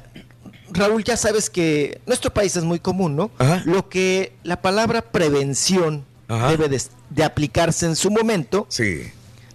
Raúl, 0.72 1.04
ya 1.04 1.18
sabes 1.18 1.50
que 1.50 2.02
nuestro 2.06 2.32
país 2.34 2.56
es 2.56 2.64
muy 2.64 2.80
común, 2.80 3.16
¿no? 3.16 3.32
Ajá. 3.40 3.64
Lo 3.66 3.90
que 3.90 4.34
la 4.44 4.62
palabra 4.62 5.02
prevención 5.02 6.06
Ajá. 6.28 6.50
debe 6.50 6.68
de, 6.70 6.82
de 7.10 7.24
aplicarse 7.24 7.86
en 7.86 7.96
su 7.96 8.12
momento, 8.12 8.66
Sí. 8.70 9.02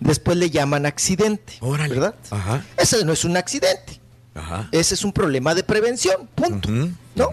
Después 0.02 0.36
le 0.36 0.50
llaman 0.50 0.86
accidente, 0.86 1.54
Órale. 1.60 1.94
¿verdad? 1.94 2.14
Ajá. 2.30 2.64
Ese 2.76 3.04
no 3.04 3.12
es 3.12 3.24
un 3.24 3.36
accidente, 3.36 4.00
Ajá. 4.34 4.68
ese 4.72 4.94
es 4.94 5.04
un 5.04 5.12
problema 5.12 5.54
de 5.54 5.62
prevención, 5.64 6.28
punto. 6.34 6.68
¿no? 7.14 7.30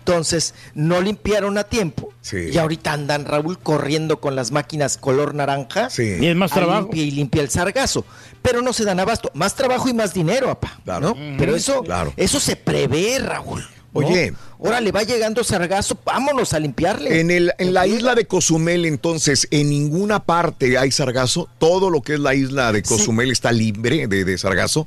Entonces, 0.00 0.54
no 0.74 1.00
limpiaron 1.00 1.58
a 1.58 1.64
tiempo. 1.64 2.12
Sí. 2.22 2.48
Y 2.52 2.58
ahorita 2.58 2.92
andan, 2.94 3.26
Raúl, 3.26 3.58
corriendo 3.58 4.18
con 4.20 4.34
las 4.34 4.50
máquinas 4.50 4.96
color 4.96 5.34
naranja. 5.34 5.90
Sí. 5.90 6.16
Y 6.20 6.26
es 6.26 6.34
más 6.34 6.50
trabajo. 6.50 6.82
limpia 6.84 7.02
y 7.04 7.10
limpia 7.10 7.42
el 7.42 7.50
sargazo. 7.50 8.04
Pero 8.42 8.62
no 8.62 8.72
se 8.72 8.84
dan 8.84 8.98
abasto. 8.98 9.30
Más 9.34 9.54
trabajo 9.54 9.88
y 9.88 9.94
más 9.94 10.14
dinero. 10.14 10.58
Claro. 10.84 11.14
¿no? 11.14 11.36
Pero 11.38 11.54
eso, 11.54 11.82
Claro. 11.82 12.12
eso 12.16 12.40
se 12.40 12.56
prevé, 12.56 13.18
Raúl. 13.20 13.64
Oye. 13.92 14.32
Ahora 14.62 14.80
le 14.80 14.92
va 14.92 15.02
llegando 15.02 15.42
sargazo, 15.42 15.98
vámonos 16.04 16.52
a 16.52 16.58
limpiarle. 16.60 17.20
En, 17.20 17.30
el, 17.30 17.52
en 17.58 17.74
la 17.74 17.86
isla 17.86 18.14
de 18.14 18.26
Cozumel, 18.26 18.84
entonces, 18.86 19.48
en 19.50 19.70
ninguna 19.70 20.22
parte 20.24 20.78
hay 20.78 20.90
sargazo. 20.92 21.48
Todo 21.58 21.90
lo 21.90 22.00
que 22.02 22.14
es 22.14 22.20
la 22.20 22.34
isla 22.34 22.70
de 22.72 22.82
Cozumel 22.82 23.30
está 23.30 23.50
libre 23.52 24.06
de, 24.06 24.24
de 24.24 24.38
sargazo. 24.38 24.86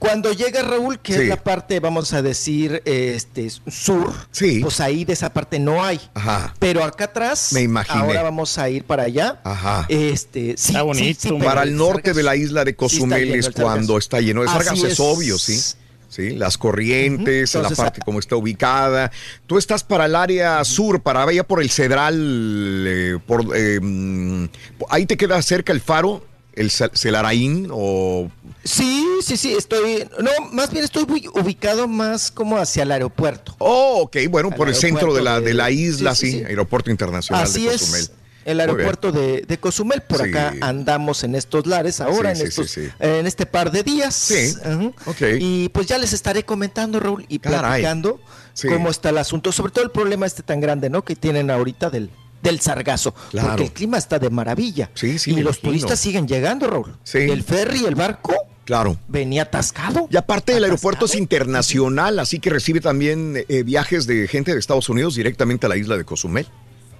Cuando 0.00 0.32
llega 0.32 0.62
Raúl, 0.62 0.98
que 0.98 1.14
Sí. 1.14 1.20
es 1.22 1.28
la 1.28 1.36
parte, 1.42 1.78
vamos 1.78 2.12
a 2.12 2.20
decir, 2.20 2.82
este 2.84 3.48
sur, 3.68 4.12
Sí. 4.32 4.58
pues 4.60 4.80
ahí 4.80 5.04
de 5.04 5.12
esa 5.12 5.32
parte 5.32 5.60
no 5.60 5.84
hay. 5.84 6.00
Ajá. 6.12 6.54
Pero 6.58 6.82
acá 6.82 7.04
atrás, 7.04 7.52
Me 7.52 7.62
imaginé. 7.62 8.00
ahora 8.00 8.22
vamos 8.24 8.58
a 8.58 8.68
ir 8.68 8.82
para 8.84 9.04
allá. 9.04 9.40
Ajá. 9.44 9.86
Este, 9.88 10.56
sí, 10.58 10.72
Está 10.72 10.80
sí, 10.80 10.84
bonito. 10.84 11.38
Para 11.38 11.62
el 11.62 11.76
norte 11.76 12.00
sargazo 12.02 12.16
de 12.16 12.22
la 12.24 12.36
isla 12.36 12.64
de 12.64 12.74
Cozumel 12.74 13.32
es 13.36 13.48
cuando 13.50 13.96
está 13.96 14.20
lleno 14.20 14.42
de 14.42 14.48
sargazo, 14.48 14.86
es. 14.88 14.94
es. 14.94 15.00
obvio, 15.00 15.38
sí. 15.38 15.60
Sí, 16.16 16.30
las 16.30 16.56
corrientes, 16.56 17.50
Ujú. 17.50 17.58
la 17.58 17.68
Entonces, 17.68 17.76
parte 17.84 18.00
como 18.02 18.18
está 18.20 18.36
ubicada. 18.36 19.12
Tú 19.46 19.58
estás 19.58 19.84
para 19.84 20.06
el 20.06 20.16
área 20.16 20.64
sur, 20.64 21.02
para 21.02 21.22
allá 21.24 21.44
por 21.44 21.60
el 21.60 21.68
Cedral, 21.68 22.84
eh, 22.86 23.18
por 23.26 23.44
eh, 23.54 23.78
ahí 24.88 25.04
te 25.04 25.18
queda 25.18 25.42
cerca 25.42 25.74
el 25.74 25.82
faro, 25.82 26.24
el 26.54 26.70
Ce- 26.70 26.88
Celaraín 26.94 27.68
o 27.70 28.30
Sí, 28.64 29.06
sí, 29.22 29.36
sí, 29.36 29.52
estoy, 29.52 30.08
no, 30.22 30.30
más 30.52 30.70
bien 30.72 30.84
estoy 30.84 31.04
muy 31.04 31.28
ubicado 31.34 31.86
más 31.86 32.30
como 32.30 32.56
hacia 32.56 32.84
el 32.84 32.92
aeropuerto. 32.92 33.54
Oh, 33.58 34.00
ok, 34.04 34.16
bueno, 34.30 34.48
Al 34.48 34.54
por 34.56 34.68
el 34.70 34.74
centro 34.74 35.12
de 35.12 35.20
la, 35.22 35.40
de 35.42 35.52
la 35.52 35.70
isla, 35.70 36.14
sí, 36.14 36.26
sí, 36.26 36.32
sí, 36.32 36.38
sí. 36.38 36.44
Aeropuerto 36.46 36.90
Internacional 36.90 37.44
Así 37.44 37.66
de 37.66 37.72
Cozumel. 37.72 38.00
es. 38.00 38.12
El 38.46 38.60
aeropuerto 38.60 39.12
de, 39.12 39.42
de 39.42 39.58
Cozumel, 39.58 40.00
por 40.02 40.22
Sí. 40.22 40.30
acá 40.30 40.54
andamos 40.62 41.22
en 41.24 41.34
estos 41.34 41.66
lares 41.66 42.00
ahora, 42.00 42.34
Sí, 42.34 42.40
en, 42.42 42.46
estos, 42.48 42.70
sí. 42.70 42.88
en 43.00 43.26
este 43.26 43.44
par 43.44 43.70
de 43.70 43.82
días. 43.82 44.14
Sí. 44.14 44.54
Y 45.40 45.68
pues 45.70 45.86
ya 45.86 45.98
les 45.98 46.12
estaré 46.12 46.44
comentando, 46.44 47.00
Raúl, 47.00 47.26
y 47.28 47.38
Caray. 47.40 47.58
platicando 47.82 48.20
cómo 48.68 48.88
está 48.90 49.10
el 49.10 49.18
asunto, 49.18 49.52
sobre 49.52 49.72
todo 49.72 49.84
el 49.84 49.90
problema 49.90 50.24
este 50.26 50.42
tan 50.42 50.60
grande, 50.60 50.88
¿no? 50.88 51.04
Que 51.04 51.16
tienen 51.16 51.50
ahorita 51.50 51.90
del, 51.90 52.08
del 52.42 52.60
sargazo. 52.60 53.14
Claro. 53.30 53.48
Porque 53.48 53.64
el 53.64 53.72
clima 53.72 53.98
está 53.98 54.18
de 54.18 54.30
maravilla. 54.30 54.90
Sí, 54.94 55.18
sí, 55.18 55.32
Y 55.32 55.34
los 55.34 55.56
imagino. 55.56 55.62
turistas 55.70 56.00
siguen 56.00 56.26
llegando, 56.28 56.66
Raúl. 56.68 56.94
Sí. 57.04 57.18
El 57.18 57.42
ferry, 57.42 57.84
el 57.84 57.94
barco, 57.96 58.32
Claro. 58.64 58.96
venía 59.08 59.42
atascado. 59.42 60.08
Y 60.10 60.16
aparte 60.16 60.56
el 60.56 60.64
aeropuerto 60.64 61.04
es 61.06 61.14
internacional, 61.14 62.18
así 62.18 62.38
que 62.40 62.50
recibe 62.50 62.80
también 62.80 63.44
eh, 63.48 63.62
viajes 63.62 64.06
de 64.06 64.26
gente 64.28 64.52
de 64.52 64.58
Estados 64.58 64.88
Unidos 64.88 65.14
directamente 65.16 65.66
a 65.66 65.68
la 65.68 65.76
isla 65.76 65.96
de 65.96 66.04
Cozumel. 66.04 66.46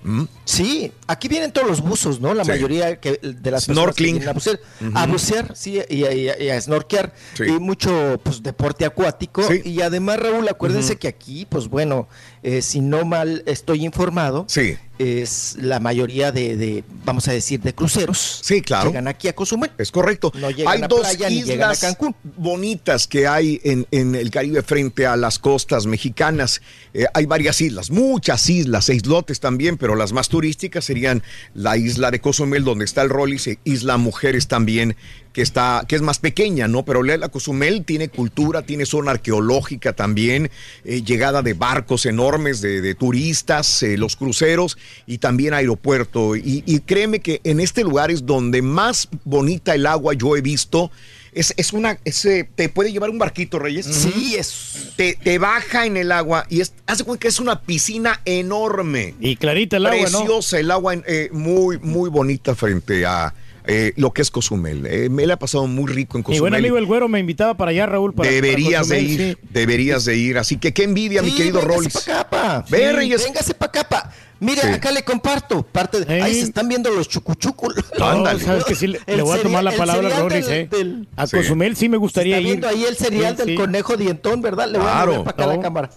Mm. 0.06 0.24
Sí, 0.44 0.92
aquí 1.08 1.26
vienen 1.26 1.50
todos 1.52 1.66
los 1.66 1.80
buzos, 1.80 2.20
¿no? 2.20 2.32
La 2.32 2.44
Sí. 2.44 2.50
mayoría 2.50 3.00
que, 3.00 3.18
de 3.20 3.50
las 3.50 3.66
personas 3.66 3.94
que 3.96 4.04
Snorkeling. 4.04 4.12
vienen 4.14 4.28
a 4.28 4.32
bucear, 4.32 4.60
a 4.94 5.06
bucear, 5.06 5.56
sí, 5.56 5.80
y, 5.90 6.04
a- 6.04 6.12
y 6.14 6.28
a- 6.28 6.40
y 6.42 6.48
a 6.50 6.60
snorkear, 6.60 7.12
Sí. 7.34 7.42
y 7.48 7.58
mucho 7.58 8.20
pues 8.22 8.40
deporte 8.42 8.84
acuático. 8.84 9.42
Y 9.64 9.80
además, 9.80 10.20
Raúl, 10.20 10.48
acuérdense 10.48 10.96
que 10.96 11.08
aquí, 11.08 11.44
pues 11.46 11.66
bueno, 11.68 12.06
eh, 12.46 12.62
si 12.62 12.80
no 12.80 13.04
mal 13.04 13.42
estoy 13.46 13.84
informado, 13.84 14.44
Sí. 14.48 14.76
es 14.98 15.56
la 15.60 15.80
mayoría 15.80 16.30
de, 16.30 16.56
de, 16.56 16.84
vamos 17.04 17.26
a 17.28 17.32
decir, 17.32 17.60
de 17.60 17.74
cruceros. 17.74 18.40
Sí, 18.42 18.62
claro. 18.62 18.88
Llegan 18.90 19.08
aquí 19.08 19.26
a 19.28 19.34
Cozumel. 19.34 19.72
Es 19.78 19.90
correcto. 19.90 20.30
No 20.40 20.50
llegan 20.50 20.72
hay 20.74 20.82
a 20.82 20.86
dos 20.88 21.00
playa 21.00 21.28
ni 21.28 21.42
llegan 21.42 21.70
a 21.70 21.72
islas 21.74 21.80
Cancún. 21.80 22.14
bonitas 22.36 23.06
que 23.08 23.26
hay 23.26 23.60
en, 23.64 23.86
en 23.90 24.14
el 24.14 24.30
Caribe 24.30 24.62
frente 24.62 25.06
a 25.06 25.16
las 25.16 25.38
costas 25.40 25.86
mexicanas. 25.86 26.62
Eh, 26.94 27.04
hay 27.14 27.26
varias 27.26 27.60
islas, 27.60 27.90
muchas 27.90 28.48
islas, 28.48 28.88
e 28.88 28.94
islotes 28.94 29.40
también, 29.40 29.76
pero 29.76 29.96
las 29.96 30.12
más 30.12 30.28
turísticas 30.28 30.84
serían 30.84 31.22
la 31.52 31.76
isla 31.76 32.10
de 32.12 32.20
Cozumel, 32.20 32.62
donde 32.64 32.84
está 32.84 33.02
el 33.02 33.10
Rollis, 33.10 33.48
e 33.48 33.58
Isla 33.64 33.96
Mujeres 33.96 34.46
también, 34.46 34.96
que 35.36 35.42
está, 35.42 35.84
que 35.86 35.96
es 35.96 36.00
más 36.00 36.18
pequeña, 36.18 36.66
¿no? 36.66 36.86
Pero 36.86 37.02
la 37.02 37.28
Cozumel 37.28 37.84
tiene 37.84 38.08
cultura, 38.08 38.62
tiene 38.62 38.86
zona 38.86 39.10
arqueológica 39.10 39.92
también, 39.92 40.50
eh, 40.82 41.02
llegada 41.02 41.42
de 41.42 41.52
barcos 41.52 42.06
enormes 42.06 42.62
de, 42.62 42.80
de 42.80 42.94
turistas, 42.94 43.82
eh, 43.82 43.98
los 43.98 44.16
cruceros 44.16 44.78
y 45.06 45.18
también 45.18 45.52
aeropuerto. 45.52 46.36
Y, 46.36 46.62
y 46.64 46.80
créeme 46.80 47.20
que 47.20 47.42
en 47.44 47.60
este 47.60 47.84
lugar 47.84 48.10
es 48.10 48.24
donde 48.24 48.62
más 48.62 49.10
bonita 49.24 49.74
el 49.74 49.84
agua 49.84 50.14
yo 50.14 50.38
he 50.38 50.40
visto. 50.40 50.90
Es, 51.34 51.52
es 51.58 51.74
una, 51.74 51.98
ese, 52.06 52.44
te 52.44 52.70
puede 52.70 52.90
llevar 52.90 53.10
un 53.10 53.18
barquito, 53.18 53.58
Reyes. 53.58 53.84
Sí, 53.84 54.36
es. 54.36 54.94
Te, 54.96 55.18
te 55.22 55.36
baja 55.36 55.84
en 55.84 55.98
el 55.98 56.12
agua 56.12 56.46
y 56.48 56.62
es, 56.62 56.72
hace 56.86 57.04
cuenta 57.04 57.20
que 57.20 57.28
es 57.28 57.40
una 57.40 57.60
piscina 57.60 58.22
enorme. 58.24 59.14
Y 59.20 59.36
clarita 59.36 59.76
el 59.76 59.84
agua, 59.84 60.08
¿no? 60.08 60.18
Preciosa 60.20 60.58
el 60.58 60.70
agua, 60.70 60.94
eh, 60.94 61.28
muy, 61.30 61.78
muy 61.78 62.08
bonita 62.08 62.54
frente 62.54 63.04
a, 63.04 63.34
eh, 63.66 63.92
lo 63.96 64.12
que 64.12 64.22
es 64.22 64.30
Cozumel. 64.30 64.86
Eh, 64.86 65.08
me 65.08 65.26
la 65.26 65.34
ha 65.34 65.38
pasado 65.38 65.66
muy 65.66 65.90
rico 65.92 66.16
en 66.18 66.20
Mi 66.20 66.24
Cozumel. 66.24 66.40
buen 66.40 66.54
amigo 66.54 66.78
el 66.78 66.86
güero 66.86 67.08
me 67.08 67.18
invitaba 67.20 67.54
para 67.56 67.70
allá, 67.70 67.86
Raúl. 67.86 68.14
Para, 68.14 68.30
deberías 68.30 68.88
para 68.88 69.00
de 69.00 69.06
ir, 69.06 69.20
sí. 69.40 69.48
deberías 69.50 70.04
de 70.04 70.16
ir. 70.16 70.38
Así 70.38 70.56
que 70.56 70.72
qué 70.72 70.84
envidia, 70.84 71.22
mi 71.22 71.32
querido 71.32 71.60
Rollis. 71.60 71.92
pa' 71.92 72.00
acá, 72.20 72.30
pa. 72.30 72.64
Ve, 72.70 72.92
Reyes. 72.92 73.24
Véngase 73.24 73.54
para 73.54 73.70
acá, 73.70 73.88
pa. 73.88 74.12
Mire, 74.38 74.60
Sí. 74.60 74.68
acá 74.68 74.90
le 74.92 75.02
comparto 75.02 75.62
parte 75.62 76.04
de... 76.04 76.22
Ahí 76.22 76.34
se 76.34 76.40
están 76.42 76.68
viendo 76.68 76.90
los 76.90 77.08
chucuchucos. 77.08 77.74
No, 77.98 78.38
sabes 78.38 78.64
que 78.66 78.74
sí, 78.74 78.86
le, 78.86 79.00
le 79.06 79.22
voy 79.22 79.38
a 79.38 79.42
tomar 79.42 79.64
la 79.64 79.72
palabra 79.72 80.14
a 80.14 80.20
Rollis, 80.20 80.46
¿eh? 80.50 80.68
a 81.16 81.26
Sí. 81.26 81.36
Cozumel 81.38 81.74
sí 81.74 81.88
me 81.88 81.96
gustaría 81.96 82.36
Está 82.36 82.42
ir. 82.42 82.46
viendo 82.48 82.68
ahí 82.68 82.84
el 82.84 82.96
cereal 82.96 83.32
Sí, 83.34 83.38
del 83.38 83.48
sí. 83.48 83.54
conejo 83.54 83.96
dientón, 83.96 84.42
¿verdad? 84.42 84.68
Le 84.70 84.78
voy 84.78 84.88
a 84.90 85.06
mover 85.06 85.18
para 85.24 85.30
acá 85.30 85.46
la 85.46 85.56
No. 85.56 85.62
cámara. 85.62 85.90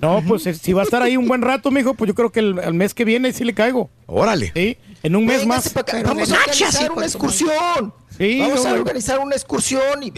No, 0.00 0.22
pues 0.26 0.46
eh, 0.46 0.54
si 0.54 0.72
va 0.72 0.82
a 0.82 0.84
estar 0.84 1.02
ahí 1.02 1.16
un 1.16 1.26
buen 1.26 1.42
rato, 1.42 1.72
mijo, 1.72 1.94
pues 1.94 2.06
yo 2.06 2.14
creo 2.14 2.30
que 2.30 2.38
el, 2.40 2.60
el 2.60 2.74
mes 2.74 2.94
que 2.94 3.04
viene 3.04 3.32
sí 3.32 3.42
le 3.44 3.54
caigo. 3.54 3.90
Órale. 4.06 4.52
Sí, 4.54 4.76
en 5.02 5.16
un 5.16 5.24
mes 5.24 5.40
Véngase 5.40 5.74
más. 5.74 6.04
Vamos 6.04 6.32
a 6.32 6.36
organizar 6.36 6.92
una 6.92 7.06
excursión. 7.06 7.92
Sí, 8.20 8.38
Vamos 8.38 8.62
no, 8.64 8.68
a 8.68 8.72
no. 8.74 8.80
organizar 8.80 9.18
una 9.18 9.34
excursión 9.34 10.02
y 10.02 10.10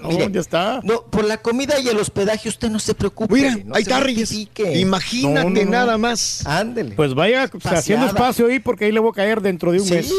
No, 0.00 0.08
mire, 0.10 0.28
ya 0.30 0.40
está. 0.40 0.80
no, 0.84 1.02
por 1.06 1.24
la 1.24 1.38
comida 1.42 1.80
y 1.80 1.88
el 1.88 1.98
hospedaje 1.98 2.48
usted 2.48 2.70
no 2.70 2.78
se 2.78 2.94
preocupe. 2.94 3.34
Mira, 3.34 3.56
no 3.64 3.74
ahí 3.74 3.82
se 3.84 3.90
está, 3.90 3.98
Reyes. 4.00 4.30
mortifique. 4.30 4.78
Imagínate 4.78 5.44
No, 5.44 5.50
no, 5.50 5.64
no. 5.64 5.70
nada 5.70 5.98
más. 5.98 6.46
Ándele. 6.46 6.94
Pues 6.94 7.14
vaya 7.14 7.50
o 7.52 7.60
sea, 7.60 7.72
haciendo 7.78 8.06
espacio 8.06 8.46
ahí 8.46 8.60
porque 8.60 8.84
ahí 8.84 8.92
le 8.92 9.00
voy 9.00 9.10
a 9.10 9.14
caer 9.14 9.40
dentro 9.40 9.72
de 9.72 9.80
un 9.80 9.86
Sí. 9.88 9.94
mes. 9.94 10.12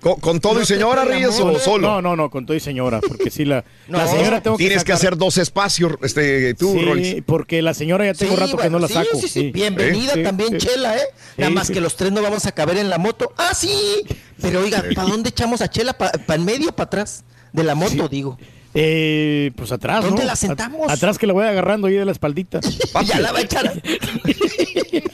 ¿Con, 0.00 0.20
con 0.20 0.38
todo 0.40 0.60
y 0.62 0.64
señora, 0.64 1.04
Reyes, 1.04 1.38
o 1.40 1.58
solo? 1.58 1.88
No, 1.88 2.00
no, 2.02 2.14
no, 2.14 2.30
con 2.30 2.46
todo 2.46 2.56
y 2.56 2.60
señora, 2.60 3.00
porque 3.00 3.30
sí 3.32 3.44
la, 3.44 3.64
No, 3.88 3.98
la 3.98 4.06
señora 4.06 4.40
tengo 4.40 4.56
Tienes 4.56 4.84
que 4.84 4.92
hacer 4.92 5.16
dos 5.16 5.38
espacios, 5.38 5.94
este, 6.02 6.54
tú, 6.54 6.72
Sí, 7.02 7.20
porque 7.26 7.62
la 7.62 7.74
señora 7.74 8.04
ya 8.06 8.14
tengo 8.14 8.34
Sí, 8.36 8.40
rato 8.40 8.56
que 8.58 8.70
no 8.70 8.78
la 8.78 8.86
sí, 8.86 8.94
saco. 8.94 9.08
sí, 9.14 9.22
sí. 9.22 9.28
sí. 9.28 9.50
Bienvenida 9.50 10.14
también, 10.22 10.52
sí. 10.60 10.68
Chela, 10.68 10.96
¿eh? 10.96 11.02
Nada 11.36 11.50
más 11.50 11.66
sí. 11.66 11.72
que 11.72 11.80
los 11.80 11.96
tres 11.96 12.12
no 12.12 12.22
vamos 12.22 12.46
a 12.46 12.52
caber 12.52 12.78
en 12.78 12.88
la 12.90 12.98
moto. 12.98 13.32
¡Ah, 13.36 13.54
sí! 13.54 14.04
Pero 14.40 14.60
oiga, 14.60 14.84
¿para 14.94 15.08
dónde 15.08 15.30
echamos 15.30 15.62
a 15.62 15.68
Chela? 15.68 15.94
¿Para 15.94 16.12
en 16.34 16.44
medio 16.44 16.72
para 16.76 16.86
atrás? 16.86 17.24
De 17.52 17.64
la 17.64 17.74
moto, 17.74 18.08
digo. 18.08 18.38
Eh, 18.78 19.52
pues 19.56 19.72
atrás, 19.72 20.04
¿Dónde 20.04 20.20
¿no? 20.20 20.26
la 20.26 20.36
sentamos? 20.36 20.92
Atrás 20.92 21.16
que 21.16 21.26
la 21.26 21.32
voy 21.32 21.46
agarrando 21.46 21.86
ahí 21.86 21.94
de 21.94 22.04
la 22.04 22.12
espaldita. 22.12 22.60
Ya 23.06 23.20
la 23.20 23.32
va 23.32 23.38
a 23.38 23.42
echar. 23.42 23.80
que 23.82 25.08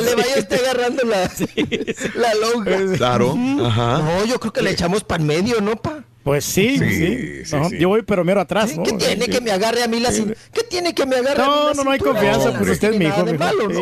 le 0.00 0.14
vaya 0.14 0.38
usted 0.38 0.64
agarrando 0.64 1.02
la, 1.04 1.30
la 2.14 2.34
lonja. 2.34 2.96
Claro, 2.96 3.36
ajá. 3.66 3.98
No, 3.98 4.24
yo 4.24 4.40
creo 4.40 4.54
que 4.54 4.62
le 4.62 4.70
echamos 4.70 5.04
para 5.04 5.20
en 5.20 5.26
medio, 5.26 5.60
¿no, 5.60 5.76
pa? 5.76 6.04
Pues 6.28 6.44
sí, 6.44 6.76
Sí, 6.78 6.90
sí. 6.90 7.44
sí, 7.46 7.56
Ajá, 7.56 7.70
sí. 7.70 7.78
Yo 7.78 7.88
voy 7.88 8.02
pero 8.02 8.22
mero 8.22 8.38
atrás, 8.42 8.76
¿no? 8.76 8.82
¿Qué 8.82 8.92
tiene 8.92 9.28
que 9.28 9.40
me 9.40 9.50
agarre 9.50 9.82
a 9.82 9.88
mí 9.88 9.98
la 9.98 10.10
¿Qué 10.12 10.62
tiene 10.68 10.92
que 10.94 11.06
me 11.06 11.16
agarre 11.16 11.42
a 11.42 11.46
mí 11.46 11.50
No, 11.56 11.68
la 11.68 11.74
no, 11.74 11.84
no 11.84 11.90
hay 11.90 11.98
confianza, 11.98 12.50
No, 12.50 12.52
pues 12.56 12.66
no 12.66 12.72
usted 12.74 12.92
es 12.92 12.98
mi 12.98 13.06
hijo, 13.06 13.24
malo, 13.38 13.68
¿no? 13.70 13.80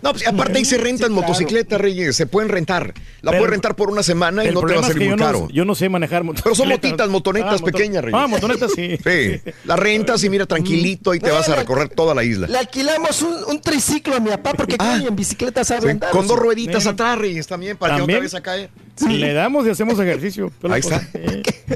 No, 0.00 0.12
pues 0.12 0.26
aparte 0.26 0.56
ahí 0.56 0.64
se 0.64 0.78
rentan 0.78 1.08
claro. 1.10 1.20
motocicletas, 1.20 1.78
Reyes. 1.78 2.16
Se 2.16 2.24
pueden 2.26 2.48
rentar. 2.48 2.94
La 3.20 3.30
Pero- 3.30 3.42
puedes 3.42 3.50
rentar 3.50 3.76
por 3.76 3.90
una 3.90 4.02
semana 4.02 4.42
y 4.42 4.50
no 4.52 4.60
te 4.62 4.72
va 4.72 4.72
a 4.72 4.80
es 4.80 4.86
salir 4.86 4.98
que 5.02 5.08
muy 5.10 5.18
yo 5.18 5.22
caro. 5.24 5.40
no, 5.40 5.50
yo 5.50 5.64
no 5.66 5.74
sé 5.74 5.90
manejar 5.90 6.22
Pero 6.22 6.32
son 6.54 6.68
motocicletas. 6.68 6.68
motitas, 6.90 7.08
motonetas 7.10 7.60
moto- 7.60 7.64
pequeñas, 7.72 8.04
Reyes. 8.04 8.20
Ah, 8.22 8.26
motonetas 8.26 8.72
sí. 8.74 8.96
Sí, 9.04 9.40
la 9.66 9.76
rentas 9.76 10.24
y 10.24 10.30
mira 10.30 10.46
tranquilito 10.46 11.12
y 11.14 11.20
te 11.20 11.30
vas 11.30 11.46
a 11.50 11.56
recorrer 11.56 11.90
toda 11.90 12.14
la 12.14 12.24
isla. 12.24 12.46
Le 12.48 12.56
alquilamos 12.56 13.20
un, 13.20 13.34
un 13.48 13.60
triciclo 13.60 14.16
a 14.16 14.20
mi 14.20 14.30
papá 14.30 14.54
porque 14.54 14.76
Ah. 14.78 14.98
en 15.06 15.14
bicicleta 15.14 15.62
sabe 15.62 15.82
Sí, 15.82 15.88
andar. 15.90 16.10
con 16.10 16.26
dos 16.26 16.38
rueditas 16.38 16.86
atrás, 16.86 17.18
Reyes, 17.18 17.46
también, 17.46 17.76
para 17.76 17.96
que 17.96 17.98
no 18.00 18.04
¿También? 18.04 18.20
vayas 18.20 18.34
a 18.34 18.40
caer. 18.40 18.70
Le 19.08 19.32
damos 19.32 19.66
y 19.66 19.70
hacemos 19.70 19.98
ejercicio. 19.98 20.52
Ahí 20.70 20.80
está. 20.80 21.00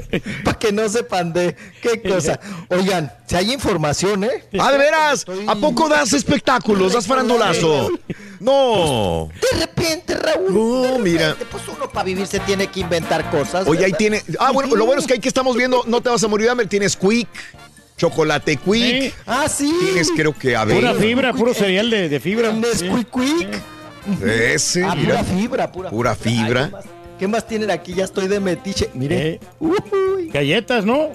Para 0.43 0.59
que 0.59 0.71
no 0.71 0.87
sepan 0.87 1.33
de 1.33 1.55
qué 1.81 2.01
cosa. 2.01 2.39
Oigan, 2.69 3.11
si 3.27 3.35
hay 3.35 3.51
información, 3.51 4.23
¿eh? 4.23 4.43
Ah, 4.59 4.71
de 4.71 4.77
veras, 4.77 5.25
¿a 5.47 5.55
poco 5.55 5.89
das 5.89 6.13
espectáculos, 6.13 6.93
das 6.93 7.07
farandulazo? 7.07 7.91
No. 8.39 9.29
De 9.41 9.59
repente, 9.59 10.15
Raúl. 10.15 10.53
No, 10.53 10.99
mira. 10.99 11.35
Pues 11.49 11.63
uno 11.67 11.89
para 11.89 12.03
vivir 12.05 12.27
se 12.27 12.39
tiene 12.41 12.67
que 12.67 12.81
inventar 12.81 13.29
cosas. 13.31 13.67
Oye, 13.67 13.85
ahí 13.85 13.93
tiene. 13.93 14.21
Ah, 14.39 14.51
bueno, 14.51 14.75
lo 14.75 14.85
bueno 14.85 15.01
es 15.01 15.07
que 15.07 15.13
ahí 15.13 15.19
que 15.19 15.27
estamos 15.27 15.55
viendo, 15.57 15.83
no 15.87 16.01
te 16.01 16.09
vas 16.09 16.23
a 16.23 16.27
morir 16.27 16.45
de 16.45 16.51
hambre. 16.51 16.67
Tienes 16.67 16.95
Quick, 16.95 17.27
chocolate 17.97 18.57
Quick. 18.57 19.13
Ah, 19.25 19.47
sí. 19.49 19.73
Tienes, 19.81 20.11
creo 20.15 20.33
que 20.33 20.49
Pura 20.49 20.61
avena. 20.61 20.93
fibra, 20.93 21.33
puro 21.33 21.53
cereal 21.55 21.89
de, 21.89 22.09
de 22.09 22.19
fibra. 22.19 22.51
Nesquik 22.53 23.09
Quick. 23.09 23.61
Ese, 24.23 24.83
Ah, 24.85 24.95
mira. 24.95 25.19
pura 25.19 25.23
fibra, 25.23 25.71
pura, 25.71 25.89
Pura 25.89 26.15
fibra. 26.15 26.71
¿Qué, 27.19 27.27
más, 27.27 27.47
tienen 27.47 27.71
aquí? 27.71 27.93
Ya 27.93 28.05
estoy 28.05 28.27
de 28.27 28.39
metiche. 28.39 28.89
Mire. 28.93 29.33
Eh, 29.33 29.39
Galletas, 30.31 30.85
¿no? 30.85 31.09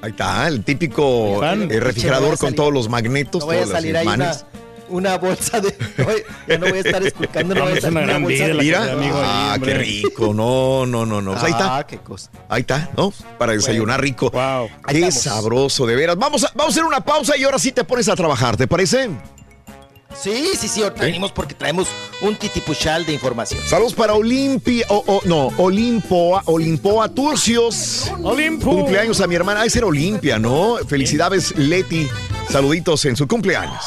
Ahí 0.00 0.10
está, 0.10 0.46
el 0.46 0.62
típico 0.62 1.40
Fan. 1.40 1.70
eh, 1.70 1.80
refrigerador 1.80 2.30
no 2.32 2.36
con 2.38 2.54
todos 2.54 2.72
los 2.72 2.88
magnetos, 2.88 3.40
No 3.40 3.46
vaya 3.48 3.64
a 3.64 3.66
salir 3.66 3.96
ahí 3.96 4.06
una, 4.06 4.32
una 4.90 5.18
bolsa 5.18 5.60
de. 5.60 5.74
No, 5.98 6.06
ya 6.46 6.58
no 6.58 6.66
voy 6.68 6.78
a 6.78 6.80
estar 6.82 7.02
explicando. 7.02 7.54
No, 7.54 7.60
No, 7.60 7.64
vaya 7.66 7.74
a 7.74 7.78
es 7.78 7.82
salir 7.82 7.96
una 7.98 8.04
una 8.04 8.12
gran 8.12 8.22
bolsa 8.22 8.36
vida 8.36 8.46
de- 8.46 8.54
la 8.54 8.62
Mira, 8.62 8.84
que- 8.84 8.90
amigo, 8.92 9.16
ahí, 9.18 9.24
ah, 9.26 9.58
qué 9.60 9.74
rico. 9.74 10.32
No, 10.34 10.86
no, 10.86 11.04
no, 11.04 11.20
no. 11.20 11.32
Pues 11.32 11.42
ahí 11.42 11.50
está. 11.50 11.78
Ah, 11.78 11.86
qué 11.86 11.98
cosa. 11.98 12.30
Ahí 12.48 12.60
está, 12.60 12.90
¿no? 12.96 13.12
Para 13.38 13.52
desayunar 13.54 14.00
rico. 14.00 14.30
Wow. 14.30 14.68
Ahí 14.84 15.00
Qué 15.02 15.10
sabroso, 15.10 15.84
de 15.84 15.96
veras. 15.96 16.16
Vamos 16.16 16.44
a, 16.44 16.52
vamos 16.54 16.66
a 16.66 16.74
hacer 16.74 16.84
una 16.84 17.00
pausa 17.00 17.36
y 17.36 17.42
ahora 17.42 17.58
sí 17.58 17.72
te 17.72 17.82
pones 17.82 18.08
a 18.08 18.14
trabajar, 18.14 18.56
¿te 18.56 18.68
parece? 18.68 19.10
Sí, 20.14 20.52
sí, 20.58 20.68
sí. 20.68 20.82
Ahorita 20.82 21.02
venimos 21.02 21.32
porque 21.32 21.54
traemos 21.54 21.86
un 22.22 22.34
titipuchal 22.36 23.04
de 23.06 23.12
información. 23.12 23.60
Saludos 23.66 23.94
para 23.94 24.14
Olimpia, 24.14 24.86
o 24.88 25.02
o- 25.06 25.20
no, 25.24 25.48
Olimpoa, 25.58 26.42
Olimpoa 26.46 27.08
Turcios. 27.08 28.10
Olimpo. 28.22 28.70
Cumpleaños 28.70 29.20
a 29.20 29.26
mi 29.26 29.34
hermana. 29.36 29.60
Ay, 29.60 29.70
ser 29.70 29.84
Olimpia, 29.84 30.38
¿no? 30.38 30.76
Felicidades, 30.88 31.56
Leti. 31.56 32.08
Saluditos 32.50 33.04
en 33.04 33.16
su 33.16 33.28
cumpleaños. 33.28 33.84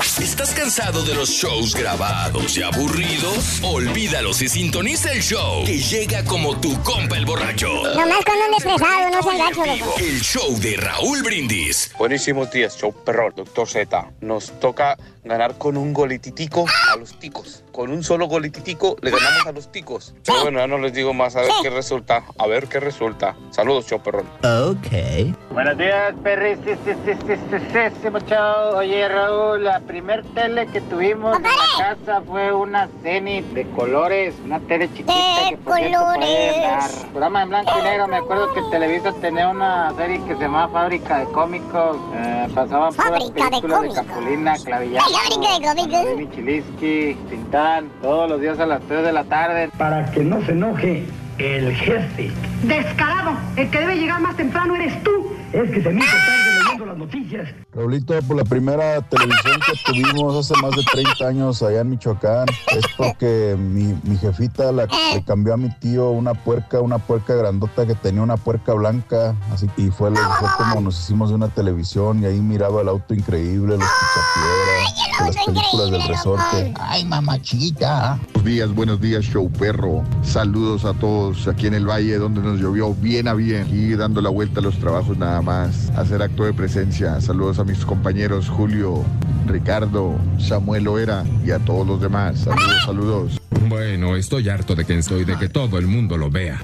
¿Estás 0.00 0.54
cansado 0.54 1.04
de 1.04 1.14
los 1.14 1.28
shows 1.28 1.74
grabados 1.74 2.56
y 2.56 2.62
aburridos? 2.62 3.60
Olvídalos 3.62 4.40
y 4.40 4.48
sintoniza 4.48 5.12
el 5.12 5.22
show 5.22 5.64
que 5.66 5.78
llega 5.78 6.24
como 6.24 6.58
tu 6.58 6.80
compa 6.82 7.18
el 7.18 7.26
borracho. 7.26 7.68
Nomás 7.94 8.24
cuando 8.24 8.44
ande 8.44 8.56
estresado, 8.56 9.10
no 9.10 9.22
se 9.22 9.30
engancho, 9.30 9.66
loco. 9.66 9.94
El 9.98 10.20
show 10.22 10.58
de 10.60 10.76
Raúl 10.78 11.22
Brindis. 11.22 11.92
Buenísimos 11.98 12.50
días, 12.50 12.78
show 12.78 12.94
perrón, 13.04 13.34
doctor 13.36 13.68
Z. 13.68 14.10
Nos 14.22 14.58
toca 14.60 14.96
ganar 15.24 15.56
con 15.56 15.76
un 15.76 15.92
golititico 15.92 16.64
a 16.92 16.96
los 16.96 17.18
ticos. 17.18 17.64
Con 17.72 17.90
un 17.90 18.02
solo 18.02 18.26
golititico 18.26 18.96
le 19.00 19.10
ganamos 19.10 19.46
a 19.46 19.52
los 19.52 19.70
ticos. 19.70 20.14
Pero 20.26 20.42
bueno, 20.42 20.58
ya 20.58 20.66
no 20.66 20.78
les 20.78 20.92
digo 20.92 21.14
más, 21.14 21.36
a 21.36 21.42
ver 21.42 21.50
qué 21.62 21.70
resulta. 21.70 22.24
A 22.38 22.46
ver 22.46 22.68
qué 22.68 22.80
resulta. 22.80 23.36
Saludos, 23.50 23.86
show 23.86 24.00
perrón. 24.02 24.26
Ok. 24.42 25.34
Buenos 25.52 25.78
días, 25.78 26.14
perris. 26.22 26.58
Sí, 26.64 26.72
sí, 26.84 26.92
sí, 27.04 27.12
sí, 27.26 27.36
sí, 27.50 27.56
sí, 27.72 27.78
sí, 28.02 28.10
muchacho. 28.10 28.76
Oye, 28.76 29.08
Raúl, 29.08 29.64
la 29.64 29.80
primer 29.80 30.24
tele 30.34 30.66
que 30.66 30.80
tuvimos 30.82 31.36
en 31.36 31.42
la 31.44 31.50
casa 31.78 32.22
fue 32.26 32.52
una 32.52 32.88
Zenith 33.02 33.46
de 33.52 33.68
colores, 33.70 34.34
una 34.44 34.60
tele 34.60 34.88
chiquita 34.88 35.12
De 35.12 35.50
que 35.50 35.56
por 35.58 35.76
cierto, 35.76 35.98
por 36.04 36.22
ahí 36.22 36.50
colores. 36.52 37.06
Programa 37.10 37.42
en 37.42 37.48
blanco 37.48 37.72
y 37.78 37.82
negro. 37.82 38.08
Me 38.08 38.16
acuerdo 38.16 38.52
que 38.54 38.60
Televisa 38.70 39.12
tenía 39.20 39.48
una 39.48 39.92
serie 39.96 40.22
que 40.24 40.34
se 40.34 40.40
llamaba 40.42 40.72
Fábrica 40.72 41.18
de 41.18 41.24
Cómicos. 41.26 41.96
Eh, 42.14 42.48
pasaban 42.54 42.94
puras 42.94 43.26
de 43.26 43.32
películas 43.32 43.82
de. 43.82 43.92
Capulina, 43.94 44.54
Clavillazo, 44.56 45.11
Fábrica 45.12 45.58
de 45.58 45.66
cómicos. 45.66 46.04
Remy 46.04 46.30
Chilinsky, 46.30 47.16
Tintán, 47.28 47.90
todos 48.00 48.30
los 48.30 48.40
días 48.40 48.58
a 48.58 48.66
las 48.66 48.80
3 48.82 49.04
de 49.04 49.12
la 49.12 49.24
tarde. 49.24 49.68
Para 49.76 50.10
que 50.10 50.24
no 50.24 50.42
se 50.44 50.52
enoje 50.52 51.04
el 51.38 51.74
jefe. 51.74 52.30
Descarado, 52.62 53.36
el 53.56 53.70
que 53.70 53.78
debe 53.78 53.96
llegar 53.96 54.20
más 54.20 54.36
temprano 54.36 54.74
eres 54.76 55.02
tú. 55.02 55.32
Es 55.52 55.70
que 55.70 55.82
se 55.82 55.90
me 55.90 56.00
hizo 56.02 56.16
tarde 56.16 56.62
leyendo 56.64 56.86
las 56.86 56.96
noticias. 56.96 57.48
Raulito, 57.74 58.18
por 58.22 58.36
la 58.38 58.44
primera 58.44 59.02
televisión 59.02 59.60
que 59.66 59.92
tuvimos 59.92 60.34
hace 60.36 60.60
más 60.62 60.70
de 60.70 60.82
30 60.90 61.26
años 61.26 61.62
allá 61.62 61.80
en 61.80 61.90
Michoacán, 61.90 62.46
es 62.68 62.84
porque 62.96 63.54
mi, 63.58 63.94
mi 64.04 64.16
jefita 64.16 64.72
la, 64.72 64.86
le 64.86 65.22
cambió 65.24 65.52
a 65.52 65.56
mi 65.58 65.68
tío 65.78 66.10
una 66.10 66.32
puerca, 66.32 66.80
una 66.80 66.98
puerca 66.98 67.34
grandota 67.34 67.86
que 67.86 67.94
tenía 67.94 68.22
una 68.22 68.38
puerca 68.38 68.72
blanca, 68.72 69.36
así 69.52 69.68
y 69.76 69.90
fue, 69.90 70.10
fue 70.10 70.48
como 70.58 70.80
nos 70.80 70.98
hicimos 70.98 71.28
de 71.28 71.34
una 71.34 71.48
televisión 71.48 72.22
y 72.22 72.26
ahí 72.26 72.40
miraba 72.40 72.80
el 72.80 72.88
auto 72.88 73.12
increíble, 73.12 73.76
los 73.76 73.88
pichapiedras, 73.88 75.36
las 75.36 75.46
películas 75.46 75.90
del 75.90 76.08
resorte. 76.08 76.74
Ay, 76.80 77.04
mamachita. 77.04 78.18
Buenos 78.32 78.44
días, 78.44 78.74
buenos 78.74 79.00
días, 79.00 79.24
show 79.24 79.50
perro. 79.50 80.02
Saludos 80.22 80.86
a 80.86 80.94
todos 80.94 81.46
aquí 81.46 81.66
en 81.66 81.74
el 81.74 81.86
valle 81.86 82.16
donde 82.16 82.40
nos 82.40 82.58
llovió 82.58 82.94
bien 82.94 83.28
a 83.28 83.34
bien 83.34 83.66
y 83.70 83.94
dando 83.94 84.22
la 84.22 84.30
vuelta 84.30 84.60
a 84.60 84.62
los 84.62 84.78
trabajos 84.78 85.18
nada 85.18 85.41
más. 85.42 85.90
Hacer 85.96 86.22
acto 86.22 86.44
de 86.44 86.52
presencia. 86.52 87.20
Saludos 87.20 87.58
a 87.58 87.64
mis 87.64 87.84
compañeros 87.84 88.48
Julio, 88.48 89.04
Ricardo, 89.46 90.12
Samuel 90.38 90.88
Oera 90.88 91.24
y 91.44 91.50
a 91.50 91.58
todos 91.58 91.86
los 91.86 92.00
demás. 92.00 92.40
Saludos, 92.40 92.82
saludos. 92.86 93.38
Bueno, 93.68 94.16
estoy 94.16 94.48
harto 94.48 94.74
de 94.74 94.84
que 94.84 94.98
estoy 94.98 95.24
de 95.24 95.36
que 95.38 95.48
todo 95.48 95.78
el 95.78 95.86
mundo 95.86 96.16
lo 96.16 96.30
vea. 96.30 96.60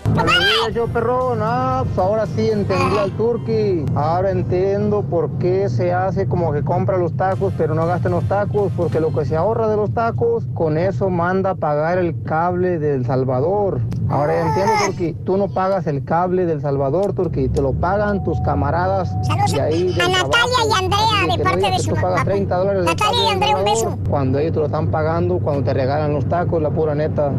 Yo 0.74 0.86
perrón. 0.88 1.38
Ah, 1.40 1.84
pues 1.86 1.98
ahora 1.98 2.26
sí 2.26 2.50
entendí 2.50 2.98
al 2.98 3.10
turqui. 3.12 3.84
Ahora 3.94 4.30
entiendo 4.30 5.02
por 5.02 5.30
qué 5.38 5.68
se 5.68 5.92
hace 5.92 6.26
como 6.26 6.52
que 6.52 6.62
compra 6.62 6.98
los 6.98 7.16
tacos, 7.16 7.52
pero 7.56 7.74
no 7.74 7.86
gasta 7.86 8.08
en 8.08 8.14
los 8.14 8.24
tacos, 8.24 8.72
porque 8.76 9.00
lo 9.00 9.12
que 9.12 9.24
se 9.24 9.36
ahorra 9.36 9.68
de 9.68 9.76
los 9.76 9.94
tacos, 9.94 10.44
con 10.54 10.76
eso 10.76 11.08
manda 11.08 11.50
a 11.50 11.54
pagar 11.54 11.98
el 11.98 12.20
cable 12.24 12.78
del 12.78 13.06
Salvador. 13.06 13.80
Ahora 14.10 14.34
ya 14.34 14.48
entiendo, 14.48 14.72
Turqui. 14.86 15.12
Tú 15.24 15.36
no 15.36 15.48
pagas 15.48 15.86
el 15.86 16.04
cable 16.04 16.46
del 16.46 16.60
Salvador, 16.60 17.14
Turqui. 17.14 17.48
Te 17.48 17.62
lo 17.62 17.72
pagan 17.74 18.24
tus 18.24 18.40
camaradas 18.40 19.14
de 19.52 19.60
ahí 19.60 19.94
A 20.00 20.08
Natalia 20.08 20.28
trabajo. 20.30 20.50
y 20.68 20.84
Andrea, 20.84 21.00
Así 21.18 21.26
de 21.26 21.32
que 21.32 21.38
no 21.38 21.44
parte 21.44 21.70
de 21.70 21.78
su 21.78 21.88
tú 21.90 21.94
pagas 21.96 22.10
papá. 22.18 22.24
30 22.24 22.56
dólares 22.56 22.67
de 22.74 22.84
Natalia 22.84 23.32
y 23.32 23.54
un 23.54 23.64
beso. 23.64 23.98
Cuando 24.08 24.38
ellos 24.38 24.52
te 24.52 24.58
lo 24.60 24.66
están 24.66 24.90
pagando, 24.90 25.38
cuando 25.38 25.64
te 25.64 25.74
regalan 25.74 26.12
los 26.12 26.28
tacos, 26.28 26.60
la 26.60 26.70
pura 26.70 26.94
neta. 26.94 27.32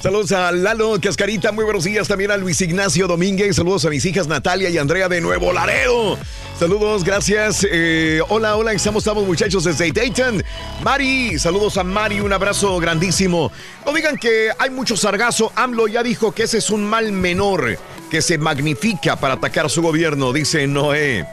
Saludos 0.00 0.30
a 0.30 0.52
Lalo 0.52 0.96
Cascarita, 1.02 1.50
muy 1.50 1.64
buenos 1.64 1.82
días 1.82 2.06
también 2.06 2.30
a 2.30 2.36
Luis 2.36 2.60
Ignacio 2.60 3.08
Domínguez, 3.08 3.56
saludos 3.56 3.84
a 3.84 3.90
mis 3.90 4.04
hijas 4.04 4.28
Natalia 4.28 4.70
y 4.70 4.78
Andrea 4.78 5.08
de 5.08 5.20
Nuevo 5.20 5.52
Laredo. 5.52 6.16
Saludos, 6.56 7.02
gracias. 7.02 7.66
Eh, 7.68 8.20
hola, 8.28 8.56
hola, 8.56 8.72
estamos, 8.72 9.02
estamos 9.02 9.26
muchachos 9.26 9.64
desde 9.64 9.90
Dayton. 9.90 10.44
Mari, 10.84 11.36
saludos 11.40 11.78
a 11.78 11.84
Mari, 11.84 12.20
un 12.20 12.32
abrazo 12.32 12.78
grandísimo. 12.78 13.50
No 13.84 13.92
digan 13.92 14.16
que 14.16 14.50
hay 14.56 14.70
mucho 14.70 14.96
sargazo. 14.96 15.52
AMLO 15.56 15.88
ya 15.88 16.04
dijo 16.04 16.30
que 16.30 16.44
ese 16.44 16.58
es 16.58 16.70
un 16.70 16.84
mal 16.84 17.10
menor 17.10 17.76
que 18.08 18.22
se 18.22 18.38
magnifica 18.38 19.16
para 19.16 19.34
atacar 19.34 19.66
a 19.66 19.68
su 19.68 19.82
gobierno, 19.82 20.32
dice 20.32 20.68
Noé. 20.68 21.26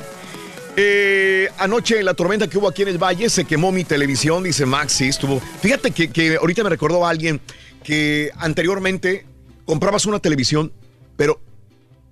Eh, 0.76 1.50
anoche 1.60 2.02
la 2.03 2.16
tormenta 2.16 2.48
que 2.48 2.58
hubo 2.58 2.68
aquí 2.68 2.82
en 2.82 2.90
el 2.90 2.98
valle 2.98 3.30
se 3.30 3.45
quemó 3.45 3.72
mi 3.72 3.84
televisión, 3.84 4.44
dice 4.44 4.66
Maxi. 4.66 5.08
Estuvo. 5.08 5.40
Fíjate 5.61 5.92
que, 5.92 6.10
que 6.10 6.38
ahorita 6.38 6.64
me 6.64 6.69
recordó 6.69 7.06
a 7.06 7.11
alguien 7.11 7.40
que 7.86 8.32
anteriormente 8.38 9.26
comprabas 9.64 10.08
una 10.08 10.20
televisión, 10.20 10.74
pero 11.16 11.40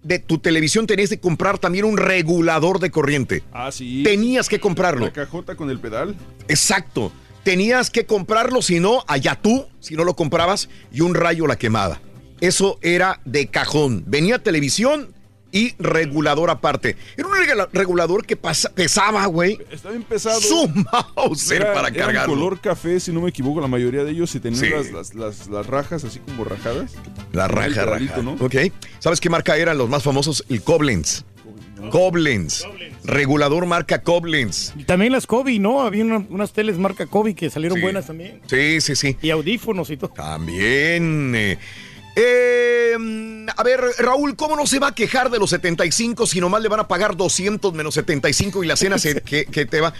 de 0.04 0.20
tu 0.20 0.38
televisión 0.38 0.86
tenías 0.86 1.10
que 1.10 1.20
comprar 1.20 1.58
también 1.58 1.86
un 1.86 1.98
regulador 1.98 2.80
de 2.80 2.92
corriente. 2.92 3.44
Ah, 3.52 3.72
sí. 3.72 4.04
Tenías 4.04 4.48
que 4.48 4.60
comprarlo. 4.60 5.06
La 5.08 5.14
cajota 5.14 5.56
con 5.56 5.72
el 5.72 5.80
pedal. 5.80 6.16
Exacto. 6.48 7.12
Tenías 7.44 7.90
que 7.90 8.06
comprarlo, 8.06 8.62
si 8.62 8.80
no, 8.80 9.04
allá 9.08 9.40
tú, 9.42 9.66
si 9.80 9.96
no 9.96 10.04
lo 10.04 10.16
comprabas, 10.16 10.70
y 10.92 11.02
un 11.02 11.16
rayo 11.16 11.48
la 11.48 11.58
quemada. 11.58 12.00
Eso 12.40 12.78
era 12.82 13.20
de 13.26 13.48
cajón. 13.48 14.04
Venía 14.06 14.40
televisión 14.40 15.13
y 15.54 15.74
regulador 15.80 16.50
aparte. 16.50 16.98
Era 17.16 17.28
un 17.30 17.36
regula- 17.36 17.70
regulador 17.72 18.26
que 18.26 18.36
pasa- 18.36 18.72
pesaba, 18.74 19.26
güey. 19.28 19.58
Está 19.72 19.92
bien 19.92 20.04
pesado. 20.04 20.42
Su 20.42 20.68
Mauser 21.16 21.62
Era- 21.62 21.74
para 21.74 21.92
cargarlo. 21.92 22.34
color 22.34 22.60
café, 22.60 23.00
si 23.00 23.14
no 23.14 23.22
me 23.22 23.30
equivoco, 23.30 23.62
la 23.62 23.68
mayoría 23.68 24.04
de 24.04 24.12
ellos 24.12 24.34
y 24.36 24.40
tenían 24.42 24.62
Sí. 24.66 24.70
las, 24.70 24.92
las, 24.92 25.14
las- 25.16 25.48
las 25.48 25.68
rajas 25.68 26.04
así 26.04 26.20
como 26.20 26.44
rajadas. 26.44 26.92
La 27.32 27.48
raja, 27.48 27.86
raja. 27.86 28.18
¿no? 28.22 28.34
Ok. 28.42 28.56
¿Sabes 29.00 29.22
qué 29.22 29.30
marca 29.30 29.56
eran 29.56 29.78
los 29.78 29.88
más 29.88 30.04
famosos? 30.04 30.44
El 30.50 30.62
Koblenz. 30.62 31.24
Koblenz. 31.92 32.64
Regulador 33.04 33.66
marca 33.66 34.02
Koblenz. 34.02 34.72
Y 34.78 34.86
también 34.86 35.12
las 35.12 35.28
Kobe, 35.28 35.60
¿no? 35.60 35.82
Había 35.82 36.06
una- 36.06 36.26
unas 36.30 36.54
teles 36.54 36.78
marca 36.78 37.06
Kobe 37.08 37.36
que 37.36 37.50
salieron 37.50 37.78
Sí. 37.78 37.82
buenas 37.82 38.08
también. 38.08 38.40
Sí, 38.48 38.80
sí, 38.80 38.96
sí. 38.96 39.18
Y 39.22 39.30
audífonos 39.32 39.90
y 39.90 39.98
todo. 39.98 40.10
También. 40.12 41.34
eh. 41.36 41.58
Eh, 42.16 42.96
a 43.56 43.64
ver, 43.64 43.82
Raúl, 44.00 44.36
¿cómo 44.36 44.56
no 44.56 44.68
se 44.68 44.80
va 44.80 44.88
a 44.90 44.96
quejar 44.96 45.30
de 45.32 45.40
los 45.40 45.50
75 45.50 46.28
si 46.28 46.40
nomás 46.40 46.62
le 46.62 46.70
van 46.70 46.80
a 46.80 46.88
pagar 46.88 47.16
200 47.18 47.74
menos 47.74 47.94
75 47.96 48.64
y 48.64 48.68
la 48.68 48.76
cena 48.76 48.98
se- 48.98 49.22
que, 49.22 49.46
que 49.46 49.66
te 49.66 49.82
va? 49.82 49.94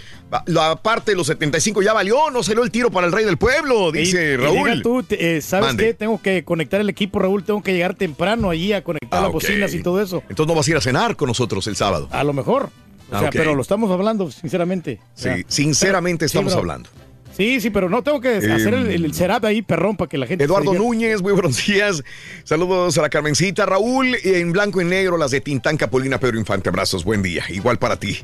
La 0.46 0.76
parte 0.76 1.10
de 1.12 1.16
los 1.16 1.26
75 1.26 1.82
ya 1.82 1.92
valió, 1.92 2.30
no 2.30 2.42
salió 2.42 2.62
el 2.62 2.70
tiro 2.70 2.90
para 2.90 3.06
el 3.06 3.12
rey 3.12 3.24
del 3.24 3.36
pueblo, 3.36 3.90
dice 3.92 4.30
Y- 4.30 4.34
y 4.34 4.36
Raúl. 4.36 4.54
diga 4.70 4.82
tú, 4.82 5.04
eh, 5.10 5.40
¿sabes 5.42 5.66
Mande. 5.66 5.84
qué? 5.86 5.94
Tengo 5.94 6.20
que 6.22 6.44
conectar 6.44 6.80
el 6.80 6.88
equipo, 6.88 7.18
Raúl. 7.18 7.44
Tengo 7.44 7.62
que 7.62 7.72
llegar 7.72 7.94
temprano 7.94 8.50
allí 8.50 8.72
a 8.72 8.82
conectar 8.84 9.18
Ah, 9.18 9.22
las 9.22 9.28
ok. 9.28 9.34
bocinas 9.34 9.74
y 9.74 9.82
todo 9.82 10.00
eso. 10.00 10.22
Entonces 10.28 10.46
no 10.46 10.54
vas 10.54 10.66
a 10.66 10.70
ir 10.70 10.76
a 10.76 10.80
cenar 10.80 11.16
con 11.16 11.28
nosotros 11.28 11.66
el 11.66 11.76
sábado. 11.76 12.08
A 12.12 12.22
lo 12.24 12.32
mejor. 12.32 12.70
O 13.10 13.16
Ah, 13.16 13.20
sea, 13.20 13.30
pero 13.30 13.54
lo 13.54 13.62
estamos 13.62 13.90
hablando, 13.90 14.30
sinceramente. 14.30 14.98
Sí, 15.14 15.28
sinceramente 15.46 16.20
pero- 16.26 16.26
estamos 16.26 16.54
hablando. 16.54 16.88
Sí, 17.36 17.60
sí, 17.60 17.70
pero 17.70 17.88
no 17.88 18.02
tengo 18.02 18.20
que 18.20 18.36
Eh, 18.36 18.52
hacer 18.52 18.74
el, 18.74 19.04
el 19.04 19.14
setup 19.14 19.44
ahí, 19.44 19.62
perrón, 19.62 19.96
para 19.96 20.08
que 20.08 20.18
la 20.18 20.26
gente. 20.26 20.44
Eduardo. 20.44 20.72
Núñez, 20.74 21.20
muy 21.20 21.32
buenos 21.32 21.66
días. 21.66 22.02
Saludos 22.44 22.96
a 22.98 23.02
la 23.02 23.08
Carmencita. 23.08 23.66
Raúl, 23.66 24.16
en 24.22 24.52
blanco 24.52 24.80
y 24.80 24.84
negro, 24.84 25.16
las 25.16 25.30
de 25.32 25.40
Tintán, 25.40 25.76
Capulina, 25.76 26.18
Pedro 26.18 26.38
Infante. 26.38 26.68
Abrazos, 26.68 27.04
buen 27.04 27.22
día. 27.22 27.44
Igual 27.48 27.78
para 27.78 27.96
ti. 27.98 28.18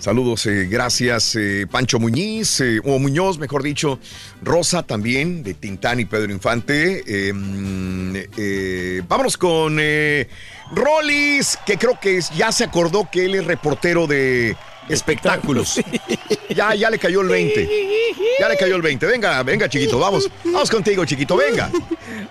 Saludos, 0.00 0.46
eh, 0.46 0.66
gracias. 0.70 1.36
eh, 1.36 1.66
Pancho 1.70 1.98
Muñiz, 1.98 2.60
eh, 2.62 2.80
o 2.84 2.98
Muñoz, 2.98 3.38
mejor 3.38 3.62
dicho. 3.62 3.98
Rosa 4.42 4.82
también, 4.82 5.42
de 5.42 5.52
Tintán 5.52 6.00
y 6.00 6.06
Pedro 6.06 6.32
Infante. 6.32 7.04
Mm, 7.34 8.16
eh, 8.36 9.02
vámonos 9.06 9.36
con 9.36 9.76
eh, 9.78 10.26
Rollis, 10.74 11.58
que 11.66 11.76
creo 11.76 11.98
que 12.00 12.16
es- 12.16 12.30
ya 12.30 12.50
se 12.50 12.64
acordó 12.64 13.08
que 13.12 13.26
él 13.26 13.34
es 13.34 13.44
reportero 13.44 14.06
de 14.06 14.56
espectáculos. 14.88 15.78
Ya, 16.48 16.74
ya 16.74 16.88
le 16.90 16.98
cayó 16.98 17.20
el 17.20 17.28
20. 17.28 17.68
Ya 18.40 18.48
le 18.48 18.56
cayó 18.56 18.76
el 18.76 18.82
20. 18.82 19.06
Venga, 19.06 19.42
venga, 19.42 19.68
chiquito, 19.68 19.98
vamos. 19.98 20.30
Vamos 20.44 20.70
contigo, 20.70 21.04
chiquito, 21.04 21.36
venga. 21.36 21.70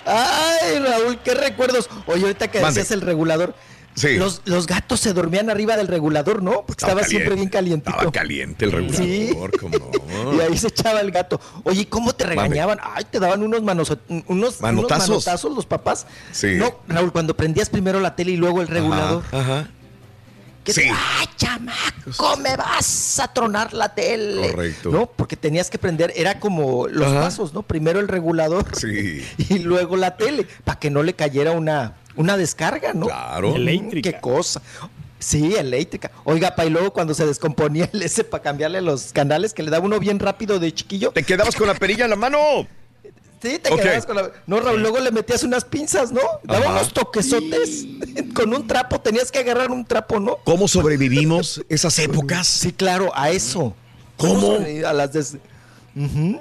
Ay, 0.06 0.80
Raúl, 0.80 1.20
qué 1.24 1.36
recuerdos. 1.36 1.88
Oye, 2.08 2.24
ahorita 2.24 2.50
que 2.50 2.60
Mande. 2.62 2.80
decías 2.80 2.92
el 2.92 3.02
regulador. 3.02 3.54
Sí. 3.96 4.18
Los, 4.18 4.42
los 4.46 4.68
gatos 4.68 5.00
se 5.00 5.14
dormían 5.14 5.50
arriba 5.50 5.76
del 5.76 5.88
regulador, 5.88 6.42
¿no? 6.42 6.64
Porque 6.66 6.84
estaba, 6.84 7.04
siempre 7.04 7.36
bien 7.36 7.50
calientito. 7.50 7.92
Estaba 7.92 8.12
caliente 8.12 8.66
el 8.66 8.72
regulador, 8.72 9.06
Sí. 9.06 9.34
Y 10.38 10.42
ahí 10.42 10.58
se 10.58 10.68
echaba 10.68 11.02
el 11.02 11.12
gato. 11.12 11.40
Oye, 11.64 11.82
¿y 11.82 11.86
¿cómo 11.86 12.14
te 12.14 12.26
regañaban? 12.26 12.80
Ay, 12.82 13.06
te 13.10 13.20
daban 13.20 13.44
unos, 13.44 13.62
manos, 13.62 13.96
unos, 14.28 14.62
¿Manotazos? 14.62 15.08
unos 15.10 15.26
manotazos 15.26 15.56
los 15.56 15.66
papás. 15.66 16.08
Sí. 16.32 16.56
No, 16.56 16.80
Raúl, 16.88 17.12
cuando 17.12 17.36
prendías 17.36 17.70
primero 17.70 18.00
la 18.00 18.16
tele 18.16 18.32
y 18.32 18.38
luego 18.38 18.62
el 18.62 18.68
regulador. 18.68 19.24
Ajá. 19.32 19.68
Que 20.64 20.74
Sí. 20.74 20.82
te- 20.82 20.90
¡Ay, 20.92 21.26
chamaco! 21.38 22.38
Me 22.38 22.56
vas 22.56 23.20
a 23.20 23.32
tronar 23.34 23.74
la 23.74 23.94
tele. 23.94 24.52
Correcto. 24.52 24.90
No, 24.92 25.06
porque 25.08 25.36
tenías 25.36 25.70
que 25.70 25.78
prender, 25.78 26.12
era 26.16 26.40
como 26.40 26.88
los 26.88 27.08
Ajá. 27.08 27.22
pasos, 27.22 27.54
¿no? 27.54 27.64
Primero 27.64 28.00
el 28.00 28.08
regulador 28.08 28.66
Sí. 28.76 29.26
y 29.38 29.60
luego 29.60 29.96
la 29.98 30.18
tele, 30.18 30.46
para 30.64 30.80
que 30.80 30.90
no 30.90 31.04
le 31.04 31.14
cayera 31.14 31.52
una, 31.52 31.96
una 32.16 32.38
descarga, 32.38 32.94
¿no? 32.94 33.06
Claro. 33.08 33.56
Eléctrica. 33.56 34.12
Qué 34.12 34.20
cosa. 34.20 34.62
Sí, 35.22 35.54
eléctrica. 35.56 36.12
Oiga, 36.24 36.56
pa, 36.56 36.66
y 36.66 36.70
luego 36.70 36.94
cuando 36.94 37.14
se 37.14 37.26
descomponía 37.26 37.90
el 37.94 38.02
ese 38.02 38.24
para 38.24 38.42
cambiarle 38.44 38.82
los 38.82 39.12
canales, 39.12 39.54
que 39.54 39.64
le 39.64 39.70
daba 39.72 39.86
uno 39.86 40.00
bien 40.00 40.20
rápido 40.20 40.60
de 40.60 40.74
chiquillo. 40.74 41.12
Te 41.12 41.24
quedabas 41.24 41.56
con 41.56 41.68
la 41.68 41.74
perilla 41.76 42.06
en 42.06 42.10
la 42.12 42.16
mano. 42.16 42.38
Sí, 43.42 43.58
te 43.58 43.70
quedabas 43.74 44.06
con 44.06 44.16
la. 44.18 44.32
No, 44.48 44.60
Raúl, 44.60 44.82
luego 44.82 45.00
le 45.00 45.12
metías 45.12 45.44
unas 45.44 45.64
pinzas, 45.64 46.12
¿no? 46.12 46.20
Daba 46.44 46.66
Ajá. 46.66 46.72
unos 46.74 46.94
toquesotes 46.94 47.86
con 48.36 48.54
un 48.54 48.68
trapo, 48.68 49.00
tenías 49.00 49.32
que 49.32 49.40
agarrar 49.40 49.72
un 49.72 49.86
trapo, 49.86 50.20
¿no? 50.20 50.38
¿Cómo 50.44 50.68
sobrevivimos 50.68 51.64
esas 51.70 51.98
épocas? 52.00 52.48
Sí, 52.48 52.74
claro, 52.74 53.12
a 53.16 53.30
eso. 53.32 53.74
¿Cómo? 54.18 54.58
A 54.86 54.94
las 54.94 55.14
des- 55.14 55.38
Ujú. 55.96 56.40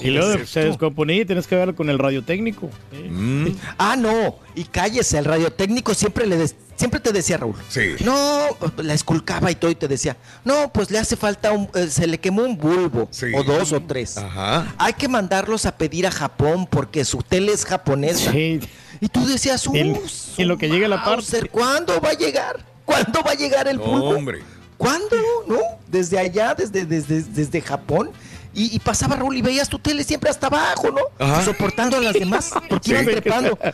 Y 0.00 0.10
luego 0.10 0.36
¿Qué 0.36 0.42
es 0.42 0.50
se 0.50 0.64
descomponía 0.64 1.22
y 1.22 1.24
tienes 1.24 1.46
que 1.46 1.56
verlo 1.56 1.74
con 1.74 1.88
el 1.90 1.98
radiotécnico. 1.98 2.70
Mm, 3.08 3.48
Ah, 3.78 3.96
no. 3.96 4.36
Y 4.54 4.64
cállese, 4.64 5.18
el 5.18 5.24
radiotécnico 5.24 5.94
siempre 5.94 6.26
le 6.26 6.36
des- 6.36 6.54
siempre 6.76 7.00
te 7.00 7.12
decía, 7.12 7.36
Raúl. 7.38 7.54
Sí. 7.68 7.94
No, 8.04 8.46
la 8.78 8.94
esculcaba 8.94 9.50
y 9.50 9.54
todo 9.54 9.70
y 9.70 9.74
te 9.74 9.88
decía, 9.88 10.16
no, 10.44 10.72
pues 10.72 10.90
le 10.90 10.98
hace 10.98 11.16
falta 11.16 11.52
un, 11.52 11.68
eh, 11.74 11.88
se 11.88 12.06
le 12.06 12.18
quemó 12.18 12.42
un 12.42 12.56
bulbo, 12.56 13.08
Sí. 13.10 13.26
o 13.34 13.42
dos 13.42 13.72
o 13.72 13.80
tres. 13.82 14.16
Ajá. 14.18 14.74
Hay 14.78 14.92
que 14.94 15.08
mandarlos 15.08 15.66
a 15.66 15.76
pedir 15.76 16.06
a 16.06 16.10
Japón 16.10 16.66
porque 16.70 17.04
su 17.04 17.18
tele 17.22 17.52
es 17.52 17.64
japonesa. 17.64 18.32
Sí. 18.32 18.60
Y 19.00 19.08
tú 19.08 19.26
decías, 19.26 19.66
uh, 19.66 19.74
En- 19.74 20.00
en 20.38 20.48
lo 20.48 20.56
que 20.58 20.68
llegue 20.68 20.88
la 20.88 20.98
Mauser, 20.98 21.50
¿cuándo 21.50 22.00
va 22.00 22.10
a 22.10 22.14
llegar? 22.14 22.64
¿Cuándo 22.84 23.22
va 23.22 23.32
a 23.32 23.34
llegar 23.34 23.66
el 23.68 23.76
No, 23.78 23.84
bulbo? 23.84 24.08
hombre. 24.10 24.40
¿Cuándo? 24.76 25.16
¿No? 25.48 25.56
Desde 25.88 26.18
allá, 26.18 26.54
desde, 26.54 26.84
desde, 26.84 27.22
desde 27.22 27.60
Japón. 27.60 28.10
Y, 28.54 28.74
y 28.74 28.78
pasaba 28.78 29.16
Raúl 29.16 29.36
y 29.36 29.42
veías 29.42 29.68
tu 29.68 29.78
tele 29.78 30.04
siempre 30.04 30.30
hasta 30.30 30.46
abajo, 30.46 30.90
¿no? 30.90 31.00
Ajá. 31.24 31.42
Soportando 31.44 31.96
a 31.96 32.00
las 32.00 32.14
demás, 32.14 32.50
porque 32.68 32.84
Sí. 32.88 32.92
iban 32.92 33.06
trepando. 33.06 33.58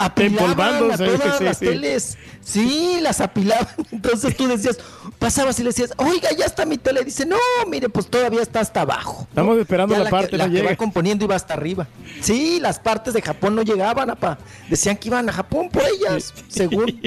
Apilaban 0.00 0.92
a 0.92 0.96
todas 0.96 1.38
sí, 1.38 1.44
las 1.44 1.58
sí. 1.58 1.64
teles. 1.64 2.18
Sí, 2.40 2.98
las 3.02 3.20
apilaban. 3.20 3.66
Entonces 3.90 4.36
tú 4.36 4.46
decías, 4.46 4.78
pasabas 5.18 5.58
y 5.58 5.64
le 5.64 5.70
decías, 5.70 5.92
oiga, 5.96 6.28
ya 6.38 6.44
está 6.44 6.64
mi 6.64 6.78
tele. 6.78 7.02
Dice, 7.04 7.26
no, 7.26 7.36
mire, 7.66 7.88
pues 7.88 8.06
todavía 8.06 8.40
está 8.40 8.60
hasta 8.60 8.82
abajo. 8.82 9.22
¿no? 9.22 9.28
Estamos 9.42 9.58
esperando 9.58 9.94
Ya 9.94 9.98
la 9.98 10.04
que- 10.04 10.10
parte, 10.10 10.36
la 10.38 10.46
no 10.46 10.54
que 10.54 10.62
va 10.62 10.76
componiendo 10.76 11.24
iba 11.24 11.34
hasta 11.34 11.54
arriba. 11.54 11.88
Sí, 12.20 12.58
las 12.60 12.78
partes 12.78 13.12
de 13.12 13.22
Japón 13.22 13.56
no 13.56 13.62
llegaban, 13.62 14.08
apa. 14.08 14.38
Decían 14.70 14.96
que 14.96 15.08
iban 15.08 15.28
a 15.28 15.32
Japón 15.32 15.68
por 15.68 15.82
ellas, 15.82 16.32
según. 16.48 17.00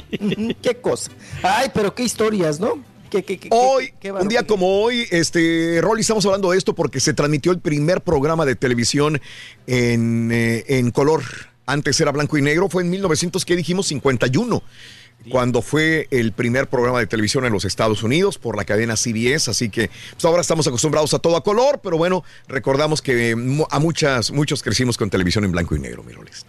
Qué 0.61 0.77
cosa. 0.81 1.11
Ay, 1.43 1.71
pero 1.73 1.95
qué 1.95 2.03
historias, 2.03 2.59
¿no? 2.59 2.83
Qué, 3.11 3.23
qué, 3.23 3.37
qué- 3.37 3.49
Hoy, 3.51 3.93
un 4.21 4.27
día 4.29 4.47
como 4.47 4.81
hoy, 4.81 5.05
este, 5.11 5.79
Rolly, 5.81 6.01
estamos 6.01 6.25
hablando 6.25 6.51
de 6.51 6.57
esto 6.57 6.73
porque 6.73 6.99
se 6.99 7.13
transmitió 7.13 7.51
el 7.51 7.59
primer 7.59 8.01
programa 8.01 8.45
de 8.45 8.55
televisión 8.55 9.21
en, 9.67 10.31
eh, 10.31 10.63
en 10.67 10.91
color. 10.91 11.21
Antes 11.65 11.99
era 12.01 12.11
blanco 12.11 12.37
y 12.37 12.41
negro, 12.41 12.69
fue 12.69 12.83
en 12.83 12.89
1900, 12.89 13.45
¿qué 13.45 13.55
dijimos? 13.55 13.87
51. 13.87 14.63
Cuando 15.29 15.61
fue 15.61 16.07
el 16.09 16.31
primer 16.31 16.67
programa 16.67 16.97
de 16.97 17.05
televisión 17.05 17.45
en 17.45 17.53
los 17.53 17.63
Estados 17.63 18.01
Unidos 18.01 18.39
por 18.39 18.57
la 18.57 18.65
cadena 18.65 18.95
CBS, 18.97 19.51
así 19.51 19.69
que 19.69 19.91
pues 20.13 20.25
ahora 20.25 20.41
estamos 20.41 20.65
acostumbrados 20.65 21.13
a 21.13 21.19
todo 21.19 21.35
a 21.35 21.43
color, 21.43 21.79
pero 21.83 21.95
bueno, 21.95 22.23
recordamos 22.47 23.03
que 23.03 23.35
mu- 23.35 23.67
a 23.69 23.77
muchas, 23.77 24.31
muchos 24.31 24.63
crecimos 24.63 24.97
con 24.97 25.11
televisión 25.11 25.43
en 25.45 25.51
blanco 25.51 25.75
y 25.75 25.79
negro, 25.79 26.01
mi 26.03 26.11
Rolis. 26.13 26.43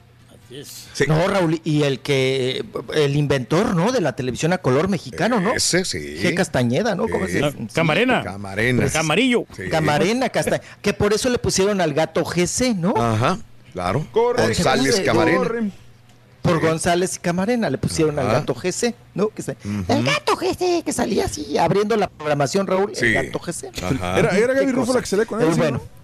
Sí. 0.93 1.05
No, 1.09 1.27
Raúl, 1.29 1.61
y 1.65 1.83
el 1.85 2.01
que, 2.01 2.65
el 2.95 3.17
inventor, 3.17 3.75
¿no? 3.75 3.93
De 3.93 4.01
la 4.01 4.15
televisión 4.15 4.53
a 4.53 4.59
color 4.59 4.89
mexicano, 4.89 5.41
¿no? 5.41 5.55
Ese, 5.55 5.85
sí. 5.85 5.99
G. 6.23 6.35
Castañeda, 6.35 6.95
¿no? 6.95 7.09
¿Cómo 7.09 7.27
Sí. 7.27 7.33
se 7.39 7.45
Ah, 7.45 7.53
Camarena. 7.73 8.23
Camarena. 8.23 8.89
Camarillo. 8.91 9.45
Sí. 9.57 9.69
Camarena 9.71 10.29
Castañeda. 10.29 10.63
Que 10.83 10.93
por 10.93 11.13
eso 11.13 11.29
le 11.31 11.39
pusieron 11.39 11.81
al 11.81 11.95
gato 11.95 12.25
GC, 12.25 12.75
¿no? 12.75 12.95
Ajá, 12.97 13.39
claro. 13.73 14.07
Corre, 14.13 14.43
González 14.45 14.93
corre, 14.97 15.05
Camarena. 15.05 15.39
corre. 15.39 15.71
por 16.43 16.61
González 16.61 17.17
y 17.17 17.19
Camarena. 17.21 17.71
Le 17.71 17.79
pusieron 17.79 18.19
al 18.19 18.27
gato 18.27 18.55
GC, 18.55 18.95
¿no? 19.15 19.29
Que 19.29 19.43
se-. 19.43 19.57
El 19.89 20.05
gato 20.05 20.37
GC 20.37 20.83
que 20.85 20.93
salía 20.93 21.27
así 21.27 21.57
abriendo 21.57 21.97
la 21.97 22.09
programación, 22.11 22.67
Raúl. 22.67 22.91
Sí. 22.95 23.07
El 23.07 23.15
gato 23.15 23.39
GC. 23.39 23.71
Ajá. 23.83 24.19
Era, 24.19 24.37
era 24.37 24.53
Gaby 24.55 24.67
¿Qué 24.67 24.73
Rufo 24.73 24.93
la 24.93 25.01
que 25.01 25.07
salía 25.07 25.25
con 25.27 25.41
él. 25.41 25.53
¿sí, 25.53 25.59
bueno. 25.59 25.79
no? 25.79 26.02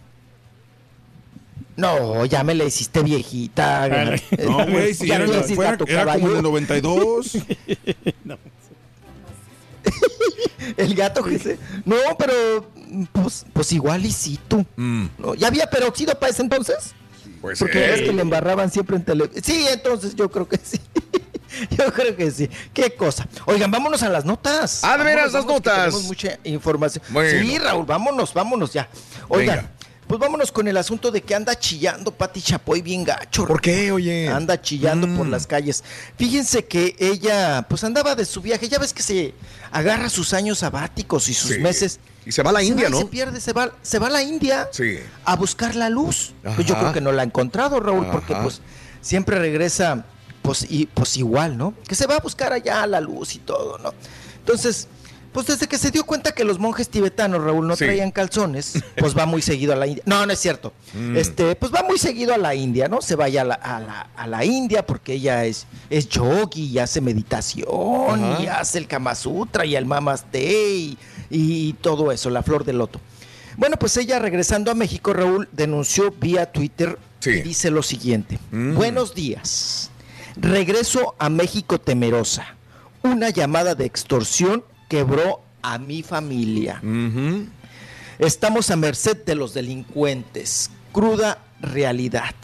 No, 1.79 2.25
ya 2.27 2.43
me 2.45 2.55
la 2.55 2.65
hiciste 2.65 3.03
viejita. 3.03 3.89
No, 4.45 4.67
güey, 4.67 4.93
si 4.95 5.07
Ya 5.07 5.15
era, 5.17 5.27
me 5.27 5.33
decís 5.37 5.55
fuera- 5.57 5.71
gato 5.73 5.85
era 5.87 6.05
como 6.05 6.15
en 6.15 6.21
caballo. 6.23 6.37
el 6.37 6.43
92. 6.43 7.33
El 10.77 10.95
gato 10.95 11.23
GC. 11.23 11.59
No, 11.85 11.97
pero 12.19 12.69
pues, 13.13 13.47
pues 13.53 13.73
igual 13.73 14.05
y 14.05 14.13
sí 14.13 14.39
tú. 14.49 14.65
No, 14.77 15.35
¿Ya 15.35 15.47
había 15.49 15.69
peróxido 15.69 16.19
para 16.19 16.31
ese 16.33 16.43
entonces? 16.43 16.95
Mm. 17.25 17.31
Pues 17.41 17.59
Porque 17.59 17.95
es 17.95 18.03
que 18.03 18.13
le 18.13 18.23
embarraban 18.23 18.71
siempre 18.71 18.97
en 18.97 19.05
televisión. 19.05 19.45
Sí, 19.45 19.65
entonces 19.73 20.15
yo 20.17 20.29
creo 20.31 20.49
que 20.49 20.59
sí. 20.63 20.81
Yo 21.71 21.93
creo 21.93 22.15
que 22.17 22.31
sí. 22.31 22.51
Qué 22.75 22.95
cosa. 22.95 23.27
Oigan, 23.47 23.71
vámonos 23.71 24.03
a 24.03 24.09
las 24.09 24.25
notas. 24.25 24.83
Ah, 24.85 24.99
de 24.99 25.05
veras, 25.05 25.33
Vámonos, 25.33 25.33
las 25.33 25.45
vámonos, 25.45 25.63
que 25.63 25.69
notas. 25.71 25.85
Tenemos 25.87 26.05
mucha 26.05 26.39
información. 26.45 27.05
Bueno. 27.11 27.41
Sí, 27.41 27.59
Raúl, 27.59 27.87
vámonos, 27.87 28.35
vámonos 28.35 28.73
ya. 28.73 28.89
Oigan, 29.29 29.57
Venga. 29.57 29.71
Pues 30.09 30.19
vámonos 30.19 30.51
con 30.51 30.67
el 30.67 30.77
asunto 30.77 31.11
de 31.11 31.21
que 31.23 31.35
anda 31.35 31.55
chillando 31.59 32.11
Pati 32.11 32.41
Chapoy 32.43 32.83
bien 32.83 33.05
gacho. 33.05 33.47
¿Por 33.47 33.61
qué, 33.61 33.93
oye? 33.93 34.29
Anda 34.29 34.61
chillando 34.61 35.07
Mm. 35.07 35.17
por 35.19 35.27
las 35.29 35.47
calles. 35.47 35.85
Fíjense 36.17 36.65
que 36.65 36.97
ella, 36.99 37.67
pues 37.69 37.85
andaba 37.85 38.15
de 38.15 38.25
su 38.25 38.41
viaje. 38.41 38.69
Ya 38.69 38.79
ves 38.79 38.93
que 38.95 39.03
se 39.03 39.35
agarra 39.71 40.09
sus 40.09 40.33
años 40.35 40.59
sabáticos 40.59 41.29
y 41.29 41.35
sus 41.35 41.51
Sí. 41.53 41.59
meses. 41.61 42.01
Y 42.27 42.33
se 42.33 42.43
va 42.43 42.51
a 42.51 42.53
la 42.55 42.63
India, 42.63 42.89
¿no? 42.89 42.99
Se 42.99 43.05
pierde, 43.07 43.41
se 43.41 43.53
va, 43.53 43.73
se 43.83 43.99
va 43.99 44.09
a 44.09 44.11
la 44.11 44.23
India 44.23 44.69
Sí. 44.73 44.99
a 45.25 45.37
buscar 45.37 45.77
la 45.77 45.89
luz. 45.91 46.33
Pues 46.57 46.67
yo 46.67 46.77
creo 46.79 46.93
que 46.93 47.01
no 47.01 47.13
la 47.13 47.23
ha 47.23 47.25
encontrado, 47.25 47.79
Raúl, 47.79 48.07
porque 48.11 48.35
pues 48.35 48.61
siempre 49.01 49.39
regresa, 49.39 50.05
pues, 50.43 50.67
y, 50.69 50.87
pues 50.87 51.17
igual, 51.17 51.57
¿no? 51.59 51.75
Que 51.87 51.95
se 51.95 52.07
va 52.07 52.17
a 52.17 52.21
buscar 52.21 52.53
allá 52.53 52.87
la 52.87 53.01
luz 53.01 53.35
y 53.35 53.39
todo, 53.39 53.79
¿no? 53.79 53.93
Entonces, 54.39 54.89
pues 55.33 55.47
desde 55.47 55.67
que 55.67 55.79
se 55.79 55.91
dio 55.91 56.05
cuenta 56.05 56.33
que 56.33 56.45
los 56.45 56.59
monjes 56.59 56.89
tibetanos, 56.89 57.43
Raúl, 57.43 57.67
no 57.67 57.77
Sí. 57.77 57.85
traían 57.85 58.11
calzones, 58.11 58.75
pues 58.97 59.17
va 59.17 59.27
muy 59.27 59.43
seguido 59.43 59.73
a 59.73 59.77
la 59.77 59.87
India. 59.87 60.03
No, 60.07 60.25
no 60.27 60.33
es 60.33 60.39
cierto. 60.39 60.73
Mm. 60.95 61.17
Este, 61.17 61.55
pues 61.57 61.73
va 61.73 61.83
muy 61.83 61.99
seguido 61.99 62.35
a 62.35 62.39
la 62.39 62.55
India, 62.55 62.89
¿no? 62.89 63.01
Se 63.03 63.15
vaya 63.15 63.43
a 63.43 63.45
la, 63.45 63.55
a 63.55 63.81
la, 63.81 64.01
a 64.17 64.27
la 64.27 64.45
India 64.45 64.85
porque 64.87 65.15
ella 65.15 65.45
es, 65.45 65.67
es 65.91 66.09
yogi 66.09 66.65
y 66.67 66.79
hace 66.79 67.01
meditación 67.01 67.67
Ajá. 68.25 68.43
y 68.43 68.47
hace 68.47 68.79
el 68.79 68.87
Kama 68.87 69.15
Sutra 69.15 69.65
y 69.65 69.77
el 69.77 69.85
Mamaste 69.87 70.73
y, 70.77 70.99
y 71.31 71.73
todo 71.75 72.11
eso, 72.13 72.31
la 72.31 72.43
flor 72.43 72.65
del 72.65 72.79
loto. 72.79 73.01
Bueno, 73.57 73.77
pues 73.77 73.97
ella 73.97 74.19
regresando 74.21 74.71
a 74.71 74.75
México, 74.75 75.13
Raúl, 75.13 75.49
denunció 75.53 76.11
vía 76.13 76.47
Twitter 76.53 76.99
Sí. 77.21 77.31
y 77.31 77.43
dice 77.43 77.71
lo 77.73 77.83
siguiente. 77.83 78.39
Mm. 78.53 78.77
Buenos 78.77 79.13
días. 79.15 79.91
Regreso 80.37 81.17
a 81.19 81.29
México 81.29 81.81
temerosa. 81.81 82.55
Una 83.03 83.31
llamada 83.31 83.75
de 83.75 83.85
extorsión 83.87 84.63
quebró 84.89 85.41
a 85.63 85.79
mi 85.79 86.03
familia. 86.03 86.81
Estamos 88.19 88.71
a 88.71 88.77
merced 88.77 89.17
de 89.25 89.35
los 89.35 89.55
delincuentes. 89.55 90.71
Cruda 90.93 91.39
realidad. 91.61 92.35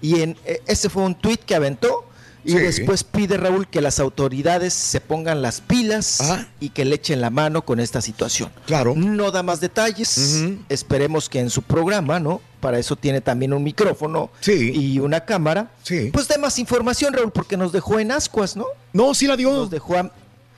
Y 0.00 0.20
en, 0.20 0.36
eh, 0.44 0.60
ese 0.66 0.88
fue 0.88 1.04
un 1.04 1.14
tuit 1.14 1.40
que 1.40 1.54
aventó. 1.54 2.06
Y 2.44 2.50
Sí. 2.54 2.58
después 2.58 3.04
pide 3.04 3.36
Raúl 3.36 3.68
que 3.68 3.80
las 3.80 4.00
autoridades 4.00 4.74
se 4.74 5.00
pongan 5.00 5.42
las 5.42 5.60
pilas 5.60 6.20
Ajá. 6.20 6.48
y 6.58 6.70
que 6.70 6.84
le 6.84 6.96
echen 6.96 7.20
la 7.20 7.30
mano 7.30 7.64
con 7.64 7.78
esta 7.78 8.00
situación. 8.00 8.50
Claro. 8.66 8.94
No 8.96 9.30
da 9.30 9.44
más 9.44 9.60
detalles. 9.60 10.42
Esperemos 10.68 11.28
que 11.28 11.38
en 11.38 11.50
su 11.50 11.62
programa, 11.62 12.18
¿no? 12.18 12.40
Para 12.58 12.80
eso 12.80 12.96
tiene 12.96 13.20
también 13.20 13.52
un 13.52 13.62
micrófono 13.62 14.30
Sí. 14.40 14.72
y 14.74 14.98
una 14.98 15.20
cámara. 15.24 15.70
Sí. 15.84 16.10
Pues 16.12 16.26
dé 16.26 16.36
más 16.36 16.58
información, 16.58 17.12
Raúl, 17.14 17.30
porque 17.30 17.56
nos 17.56 17.70
dejó 17.70 18.00
en 18.00 18.10
ascuas, 18.10 18.56
¿no? 18.56 18.66
No, 18.92 19.14
sí 19.14 19.28
la 19.28 19.36
dio. 19.36 19.52
Nos 19.52 19.70
dejó 19.70 19.96
a, 19.98 20.10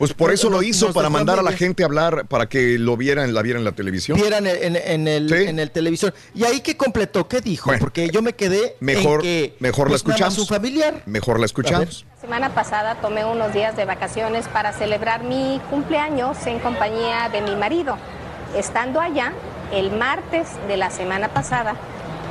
Pues 0.04 0.12
por 0.12 0.32
eso 0.32 0.50
lo 0.50 0.62
hizo, 0.62 0.92
para 0.92 1.08
mandar 1.08 1.38
a 1.38 1.42
la 1.42 1.52
gente 1.52 1.82
a 1.82 1.86
hablar, 1.86 2.26
para 2.26 2.46
que 2.46 2.78
lo 2.78 2.94
vieran, 2.94 3.32
la 3.32 3.40
vieran 3.40 3.60
en 3.60 3.64
la 3.64 3.72
televisión. 3.72 4.20
vieran 4.20 4.46
en, 4.46 4.76
en 4.76 5.08
el, 5.08 5.30
Sí. 5.30 5.48
en 5.48 5.58
el 5.58 5.70
televisor. 5.70 6.12
Y 6.34 6.44
ahí 6.44 6.60
que 6.60 6.76
completó, 6.76 7.26
¿qué 7.26 7.40
dijo? 7.40 7.70
Bueno, 7.70 7.80
porque 7.80 8.10
yo 8.10 8.20
me 8.20 8.34
quedé 8.34 8.76
mejor- 8.80 9.20
en 9.20 9.22
que 9.22 9.54
mejor 9.60 9.86
la 9.86 9.92
pues, 9.92 10.02
escuchamos. 10.02 10.38
un 10.38 10.46
familiar. 10.46 11.02
Mejor 11.06 11.40
la 11.40 11.46
escuchamos. 11.46 12.04
La 12.16 12.20
semana 12.20 12.54
pasada 12.54 12.96
tomé 12.96 13.24
unos 13.24 13.54
días 13.54 13.76
de 13.78 13.86
vacaciones 13.86 14.46
para 14.48 14.74
celebrar 14.74 15.24
mi 15.24 15.58
cumpleaños 15.70 16.36
en 16.46 16.58
compañía 16.58 17.30
de 17.32 17.40
mi 17.40 17.56
marido. 17.56 17.96
Estando 18.54 19.00
allá, 19.00 19.32
el 19.72 19.90
martes 19.90 20.48
de 20.68 20.76
la 20.76 20.90
semana 20.90 21.28
pasada, 21.28 21.76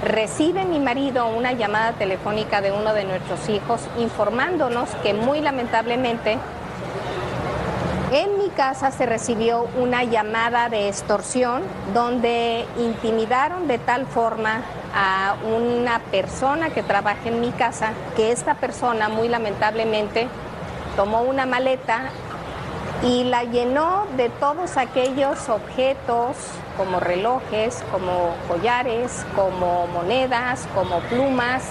recibe 0.06 0.66
mi 0.66 0.80
marido 0.80 1.28
una 1.28 1.54
llamada 1.54 1.94
telefónica 1.94 2.62
de 2.62 2.72
uno 2.72 2.94
de 2.94 3.04
nuestros 3.06 3.50
hijos 3.50 3.82
informándonos 3.98 4.90
que 5.02 5.14
muy 5.16 5.42
lamentablemente 5.42 6.38
en 8.14 8.38
mi 8.38 8.50
casa 8.50 8.92
se 8.92 9.08
recibió 9.08 9.68
una 9.76 10.04
llamada 10.04 10.70
de 10.70 10.88
extorsión 10.88 11.64
donde 11.96 12.64
intimidaron 12.78 13.68
de 13.68 13.80
tal 13.80 14.06
forma 14.06 14.62
a 14.94 15.36
una 15.44 15.98
persona 16.12 16.70
que 16.70 16.84
trabaja 16.84 17.28
en 17.28 17.42
mi 17.42 17.50
casa 17.50 17.94
que 18.16 18.32
esta 18.32 18.54
persona 18.54 19.10
muy 19.10 19.30
lamentablemente 19.30 20.28
tomó 20.96 21.24
una 21.24 21.48
maleta 21.48 22.10
y 23.02 23.24
la 23.24 23.46
llenó 23.46 24.06
de 24.16 24.30
todos 24.30 24.78
aquellos 24.78 25.50
objetos 25.50 26.38
como 26.78 27.00
relojes, 27.00 27.84
como 27.92 28.36
collares, 28.48 29.26
como 29.36 29.88
monedas, 29.88 30.68
como 30.76 31.00
plumas, 31.00 31.64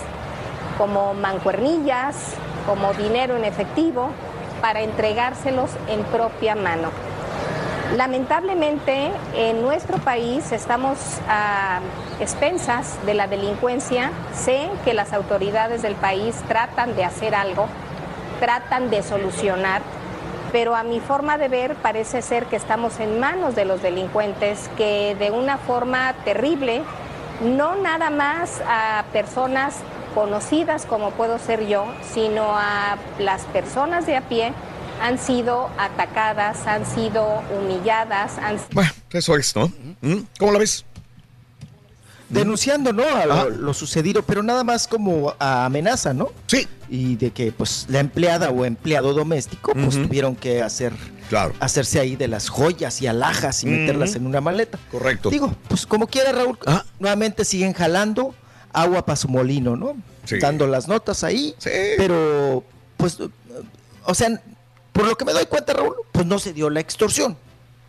como 0.77 1.15
mancuernillas, 1.15 2.35
como 2.67 2.93
dinero 2.95 3.37
en 3.37 3.45
efectivo, 3.45 4.11
para 4.63 4.81
entregárselos 4.81 5.71
en 5.89 6.03
propia 6.05 6.55
mano. 6.55 6.89
Lamentablemente, 7.97 9.11
en 9.35 9.61
nuestro 9.61 9.99
país 9.99 10.51
estamos 10.51 10.97
a 11.29 11.81
expensas 12.21 13.05
de 13.05 13.13
la 13.13 13.27
delincuencia. 13.27 14.11
Sé 14.33 14.71
que 14.83 14.95
las 14.95 15.13
autoridades 15.13 15.83
del 15.83 15.95
país 15.97 16.37
tratan 16.49 16.97
de 16.97 17.05
hacer 17.05 17.35
algo, 17.35 17.67
tratan 18.41 18.89
de 18.89 19.03
solucionar, 19.03 19.83
pero 20.53 20.75
a 20.75 20.85
mi 20.85 21.01
forma 21.01 21.37
de 21.37 21.49
ver 21.49 21.75
parece 21.75 22.23
ser 22.23 22.47
que 22.47 22.57
estamos 22.57 22.99
en 22.99 23.21
manos 23.21 23.55
de 23.55 23.67
los 23.67 23.83
delincuentes 23.83 24.71
que 24.79 25.15
de 25.19 25.31
una 25.31 25.59
forma 25.59 26.15
terrible, 26.25 26.83
no 27.43 27.75
nada 27.77 28.09
más 28.09 28.63
a 28.67 29.05
personas 29.13 29.81
conocidas 30.15 30.87
como 30.87 31.11
puedo 31.13 31.39
ser 31.39 31.67
yo, 31.67 31.87
sino 32.15 32.45
a 32.57 32.97
las 33.19 33.43
personas 33.47 34.07
de 34.07 34.17
a 34.17 34.29
pie 34.29 34.53
han 35.01 35.19
sido 35.19 35.69
atacadas, 35.79 36.67
han 36.67 36.87
sido 36.87 37.43
humilladas, 37.59 38.39
han 38.39 38.59
Bueno, 38.73 38.91
eso 39.11 39.37
es, 39.37 39.55
¿no? 39.57 39.73
¿Mm? 40.01 40.19
¿Cómo 40.39 40.53
la 40.53 40.59
ves? 40.59 40.85
denunciando, 42.29 42.95
¿no? 42.95 43.03
A 43.05 43.27
lo, 43.27 43.51
lo 43.51 43.75
sucedido, 43.75 44.23
pero 44.23 44.43
nada 44.43 44.65
más 44.65 44.89
como 44.89 45.35
a 45.39 45.67
amenaza, 45.67 46.15
¿no? 46.15 46.31
Sí. 46.47 46.67
Y 46.89 47.17
de 47.17 47.31
que 47.31 47.53
pues 47.53 47.85
la 47.91 48.01
empleada 48.01 48.49
o 48.51 48.65
empleado 48.65 49.13
doméstico 49.13 49.73
pues 49.75 50.01
tuvieron 50.03 50.35
que 50.35 50.63
hacer 50.63 50.95
Claro. 51.29 51.53
hacerse 51.61 52.01
ahí 52.01 52.17
de 52.17 52.29
las 52.29 52.49
joyas 52.49 53.03
y 53.03 53.07
alhajas 53.07 53.63
y 53.65 53.67
meterlas 53.67 54.15
en 54.17 54.27
una 54.27 54.41
maleta. 54.41 54.79
Correcto. 54.91 55.29
Digo, 55.31 55.55
pues 55.69 55.87
como 55.87 56.07
quiera 56.07 56.33
Raúl, 56.33 56.59
Ah. 56.67 56.85
nuevamente 56.99 57.45
siguen 57.45 57.75
jalando 57.75 58.35
agua 58.73 59.05
para 59.05 59.17
su 59.17 59.29
molino, 59.29 59.77
¿no? 59.77 59.97
Sí. 60.25 60.39
Dando 60.39 60.67
las 60.67 60.89
notas 60.89 61.25
ahí, 61.25 61.55
Sí. 61.59 61.71
pero 61.97 62.65
pues 62.97 63.19
o 64.05 64.15
sea, 64.15 64.41
por 64.93 65.07
lo 65.07 65.17
que 65.17 65.25
me 65.25 65.33
doy 65.33 65.47
cuenta 65.47 65.73
Raúl, 65.73 65.95
pues 66.13 66.27
no 66.27 66.39
se 66.39 66.53
dio 66.53 66.71
la 66.71 66.81
extorsión. 66.81 67.37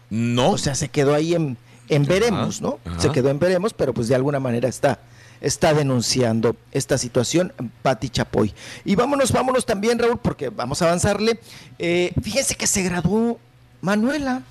No. 0.10 0.52
O 0.52 0.58
sea, 0.58 0.76
se 0.76 0.90
quedó 0.90 1.14
ahí 1.14 1.34
en, 1.36 1.58
en 1.90 2.06
veremos, 2.06 2.62
¿no? 2.62 2.80
ajá. 2.86 3.00
Se 3.00 3.12
quedó 3.12 3.30
en 3.30 3.40
veremos, 3.40 3.74
pero 3.74 3.94
pues 3.94 4.08
de 4.08 4.16
alguna 4.16 4.40
manera 4.40 4.68
está, 4.70 5.00
está 5.42 5.74
denunciando 5.74 6.56
esta 6.72 6.98
situación 6.98 7.52
Pati 7.82 8.10
Chapoy. 8.10 8.54
Y 8.86 8.96
vámonos, 8.96 9.32
vámonos 9.32 9.66
también, 9.66 9.98
Raúl, 10.00 10.18
porque 10.20 10.50
vamos 10.50 10.82
a 10.82 10.86
avanzarle. 10.86 11.40
Eh, 11.80 12.14
fíjense 12.22 12.56
que 12.56 12.68
se 12.68 12.84
graduó 12.84 13.40
Manuela. 13.82 14.44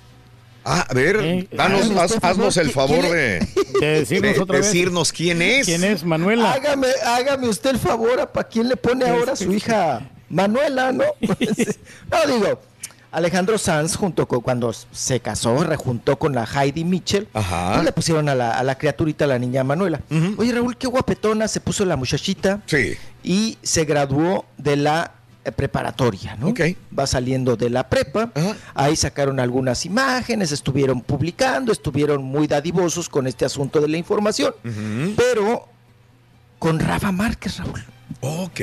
Ah, 0.65 0.85
a 0.89 0.93
ver, 0.93 1.17
Eh, 1.21 1.47
danos, 1.51 1.91
haz- 1.91 2.17
haznos 2.21 2.57
el 2.57 2.69
¿qui- 2.69 2.73
favor 2.73 3.01
de, 3.03 3.45
De 3.81 3.87
decirnos 3.99 4.33
de 4.35 4.39
otra 4.41 4.57
vez. 4.57 4.65
decirnos 4.67 5.11
quién 5.11 5.41
es. 5.41 5.65
¿Quién 5.65 5.83
es 5.83 6.03
Manuela? 6.03 6.53
Hágame, 6.53 6.87
hágame 7.05 7.47
usted 7.49 7.71
el 7.71 7.79
favor, 7.79 8.19
¿a 8.19 8.31
para 8.31 8.47
quién 8.47 8.69
le 8.69 8.77
pone 8.77 9.05
ahora 9.05 9.33
a 9.33 9.35
su 9.35 9.51
hija 9.51 10.09
Manuela, 10.29 10.91
no? 10.91 11.03
no, 11.21 12.33
digo, 12.33 12.61
Alejandro 13.11 13.57
Sanz, 13.59 13.95
junto 13.95 14.27
con 14.27 14.41
cuando 14.41 14.73
se 14.91 15.19
casó, 15.19 15.63
rejuntó 15.63 16.17
con 16.17 16.33
la 16.33 16.45
Heidi 16.45 16.83
Mitchell, 16.83 17.27
Ajá. 17.33 17.73
pues 17.73 17.85
le 17.85 17.91
pusieron 17.91 18.27
a 18.29 18.33
la, 18.33 18.57
a 18.57 18.63
la 18.63 18.75
criaturita, 18.77 19.25
a 19.25 19.27
la 19.27 19.37
niña 19.39 19.63
Manuela. 19.63 19.99
Oye, 20.37 20.51
Raúl, 20.51 20.77
qué 20.77 20.87
guapetona 20.87 21.47
se 21.47 21.59
puso 21.59 21.85
la 21.85 21.95
muchachita 21.95 22.61
Sí. 22.65 22.95
y 23.23 23.57
se 23.61 23.85
graduó 23.85 24.45
de 24.57 24.77
la 24.77 25.11
preparatoria, 25.51 26.35
¿no? 26.35 26.49
Ok. 26.49 26.61
Va 26.97 27.05
saliendo 27.05 27.55
de 27.55 27.69
la 27.69 27.89
prepa, 27.89 28.31
Ajá. 28.33 28.55
ahí 28.73 28.95
sacaron 28.95 29.39
algunas 29.39 29.85
imágenes, 29.85 30.51
estuvieron 30.51 31.01
publicando, 31.01 31.71
estuvieron 31.71 32.23
muy 32.23 32.47
dadivosos 32.47 33.09
con 33.09 33.27
este 33.27 33.45
asunto 33.45 33.81
de 33.81 33.87
la 33.87 33.97
información, 33.97 34.53
pero 35.15 35.67
con 36.59 36.79
Rafa 36.79 37.11
Márquez, 37.11 37.57
Raúl. 37.57 37.83
Ok. 38.21 38.61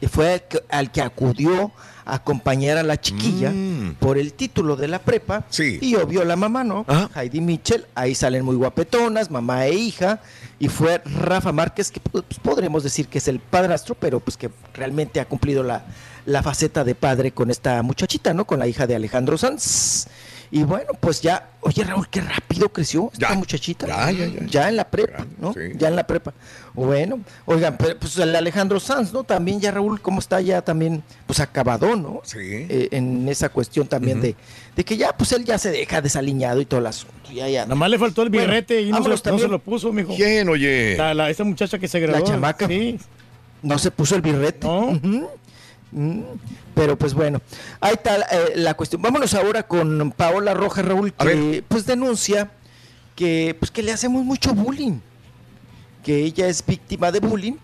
Y 0.00 0.06
fue 0.06 0.32
al 0.34 0.42
que, 0.42 0.62
al 0.68 0.92
que 0.92 1.00
acudió 1.00 1.72
a 2.04 2.16
acompañar 2.16 2.78
a 2.78 2.82
la 2.82 3.00
chiquilla 3.00 3.52
por 3.98 4.18
el 4.18 4.32
título 4.34 4.76
de 4.76 4.88
la 4.88 4.98
prepa. 4.98 5.40
Mm. 5.40 5.44
Sí. 5.48 5.78
Y 5.80 5.94
obvio 5.96 6.24
la 6.24 6.36
mamá, 6.36 6.64
¿no? 6.64 6.84
Heidi 7.14 7.40
Mitchell, 7.40 7.86
ahí 7.94 8.14
salen 8.14 8.44
muy 8.44 8.56
guapetonas, 8.56 9.30
mamá 9.30 9.66
e 9.66 9.74
hija. 9.74 10.20
Y 10.58 10.68
fue 10.68 11.00
Rafa 11.04 11.52
Márquez, 11.52 11.90
que 11.90 12.00
pues, 12.00 12.24
podremos 12.42 12.82
decir 12.82 13.08
que 13.08 13.18
es 13.18 13.28
el 13.28 13.40
padrastro, 13.40 13.94
pero 13.94 14.20
pues 14.20 14.36
que 14.36 14.50
realmente 14.74 15.20
ha 15.20 15.24
cumplido 15.26 15.62
la, 15.62 15.84
la 16.28 16.42
faceta 16.42 16.84
de 16.84 16.94
padre 16.94 17.32
con 17.32 17.50
esta 17.50 17.82
muchachita, 17.82 18.34
¿no? 18.34 18.44
Con 18.44 18.58
la 18.58 18.66
hija 18.66 18.86
de 18.86 18.94
Alejandro 18.94 19.38
Sanz. 19.38 20.06
Y 20.50 20.62
bueno, 20.62 20.92
pues 20.98 21.20
ya, 21.20 21.50
oye 21.60 21.84
Raúl, 21.84 22.08
qué 22.08 22.22
rápido 22.22 22.70
creció 22.70 23.10
esta 23.12 23.34
muchachita. 23.34 23.86
Ya, 23.86 24.10
ya, 24.10 24.26
ya. 24.46 24.68
en 24.70 24.76
la 24.76 24.84
prepa, 24.88 25.26
¿no? 25.38 25.54
Ya 25.76 25.88
en 25.88 25.96
la 25.96 26.06
prepa. 26.06 26.32
Bueno, 26.72 27.20
oigan, 27.44 27.76
pues 27.76 28.16
el 28.16 28.34
Alejandro 28.34 28.80
Sanz, 28.80 29.12
¿no? 29.12 29.24
También 29.24 29.60
ya 29.60 29.70
Raúl, 29.72 30.00
¿cómo 30.00 30.20
está 30.20 30.40
ya 30.40 30.62
también? 30.62 31.02
Pues 31.26 31.40
acabado, 31.40 31.94
¿no? 31.96 32.22
Sí. 32.24 32.38
Eh, 32.40 32.88
en 32.92 33.28
esa 33.28 33.50
cuestión 33.50 33.86
también 33.88 34.22
de, 34.22 34.34
de 34.74 34.84
que 34.84 34.96
ya, 34.96 35.14
pues 35.14 35.32
él 35.32 35.44
ya 35.44 35.58
se 35.58 35.70
deja 35.70 36.00
desaliñado 36.00 36.62
y 36.62 36.64
todo 36.64 36.80
el 36.80 36.86
asunto. 36.86 37.14
Ya, 37.30 37.46
ya. 37.48 37.64
Nada 37.64 37.74
más 37.74 37.90
le 37.90 37.98
faltó 37.98 38.22
el 38.22 38.30
Bueno, 38.30 38.46
birrete 38.46 38.80
y 38.80 38.90
no 38.90 39.02
se, 39.02 39.30
no 39.30 39.38
se 39.38 39.48
lo 39.48 39.58
puso, 39.58 39.92
mijo. 39.92 40.14
¿Quién, 40.16 40.48
oye? 40.48 40.96
La, 40.96 41.12
la- 41.12 41.28
esa 41.28 41.44
muchacha 41.44 41.78
que 41.78 41.88
se 41.88 42.00
graduó. 42.00 42.26
chamaca. 42.26 42.66
Sí. 42.66 42.98
No 43.60 43.76
se 43.76 43.90
puso 43.90 44.14
el 44.14 44.22
birrete. 44.22 44.66
Mm, 44.66 45.24
Pero 46.74 46.96
pues 46.98 47.14
bueno, 47.14 47.40
ahí 47.80 47.94
está 47.94 48.16
eh, 48.16 48.52
la 48.56 48.74
cuestión. 48.74 49.00
Vámonos 49.02 49.34
ahora 49.34 49.62
con 49.62 50.12
Paola 50.16 50.54
Rojas, 50.54 50.84
Raúl, 50.84 51.12
que 51.14 51.64
pues 51.66 51.86
denuncia 51.86 52.50
que 53.16 53.56
pues 53.58 53.70
que 53.70 53.82
le 53.82 53.92
hacemos 53.92 54.24
mucho 54.24 54.54
bullying, 54.54 54.98
que 56.04 56.22
ella 56.24 56.46
es 56.48 56.64
víctima 56.64 57.10
de 57.10 57.20
bullying 57.20 57.54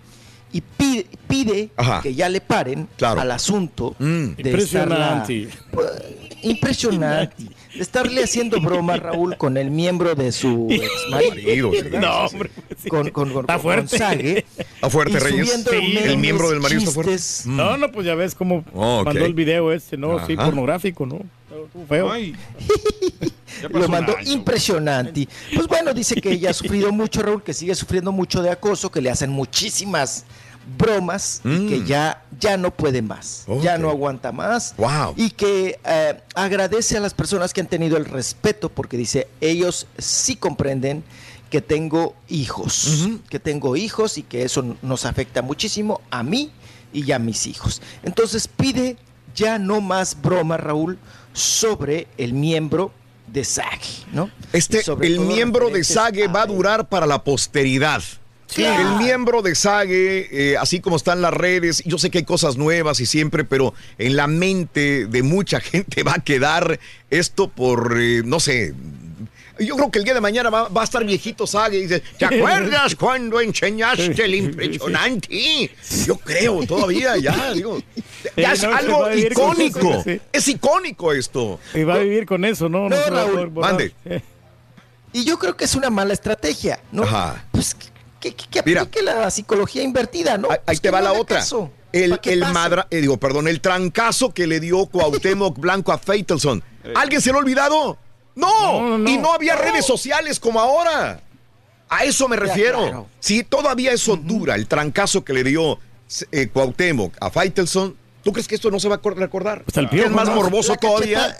y 0.53 0.61
pide, 0.61 1.07
pide 1.28 1.70
que 2.03 2.15
ya 2.15 2.28
le 2.28 2.41
paren 2.41 2.89
Claro. 2.97 3.20
al 3.20 3.31
asunto 3.31 3.94
Mm. 3.99 4.35
de 4.36 4.43
Impresionante. 4.51 5.49
estarla- 5.49 6.03
impresionante. 6.43 7.44
De 7.75 7.83
estarle 7.83 8.23
haciendo 8.23 8.61
broma, 8.61 8.97
Raúl, 8.99 9.36
con 9.36 9.57
el 9.57 9.70
miembro 9.70 10.15
de 10.15 10.31
su 10.33 10.69
ex 10.70 10.89
Marido, 11.11 11.73
sí. 11.73 11.78
No, 11.99 12.27
hombre. 12.27 12.51
Con, 12.89 13.11
con, 13.11 13.33
con, 13.33 13.41
Está 13.43 13.59
con. 13.59 13.89
Sague. 13.89 14.44
Está 14.57 14.91
fuerte, 14.91 15.19
Reyes. 15.19 15.65
Sí. 15.69 15.99
El 16.05 16.19
miembro 16.19 16.51
del 16.51 16.61
marido 16.61 16.81
está 16.81 16.93
fuerte. 16.93 17.12
chistes. 17.12 17.47
No, 17.47 17.77
no, 17.77 17.91
pues 17.91 18.07
ya 18.07 18.15
ves 18.15 18.35
cómo 18.35 18.65
Oh, 18.75 19.03
mandó 19.05 19.25
el 19.25 19.35
video 19.35 19.73
este, 19.73 19.97
¿no? 19.97 20.25
Sí, 20.27 20.35
Ajá. 20.35 20.44
pornográfico, 20.47 21.07
¿no? 21.07 21.20
Feo. 21.89 22.12
Lo 23.70 23.89
mandó 23.89 24.15
impresionante. 24.27 25.28
Pues 25.55 25.67
bueno, 25.67 25.94
dice 25.94 26.20
que 26.20 26.33
ella 26.33 26.51
ha 26.51 26.55
sufrido 26.55 26.93
mucho, 26.93 27.23
Raúl, 27.23 27.43
que 27.43 27.55
sigue 27.55 27.75
sufriendo 27.75 28.12
mucho 28.12 28.43
de 28.43 28.51
acoso, 28.51 28.91
que 28.91 29.01
le 29.01 29.11
hacen 29.11 29.31
muchísimas 29.31 30.25
bromas 30.78 31.41
y 31.44 31.49
Mm. 31.49 31.68
que 31.68 31.84
ya, 31.84 32.23
ya 32.41 32.57
no 32.57 32.70
puede 32.70 33.02
más, 33.02 33.44
ya 33.62 33.78
no 33.78 33.91
aguanta 33.91 34.33
más. 34.33 34.75
Wow. 34.76 35.15
Y 35.17 35.31
que 35.31 35.78
eh, 35.84 36.20
agradece 36.34 36.97
a 36.97 37.01
las 37.01 37.15
personas 37.15 37.52
que 37.52 37.60
han 37.60 37.67
tenido 37.67 37.97
el 37.97 38.05
respeto, 38.05 38.68
porque 38.68 38.97
dice, 38.97 39.28
ellos 39.41 39.86
sí 39.99 40.36
comprenden 40.36 41.05
que 41.51 41.60
tengo 41.60 42.15
hijos, 42.28 43.09
que 43.28 43.39
tengo 43.39 43.76
hijos 43.76 44.18
y 44.18 44.23
que 44.23 44.43
eso 44.43 44.76
nos 44.83 45.05
afecta 45.05 45.41
muchísimo 45.43 46.01
a 46.10 46.23
mí 46.23 46.51
y 46.93 47.12
a 47.12 47.18
mis 47.18 47.47
hijos. 47.47 47.81
Entonces 48.02 48.49
pide 48.49 48.97
ya 49.34 49.59
no 49.59 49.81
más 49.81 50.20
broma, 50.20 50.57
Raúl, 50.57 50.99
sobre 51.33 52.07
el 52.18 52.33
miembro 52.33 52.93
de 53.26 53.44
SAG, 53.44 53.81
¿no? 54.12 54.31
Este, 54.52 54.83
el 55.02 55.18
miembro 55.20 55.70
de 55.70 55.81
a- 55.81 56.28
va 56.33 56.43
a 56.43 56.47
durar 56.47 56.89
para 56.89 57.07
la 57.07 57.23
posteridad. 57.25 58.02
El 58.56 58.97
miembro 58.98 59.42
de 59.42 59.55
Sage, 59.55 60.28
eh, 60.31 60.56
así 60.56 60.81
como 60.81 60.97
están 60.97 61.20
las 61.20 61.34
redes, 61.34 61.82
yo 61.84 61.98
sé 61.98 62.10
que 62.10 62.18
hay 62.18 62.24
cosas 62.24 62.56
nuevas 62.56 63.00
y 63.00 63.06
siempre, 63.06 63.44
pero 63.44 63.74
en 63.98 64.16
la 64.16 64.26
mente 64.26 65.06
de 65.06 65.23
mucha 65.23 65.60
gente 65.60 66.02
va 66.02 66.14
a 66.14 66.18
quedar 66.20 66.78
esto 67.10 67.48
por, 67.48 67.97
eh, 67.98 68.23
no 68.24 68.40
sé, 68.40 68.74
yo 69.58 69.76
creo 69.76 69.90
que 69.90 69.98
el 69.98 70.05
día 70.05 70.14
de 70.14 70.20
mañana 70.20 70.50
va, 70.50 70.68
va 70.68 70.81
a 70.82 70.84
estar 70.84 71.05
viejito 71.05 71.47
Sage 71.47 71.78
y 71.78 71.82
dice, 71.82 72.00
¿te 72.18 72.24
acuerdas 72.24 72.94
cuando 72.97 73.40
enseñaste 73.40 74.24
el 74.24 74.34
impresionante? 74.34 75.70
Yo 76.06 76.16
creo 76.16 76.64
todavía, 76.66 77.16
ya, 77.16 77.52
digo, 77.55 77.81
ya 78.36 78.52
es 78.52 78.62
no, 78.62 78.74
algo 78.74 79.14
icónico, 79.14 80.02
eso, 80.06 80.20
es 80.32 80.48
icónico 80.48 81.12
esto. 81.12 81.58
Y 81.74 81.82
va 81.82 81.94
a 81.94 81.98
vivir 81.98 82.26
con 82.26 82.44
eso, 82.44 82.68
¿no? 82.68 82.89
No, 82.89 82.97
se 82.97 83.10
va 83.10 83.23
a 83.23 83.26
Raúl, 83.26 83.50
mande. 83.50 83.94
Y 85.12 85.24
yo 85.24 85.39
creo 85.39 85.56
que 85.56 85.64
es 85.64 85.74
una 85.76 85.90
mala 85.90 86.12
estrategia, 86.12 86.81
¿no? 86.90 87.05
Ajá. 87.05 87.44
Pues 87.52 87.76
que, 88.31 88.35
que, 88.35 88.47
que 88.49 88.62
Mira. 88.65 88.83
aplique 88.83 89.03
la 89.05 89.31
psicología 89.31 89.83
invertida, 89.83 90.39
¿no? 90.39 90.49
Ahí, 90.51 90.57
ahí 90.59 90.62
Pues 90.67 90.81
te 90.81 90.91
va 90.91 91.01
no 91.01 91.12
la 91.12 91.12
otra. 91.20 91.39
caso. 91.39 91.70
El, 91.93 92.11
¿Para 92.11 92.23
qué 92.23 92.33
el 92.33 92.41
madra, 92.41 92.86
eh, 92.91 93.01
digo, 93.01 93.19
perdón, 93.19 93.47
el 93.49 93.61
trancazo 93.61 94.35
que 94.35 94.47
le 94.47 94.59
dio 94.61 94.86
Cuauhtémoc 94.86 95.59
Blanco 95.59 95.93
a 95.93 95.99
Faitelson. 95.99 96.62
¿Alguien 96.97 97.20
se 97.20 97.31
lo 97.31 97.36
ha 97.36 97.41
olvidado? 97.41 97.99
No, 98.35 98.81
No, 98.83 98.99
no, 98.99 99.09
y 99.11 99.17
no. 99.17 99.23
no 99.23 99.33
había 99.35 99.55
redes 99.55 99.86
sociales 99.86 100.41
como 100.41 100.59
ahora. 100.61 101.20
A 101.89 102.05
eso 102.05 102.27
me 102.28 102.36
refiero. 102.36 102.81
claro. 102.81 103.07
Si 103.20 103.44
todavía 103.44 103.93
eso 103.93 104.17
dura, 104.17 104.57
el 104.57 104.67
trancazo 104.67 105.25
que 105.25 105.33
le 105.35 105.44
dio 105.44 105.78
eh, 106.33 106.49
Cuauhtémoc 106.53 107.15
a 107.20 107.31
Faitelson, 107.31 107.97
¿tú 108.25 108.33
crees 108.33 108.49
que 108.49 108.57
esto 108.57 108.70
no 108.73 108.81
se 108.81 108.89
va 108.89 108.97
a 108.97 109.11
recordar? 109.15 109.62
Pues 109.65 109.77
el 109.77 109.89
¿Que 109.89 110.01
es 110.03 110.11
más 110.11 110.28
¿no? 110.28 110.35
morboso 110.35 110.75
todavía? 110.77 111.39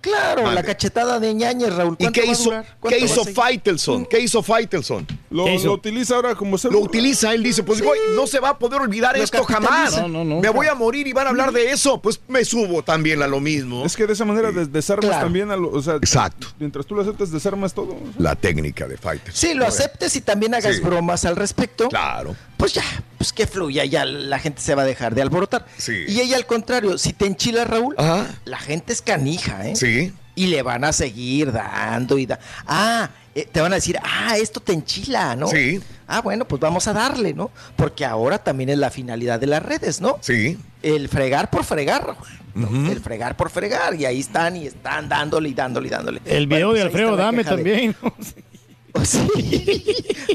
Claro, 0.00 0.50
la 0.52 0.62
cachetada 0.62 1.18
de 1.20 1.32
ñañez, 1.34 1.74
Raúl. 1.74 1.96
¿Y 1.98 2.04
¿Cuánto 2.04 2.20
qué 2.20 2.26
hizo, 2.30 2.50
qué 2.50 2.56
¿Cuánto 2.80 2.88
va 2.98 3.02
a 3.02 3.04
hizo? 3.04 3.24
Faitelson? 3.24 4.06
¿Qué 4.06 4.20
hizo 4.20 4.42
Faitelson? 4.42 5.06
Lo, 5.30 5.46
lo 5.48 5.72
utiliza 5.72 6.14
ahora 6.16 6.34
como 6.34 6.52
Lo 6.52 6.58
celular. 6.58 6.82
utiliza, 6.82 7.32
él 7.34 7.42
dice, 7.42 7.62
pues 7.62 7.82
güey, 7.82 7.98
no 8.14 8.26
se 8.26 8.38
va 8.40 8.50
a 8.50 8.58
poder 8.58 8.80
olvidar 8.80 9.16
Lo 9.16 9.24
esto 9.24 9.42
jamás. 9.44 9.96
No, 10.08 10.24
no, 10.24 10.40
Me 10.40 10.48
voy 10.50 10.66
a 10.68 10.74
morir 10.74 11.06
y 11.06 11.12
van 11.12 11.26
a 11.26 11.30
hablar 11.30 11.52
de 11.52 11.70
eso. 11.70 12.00
Pues 12.00 12.20
me 12.28 12.44
subo 12.44 12.82
también 12.82 13.22
a 13.22 13.26
lo 13.26 13.40
mismo. 13.40 13.84
Es 13.84 13.96
que 13.96 14.06
de 14.06 14.12
esa 14.12 14.24
manera 14.24 14.52
des- 14.52 14.72
desarmas 14.72 15.06
Claro. 15.06 15.24
también 15.24 15.50
a 15.50 15.56
lo, 15.56 15.70
o 15.70 15.82
sea, 15.82 15.94
Exacto. 15.96 16.48
mientras 16.58 16.86
tú 16.86 16.94
lo 16.94 17.02
aceptas, 17.02 17.30
desarmas 17.32 17.74
todo. 17.74 17.96
La 18.18 18.34
técnica 18.36 18.86
de 18.86 18.96
Faitelson. 18.96 19.34
Sí, 19.34 19.54
lo 19.54 19.66
aceptes 19.66 20.14
y 20.16 20.20
también 20.20 20.54
hagas 20.54 20.76
Sí. 20.76 20.82
bromas 20.82 21.24
al 21.24 21.36
respecto. 21.36 21.88
Claro. 21.88 22.36
Pues 22.64 22.72
ya, 22.72 22.82
pues 23.18 23.30
que 23.34 23.46
fluya, 23.46 23.84
ya 23.84 24.06
la 24.06 24.38
gente 24.38 24.62
se 24.62 24.74
va 24.74 24.82
a 24.82 24.84
dejar 24.86 25.14
de 25.14 25.20
alborotar. 25.20 25.66
Sí. 25.76 26.04
Y 26.08 26.20
ella 26.22 26.36
al 26.38 26.46
contrario, 26.46 26.96
si 26.96 27.12
te 27.12 27.26
enchila 27.26 27.62
Raúl, 27.66 27.94
Ajá. 27.98 28.26
la 28.46 28.58
gente 28.58 28.94
es 28.94 29.02
canija, 29.02 29.68
¿eh? 29.68 29.76
Sí. 29.76 30.14
Y 30.34 30.46
le 30.46 30.62
van 30.62 30.82
a 30.84 30.94
seguir 30.94 31.52
dando 31.52 32.16
y 32.16 32.24
da. 32.24 32.38
Ah, 32.66 33.10
eh, 33.34 33.46
te 33.52 33.60
van 33.60 33.72
a 33.72 33.74
decir, 33.74 33.98
ah, 34.02 34.38
esto 34.38 34.60
te 34.60 34.72
enchila, 34.72 35.36
¿no? 35.36 35.48
Sí. 35.48 35.78
Ah, 36.06 36.22
bueno, 36.22 36.48
pues 36.48 36.58
vamos 36.58 36.88
a 36.88 36.94
darle, 36.94 37.34
¿no? 37.34 37.50
Porque 37.76 38.06
ahora 38.06 38.38
también 38.38 38.70
es 38.70 38.78
la 38.78 38.88
finalidad 38.90 39.38
de 39.38 39.46
las 39.46 39.62
redes, 39.62 40.00
¿no? 40.00 40.16
Sí. 40.22 40.58
El 40.82 41.10
fregar 41.10 41.50
por 41.50 41.64
fregar, 41.64 42.02
Raúl, 42.06 42.16
¿no? 42.54 42.90
El 42.90 43.00
fregar 43.00 43.36
por 43.36 43.50
fregar. 43.50 43.94
Y 43.94 44.06
ahí 44.06 44.20
están 44.20 44.56
y 44.56 44.68
están 44.68 45.10
dándole 45.10 45.50
y 45.50 45.54
dándole 45.54 45.88
y 45.88 45.90
dándole. 45.90 46.20
El 46.24 46.46
Bueno, 46.46 46.68
video 46.68 46.68
pues 46.70 46.78
de 46.80 46.82
Alfredo 46.86 47.16
Dame 47.16 47.38
queja 47.44 47.56
de- 47.56 47.56
también. 47.56 47.96
Sí. 49.02 49.84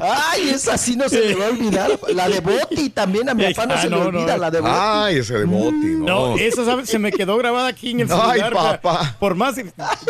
Ay, 0.01 0.49
esa 0.49 0.77
sí 0.77 0.95
no 0.95 1.07
se 1.07 1.21
le 1.21 1.35
va 1.35 1.45
a 1.45 1.49
olvidar. 1.49 1.99
La 2.13 2.27
de 2.27 2.39
Boti 2.41 2.89
también 2.89 3.29
a 3.29 3.33
mi 3.33 3.45
papá 3.53 3.65
no 3.65 3.73
Ah, 3.75 3.81
se 3.81 3.89
no, 3.89 3.97
le 3.97 4.03
olvida, 4.17 4.33
no. 4.35 4.37
la 4.41 4.51
de 4.51 4.59
Boti. 4.59 4.73
Ay, 4.77 5.15
ese 5.17 5.33
de 5.39 5.45
Boti, 5.45 5.75
no. 5.85 6.05
No, 6.33 6.37
esa 6.37 6.65
¿sabes? 6.65 6.89
se 6.89 6.99
me 6.99 7.11
quedó 7.11 7.37
grabada 7.37 7.67
aquí 7.69 7.91
en 7.91 8.01
el 8.01 8.07
Ay, 8.11 8.41
celular. 8.41 8.81
papá. 8.81 9.15
Por 9.19 9.35
más, 9.35 9.55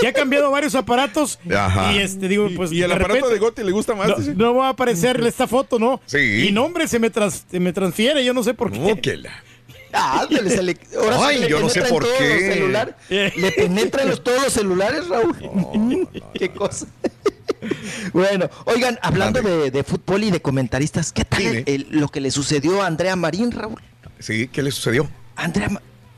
ya 0.01 0.09
he 0.09 0.13
cambiado 0.13 0.49
varios 0.51 0.73
aparatos. 0.75 1.39
Ajá. 1.55 1.93
Y 1.93 1.99
este, 1.99 2.27
digo, 2.27 2.47
pues. 2.55 2.71
y 2.71 2.81
el 2.81 2.89
de 2.89 2.95
aparato 2.95 3.13
repente- 3.15 3.33
de 3.33 3.39
Gotti 3.39 3.63
le 3.63 3.71
gusta 3.71 3.93
más. 3.95 4.09
No, 4.35 4.55
va 4.55 4.67
a 4.67 4.69
aparecer 4.71 5.21
esta 5.25 5.47
foto, 5.47 5.77
¿no? 5.79 6.01
Sí. 6.05 6.47
Y 6.47 6.51
nombre 6.51 6.87
se 6.87 6.97
me, 6.99 7.09
trans- 7.11 7.45
se 7.49 7.59
me 7.59 7.71
transfiere, 7.71 8.25
yo 8.25 8.33
no 8.33 8.43
sé 8.43 8.53
por 8.53 8.71
qué. 8.71 8.79
No, 8.79 8.99
que 8.99 9.17
la- 9.17 9.43
Ah, 9.91 10.21
ándale, 10.21 10.51
se 10.51 10.61
le, 10.61 10.77
ahora 11.01 11.17
sí 11.17 11.23
Ay, 11.25 11.39
le 11.39 11.49
yo 11.49 11.59
no 11.61 11.67
sé 11.67 11.81
por 11.81 12.03
todos 12.03 12.15
qué. 12.19 12.29
los 12.29 12.53
celulares. 12.53 12.95
Le 13.09 13.51
penetra 13.53 14.03
en 14.03 14.09
los- 14.09 14.23
todos 14.23 14.43
los 14.43 14.53
celulares, 14.53 15.07
Raúl. 15.07 15.35
Qué 16.35 16.49
cosa. 16.49 16.85
bueno, 18.13 18.49
oigan, 18.65 18.97
hablando 19.01 19.41
de, 19.41 19.71
de 19.71 19.83
fútbol 19.83 20.23
y 20.23 20.31
de 20.31 20.41
comentaristas, 20.41 21.11
¿qué 21.11 21.25
tal 21.25 21.63
el- 21.65 21.87
lo 21.91 22.07
que 22.09 22.21
le 22.21 22.31
sucedió 22.31 22.81
a 22.81 22.87
Andrea 22.87 23.15
Marín, 23.15 23.51
Raúl? 23.51 23.81
Sí, 24.19 24.47
¿qué 24.47 24.61
le 24.63 24.71
sucedió? 24.71 25.09
Andrea, 25.35 25.69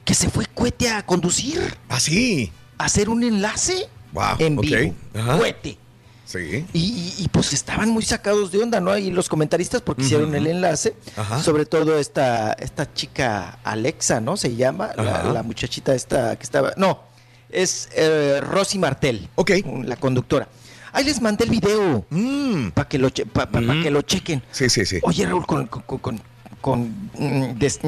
que 0.06 0.14
se 0.14 0.30
fue 0.30 0.46
cohete 0.48 0.90
a 0.90 1.06
conducir, 1.06 1.60
Ah, 1.90 2.00
sí. 2.00 2.52
a 2.78 2.86
hacer 2.86 3.10
un 3.10 3.24
enlace 3.24 3.88
Wow, 4.14 4.36
en 4.40 4.58
vivo. 4.58 4.96
Ajá. 5.16 5.38
Cohete. 5.38 5.78
Sí. 6.26 6.66
Y, 6.74 6.80
y- 6.80 7.14
y, 7.24 7.28
pues 7.28 7.52
estaban 7.52 7.90
muy 7.90 8.04
sacados 8.04 8.52
de 8.54 8.60
onda, 8.64 8.80
¿no? 8.80 8.92
Ahí 8.92 9.12
los 9.12 9.28
comentaristas 9.28 9.82
porque 9.82 10.04
hicieron 10.04 10.34
el 10.34 10.48
enlace, 10.48 10.96
Ajá. 11.18 11.44
sobre 11.44 11.66
todo 11.66 12.00
esta, 12.00 12.54
esta 12.54 12.94
chica 12.94 13.60
Alexa, 13.66 14.22
¿no? 14.22 14.38
Se 14.38 14.56
llama, 14.56 14.92
la 14.96 15.44
muchachita 15.44 15.94
esta 15.94 16.38
que 16.38 16.44
estaba, 16.44 16.74
no, 16.78 17.02
es 17.50 17.90
eh, 17.96 18.40
Rosy 18.42 18.80
Martel, 18.80 19.28
Ok. 19.36 19.52
la 19.84 19.98
conductora. 19.98 20.48
Ahí 20.94 21.04
les 21.06 21.22
mandé 21.22 21.46
el 21.46 21.50
video 21.50 22.06
Mm. 22.10 22.70
para 22.72 22.88
que, 22.88 22.98
lo 22.98 23.10
che- 23.10 23.26
pa- 23.26 23.46
pa- 23.50 23.62
pa 23.62 23.74
que 23.82 23.90
lo 23.92 24.02
chequen. 24.02 24.44
Sí, 24.52 24.70
sí, 24.70 24.86
sí. 24.86 25.00
Oye, 25.04 25.26
Raúl, 25.26 25.46
con, 25.46 25.68
con, 25.68 25.82
con- 25.84 25.98
con- 26.00 26.22
con, 26.62 27.10
mm, 27.18 27.58
des- 27.58 27.80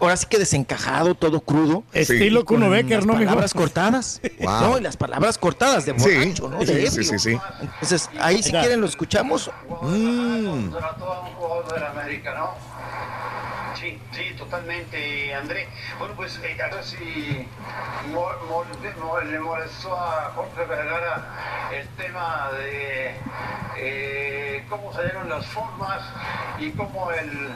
ahora 0.00 0.16
sí 0.16 0.24
que 0.30 0.38
desencajado, 0.38 1.14
todo 1.14 1.40
crudo. 1.40 1.84
Estilo 1.92 2.44
Kuno 2.46 2.70
Becker, 2.70 3.04
¿no, 3.04 3.12
palabras 3.12 3.52
cortadas. 3.52 4.20
Wow. 4.40 4.60
No, 4.60 4.78
y 4.78 4.80
las 4.80 4.96
palabras 4.96 5.36
cortadas 5.36 5.84
de 5.84 5.98
Sí, 5.98 6.14
borracho, 6.14 6.48
¿no? 6.48 6.58
De 6.60 6.88
sí, 6.90 7.02
sí, 7.02 7.04
sí, 7.04 7.18
sí. 7.18 7.38
Entonces, 7.60 8.08
ahí 8.20 8.42
si 8.42 8.50
quieren 8.50 8.80
lo 8.80 8.86
escuchamos. 8.86 9.50
Mm. 9.82 10.70
Sí, 13.84 13.98
sí, 14.12 14.34
totalmente, 14.38 15.34
André. 15.34 15.68
Bueno, 15.98 16.14
pues 16.16 16.40
eh, 16.42 16.56
a 16.62 16.74
ver 16.74 16.82
si 16.82 17.46
mo- 18.08 18.30
mo- 18.48 18.64
mo- 19.04 19.20
le 19.20 19.38
molestó 19.38 19.94
a 19.94 20.32
Jorge 20.34 20.64
Vergara 20.64 21.68
el 21.70 21.86
tema 22.02 22.48
de 22.58 23.14
eh, 23.76 24.64
cómo 24.70 24.90
salieron 24.94 25.28
las 25.28 25.44
formas 25.48 26.00
y 26.58 26.70
cómo 26.70 27.10
el 27.10 27.50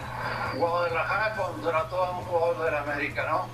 Guadalajara 0.58 1.34
contrató 1.34 2.04
a 2.04 2.18
un 2.18 2.24
jugador 2.26 2.64
del 2.66 2.74
América, 2.74 3.26
¿no? 3.30 3.48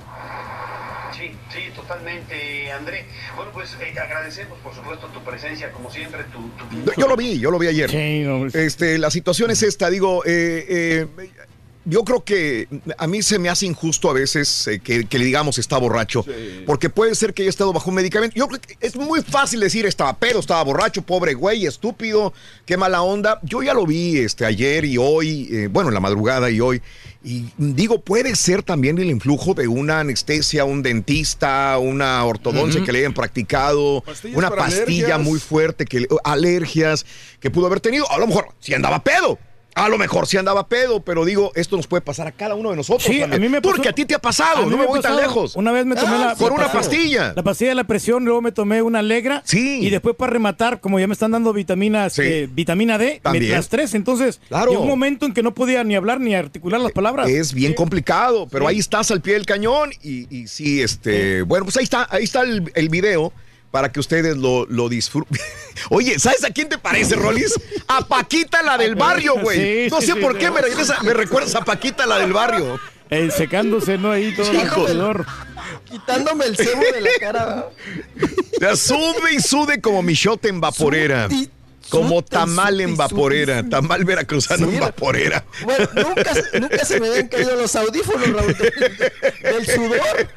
Sí, 1.16 1.32
sí, 1.50 1.70
totalmente, 1.76 2.72
André. 2.72 3.06
Bueno, 3.36 3.52
pues 3.52 3.76
eh, 3.80 3.94
agradecemos, 4.00 4.58
por 4.58 4.74
supuesto, 4.74 5.06
tu 5.08 5.22
presencia, 5.22 5.70
como 5.70 5.88
siempre, 5.92 6.24
tu... 6.24 6.48
tu- 6.50 6.92
Yo 7.00 7.06
lo 7.06 7.14
vi, 7.14 7.38
yo 7.38 7.52
lo 7.52 7.58
vi 7.60 7.68
ayer. 7.68 7.88
Este, 8.52 8.98
la 8.98 9.12
situación 9.12 9.52
es 9.52 9.62
esta, 9.62 9.88
digo, 9.90 10.24
eh, 10.26 10.66
eh, 10.68 11.06
yo 11.84 12.04
creo 12.04 12.24
que 12.24 12.68
a 12.98 13.06
mí 13.06 13.22
se 13.22 13.38
me 13.38 13.48
hace 13.48 13.66
injusto 13.66 14.10
a 14.10 14.12
veces 14.12 14.66
eh, 14.66 14.80
que, 14.80 15.04
que 15.06 15.18
le 15.18 15.24
digamos 15.24 15.58
está 15.58 15.78
borracho, 15.78 16.24
porque 16.66 16.90
puede 16.90 17.14
ser 17.14 17.34
que 17.34 17.42
haya 17.42 17.50
estado 17.50 17.72
bajo 17.72 17.90
un 17.90 17.96
medicamento. 17.96 18.34
Yo 18.36 18.48
creo 18.48 18.60
que 18.60 18.76
es 18.80 18.96
muy 18.96 19.22
fácil 19.22 19.60
decir 19.60 19.86
estaba 19.86 20.16
pedo, 20.16 20.40
estaba 20.40 20.62
borracho, 20.62 21.02
pobre 21.02 21.34
güey, 21.34 21.66
estúpido, 21.66 22.32
qué 22.66 22.76
mala 22.76 23.02
onda. 23.02 23.38
Yo 23.42 23.62
ya 23.62 23.74
lo 23.74 23.86
vi 23.86 24.18
este, 24.18 24.46
ayer 24.46 24.84
y 24.84 24.96
hoy, 24.98 25.48
eh, 25.50 25.68
bueno, 25.70 25.90
en 25.90 25.94
la 25.94 26.00
madrugada 26.00 26.50
y 26.50 26.60
hoy. 26.60 26.82
Y 27.22 27.46
digo, 27.56 28.02
puede 28.02 28.36
ser 28.36 28.62
también 28.62 28.98
el 28.98 29.08
influjo 29.08 29.54
de 29.54 29.66
una 29.66 30.00
anestesia, 30.00 30.66
un 30.66 30.82
dentista, 30.82 31.78
una 31.78 32.22
ortodoncia 32.24 32.84
que 32.84 32.92
le 32.92 32.98
hayan 32.98 33.14
practicado, 33.14 34.02
Pastillas 34.02 34.36
una 34.36 34.50
pastilla 34.50 35.06
alergias. 35.06 35.20
muy 35.20 35.38
fuerte, 35.38 35.86
que, 35.86 36.06
alergias 36.22 37.06
que 37.40 37.50
pudo 37.50 37.66
haber 37.66 37.80
tenido. 37.80 38.10
A 38.10 38.18
lo 38.18 38.26
mejor 38.26 38.48
si 38.60 38.74
andaba 38.74 39.02
pedo. 39.02 39.38
A 39.74 39.88
lo 39.88 39.98
mejor 39.98 40.26
sí 40.26 40.36
andaba 40.36 40.68
pedo, 40.68 41.00
pero 41.02 41.24
digo, 41.24 41.50
esto 41.56 41.76
nos 41.76 41.86
puede 41.86 42.00
pasar 42.00 42.26
a 42.28 42.32
cada 42.32 42.54
uno 42.54 42.70
de 42.70 42.76
nosotros. 42.76 43.02
Sí, 43.04 43.22
a 43.22 43.26
mí 43.26 43.48
me 43.48 43.60
pasó- 43.60 43.74
Porque 43.74 43.88
a 43.88 43.92
ti 43.92 44.04
te 44.04 44.14
ha 44.14 44.18
pasado, 44.20 44.66
no 44.66 44.76
me 44.76 44.86
voy 44.86 45.00
tan 45.00 45.16
lejos. 45.16 45.56
Una 45.56 45.72
vez 45.72 45.84
me 45.84 45.96
tomé 45.96 46.14
Ah, 46.16 46.18
la 46.28 46.34
por 46.36 46.52
una 46.52 46.70
pastilla. 46.70 47.32
La 47.34 47.42
pastilla 47.42 47.70
de 47.70 47.74
la 47.74 47.84
presión, 47.84 48.24
luego 48.24 48.40
me 48.40 48.52
tomé 48.52 48.82
una 48.82 49.00
Alegra. 49.00 49.42
Sí. 49.44 49.80
Y 49.82 49.90
después 49.90 50.14
para 50.16 50.32
rematar, 50.32 50.80
como 50.80 51.00
ya 51.00 51.06
me 51.08 51.12
están 51.12 51.32
dando 51.32 51.52
vitaminas, 51.52 52.18
eh, 52.20 52.48
vitamina 52.52 52.98
D, 52.98 53.04
me- 53.14 53.20
También. 53.20 53.50
las 53.52 53.68
tres. 53.68 53.94
Entonces, 53.94 54.40
Claro. 54.48 54.70
llegó 54.70 54.82
un 54.82 54.88
momento 54.88 55.26
en 55.26 55.34
que 55.34 55.42
no 55.42 55.52
podía 55.54 55.82
ni 55.82 55.96
hablar 55.96 56.20
ni 56.20 56.34
articular 56.34 56.80
las 56.80 56.92
palabras. 56.92 57.28
Es 57.28 57.52
bien 57.52 57.74
complicado, 57.74 58.46
pero 58.50 58.68
ahí 58.68 58.78
estás 58.78 59.10
al 59.10 59.20
pie 59.22 59.34
del 59.34 59.46
cañón 59.46 59.90
y, 60.02 60.26
y 60.34 60.46
sí, 60.46 60.82
este, 60.82 61.42
bueno, 61.42 61.64
pues 61.64 61.76
ahí 61.76 61.84
está, 61.84 62.06
ahí 62.10 62.24
está 62.24 62.42
el, 62.42 62.70
el 62.74 62.88
video 62.88 63.32
para 63.74 63.90
que 63.90 63.98
ustedes 63.98 64.36
lo, 64.36 64.66
lo 64.66 64.88
disfruten. 64.88 65.36
Oye, 65.90 66.16
¿sabes 66.20 66.44
a 66.44 66.50
quién 66.50 66.68
te 66.68 66.78
parece, 66.78 67.16
Rolis? 67.16 67.52
A 67.88 68.06
Paquita, 68.06 68.62
la 68.62 68.78
del 68.78 68.94
barrio, 68.94 69.34
güey. 69.40 69.86
Sí, 69.86 69.90
no 69.90 70.00
sé 70.00 70.12
sí, 70.12 70.20
por 70.20 70.34
sí. 70.34 70.38
qué 70.38 70.50
me, 70.52 70.60
regresa- 70.60 71.02
me 71.02 71.12
recuerdas 71.12 71.56
a 71.56 71.64
Paquita, 71.64 72.06
la 72.06 72.20
del 72.20 72.32
barrio. 72.32 72.78
Eh, 73.10 73.32
secándose, 73.36 73.98
¿no? 73.98 74.12
Ahí 74.12 74.32
todo 74.36 74.48
de- 74.52 74.60
alrededor. 74.60 75.26
Quitándome 75.90 76.44
el 76.44 76.56
cebo 76.56 76.82
de 76.82 77.00
la 77.00 77.10
cara. 77.18 77.66
Ya 78.60 78.76
sude 78.76 79.34
y 79.36 79.40
sude 79.40 79.80
como 79.80 80.04
michote 80.04 80.48
en 80.50 80.60
vaporera. 80.60 81.28
Como 81.90 82.22
tamal 82.22 82.80
en 82.80 82.96
vaporera. 82.96 83.68
Tamal 83.68 84.04
veracruzano 84.04 84.68
en 84.68 84.80
vaporera. 84.80 85.44
Bueno, 85.64 85.88
nunca, 85.94 86.32
nunca 86.60 86.84
se 86.84 86.98
me 87.00 87.08
habían 87.08 87.28
caído 87.28 87.54
los 87.56 87.74
audífonos, 87.76 88.28
Raúl, 88.32 88.56
del, 88.56 88.72
del 89.42 89.66
sudor. 89.66 90.28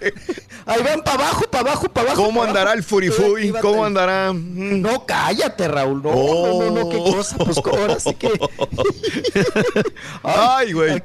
Ahí 0.65 0.81
van 0.83 1.01
para 1.03 1.23
abajo, 1.23 1.45
para 1.49 1.71
abajo, 1.71 1.89
para 1.89 2.07
abajo. 2.11 2.23
¿Cómo 2.25 2.41
pa' 2.41 2.47
andará 2.47 2.71
abajo. 2.71 2.77
el 2.77 2.83
furifui? 2.83 3.47
Iba- 3.47 3.61
¿Cómo 3.61 3.85
andará? 3.85 4.33
No, 4.33 5.05
cállate, 5.05 5.67
Raúl. 5.67 6.03
No, 6.03 6.11
no, 6.11 6.59
no, 6.59 6.71
no, 6.71 6.89
qué 6.89 6.97
cosa. 6.97 7.37
Pues 7.37 7.57
ahora 7.57 7.99
sí 7.99 8.13
que. 8.15 8.29
Ay, 10.23 10.73
güey. 10.73 11.01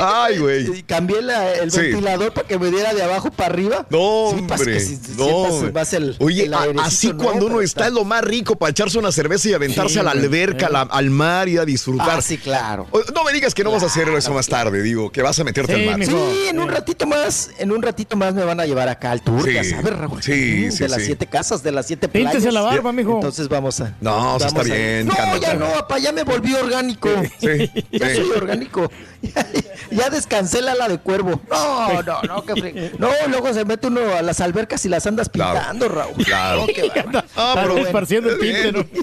Ay, 0.00 0.38
güey. 0.38 0.82
cambié 0.84 1.22
la- 1.22 1.54
el 1.54 1.70
Sí. 1.70 1.80
ventilador 1.80 2.32
para 2.32 2.46
que 2.46 2.58
me 2.58 2.70
diera 2.70 2.92
de 2.94 3.02
abajo 3.02 3.30
para 3.30 3.52
arriba. 3.52 3.86
No, 3.90 4.32
Sí, 4.34 4.42
para 4.42 4.56
que 4.56 4.62
hombre. 4.70 4.80
si- 4.80 4.96
si 4.96 5.12
no, 5.16 5.26
hombre. 5.26 5.72
más 5.72 5.92
el- 5.92 6.16
Oye, 6.20 6.44
el 6.44 6.54
así 6.80 7.12
cuando 7.12 7.46
uno 7.46 7.60
está 7.60 7.86
es 7.86 7.92
lo 7.92 8.04
más 8.04 8.22
rico 8.22 8.56
para 8.56 8.70
echarse 8.70 8.98
una 8.98 9.12
cerveza 9.12 9.48
y 9.48 9.54
aventarse 9.80 9.94
Sí, 9.94 9.98
a 9.98 10.02
la 10.02 10.10
alberca, 10.12 10.68
la- 10.68 10.82
al 10.82 11.10
mar 11.10 11.48
y 11.48 11.58
a 11.58 11.64
disfrutar. 11.64 12.18
Ah, 12.18 12.22
sí, 12.22 12.38
claro. 12.38 12.86
No 13.14 13.24
me 13.24 13.32
digas 13.32 13.54
que 13.54 13.64
no 13.64 13.70
vas 13.70 13.82
a 13.82 13.86
hacer 13.86 14.08
eso 14.08 14.32
más 14.32 14.46
tarde, 14.46 14.82
digo, 14.82 15.10
que 15.10 15.22
vas 15.22 15.38
a 15.38 15.44
meterte 15.44 15.74
al 15.74 15.98
mar. 15.98 16.04
Sí, 16.06 16.46
en 16.48 16.58
un 16.60 16.68
ratito 16.68 17.06
más, 17.06 17.50
en 17.58 17.72
un 17.72 17.82
ratito 17.82 18.16
más 18.16 18.34
me 18.34 18.44
van 18.44 18.60
a 18.60 18.66
llevar 18.66 18.88
acá 18.88 19.10
al 19.12 19.22
tour, 19.22 19.44
Sí. 19.44 19.54
ya 19.54 19.64
sabes, 19.64 19.96
Raúl. 19.96 20.22
Sí, 20.22 20.70
sí, 20.70 20.78
de 20.78 20.88
las 20.88 20.98
sí. 21.00 21.06
siete 21.06 21.26
casas, 21.26 21.62
de 21.62 21.72
las 21.72 21.86
siete 21.86 22.08
playas. 22.08 22.32
Píntese 22.32 22.52
la 22.52 22.60
barba, 22.62 22.92
mijo. 22.92 23.14
Entonces 23.16 23.48
vamos 23.48 23.80
a. 23.80 23.94
No, 24.00 24.36
eso 24.36 24.46
está 24.46 24.60
a- 24.60 24.64
bien, 24.64 25.06
No, 25.06 25.14
ya 25.38 25.54
no, 25.54 25.66
papá, 25.72 25.98
ya 25.98 26.12
me 26.12 26.22
volví 26.24 26.54
orgánico. 26.54 27.08
Sí, 27.40 27.70
Ya 27.92 28.08
sí. 28.10 28.16
soy 28.16 28.30
orgánico. 28.36 28.90
Ya, 29.22 29.46
ya 29.90 30.10
descansé 30.10 30.62
la 30.62 30.72
ala 30.72 30.88
de 30.88 30.98
cuervo. 30.98 31.40
No, 31.50 32.02
no, 32.02 32.22
no, 32.22 32.44
qué 32.44 32.52
fre- 32.54 32.92
No, 32.98 33.08
luego 33.28 33.52
se 33.52 33.64
mete 33.64 33.86
uno 33.88 34.00
a 34.16 34.22
las 34.22 34.40
albercas 34.40 34.84
y 34.84 34.88
las 34.88 35.06
andas 35.06 35.28
pintando, 35.28 35.88
Raúl. 35.88 36.24
Claro. 36.24 36.66
No. 37.12 37.22
Ah, 37.36 37.54
pero 37.60 37.78
esparciendo 37.78 38.30
el 38.30 38.38
bien. 38.38 38.62
tinte, 38.72 38.72
¿no? 38.72 39.02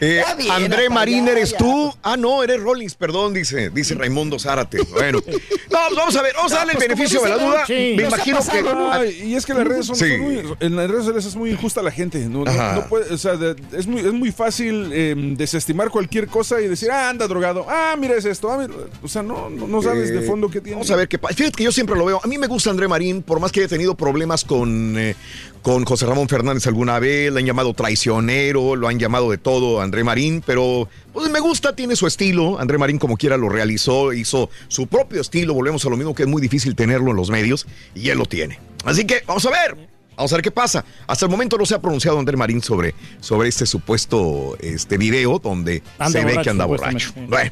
Eh, 0.00 0.22
bien, 0.38 0.50
André 0.50 0.88
Marín, 0.88 1.28
¿eres 1.28 1.50
ya. 1.52 1.58
tú? 1.58 1.92
Ah, 2.02 2.16
no, 2.16 2.42
eres 2.42 2.60
Rollins, 2.60 2.94
perdón, 2.94 3.34
dice, 3.34 3.70
dice 3.70 3.94
Raimundo 3.94 4.38
Zárate. 4.38 4.82
Bueno, 4.90 5.18
no, 5.26 5.78
pues 5.88 5.96
vamos 5.96 6.16
a 6.16 6.22
ver, 6.22 6.32
vamos 6.34 6.52
a 6.52 6.56
darle 6.56 6.72
el 6.72 6.78
pues, 6.78 6.88
beneficio 6.88 7.22
de 7.22 7.28
la 7.28 7.36
duda. 7.38 7.64
Me 7.68 7.92
imagino 8.04 8.38
que. 8.50 8.62
¿no? 8.62 9.04
Y 9.04 9.34
es 9.34 9.44
que 9.46 9.54
las 9.54 9.66
redes 9.66 9.86
son, 9.86 9.96
Sí. 9.96 10.08
son 10.10 10.20
muy, 10.20 10.42
en 10.60 10.76
las 10.76 10.88
redes 10.88 11.00
sociales 11.04 11.26
es 11.26 11.36
muy 11.36 11.50
injusta 11.50 11.82
la 11.82 11.90
gente. 11.90 12.18
No, 12.20 12.44
no- 12.44 12.50
Ajá. 12.50 12.74
no 12.76 12.88
puede, 12.88 13.12
o 13.12 13.18
sea, 13.18 13.36
de- 13.36 13.56
es, 13.76 13.86
muy, 13.86 14.00
es 14.00 14.12
muy 14.12 14.32
fácil 14.32 14.90
eh, 14.92 15.14
desestimar 15.36 15.90
cualquier 15.90 16.28
cosa 16.28 16.60
y 16.60 16.68
decir, 16.68 16.90
ah, 16.90 17.10
anda 17.10 17.26
drogado, 17.28 17.66
ah, 17.68 17.94
mira 17.98 18.14
es 18.16 18.24
esto, 18.24 18.50
ah, 18.50 18.58
mira", 18.58 18.72
o 19.02 19.08
sea, 19.08 19.22
no, 19.22 19.50
no, 19.50 19.66
no 19.66 19.82
sabes 19.82 20.10
de 20.10 20.20
Eh, 20.20 20.22
fondo 20.22 20.48
qué 20.50 20.60
tiene. 20.60 20.76
Vamos 20.76 20.90
a 20.90 20.96
ver 20.96 21.08
qué 21.08 21.18
pasa. 21.18 21.34
Fíjate 21.34 21.56
que 21.56 21.64
yo 21.64 21.72
siempre 21.72 21.96
lo 21.96 22.04
veo. 22.06 22.20
A 22.22 22.26
mí 22.26 22.38
me 22.38 22.46
gusta 22.46 22.70
André 22.70 22.88
Marín, 22.88 23.22
por 23.22 23.38
más 23.40 23.52
que 23.52 23.60
haya 23.60 23.68
tenido 23.68 23.94
problemas 23.94 24.44
con, 24.44 24.98
eh, 24.98 25.14
con 25.62 25.84
José 25.84 26.06
Ramón 26.06 26.28
Fernández 26.28 26.66
alguna 26.66 26.98
vez, 26.98 27.30
le 27.32 27.40
han 27.40 27.46
llamado 27.46 27.74
traicionero, 27.74 28.76
lo 28.76 28.88
han 28.88 28.98
llamado 28.98 29.30
de 29.30 29.38
todo 29.38 29.80
André 29.90 30.04
Marín, 30.04 30.40
pero 30.46 30.88
pues 31.12 31.28
me 31.30 31.40
gusta, 31.40 31.74
tiene 31.74 31.96
su 31.96 32.06
estilo. 32.06 32.60
André 32.60 32.78
Marín 32.78 32.96
como 33.00 33.16
quiera 33.16 33.36
lo 33.36 33.48
realizó, 33.48 34.12
hizo 34.12 34.48
su 34.68 34.86
propio 34.86 35.20
estilo. 35.20 35.52
Volvemos 35.52 35.84
a 35.84 35.90
lo 35.90 35.96
mismo 35.96 36.14
que 36.14 36.22
es 36.22 36.28
muy 36.28 36.40
difícil 36.40 36.76
tenerlo 36.76 37.10
en 37.10 37.16
los 37.16 37.28
medios 37.28 37.66
y 37.92 38.08
él 38.08 38.18
lo 38.18 38.24
tiene. 38.26 38.60
Así 38.84 39.04
que 39.04 39.24
vamos 39.26 39.44
a 39.46 39.50
ver. 39.50 39.88
Vamos 40.16 40.32
a 40.32 40.36
ver 40.36 40.42
qué 40.44 40.50
pasa. 40.52 40.84
Hasta 41.08 41.24
el 41.26 41.30
momento 41.32 41.58
no 41.58 41.66
se 41.66 41.74
ha 41.74 41.80
pronunciado 41.80 42.20
André 42.20 42.36
Marín 42.36 42.62
sobre, 42.62 42.94
sobre 43.20 43.48
este 43.48 43.66
supuesto 43.66 44.56
este 44.60 44.96
video 44.96 45.40
donde 45.40 45.82
Anda 45.98 46.20
se 46.20 46.24
ve 46.24 46.40
que 46.40 46.50
anda 46.50 46.66
borracho. 46.66 47.10
sí. 47.12 47.20
Bueno, 47.26 47.50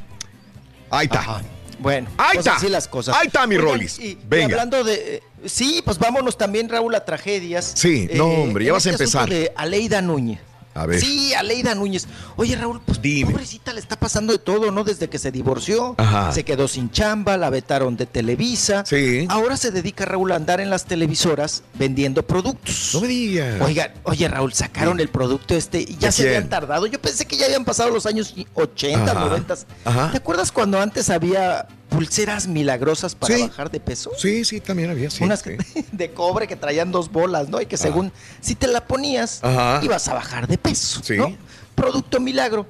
ahí 0.91 1.07
está. 1.07 1.19
Ajá. 1.19 1.43
Bueno, 1.81 2.09
Ahí 2.19 2.35
pues 2.35 2.47
está. 2.47 2.57
así 2.57 2.69
las 2.69 2.87
cosas. 2.87 3.17
Ahí 3.17 3.27
está, 3.29 3.47
mi 3.49 3.57
Oigan, 3.57 3.71
Rollis. 3.73 3.99
y- 3.99 4.03
y 4.11 4.19
Venga. 4.29 4.45
hablando 4.55 4.85
de. 4.85 4.95
eh, 5.17 5.23
Sí, 5.45 5.83
pues 5.85 5.99
vámonos 6.01 6.37
también, 6.37 6.69
Raúl, 6.69 6.95
a 6.97 7.05
tragedias. 7.05 7.73
Sí, 7.77 8.09
no, 8.15 8.27
hombre, 8.27 8.65
ya 8.65 8.73
vas 8.73 8.85
a 8.87 8.91
este 8.91 9.05
empezar. 9.05 9.29
De 9.29 9.53
Aleida 9.57 10.03
Núñez. 10.03 10.41
A 10.79 10.87
ver. 10.87 11.01
Sí, 11.01 11.35
Aleida 11.35 11.75
Núñez. 11.75 12.07
Oye, 12.37 12.57
Raúl, 12.57 12.81
pues 12.85 13.01
Dime. 13.03 13.31
pobrecita 13.33 13.73
le 13.73 13.81
está 13.81 13.97
pasando 13.99 14.33
de 14.33 14.39
todo, 14.39 14.71
¿no? 14.71 14.85
Desde 14.85 15.09
que 15.09 15.19
se 15.19 15.31
divorció, 15.33 15.95
Ajá. 15.99 16.33
se 16.33 16.45
quedó 16.45 16.69
sin 16.69 16.91
chamba, 16.91 17.37
la 17.37 17.51
vetaron 17.51 17.97
de 17.97 18.07
Televisa. 18.07 18.85
Sí. 18.87 19.27
Ahora 19.29 19.57
se 19.57 19.71
dedica, 19.71 20.05
Raúl, 20.05 20.33
a 20.33 20.37
andar 20.37 20.61
en 20.61 20.71
las 20.71 20.85
televisoras 20.85 21.63
vendiendo 21.75 22.23
productos. 22.27 22.91
No 22.95 23.01
me 23.01 23.09
digas. 23.09 23.61
Oiga, 23.61 23.93
oye, 24.05 24.29
Raúl, 24.29 24.53
sacaron 24.53 25.01
el 25.01 25.09
producto 25.09 25.55
este 25.55 25.81
y 25.81 25.97
ya 25.99 26.09
¿De 26.09 26.13
se 26.13 26.23
quién? 26.23 26.35
habían 26.37 26.49
tardado. 26.51 26.87
Yo 26.87 27.01
pensé 27.01 27.27
que 27.27 27.37
ya 27.37 27.47
habían 27.47 27.65
pasado 27.65 27.91
los 27.91 28.07
años 28.07 28.35
80, 28.55 29.11
Ajá. 29.11 29.21
90. 29.21 29.55
Ajá. 29.85 30.11
¿Te 30.13 30.17
acuerdas 30.19 30.53
cuando 30.53 30.81
antes 30.81 31.11
había 31.11 31.67
pulseras 31.89 32.47
milagrosas 32.47 33.15
para 33.15 33.37
Sí. 33.37 33.43
bajar 33.43 33.71
de 33.71 33.81
peso? 33.81 34.11
Sí, 34.17 34.45
sí, 34.45 34.61
también 34.61 34.91
había, 34.91 35.11
sí. 35.11 35.25
Unas 35.25 35.41
sí. 35.41 35.51
de 35.93 36.13
cobre 36.13 36.47
que 36.47 36.57
traían 36.57 36.93
dos 36.93 37.11
bolas, 37.11 37.49
¿no? 37.49 37.61
Y 37.61 37.67
que 37.67 37.77
según, 37.77 38.13
si 38.41 38.55
te 38.55 38.67
la 38.67 38.87
ponías, 38.87 39.41
Ajá. 39.43 39.81
ibas 39.83 40.07
a 40.09 40.15
bajar 40.15 40.47
de 40.49 40.59
peso, 40.59 41.01
Sí. 41.03 41.17
¿no? 41.17 41.35
Producto 41.75 42.21
milagro. 42.21 42.67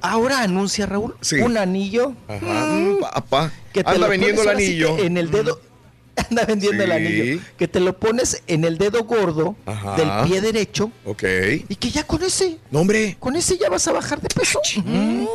Ahora 0.00 0.42
anuncia, 0.42 0.86
Raúl, 0.86 1.16
un 1.42 1.56
anillo 1.58 2.14
Ajá. 2.28 2.66
mm, 2.66 2.92
Mm, 2.98 3.00
papá. 3.00 3.52
que 3.72 3.82
te 3.82 3.90
Anda 3.90 4.00
lo 4.02 4.08
vendiendo 4.08 4.42
el 4.42 4.48
pones 4.48 4.66
anillo. 4.68 4.98
en 4.98 5.16
el 5.16 5.30
dedo. 5.30 5.60
Anda 6.30 6.44
vendiendo 6.46 6.82
el 6.84 6.92
anillo. 6.92 7.40
Que 7.56 7.68
te 7.68 7.80
lo 7.80 7.98
pones 7.98 8.42
en 8.46 8.64
el 8.64 8.78
dedo 8.78 9.04
gordo 9.04 9.54
Ajá. 9.66 9.96
del 9.96 10.10
pie 10.28 10.40
derecho 10.40 10.90
Ok. 11.04 11.22
y 11.68 11.74
que 11.76 11.90
ya 11.90 12.04
con 12.04 12.22
ese, 12.22 12.58
No, 12.70 12.80
hombre. 12.80 13.16
con 13.20 13.34
ese 13.36 13.56
ya 13.58 13.68
vas 13.70 13.86
a 13.88 13.92
bajar 13.92 14.20
de 14.20 14.28
peso. 14.28 14.60
Mm. 14.84 15.26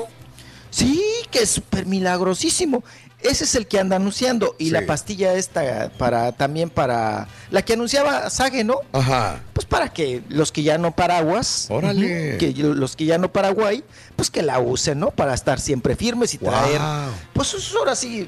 Sí, 0.70 1.02
que 1.30 1.44
es 1.44 1.50
súper 1.52 1.86
milagrosísimo. 1.86 2.84
Ese 3.24 3.46
es 3.46 3.56
el 3.56 3.68
que 3.68 3.80
anda 3.80 3.96
anunciando. 3.96 4.56
Y 4.60 4.66
Sí. 4.66 4.72
la 4.72 4.86
pastilla 4.86 5.34
esta 5.34 5.90
para 5.98 6.32
también 6.34 6.70
para 6.70 7.28
la 7.52 7.62
que 7.64 7.74
anunciaba 7.74 8.30
Sage, 8.30 8.64
¿no? 8.64 8.78
Ajá. 8.92 9.40
Pues 9.54 9.66
para 9.66 9.92
que 9.94 10.22
los 10.30 10.52
que 10.52 10.64
ya 10.64 10.78
no 10.78 10.96
paraguas, 10.96 11.68
Órale. 11.70 12.38
que 12.38 12.54
los 12.58 12.96
que 12.96 13.06
ya 13.06 13.18
no 13.18 13.32
Paraguay, 13.32 13.84
pues 14.16 14.30
que 14.30 14.42
la 14.44 14.60
usen, 14.60 15.00
¿no? 15.00 15.12
Para 15.12 15.34
estar 15.34 15.60
siempre 15.60 15.96
firmes 15.96 16.34
y 16.34 16.38
traer, 16.38 16.80
Wow. 16.80 17.12
pues 17.34 17.54
eso 17.54 17.80
ahora 17.80 17.96
sí 17.96 18.28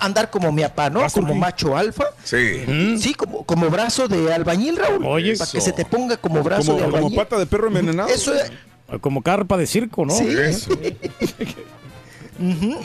andar 0.00 0.30
como 0.30 0.50
mi 0.50 0.62
papá, 0.62 0.90
¿no? 0.90 1.06
Como 1.12 1.34
macho 1.34 1.76
alfa. 1.76 2.04
Sí. 2.24 2.96
Sí, 2.98 3.14
como, 3.14 3.44
como 3.44 3.70
brazo 3.70 4.08
de 4.08 4.32
albañil, 4.32 4.76
Raúl. 4.76 5.04
Oye. 5.06 5.36
para 5.36 5.50
que 5.50 5.60
se 5.60 5.72
te 5.72 5.84
ponga 5.84 6.16
como 6.16 6.42
brazo 6.42 6.72
como, 6.72 6.78
de 6.78 6.84
como 6.84 6.96
albañil. 6.96 7.16
pata 7.18 7.38
de 7.38 7.46
perro 7.46 7.68
envenenado. 7.68 8.08
Eso 8.08 8.34
es, 8.34 8.50
Como 9.00 9.22
carpa 9.22 9.56
de 9.56 9.66
circo, 9.66 10.04
¿no? 10.04 10.12
Sí. 10.16 10.26
Eso. 10.28 10.70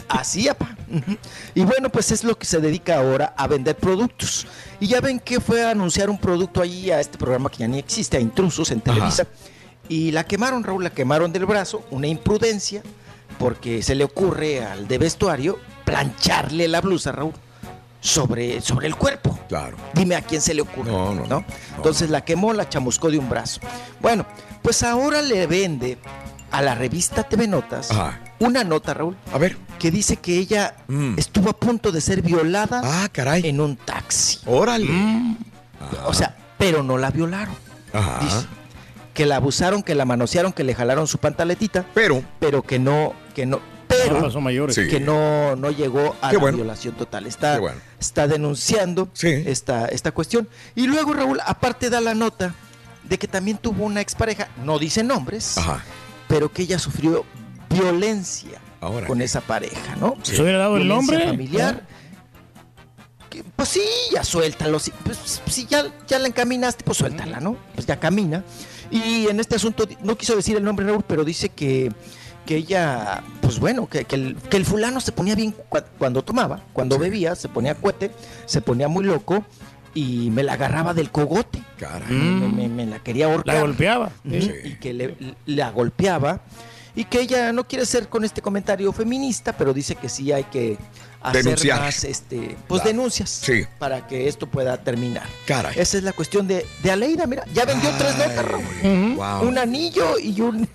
Así, 0.08 0.48
apa. 0.48 0.76
Y 1.53 1.61
bueno, 1.61 1.90
pues 1.90 2.11
es 2.11 2.24
lo 2.24 2.38
que 2.38 2.45
se 2.45 2.60
dedica 2.60 3.00
ahora 3.00 3.34
a 3.38 3.48
vender 3.48 3.76
productos. 3.76 4.48
Y 4.80 4.88
ya 4.88 5.02
ven 5.02 5.19
que 5.19 5.40
fue 5.40 5.66
a 5.66 5.72
anunciar 5.72 6.10
un 6.10 6.18
producto 6.18 6.61
ahí 6.61 6.92
a 6.92 7.00
este 7.00 7.18
programa 7.18 7.50
que 7.50 7.60
ya 7.60 7.68
ni 7.68 7.80
existe, 7.80 8.18
a 8.18 8.19
Intrusos 8.19 8.72
en 8.72 8.82
Televisa. 8.82 9.28
Y 9.88 10.11
la 10.11 10.24
quemaron, 10.24 10.64
Raúl, 10.64 10.84
la 10.84 10.92
quemaron 10.92 11.32
del 11.34 11.45
brazo, 11.45 11.84
una 11.90 12.08
imprudencia, 12.08 12.84
porque 13.38 13.82
se 13.82 13.95
le 13.95 14.03
ocurre 14.03 14.64
al 14.64 14.88
de 14.88 14.98
vestuario 14.98 15.58
plancharle 15.84 16.68
la 16.68 16.82
blusa, 16.82 17.11
Raúl, 17.11 17.34
sobre, 18.00 18.61
sobre 18.61 18.88
el 18.88 18.95
cuerpo. 18.95 19.38
Claro. 19.48 19.78
Dime 19.94 20.16
a 20.16 20.22
quién 20.22 20.42
se 20.42 20.53
le 20.53 20.61
ocurre. 20.61 20.92
No, 20.92 21.16
no. 21.16 21.44
Entonces 21.76 22.10
la 22.10 22.24
quemó, 22.24 22.53
la 22.53 22.69
chamuscó 22.69 23.10
de 23.10 23.18
un 23.18 23.30
brazo. 23.30 23.61
Bueno, 24.00 24.26
pues 24.61 24.84
ahora 24.84 25.22
le 25.22 25.48
vende 25.48 25.98
a 26.52 26.61
la 26.61 26.76
revista 26.76 27.24
TV 27.24 27.48
Notas 27.48 27.92
Ajá. 27.92 28.19
Una 28.40 28.64
nota, 28.64 28.93
Raúl. 28.93 29.16
A 29.34 29.38
ver. 29.38 29.58
Que 29.80 29.92
dice 29.92 30.18
que 30.18 30.38
ella 30.38 30.76
Mm. 30.88 31.16
estuvo 31.18 31.50
a 31.50 31.53
punto 31.53 31.92
de 31.92 32.01
ser 32.01 32.22
violada 32.22 32.82
Ah, 32.84 33.09
caray. 33.11 33.48
en 33.48 33.61
un 33.61 33.76
taxi. 33.77 34.40
Órale. 34.45 34.88
O 36.06 36.14
sea, 36.14 36.35
pero 36.58 36.84
no 36.84 36.98
la 36.98 37.11
violaron. 37.11 37.56
Ajá. 37.93 38.19
Dice 38.22 38.45
que 39.14 39.26
la 39.26 39.38
abusaron, 39.38 39.84
que 39.84 39.95
la 39.95 40.06
manosearon, 40.06 40.53
que 40.53 40.64
le 40.64 40.76
jalaron 40.76 41.08
su 41.08 41.18
pantaletita. 41.18 41.85
Pero. 41.93 42.24
Pero 42.40 42.61
que 42.61 42.80
no, 42.80 43.14
que 43.35 43.45
no. 43.45 43.59
Pero 43.88 44.18
No 44.18 44.26
pasó 44.26 44.40
mayores. 44.40 44.76
Sí. 44.76 44.88
que 44.88 45.00
no, 45.00 45.56
no 45.56 45.72
llegó 45.72 46.16
a 46.22 46.30
Qué 46.30 46.35
la 46.35 46.42
bueno. 46.42 46.58
violación 46.58 46.93
total. 46.95 47.26
Está, 47.26 47.58
bueno. 47.59 47.80
está 48.00 48.27
denunciando 48.27 49.09
esta, 49.24 49.88
esta 49.88 50.11
cuestión. 50.11 50.48
Y 50.76 50.85
luego, 50.88 51.14
Raúl, 51.14 51.40
aparte 51.43 51.90
da 51.90 52.00
la 52.00 52.14
nota 52.14 52.53
de 53.03 53.18
que 53.18 53.27
también 53.27 53.58
tuvo 53.58 53.85
una 53.85 54.00
expareja, 54.01 54.50
no 54.64 54.77
dice 54.77 55.01
nombres, 55.03 55.56
pero 56.27 56.53
que 56.53 56.61
ella 56.61 56.77
sufrió 56.77 57.26
violencia 57.69 58.59
Ahora 58.81 59.07
con 59.07 59.22
esa 59.22 59.41
pareja, 59.41 59.95
¿no? 59.98 60.15
¿Se 60.23 60.41
hubiera 60.41 60.59
dado 60.59 60.77
el 60.77 60.88
nombre? 60.88 61.25
familiar. 61.27 61.85
Que, 63.30 63.43
pues 63.56 63.69
sí, 63.69 63.81
ya 64.11 64.23
suéltalo. 64.23 64.80
Si, 64.80 64.91
pues, 64.91 65.41
si 65.48 65.65
ya, 65.67 65.85
ya 66.07 66.17
la 66.19 66.27
encaminaste, 66.27 66.83
pues 66.83 66.98
suéltala, 66.98 67.39
¿no? 67.39 67.57
Pues 67.75 67.85
ya 67.85 67.99
camina. 67.99 68.43
Y 68.89 69.27
en 69.27 69.39
este 69.39 69.56
asunto, 69.56 69.88
no 70.01 70.17
quiso 70.17 70.35
decir 70.35 70.57
el 70.57 70.64
nombre 70.64 70.85
Raúl, 70.88 71.03
pero 71.07 71.23
dice 71.23 71.49
que, 71.49 71.91
que 72.48 72.56
ella, 72.56 73.22
pues 73.41 73.59
bueno, 73.59 73.85
que, 73.88 74.06
que 74.06 74.15
el, 74.15 74.35
que 74.35 74.57
el 74.57 74.65
fulano 74.65 74.99
se 74.99 75.11
ponía 75.11 75.35
bien 75.35 75.53
cua- 75.69 75.85
cuando 75.99 76.23
tomaba, 76.23 76.61
cuando 76.73 76.98
bebía, 76.98 77.35
se 77.35 77.49
ponía 77.49 77.75
cuete, 77.75 78.09
se 78.48 78.61
ponía 78.61 78.88
muy 78.88 79.03
loco 79.03 79.45
y 79.93 80.31
me 80.31 80.41
la 80.41 80.53
agarraba 80.53 80.95
del 80.95 81.11
cogote. 81.11 81.61
Caray. 81.77 82.11
Me, 82.11 82.48
me- 82.48 82.67
me 82.69 82.85
la 82.88 82.98
quería 82.98 83.27
ahorcar. 83.27 83.53
La 83.56 83.61
golpeaba. 83.61 84.11
Y 84.23 84.75
que 84.80 84.93
le, 84.93 85.35
la 85.45 85.69
golpeaba. 85.69 86.41
Y 87.00 87.06
que 87.06 87.22
ella 87.22 87.53
no 87.53 87.66
quiere 87.66 87.86
ser 87.86 88.10
con 88.10 88.26
este 88.26 88.42
comentario 88.42 88.92
feminista, 88.92 89.53
pero 89.53 89.74
dice 89.74 89.95
que 89.95 90.10
sí 90.10 90.34
hay 90.34 90.44
que 90.44 90.78
hacer 91.22 91.44
Denunciar. 91.44 91.80
más 91.80 92.03
este, 92.03 92.58
pues 92.68 92.82
Claro. 92.82 92.98
denuncias 92.98 93.30
Sí. 93.30 93.66
para 93.78 94.06
que 94.06 94.28
esto 94.28 94.48
pueda 94.48 94.76
terminar. 94.84 95.24
Caray. 95.48 95.80
Esa 95.80 95.98
es 95.98 96.03
la 96.03 96.11
cuestión 96.11 96.45
de, 96.45 96.66
de 96.84 96.92
Aleida, 96.92 97.26
mira, 97.26 97.45
ya 97.53 97.64
vendió 97.64 97.90
tres 97.98 98.18
notas, 98.18 98.45
Raúl. 98.45 99.16
Wow. 99.16 99.48
Un 99.48 99.58
anillo 99.58 100.19
y 100.19 100.42
un 100.42 100.68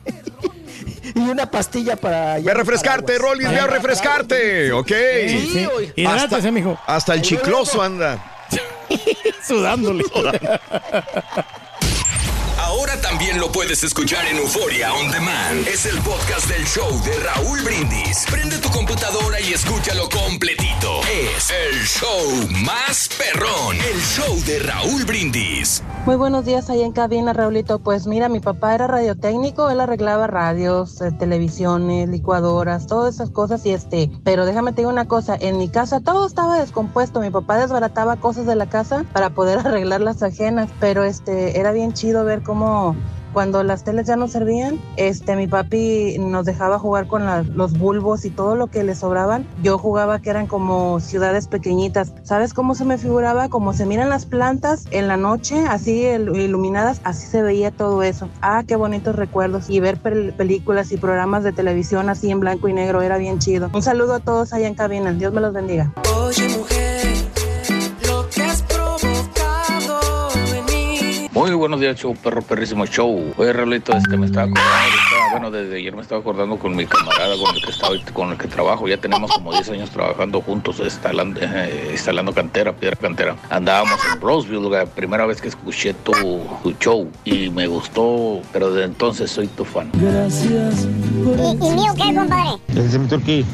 y 1.15 1.21
una 1.21 1.51
pastilla 1.51 1.95
para 1.97 2.39
Ve 2.39 2.51
a 2.51 2.55
refrescarte, 2.55 3.19
Rolis, 3.19 3.51
ve 3.51 3.61
a 3.61 3.67
refrescarte, 3.67 4.73
¿ok? 4.73 4.93
Sí, 5.29 5.51
sí. 5.53 5.69
Hidrátese, 5.97 6.37
hasta, 6.37 6.51
mijo. 6.51 6.79
hasta 6.87 7.13
el 7.13 7.21
chicloso 7.21 7.83
anda. 7.83 8.33
Sudándole. 9.47 10.05
También 13.03 13.41
lo 13.41 13.51
puedes 13.51 13.83
escuchar 13.83 14.25
en 14.27 14.37
Euforia 14.37 14.93
On 14.95 15.11
Demand. 15.11 15.67
Es 15.67 15.85
el 15.85 15.99
podcast 16.03 16.49
del 16.49 16.65
show 16.65 16.89
de 17.05 17.19
Raúl 17.19 17.61
Brindis. 17.63 18.25
Prende 18.31 18.59
tu 18.59 18.69
computadora 18.71 19.41
y 19.41 19.53
escúchalo 19.53 20.09
completito. 20.09 21.01
Es 21.03 21.51
el 21.51 21.81
show 21.85 22.49
más 22.65 23.09
perrón. 23.19 23.77
El 23.77 24.01
show 24.01 24.37
de 24.47 24.61
Raúl 24.61 25.05
Brindis. 25.05 25.83
Muy 26.07 26.17
buenos 26.17 26.45
días 26.45 26.69
ahí 26.69 26.83
en 26.83 26.93
cabina, 26.93 27.33
Raulito. 27.33 27.79
Pues 27.79 28.07
mira, 28.07 28.29
mi 28.29 28.41
papá 28.41 28.75
era 28.75 28.87
radiotécnico, 28.87 29.71
él 29.71 29.81
arreglaba 29.81 30.27
radios, 30.27 31.01
eh, 31.01 31.11
televisiones, 31.13 32.11
licuadoras, 32.11 32.87
todas 32.87 33.15
esas 33.15 33.31
cosas 33.31 33.65
y 33.65 33.71
este, 33.71 34.11
pero 34.23 34.45
déjame 34.45 34.73
te 34.73 34.83
digo 34.83 34.91
una 34.91 35.09
cosa, 35.09 35.35
en 35.41 35.57
mi 35.57 35.71
casa 35.71 36.01
todo 36.01 36.27
estaba 36.27 36.61
descompuesto, 36.61 37.21
mi 37.21 37.31
papá 37.31 37.57
desbarataba 37.57 38.17
cosas 38.17 38.45
de 38.45 38.55
la 38.55 38.69
casa 38.69 39.07
para 39.15 39.31
poder 39.31 39.59
arreglar 39.67 40.03
las 40.03 40.23
ajenas, 40.23 40.69
pero 40.79 41.05
este, 41.05 41.59
era 41.59 41.73
bien 41.73 41.95
chido 41.95 42.23
ver 42.23 42.43
cómo 42.43 42.84
cuando 43.33 43.65
las 43.65 43.83
teles 43.83 44.07
ya 44.07 44.15
no 44.15 44.29
servían, 44.29 44.79
este, 44.97 45.35
mi 45.35 45.49
papi 45.49 46.19
nos 46.21 46.45
dejaba 46.47 46.79
jugar 46.79 47.09
con 47.09 47.27
la- 47.27 47.43
los 47.43 47.77
bulbos 47.77 48.25
y 48.25 48.31
todo 48.31 48.55
lo 48.55 48.69
que 48.69 48.85
le 48.85 48.95
sobraban. 48.95 49.45
Yo 49.61 49.77
jugaba 49.77 50.21
que 50.21 50.31
eran 50.31 50.47
como 50.47 51.01
ciudades 51.01 51.49
pequeñitas. 51.49 52.13
¿Sabes 52.23 52.55
cómo 52.55 52.77
se 52.77 52.85
me 52.85 52.97
figuraba? 52.97 53.49
Como 53.49 53.73
se 53.73 53.87
miran 53.87 54.09
las 54.09 54.25
plantas 54.25 54.85
en 54.93 55.09
la 55.09 55.17
noche, 55.17 55.65
así 55.69 56.05
el- 56.05 56.37
iluminadas, 56.37 57.01
así 57.03 57.27
se 57.27 57.43
veía 57.43 57.73
todo 57.73 58.05
eso. 58.05 58.29
Ah, 58.41 58.63
qué 58.69 58.77
bonitos 58.77 59.17
recuerdos. 59.17 59.69
Y 59.69 59.81
ver 59.81 60.01
pel- 60.01 60.33
películas 60.37 60.93
y 60.93 60.97
programas 60.97 61.43
de 61.43 61.51
televisión 61.51 62.09
así 62.11 62.31
en 62.31 62.39
blanco 62.39 62.69
y 62.69 62.73
negro 62.73 63.03
era 63.03 63.17
bien 63.19 63.41
chido. 63.41 63.69
Un 63.75 63.83
saludo 63.83 64.15
a 64.15 64.21
todos 64.21 64.53
allá 64.53 64.69
en 64.69 64.75
cabina. 64.77 65.11
Dios 65.13 65.33
me 65.33 65.41
los 65.41 65.53
bendiga. 65.53 65.93
Oye 66.25 66.49
mujer, 66.57 66.74
buenos 71.65 71.81
días, 71.81 71.97
show, 71.97 72.15
perro, 72.15 72.43
perrísimo 72.43 72.85
show. 72.85 73.33
Oye, 73.39 73.51
Raulito, 73.51 73.97
este, 73.97 74.19
me 74.19 74.27
estaba 74.27 74.45
acordando, 74.49 74.75
ahorita, 74.75 75.31
bueno, 75.33 75.51
desde 75.51 75.79
ayer 75.79 75.97
me 75.97 76.03
estaba 76.03 76.21
acordando 76.21 76.59
con 76.59 76.77
mi 76.77 76.85
camarada 76.85 77.35
con 77.39 77.57
el 77.57 77.65
que 77.65 77.71
estaba, 77.71 77.95
con 78.13 78.31
el 78.33 78.37
que 78.37 78.49
trabajo. 78.49 78.87
Ya 78.87 78.99
tenemos 78.99 79.33
como 79.33 79.51
10 79.51 79.71
años 79.71 79.89
trabajando 79.89 80.43
juntos, 80.43 80.79
instalando, 80.81 81.41
eh, 81.43 81.89
instalando 81.93 82.35
cantera, 82.35 82.75
piedra 82.75 82.97
cantera. 82.97 83.37
Andábamos 83.49 83.99
en 84.13 84.21
Roseville, 84.21 84.69
la 84.69 84.85
primera 84.85 85.25
vez 85.25 85.41
que 85.41 85.49
escuché 85.49 85.95
tu, 85.95 86.13
tu 86.63 86.73
show 86.73 87.11
y 87.25 87.49
me 87.49 87.67
gustó, 87.67 88.43
pero 88.53 88.71
desde 88.71 88.85
entonces 88.85 89.31
soy 89.31 89.47
tu 89.47 89.65
fan. 89.65 89.91
Gracias. 89.95 90.85
¿Y, 90.85 91.67
y 91.67 91.71
mío 91.71 91.95
qué, 91.97 92.15
compadre? 92.15 92.59
Dice 92.69 92.99
mi 92.99 93.09
turqui, 93.09 93.47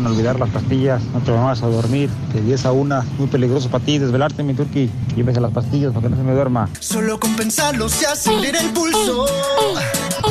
no 0.00 0.08
a 0.08 0.10
olvidar 0.10 0.40
las 0.40 0.48
pastillas, 0.48 1.02
no 1.12 1.20
te 1.20 1.32
vayas 1.32 1.62
a 1.62 1.66
dormir, 1.66 2.08
de 2.32 2.40
10 2.40 2.64
a 2.64 2.72
1, 2.72 3.04
muy 3.18 3.26
peligroso 3.26 3.68
para 3.68 3.84
ti, 3.84 3.98
desvelarte 3.98 4.42
mi 4.42 4.54
turqui, 4.54 4.88
llévese 5.16 5.40
las 5.40 5.52
pastillas 5.52 5.92
para 5.92 6.04
que 6.04 6.10
no 6.10 6.16
se 6.16 6.22
me 6.22 6.32
duerma. 6.32 6.70
Solo 6.80 7.20
con 7.20 7.36
el 7.60 8.70
pulso. 8.72 9.26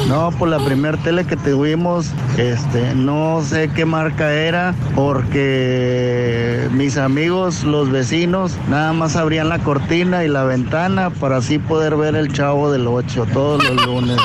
No, 0.07 0.31
por 0.31 0.47
la 0.47 0.59
primer 0.59 0.97
tele 1.03 1.25
que 1.25 1.35
tuvimos, 1.35 2.07
este, 2.38 2.95
no 2.95 3.41
sé 3.43 3.69
qué 3.75 3.85
marca 3.85 4.31
era, 4.31 4.73
porque 4.95 6.69
mis 6.72 6.97
amigos, 6.97 7.64
los 7.64 7.91
vecinos, 7.91 8.53
nada 8.69 8.93
más 8.93 9.17
abrían 9.17 9.49
la 9.49 9.59
cortina 9.59 10.23
y 10.23 10.30
la 10.30 10.45
ventana 10.45 11.09
para 11.09 11.38
así 11.38 11.59
poder 11.59 11.97
ver 11.97 12.15
el 12.15 12.31
chavo 12.31 12.72
del 12.72 12.88
8 12.88 13.27
todos 13.33 13.64
los 13.64 13.85
lunes. 13.85 14.17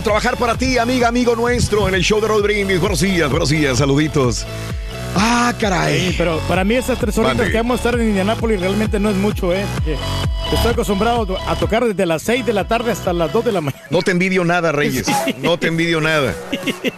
Trabajar 0.00 0.38
para 0.38 0.56
ti, 0.56 0.78
amiga, 0.78 1.08
amigo 1.08 1.36
nuestro, 1.36 1.86
en 1.86 1.94
el 1.94 2.02
show 2.02 2.18
de 2.18 2.26
Brindis. 2.40 2.80
Buenos 2.80 3.00
días, 3.00 3.30
buenos 3.30 3.50
días, 3.50 3.76
saluditos. 3.76 4.46
Ah, 5.14 5.52
caray. 5.60 6.08
Sí, 6.08 6.14
pero 6.16 6.38
para 6.48 6.64
mí 6.64 6.74
esas 6.74 6.98
tres 6.98 7.16
horitas 7.18 7.50
que 7.50 7.56
vamos 7.58 7.74
a 7.74 7.76
estar 7.76 8.00
en 8.00 8.08
Indianápolis 8.08 8.58
realmente 8.58 8.98
no 8.98 9.10
es 9.10 9.16
mucho, 9.16 9.52
¿eh? 9.52 9.64
Estoy 10.50 10.72
acostumbrado 10.72 11.38
a 11.46 11.56
tocar 11.56 11.84
desde 11.84 12.06
las 12.06 12.22
6 12.22 12.46
de 12.46 12.52
la 12.54 12.66
tarde 12.66 12.90
hasta 12.90 13.12
las 13.12 13.32
2 13.32 13.44
de 13.44 13.52
la 13.52 13.60
mañana. 13.60 13.84
No 13.90 14.00
te 14.00 14.12
envidio 14.12 14.44
nada, 14.44 14.72
Reyes. 14.72 15.06
No 15.38 15.58
te 15.58 15.68
envidio 15.68 16.00
nada. 16.00 16.34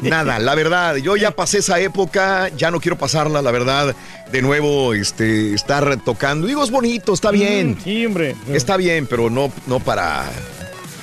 Nada, 0.01 0.39
la 0.39 0.55
verdad. 0.55 0.97
Yo 0.97 1.17
ya 1.17 1.33
pasé 1.33 1.59
esa 1.59 1.81
época, 1.81 2.49
ya 2.57 2.71
no 2.71 2.81
quiero 2.81 2.97
pasarla, 2.97 3.43
la 3.43 3.51
verdad. 3.51 3.95
De 4.31 4.41
nuevo, 4.41 4.95
este, 4.95 5.53
estar 5.53 5.99
tocando. 6.05 6.47
Digo, 6.47 6.63
es 6.63 6.71
bonito, 6.71 7.13
está 7.13 7.33
bien. 7.33 7.73
Mm, 7.73 7.83
sí, 7.83 8.07
hombre. 8.07 8.37
Está 8.53 8.77
bien, 8.77 9.07
pero 9.07 9.31
no, 9.31 9.53
no 9.67 9.81
para. 9.81 10.31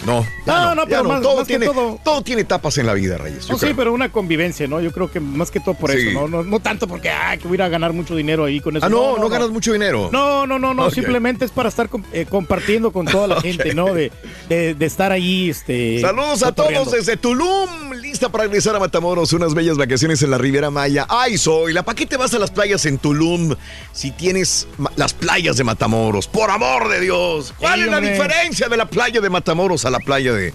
No, 0.05 0.25
No, 0.47 0.65
no, 0.65 0.75
no, 0.75 0.85
pero 0.87 1.03
más- 1.03 1.21
todo, 1.21 1.35
más 1.37 1.47
que 1.47 1.57
tiene, 1.57 1.65
todo- 1.67 1.99
todo 2.03 2.21
tiene 2.23 2.41
etapas 2.41 2.77
en 2.77 2.87
la 2.87 2.93
vida, 2.93 3.17
Reyes. 3.17 3.47
No, 3.49 3.57
sí, 3.57 3.67
pero 3.75 3.93
una 3.93 4.11
convivencia, 4.11 4.67
¿no? 4.67 4.81
Yo 4.81 4.91
creo 4.91 5.11
que 5.11 5.19
más 5.19 5.51
que 5.51 5.59
todo 5.59 5.75
por 5.75 5.91
Sí. 5.91 5.99
eso, 6.09 6.11
¿no? 6.21 6.27
No, 6.27 6.43
no 6.43 6.59
tanto 6.59 6.87
porque, 6.87 7.09
ah, 7.09 7.37
que 7.37 7.47
voy 7.47 7.53
a 7.53 7.55
ir 7.55 7.61
a 7.63 7.69
ganar 7.69 7.93
mucho 7.93 8.15
dinero 8.15 8.45
ahí 8.45 8.59
con 8.59 8.75
eso. 8.77 8.85
Ah, 8.85 8.89
no, 8.89 9.17
no, 9.17 9.29
ganas 9.29 9.49
mucho 9.49 9.73
dinero. 9.73 10.09
No, 10.11 10.47
no, 10.47 10.57
no, 10.57 10.73
no, 10.73 10.89
simplemente 10.89 11.45
es 11.45 11.51
para 11.51 11.69
estar 11.69 11.89
eh, 12.13 12.25
compartiendo 12.27 12.91
con 12.91 13.05
toda 13.05 13.27
la 13.27 13.41
gente, 13.41 13.73
¿no? 13.75 13.93
De, 13.93 14.11
de, 14.49 14.73
de 14.73 14.85
estar 14.85 15.11
ahí, 15.11 15.49
este... 15.51 16.01
Saludos 16.01 16.41
a 16.43 16.51
todos 16.51 16.91
desde 16.91 17.17
Tulum, 17.17 17.91
lista 18.01 18.29
para 18.29 18.45
regresar 18.45 18.75
a 18.75 18.79
Matamoros, 18.79 19.33
unas 19.33 19.53
bellas 19.53 19.77
vacaciones 19.77 20.21
en 20.23 20.31
la 20.31 20.37
Riviera 20.37 20.71
Maya. 20.71 21.05
Ay, 21.09 21.37
soy, 21.37 21.73
¿para 21.75 21.93
qué 21.95 22.05
te 22.05 22.17
vas 22.17 22.33
a 22.33 22.39
las 22.39 22.49
playas 22.51 22.85
en 22.85 22.97
Tulum 22.97 23.55
si 23.93 24.11
tienes 24.11 24.67
las 24.95 25.13
playas 25.13 25.57
de 25.57 25.63
Matamoros? 25.63 26.27
Por 26.27 26.49
amor 26.49 26.89
de 26.89 26.99
Dios, 27.01 27.53
¿cuál 27.59 27.81
es 27.81 27.87
la 27.87 27.97
hombre. 27.97 28.11
diferencia 28.13 28.67
de 28.67 28.77
la 28.77 28.85
playa 28.87 29.21
de 29.21 29.29
Matamoros 29.29 29.85
a 29.85 29.90
la 29.91 29.99
playa 29.99 30.33
de, 30.33 30.53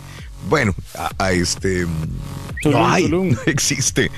bueno, 0.49 0.75
a, 0.99 1.11
a 1.19 1.33
este, 1.33 1.87
Tulum, 2.63 2.81
no 2.81 2.89
hay, 2.89 3.05
Tulum. 3.05 3.31
no 3.31 3.39
existe. 3.47 4.11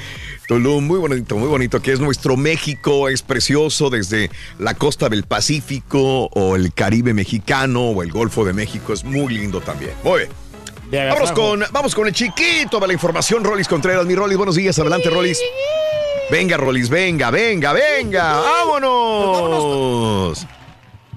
Tulum, 0.47 0.87
muy 0.87 0.99
bonito, 0.99 1.37
muy 1.37 1.49
bonito, 1.49 1.83
que 1.83 1.93
es 1.93 2.01
nuestro 2.01 2.39
México, 2.39 3.11
es 3.11 3.21
precioso 3.21 3.91
desde 3.91 4.31
la 4.59 4.73
costa 4.73 5.11
del 5.11 5.25
Pacífico 5.25 6.31
o 6.33 6.57
el 6.57 6.73
Caribe 6.73 7.13
mexicano 7.13 7.91
o 7.91 8.03
el 8.03 8.11
Golfo 8.11 8.47
de 8.47 8.55
México, 8.55 8.95
es 8.95 9.05
muy 9.05 9.35
lindo 9.35 9.61
también. 9.61 9.91
Muy 10.03 10.21
bien. 10.21 10.31
Vamos 11.11 11.33
con, 11.33 11.63
vamos 11.71 11.95
con 11.95 12.07
el 12.07 12.15
chiquito 12.15 12.81
de 12.81 12.87
la 12.87 12.95
información, 12.95 13.45
Rolis 13.45 13.69
Contreras. 13.69 14.07
Mi 14.07 14.15
Rolis, 14.15 14.39
buenos 14.39 14.57
días, 14.57 14.79
adelante, 14.79 15.11
Rolis. 15.11 15.39
Venga, 16.31 16.57
Rolis, 16.57 16.89
venga, 16.89 17.31
venga, 17.31 17.75
venga, 17.75 18.41
vámonos. 18.41 20.47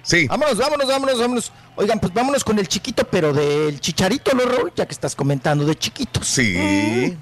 Sí. 0.03 0.27
Vámonos, 0.27 0.57
vámonos, 0.57 0.87
vámonos, 0.87 1.19
vámonos. 1.19 1.51
Oigan, 1.75 1.99
pues 1.99 2.13
vámonos 2.13 2.43
con 2.43 2.59
el 2.59 2.67
chiquito, 2.67 3.05
pero 3.09 3.31
del 3.33 3.79
chicharito, 3.79 4.33
¿no, 4.35 4.45
Raúl? 4.45 4.71
Ya 4.75 4.85
que 4.85 4.93
estás 4.93 5.15
comentando 5.15 5.65
de 5.65 5.75
chiquitos. 5.75 6.27
Sí. 6.27 7.15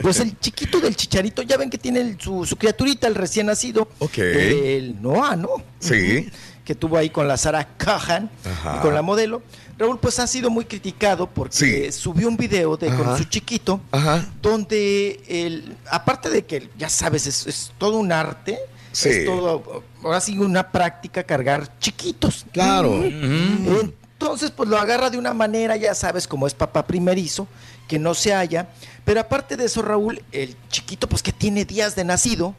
Pues 0.00 0.20
el 0.20 0.38
chiquito 0.38 0.80
del 0.80 0.94
chicharito, 0.96 1.42
ya 1.42 1.56
ven 1.56 1.70
que 1.70 1.78
tiene 1.78 2.00
el- 2.00 2.20
su, 2.20 2.44
su 2.44 2.56
criaturita, 2.56 3.06
el 3.06 3.14
recién 3.14 3.46
nacido. 3.46 3.88
Ok. 4.00 4.18
El 4.18 5.00
Noah, 5.00 5.36
¿no? 5.36 5.48
Sí. 5.80 6.28
Que 6.64 6.74
tuvo 6.74 6.96
ahí 6.96 7.10
con 7.10 7.28
la 7.28 7.36
Sara 7.36 7.68
y 7.78 8.80
con 8.82 8.94
la 8.94 9.02
modelo. 9.02 9.42
Raúl, 9.76 9.98
pues 9.98 10.18
ha 10.20 10.26
sido 10.26 10.50
muy 10.50 10.64
criticado 10.66 11.28
porque 11.28 11.90
subió 11.90 12.28
un 12.28 12.36
video 12.36 12.76
de 12.76 12.94
con 12.94 13.18
su 13.18 13.24
chiquito, 13.24 13.80
Ajá. 13.90 14.24
donde 14.40 15.20
el, 15.28 15.76
aparte 15.90 16.30
de 16.30 16.44
que, 16.46 16.70
ya 16.78 16.88
sabes, 16.88 17.26
es, 17.26 17.46
es 17.48 17.72
todo 17.76 17.98
un 17.98 18.12
arte, 18.12 18.56
Sí. 18.94 19.08
es 19.08 19.24
todo, 19.26 19.82
ahora 20.02 20.20
sí, 20.20 20.38
una 20.38 20.70
práctica 20.70 21.24
cargar 21.24 21.78
chiquitos. 21.80 22.46
Claro. 22.52 23.02
Entonces, 23.04 24.50
pues 24.52 24.68
lo 24.68 24.78
agarra 24.78 25.10
de 25.10 25.18
una 25.18 25.34
manera, 25.34 25.76
ya 25.76 25.94
sabes, 25.94 26.28
como 26.28 26.46
es 26.46 26.54
papá 26.54 26.86
primerizo, 26.86 27.48
que 27.88 27.98
no 27.98 28.14
se 28.14 28.32
halla. 28.32 28.68
Pero 29.04 29.20
aparte 29.20 29.56
de 29.56 29.64
eso, 29.66 29.82
Raúl, 29.82 30.22
el 30.32 30.56
chiquito, 30.68 31.08
pues 31.08 31.22
que 31.22 31.32
tiene 31.32 31.64
días 31.64 31.96
de 31.96 32.04
nacido, 32.04 32.54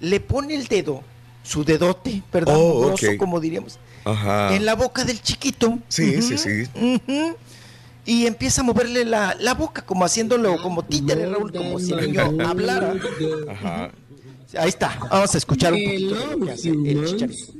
le 0.00 0.20
pone 0.20 0.54
el 0.54 0.66
dedo, 0.66 1.02
su 1.42 1.64
dedote, 1.64 2.22
¿verdad? 2.32 2.54
Oh, 2.58 2.94
como 3.18 3.40
diríamos, 3.40 3.78
Ajá. 4.04 4.54
en 4.54 4.64
la 4.66 4.74
boca 4.74 5.04
del 5.04 5.20
chiquito. 5.22 5.78
Sí, 5.88 6.20
sí, 6.22 6.38
sí. 6.38 6.68
Y 8.06 8.26
empieza 8.26 8.60
a 8.60 8.64
moverle 8.64 9.04
la, 9.04 9.34
la 9.38 9.54
boca, 9.54 9.82
como 9.82 10.04
haciéndolo 10.04 10.60
como 10.62 10.84
títere, 10.84 11.26
Raúl, 11.26 11.52
como 11.52 11.78
si 11.78 11.92
el 11.92 12.12
niño 12.12 12.36
hablara. 12.46 12.94
Ajá. 13.50 13.90
Ahí 14.58 14.68
está, 14.68 14.98
vamos 15.10 15.34
a 15.34 15.38
escuchar 15.38 15.72
un 15.72 15.82
poquito 15.84 16.14
de 16.14 16.36
lo 16.36 16.46
que 16.46 16.52
hace 16.52 16.70
el 16.70 17.04
chicharito. 17.04 17.52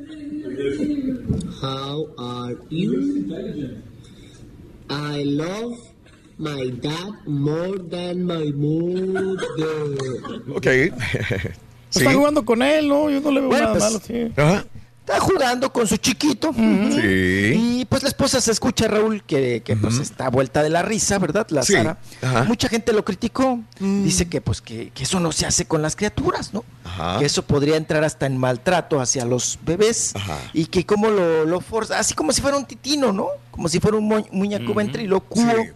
How 1.63 2.09
are 2.19 2.57
you? 2.71 3.77
I 4.89 5.25
love 5.25 5.79
my 6.39 6.71
dad 6.81 7.13
more 7.27 7.79
than 7.79 8.25
my 8.25 8.53
mother. 8.53 9.47
Ok. 10.55 10.67
Sí. 11.93 11.99
Está 12.05 12.15
jugando 12.15 12.45
con 12.45 12.63
él, 12.63 12.87
¿no? 12.89 13.11
Yo 13.11 13.21
no 13.21 13.33
le 13.33 13.41
veo 13.41 13.49
Bueno, 13.49 13.65
nada 13.65 13.73
pues, 13.73 13.83
malo, 13.83 14.01
sí. 14.07 14.33
Ajá. 14.37 14.65
Está 15.01 15.19
jugando 15.19 15.73
con 15.73 15.89
su 15.89 15.97
chiquito. 15.97 16.53
Sí. 16.55 17.81
Y 17.81 17.85
pues 17.89 18.03
la 18.03 18.09
esposa 18.11 18.41
se 18.41 18.53
escucha, 18.53 18.87
Raúl, 18.87 19.23
que, 19.25 19.63
que, 19.65 19.75
pues 19.77 19.99
está 19.99 20.29
vuelta 20.31 20.63
de 20.63 20.69
la 20.71 20.83
risa, 20.83 21.19
¿verdad? 21.19 21.47
La 21.51 21.63
Sí. 21.63 21.73
Sara. 21.73 21.99
Ajá. 22.23 22.45
Mucha 22.45 22.69
gente 22.69 22.93
lo 22.93 23.05
criticó. 23.05 23.59
Dice 23.81 24.29
que 24.29 24.41
pues 24.41 24.61
que, 24.61 24.91
que 24.91 25.03
eso 25.03 25.19
no 25.19 25.33
se 25.33 25.47
hace 25.47 25.65
con 25.65 25.83
las 25.83 25.97
criaturas, 25.97 26.53
¿no? 26.55 26.65
Ajá. 26.85 27.19
Que 27.19 27.25
eso 27.25 27.43
podría 27.43 27.77
entrar 27.77 28.05
hasta 28.05 28.27
en 28.27 28.37
maltrato 28.37 29.01
hacia 29.01 29.25
los 29.25 29.59
bebés. 29.65 30.15
Ajá. 30.15 30.39
Y 30.53 30.67
que 30.67 30.87
como 30.87 31.09
lo, 31.11 31.45
lo 31.45 31.61
forza, 31.61 31.99
así 31.99 32.15
como 32.15 32.33
si 32.33 32.41
fuera 32.41 32.57
un 32.57 32.67
titino, 32.67 33.13
¿no? 33.13 33.27
Como 33.51 33.69
si 33.69 33.81
fuera 33.81 33.97
un 33.97 34.05
mu- 34.05 34.27
muñeco 34.31 34.75
ventrilocuo. 34.75 35.43
Sí. 35.43 35.71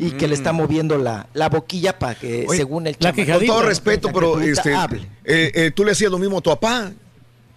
Y 0.00 0.12
que 0.12 0.28
le 0.28 0.34
está 0.34 0.52
moviendo 0.52 0.96
la, 0.96 1.26
la 1.34 1.48
boquilla 1.48 1.98
para 1.98 2.14
que, 2.14 2.46
Oye, 2.48 2.58
según 2.58 2.86
el 2.86 2.96
chamaco, 2.96 3.32
Con 3.38 3.46
todo 3.46 3.62
respeto, 3.62 4.10
pero 4.14 4.40
este, 4.40 4.72
eh, 4.72 5.50
eh, 5.54 5.72
tú 5.74 5.84
le 5.84 5.90
hacías 5.90 6.08
lo 6.12 6.18
mismo 6.18 6.38
a 6.38 6.40
tu 6.40 6.50
papá, 6.50 6.92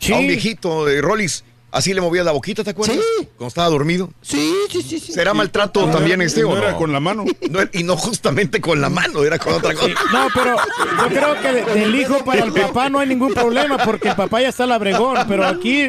Sí. 0.01 0.11
a 0.13 0.17
un 0.17 0.27
viejito 0.27 0.85
de 0.85 1.01
Rollis. 1.01 1.43
Así 1.73 1.93
le 1.93 2.01
movías 2.01 2.25
la 2.25 2.33
boquita, 2.33 2.65
¿te 2.65 2.71
acuerdas? 2.71 2.97
Sí. 2.97 3.27
Cuando 3.37 3.47
estaba 3.47 3.69
dormido. 3.69 4.11
Sí, 4.21 4.53
sí, 4.69 4.81
sí, 4.81 4.99
sí. 4.99 5.13
¿Será 5.13 5.33
maltrato 5.33 5.85
también 5.89 6.19
era- 6.19 6.27
este 6.27 6.41
no 6.41 6.49
o 6.49 6.55
no? 6.55 6.61
era 6.61 6.75
con 6.75 6.91
la 6.91 6.99
mano. 6.99 7.23
No, 7.49 7.59
y 7.71 7.83
no 7.83 7.95
justamente 7.95 8.59
con 8.59 8.81
la 8.81 8.89
mano, 8.89 9.23
era 9.23 9.39
con 9.39 9.53
otra 9.53 9.73
cosa. 9.73 9.87
No, 10.11 10.27
pero 10.33 10.57
yo 10.57 11.07
creo 11.07 11.41
que 11.41 11.53
de- 11.53 11.79
del 11.79 11.95
hijo 11.95 12.25
para 12.25 12.43
el 12.43 12.51
papá 12.51 12.89
no 12.89 12.99
hay 12.99 13.07
ningún 13.07 13.33
problema 13.33 13.77
porque 13.77 14.09
el 14.09 14.15
papá 14.17 14.41
ya 14.41 14.49
está 14.49 14.65
labregón, 14.65 15.17
pero 15.29 15.45
aquí 15.47 15.87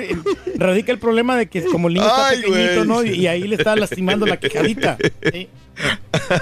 radica 0.54 0.92
el 0.92 1.00
problema 1.00 1.36
de 1.36 1.48
que 1.48 1.64
como 1.64 1.88
el 1.88 1.94
niño 1.94 2.06
está 2.06 2.28
Ay, 2.28 2.42
pequeñito. 2.42 2.84
¿no? 2.84 3.02
Y, 3.02 3.26
ahí 3.26 3.42
le 3.48 3.56
está 3.56 3.74
lastimando 3.74 4.24
la 4.24 4.36
quejadita. 4.38 4.96
Sí. 5.32 5.48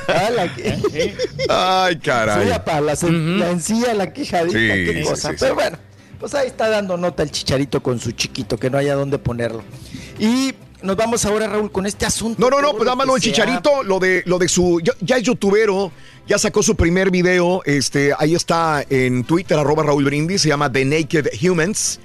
Ah, 0.09 0.29
la 0.35 0.53
que-. 0.55 1.15
Ay, 1.49 1.97
caray. 2.01 2.47
Sí, 2.49 2.53
apa, 2.53 2.81
la, 2.81 2.93
sen- 2.95 3.39
la 3.39 3.51
encía, 3.53 3.95
la 3.95 4.13
quejadita, 4.13 4.59
Sí, 4.59 4.67
qué 4.67 5.01
sí, 5.03 5.09
cosa. 5.09 5.31
sí, 5.31 5.37
Pero 5.39 5.53
sí. 5.53 5.55
bueno, 5.55 5.79
pues 6.21 6.35
ahí 6.35 6.47
está 6.49 6.69
dando 6.69 6.97
nota 6.97 7.23
el 7.25 7.31
chicharito 7.31 7.83
con 7.83 7.99
su 7.99 8.13
chiquito, 8.13 8.57
que 8.59 8.71
no 8.71 8.79
haya 8.79 8.95
dónde 8.95 9.19
ponerlo. 9.19 9.63
Y 10.19 10.55
nos 10.83 10.97
vamos 10.97 11.25
ahora, 11.25 11.47
Raúl, 11.49 11.73
con 11.73 11.87
este 11.87 12.07
asunto. 12.07 12.41
No, 12.41 12.51
no, 12.51 12.61
no, 12.63 12.73
pues 12.73 12.85
nada 12.85 12.95
más 12.97 13.07
lo 13.07 13.15
que 13.15 13.21
de 13.21 13.25
se 13.25 13.31
ha- 13.31 13.33
Chicharito, 13.47 13.83
lo 13.83 13.99
de, 13.99 14.23
lo 14.27 14.39
de 14.39 14.49
su, 14.49 14.81
ya, 14.85 14.93
ya 15.01 15.17
es 15.17 15.23
youtubero, 15.25 15.91
ya 16.29 16.39
sacó 16.39 16.63
su 16.63 16.77
primer 16.77 17.11
video, 17.11 17.63
este, 17.65 18.13
ahí 18.19 18.35
está 18.35 18.85
en 18.89 19.25
Twitter, 19.25 19.59
arroba 19.59 19.83
Raúl 19.83 20.05
Brindis, 20.05 20.43
se 20.43 20.49
llama 20.49 20.71
The 20.71 20.85
Naked 20.85 21.27
Humans. 21.43 22.01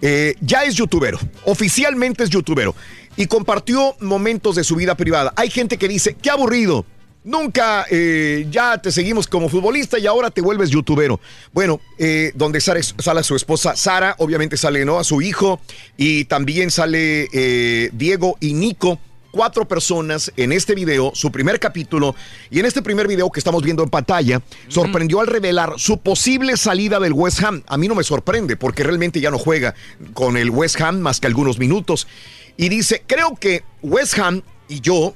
Eh, 0.00 0.34
ya 0.40 0.62
es 0.64 0.74
youtubero, 0.76 1.18
oficialmente 1.44 2.22
es 2.24 2.30
youtubero, 2.30 2.74
y 3.16 3.26
compartió 3.26 3.96
momentos 4.00 4.54
de 4.56 4.62
su 4.64 4.76
vida 4.76 4.94
privada. 4.94 5.32
Hay 5.36 5.50
gente 5.50 5.76
que 5.76 5.88
dice, 5.88 6.14
qué 6.14 6.30
aburrido, 6.30 6.84
nunca 7.24 7.86
eh, 7.90 8.46
ya 8.50 8.78
te 8.78 8.90
seguimos 8.90 9.26
como 9.26 9.48
futbolista 9.48 9.98
y 9.98 10.06
ahora 10.06 10.30
te 10.30 10.40
vuelves 10.40 10.70
youtubero. 10.70 11.20
Bueno, 11.52 11.80
eh, 11.98 12.32
donde 12.34 12.60
sale, 12.60 12.82
sale 12.82 13.22
su 13.22 13.36
esposa 13.36 13.76
Sara, 13.76 14.14
obviamente 14.18 14.56
sale 14.56 14.84
¿no? 14.84 14.98
a 14.98 15.04
su 15.04 15.22
hijo, 15.22 15.60
y 15.96 16.24
también 16.24 16.70
sale 16.70 17.28
eh, 17.32 17.90
Diego 17.92 18.36
y 18.40 18.54
Nico 18.54 18.98
cuatro 19.30 19.68
personas 19.68 20.32
en 20.36 20.52
este 20.52 20.74
video, 20.74 21.12
su 21.14 21.30
primer 21.30 21.60
capítulo, 21.60 22.14
y 22.50 22.60
en 22.60 22.66
este 22.66 22.82
primer 22.82 23.06
video 23.06 23.30
que 23.30 23.40
estamos 23.40 23.62
viendo 23.62 23.82
en 23.82 23.90
pantalla, 23.90 24.40
sorprendió 24.68 25.20
al 25.20 25.26
revelar 25.26 25.74
su 25.76 25.98
posible 25.98 26.56
salida 26.56 26.98
del 26.98 27.12
West 27.12 27.42
Ham. 27.42 27.62
A 27.66 27.76
mí 27.76 27.88
no 27.88 27.94
me 27.94 28.04
sorprende 28.04 28.56
porque 28.56 28.82
realmente 28.82 29.20
ya 29.20 29.30
no 29.30 29.38
juega 29.38 29.74
con 30.14 30.36
el 30.36 30.50
West 30.50 30.80
Ham 30.80 31.00
más 31.00 31.20
que 31.20 31.26
algunos 31.26 31.58
minutos. 31.58 32.08
Y 32.56 32.68
dice, 32.68 33.02
creo 33.06 33.36
que 33.36 33.62
West 33.82 34.18
Ham 34.18 34.42
y 34.68 34.80
yo 34.80 35.14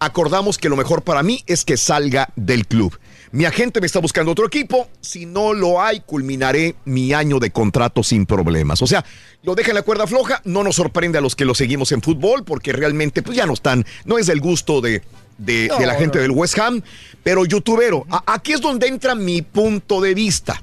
acordamos 0.00 0.58
que 0.58 0.68
lo 0.68 0.76
mejor 0.76 1.02
para 1.02 1.22
mí 1.22 1.42
es 1.46 1.64
que 1.64 1.76
salga 1.76 2.28
del 2.36 2.66
club. 2.66 2.98
Mi 3.32 3.44
agente 3.44 3.80
me 3.80 3.86
está 3.86 4.00
buscando 4.00 4.32
otro 4.32 4.46
equipo. 4.46 4.88
Si 5.00 5.24
no 5.26 5.52
lo 5.52 5.80
hay, 5.80 6.00
culminaré 6.00 6.74
mi 6.84 7.12
año 7.12 7.38
de 7.38 7.50
contrato 7.52 8.02
sin 8.02 8.26
problemas. 8.26 8.82
O 8.82 8.88
sea, 8.88 9.04
lo 9.44 9.54
deja 9.54 9.68
en 9.70 9.76
la 9.76 9.82
cuerda 9.82 10.06
floja. 10.08 10.40
No 10.44 10.64
nos 10.64 10.74
sorprende 10.76 11.18
a 11.18 11.20
los 11.20 11.36
que 11.36 11.44
lo 11.44 11.54
seguimos 11.54 11.92
en 11.92 12.02
fútbol 12.02 12.42
porque 12.44 12.72
realmente 12.72 13.22
pues 13.22 13.36
ya 13.36 13.46
no 13.46 13.52
están, 13.52 13.86
no 14.04 14.18
es 14.18 14.26
del 14.26 14.40
gusto 14.40 14.80
de, 14.80 15.02
de, 15.38 15.68
No, 15.68 15.78
de 15.78 15.86
la 15.86 15.94
gente 15.94 16.18
no. 16.18 16.22
del 16.22 16.32
West 16.32 16.58
Ham. 16.58 16.82
Pero 17.22 17.44
youtubero, 17.44 18.04
a- 18.10 18.24
aquí 18.34 18.52
es 18.52 18.60
donde 18.60 18.88
entra 18.88 19.14
mi 19.14 19.42
punto 19.42 20.00
de 20.00 20.12
vista. 20.14 20.60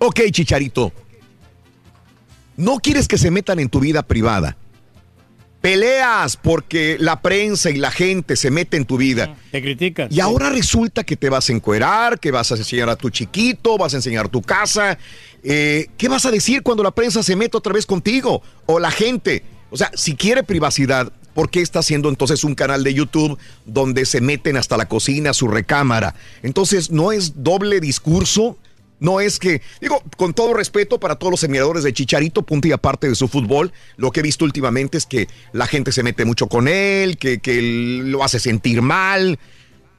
Ok, 0.00 0.20
chicharito. 0.32 0.92
No 2.56 2.78
quieres 2.78 3.08
que 3.08 3.16
se 3.18 3.30
metan 3.30 3.58
en 3.58 3.68
tu 3.70 3.80
vida 3.80 4.02
privada. 4.02 4.56
Peleas 5.64 6.36
porque 6.36 6.98
la 7.00 7.22
prensa 7.22 7.70
y 7.70 7.76
la 7.76 7.90
gente 7.90 8.36
se 8.36 8.50
mete 8.50 8.76
en 8.76 8.84
tu 8.84 8.98
vida. 8.98 9.34
Te 9.50 9.62
critican. 9.62 10.08
Y 10.12 10.20
ahora 10.20 10.50
resulta 10.50 11.04
que 11.04 11.16
te 11.16 11.30
vas 11.30 11.48
a 11.48 11.54
encuerar, 11.54 12.20
que 12.20 12.30
vas 12.30 12.52
a 12.52 12.56
enseñar 12.56 12.90
a 12.90 12.96
tu 12.96 13.08
chiquito, 13.08 13.78
vas 13.78 13.94
a 13.94 13.96
enseñar 13.96 14.28
tu 14.28 14.42
casa. 14.42 14.98
Eh, 15.42 15.86
¿Qué 15.96 16.10
vas 16.10 16.26
a 16.26 16.30
decir 16.30 16.62
cuando 16.62 16.82
la 16.82 16.90
prensa 16.90 17.22
se 17.22 17.34
mete 17.34 17.56
otra 17.56 17.72
vez 17.72 17.86
contigo? 17.86 18.42
O 18.66 18.78
la 18.78 18.90
gente. 18.90 19.42
O 19.70 19.78
sea, 19.78 19.90
si 19.94 20.16
quiere 20.16 20.42
privacidad, 20.42 21.10
¿por 21.32 21.48
qué 21.48 21.62
está 21.62 21.78
haciendo 21.78 22.10
entonces 22.10 22.44
un 22.44 22.54
canal 22.54 22.84
de 22.84 22.92
YouTube 22.92 23.38
donde 23.64 24.04
se 24.04 24.20
meten 24.20 24.58
hasta 24.58 24.76
la 24.76 24.86
cocina, 24.86 25.32
su 25.32 25.48
recámara? 25.48 26.14
Entonces, 26.42 26.90
¿no 26.90 27.10
es 27.10 27.42
doble 27.42 27.80
discurso? 27.80 28.58
No 29.00 29.20
es 29.20 29.38
que, 29.38 29.60
digo, 29.80 30.02
con 30.16 30.32
todo 30.34 30.54
respeto 30.54 30.98
para 31.00 31.16
todos 31.16 31.30
los 31.32 31.44
admiradores 31.44 31.82
de 31.84 31.92
Chicharito, 31.92 32.42
punto 32.42 32.68
y 32.68 32.72
aparte 32.72 33.08
de 33.08 33.14
su 33.14 33.28
fútbol, 33.28 33.72
lo 33.96 34.10
que 34.12 34.20
he 34.20 34.22
visto 34.22 34.44
últimamente 34.44 34.96
es 34.98 35.06
que 35.06 35.28
la 35.52 35.66
gente 35.66 35.92
se 35.92 36.02
mete 36.02 36.24
mucho 36.24 36.46
con 36.48 36.68
él, 36.68 37.18
que, 37.18 37.40
que 37.40 37.58
él 37.58 38.10
lo 38.10 38.22
hace 38.24 38.38
sentir 38.38 38.82
mal. 38.82 39.38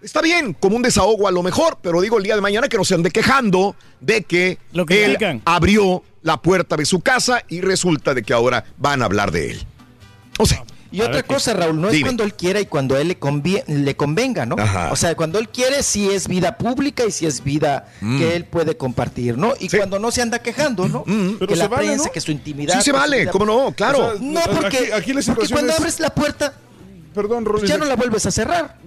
Está 0.02 0.22
bien, 0.22 0.54
como 0.54 0.76
un 0.76 0.82
desahogo 0.82 1.28
a 1.28 1.32
lo 1.32 1.42
mejor, 1.44 1.80
pero 1.82 2.00
digo 2.00 2.18
el 2.18 2.24
día 2.24 2.36
de 2.36 2.42
mañana 2.42 2.68
que 2.70 2.78
no 2.78 2.86
se 2.86 2.94
ande 2.96 3.10
quejando 3.12 3.76
de 4.02 4.22
que 4.24 4.60
Lo 4.72 4.84
él 4.84 5.04
critican. 5.18 5.42
abrió 5.46 6.04
la 6.22 6.42
puerta 6.42 6.78
de 6.78 6.86
su 6.86 7.02
casa 7.02 7.44
y 7.50 7.62
resulta 7.62 8.14
de 8.14 8.24
que 8.24 8.34
ahora 8.34 8.66
van 8.78 9.02
a 9.02 9.06
hablar 9.06 9.32
de 9.32 9.52
él. 9.52 9.66
O 10.38 10.46
sea, 10.46 10.64
Y 10.96 11.02
otra 11.02 11.24
cosa, 11.24 11.54
Raúl, 11.54 11.80
no 11.82 11.90
es 11.90 12.02
cuando 12.02 12.24
él 12.24 12.34
quiera 12.34 12.60
y 12.62 12.66
cuando 12.66 12.96
a 12.96 13.02
él 13.02 13.10
le, 13.10 13.20
convie- 13.20 13.64
le 13.68 13.96
convenga, 13.96 14.46
¿no? 14.46 14.56
Ajá. 14.58 14.90
O 14.92 14.96
sea, 14.96 15.14
cuando 15.16 15.40
él 15.40 15.50
quiere, 15.50 15.84
sí 15.84 16.10
es 16.10 16.28
vida 16.28 16.58
pública 16.58 17.04
y 17.06 17.12
sí 17.12 17.26
es 17.26 17.44
vida 17.44 17.88
Mm. 18.02 18.18
que 18.20 18.36
él 18.36 18.46
puede 18.46 18.78
compartir, 18.78 19.38
¿no? 19.38 19.54
Y 19.60 19.70
cuando 19.70 20.00
no 20.00 20.12
se 20.12 20.22
anda 20.22 20.40
quejando, 20.40 20.88
¿no? 20.88 21.04
Pero 21.06 21.48
que 21.48 21.56
se 21.56 21.60
la 21.64 21.68
vale, 21.68 21.88
prensa, 21.88 22.06
¿no? 22.08 22.12
que 22.12 22.22
su 22.22 22.32
intimidad. 22.32 22.76
Sí 22.76 22.82
se 22.82 22.92
que 22.92 22.98
vale, 22.98 23.20
vida- 23.22 23.32
¿cómo 23.32 23.46
no? 23.46 23.72
Claro. 23.74 24.00
O 24.08 24.12
sea, 24.18 24.22
No, 24.22 24.42
porque, 24.44 24.78
Aquí- 24.78 24.92
aquí 24.94 25.14
la 25.14 25.22
porque 25.34 25.50
cuando 25.54 25.74
es- 25.74 25.80
abres 25.80 26.00
la 26.00 26.10
puerta, 26.10 26.54
perdón, 27.16 27.46
Rolly. 27.46 27.62
Pues 27.62 27.72
ya 27.72 27.78
no 27.78 27.86
la 27.86 27.96
vuelves 27.96 28.26
a 28.26 28.32
cerrar. 28.32 28.78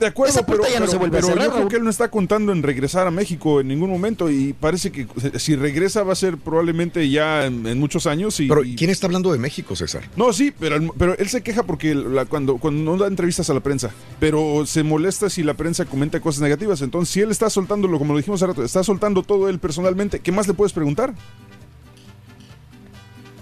De 0.00 0.06
acuerdo, 0.06 0.32
Esa 0.32 0.46
puerta 0.46 0.64
pero, 0.64 0.74
ya 0.74 0.80
no 0.80 0.86
pero- 0.86 0.92
se 0.92 0.98
vuelve 0.98 1.18
a 1.18 1.20
pero 1.20 1.32
cerrar, 1.32 1.46
yo 1.48 1.52
creo 1.54 1.68
que 1.68 1.76
él 1.76 1.84
no 1.84 1.90
está 1.90 2.10
contando 2.10 2.52
en 2.52 2.62
regresar 2.62 3.06
a 3.06 3.10
México 3.10 3.60
en 3.60 3.68
ningún 3.68 3.90
momento 3.90 4.30
y 4.30 4.52
parece 4.54 4.90
que 4.90 5.06
si 5.38 5.54
regresa 5.56 6.02
va 6.02 6.12
a 6.12 6.16
ser 6.16 6.36
probablemente 6.38 7.08
ya 7.10 7.46
en, 7.46 7.66
en 7.66 7.78
muchos 7.78 8.06
años. 8.06 8.38
Y, 8.40 8.48
Pero 8.48 8.64
y- 8.64 8.74
¿quién 8.76 8.90
está 8.90 9.06
hablando 9.06 9.30
de 9.32 9.38
México, 9.38 9.76
César? 9.76 10.04
No, 10.16 10.32
sí, 10.32 10.52
pero, 10.58 10.92
pero 10.96 11.16
él 11.18 11.28
se 11.28 11.42
queja 11.42 11.62
porque 11.64 11.94
la- 11.94 12.24
cuando, 12.24 12.56
cuando 12.58 12.82
no 12.92 12.96
da 13.02 13.08
entrevistas 13.08 13.50
a 13.50 13.54
la 13.54 13.60
prensa, 13.60 13.90
pero 14.18 14.64
se 14.66 14.82
molesta 14.82 15.28
si 15.28 15.42
la 15.42 15.54
prensa 15.54 15.84
comenta 15.84 16.20
cosas 16.20 16.40
negativas. 16.42 16.80
Entonces, 16.82 17.12
si 17.12 17.20
él 17.20 17.30
está 17.30 17.50
soltándolo, 17.50 17.98
como 17.98 18.12
lo 18.14 18.18
dijimos 18.18 18.40
hace 18.42 18.48
rato, 18.48 18.64
está 18.64 18.82
soltando 18.84 19.22
todo 19.22 19.48
él 19.48 19.58
personalmente, 19.58 20.20
¿qué 20.20 20.32
más 20.32 20.46
le 20.48 20.54
puedes 20.54 20.72
preguntar? 20.72 21.14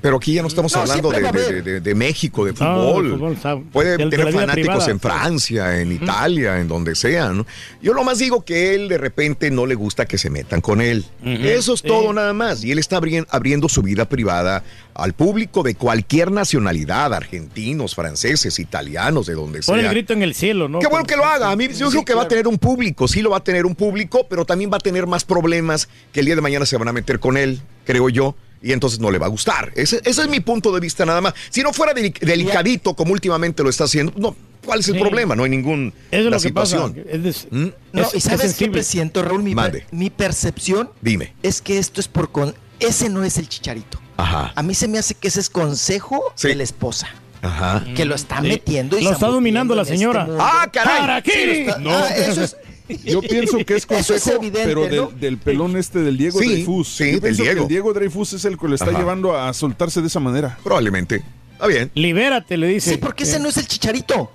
Pero 0.07 0.19
aquí 0.19 0.35
ya 0.35 0.43
no 0.43 0.47
estamos 0.47 0.73
No, 0.73 0.83
hablando 0.83 1.11
de, 1.11 1.21
de- 1.21 1.27
haber. 1.27 1.65
de- 1.65 1.81
de 1.81 1.95
México, 1.97 2.45
de 2.45 2.53
No, 2.53 2.57
fútbol. 2.95 3.37
Puede 3.73 3.97
De- 3.97 4.05
de 4.05 4.11
tener 4.11 4.33
fanáticos 4.33 4.53
privada, 4.55 4.85
en 4.93 4.97
sí. 4.97 5.01
Francia, 5.03 5.81
en 5.81 5.91
Italia, 5.91 6.61
en 6.61 6.69
donde 6.69 6.95
sea. 6.95 7.31
¿no? 7.31 7.45
Yo 7.83 7.93
lo 7.93 8.05
más 8.05 8.19
digo 8.21 8.45
que 8.45 8.77
él 8.77 8.87
de 8.89 8.99
repente 8.99 9.51
no 9.51 9.67
le 9.67 9.75
gusta 9.75 10.07
que 10.07 10.17
se 10.17 10.31
metan 10.31 10.61
con 10.61 10.81
él. 10.81 11.05
Eso 11.25 11.75
es 11.75 11.81
Sí. 11.81 11.89
todo 11.89 12.13
nada 12.13 12.33
más. 12.35 12.63
Y 12.63 12.71
él 12.71 12.79
está 12.79 13.01
abri- 13.01 13.27
abriendo 13.31 13.69
su 13.69 13.83
vida 13.83 14.09
privada 14.09 14.63
al 14.95 15.13
público 15.13 15.65
de 15.65 15.75
cualquier 15.75 16.31
nacionalidad, 16.31 17.13
argentinos, 17.13 17.97
franceses, 17.97 18.61
italianos, 18.61 19.27
de 19.27 19.35
donde 19.35 19.59
Pon 19.63 19.75
el 19.75 19.83
sea. 19.87 19.91
grito 19.91 20.13
en 20.13 20.23
el 20.23 20.37
cielo, 20.37 20.69
¿no? 20.69 20.79
Qué 20.79 20.87
bueno 20.87 21.05
que 21.05 21.17
lo 21.17 21.25
haga. 21.25 21.51
A 21.51 21.57
mí 21.57 21.67
yo 21.77 21.91
creo 21.91 22.05
que 22.05 22.15
va 22.15 22.23
a 22.23 22.29
tener 22.29 22.47
un 22.47 22.59
público, 22.59 23.09
sí 23.09 23.23
lo 23.23 23.31
va 23.31 23.39
a 23.39 23.43
tener 23.45 23.67
un 23.67 23.75
público, 23.75 24.29
pero 24.31 24.45
también 24.45 24.71
va 24.73 24.77
a 24.77 24.81
tener 24.81 25.09
más 25.09 25.25
problemas 25.25 25.89
que 26.13 26.21
el 26.21 26.27
día 26.27 26.37
de 26.37 26.43
mañana 26.43 26.65
se 26.65 26.77
van 26.77 26.87
a 26.87 26.93
meter 26.93 27.19
con 27.19 27.37
él, 27.37 27.61
creo 27.85 28.09
yo. 28.09 28.37
Y 28.67 28.73
entonces 28.73 28.99
no 28.99 29.11
le 29.11 29.19
va 29.19 29.27
a 29.27 29.29
gustar. 29.29 29.71
Ese, 29.77 30.01
ese 30.05 30.23
es 30.23 30.29
mi 30.29 30.41
punto 30.41 30.73
de 30.73 30.81
vista 30.81 31.07
nada 31.07 31.21
más. 31.21 31.35
Si 31.51 31.63
no 31.63 31.73
fuera 31.73 31.93
deli- 31.95 32.13
delicadito 32.19 32.95
como 32.95 33.13
últimamente 33.13 33.63
lo 33.63 33.71
está 33.71 33.85
haciendo, 33.85 34.13
no, 34.17 34.35
¿cuál 34.65 34.81
es 34.81 34.89
el 34.89 34.95
Sí. 34.95 35.01
problema? 35.01 35.37
No 35.37 35.45
hay 35.45 35.51
ningún 35.51 35.93
Eso 36.11 36.19
es 36.19 36.25
la 36.25 36.31
lo 36.31 36.41
que 36.41 36.53
pasa. 36.53 36.77
situación. 36.77 37.07
Es 37.09 37.23
des- 37.23 37.47
¿Mm? 37.51 37.67
No, 37.93 38.03
es- 38.03 38.15
y 38.15 38.17
es 38.19 38.25
sabes 38.25 38.55
qué 38.55 38.69
presiento, 38.69 39.23
Raúl, 39.23 39.43
mi, 39.45 39.55
Mande. 39.55 39.87
mi 39.93 40.11
percepción 40.11 40.91
Dime. 41.01 41.33
es 41.45 41.61
que 41.63 41.79
esto 41.79 42.01
es 42.01 42.09
por 42.09 42.33
con 42.33 42.55
ese 42.81 43.09
no 43.09 43.23
es 43.25 43.39
el 43.39 43.49
chicharito. 43.49 44.01
Ajá. 44.17 44.53
A 44.57 44.63
mí 44.63 44.75
se 44.75 44.89
me 44.89 44.99
hace 44.99 45.15
que 45.15 45.29
ese 45.29 45.39
es 45.41 45.49
consejo 45.49 46.25
Sí. 46.35 46.49
de 46.49 46.57
la 46.57 46.65
esposa. 46.65 47.07
Ajá. 47.43 47.85
Que 47.95 48.05
lo 48.05 48.15
está 48.17 48.41
Sí. 48.41 48.49
metiendo 48.49 48.99
y 48.99 49.05
Lo 49.05 49.13
está 49.13 49.29
dominando 49.29 49.75
la 49.77 49.85
señora. 49.85 50.23
este 50.23 50.31
mundo. 50.33 50.45
¡Ah, 50.45 50.69
caray! 50.73 51.01
¡Para 51.01 51.23
qué! 51.23 51.31
Sí, 51.33 51.47
lo 51.47 51.53
está- 51.71 51.79
No. 51.79 51.91
ah, 51.97 52.09
eso 52.17 52.43
es- 52.43 52.57
Yo 53.05 53.21
pienso 53.21 53.57
que 53.65 53.75
es 53.77 53.85
Eso 53.85 54.15
es 54.15 54.23
consejo, 54.23 54.37
evidente, 54.39 54.65
pero 54.69 54.83
del, 54.87 54.97
¿no? 54.97 55.11
del 55.11 55.39
pelón 55.39 55.77
este 55.77 56.01
del 56.01 56.17
Diego 56.17 56.39
Sí, 56.41 56.47
Dreyfus. 56.49 56.89
sí, 56.89 57.05
Yo 57.05 57.11
del 57.13 57.21
pienso 57.21 57.43
que 57.43 57.49
Diego. 57.51 57.63
el 57.63 57.69
Diego 57.69 57.93
Dreyfus 57.93 58.33
es 58.35 58.45
el 58.45 58.59
que 58.59 58.69
lo 58.69 58.75
está 58.75 58.91
Ajá. 58.91 58.99
llevando 58.99 59.37
a 59.37 59.53
soltarse 59.55 60.01
de 60.01 60.07
esa 60.09 60.21
manera. 60.21 60.59
Probablemente. 60.63 61.23
Está 61.53 61.67
bien. 61.67 61.91
Libérate, 61.95 62.57
le 62.57 62.69
dice. 62.69 62.91
Sí, 62.93 62.97
porque 62.99 63.25
ese 63.25 63.39
no 63.41 63.49
es 63.49 63.57
el 63.57 63.67
chicharito. 63.67 64.31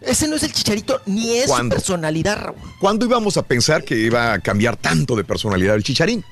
Ese 0.00 0.28
no 0.28 0.36
es 0.36 0.42
el 0.44 0.52
chicharito, 0.52 1.02
ni 1.04 1.36
es 1.36 1.46
¿Cuándo? 1.46 1.74
su 1.74 1.80
personalidad, 1.80 2.38
Raúl. 2.40 2.56
¿Cuándo 2.80 3.04
íbamos 3.04 3.36
a 3.36 3.42
pensar 3.42 3.84
que 3.84 3.98
iba 3.98 4.32
a 4.32 4.38
cambiar 4.38 4.76
tanto 4.76 5.14
de 5.14 5.24
personalidad 5.24 5.74
el 5.74 5.82
chicharín? 5.82 6.24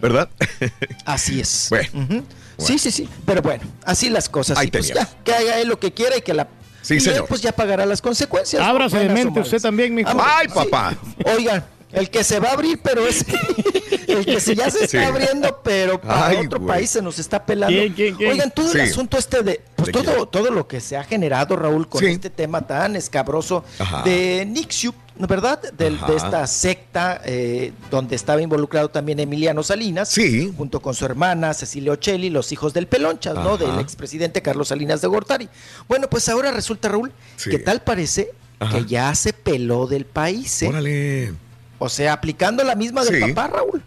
¿Verdad? 0.00 0.28
Así 1.04 1.40
es. 1.40 1.68
Bueno. 1.70 2.24
Sí, 2.58 2.78
sí, 2.78 2.90
sí. 2.90 3.08
Pero 3.24 3.40
bueno, 3.42 3.62
así 3.84 4.08
las 4.10 4.28
cosas. 4.28 4.58
Ahí 4.58 4.68
pues 4.70 4.88
ya, 4.88 5.08
que 5.24 5.32
haga 5.32 5.58
él 5.60 5.68
lo 5.68 5.78
que 5.80 5.92
quiera 5.92 6.16
y 6.16 6.22
que 6.22 6.34
la. 6.34 6.48
Sí, 6.82 6.94
y 6.94 6.96
él, 6.98 7.02
señor. 7.02 7.26
pues 7.28 7.40
ya 7.40 7.52
pagará 7.52 7.86
las 7.86 8.02
consecuencias. 8.02 8.62
Ábrase 8.62 8.98
de 8.98 9.08
mente 9.08 9.40
usted 9.40 9.60
también, 9.60 9.94
mijo. 9.94 10.10
¡Ay, 10.20 10.48
sí. 10.48 10.54
papá! 10.54 10.94
Oigan, 11.36 11.64
el 11.92 12.10
que 12.10 12.22
se 12.24 12.38
va 12.40 12.50
a 12.50 12.52
abrir, 12.52 12.80
pero 12.82 13.06
es. 13.06 13.24
el 14.08 14.24
que 14.26 14.40
se 14.40 14.54
ya 14.54 14.70
se 14.70 14.84
está 14.84 14.98
Sí. 15.00 15.04
abriendo, 15.04 15.60
pero 15.62 16.00
para 16.00 16.26
Ay, 16.28 16.36
otro 16.46 16.64
país 16.66 16.90
se 16.90 17.00
nos 17.02 17.18
está 17.18 17.44
pelando. 17.44 17.76
¿Quién, 17.78 17.92
quién, 17.94 18.14
quién? 18.16 18.32
Oigan, 18.32 18.50
todo 18.50 18.68
Sí. 18.68 18.78
el 18.78 18.90
asunto 18.90 19.16
este 19.18 19.42
de. 19.42 19.60
Pues 19.76 19.86
¿De 19.86 19.92
todo, 19.92 20.04
quién? 20.14 20.26
todo 20.30 20.50
lo 20.50 20.66
que 20.66 20.80
se 20.80 20.96
ha 20.96 21.04
generado, 21.04 21.56
Raúl, 21.56 21.88
con 21.88 22.00
Sí. 22.00 22.06
este 22.06 22.30
tema 22.30 22.66
tan 22.66 22.96
escabroso 22.96 23.64
Ajá. 23.78 24.02
de 24.02 24.44
Nixiu, 24.48 24.92
¿verdad? 25.26 25.60
Ajá. 25.64 26.06
de 26.06 26.16
esta 26.16 26.46
secta 26.46 27.20
eh, 27.24 27.72
donde 27.90 28.16
estaba 28.16 28.40
involucrado 28.42 28.88
también 28.90 29.20
Emiliano 29.20 29.62
Salinas 29.62 30.08
Sí. 30.08 30.52
junto 30.56 30.80
con 30.80 30.94
su 30.94 31.04
hermana 31.04 31.54
Cecilia 31.54 31.92
Ocelli, 31.92 32.30
los 32.30 32.52
hijos 32.52 32.72
del 32.74 32.86
Pelonchas, 32.86 33.34
¿no? 33.34 33.56
Del 33.58 33.78
expresidente 33.80 34.42
Carlos 34.42 34.68
Salinas 34.68 35.00
de 35.00 35.08
Gortari. 35.08 35.48
Bueno, 35.88 36.08
pues 36.08 36.28
ahora 36.28 36.50
resulta, 36.50 36.88
Raúl, 36.88 37.12
Sí. 37.36 37.50
que 37.50 37.58
tal 37.58 37.82
parece 37.82 38.30
Ajá. 38.58 38.78
que 38.78 38.84
ya 38.86 39.14
se 39.14 39.32
peló 39.32 39.86
del 39.86 40.04
país, 40.06 40.62
¿eh? 40.62 40.68
Órale. 40.68 41.32
O 41.78 41.88
sea, 41.88 42.12
aplicando 42.12 42.62
la 42.62 42.74
misma 42.76 43.04
del 43.04 43.16
Sí. 43.22 43.32
papá, 43.32 43.48
Raúl. 43.48 43.82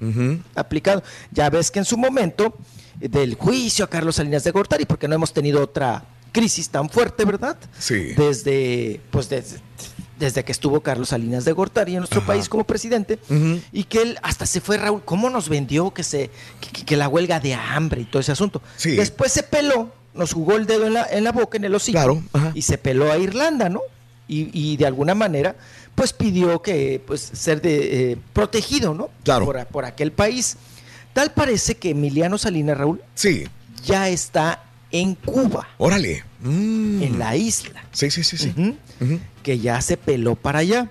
Aplicando. 0.55 1.03
Ya 1.31 1.49
ves 1.49 1.71
que 1.71 1.79
en 1.79 1.85
su 1.85 1.97
momento 1.97 2.55
eh, 3.01 3.07
del 3.09 3.35
juicio 3.35 3.85
a 3.85 3.89
Carlos 3.89 4.15
Salinas 4.15 4.43
de 4.43 4.51
Gortari, 4.51 4.85
porque 4.85 5.07
no 5.07 5.15
hemos 5.15 5.33
tenido 5.33 5.61
otra 5.61 6.03
crisis 6.31 6.67
tan 6.69 6.89
fuerte, 6.89 7.23
¿verdad? 7.23 7.57
Sí. 7.79 8.13
Desde, 8.17 8.99
pues 9.11 9.29
desde, 9.29 9.59
desde 10.19 10.43
que 10.43 10.51
estuvo 10.51 10.81
Carlos 10.81 11.09
Salinas 11.09 11.45
de 11.45 11.51
Gortari 11.51 11.93
en 11.93 11.99
nuestro 11.99 12.19
Ajá. 12.19 12.27
país 12.27 12.47
como 12.49 12.63
presidente, 12.63 13.19
y 13.71 13.83
que 13.85 14.01
él 14.01 14.19
hasta 14.21 14.45
se 14.45 14.61
fue, 14.61 14.77
Raúl, 14.77 15.01
¿cómo 15.03 15.29
nos 15.29 15.49
vendió 15.49 15.91
que, 15.91 16.03
se, 16.03 16.29
que, 16.85 16.95
la 16.95 17.07
huelga 17.07 17.39
de 17.39 17.53
hambre 17.53 18.01
y 18.01 18.05
todo 18.05 18.19
ese 18.21 18.31
asunto? 18.31 18.61
Sí. 18.77 18.91
Después 18.95 19.31
se 19.31 19.43
peló, 19.43 19.91
nos 20.13 20.33
jugó 20.33 20.55
el 20.55 20.65
dedo 20.65 20.87
en 20.87 20.93
la, 20.93 21.05
en 21.09 21.23
la 21.23 21.31
boca, 21.31 21.57
en 21.57 21.65
el 21.65 21.75
hocico, 21.75 21.97
Claro, 21.97 22.23
y 22.53 22.61
se 22.61 22.77
peló 22.77 23.11
a 23.11 23.17
Irlanda, 23.17 23.69
¿no? 23.69 23.81
Y, 24.27 24.49
y 24.53 24.77
de 24.77 24.87
alguna 24.87 25.13
manera, 25.13 25.55
pues 25.93 26.11
pidió 26.13 26.61
que 26.61 27.01
pues 27.05 27.21
ser 27.21 27.61
de, 27.61 28.11
eh, 28.13 28.17
protegido, 28.33 28.93
¿no? 28.93 29.09
Claro. 29.23 29.45
Por, 29.45 29.63
por 29.67 29.85
aquel 29.85 30.11
país. 30.11 30.57
Tal 31.13 31.31
parece 31.31 31.75
que 31.75 31.91
Emiliano 31.91 32.37
Salinas, 32.37 32.77
Raúl, 32.77 33.01
Sí. 33.13 33.43
ya 33.85 34.09
está 34.09 34.63
en 34.91 35.15
Cuba, 35.15 35.67
Órale. 35.77 36.23
Mm. 36.41 37.03
en 37.03 37.19
la 37.19 37.35
isla. 37.35 37.83
Sí, 37.91 38.09
sí, 38.09 38.23
sí, 38.23 38.37
sí. 38.37 38.53
Que 39.45 39.59
ya 39.59 39.79
se 39.79 39.95
peló 39.95 40.33
para 40.35 40.59
allá. 40.59 40.89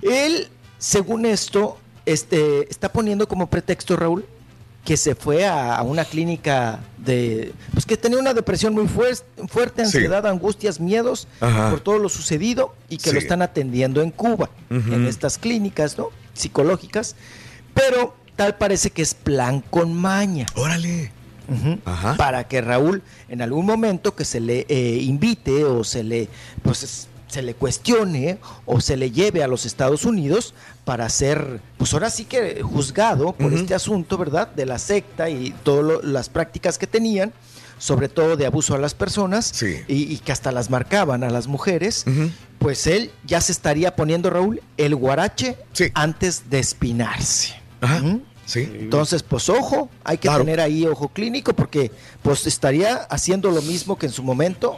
Él, 0.00 0.48
según 0.78 1.26
esto, 1.26 1.76
este, 2.06 2.66
está 2.70 2.90
poniendo 2.90 3.28
como 3.28 3.48
pretexto, 3.50 3.94
Raúl, 3.94 4.24
que 4.86 4.96
se 4.96 5.14
fue 5.14 5.44
a, 5.46 5.76
a 5.76 5.82
una 5.82 6.06
clínica 6.06 6.80
de... 6.96 7.52
Pues 7.74 7.84
que 7.84 7.98
tenía 7.98 8.18
una 8.18 8.32
depresión 8.32 8.72
muy 8.72 8.84
fuer- 8.86 9.22
fuerte, 9.48 9.82
Sí. 9.84 9.96
ansiedad, 9.98 10.26
angustias, 10.26 10.80
miedos 10.80 11.28
Ajá. 11.40 11.68
por 11.70 11.80
todo 11.80 11.98
lo 11.98 12.08
sucedido 12.08 12.74
y 12.88 12.96
que 12.96 13.10
Sí. 13.10 13.14
lo 13.14 13.18
están 13.20 13.42
atendiendo 13.42 14.00
en 14.00 14.10
Cuba, 14.10 14.48
en 14.70 15.06
estas 15.06 15.36
clínicas, 15.36 15.98
¿no? 15.98 16.08
Psicológicas. 16.32 17.16
Pero 17.74 18.16
tal 18.36 18.56
parece 18.56 18.90
que 18.90 19.02
es 19.02 19.12
plan 19.14 19.60
con 19.60 19.92
maña. 19.92 20.46
Órale. 20.54 21.12
Ajá. 21.84 22.16
para 22.16 22.48
que 22.48 22.62
Raúl 22.62 23.02
en 23.28 23.42
algún 23.42 23.66
momento 23.66 24.14
que 24.16 24.24
se 24.24 24.40
le 24.40 24.64
eh, 24.66 24.96
invite 25.02 25.64
o 25.66 25.84
se 25.84 26.02
le 26.02 26.30
pues 26.62 26.82
es- 26.82 27.06
se 27.34 27.42
le 27.42 27.54
cuestione 27.54 28.38
o 28.64 28.80
se 28.80 28.96
le 28.96 29.10
lleve 29.10 29.42
a 29.42 29.48
los 29.48 29.66
Estados 29.66 30.04
Unidos 30.04 30.54
para 30.84 31.08
ser 31.08 31.60
pues 31.76 31.92
ahora 31.92 32.10
sí 32.10 32.24
que 32.24 32.62
juzgado 32.62 33.32
por 33.32 33.52
este 33.52 33.74
asunto 33.74 34.16
verdad 34.16 34.48
de 34.48 34.66
la 34.66 34.78
secta 34.78 35.28
y 35.30 35.50
todas 35.64 36.04
las 36.04 36.28
prácticas 36.28 36.78
que 36.78 36.86
tenían 36.86 37.32
sobre 37.78 38.08
todo 38.08 38.36
de 38.36 38.46
abuso 38.46 38.74
a 38.74 38.78
las 38.78 38.94
personas 38.94 39.46
Sí. 39.52 39.78
y, 39.88 40.12
y 40.14 40.18
que 40.18 40.30
hasta 40.32 40.52
las 40.52 40.70
marcaban 40.70 41.24
a 41.24 41.30
las 41.30 41.46
mujeres 41.48 42.04
pues 42.58 42.86
él 42.86 43.10
ya 43.26 43.40
se 43.40 43.52
estaría 43.52 43.96
poniendo 43.96 44.30
Raúl 44.30 44.62
el 44.76 44.94
guarache 44.94 45.56
Sí. 45.72 45.86
antes 45.94 46.48
de 46.50 46.60
espinarse 46.60 47.54
Ajá. 47.80 48.00
¿Mm? 48.00 48.20
Sí. 48.46 48.60
Entonces, 48.78 49.22
pues 49.22 49.48
ojo, 49.48 49.88
hay 50.04 50.18
que 50.18 50.28
Claro. 50.28 50.44
tener 50.44 50.60
ahí 50.60 50.86
ojo 50.86 51.08
clínico 51.08 51.54
porque 51.54 51.90
pues 52.22 52.46
estaría 52.46 52.96
haciendo 53.08 53.50
lo 53.50 53.62
mismo 53.62 53.96
que 53.98 54.04
en 54.06 54.12
su 54.12 54.22
momento 54.22 54.76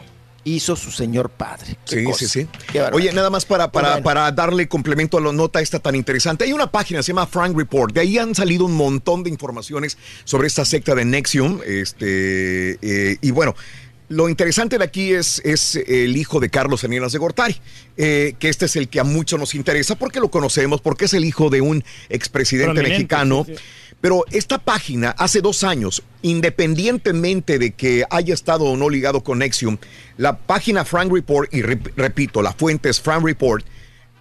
hizo 0.55 0.75
su 0.75 0.91
señor 0.91 1.29
padre. 1.29 1.77
Qué 1.85 1.97
Sí, 1.99 2.03
cosa. 2.03 2.19
sí, 2.19 2.27
sí. 2.27 2.47
Oye, 2.93 3.11
nada 3.13 3.29
más 3.29 3.45
para, 3.45 3.71
para, 3.71 3.89
Bueno. 3.91 4.03
para 4.03 4.31
darle 4.31 4.67
complemento 4.67 5.17
a 5.17 5.21
la 5.21 5.31
nota 5.33 5.61
esta 5.61 5.79
tan 5.79 5.95
interesante. 5.95 6.43
Hay 6.45 6.53
una 6.53 6.71
página, 6.71 7.01
se 7.03 7.09
llama 7.11 7.27
Frank 7.27 7.57
Report. 7.57 7.93
De 7.93 8.01
ahí 8.01 8.17
han 8.17 8.33
salido 8.35 8.65
un 8.65 8.73
montón 8.75 9.23
de 9.23 9.29
informaciones 9.29 9.97
sobre 10.23 10.47
esta 10.47 10.65
secta 10.65 10.95
de 10.95 11.05
Nexium. 11.05 11.59
Este, 11.65 12.77
eh, 12.81 13.17
y 13.21 13.31
bueno, 13.31 13.55
lo 14.09 14.29
interesante 14.29 14.77
de 14.77 14.85
aquí 14.85 15.11
es, 15.13 15.41
es 15.43 15.75
el 15.75 16.15
hijo 16.15 16.39
de 16.39 16.49
Carlos 16.49 16.81
Salinas 16.81 17.11
de 17.11 17.17
Gortari, 17.19 17.57
eh, 17.97 18.35
que 18.39 18.47
este 18.47 18.65
es 18.67 18.75
el 18.77 18.87
que 18.87 19.01
a 19.01 19.03
muchos 19.03 19.37
nos 19.39 19.53
interesa 19.53 19.95
porque 19.95 20.19
lo 20.21 20.29
conocemos, 20.31 20.79
porque 20.79 21.05
es 21.05 21.13
el 21.13 21.25
hijo 21.25 21.49
de 21.49 21.59
un 21.59 21.83
expresidente 22.09 22.67
Prominente, 22.73 22.91
mexicano. 22.93 23.43
sí, 23.45 23.55
sí. 23.55 23.61
Pero 23.99 24.23
esta 24.31 24.59
página, 24.59 25.09
hace 25.11 25.41
dos 25.41 25.63
años, 25.63 26.03
independientemente 26.21 27.59
de 27.59 27.71
que 27.71 28.03
haya 28.09 28.33
estado 28.33 28.65
o 28.65 28.77
no 28.77 28.89
ligado 28.89 29.23
con 29.23 29.39
Nexium, 29.39 29.77
la 30.17 30.37
página 30.37 30.85
Frank 30.85 31.11
Report, 31.11 31.53
y 31.53 31.61
rep- 31.61 31.93
repito, 31.95 32.41
la 32.41 32.53
fuente 32.53 32.89
es 32.89 33.01
Frank 33.01 33.23
Report, 33.23 33.65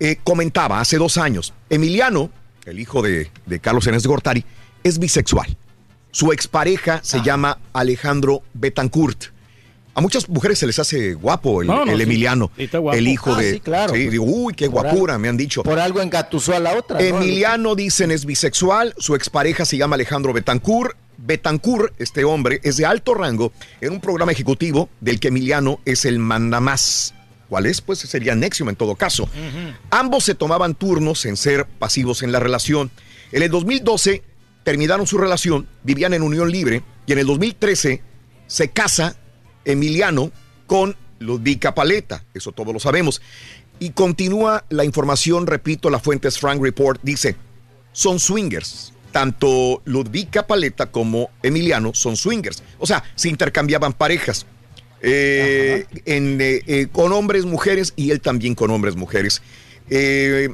eh, 0.00 0.16
comentaba 0.24 0.80
hace 0.80 0.96
dos 0.98 1.18
años, 1.18 1.52
Emiliano, 1.70 2.30
el 2.64 2.78
hijo 2.80 3.02
de, 3.02 3.30
de 3.46 3.60
Carlos 3.60 3.86
Enes 3.86 4.06
Gortari, 4.06 4.44
es 4.82 4.98
bisexual. 4.98 5.56
Su 6.10 6.32
expareja 6.32 7.00
se 7.02 7.22
llama 7.22 7.58
Alejandro 7.72 8.42
Betancourt. 8.54 9.26
A 9.96 10.02
muchas 10.02 10.28
mujeres 10.28 10.58
se 10.58 10.66
les 10.66 10.78
hace 10.78 11.14
guapo 11.14 11.62
el, 11.62 11.68
No, 11.68 11.84
no, 11.86 11.90
el 11.92 11.96
sí. 11.96 12.02
Emiliano, 12.02 12.50
Sí, 12.56 12.64
está 12.64 12.78
guapo. 12.78 12.98
el 12.98 13.08
hijo 13.08 13.32
Ah, 13.34 13.40
de... 13.40 13.52
sí, 13.54 13.60
claro. 13.60 13.94
digo, 13.94 14.24
uy, 14.26 14.52
qué 14.52 14.66
guapura, 14.66 15.14
algo- 15.14 15.22
me 15.22 15.28
han 15.30 15.36
dicho. 15.38 15.62
Por 15.62 15.78
algo 15.78 16.02
engatusó 16.02 16.54
a 16.54 16.60
la 16.60 16.76
otra. 16.76 16.98
¿no? 17.00 17.04
Emiliano 17.04 17.74
dicen 17.74 18.10
es 18.10 18.26
bisexual, 18.26 18.94
su 18.98 19.14
expareja 19.14 19.64
se 19.64 19.78
llama 19.78 19.94
Alejandro 19.94 20.34
Betancourt. 20.34 20.94
Betancourt, 21.16 21.98
este 21.98 22.24
hombre, 22.24 22.60
es 22.62 22.76
de 22.76 22.84
alto 22.84 23.14
rango 23.14 23.52
en 23.80 23.92
un 23.92 24.00
programa 24.02 24.32
ejecutivo 24.32 24.90
del 25.00 25.18
que 25.18 25.28
Emiliano 25.28 25.80
es 25.86 26.04
el 26.04 26.18
mandamás. 26.18 27.14
¿Cuál 27.48 27.64
es? 27.64 27.80
Pues 27.80 28.00
sería 28.00 28.34
Nexium 28.34 28.68
en 28.68 28.76
todo 28.76 28.96
caso. 28.96 29.28
Ambos 29.90 30.24
se 30.24 30.34
tomaban 30.34 30.74
turnos 30.74 31.24
en 31.24 31.38
ser 31.38 31.64
pasivos 31.64 32.22
en 32.22 32.32
la 32.32 32.38
relación. 32.40 32.90
En 33.32 33.42
el 33.42 33.50
2012 33.50 34.22
terminaron 34.62 35.06
su 35.06 35.16
relación, 35.16 35.66
vivían 35.84 36.12
en 36.12 36.20
unión 36.22 36.50
libre 36.50 36.82
y 37.06 37.12
en 37.12 37.18
el 37.20 37.26
2013 37.26 38.02
se 38.46 38.68
casa 38.68 39.16
Emiliano 39.66 40.32
con 40.66 40.96
Ludvika 41.18 41.74
Paleta, 41.74 42.24
eso 42.32 42.52
todos 42.52 42.72
lo 42.72 42.80
sabemos. 42.80 43.20
Y 43.78 43.90
continúa 43.90 44.64
la 44.70 44.84
información, 44.84 45.46
repito, 45.46 45.90
la 45.90 45.98
fuente 45.98 46.28
es 46.28 46.38
Frank 46.38 46.62
Report, 46.62 47.00
dice, 47.02 47.36
son 47.92 48.18
swingers. 48.18 48.92
Tanto 49.12 49.82
Ludvika 49.84 50.46
Paleta 50.46 50.86
como 50.90 51.30
Emiliano 51.42 51.92
son 51.94 52.16
swingers. 52.16 52.62
O 52.78 52.86
sea, 52.86 53.04
se 53.14 53.28
intercambiaban 53.28 53.92
parejas. 53.92 54.46
eh, 55.02 55.86
eh, 56.06 56.62
eh, 56.66 56.86
con 56.90 57.12
hombres, 57.12 57.44
mujeres 57.44 57.92
y 57.96 58.10
él 58.10 58.20
también 58.20 58.54
con 58.54 58.70
hombres, 58.70 58.96
mujeres. 58.96 59.42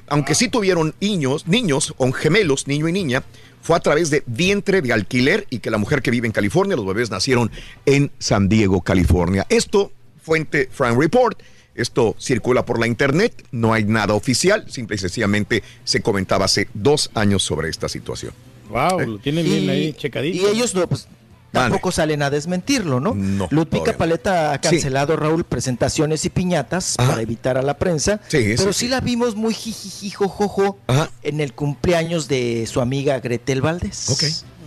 Aunque 0.08 0.34
sí 0.34 0.48
tuvieron 0.48 0.94
niños, 1.00 1.46
niños 1.46 1.94
o 1.96 2.12
gemelos, 2.12 2.66
niño 2.66 2.88
y 2.88 2.92
niña, 2.92 3.22
fue 3.62 3.76
a 3.76 3.80
través 3.80 4.10
de 4.10 4.22
vientre 4.26 4.82
de 4.82 4.92
alquiler 4.92 5.46
y 5.48 5.60
que 5.60 5.70
la 5.70 5.78
mujer 5.78 6.02
que 6.02 6.10
vive 6.10 6.26
en 6.26 6.32
California, 6.32 6.76
los 6.76 6.84
bebés 6.86 7.10
nacieron 7.10 7.50
en 7.86 8.10
San 8.18 8.48
Diego, 8.48 8.82
California. 8.82 9.46
Esto, 9.48 9.92
fuente 10.20 10.68
Frank 10.70 10.98
Report. 10.98 11.40
Esto 11.74 12.14
circula 12.18 12.66
por 12.66 12.78
la 12.78 12.86
internet, 12.86 13.46
no 13.50 13.72
hay 13.72 13.84
nada 13.84 14.12
oficial, 14.12 14.66
simple 14.70 14.96
y 14.96 14.98
sencillamente 14.98 15.62
se 15.84 16.02
comentaba 16.02 16.44
hace 16.44 16.68
dos 16.74 17.10
años 17.14 17.42
sobre 17.42 17.70
esta 17.70 17.88
situación. 17.88 18.34
Wow, 18.68 19.00
lo 19.00 19.18
tienen 19.18 19.44
bien 19.46 19.64
Y- 19.64 19.70
ahí 19.70 19.92
checadito. 19.94 20.36
Y 20.42 20.54
ellos 20.54 20.74
no, 20.74 20.86
pues, 20.86 21.08
tampoco 21.52 21.92
salen 21.92 22.22
a 22.22 22.30
desmentirlo, 22.30 22.98
¿no? 23.00 23.14
No. 23.14 23.48
No. 23.92 23.96
Paleta 23.96 24.52
ha 24.52 24.54
Sí. 24.56 24.60
cancelado, 24.62 25.16
Raúl, 25.16 25.44
presentaciones 25.44 26.24
y 26.24 26.30
piñatas 26.30 26.96
Ajá. 26.98 27.10
para 27.10 27.22
evitar 27.22 27.58
a 27.58 27.62
la 27.62 27.78
prensa. 27.78 28.20
Sí, 28.28 28.54
pero 28.56 28.72
sí. 28.72 28.80
sí 28.86 28.88
la 28.88 29.00
vimos 29.00 29.36
muy 29.36 29.54
jijiji, 29.54 30.10
jojojo 30.10 30.78
en 31.22 31.40
el 31.40 31.52
cumpleaños 31.52 32.28
de 32.28 32.66
su 32.66 32.80
amiga 32.80 33.20
Gretel 33.20 33.60
Valdés. 33.60 34.08
Ok. 34.10 34.24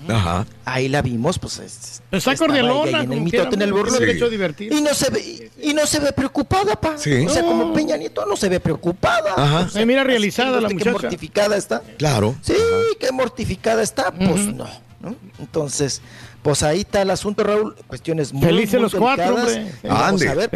Ajá. 0.07 0.45
Ahí 0.65 0.87
la 0.87 1.01
vimos, 1.01 1.39
pues. 1.39 1.57
es- 1.57 2.01
Está 2.11 2.35
cordialona, 2.35 3.01
en 3.01 3.11
el 3.11 3.21
mitote, 3.21 3.55
en 3.55 3.61
el 3.63 3.73
a 3.73 4.29
divertir. 4.29 4.71
Y 4.71 4.79
no 4.81 4.93
se 4.93 5.09
ve, 5.09 5.51
y 5.59 5.73
no 5.73 5.85
se 5.87 5.99
ve 5.99 6.11
preocupada, 6.13 6.79
pa. 6.79 6.95
Sí. 6.97 7.25
O 7.25 7.29
sea, 7.29 7.41
No. 7.41 7.47
como 7.47 7.73
Peña 7.73 7.97
Nieto 7.97 8.23
no 8.27 8.35
se 8.35 8.47
ve 8.47 8.59
preocupada. 8.59 9.33
Ajá. 9.35 9.59
O 9.61 9.69
sea, 9.69 9.79
Ay, 9.79 9.87
mira, 9.87 10.03
realizada 10.03 10.61
la 10.61 10.67
qué 10.67 10.75
muchacha. 10.75 10.91
mortificada 10.91 11.57
está. 11.57 11.81
Claro. 11.97 12.35
Sí, 12.43 12.53
qué 12.99 13.11
mortificada 13.11 13.81
está, 13.81 14.11
pues 14.11 14.45
no, 14.53 14.67
¿no? 15.01 15.15
Entonces, 15.39 16.01
pues 16.45 16.61
ahí 16.61 16.81
está 16.81 17.01
el 17.01 17.09
asunto, 17.09 17.43
Raúl. 17.43 17.75
Cuestiones 17.87 18.31
muy, 18.31 18.45
Felices 18.45 18.73
muy 18.75 18.81
los 18.83 18.93
cuatro, 18.93 19.33
hombre. 19.33 19.71
Y 19.83 19.87
Vamos 19.87 20.21
Ande. 20.21 20.29
a 20.29 20.33
ver. 20.35 20.49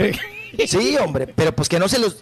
pues, 0.56 0.70
sí, 0.70 0.96
hombre, 0.98 1.26
pero 1.26 1.56
pues 1.56 1.68
que 1.68 1.80
no 1.80 1.90
se 1.90 1.98
los. 1.98 2.18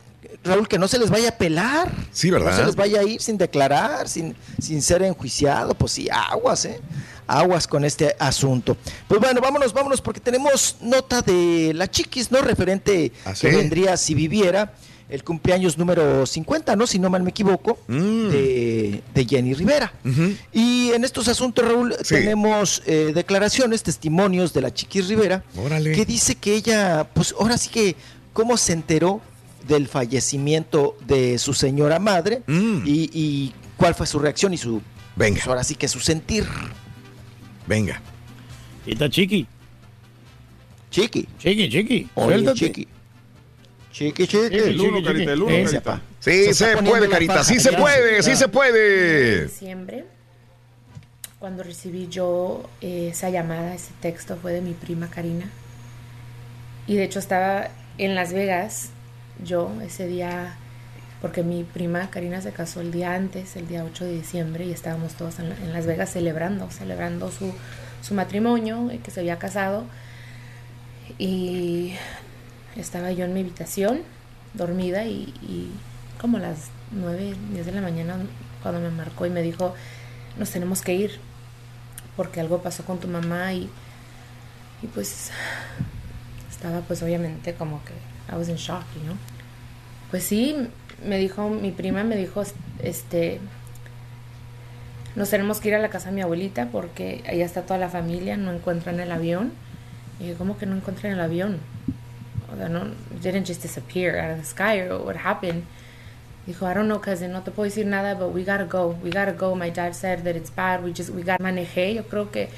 Raúl, 0.46 0.70
que 0.70 0.80
no 0.80 0.88
se 0.88 0.98
les 0.98 1.10
vaya 1.10 1.28
a 1.28 1.32
pelar. 1.34 1.92
Sí, 2.12 2.32
¿verdad? 2.32 2.52
No 2.52 2.58
se 2.60 2.66
les 2.66 2.78
vaya 2.78 3.02
a 3.02 3.04
ir 3.04 3.22
sin 3.22 3.38
declarar, 3.38 4.08
sin, 4.08 4.38
sin 4.62 4.82
ser 4.82 5.04
enjuiciado. 5.04 5.74
Pues 5.74 5.92
sí, 5.92 6.08
aguas, 6.10 6.64
¿eh? 6.64 6.80
Aguas 7.28 7.68
con 7.68 7.84
este 7.84 8.16
asunto. 8.20 8.78
Pues 9.06 9.20
bueno, 9.20 9.42
vámonos, 9.42 9.74
vámonos, 9.74 10.00
porque 10.00 10.22
tenemos 10.22 10.78
nota 10.80 11.22
de 11.22 11.74
la 11.76 11.92
chiquis, 11.92 12.32
¿no? 12.32 12.42
Referente 12.42 13.12
¿Ah, 13.26 13.32
que 13.32 13.36
sí? 13.36 13.48
vendría 13.54 13.98
si 13.98 14.14
viviera 14.16 14.72
el 15.10 15.24
cumpleaños 15.24 15.78
número 15.78 16.26
50, 16.26 16.76
¿no? 16.76 16.86
Si 16.86 17.00
no 17.00 17.10
mal 17.10 17.24
me 17.24 17.30
equivoco, 17.30 17.80
Mm. 17.88 18.30
de, 18.30 19.04
de 19.14 19.26
Jenny 19.26 19.54
Rivera. 19.54 19.94
Y 20.52 20.92
en 20.92 21.04
estos 21.06 21.28
asuntos, 21.30 21.66
Raúl, 21.66 21.96
Sí. 22.04 22.16
tenemos 22.16 22.84
eh, 22.86 23.12
declaraciones, 23.16 23.84
testimonios 23.84 24.54
de 24.54 24.62
la 24.62 24.74
Chiquis 24.74 25.08
Rivera, 25.08 25.44
Órale. 25.56 25.94
que 25.94 26.06
dice 26.06 26.36
que 26.36 26.56
ella, 26.56 27.08
pues 27.14 27.34
ahora 27.40 27.58
sí 27.58 27.70
que, 27.70 27.96
¿cómo 28.34 28.58
se 28.58 28.74
enteró 28.74 29.22
del 29.68 29.88
fallecimiento 29.88 30.98
de 31.08 31.38
su 31.40 31.54
señora 31.54 32.00
madre? 32.00 32.42
Mm. 32.48 32.80
Y, 32.86 33.10
y 33.14 33.54
cuál 33.78 33.96
fue 33.96 34.08
su 34.08 34.20
reacción 34.20 34.54
y 34.54 34.58
su, 34.58 34.82
Venga. 35.16 35.36
pues 35.36 35.48
ahora 35.48 35.64
sí 35.64 35.76
que 35.76 35.88
su 35.88 36.00
sentir. 36.02 36.46
Venga. 37.66 38.02
Y 38.86 38.92
está 38.94 39.10
chiqui. 39.10 39.48
Chiqui. 40.92 41.28
Chiqui, 41.40 41.70
chiqui. 41.70 42.08
Oye, 42.16 42.34
Suéltate. 42.36 42.60
chiqui. 42.60 42.88
Chiqui, 43.98 44.28
chiqui. 44.28 44.58
El 44.58 44.80
uno, 44.80 45.04
carita, 45.04 45.34
el 45.34 45.42
uno, 45.42 45.56
carita. 45.64 46.02
Sí, 46.20 46.54
Se 46.54 46.78
puede, 46.78 47.10
Carita, 47.10 47.44
sí 47.44 47.60
se 47.60 47.74
puede, 47.74 48.22
sí 48.22 48.36
se 48.36 48.48
puede. 48.48 49.46
diciembre, 49.46 50.06
cuando 51.40 51.64
recibí 51.64 52.08
yo 52.08 52.70
eh, 52.80 53.10
esa 53.12 53.32
llamada, 53.32 53.74
ese 53.74 53.90
texto, 54.00 54.38
fue 54.40 54.54
de 54.54 54.62
mi 54.62 54.74
prima 54.74 55.10
Karina. 55.10 55.50
Y 56.86 56.96
de 56.96 57.06
hecho 57.06 57.18
estaba 57.18 57.70
en 57.98 58.14
Las 58.14 58.34
Vegas, 58.34 58.90
yo 59.44 59.72
ese 59.84 60.06
día, 60.06 60.56
porque 61.20 61.42
mi 61.42 61.64
prima 61.64 62.12
Karina 62.12 62.40
se 62.42 62.52
casó 62.52 62.82
el 62.82 62.92
día 62.92 63.16
antes, 63.16 63.56
el 63.56 63.68
día 63.68 63.84
8 63.84 64.06
de 64.06 64.12
diciembre, 64.12 64.66
y 64.66 64.74
estábamos 64.74 65.16
todos 65.16 65.40
en, 65.40 65.52
en 65.52 65.74
Las 65.74 65.88
Vegas 65.88 66.12
celebrando, 66.12 66.70
celebrando 66.70 67.32
su, 67.32 67.52
su 68.04 68.14
matrimonio, 68.14 68.92
eh, 68.92 69.00
que 69.04 69.10
se 69.10 69.22
había 69.22 69.40
casado. 69.40 69.86
Y 71.18 71.94
estaba 72.78 73.12
yo 73.12 73.26
en 73.26 73.34
mi 73.34 73.42
habitación, 73.42 74.02
dormida, 74.54 75.06
y, 75.06 75.72
como 76.20 76.38
a 76.38 76.42
las 76.42 76.70
9, 76.92 77.36
10 77.54 77.66
de 77.66 77.72
la 77.72 77.82
mañana, 77.82 78.18
cuando 78.64 78.82
me 78.82 78.90
marcó 78.90 79.26
y 79.26 79.30
me 79.30 79.42
dijo, 79.42 79.76
nos 80.38 80.50
tenemos 80.52 80.82
que 80.82 80.94
ir, 80.94 81.20
porque 82.16 82.40
algo 82.40 82.62
pasó 82.62 82.84
con 82.84 83.00
tu 83.00 83.08
mamá 83.08 83.54
y, 83.54 83.70
y 84.82 84.88
pues 84.88 85.32
estaba 86.50 86.82
pues 86.82 87.04
obviamente 87.04 87.54
como 87.54 87.84
que 87.86 87.94
I 88.34 88.38
was 88.38 88.50
in 88.50 88.56
shock, 88.56 88.84
know. 89.04 89.16
Pues 90.10 90.24
sí, 90.24 90.56
me 91.06 91.18
dijo, 91.18 91.50
mi 91.50 91.72
prima 91.72 92.04
me 92.04 92.16
dijo, 92.16 92.44
este, 92.80 93.40
nos 95.16 95.30
tenemos 95.30 95.60
que 95.60 95.70
ir 95.70 95.76
a 95.76 95.80
la 95.80 95.90
casa 95.90 96.10
de 96.10 96.16
mi 96.16 96.22
abuelita 96.22 96.68
porque 96.72 97.24
allá 97.28 97.46
está 97.46 97.64
toda 97.64 97.80
la 97.80 97.90
familia, 97.90 98.38
no 98.38 98.52
encuentran 98.52 99.00
el 99.00 99.12
avión. 99.12 99.52
Y 100.20 100.30
yo, 100.30 100.38
¿cómo 100.38 100.58
que 100.58 100.66
no 100.66 100.76
encuentran 100.76 101.14
el 101.14 101.20
avión? 101.20 101.60
Sea, 102.56 102.70
no, 102.70 102.92
it 103.12 103.22
didn't 103.22 103.46
just 103.46 103.62
disappear 103.62 104.18
out 104.18 104.32
of 104.32 104.38
the 104.38 104.46
sky 104.46 104.80
or 104.80 104.98
what 105.04 105.16
happened. 105.18 105.66
Dijo, 106.48 106.66
I 106.66 106.74
don't 106.74 106.88
know, 106.88 107.00
cousin, 107.00 107.32
no 107.34 107.42
te 107.42 107.52
puedo 107.52 107.66
decir 107.70 107.86
nada, 107.86 108.16
but 108.16 108.30
we 108.30 108.44
gotta 108.46 108.64
go. 108.66 108.96
We 109.04 109.10
gotta 109.10 109.34
go. 109.34 109.54
My 109.56 109.70
dad 109.70 109.94
said 109.96 110.24
that 110.24 110.36
it's 110.36 110.50
bad. 110.50 110.84
We 110.84 110.94
just, 110.94 111.10
we 111.10 111.24
got 111.24 111.40
manejé. 111.42 111.94
Yo 111.96 112.04
creo 112.04 112.32
que 112.32 112.50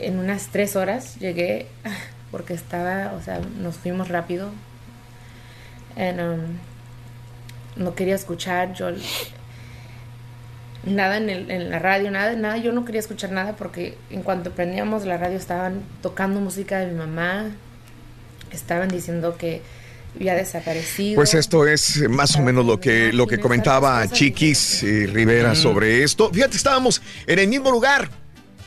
en 0.00 0.18
unas 0.18 0.48
tres 0.48 0.74
horas 0.76 1.16
llegué 1.20 1.66
porque 2.32 2.54
estaba, 2.54 3.12
o 3.14 3.22
sea, 3.22 3.40
nos 3.60 3.76
fuimos 3.76 4.08
rápido. 4.08 4.50
And, 5.96 6.20
um, 6.20 6.58
no 7.76 7.94
quería 7.94 8.14
escuchar, 8.16 8.74
yo 8.74 8.90
nada 10.84 11.16
en, 11.16 11.30
el- 11.30 11.50
en 11.50 11.70
la 11.70 11.78
radio, 11.78 12.10
nada, 12.10 12.34
nada, 12.34 12.56
yo 12.58 12.72
no 12.72 12.84
quería 12.84 13.00
escuchar 13.00 13.32
nada 13.32 13.54
porque 13.56 13.96
en 14.10 14.22
cuanto 14.22 14.50
prendíamos 14.52 15.04
la 15.04 15.16
radio 15.16 15.36
estaban 15.36 15.82
tocando 16.02 16.40
música 16.40 16.78
de 16.78 16.86
mi 16.86 16.94
mamá, 16.94 17.50
estaban 18.50 18.88
diciendo 18.88 19.36
que 19.36 19.62
había 20.16 20.34
desaparecido. 20.34 21.16
Pues 21.16 21.34
esto 21.34 21.66
es 21.66 22.08
más 22.08 22.36
o 22.36 22.42
menos 22.42 22.64
lo 22.64 22.80
que, 22.80 23.12
lo 23.12 23.26
que 23.26 23.38
comentaba 23.38 24.06
Chiquis 24.08 24.82
eh, 24.82 25.06
Rivera 25.12 25.54
sobre 25.54 26.02
esto. 26.02 26.30
Fíjate, 26.32 26.56
estábamos 26.56 27.02
en 27.26 27.38
el 27.38 27.48
mismo 27.48 27.70
lugar. 27.70 28.08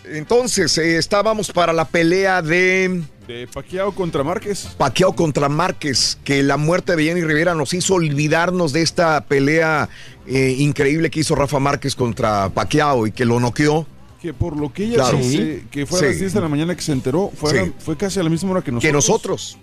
Entonces, 0.06 0.77
eh, 0.77 0.98
estábamos 0.98 1.51
para 1.51 1.72
la 1.74 1.85
pelea 1.85 2.41
de 2.41 3.01
De 3.27 3.48
Paquiao 3.48 3.93
contra 3.93 4.24
Márquez. 4.24 4.69
Paquiao 4.77 5.14
contra 5.16 5.49
Márquez, 5.49 6.17
que 6.24 6.41
la 6.41 6.58
muerte 6.58 6.95
de 6.95 7.03
Jenny 7.03 7.22
Rivera 7.22 7.53
nos 7.53 7.74
hizo 7.74 7.95
olvidarnos 7.95 8.74
de 8.74 8.82
esta 8.82 9.25
pelea 9.25 9.90
eh, 10.25 10.56
increíble 10.58 11.09
que 11.11 11.19
hizo 11.19 11.35
Rafa 11.35 11.59
Márquez 11.59 11.95
contra 11.95 12.49
Paquiao 12.49 13.06
y 13.08 13.11
que 13.11 13.25
lo 13.25 13.40
noqueó. 13.40 13.85
Que 14.22 14.33
por 14.33 14.58
lo 14.58 14.74
que 14.74 14.85
ella 14.85 14.95
Claro. 14.95 15.17
dice, 15.17 15.64
que 15.72 15.85
fue 15.85 15.99
a 15.99 16.01
Sí. 16.01 16.08
las 16.08 16.19
10 16.19 16.33
de 16.33 16.41
la 16.41 16.48
mañana 16.49 16.75
que 16.75 16.82
se 16.82 16.91
enteró, 16.91 17.32
fue, 17.35 17.53
la- 17.53 17.72
fue 17.80 17.95
casi 17.95 18.19
a 18.19 18.24
la 18.24 18.30
misma 18.30 18.51
hora 18.51 18.61
que 18.61 18.72
nosotros. 18.72 18.90
Que 18.90 18.93
nosotros, 18.93 19.58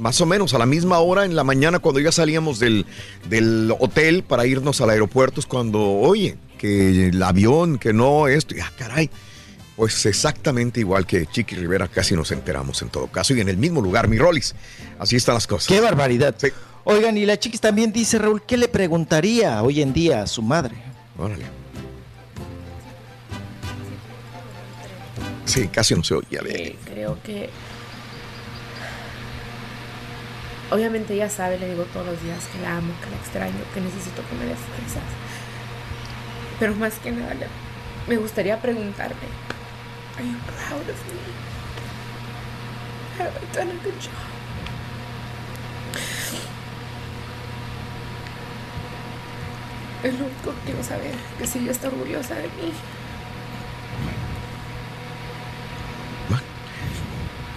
más 0.00 0.20
o 0.20 0.26
menos 0.26 0.54
a 0.54 0.58
la 0.58 0.66
misma 0.66 0.98
hora 0.98 1.24
en 1.24 1.36
la 1.36 1.44
mañana 1.44 1.78
cuando 1.78 2.00
ya 2.00 2.10
salíamos 2.10 2.58
del, 2.58 2.86
del 3.28 3.72
hotel 3.78 4.24
para 4.24 4.46
irnos 4.46 4.80
al 4.80 4.90
aeropuerto 4.90 5.40
es 5.40 5.46
cuando, 5.46 5.80
oye, 5.80 6.36
que 6.58 7.08
el 7.08 7.22
avión, 7.22 7.78
que 7.78 7.92
no, 7.92 8.26
esto, 8.26 8.56
y 8.56 8.60
ah, 8.60 8.72
caray. 8.76 9.10
Pues 9.76 10.04
exactamente 10.04 10.80
igual 10.80 11.06
que 11.06 11.26
Chiqui 11.26 11.54
Rivera, 11.54 11.88
casi 11.88 12.14
nos 12.14 12.32
enteramos 12.32 12.82
en 12.82 12.88
todo 12.90 13.06
caso, 13.06 13.34
y 13.34 13.40
en 13.40 13.48
el 13.48 13.56
mismo 13.56 13.80
lugar, 13.80 14.08
mi 14.08 14.18
Rolis. 14.18 14.54
Así 14.98 15.16
están 15.16 15.34
las 15.34 15.46
cosas. 15.46 15.68
Qué 15.68 15.80
barbaridad. 15.80 16.34
Sí. 16.36 16.48
Oigan, 16.84 17.16
y 17.16 17.24
la 17.24 17.38
chiquis 17.38 17.60
también 17.60 17.92
dice, 17.92 18.18
Raúl, 18.18 18.42
¿qué 18.42 18.56
le 18.56 18.68
preguntaría 18.68 19.62
hoy 19.62 19.80
en 19.80 19.92
día 19.92 20.22
a 20.22 20.26
su 20.26 20.42
madre? 20.42 20.76
Órale. 21.16 21.44
Sí, 25.44 25.68
casi 25.68 25.94
no 25.94 26.04
se 26.04 26.14
oía. 26.14 26.40
Eh, 26.46 26.76
creo 26.84 27.18
que 27.22 27.50
Obviamente 30.70 31.14
ella 31.14 31.28
sabe, 31.28 31.58
le 31.58 31.68
digo 31.68 31.82
todos 31.84 32.06
los 32.06 32.22
días 32.22 32.46
que 32.46 32.60
la 32.60 32.76
amo, 32.76 32.92
que 33.02 33.10
la 33.10 33.16
extraño, 33.16 33.64
que 33.74 33.80
necesito 33.80 34.22
que 34.28 34.36
me 34.36 34.44
dé. 34.44 34.54
Pero 36.60 36.76
más 36.76 36.94
que 37.00 37.10
nada, 37.10 37.34
me 38.06 38.16
gustaría 38.16 38.60
preguntarle, 38.60 39.16
¿Are 40.16 40.24
you 40.24 40.36
proud 40.46 40.88
of 40.88 41.00
me? 41.08 41.18
Have 43.18 43.36
I 43.36 43.52
done 43.52 43.70
a 43.70 43.82
good 43.82 43.98
job? 44.00 44.12
Es 50.02 50.18
lo 50.18 50.24
único 50.26 50.54
que 50.54 50.60
quiero 50.66 50.82
saber, 50.82 51.14
que 51.38 51.46
si 51.46 51.58
ella 51.58 51.72
está 51.72 51.88
orgullosa 51.88 52.34
de 52.34 52.44
mí. 52.44 52.72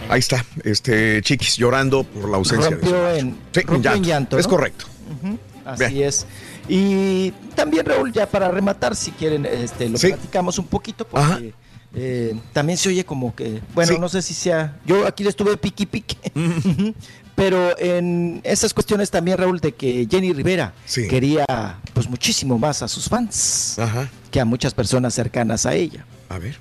Ahí 0.09 0.19
está, 0.19 0.45
este 0.63 1.21
Chiquis 1.21 1.57
llorando 1.57 2.03
por 2.03 2.29
la 2.29 2.37
ausencia 2.37 2.75
de 2.75 2.87
su 2.87 2.95
en, 2.95 3.37
Sí, 3.51 3.61
rompió 3.61 3.93
en 3.93 4.03
llanto. 4.03 4.37
Es 4.37 4.45
¿no? 4.45 4.49
correcto. 4.51 4.85
Ujú, 5.21 5.37
Así 5.65 5.85
Bien. 5.93 6.07
es. 6.07 6.25
Y 6.67 7.31
también, 7.55 7.85
Raúl, 7.85 8.11
ya 8.11 8.25
para 8.27 8.49
rematar, 8.49 8.95
si 8.95 9.11
quieren, 9.11 9.45
este, 9.45 9.89
lo 9.89 9.97
Sí. 9.97 10.09
platicamos 10.09 10.59
un 10.59 10.67
poquito, 10.67 11.05
porque 11.07 11.53
eh, 11.95 12.35
también 12.53 12.77
se 12.77 12.89
oye 12.89 13.05
como 13.05 13.33
que, 13.35 13.61
bueno, 13.73 13.93
Sí. 13.93 13.99
no 13.99 14.09
sé 14.09 14.21
si 14.21 14.33
sea, 14.33 14.77
yo 14.85 15.05
aquí 15.07 15.23
le 15.23 15.29
estuve 15.29 15.55
piqui 15.57 15.85
piqui, 15.85 16.17
pero 17.35 17.77
en 17.79 18.41
esas 18.43 18.73
cuestiones 18.73 19.09
también, 19.11 19.37
Raúl, 19.37 19.59
de 19.59 19.73
que 19.73 20.07
Jenny 20.09 20.33
Rivera 20.33 20.73
Sí. 20.85 21.07
quería 21.07 21.45
pues 21.93 22.09
muchísimo 22.09 22.57
más 22.57 22.81
a 22.81 22.87
sus 22.87 23.07
fans 23.09 23.77
Ajá. 23.79 24.09
que 24.31 24.39
a 24.39 24.45
muchas 24.45 24.73
personas 24.73 25.13
cercanas 25.13 25.65
a 25.65 25.73
ella. 25.75 26.05
A 26.29 26.39
ver. 26.39 26.57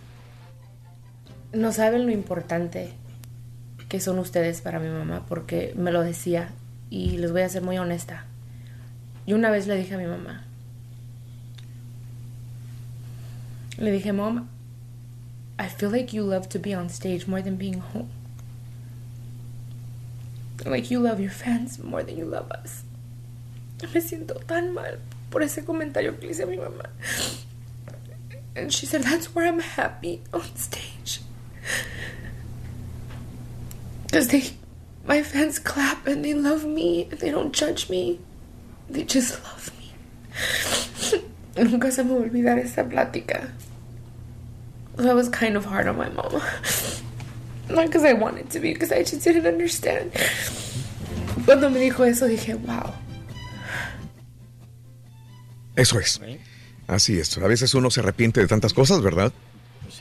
No 1.53 1.73
saben 1.73 2.07
lo 2.07 2.13
importante 2.13 2.93
que 3.93 4.01
son 4.01 4.19
ustedes 4.19 4.63
para 4.63 4.81
mi 4.81 4.89
mamá, 4.89 5.27
porque 5.29 5.75
me 5.77 5.93
lo 5.93 6.03
decía 6.03 6.49
y 6.89 7.19
les 7.19 7.31
voy 7.31 7.43
a 7.43 7.49
ser 7.51 7.61
muy 7.61 7.77
honesta. 7.77 8.25
Y 9.27 9.35
una 9.35 9.51
vez 9.51 9.67
le 9.67 9.77
dije 9.77 9.97
a 9.97 9.99
mi 9.99 10.07
mamá, 10.07 10.45
le 13.77 13.93
dije, 13.93 14.15
Mom, 14.15 14.49
I 15.61 15.69
feel 15.69 15.93
like 15.93 16.17
you 16.17 16.25
love 16.25 16.49
to 16.49 16.59
be 16.59 16.75
on 16.75 16.89
stage 16.89 17.27
more 17.27 17.43
than 17.43 17.59
being 17.59 17.83
home. 17.93 18.09
Like 20.65 20.91
you 20.91 20.99
love 20.99 21.21
your 21.21 21.31
fans 21.31 21.79
more 21.79 22.03
than 22.03 22.17
you 22.17 22.25
love 22.25 22.51
us. 22.51 22.85
Me 23.93 24.01
siento 24.01 24.37
tan 24.47 24.73
mal 24.73 25.01
por 25.29 25.43
ese 25.43 25.67
comentario 25.67 26.19
que 26.19 26.29
le 26.29 26.33
hice 26.33 26.45
a 26.45 26.47
mi 26.47 26.57
mamá. 26.57 26.89
And 28.57 28.73
she 28.73 28.87
said, 28.87 29.03
That's 29.03 29.35
where 29.35 29.47
I'm 29.47 29.61
happy 29.61 30.23
on 30.33 30.57
stage. 30.57 31.21
Because 34.13 34.29
they, 34.29 34.45
my 35.07 35.23
fans 35.23 35.59
clap 35.59 36.07
and 36.07 36.23
they 36.23 36.35
love 36.35 36.67
me 36.67 37.09
and 37.11 37.19
they 37.19 37.31
don't 37.31 37.51
judge 37.51 37.89
me. 37.89 38.21
They 38.91 39.05
just 39.05 39.43
love 39.43 39.73
me. 39.79 41.23
Nunca 41.57 41.91
se 41.91 42.05
me 42.05 42.11
va 42.11 42.21
a 42.21 42.29
olvidar 42.29 42.59
esa 42.59 42.85
plática. 42.85 43.51
I 44.99 45.15
was 45.15 45.31
kind 45.31 45.57
of 45.57 45.65
hard 45.65 45.89
on 45.89 45.97
my 45.97 46.11
mom. 46.11 46.43
Not 47.71 47.87
because 47.87 48.05
I 48.05 48.13
wanted 48.13 48.51
to 48.51 48.61
be, 48.61 48.75
because 48.75 48.93
I 48.93 49.03
just 49.03 49.25
didn't 49.25 49.47
understand. 49.47 50.13
Cuando 51.47 51.71
me 51.71 51.81
dijo 51.81 52.05
eso 52.07 52.29
dije, 52.29 52.55
wow. 52.67 52.93
Eso 55.75 55.99
es. 55.99 56.21
Así 56.87 57.19
es. 57.19 57.39
A 57.39 57.47
veces 57.49 57.73
uno 57.73 57.91
se 57.91 58.01
arrepiente 58.01 58.41
de 58.41 58.47
tantas 58.47 58.75
cosas, 58.75 59.01
¿verdad? 59.01 59.33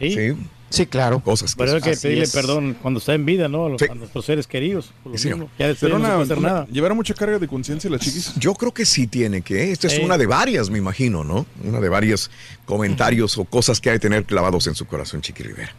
Sí. 0.10 0.16
Sí. 0.32 0.36
Sí, 0.70 0.86
claro. 0.86 1.20
Cosas 1.20 1.54
que 1.54 1.58
Pero 1.66 1.76
hay 1.76 1.82
que 1.82 1.98
pedirle 1.98 2.24
es. 2.24 2.32
perdón 2.32 2.78
cuando 2.82 3.00
está 3.02 3.14
en 3.14 3.26
vida, 3.26 3.50
¿no? 3.50 3.66
A, 3.66 3.70
los- 3.70 3.82
Sí. 3.82 3.88
a 3.92 3.94
nuestros 3.94 4.24
seres 4.24 4.48
queridos. 4.48 4.94
por 5.04 5.12
lo 5.12 5.18
Sí. 5.18 5.28
Ya 5.60 5.68
después 5.68 5.78
Pero 5.82 6.00
no 6.00 6.06
una, 6.06 6.22
hacer 6.22 6.38
una- 6.38 6.48
nada. 6.48 6.68
¿Llevará 6.72 6.94
mucha 6.96 7.14
carga 7.14 7.40
de 7.40 7.48
conciencia 7.48 7.90
la 7.90 8.00
chiquis? 8.00 8.34
Yo 8.38 8.54
creo 8.54 8.74
que 8.74 8.86
sí 8.86 9.06
tiene 9.06 9.42
que. 9.42 9.74
Esta 9.74 9.88
es 9.88 9.94
Sí. 9.96 10.02
una 10.02 10.18
de 10.18 10.28
varias, 10.28 10.70
me 10.70 10.78
imagino, 10.78 11.26
¿no? 11.26 11.46
Una 11.66 11.82
de 11.82 11.90
varios 11.90 12.32
comentarios 12.64 13.38
o 13.38 13.44
cosas 13.44 13.82
que 13.82 13.90
hay 13.90 13.96
que 13.98 14.00
tener 14.02 14.24
clavados 14.24 14.66
en 14.68 14.76
su 14.76 14.86
corazón, 14.86 15.22
Chiqui 15.22 15.44
Rivera. 15.44 15.76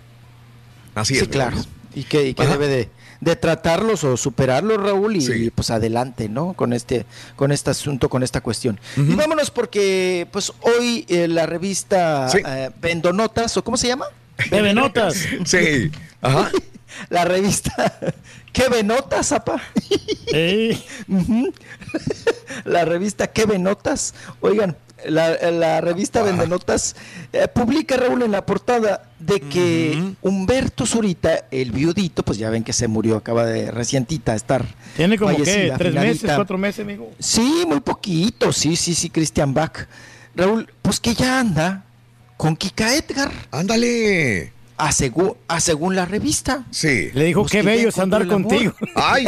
Así 0.94 1.14
Sí, 1.14 1.20
es. 1.22 1.28
claro. 1.28 1.56
¿verdad? 1.56 1.70
Y 1.94 2.02
que, 2.04 2.28
y 2.28 2.34
que 2.34 2.46
debe 2.46 2.68
de, 2.68 2.88
de 3.22 3.36
tratarlos 3.36 4.02
o 4.02 4.16
superarlos, 4.16 4.82
Raúl, 4.82 5.14
y 5.16 5.20
Sí. 5.20 5.50
pues 5.54 5.70
adelante, 5.70 6.28
¿no? 6.28 6.54
Con 6.54 6.72
este, 6.72 7.06
con 7.36 7.52
este 7.52 7.70
asunto, 7.70 8.08
con 8.10 8.24
esta 8.24 8.40
cuestión. 8.40 8.80
Y 8.96 9.14
vámonos 9.14 9.50
porque, 9.52 10.26
pues 10.32 10.52
hoy 10.60 11.06
eh, 11.08 11.28
la 11.28 11.46
revista 11.46 12.28
Sí. 12.28 12.38
eh, 12.44 12.70
Vendonotas, 12.80 13.56
¿o 13.56 13.62
cómo 13.62 13.76
se 13.76 13.86
llama? 13.86 14.06
Bebe 14.50 14.74
notas. 14.74 15.14
Sí. 15.46 15.90
Ajá. 16.20 16.50
La 17.08 17.24
revista 17.24 17.94
¿Qué 18.52 18.68
Venotas, 18.68 19.32
apa? 19.32 19.62
Ujú. 21.08 21.52
la 22.66 22.84
revista 22.84 23.26
¿Qué 23.28 23.46
Venotas? 23.46 24.14
Oigan, 24.40 24.76
la, 25.08 25.50
la 25.50 25.80
revista 25.80 26.22
Vendenotas 26.22 26.96
eh, 27.32 27.48
publica, 27.48 27.96
Raúl, 27.96 28.22
en 28.22 28.32
la 28.32 28.44
portada 28.46 29.10
de 29.18 29.40
que 29.40 30.14
Humberto 30.22 30.86
Zurita, 30.86 31.46
el 31.50 31.70
viudito, 31.72 32.22
pues 32.24 32.38
ya 32.38 32.50
ven 32.50 32.64
que 32.64 32.72
se 32.72 32.88
murió, 32.88 33.16
acaba 33.16 33.44
de 33.44 33.70
recientita 33.70 34.34
estar 34.34 34.64
Tiene 34.96 35.18
como 35.18 35.36
que 35.36 35.72
tres 35.76 35.94
meses, 35.94 36.30
cuatro 36.34 36.58
meses, 36.58 36.84
amigo. 36.84 37.10
Sí, 37.18 37.64
muy 37.66 37.80
poquito, 37.80 38.52
sí, 38.52 38.76
sí, 38.76 38.94
sí, 38.94 39.10
Christian 39.10 39.54
Bach. 39.54 39.86
Raúl, 40.34 40.68
pues 40.80 40.98
que 40.98 41.14
ya 41.14 41.40
anda 41.40 41.84
con 42.36 42.56
Kika 42.56 42.96
Edgar, 42.96 43.30
Ándale. 43.50 44.52
A, 44.76 45.60
según 45.60 45.94
la 45.96 46.04
revista. 46.06 46.64
Sí. 46.70 47.10
Le 47.14 47.24
dijo, 47.26 47.44
qué 47.46 47.62
bello 47.62 47.88
es 47.90 47.98
andar 47.98 48.22
encontró 48.22 48.58
el 48.58 48.66
amor". 48.66 48.74
contigo. 48.74 48.92
Ay, 49.00 49.26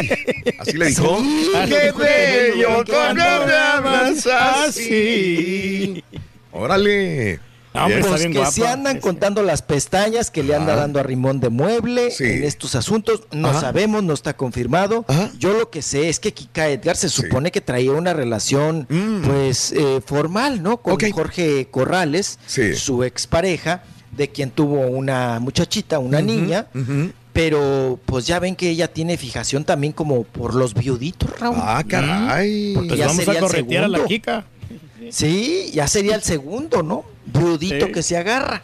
así 0.59 0.73
le 0.73 0.87
dijo. 0.87 1.17
Sí, 1.19 1.51
Ah, 1.55 1.65
¡Qué 1.67 1.91
bello 1.91 2.83
cuando 2.87 3.23
me 3.45 3.53
amas 3.53 4.27
así. 4.27 6.03
Órale. 6.51 7.39
No, 7.73 7.87
Pues 8.07 8.21
que 8.21 8.29
guapa. 8.29 8.51
se 8.51 8.65
andan 8.65 9.01
contando 9.01 9.43
las 9.43 9.61
pestañas 9.61 10.31
que 10.31 10.43
le 10.43 10.55
anda 10.55 10.77
dando 10.77 10.97
a 11.01 11.03
Rimón 11.03 11.41
de 11.41 11.49
Mueble 11.49 12.09
Sí. 12.09 12.23
en 12.23 12.43
estos 12.45 12.73
asuntos. 12.75 13.23
No 13.33 13.49
Ajá. 13.49 13.59
sabemos, 13.59 14.01
no 14.01 14.13
está 14.13 14.37
confirmado. 14.37 15.03
Ajá. 15.09 15.29
Yo 15.37 15.51
lo 15.51 15.69
que 15.69 15.81
sé 15.81 16.07
es 16.07 16.21
que 16.21 16.33
Kika 16.33 16.69
Edgar 16.69 16.95
se 16.95 17.09
Sí. 17.09 17.21
supone 17.21 17.51
que 17.51 17.59
traía 17.59 17.91
una 17.91 18.13
relación, 18.13 18.87
Mm. 18.89 19.23
pues, 19.23 19.73
eh, 19.73 19.99
formal, 20.05 20.63
¿no? 20.63 20.77
Con. 20.77 20.95
Jorge 21.11 21.67
Corrales, 21.69 22.39
Sí. 22.47 22.75
su 22.75 23.03
expareja, 23.03 23.83
de 24.15 24.29
quien 24.29 24.51
tuvo 24.51 24.81
una 24.87 25.39
muchachita, 25.39 25.99
una 25.99 26.21
niña. 26.21 26.67
Pero 27.33 27.99
pues 28.05 28.25
ya 28.27 28.39
ven 28.39 28.55
que 28.55 28.69
ella 28.69 28.87
tiene 28.87 29.17
fijación 29.17 29.65
también 29.65 29.91
como 29.91 30.23
por 30.23 30.53
los 30.55 30.73
viuditos, 30.73 31.37
Raúl. 31.37 31.57
Ah, 31.59 31.83
caray. 31.85 32.73
Porque 32.73 32.87
Pues 32.89 32.99
ya 32.99 33.07
vamos 33.07 33.23
sería 33.25 33.33
a 33.33 33.43
el 33.43 33.49
corretear 33.49 33.83
a 33.83 33.87
la 33.89 33.97
segundo. 33.97 34.07
Kika. 34.07 34.45
Sí, 35.11 35.69
ya 35.73 35.87
sería 35.87 36.15
el 36.15 36.21
segundo, 36.23 36.81
¿no? 36.81 37.03
Viudito 37.25 37.87
Sí. 37.87 37.91
que 37.91 38.03
se 38.03 38.15
agarra. 38.17 38.63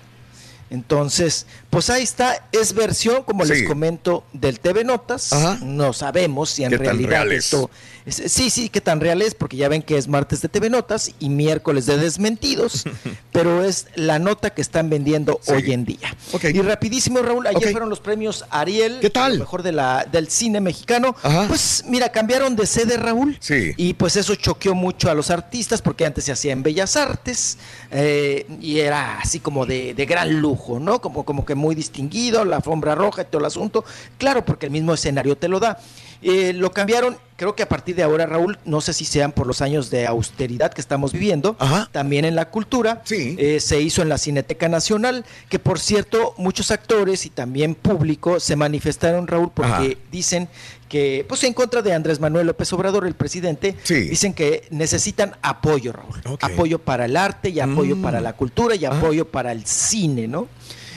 Entonces, 0.69 1.45
pues 1.71 1.89
ahí 1.89 2.03
está, 2.03 2.47
es 2.51 2.73
versión, 2.73 3.23
como 3.23 3.43
Sí. 3.45 3.53
les 3.53 3.63
comento, 3.67 4.23
del 4.33 4.59
TV 4.59 4.83
Notas. 4.83 5.33
Ajá. 5.33 5.57
No 5.63 5.93
sabemos 5.93 6.51
si 6.51 6.63
en 6.63 6.69
¿Qué 6.69 6.77
tan 6.77 6.85
realidad 6.85 7.09
real 7.09 7.31
es? 7.31 7.45
esto. 7.45 7.71
es- 8.05 8.21
sí, 8.31 8.49
sí, 8.49 8.69
qué 8.69 8.81
tan 8.81 8.99
real 8.99 9.21
es, 9.21 9.33
porque 9.35 9.57
ya 9.57 9.69
ven 9.69 9.81
que 9.83 9.95
es 9.97 10.07
martes 10.07 10.41
de 10.41 10.49
TV 10.49 10.69
Notas 10.69 11.11
y 11.19 11.29
miércoles 11.29 11.85
de 11.85 11.97
desmentidos, 11.97 12.83
pero 13.31 13.63
es 13.63 13.87
la 13.95 14.19
nota 14.19 14.49
que 14.51 14.61
están 14.61 14.89
vendiendo 14.89 15.39
Sí. 15.43 15.51
hoy 15.53 15.71
en 15.71 15.85
día. 15.85 16.15
Y 16.53 16.61
rapidísimo, 16.61 17.19
Raúl, 17.21 17.47
ayer 17.47 17.71
fueron 17.71 17.89
los 17.89 17.99
premios 18.01 18.43
Ariel, 18.49 18.97
¿Qué 19.01 19.09
tal? 19.09 19.33
lo 19.33 19.39
mejor 19.39 19.63
de 19.63 19.71
la, 19.71 20.05
del 20.11 20.29
cine 20.29 20.59
mexicano. 20.61 21.15
Ajá. 21.23 21.45
Pues 21.47 21.85
mira, 21.87 22.09
cambiaron 22.11 22.55
de 22.55 22.65
sede, 22.65 22.97
Raúl. 22.97 23.37
Sí. 23.39 23.71
Y 23.77 23.93
pues 23.93 24.15
eso 24.17 24.35
choqueó 24.35 24.75
mucho 24.75 25.09
a 25.09 25.13
los 25.13 25.29
artistas 25.29 25.81
porque 25.81 26.05
antes 26.05 26.25
se 26.25 26.31
hacía 26.33 26.51
en 26.51 26.63
Bellas 26.63 26.97
Artes 26.97 27.57
eh, 27.91 28.45
y 28.59 28.79
era 28.79 29.19
así 29.19 29.39
como 29.39 29.65
de, 29.65 29.93
de 29.93 30.05
gran 30.05 30.41
lujo, 30.41 30.79
¿no? 30.79 30.99
Como, 30.99 31.23
como 31.23 31.45
que 31.45 31.55
muy 31.61 31.75
distinguido, 31.75 32.43
la 32.43 32.57
alfombra 32.57 32.95
roja 32.95 33.21
y 33.21 33.25
todo 33.25 33.39
el 33.39 33.45
asunto. 33.45 33.85
Claro, 34.17 34.43
porque 34.43 34.65
el 34.65 34.71
mismo 34.71 34.93
escenario 34.93 35.37
te 35.37 35.47
lo 35.47 35.59
da. 35.59 35.79
Eh, 36.23 36.53
lo 36.53 36.71
cambiaron, 36.71 37.17
creo 37.35 37.55
que 37.55 37.63
a 37.63 37.69
partir 37.69 37.95
de 37.95 38.03
ahora, 38.03 38.27
Raúl, 38.27 38.59
no 38.63 38.79
sé 38.79 38.93
si 38.93 39.05
sean 39.05 39.31
por 39.31 39.47
los 39.47 39.61
años 39.63 39.89
de 39.89 40.05
austeridad 40.05 40.71
que 40.71 40.79
estamos 40.81 41.13
viviendo, 41.13 41.55
Ajá. 41.57 41.89
también 41.91 42.25
en 42.25 42.35
la 42.35 42.49
cultura. 42.49 43.01
Sí. 43.05 43.35
Eh, 43.39 43.59
se 43.59 43.81
hizo 43.81 44.03
en 44.03 44.09
la 44.09 44.19
Cineteca 44.19 44.69
Nacional, 44.69 45.25
que 45.49 45.57
por 45.57 45.79
cierto, 45.79 46.35
muchos 46.37 46.69
actores 46.69 47.25
y 47.25 47.31
también 47.31 47.73
público 47.73 48.39
se 48.39 48.55
manifestaron, 48.55 49.25
Raúl, 49.25 49.49
porque 49.51 49.71
Ajá. 49.73 49.83
dicen 50.11 50.47
que, 50.87 51.25
pues 51.27 51.43
en 51.43 51.53
contra 51.53 51.81
de 51.81 51.91
Andrés 51.93 52.19
Manuel 52.19 52.45
López 52.45 52.71
Obrador, 52.73 53.07
el 53.07 53.15
presidente, 53.15 53.75
Sí. 53.81 54.01
dicen 54.01 54.33
que 54.35 54.67
necesitan 54.69 55.35
apoyo, 55.41 55.91
Raúl. 55.91 56.21
Apoyo 56.41 56.77
para 56.77 57.05
el 57.05 57.17
arte 57.17 57.49
y 57.49 57.59
apoyo 57.61 57.95
Mm. 57.95 58.01
para 58.03 58.21
la 58.21 58.33
cultura 58.33 58.75
y 58.75 58.85
apoyo 58.85 59.25
para 59.27 59.51
el 59.53 59.65
cine, 59.65 60.27
¿no? 60.27 60.47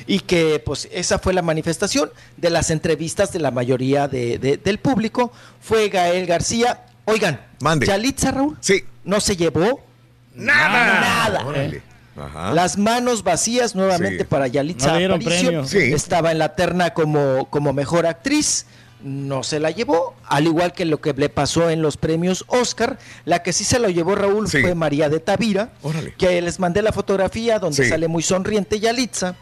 Y 0.07 0.21
que 0.21 0.63
pues 0.65 0.89
esa 0.93 1.19
fue 1.19 1.33
la 1.33 1.43
manifestación 1.43 2.11
de 2.37 2.51
las 2.51 2.71
entrevistas 2.71 3.33
de 3.33 3.39
la 3.39 3.51
mayoría 3.51 4.07
de- 4.09 4.39
de- 4.39 4.57
del 4.59 4.79
público. 4.79 5.33
Fue 5.61 5.89
Gael 5.89 6.27
García. 6.27 6.83
Oigan, 7.07 7.41
Mande. 7.61 7.87
Yalitza, 7.87 8.31
Raúl, 8.31 8.57
Sí. 8.61 8.85
no 9.05 9.21
se 9.21 9.37
llevó 9.37 9.81
Nada. 10.35 11.01
Nada. 11.01 11.47
Órale. 11.47 11.83
Ajá. 12.17 12.53
las 12.53 12.79
manos 12.79 13.25
vacías 13.25 13.75
nuevamente 13.75 14.19
Sí. 14.19 14.25
para 14.25 14.47
Yalitza 14.47 14.99
No 15.01 15.15
Aparicio. 15.17 15.41
premio. 15.49 15.65
Sí. 15.65 15.79
Estaba 15.93 16.31
en 16.31 16.39
la 16.39 16.55
terna 16.55 16.95
como, 16.95 17.49
como 17.51 17.73
mejor 17.73 18.07
actriz. 18.07 18.67
No 19.03 19.43
se 19.43 19.59
la 19.61 19.71
llevó, 19.73 20.15
al 20.29 20.47
igual 20.47 20.73
que 20.73 20.85
lo 20.85 21.01
que 21.01 21.13
le 21.13 21.29
pasó 21.29 21.69
en 21.71 21.83
los 21.83 21.97
premios 21.97 22.45
Oscar. 22.47 22.99
La 23.25 23.43
que 23.43 23.53
sí 23.53 23.65
se 23.65 23.79
lo 23.81 23.89
llevó 23.91 24.15
Raúl 24.15 24.49
Sí. 24.49 24.61
fue 24.63 24.75
María 24.77 25.09
de 25.09 25.19
Tavira, 25.21 25.73
Órale. 25.83 26.15
que 26.17 26.41
les 26.41 26.59
mandé 26.61 26.83
la 26.83 26.93
fotografía 26.93 27.59
donde 27.59 27.83
Sí. 27.83 27.89
sale 27.91 28.07
muy 28.09 28.23
sonriente 28.23 28.79
Yalitza, 28.81 29.35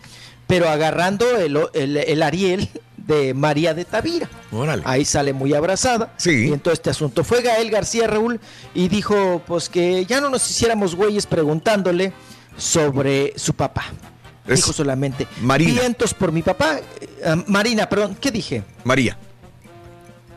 pero 0.53 0.69
agarrando 0.69 1.25
el, 1.39 1.57
el- 1.73 1.97
el 1.97 2.23
Ariel 2.23 2.69
de 2.99 3.33
María 3.33 3.73
de 3.73 3.87
Tavira. 3.87 4.29
Órale. 4.53 4.83
Ahí 4.85 5.07
sale 5.07 5.33
muy 5.33 5.55
abrazada. 5.55 6.13
Sí. 6.19 6.49
Y 6.49 6.53
en 6.53 6.61
todo 6.61 6.75
este 6.75 6.91
asunto 6.91 7.25
fue 7.25 7.41
Gael 7.41 7.71
García 7.71 8.07
Raúl 8.07 8.39
y 8.75 8.89
dijo 8.89 9.41
pues 9.47 9.71
que 9.71 10.05
ya 10.05 10.21
no 10.21 10.29
nos 10.29 10.49
hiciéramos 10.51 10.95
güeyes 10.95 11.25
preguntándole 11.25 12.13
sobre 12.59 13.33
su 13.37 13.55
papá. 13.55 13.85
Es 14.47 14.57
dijo 14.57 14.75
solamente 14.75 15.27
Marina. 15.41 15.81
vientos 15.81 16.13
por 16.13 16.33
mi 16.33 16.43
papá. 16.43 16.81
Eh, 17.01 17.09
ah, 17.25 17.43
Marina, 17.47 17.89
perdón, 17.89 18.15
¿qué 18.21 18.31
dije? 18.31 18.63
María. 18.85 19.17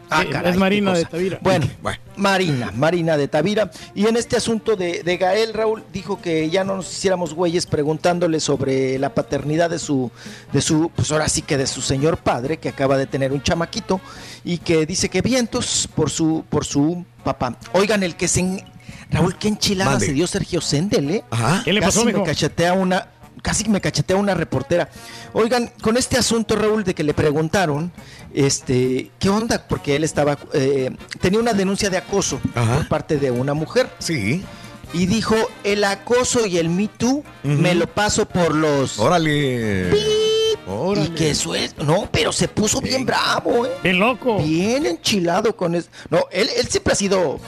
Ah, 0.10 0.22
Sí, 0.24 0.30
caray, 0.30 0.52
es 0.52 0.58
Marina 0.58 0.94
de. 0.94 1.06
Tavira. 1.06 1.40
Bueno, 1.42 1.68
Bueno. 1.82 1.98
Marina, 2.18 2.72
Marina 2.76 3.18
de 3.18 3.28
Tavira. 3.28 3.72
Y 3.94 4.08
en 4.08 4.16
este 4.18 4.38
asunto 4.38 4.76
de, 4.76 5.04
de 5.04 5.18
Gael, 5.18 5.54
Raúl 5.54 5.84
dijo 5.92 6.22
que 6.22 6.50
ya 6.50 6.64
no 6.64 6.76
nos 6.78 6.92
hiciéramos 6.92 7.34
güeyes 7.34 7.66
preguntándole 7.66 8.40
sobre 8.40 8.98
la 9.00 9.14
paternidad 9.14 9.70
de 9.70 9.80
su, 9.80 10.12
de 10.54 10.62
su, 10.62 10.92
pues 10.96 11.12
ahora 11.12 11.28
sí 11.28 11.42
que 11.42 11.58
de 11.58 11.68
su 11.68 11.82
señor 11.82 12.18
padre, 12.18 12.58
que 12.58 12.70
acaba 12.70 12.98
de 12.98 13.06
tener 13.08 13.34
un 13.34 13.42
chamaquito, 13.44 14.00
y 14.44 14.60
que 14.60 14.86
dice 14.86 15.10
que 15.10 15.22
vientos 15.22 15.90
por 15.96 16.10
su, 16.10 16.46
por 16.50 16.66
su 16.66 17.04
papá. 17.24 17.58
Oigan, 17.74 18.04
el 18.04 18.16
que 18.16 18.28
se 18.28 18.40
en- 18.42 18.64
Raúl, 19.12 19.38
qué 19.38 19.48
enchilada 19.50 19.92
Mande. 19.92 20.06
se 20.08 20.14
dio 20.14 20.26
Sergio 20.28 20.62
Sendel, 20.62 21.10
¿eh? 21.12 21.24
Ajá. 21.30 21.62
¿Qué 21.64 21.74
le 21.74 21.80
Casi 21.80 21.98
pasó, 21.98 22.06
me 22.06 22.14
mijo? 22.14 22.26
cachetea 22.26 22.74
una, 22.74 23.08
casi 23.42 23.68
me 23.70 23.80
cachetea 23.80 24.16
una 24.16 24.34
reportera. 24.34 24.90
Oigan, 25.34 25.72
con 25.82 25.96
este 25.98 26.18
asunto, 26.18 26.56
Raúl, 26.56 26.84
de 26.84 26.96
que 26.96 27.04
le 27.04 27.14
preguntaron, 27.14 27.92
este, 28.36 29.12
¿qué 29.18 29.30
onda? 29.30 29.66
Porque 29.68 29.96
él 29.96 30.04
estaba, 30.04 30.38
eh, 30.54 30.96
tenía 31.22 31.40
una 31.40 31.54
denuncia 31.54 31.90
de 31.90 31.98
acoso 31.98 32.40
Ajá. 32.54 32.76
por 32.76 32.88
parte 32.90 33.18
de 33.18 33.32
una 33.32 33.54
mujer. 33.54 33.90
Sí. 34.00 34.44
Y 34.94 35.08
dijo, 35.08 35.36
el 35.64 35.84
acoso 35.84 36.46
y 36.46 36.58
el 36.58 36.70
Me 36.70 36.88
Too 36.88 37.24
me 37.44 37.74
lo 37.76 37.88
paso 37.88 38.26
por 38.28 38.54
los... 38.54 39.00
Órale. 39.00 39.90
Y 40.96 41.10
que 41.10 41.30
eso 41.30 41.54
es, 41.54 41.78
no, 41.78 42.10
pero 42.12 42.32
se 42.32 42.48
puso 42.48 42.82
bien 42.82 43.06
bravo, 43.06 43.66
¿eh? 43.66 43.72
Bien 43.84 44.00
loco. 44.00 44.40
Bien 44.40 44.86
enchilado 44.86 45.56
con 45.56 45.76
eso. 45.76 45.90
No, 46.10 46.26
él, 46.32 46.50
él 46.58 46.68
siempre 46.68 46.94
ha 46.94 46.96
sido... 46.96 47.40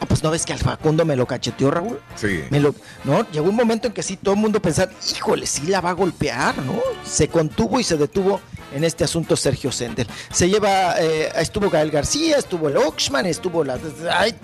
Ah, 0.00 0.06
pues 0.06 0.22
no 0.22 0.30
ves 0.30 0.44
que 0.44 0.52
al 0.52 0.58
Facundo 0.58 1.04
me 1.04 1.16
lo 1.16 1.26
cacheteó, 1.26 1.70
Raúl. 1.70 1.98
Sí. 2.16 2.42
Me 2.50 2.60
lo, 2.60 2.74
no, 3.04 3.28
llegó 3.30 3.48
un 3.48 3.56
momento 3.56 3.88
en 3.88 3.94
que 3.94 4.02
sí 4.02 4.16
todo 4.16 4.34
el 4.34 4.40
mundo 4.40 4.60
pensaba, 4.60 4.92
híjole, 5.10 5.46
sí 5.46 5.66
la 5.66 5.80
va 5.80 5.90
a 5.90 5.94
golpear, 5.94 6.58
¿no? 6.58 6.80
Se 7.04 7.28
contuvo 7.28 7.80
y 7.80 7.84
se 7.84 7.96
detuvo 7.96 8.40
en 8.74 8.84
este 8.84 9.04
asunto 9.04 9.36
Sergio 9.36 9.72
Sendel. 9.72 10.06
Se 10.30 10.48
lleva, 10.48 11.00
eh, 11.00 11.30
estuvo 11.36 11.70
Gael 11.70 11.90
García, 11.90 12.36
estuvo 12.36 12.68
el 12.68 12.76
Oxman, 12.76 13.26
estuvo 13.26 13.64
la, 13.64 13.78
hay 14.10 14.34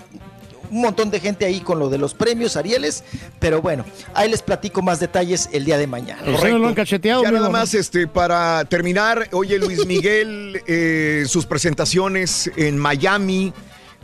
un 0.73 0.81
montón 0.81 1.11
de 1.11 1.19
gente 1.19 1.45
ahí 1.45 1.59
con 1.59 1.77
lo 1.77 1.89
de 1.89 1.99
los 1.99 2.15
premios 2.15 2.57
Arieles, 2.57 3.03
pero 3.39 3.61
bueno, 3.61 3.85
ahí 4.15 4.29
les 4.29 4.41
platico 4.41 4.81
más 4.81 4.99
detalles 4.99 5.49
el 5.53 5.65
día 5.65 5.77
de 5.77 5.85
mañana. 5.85 6.23
Ustedes 6.25 6.55
lo 6.55 6.67
han 6.67 6.73
cacheteado, 6.73 7.21
Ya 7.23 7.31
nada 7.31 7.45
¿no? 7.45 7.51
más 7.51 7.75
este 7.75 8.07
para 8.07 8.65
terminar, 8.65 9.29
oye 9.33 9.59
Luis 9.59 9.85
Miguel, 9.85 10.61
eh, 10.67 11.25
sus 11.27 11.45
presentaciones 11.45 12.51
en 12.55 12.79
Miami, 12.79 13.53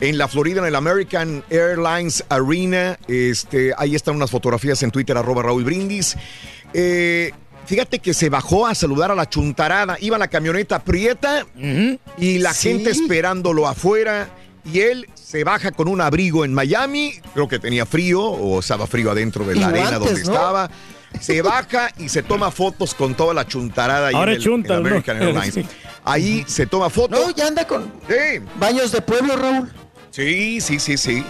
en 0.00 0.18
la 0.18 0.28
Florida, 0.28 0.60
en 0.60 0.66
el 0.66 0.74
American 0.76 1.44
Airlines 1.50 2.24
Arena. 2.28 2.98
Este, 3.08 3.72
ahí 3.76 3.94
están 3.94 4.16
unas 4.16 4.30
fotografías 4.30 4.82
en 4.82 4.90
Twitter, 4.90 5.16
arroba 5.16 5.42
Raúl 5.42 5.64
Brindis. 5.64 6.16
Eh, 6.72 7.32
fíjate 7.66 7.98
que 7.98 8.14
se 8.14 8.28
bajó 8.28 8.66
a 8.66 8.74
saludar 8.74 9.10
a 9.10 9.14
la 9.14 9.28
chuntarada. 9.28 9.96
Iba 10.00 10.18
la 10.18 10.28
camioneta 10.28 10.78
prieta 10.82 11.46
y 12.18 12.38
la 12.38 12.54
Sí. 12.54 12.68
gente 12.70 12.90
esperándolo 12.90 13.66
afuera. 13.68 14.28
Y 14.64 14.80
él 14.80 15.08
se 15.14 15.42
baja 15.42 15.70
con 15.72 15.88
un 15.88 16.00
abrigo 16.02 16.44
en 16.44 16.52
Miami. 16.52 17.14
Creo 17.32 17.48
que 17.48 17.58
tenía 17.58 17.86
frío 17.86 18.22
o 18.22 18.60
estaba 18.60 18.86
frío 18.86 19.10
adentro 19.10 19.44
de 19.46 19.56
Y 19.56 19.60
la 19.60 19.68
arena 19.68 19.98
donde 19.98 20.12
¿no? 20.12 20.18
estaba. 20.32 20.70
Se 21.18 21.42
baja 21.42 21.90
y 21.98 22.08
se 22.08 22.22
toma 22.22 22.50
fotos 22.52 22.94
con 22.94 23.14
toda 23.16 23.34
la 23.34 23.46
chuntarada 23.46 24.08
ahí 24.08 24.14
Ahora 24.14 24.30
en 24.32 24.36
el, 24.36 24.42
chunta, 24.44 24.74
en 24.76 24.82
¿no? 24.82 24.88
American 24.88 25.20
Airlines. 25.22 25.66
Ahí 26.04 26.44
se 26.46 26.66
toma 26.66 26.88
fotos. 26.88 27.18
No, 27.20 27.30
ya 27.34 27.46
anda 27.48 27.66
con 27.66 27.82
Sí, 28.08 28.40
baños 28.58 28.90
de 28.92 29.02
pueblo, 29.02 29.36
Raúl. 29.36 29.70
Sí, 30.10 30.60
sí, 30.60 30.78
sí, 30.80 30.96
sí. 30.96 31.24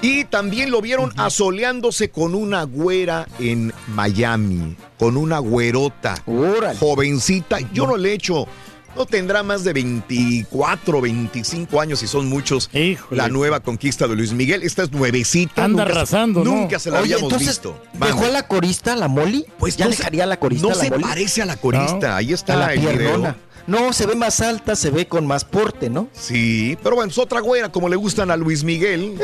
Y 0.00 0.24
también 0.24 0.70
lo 0.72 0.80
vieron 0.82 1.12
asoleándose 1.16 2.10
con 2.10 2.34
una 2.34 2.64
güera 2.64 3.28
en 3.38 3.72
Miami, 3.94 4.76
con 4.98 5.16
una 5.16 5.38
güerota, 5.38 6.14
Órale. 6.26 6.76
jovencita. 6.78 7.58
Yo 7.72 7.86
no 7.86 7.96
le 7.96 8.10
he 8.10 8.14
hecho, 8.14 8.48
no 8.96 9.06
tendrá 9.06 9.44
más 9.44 9.62
de 9.62 9.72
24, 9.72 11.00
25 11.00 11.80
años 11.80 12.02
y 12.02 12.08
son 12.08 12.28
muchos. 12.28 12.68
Híjole. 12.74 13.16
La 13.16 13.28
nueva 13.28 13.60
conquista 13.60 14.08
de 14.08 14.16
Luis 14.16 14.32
Miguel. 14.32 14.64
Esta 14.64 14.82
es 14.82 14.90
nuevecita. 14.90 15.62
Anda 15.64 15.84
nunca 15.84 15.92
se- 15.92 15.98
arrasando, 15.98 16.44
¿no? 16.44 16.50
Nunca 16.52 16.78
se 16.80 16.90
la 16.90 16.96
Oye, 17.00 17.14
habíamos 17.14 17.32
entonces, 17.34 17.48
visto. 17.60 17.80
¿dejó 17.92 18.24
a 18.24 18.28
la 18.30 18.48
corista, 18.48 18.96
la 18.96 19.06
Molly? 19.06 19.46
Pues 19.60 19.76
ya 19.76 19.84
no 19.84 19.92
dejaría 19.92 20.24
a 20.24 20.26
la 20.26 20.40
corista, 20.40 20.66
No 20.66 20.74
la 20.74 20.80
se 20.82 20.90
Molly. 20.90 21.02
parece 21.04 21.42
a 21.42 21.46
la 21.46 21.56
corista. 21.56 22.16
Ahí 22.16 22.32
está 22.32 22.56
la 22.56 22.74
el 22.74 22.80
video. 22.80 23.36
No, 23.66 23.92
se 23.92 24.06
ve 24.06 24.14
más 24.14 24.40
alta, 24.40 24.76
se 24.76 24.90
ve 24.90 25.06
con 25.06 25.26
más 25.26 25.44
porte, 25.44 25.88
¿no? 25.88 26.08
Sí, 26.12 26.76
pero 26.82 26.96
bueno, 26.96 27.10
es 27.10 27.18
otra 27.18 27.40
güera 27.40 27.70
como 27.70 27.88
le 27.88 27.96
gustan 27.96 28.30
a 28.30 28.36
Luis 28.36 28.64
Miguel, 28.64 29.18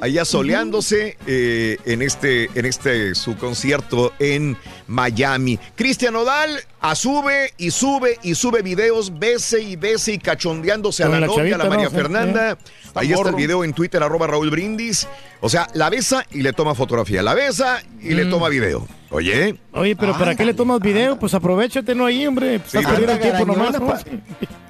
allá 0.00 0.24
soleándose 0.24 1.16
eh, 1.26 1.76
en 1.84 2.02
este, 2.02 2.48
en 2.54 2.64
este 2.66 3.14
su 3.14 3.36
concierto 3.36 4.12
en 4.18 4.56
Miami. 4.86 5.58
Cristian 5.74 6.16
Odal 6.16 6.60
a 6.80 6.94
sube 6.94 7.52
y 7.58 7.70
sube 7.70 8.18
y 8.22 8.34
sube 8.34 8.62
videos, 8.62 9.18
bese 9.18 9.60
y 9.60 9.76
bese 9.76 10.14
y 10.14 10.18
cachondeándose 10.18 11.04
a 11.04 11.08
la, 11.08 11.20
la 11.20 11.26
novia, 11.26 11.54
a 11.54 11.58
la 11.58 11.64
María 11.66 11.84
¿no? 11.84 11.90
Sí, 11.90 11.96
Fernanda. 11.96 12.58
Ahí 12.94 13.12
está 13.12 13.28
el 13.30 13.34
video 13.34 13.64
en 13.64 13.72
Twitter, 13.72 14.02
arroba 14.02 14.26
Raúl 14.26 14.50
Brindis. 14.50 15.08
O 15.40 15.48
sea, 15.48 15.66
la 15.74 15.90
besa 15.90 16.24
y 16.30 16.42
le 16.42 16.52
toma 16.52 16.74
fotografía. 16.74 17.22
La 17.22 17.34
besa 17.34 17.82
y 18.00 18.14
le 18.14 18.26
toma 18.26 18.48
video. 18.48 18.86
Oye, 19.10 19.56
Oye, 19.72 19.94
pero 19.94 20.16
¿para 20.16 20.34
qué 20.34 20.44
le 20.44 20.54
tomas 20.54 20.80
video? 20.80 21.18
Pues 21.18 21.34
aprovechate, 21.34 21.94
no 21.94 22.06
ahí, 22.06 22.26
hombre. 22.26 22.58
Pues 22.60 22.70
Sí, 22.70 22.78
estás 22.78 22.92
perdiendo 22.92 23.22
tiempo 23.22 23.44
nomás. 23.44 23.76
pa. 23.78 23.98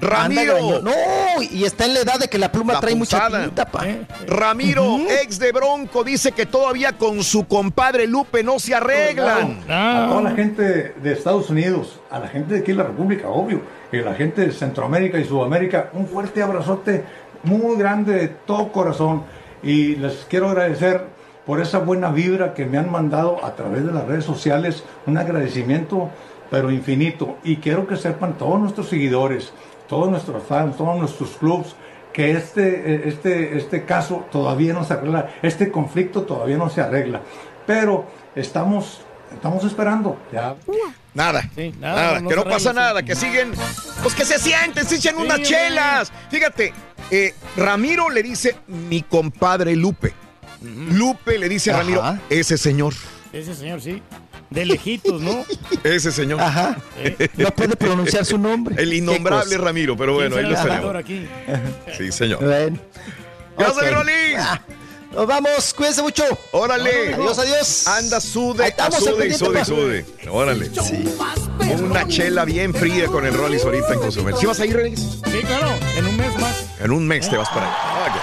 Ramiro. 0.00 0.78
Anda. 0.78 0.90
No, 0.90 1.42
y 1.42 1.62
está 1.64 1.84
en 1.84 1.94
la 1.94 2.00
edad 2.00 2.18
de 2.18 2.26
que 2.26 2.38
la 2.38 2.50
pluma 2.50 2.72
La 2.72 2.80
trae 2.80 2.96
mucha 2.96 3.28
tinta, 3.28 3.66
pa. 3.66 3.86
Eh, 3.88 4.04
Ramiro, 4.26 4.98
ex 5.22 5.38
de 5.38 5.52
Bronco, 5.52 6.02
dice 6.02 6.32
que 6.32 6.46
todavía 6.46 6.92
con 6.92 7.22
su 7.22 7.46
compadre 7.46 8.08
Lupe 8.08 8.42
no 8.42 8.58
se 8.58 8.74
arreglan. 8.74 9.60
A 9.68 10.06
toda 10.08 10.22
la 10.22 10.32
gente 10.32 10.94
de 11.00 11.12
Estados 11.12 11.48
Unidos, 11.48 12.00
a 12.10 12.18
la 12.18 12.26
gente 12.26 12.54
de 12.54 12.60
aquí 12.60 12.72
en 12.72 12.78
la 12.78 12.84
República, 12.84 13.28
obvio, 13.28 13.60
y 13.92 13.98
a 13.98 14.02
la 14.02 14.14
gente 14.14 14.44
de 14.44 14.52
Centroamérica 14.52 15.18
y 15.20 15.24
Sudamérica, 15.24 15.90
un 15.92 16.08
fuerte 16.08 16.42
abrazote 16.42 17.04
muy 17.42 17.76
grande 17.76 18.14
de 18.14 18.28
todo 18.28 18.72
corazón. 18.72 19.24
Y 19.62 19.96
les 19.96 20.26
quiero 20.28 20.48
agradecer 20.48 21.06
por 21.46 21.60
esa 21.60 21.78
buena 21.78 22.10
vibra 22.10 22.54
que 22.54 22.66
me 22.66 22.78
han 22.78 22.90
mandado 22.90 23.44
a 23.44 23.54
través 23.54 23.84
de 23.84 23.92
las 23.92 24.06
redes 24.06 24.24
sociales, 24.24 24.84
un 25.06 25.18
agradecimiento 25.18 26.10
pero 26.50 26.70
infinito. 26.70 27.38
Y 27.44 27.56
quiero 27.56 27.86
que 27.86 27.96
sepan 27.96 28.36
todos 28.36 28.60
nuestros 28.60 28.88
seguidores, 28.88 29.52
todos 29.88 30.10
nuestros 30.10 30.42
fans, 30.44 30.76
todos 30.76 30.98
nuestros 30.98 31.30
clubs, 31.38 31.74
que 32.12 32.32
este, 32.32 32.94
eh, 32.94 33.02
este, 33.06 33.56
este 33.56 33.84
caso 33.84 34.26
todavía 34.30 34.74
no 34.74 34.84
se 34.84 34.92
arregla, 34.92 35.30
este 35.40 35.70
conflicto 35.70 36.22
todavía 36.22 36.58
no 36.58 36.68
se 36.68 36.82
arregla. 36.82 37.22
Pero 37.66 38.04
estamos, 38.34 39.00
estamos 39.32 39.64
esperando. 39.64 40.18
Ya. 40.30 40.54
Nada, 41.14 41.42
Sí, 41.54 41.74
nada, 41.78 41.94
nada, 42.02 42.20
no 42.20 42.28
que 42.28 42.36
no 42.36 42.44
pasa 42.44 42.72
nada, 42.72 43.02
que 43.02 43.14
siguen, 43.14 43.52
pues 44.02 44.14
que 44.14 44.24
se 44.24 44.38
sienten, 44.38 44.86
se 44.86 44.96
echan 44.96 45.16
unas 45.16 45.42
chelas. 45.42 46.12
Fíjate, 46.30 46.72
eh, 47.12 47.34
Ramiro 47.56 48.10
le 48.10 48.22
dice 48.22 48.56
mi 48.66 49.02
compadre 49.02 49.76
Lupe. 49.76 50.12
Lupe 50.62 51.38
le 51.38 51.48
dice 51.48 51.70
a 51.70 51.74
Ajá. 51.74 51.82
Ramiro, 51.82 52.18
ese 52.30 52.56
señor, 52.58 52.94
Ese 53.32 53.54
señor, 53.54 53.80
sí. 53.80 54.02
De 54.50 54.64
lejitos, 54.66 55.20
¿no? 55.20 55.44
ese 55.84 56.12
señor. 56.12 56.40
Ajá. 56.40 56.76
No 57.36 57.50
puede 57.52 57.74
pronunciar 57.76 58.24
su 58.24 58.36
nombre. 58.38 58.74
El 58.82 58.92
innombrable. 58.92 59.56
Ramiro, 59.58 59.96
pero 59.96 60.14
bueno, 60.14 60.36
ahí 60.36 60.44
¿Quién 60.44 60.54
lo 60.54 60.62
tenemos. 60.62 60.96
aquí? 60.96 61.26
Sí, 61.96 62.12
señor. 62.12 62.44
Bueno. 62.44 62.78
Gracias, 63.56 63.92
Ok. 63.92 64.81
Nos 65.12 65.26
vamos, 65.26 65.74
cuídense 65.74 66.02
mucho. 66.02 66.24
Órale. 66.52 67.14
Adiós, 67.14 67.38
adiós. 67.38 67.86
Anda, 67.86 68.20
sude, 68.20 68.66
estamos, 68.66 68.98
sude 68.98 69.28
y 69.28 69.34
sude 69.34 69.58
pa. 69.58 69.64
sude. 69.64 70.06
Órale. 70.30 70.70
Una 71.78 72.06
chela 72.08 72.44
bien 72.44 72.72
fría 72.72 73.06
con 73.08 73.26
el 73.26 73.34
Rollis 73.34 73.64
ahorita 73.64 73.92
en 73.92 74.00
Cozumel. 74.00 74.34
¿Sí 74.36 74.46
vas 74.46 74.60
a 74.60 74.66
ir, 74.66 74.74
Rollis? 74.74 75.00
Sí, 75.00 75.42
claro. 75.46 75.74
En 75.96 76.06
un 76.06 76.16
mes 76.16 76.38
más. 76.40 76.64
En 76.80 76.90
un 76.92 77.06
mes 77.06 77.28
te 77.28 77.36
vas 77.36 77.48
para 77.50 77.66
allá. 77.66 78.22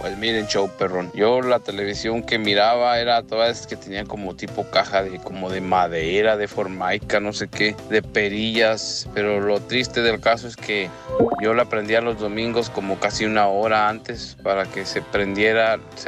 Pues 0.00 0.16
miren, 0.16 0.46
show 0.46 0.70
perrón. 0.78 1.10
Yo 1.12 1.42
la 1.42 1.58
televisión 1.58 2.22
que 2.22 2.38
miraba 2.38 2.98
era 2.98 3.22
todas 3.22 3.66
que 3.66 3.76
tenían 3.76 4.06
como 4.06 4.34
tipo 4.34 4.64
caja 4.70 5.02
de 5.02 5.18
como 5.18 5.50
de 5.50 5.60
madera, 5.60 6.38
de 6.38 6.48
formaica, 6.48 7.20
no 7.20 7.34
sé 7.34 7.48
qué, 7.48 7.76
de 7.90 8.00
perillas. 8.00 9.06
Pero 9.12 9.40
lo 9.40 9.60
triste 9.60 10.00
del 10.00 10.18
caso 10.18 10.48
es 10.48 10.56
que 10.56 10.88
yo 11.42 11.52
la 11.52 11.66
prendía 11.66 12.00
los 12.00 12.18
domingos 12.18 12.70
como 12.70 12.98
casi 12.98 13.26
una 13.26 13.48
hora 13.48 13.90
antes 13.90 14.38
para 14.42 14.64
que 14.64 14.86
se 14.86 15.02
prendiera, 15.02 15.76
o 15.76 15.98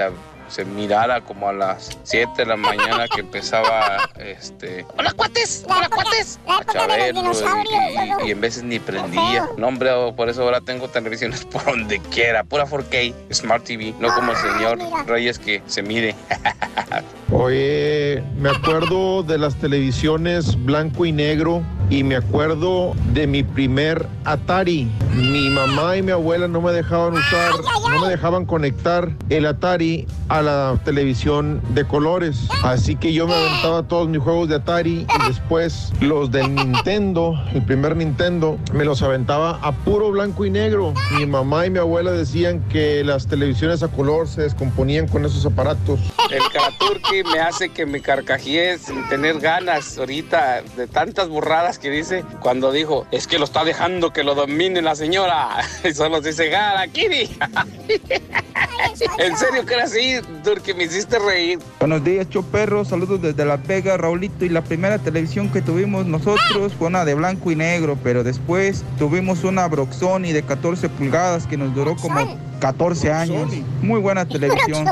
se 0.53 0.65
mirara 0.67 1.23
como 1.23 1.49
a 1.49 1.53
las 1.53 1.99
7 2.03 2.31
de 2.37 2.45
la 2.47 2.57
mañana 2.57 3.09
que 3.09 3.21
empezaba 3.21 4.11
este 4.19 4.85
¡Hola, 4.99 5.13
cuates! 5.13 5.65
¡Hola, 5.67 5.89
cuates! 5.89 6.39
a 6.47 6.63
Chabelo 6.71 7.33
y, 7.33 8.25
y- 8.25 8.29
y 8.29 8.31
en 8.33 8.41
veces 8.41 8.63
ni 8.63 8.79
prendía. 8.79 9.49
No, 9.57 9.69
hombre, 9.69 9.91
por 10.15 10.29
eso 10.29 10.43
ahora 10.43 10.61
tengo 10.61 10.89
televisiones 10.89 11.45
por 11.51 11.65
donde 11.65 12.01
quiera, 12.01 12.45
pura 12.45 12.67
4K, 12.67 13.15
Smart 13.33 13.65
TV, 13.65 13.95
no 13.99 14.15
como 14.15 14.33
el 14.33 14.39
señor 14.39 14.79
Reyes 15.07 15.39
que 15.39 15.63
se 15.67 15.83
mide. 15.83 16.15
Oye, 17.33 18.23
me 18.37 18.51
acuerdo 18.51 19.23
de 19.23 19.39
las 19.39 19.55
televisiones 19.57 20.63
blanco 20.65 21.07
y 21.07 21.13
negro 21.13 21.63
y 21.91 22.03
me 22.05 22.17
acuerdo 22.17 22.95
de 23.13 23.27
mi 23.27 23.43
primer 23.43 24.07
Atari. 24.25 24.91
Mi 25.15 25.51
mamá 25.51 25.97
y 25.97 26.03
mi 26.03 26.11
abuela 26.11 26.49
no 26.49 26.61
me 26.61 26.73
dejaban 26.73 27.15
usar, 27.15 27.53
no 27.91 28.01
me 28.01 28.09
dejaban 28.09 28.47
conectar 28.47 29.11
el 29.29 29.47
Atari 29.47 30.07
a 30.29 30.41
la 30.41 30.81
televisión 30.85 31.61
de 31.75 31.85
colores. 31.85 32.49
Así 32.63 32.97
que 32.97 33.13
yo 33.13 33.27
me 33.27 33.35
aventaba 33.35 33.83
todos 33.83 34.09
mis 34.09 34.23
juegos 34.23 34.49
de 34.49 34.57
Atari 34.57 35.07
y 35.07 35.29
después 35.29 35.93
los 36.01 36.31
del 36.31 36.55
Nintendo, 36.55 37.35
el 37.53 37.63
primer 37.65 37.97
Nintendo, 37.97 38.59
me 38.73 38.85
los 38.85 39.03
aventaba 39.03 39.59
a 39.63 39.73
puro 39.73 40.11
blanco 40.11 40.47
y 40.47 40.51
negro. 40.51 40.95
Mi 41.17 41.27
mamá 41.27 41.67
y 41.67 41.71
mi 41.71 41.79
abuela 41.79 42.13
decían 42.13 42.61
que 42.71 43.05
las 43.05 43.27
televisiones 43.27 43.83
a 43.83 43.89
color 43.89 44.29
se 44.29 44.43
descomponían 44.43 45.09
con 45.09 45.25
esos 45.25 45.45
aparatos. 45.45 46.01
El 46.31 46.43
Karaturki 46.53 47.23
me 47.31 47.41
hace 47.41 47.69
que 47.69 47.85
me 47.85 48.01
carcajeé 48.01 48.79
sin 48.79 49.07
tener 49.09 49.39
ganas 49.41 49.99
ahorita 49.99 50.63
de 50.77 50.87
tantas 50.87 51.29
burradas 51.29 51.72
que 51.79 51.91
dice 51.91 52.25
cuando 52.41 52.73
dijo, 52.73 53.07
es 53.11 53.27
que 53.27 53.39
lo 53.39 53.45
está 53.45 53.65
dejando 53.65 54.13
que 54.13 54.23
lo 54.25 54.35
domine 54.35 54.83
la 54.83 54.95
señora. 54.95 55.51
Y 55.85 55.93
solo 55.93 56.21
dice, 56.21 56.49
Garakiri. 56.49 57.29
en 59.19 59.37
serio 59.37 59.67
que 59.67 59.75
era 59.75 59.85
así, 59.85 60.21
Turki, 60.45 60.75
me 60.75 60.85
hiciste 60.85 61.19
reír. 61.19 61.59
Buenos 61.81 62.05
días, 62.05 62.29
Choperro. 62.29 62.85
Saludos 62.85 63.21
desde 63.21 63.45
Las 63.45 63.67
Vegas, 63.67 63.99
Raulito. 63.99 64.45
Y 64.45 64.49
la 64.49 64.63
primera 64.63 64.99
televisión 64.99 65.51
que 65.51 65.61
tuvimos 65.61 66.07
nosotros 66.07 66.73
fue 66.79 66.89
una 66.89 67.05
de 67.05 67.15
blanco 67.15 67.51
y 67.51 67.57
negro, 67.57 67.99
pero 68.03 68.23
después 68.23 68.85
tuvimos 68.99 69.45
una 69.45 69.67
Broxoni 69.67 70.33
de 70.33 70.43
14 70.43 70.89
pulgadas 70.89 71.47
que 71.47 71.57
nos 71.57 71.75
duró 71.75 71.97
como 71.97 72.39
14 72.61 73.13
años. 73.13 73.51
Muy 73.83 74.01
buena 74.01 74.25
televisión. 74.29 74.87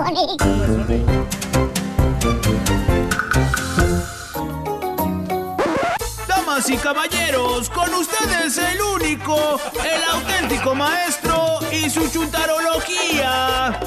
Y 6.69 6.77
caballeros, 6.77 7.71
con 7.71 7.93
ustedes 7.95 8.59
el 8.59 8.83
único, 8.83 9.59
el 9.83 10.05
auténtico 10.13 10.75
maestro 10.75 11.59
y 11.73 11.89
su 11.89 12.07
chuntarología. 12.11 13.81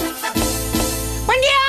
¡Buen 1.26 1.40
día, 1.40 1.60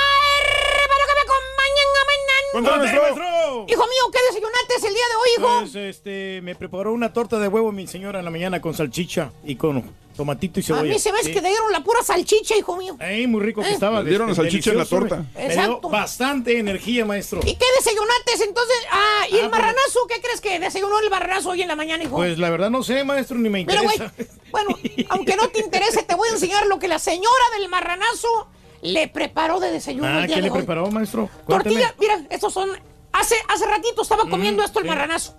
maestro. 2.63 3.65
Hijo 3.67 3.83
mío, 3.83 4.11
¿qué 4.11 4.19
desayunaste 4.29 4.87
el 4.87 4.93
día 4.93 5.03
de 5.09 5.15
hoy, 5.15 5.29
hijo? 5.37 5.59
Pues, 5.61 5.75
este, 5.75 6.41
me 6.43 6.55
preparó 6.55 6.93
una 6.93 7.13
torta 7.13 7.39
de 7.39 7.47
huevo 7.47 7.71
mi 7.71 7.87
señora 7.87 8.19
en 8.19 8.25
la 8.25 8.31
mañana 8.31 8.61
con 8.61 8.73
salchicha 8.73 9.31
y 9.43 9.55
con 9.55 9.83
tomatito 10.15 10.59
y 10.59 10.63
a 10.63 10.65
cebolla. 10.65 10.83
mí 10.93 10.97
se 10.99 11.11
ve 11.11 11.17
Sí. 11.23 11.33
que 11.33 11.41
dieron 11.41 11.71
la 11.73 11.81
pura 11.83 12.01
salchicha, 12.01 12.55
hijo 12.55 12.77
mío. 12.77 12.95
Ey, 13.01 13.27
muy 13.27 13.41
rico 13.41 13.61
que 13.61 13.67
Eh. 13.69 13.73
estaba. 13.73 14.01
Le 14.01 14.09
dieron 14.09 14.27
la 14.27 14.31
este, 14.33 14.43
salchicha 14.43 14.71
en 14.71 14.77
la 14.77 14.85
torta. 14.85 15.17
Me, 15.17 15.23
me 15.33 15.41
dio 15.53 15.61
Exacto. 15.61 15.89
bastante 15.89 16.57
energía, 16.57 17.05
maestro. 17.05 17.41
¿Y 17.43 17.55
qué 17.55 17.65
desayunaste 17.77 18.43
entonces? 18.45 18.75
Ah, 18.91 19.25
¿y 19.29 19.33
el 19.35 19.39
pues- 19.41 19.51
marranazo? 19.51 19.99
¿Qué 20.07 20.21
crees 20.21 20.39
que 20.39 20.57
desayunó 20.59 20.99
el 20.99 21.09
marranazo 21.09 21.49
hoy 21.49 21.61
en 21.63 21.67
la 21.67 21.75
mañana, 21.75 22.03
hijo? 22.03 22.15
Pues 22.15 22.37
la 22.37 22.49
verdad 22.49 22.69
no 22.69 22.81
sé, 22.83 23.03
maestro, 23.03 23.37
ni 23.37 23.49
me 23.49 23.65
Mira, 23.65 23.81
interesa. 23.83 24.13
güey, 24.15 24.27
bueno, 24.51 24.69
aunque 25.09 25.35
no 25.35 25.49
te 25.49 25.59
interese, 25.59 26.03
te 26.03 26.15
voy 26.15 26.29
a 26.29 26.31
enseñar 26.31 26.65
lo 26.67 26.79
que 26.79 26.87
la 26.87 26.99
señora 26.99 27.43
del 27.59 27.67
marranazo 27.67 28.47
le 28.85 29.07
preparó 29.07 29.59
de 29.59 29.71
desayuno 29.71 30.07
Ah, 30.07 30.21
el 30.21 30.27
día 30.27 30.35
¿qué 30.35 30.41
de 30.41 30.47
le 30.47 30.51
hoy. 30.51 30.57
preparó, 30.59 30.89
maestro? 30.91 31.29
Cuénteme. 31.45 31.75
Tortilla, 31.81 31.95
mira, 31.99 32.27
estos 32.29 32.53
son... 32.53 32.69
Hace, 33.11 33.35
hace 33.47 33.65
ratito 33.65 34.01
estaba 34.01 34.27
comiendo 34.29 34.63
esto 34.63 34.79
el 34.79 34.85
Mm, 34.85 34.87
sí. 34.87 34.95
marranazo. 34.95 35.35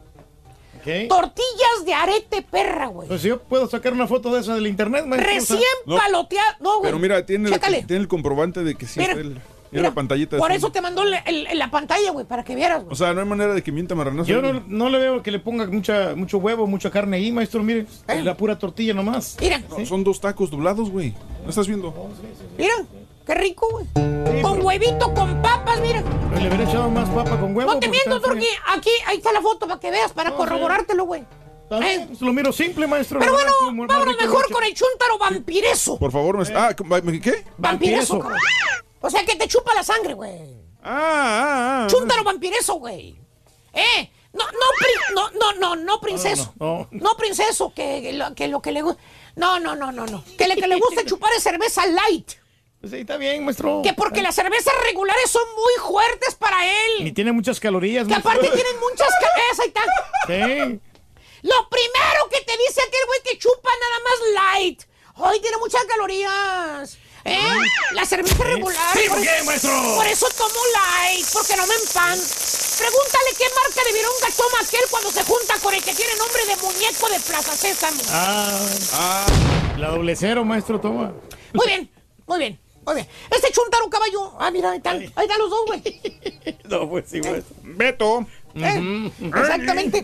¿Qué? 0.85 1.07
Tortillas 1.09 1.85
de 1.85 1.95
arete 1.95 2.43
perra, 2.43 2.87
güey. 2.87 3.09
Pues 3.09 3.23
yo 3.23 3.41
puedo 3.43 3.69
sacar 3.69 3.93
una 3.93 4.07
foto 4.07 4.33
de 4.33 4.41
esa 4.41 4.55
del 4.55 4.67
internet, 4.69 5.05
maestro. 5.05 5.31
Recién 5.33 5.61
No. 5.85 5.97
paloteada. 5.97 6.57
No, 6.61 6.79
güey. 6.79 6.85
Pero 6.85 6.99
mira, 7.01 7.27
tiene, 7.27 7.51
la- 7.51 7.57
Chécale. 7.57 7.83
tiene 7.83 8.03
el 8.03 8.09
comprobante 8.09 8.63
de 8.63 8.77
que 8.77 8.87
sí 8.87 9.01
Mira, 9.01 9.13
está 9.13 9.21
el- 9.23 9.41
mira 9.73 9.83
la 9.89 9.95
pantallita. 9.95 10.39
Por 10.39 10.51
así. 10.53 10.59
eso 10.59 10.71
te 10.71 10.81
mandó 10.81 11.03
el- 11.03 11.15
el- 11.27 11.49
el- 11.49 11.59
la 11.59 11.71
pantalla, 11.73 12.13
güey, 12.13 12.25
para 12.25 12.45
que 12.45 12.55
vieras, 12.55 12.83
güey. 12.85 12.93
O 12.93 12.97
sea, 12.97 13.13
no 13.13 13.21
hay 13.21 13.27
manera 13.27 13.53
de 13.53 13.63
que 13.63 13.73
mienta 13.73 13.95
marranazo. 13.97 14.31
Yo 14.31 14.41
no, 14.41 14.63
no 14.69 14.89
le 14.89 14.99
veo 15.01 15.23
que 15.25 15.33
le 15.33 15.41
ponga 15.41 15.67
mucha, 15.67 16.15
mucho 16.15 16.39
huevo, 16.39 16.67
mucha 16.69 16.91
carne 16.91 17.17
ahí, 17.17 17.33
maestro. 17.33 17.63
Mire, 17.65 17.81
Eh. 17.81 17.87
es 18.19 18.25
la 18.25 18.37
pura 18.37 18.57
tortilla 18.59 18.95
nomás. 18.95 19.37
Mira, 19.41 19.61
No, 19.69 19.85
Son 19.85 20.05
dos 20.05 20.21
tacos 20.21 20.51
doblados, 20.51 20.89
güey. 20.91 21.15
¿No 21.43 21.51
estás 21.51 21.67
viendo? 21.67 21.93
mira, 22.57 22.75
qué 23.27 23.35
rico, 23.35 23.69
güey. 23.71 24.43
Con 24.43 24.65
huevito, 24.65 25.13
con 25.15 25.43
papas, 25.43 25.81
mira. 25.81 26.03
Pero 26.31 26.41
le 26.41 26.49
hubiera 26.49 26.65
echado 26.65 26.91
más 26.91 27.09
papa 27.11 27.39
con 27.41 27.57
huevo. 27.57 27.73
No 27.75 27.79
te 27.81 27.89
miento, 27.89 28.21
Turki. 28.21 28.47
Aquí, 28.69 28.91
ahí 29.07 29.19
está 29.19 29.33
la 29.33 29.41
foto 29.43 29.67
para 29.67 29.81
que 29.81 29.91
veas, 29.91 30.13
para 30.13 30.31
No, 30.31 30.37
corroborártelo, 30.37 31.05
güey. 31.05 31.25
Bien, 31.81 32.07
pues 32.07 32.21
lo 32.21 32.33
miro 32.33 32.53
simple, 32.53 32.87
maestro. 32.87 33.19
Pero 33.19 33.33
bueno, 33.33 33.53
como 33.61 33.87
vámonos 33.87 34.17
mejor 34.17 34.51
con 34.53 34.63
el 34.63 34.73
chúntaro 34.73 35.19
vampireso. 35.19 35.99
Por 35.99 36.13
favor, 36.13 36.37
me... 36.37 36.57
Ah, 36.57 36.75
¿qué? 37.21 37.45
Vampireso. 37.59 38.23
O 39.01 39.11
sea, 39.11 39.25
que 39.25 39.35
te 39.35 39.49
chupa 39.49 39.75
la 39.75 39.83
sangre, 39.83 40.15
güey. 40.15 40.41
Ah, 40.83 40.85
ah, 40.85 41.85
ah. 41.85 41.87
Chúntaro 41.91 42.23
vampireso, 42.23 42.75
güey. 42.75 43.17
Eh, 43.73 44.11
no, 44.33 44.45
no, 44.45 44.67
pri- 44.79 45.15
no, 45.15 45.31
no, 45.33 45.53
no, 45.59 45.77
no, 45.77 46.01
princeso. 46.01 46.55
No, 46.61 46.87
No, 46.93 47.17
princeso, 47.17 47.73
que 47.75 48.13
lo 48.13 48.35
que, 48.35 48.47
lo 48.49 48.63
que 48.63 48.71
le 48.71 48.83
gusta. 48.83 49.03
No, 49.35 49.59
no, 49.59 49.75
no, 49.75 49.91
no, 49.91 50.07
no. 50.07 50.23
Que 50.39 50.47
le, 50.47 50.55
que 50.55 50.69
le 50.69 50.77
gusta 50.77 51.05
chupar 51.07 51.33
es 51.37 51.43
cerveza 51.43 51.85
light. 51.87 52.33
Pues 52.81 52.93
sí, 52.93 53.01
está 53.01 53.17
bien, 53.17 53.45
maestro. 53.45 53.81
Que 53.83 53.93
porque 53.95 54.23
las 54.23 54.35
cervezas 54.35 54.75
regulares 54.85 55.31
son 55.31 55.43
muy 55.55 55.73
fuertes 55.91 56.35
para 56.35 56.65
él. 56.65 57.13
tiene 57.15 57.33
muchas 57.33 57.59
calorías, 57.59 58.07
Que 58.07 58.15
aparte 58.15 58.49
tienen 58.49 58.79
muchas 58.81 59.09
cabezas 59.21 59.61
ahí 59.61 59.69
está. 59.69 59.83
Sí. 60.27 60.81
Lo 61.43 61.69
primero 61.69 62.29
que 62.31 62.41
te 62.41 62.53
dice 62.59 62.81
aquel 62.87 63.01
güey 63.07 63.21
que 63.25 63.39
chupa 63.39 63.71
nada 63.81 63.99
más 64.05 64.55
light. 64.61 64.83
Hoy 65.17 65.41
tiene 65.41 65.57
muchas 65.59 65.85
calorías. 65.85 66.99
¿Eh? 67.25 67.43
La 67.93 68.05
cerveza 68.05 68.45
regular. 68.45 68.93
Sí, 68.97 69.09
¿por 69.09 69.21
qué, 69.21 69.43
maestro? 69.45 69.73
Por 69.97 70.07
eso 70.07 70.29
tomo 70.37 70.61
light, 70.75 71.27
porque 71.33 71.57
no 71.57 71.67
me 71.67 71.75
empan. 71.75 72.19
Pregúntale 72.79 73.31
qué 73.37 73.45
marca 73.65 73.83
de 73.85 73.93
vironga 73.93 74.29
toma 74.37 74.59
aquel 74.65 74.83
cuando 74.91 75.11
se 75.11 75.25
junta 75.25 75.59
con 75.61 75.75
el 75.75 75.83
que 75.83 75.95
tiene 75.95 76.15
nombre 76.17 76.45
de 76.47 76.57
muñeco 76.57 77.09
de 77.09 77.19
Plaza 77.21 77.57
Sésamo. 77.57 78.01
Ah, 78.11 79.27
la 79.79 79.89
doble 79.89 80.15
cero, 80.15 80.45
maestro, 80.45 80.79
toma. 80.81 81.15
Muy 81.53 81.67
bien, 81.67 81.91
muy 82.27 82.39
bien, 82.39 82.61
muy 82.87 82.95
bien. 82.95 83.09
Este 83.31 83.53
chuntaro 83.53 83.91
caballo. 83.91 84.33
Ah, 84.39 84.51
mira, 84.51 84.71
ahí 84.71 84.79
están, 84.79 84.97
ahí 84.97 85.27
están 85.27 85.39
los 85.39 85.51
dos, 85.51 85.67
güey. 85.67 85.83
No, 86.65 86.89
pues 86.89 87.05
sí, 87.09 87.21
maestro. 87.21 87.57
Beto. 87.63 88.27
Eh, 88.55 89.11
Exactamente. 89.21 90.03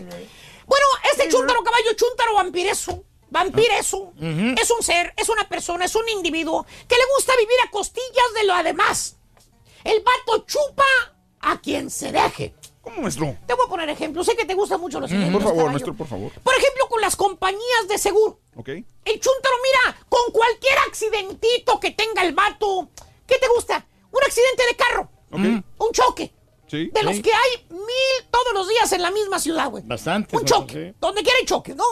Bueno, 0.65 0.85
este 1.11 1.27
chúntaro 1.29 1.63
caballo, 1.63 1.93
chúntaro 1.95 2.35
vampireso. 2.35 3.03
Vampireso. 3.29 4.13
Es 4.61 4.69
un 4.69 4.83
ser, 4.83 5.13
es 5.17 5.27
una 5.29 5.47
persona, 5.49 5.85
es 5.85 5.95
un 5.95 6.07
individuo 6.07 6.65
que 6.87 6.95
le 6.95 7.03
gusta 7.15 7.33
vivir 7.35 7.55
a 7.65 7.71
costillas 7.71 8.33
de 8.35 8.43
lo 8.45 8.53
además. 8.53 9.15
El 9.83 10.01
vato 10.03 10.45
chupa 10.45 10.85
a 11.41 11.59
quien 11.59 11.89
se 11.89 12.11
deje. 12.11 12.53
¿Cómo, 12.83 13.01
maestro? 13.01 13.37
Te 13.47 13.53
voy 13.53 13.65
a 13.65 13.69
poner 13.69 13.89
ejemplos. 13.89 14.25
Sé 14.25 14.35
que 14.35 14.43
te 14.43 14.53
gustan 14.53 14.81
mucho 14.81 14.99
los 14.99 15.09
Por 15.09 15.17
ejemplos. 15.17 15.41
favor, 15.41 15.55
caballo. 15.57 15.71
maestro, 15.71 15.93
por 15.95 16.07
favor. 16.07 16.31
Por 16.43 16.53
ejemplo, 16.53 16.87
con 16.89 16.99
las 16.99 17.15
compañías 17.15 17.87
de 17.87 17.97
seguro. 17.97 18.41
¿Ok? 18.55 18.67
El 18.67 18.83
mira, 19.05 19.97
con 20.09 20.31
cualquier 20.33 20.77
accidentito 20.79 21.79
que 21.79 21.91
tenga 21.91 22.23
el 22.23 22.33
vato. 22.33 22.89
¿Qué 23.25 23.37
te 23.39 23.47
gusta? 23.47 23.85
Un 24.11 24.19
accidente 24.21 24.63
de 24.67 24.75
carro. 24.75 25.09
¿Ok? 25.31 25.39
Un 25.79 25.91
choque. 25.93 26.33
Sí. 26.67 26.89
De 26.93 27.03
los 27.03 27.19
que 27.21 27.31
hay 27.31 27.65
mil 27.69 28.29
todos 28.29 28.53
los 28.53 28.67
días 28.67 28.91
en 28.91 29.01
la 29.01 29.11
misma 29.11 29.39
ciudad, 29.39 29.69
güey. 29.69 29.83
Bastante. 29.85 30.35
Un 30.35 30.43
choque. 30.43 30.93
Donde 30.99 31.23
quiera 31.23 31.37
hay 31.39 31.45
choque, 31.45 31.73
¿no? 31.73 31.85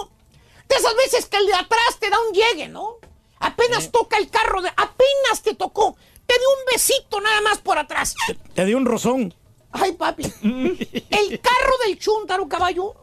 De 0.68 0.76
esas 0.76 0.96
veces 0.98 1.26
que 1.26 1.38
el 1.38 1.46
de 1.46 1.54
atrás 1.54 2.00
te 2.00 2.10
da 2.10 2.18
un 2.28 2.34
llegue, 2.34 2.68
¿no? 2.68 2.98
Apenas 3.40 3.92
toca 3.92 4.18
el 4.18 4.30
carro, 4.30 4.62
de, 4.62 4.70
apenas 4.70 5.42
te 5.42 5.56
tocó. 5.56 5.96
Te 6.26 6.34
dio 6.38 6.50
un 6.50 6.66
besito 6.72 7.22
nada 7.22 7.42
más 7.42 7.60
por 7.60 7.78
atrás. 7.78 8.16
Te 8.54 8.66
dio 8.66 8.78
un 8.78 8.86
rozón. 8.86 9.34
Ay, 9.72 9.94
papi. 9.94 10.24
el 10.44 11.40
carro 11.42 11.74
del 11.86 11.98
chúntaro, 11.98 12.48
caballo. 12.48 12.96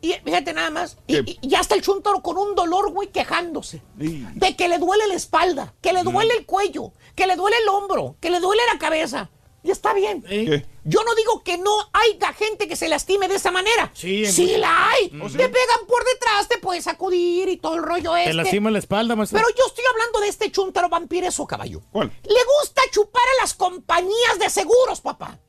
Y 0.00 0.12
fíjate 0.12 0.52
nada 0.52 0.70
más. 0.70 0.96
Y, 1.08 1.16
y 1.40 1.48
ya 1.48 1.60
está 1.60 1.74
el 1.74 1.82
chúntaro 1.82 2.22
con 2.22 2.38
un 2.38 2.54
dolor, 2.54 2.92
güey, 2.92 3.08
quejándose. 3.08 3.82
De 3.96 4.56
que 4.56 4.68
le 4.68 4.78
duele 4.78 5.06
la 5.08 5.14
espalda, 5.14 5.74
que 5.80 5.92
le 5.92 6.02
duele 6.04 6.34
el 6.34 6.46
cuello, 6.46 6.92
que 7.16 7.26
le 7.26 7.34
duele 7.36 7.56
el 7.62 7.68
hombro, 7.68 8.16
que 8.20 8.30
le 8.30 8.38
duele 8.38 8.62
la 8.72 8.78
cabeza. 8.78 9.30
Y 9.64 9.72
está 9.72 9.92
bien. 9.92 10.22
¿Qué? 10.22 10.64
Yo 10.84 11.02
no 11.02 11.14
digo 11.16 11.42
que 11.42 11.58
no 11.58 11.70
haya 11.92 12.32
gente 12.32 12.68
que 12.68 12.76
se 12.76 12.88
lastime 12.88 13.26
de 13.26 13.34
esa 13.34 13.50
manera. 13.50 13.90
Sí, 13.92 14.24
sí 14.26 14.56
la 14.56 14.90
hay. 14.90 15.08
Te 15.08 15.48
pegan 15.48 15.86
por 15.88 16.04
detrás, 16.04 16.48
te 16.48 16.58
puedes 16.58 16.84
sacudir 16.84 17.48
y 17.48 17.56
todo 17.56 17.74
el 17.74 17.82
rollo 17.82 18.12
Te 18.14 18.20
este. 18.20 18.34
lastima 18.34 18.70
la 18.70 18.78
espalda, 18.78 19.16
maestro. 19.16 19.38
Pero 19.38 19.48
yo 19.58 19.64
estoy 19.66 19.84
hablando 19.92 20.20
de 20.20 20.28
este 20.28 20.52
chuntaro 20.52 20.88
vampireso, 20.88 21.44
caballo. 21.46 21.82
¿Cuál? 21.90 22.12
Le 22.22 22.44
gusta 22.60 22.82
chupar 22.92 23.22
a 23.36 23.42
las 23.42 23.52
compañías 23.54 24.38
de 24.38 24.48
seguros, 24.48 25.00
papá. 25.00 25.40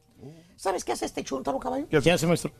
¿Sabes 0.59 0.83
qué 0.83 0.91
hace 0.91 1.05
este 1.05 1.23
chuntaro, 1.23 1.57
caballo? 1.57 1.87
¿Qué 1.89 2.11
hace, 2.11 2.27
maestro? 2.27 2.51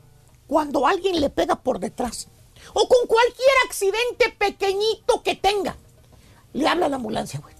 Cuando 0.47 0.87
alguien 0.87 1.19
le 1.19 1.29
pega 1.29 1.57
por 1.57 1.79
detrás 1.79 2.29
o 2.73 2.87
con 2.87 3.07
cualquier 3.07 3.49
accidente 3.65 4.33
pequeñito 4.37 5.21
que 5.21 5.35
tenga, 5.35 5.75
le 6.53 6.65
habla 6.65 6.85
a 6.85 6.89
la 6.89 6.95
ambulancia, 6.95 7.41
güey. 7.41 7.53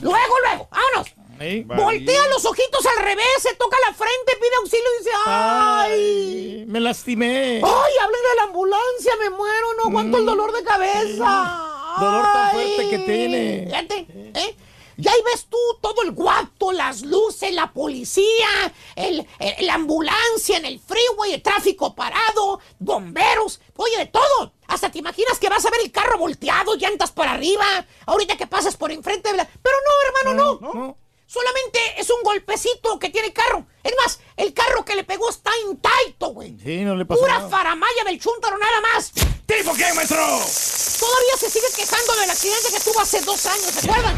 Luego, 0.00 0.34
luego, 0.46 0.68
vámonos. 0.70 1.66
Voltea 1.66 2.28
los 2.28 2.44
ojitos 2.44 2.86
al 2.96 3.04
revés, 3.04 3.26
se 3.40 3.56
toca 3.56 3.76
la 3.84 3.92
frente, 3.92 4.36
pide 4.40 4.54
auxilio 4.60 4.86
y 4.94 4.98
dice, 4.98 5.10
¡ay! 5.26 5.90
Ay, 5.90 6.64
me 6.68 6.78
lastimé. 6.78 7.56
¡Ay, 7.56 7.92
hablen 8.00 8.20
de 8.30 8.36
la 8.36 8.42
ambulancia! 8.44 9.12
¡Me 9.18 9.30
muero! 9.30 9.66
¡No 9.78 9.88
aguanto 9.88 10.18
el 10.18 10.26
dolor 10.26 10.52
de 10.52 10.62
cabeza! 10.62 11.66
Dolor 11.98 12.22
tan 12.22 12.50
fuerte 12.52 12.88
que 12.88 12.98
tiene. 13.00 13.66
Fíjate, 13.66 14.06
¿eh? 14.34 14.56
Y 15.02 15.08
ahí 15.08 15.20
ves 15.24 15.46
tú 15.50 15.58
todo 15.80 16.02
el 16.02 16.12
guato, 16.12 16.70
las 16.70 17.02
luces, 17.02 17.52
la 17.52 17.72
policía, 17.72 18.72
el, 18.94 19.26
el- 19.40 19.66
la 19.66 19.74
ambulancia 19.74 20.56
en 20.58 20.64
el 20.64 20.78
freeway, 20.78 21.32
el 21.32 21.42
tráfico 21.42 21.92
parado, 21.94 22.60
bomberos, 22.78 23.60
oye, 23.76 23.98
de 23.98 24.06
todo. 24.06 24.52
Hasta 24.68 24.90
te 24.92 24.98
imaginas 25.00 25.40
que 25.40 25.48
vas 25.48 25.66
a 25.66 25.70
ver 25.70 25.80
el 25.80 25.90
carro 25.90 26.18
volteado, 26.18 26.76
llantas 26.76 27.10
para 27.10 27.32
arriba, 27.32 27.84
ahorita 28.06 28.36
que 28.36 28.46
pasas 28.46 28.76
por 28.76 28.92
enfrente 28.92 29.30
de 29.32 29.38
la... 29.38 29.44
Pero 29.44 29.76
no, 29.84 30.30
hermano, 30.30 30.58
no. 30.72 30.98
Solamente 31.26 31.80
es 31.96 32.08
un 32.10 32.22
golpecito 32.22 32.98
que 32.98 33.08
tiene 33.08 33.28
el 33.28 33.32
carro. 33.32 33.66
Es 33.82 33.94
más, 34.02 34.20
el 34.36 34.52
carro 34.52 34.84
que 34.84 34.94
le 34.94 35.02
pegó 35.02 35.30
está 35.30 35.50
intacto, 35.66 36.28
güey. 36.28 36.58
Sí, 36.62 36.82
no 36.82 36.94
le 36.94 37.06
pasó 37.06 37.20
Pura 37.22 37.38
nada. 37.38 37.48
faramaya 37.48 38.04
del 38.04 38.20
chúntaro 38.20 38.56
nada 38.58 38.80
más. 38.82 39.12
¿Tipo 39.46 39.74
qué, 39.74 39.84
maestro? 39.94 40.16
Todavía 40.18 41.36
se 41.38 41.50
sigue 41.50 41.66
quejando 41.76 42.14
del 42.20 42.30
accidente 42.30 42.68
que 42.72 42.80
tuvo 42.80 43.00
hace 43.00 43.20
dos 43.22 43.44
años, 43.46 43.66
¿se 43.66 43.90
acuerdan? 43.90 44.16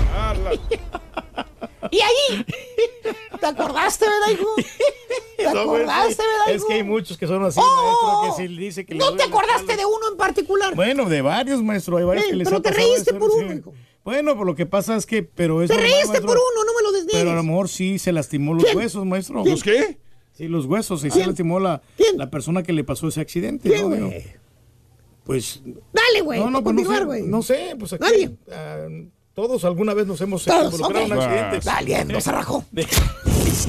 y 1.90 2.00
ahí, 2.00 2.44
¿te 3.40 3.46
acordaste, 3.46 4.04
verdad, 4.06 4.28
hijo? 4.32 4.54
¿Te 5.36 5.44
No, 5.44 5.66
güey, 5.66 5.82
acordaste, 5.82 6.22
verdad, 6.22 6.50
Es 6.50 6.56
hijo? 6.56 6.66
que 6.68 6.74
hay 6.74 6.82
muchos 6.82 7.16
que 7.18 7.26
son 7.26 7.44
así, 7.44 7.58
Oh, 7.62 8.22
maestro, 8.22 8.36
que 8.44 8.48
si 8.48 8.56
dice 8.56 8.84
que 8.84 8.94
le 8.94 9.00
¿No 9.00 9.16
te 9.16 9.22
acordaste 9.24 9.76
de 9.76 9.84
uno 9.84 10.10
en 10.12 10.16
particular? 10.16 10.74
Bueno, 10.74 11.06
de 11.08 11.22
varios, 11.22 11.62
maestro. 11.62 11.96
Hay 11.96 12.04
varios 12.04 12.26
Eh, 12.26 12.30
que 12.30 12.36
les 12.36 12.46
pero 12.48 12.58
ha 12.58 12.62
te 12.62 12.70
reíste 12.70 13.10
eso, 13.10 13.18
por 13.18 13.30
sí. 13.30 13.36
uno, 13.38 13.54
hijo. 13.54 13.72
Bueno, 14.04 14.34
pues 14.36 14.46
lo 14.46 14.54
que 14.54 14.66
pasa 14.66 14.96
es 14.96 15.06
que, 15.06 15.22
pero 15.22 15.62
es 15.62 15.68
Te 15.70 15.74
normal, 15.74 15.90
reíste 15.90 16.08
maestro. 16.08 16.26
pues, 16.26 16.36
por 16.36 16.52
uno, 16.52 16.64
no 16.70 16.74
me 16.78 16.82
lo 16.82 16.92
desniegues. 16.92 17.20
Pero 17.20 17.30
a 17.30 17.34
lo 17.34 17.42
mejor 17.42 17.68
sí 17.70 17.98
se 17.98 18.12
lastimó 18.12 18.52
los 18.54 18.64
¿Quién? 18.64 18.76
huesos, 18.76 19.04
maestro. 19.06 19.42
¿Quién? 19.42 19.54
¿Los 19.54 19.62
qué? 19.62 19.98
Sí, 20.36 20.48
los 20.48 20.66
huesos. 20.66 21.00
Y 21.04 21.10
se 21.10 21.16
¿Quién? 21.16 21.28
lastimó 21.28 21.58
la, 21.60 21.80
la 22.16 22.28
persona 22.30 22.62
que 22.62 22.72
le 22.74 22.84
pasó 22.84 23.08
ese 23.08 23.20
accidente. 23.22 23.70
¿Quién, 23.70 23.88
¿no? 24.00 24.10
Pues. 25.24 25.60
Dale, 25.92 26.20
güey, 26.22 26.40
No, 26.40 26.50
no, 26.50 26.62
pues 26.62 26.74
no 26.74 26.80
continuar, 26.82 26.98
sé. 27.00 27.04
güey. 27.04 27.22
No 27.22 27.42
sé, 27.42 27.76
pues 27.78 27.92
aquí. 27.94 28.02
Nadie. 28.04 28.30
ah, 28.52 28.86
todos 29.34 29.64
alguna 29.64 29.94
vez 29.94 30.06
nos 30.06 30.20
hemos 30.20 30.44
Todos, 30.44 30.74
involucrado 30.74 31.06
en 31.06 31.12
ok. 31.12 31.18
un 31.18 31.22
accidente. 31.24 31.60
Valiendo, 31.70 32.20
se 32.20 32.30
rajó. 32.32 32.64
Y 32.72 32.80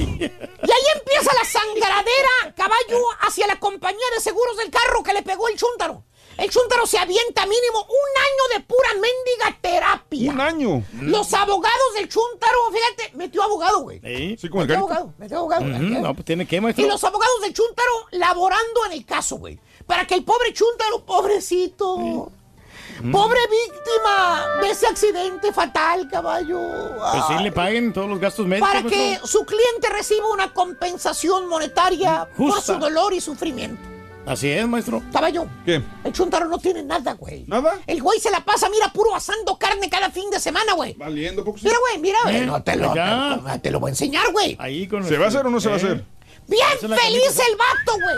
ahí 0.02 0.86
empieza 0.98 1.30
la 1.34 1.44
sangradera, 1.44 2.54
caballo, 2.56 3.02
hacia 3.20 3.46
la 3.46 3.58
compañía 3.58 4.06
de 4.14 4.20
seguros 4.20 4.56
del 4.58 4.70
carro 4.70 5.02
que 5.02 5.12
le 5.12 5.22
pegó 5.22 5.48
el 5.48 5.56
chúntaro. 5.56 6.04
El 6.38 6.50
chúntaro 6.50 6.86
se 6.86 6.98
avienta 6.98 7.46
mínimo 7.46 7.78
un 7.80 8.22
año 8.22 8.58
de 8.58 8.64
pura 8.66 8.88
mendiga 8.92 9.58
terapia. 9.62 10.32
Un 10.32 10.40
año. 10.40 10.84
Los 11.00 11.32
abogados 11.32 11.94
del 11.94 12.08
chúntaro, 12.10 12.58
fíjate, 12.70 13.16
metió 13.16 13.42
abogado, 13.42 13.80
güey. 13.80 14.00
Sí, 14.04 14.36
Sí, 14.38 14.48
como 14.50 14.62
el 14.62 14.68
Metió 14.68 14.78
abogado, 14.84 15.14
metió 15.16 15.38
abogado. 15.38 15.64
No, 15.64 16.12
pues 16.14 16.26
tiene 16.26 16.46
que, 16.46 16.60
maestro. 16.60 16.84
Y 16.84 16.88
los 16.88 17.02
abogados 17.04 17.40
del 17.40 17.54
chúntaro 17.54 17.90
laborando 18.10 18.84
en 18.86 18.92
el 18.92 19.06
caso, 19.06 19.36
güey. 19.36 19.58
Para 19.86 20.06
que 20.06 20.14
el 20.14 20.24
pobre 20.24 20.52
chúntaro, 20.52 21.04
pobrecito, 21.04 22.30
pobre 23.12 23.40
víctima 23.50 24.44
de 24.60 24.70
ese 24.70 24.86
accidente 24.86 25.52
fatal, 25.52 26.08
caballo. 26.10 26.58
Pues 27.12 27.24
sí, 27.28 27.34
Ay. 27.38 27.44
le 27.44 27.52
paguen 27.52 27.92
todos 27.92 28.08
los 28.08 28.18
gastos 28.18 28.46
médicos. 28.46 28.68
para 28.68 28.82
que 28.88 29.20
su 29.24 29.44
cliente 29.44 29.88
reciba 29.90 30.26
una 30.32 30.52
compensación 30.52 31.48
monetaria 31.48 32.28
por 32.36 32.60
su 32.60 32.74
dolor 32.74 33.12
y 33.14 33.20
sufrimiento. 33.20 33.80
Así 34.26 34.50
es, 34.50 34.66
maestro. 34.66 35.02
Caballo, 35.12 35.46
¿Qué? 35.64 35.80
el 36.02 36.12
chuntaro 36.12 36.46
no 36.48 36.58
tiene 36.58 36.82
nada, 36.82 37.12
güey. 37.12 37.44
¿Nada? 37.46 37.78
El 37.86 38.02
güey 38.02 38.18
se 38.18 38.28
la 38.28 38.44
pasa, 38.44 38.68
mira, 38.68 38.92
puro 38.92 39.14
asando 39.14 39.56
carne 39.56 39.88
cada 39.88 40.10
fin 40.10 40.28
de 40.30 40.40
semana, 40.40 40.72
güey. 40.72 40.94
Valiendo 40.94 41.44
poco. 41.44 41.58
Mira, 41.62 41.76
güey, 41.78 41.98
mira, 42.00 42.18
güey. 42.24 42.36
Eh, 42.38 42.46
No 42.46 42.60
te 42.60 42.74
lo, 42.74 42.92
te, 42.92 43.58
te 43.60 43.70
lo 43.70 43.78
voy 43.78 43.90
a 43.90 43.92
enseñar, 43.92 44.32
güey. 44.32 44.56
Ahí 44.58 44.88
con 44.88 45.04
¿Se 45.04 45.16
va 45.16 45.26
a 45.26 45.28
hacer 45.28 45.46
o 45.46 45.50
no 45.50 45.60
se 45.60 45.68
va 45.68 45.76
a 45.76 45.78
Eh, 45.78 45.82
hacer? 45.82 46.04
Bien 46.48 46.66
feliz 46.80 46.98
camisa. 47.22 47.42
el 47.48 47.56
vato, 47.56 47.92
güey. 48.02 48.16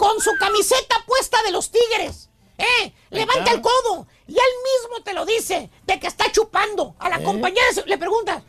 Con 0.00 0.18
su 0.18 0.30
camiseta 0.38 1.04
puesta 1.06 1.42
de 1.42 1.52
los 1.52 1.70
tigres. 1.70 2.30
¿Eh? 2.56 2.92
Levanta 3.10 3.52
el 3.52 3.60
codo. 3.60 4.06
Y 4.26 4.32
él 4.32 4.38
mismo 4.38 5.02
te 5.04 5.12
lo 5.12 5.26
dice, 5.26 5.68
de 5.84 6.00
que 6.00 6.06
está 6.06 6.32
chupando. 6.32 6.94
A 6.98 7.10
la 7.10 7.18
¿Eh? 7.18 7.22
compañera 7.22 7.66
le 7.84 7.98
pregunta, 7.98 8.42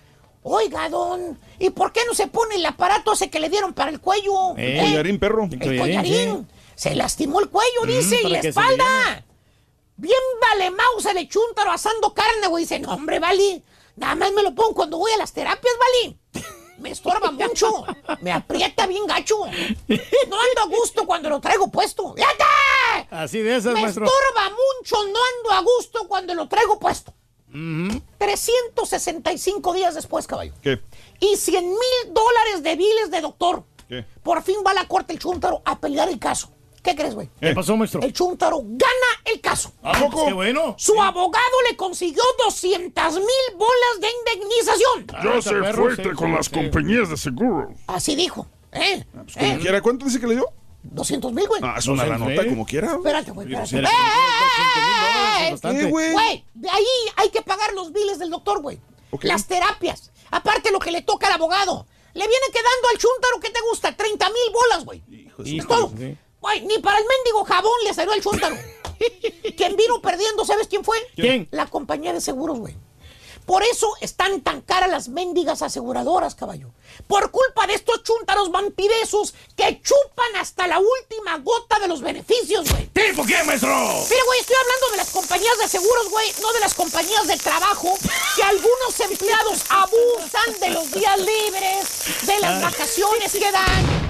oiga, 0.44 0.88
don, 0.88 1.38
¿y 1.60 1.70
por 1.72 1.92
qué 1.92 2.06
no 2.08 2.14
se 2.14 2.28
pone 2.28 2.56
el 2.56 2.66
aparato 2.66 3.12
ese 3.12 3.30
que 3.30 3.42
le 3.42 3.50
dieron 3.50 3.74
para 3.74 3.92
el 3.92 4.00
cuello? 4.00 4.56
Eh, 4.58 4.80
¿Eh? 4.80 4.82
Collarín, 4.82 5.20
perro. 5.20 5.50
El 5.52 5.78
collarín. 5.78 6.48
Se 6.76 6.96
lastimó 6.96 7.42
el 7.42 7.50
cuello, 7.50 7.82
Mm, 7.84 7.88
dice, 7.88 8.22
y 8.24 8.30
la 8.30 8.40
espalda. 8.40 9.26
Bien 9.98 10.22
vale 10.40 10.72
mouse 10.72 11.06
el 11.08 11.28
chúntaro 11.28 11.72
asando 11.72 12.14
carne, 12.14 12.48
güey. 12.48 12.64
Dice, 12.64 12.80
no, 12.80 12.94
hombre, 12.94 13.20
vale. 13.20 13.62
Nada 13.98 14.16
más 14.16 14.32
me 14.32 14.42
lo 14.42 14.56
pongo 14.56 14.74
cuando 14.74 14.98
voy 14.98 15.12
a 15.12 15.18
las 15.18 15.34
terapias, 15.34 15.74
vale. 15.78 16.18
Me 16.82 16.92
estorba 16.92 17.32
mucho. 17.32 17.86
Me 18.22 18.32
aprieta 18.32 18.88
bien 18.88 19.06
gacho. 19.08 19.38
No 19.46 19.46
ando 20.42 20.62
a 20.62 20.66
gusto 20.68 21.06
cuando 21.06 21.30
lo 21.30 21.40
traigo 21.40 21.70
puesto. 21.70 22.14
¡Fíjate! 22.16 22.44
Así 23.12 23.40
de 23.40 23.56
esas, 23.56 23.74
Me 23.74 23.82
maestro. 23.84 24.06
estorba 24.06 24.50
mucho, 24.50 24.96
no 25.08 25.20
ando 25.38 25.52
a 25.52 25.62
gusto 25.62 26.08
cuando 26.08 26.34
lo 26.34 26.48
traigo 26.48 26.80
puesto. 26.80 27.14
Ujú. 27.50 28.02
365 28.18 29.74
días 29.74 29.96
después, 29.96 30.26
caballo. 30.28 30.54
¿Qué? 30.62 30.82
Y 31.20 31.36
100 31.36 31.66
mil 31.70 32.14
dólares 32.14 32.64
de 32.64 32.76
biles 32.76 33.12
de 33.12 33.22
doctor. 33.22 33.64
¿Qué? 33.88 34.06
Por 34.24 34.42
fin 34.44 34.58
va 34.66 34.72
a 34.72 34.76
la 34.76 34.88
corte 34.88 35.14
el 35.14 35.20
chúntaro 35.20 35.62
a 35.66 35.80
pelear 35.80 36.08
el 36.10 36.18
caso. 36.20 36.52
¿Qué 36.82 36.96
crees, 36.96 37.14
güey? 37.14 37.30
¿Qué 37.40 37.54
pasó, 37.54 37.78
maestro? 37.78 38.02
El 38.02 38.12
chúntaro 38.12 38.60
gana 38.64 39.12
el 39.26 39.40
caso. 39.40 39.72
Ah, 39.84 40.08
pues 40.12 40.26
qué 40.26 40.34
bueno. 40.34 40.76
Su 40.80 41.00
abogado 41.00 41.62
le 41.70 41.76
consiguió 41.76 42.24
200 42.44 43.14
mil 43.16 43.56
bolas 43.56 44.00
de 44.00 44.08
indemnización. 44.34 45.06
Ah, 45.14 45.22
Yo 45.24 45.34
está 45.36 45.50
sé 45.50 45.74
fuerte 45.74 46.04
sí, 46.04 46.10
con 46.16 46.30
sí, 46.30 46.36
las 46.36 46.46
sí. 46.48 46.52
compañías 46.52 47.10
de 47.10 47.18
seguro. 47.18 47.74
Así 47.88 48.16
dijo. 48.16 48.48
¿Eh? 48.72 49.06
Pues 49.14 49.36
como 49.36 49.46
¿Eh? 49.46 49.60
quiera, 49.62 49.82
¿cuánto 49.82 50.06
dice 50.06 50.20
que 50.20 50.28
le 50.28 50.36
dio? 50.36 50.48
200 50.84 51.32
mil, 51.34 51.48
güey. 51.48 51.62
Ah, 51.64 51.76
es 51.78 51.86
una 51.86 52.06
la 52.06 52.18
nota 52.18 52.46
como 52.48 52.66
quiera. 52.66 52.94
Espérate, 52.96 53.32
güey, 53.32 53.54
espérate. 53.54 53.94
¡Eh, 53.94 53.98
eh, 55.52 55.56
eh! 55.56 55.56
¿Qué, 55.62 55.86
güey? 55.86 56.14
Güey, 56.14 56.46
de 56.56 56.70
ahí 56.70 56.86
hay 57.18 57.30
que 57.30 57.44
pagar 57.44 57.74
los 57.74 57.94
biles 57.94 58.18
del 58.18 58.32
doctor, 58.32 58.62
güey. 58.62 58.80
Ok. 59.12 59.26
Las 59.26 59.46
terapias. 59.46 60.12
Aparte 60.32 60.72
lo 60.72 60.80
que 60.80 60.92
le 60.92 61.02
toca 61.04 61.28
al 61.28 61.34
abogado. 61.34 61.86
Le 62.14 62.28
viene 62.28 62.46
quedando 62.52 62.88
al 62.92 62.98
chúntaro 62.98 63.40
que 63.40 63.50
te 63.52 63.60
gusta, 63.70 63.96
30 63.96 64.26
mil 64.30 64.54
bolas, 64.54 64.86
güey. 64.86 65.04
Es 65.46 65.68
todo. 65.68 65.92
Güey, 66.42 66.62
ni 66.62 66.80
para 66.80 66.98
el 66.98 67.06
mendigo 67.06 67.46
jabón 67.46 67.80
le 67.86 67.94
salió 67.94 68.12
al 68.12 68.22
chúntaro. 68.22 68.58
Quien 69.58 69.76
vino 69.76 70.02
perdiendo, 70.02 70.44
¿sabes 70.44 70.68
quién 70.68 70.84
fue? 70.84 70.98
¿Quién? 71.16 71.48
La 71.52 71.68
compañía 71.68 72.14
de 72.14 72.22
seguros, 72.22 72.60
güey. 72.60 72.76
Por 73.46 73.64
eso 73.64 73.94
están 74.02 74.42
tan 74.42 74.62
caras 74.62 74.90
las 74.90 75.08
mendigas 75.10 75.62
aseguradoras, 75.62 76.36
caballo. 76.36 76.70
Por 77.08 77.32
culpa 77.32 77.66
de 77.68 77.74
estos 77.74 78.04
chúntaros 78.04 78.52
vampiresos 78.52 79.34
que 79.56 79.82
chupan 79.82 80.36
hasta 80.40 80.68
la 80.68 80.80
última 80.80 81.38
gota 81.40 81.80
de 81.80 81.88
los 81.88 82.02
beneficios, 82.02 82.70
güey. 82.70 82.88
¿Tipo 82.88 83.26
qué, 83.26 83.44
maestro? 83.44 83.70
Mira, 84.10 84.24
güey, 84.26 84.40
estoy 84.40 84.56
hablando 84.56 84.92
de 84.92 84.98
las 84.98 85.10
compañías 85.10 85.58
de 85.60 85.68
seguros, 85.68 86.10
güey, 86.10 86.32
no 86.42 86.54
de 86.54 86.60
las 86.60 86.74
compañías 86.74 87.28
de 87.28 87.38
trabajo, 87.38 87.98
que 88.36 88.44
algunos 88.44 89.00
empleados 89.00 89.64
abusan 89.70 90.60
de 90.60 90.70
los 90.70 90.92
días 90.92 91.18
libres, 91.18 92.26
de 92.26 92.40
las 92.40 92.62
vacaciones 92.62 93.32
que 93.32 93.52
dan. 93.52 94.01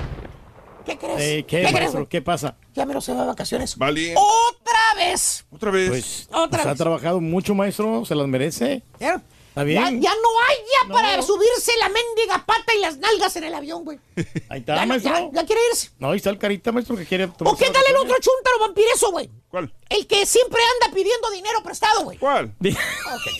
¿Qué 0.85 0.97
crees? 0.97 1.19
Eh, 1.21 1.45
¿Qué, 1.47 1.57
crees, 1.59 1.73
maestro? 1.73 1.99
güey? 2.01 2.07
¿Qué 2.07 2.21
pasa? 2.21 2.55
Ya 2.73 2.85
me 2.85 2.93
lo 2.93 3.01
se 3.01 3.13
va 3.13 3.21
de 3.21 3.27
vacaciones. 3.27 3.77
Vale. 3.77 4.15
¡Otra 4.15 4.95
vez! 4.95 5.45
Otra 5.51 5.71
vez. 5.71 5.89
Pues, 5.89 6.27
Otra 6.31 6.47
pues 6.49 6.65
ha 6.65 6.69
vez. 6.69 6.77
trabajado 6.77 7.21
mucho, 7.21 7.53
maestro. 7.55 8.03
Se 8.05 8.15
las 8.15 8.27
merece. 8.27 8.83
¿Ya? 8.99 9.21
Está 9.49 9.63
bien. 9.63 9.81
Ya, 10.01 10.09
ya 10.09 10.15
no 10.15 10.29
hay 10.47 10.55
ya 10.71 10.93
para 10.93 11.21
subirse 11.21 11.73
la 11.77 11.89
mendiga 11.89 12.45
pata 12.45 12.73
y 12.73 12.79
las 12.79 12.97
nalgas 12.99 13.35
en 13.35 13.43
el 13.43 13.53
avión, 13.53 13.83
güey. 13.83 13.99
Ahí 14.47 14.59
está, 14.61 14.75
Ya, 14.75 14.81
no- 14.81 14.87
maestro. 14.87 15.11
ya- 15.13 15.41
ya 15.41 15.45
quiere 15.45 15.61
irse. 15.71 15.89
No, 15.99 16.11
ahí 16.11 16.17
está 16.17 16.29
el 16.29 16.37
carita, 16.37 16.71
maestro, 16.71 16.95
que 16.95 17.05
quiere 17.05 17.25
¿O 17.25 17.55
qué 17.57 17.69
tal 17.69 17.83
el 17.89 17.95
otro 17.97 18.15
chúntaro 18.21 18.59
vampireso, 18.61 19.11
güey? 19.11 19.29
¿Cuál? 19.49 19.73
El 19.89 20.07
que 20.07 20.25
siempre 20.25 20.61
anda 20.81 20.95
pidiendo 20.95 21.29
dinero 21.31 21.61
prestado, 21.63 22.03
güey. 22.05 22.17
¿Cuál? 22.17 22.55
Di- 22.59 22.73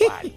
¿Cuál? 0.06 0.32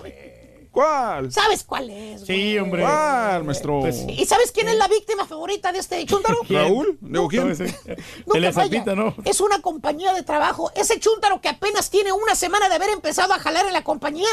¿Sabes 1.30 1.64
cuál 1.64 1.90
es? 1.90 2.26
güey? 2.26 2.26
Sí, 2.26 2.60
hombre. 2.60 2.82
¿Cuál, 2.82 3.44
maestro? 3.44 3.80
Pues, 3.82 4.06
¿Y 4.08 4.26
sabes 4.26 4.52
quién 4.52 4.68
es 4.68 4.76
la 4.76 4.88
víctima 4.88 5.26
favorita 5.26 5.72
de 5.72 5.80
este 5.80 6.06
chúntaro? 6.06 6.40
¿Quién? 6.46 6.62
¿Raúl? 6.64 6.98
¿Digo 7.02 7.28
quién? 7.28 7.50
No, 7.50 7.56
falla. 8.34 8.52
Zapita, 8.52 8.96
¿no? 8.96 9.16
Es 9.24 9.40
una 9.42 9.62
compañía 9.62 10.14
de 10.14 10.24
trabajo. 10.24 10.72
Ese 10.76 11.00
chúntaro 11.00 11.42
que 11.42 11.50
apenas 11.50 11.90
tiene 11.90 12.12
una 12.12 12.36
semana 12.36 12.70
de 12.70 12.76
haber 12.76 12.90
empezado 12.90 13.34
a 13.34 13.40
jalar 13.40 13.66
en 13.66 13.74
la 13.74 13.84
compañía 13.84 14.30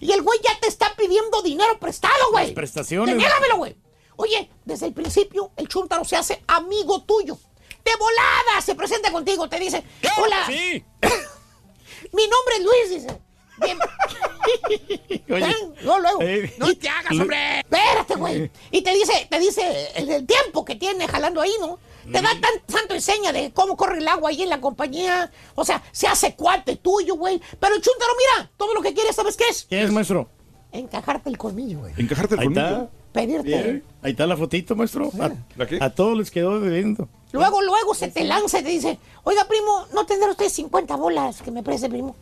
y 0.00 0.12
el 0.12 0.22
güey 0.22 0.38
ya 0.42 0.58
te 0.60 0.68
está 0.68 0.94
pidiendo 0.96 1.42
dinero 1.42 1.78
prestado, 1.78 2.30
güey. 2.32 2.46
Las 2.46 2.54
prestaciones. 2.54 3.14
Denégamelo, 3.14 3.56
güey. 3.58 3.76
Oye, 4.16 4.50
desde 4.64 4.86
el 4.86 4.92
principio 4.92 5.52
el 5.56 5.68
chúntaro 5.68 6.04
se 6.04 6.16
hace 6.16 6.42
amigo 6.46 7.02
tuyo. 7.02 7.38
De 7.84 7.90
volada 7.98 8.62
se 8.64 8.74
presenta 8.74 9.12
contigo, 9.12 9.48
te 9.48 9.58
dice, 9.58 9.84
hola. 10.16 10.46
Mi 12.12 12.28
nombre 12.28 12.56
es 12.58 12.62
Luis, 12.62 13.02
dice. 13.02 13.20
Bien. 13.62 13.78
Oye. 15.30 15.54
No, 15.84 15.98
luego. 16.00 16.18
Eh, 16.22 16.52
No 16.58 16.74
te 16.74 16.88
hagas, 16.88 17.12
hombre. 17.12 17.60
Espérate, 17.60 18.14
güey. 18.16 18.50
Y 18.70 18.82
te 18.82 18.92
dice, 18.94 19.26
te 19.30 19.38
dice 19.38 19.88
el, 19.96 20.10
el 20.10 20.26
tiempo 20.26 20.64
que 20.64 20.76
tiene 20.76 21.06
jalando 21.08 21.40
ahí, 21.40 21.52
¿no? 21.60 21.78
Te 22.04 22.20
da 22.20 22.30
tan, 22.38 22.60
tanto 22.66 22.94
enseña 22.94 23.32
de 23.32 23.50
cómo 23.52 23.76
corre 23.76 23.98
el 23.98 24.06
agua 24.08 24.28
ahí 24.30 24.42
en 24.42 24.50
la 24.50 24.60
compañía. 24.60 25.30
O 25.54 25.64
sea, 25.64 25.82
se 25.92 26.06
hace 26.06 26.34
cuate 26.34 26.76
tuyo, 26.76 27.14
güey. 27.16 27.40
Pero 27.58 27.74
el 27.74 27.80
chúntaro, 27.80 28.12
mira, 28.18 28.50
todo 28.58 28.74
lo 28.74 28.82
que 28.82 28.92
quiere, 28.92 29.12
¿sabes 29.12 29.36
qué 29.36 29.44
es? 29.48 29.64
¿Qué 29.64 29.82
es, 29.82 29.90
maestro? 29.90 30.28
Encajarte 30.72 31.30
el 31.30 31.38
colmillo, 31.38 31.78
güey. 31.80 31.94
Encajarte 31.96 32.34
el 32.34 32.40
Ahí 32.40 32.46
colmillo. 32.48 32.66
está. 32.66 32.90
Pedirte. 33.12 33.42
Bien. 33.46 33.84
Ahí 34.02 34.10
está 34.10 34.26
la 34.26 34.36
fotito, 34.36 34.74
maestro. 34.76 35.10
A, 35.20 35.30
¿La 35.56 35.66
qué? 35.66 35.78
a 35.80 35.88
todos 35.94 36.18
les 36.18 36.30
quedó 36.30 36.58
bebiendo. 36.60 37.08
Luego, 37.32 37.62
luego 37.62 37.94
se 37.94 38.08
te 38.08 38.24
lanza 38.24 38.58
y 38.58 38.64
te 38.64 38.68
dice, 38.70 38.98
oiga, 39.22 39.46
primo, 39.48 39.86
¿no 39.94 40.04
tendrá 40.04 40.30
usted 40.30 40.48
50 40.48 40.96
bolas 40.96 41.40
que 41.40 41.50
me 41.52 41.62
preste, 41.62 41.88
primo? 41.88 42.16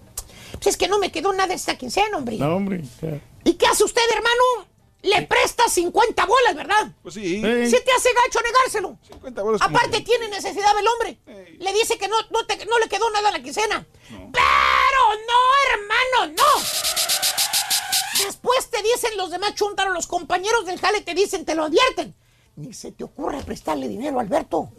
Pues 0.53 0.67
es 0.69 0.77
que 0.77 0.89
no 0.89 0.99
me 0.99 1.11
quedó 1.13 1.33
nada 1.33 1.55
esta 1.55 1.77
quincena, 1.77 2.17
hombre. 2.17 2.37
No, 2.37 2.57
hombre. 2.57 2.83
ya. 3.01 3.21
¿Y 3.45 3.55
qué 3.55 3.67
hace 3.67 3.85
usted, 3.85 4.03
hermano? 4.13 4.69
Le 5.03 5.23
presta 5.23 5.69
50 5.69 6.27
bolas, 6.27 6.55
¿verdad? 6.55 6.93
Pues 7.03 7.15
sí. 7.15 7.23
Sí. 7.43 7.71
Se 7.71 7.81
te 7.81 7.91
hace 7.93 8.11
gacho 8.15 8.39
negárselo. 8.45 8.99
50 9.09 9.43
bolas 9.43 9.61
Aparte 9.63 9.99
que- 9.99 10.05
tiene 10.05 10.29
necesidad 10.29 10.79
el 10.79 10.87
hombre. 10.87 11.19
Le 11.59 11.73
dice 11.73 11.99
que 11.99 12.07
no, 12.07 12.17
no, 12.31 12.47
te- 12.47 12.65
no 12.67 12.79
le 12.79 12.89
quedó 12.89 13.11
nada 13.11 13.29
en 13.31 13.35
la 13.35 13.43
quincena. 13.43 13.85
Pero 14.09 14.23
no, 15.27 15.73
hermano, 15.73 16.35
no. 16.37 16.63
Después 18.25 18.71
te 18.71 18.81
dicen 18.83 19.17
los 19.17 19.31
demás 19.31 19.55
chúntaros, 19.55 19.93
los 19.93 20.07
compañeros 20.07 20.67
del 20.67 20.79
jale 20.79 21.01
te 21.01 21.15
dicen, 21.15 21.45
te 21.45 21.55
lo 21.55 21.65
advierten. 21.65 22.15
Ni 22.55 22.73
se 22.73 22.93
te 22.93 23.03
ocurre 23.03 23.43
prestarle 23.43 23.89
dinero, 23.89 24.21
Alberto. 24.21 24.71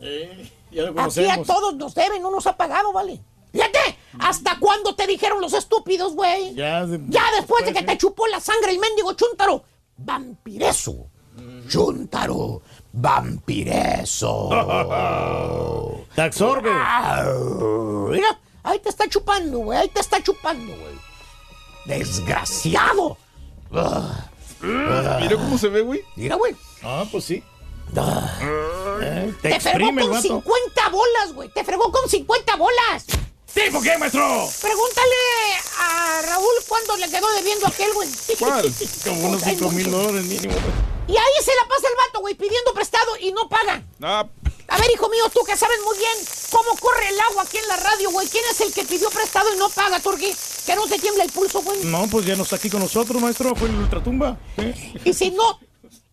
Ya 0.71 0.83
lo 0.83 1.01
Aquí 1.01 1.25
a 1.29 1.41
todos 1.43 1.75
nos 1.75 1.93
deben, 1.95 2.21
no 2.21 2.31
nos 2.31 2.47
ha 2.47 2.55
pagado, 2.55 2.93
¿vale? 2.93 3.19
Fíjate, 3.51 3.97
¿hasta 4.19 4.57
cuándo 4.59 4.95
te 4.95 5.07
dijeron 5.07 5.41
los 5.41 5.53
estúpidos, 5.53 6.13
güey? 6.15 6.53
Ya, 6.55 6.85
de- 6.85 6.99
Ya 7.09 7.23
después 7.37 7.65
de 7.65 7.73
que 7.73 7.83
te 7.83 7.97
chupó 7.97 8.27
la 8.27 8.39
sangre 8.39 8.71
el 8.71 8.79
mendigo 8.79 9.13
chúntaro. 9.13 9.63
Vampireso. 9.97 11.07
Chúntaro. 11.67 12.61
Vampireso. 12.91 14.49
Te 16.15 16.21
absorbe. 16.21 16.69
Mira, 18.11 18.39
ahí 18.63 18.79
te 18.79 18.89
está 18.89 19.07
chupando, 19.09 19.59
güey. 19.59 19.79
Ahí 19.79 19.89
te 19.89 19.99
está 19.99 20.21
chupando, 20.21 20.71
güey. 20.75 20.95
Desgraciado. 21.85 23.17
Mira 24.61 25.35
cómo 25.35 25.57
se 25.57 25.69
ve, 25.69 25.81
güey. 25.81 26.01
Mira, 26.15 26.35
güey. 26.35 26.55
Ah, 26.83 27.05
pues 27.11 27.25
sí. 27.25 27.43
Ah. 27.97 28.39
Eh, 29.01 29.33
Te, 29.41 29.49
te 29.49 29.59
fregó 29.59 29.89
el 29.89 29.95
con 29.99 30.09
vato. 30.11 30.21
50 30.21 30.89
bolas, 30.89 31.33
güey. 31.33 31.49
Te 31.49 31.63
fregó 31.63 31.91
con 31.91 32.07
50 32.09 32.55
bolas. 32.55 33.05
¿Tipo 33.53 33.81
qué, 33.81 33.97
maestro? 33.97 34.49
Pregúntale 34.61 35.15
a 35.79 36.21
Raúl 36.23 36.55
cuándo 36.67 36.97
le 36.97 37.09
quedó 37.09 37.31
debiendo 37.35 37.65
a 37.67 37.69
aquel, 37.69 37.93
güey. 37.93 38.09
¿Cuál? 38.39 38.73
Como 39.05 39.27
unos 39.29 39.43
5 39.43 39.71
mil 39.71 39.91
dólares 39.91 40.23
mínimo. 40.25 40.53
Y 41.07 41.11
ahí 41.11 41.43
se 41.43 41.51
la 41.55 41.67
pasa 41.67 41.87
el 41.87 41.95
vato, 42.07 42.21
güey, 42.21 42.33
pidiendo 42.33 42.73
prestado 42.73 43.11
y 43.19 43.31
no 43.31 43.47
paga. 43.49 43.83
Ah, 44.01 44.25
A 44.69 44.77
ver, 44.77 44.89
hijo 44.91 45.09
mío, 45.09 45.25
tú 45.33 45.41
que 45.45 45.55
sabes 45.57 45.77
muy 45.85 45.97
bien 45.97 46.13
cómo 46.49 46.75
corre 46.79 47.09
el 47.09 47.19
agua 47.19 47.43
aquí 47.43 47.57
en 47.57 47.67
la 47.67 47.75
radio, 47.77 48.09
güey. 48.09 48.27
¿Quién 48.27 48.43
es 48.49 48.61
el 48.61 48.73
que 48.73 48.83
pidió 48.85 49.09
prestado 49.09 49.53
y 49.53 49.57
no 49.57 49.69
paga, 49.69 49.99
Turki? 49.99 50.33
Que 50.65 50.75
no 50.75 50.87
te 50.87 50.97
tiembla 50.97 51.25
el 51.25 51.31
pulso, 51.31 51.61
güey. 51.61 51.83
No, 51.83 52.07
pues 52.07 52.25
ya 52.25 52.35
no 52.35 52.43
está 52.43 52.55
aquí 52.55 52.69
con 52.69 52.79
nosotros, 52.79 53.21
maestro. 53.21 53.53
Fue 53.55 53.67
en 53.67 53.75
el 53.75 53.81
ultratumba. 53.81 54.37
¿Eh? 54.57 54.93
Y 55.05 55.13
si 55.13 55.29
no... 55.31 55.59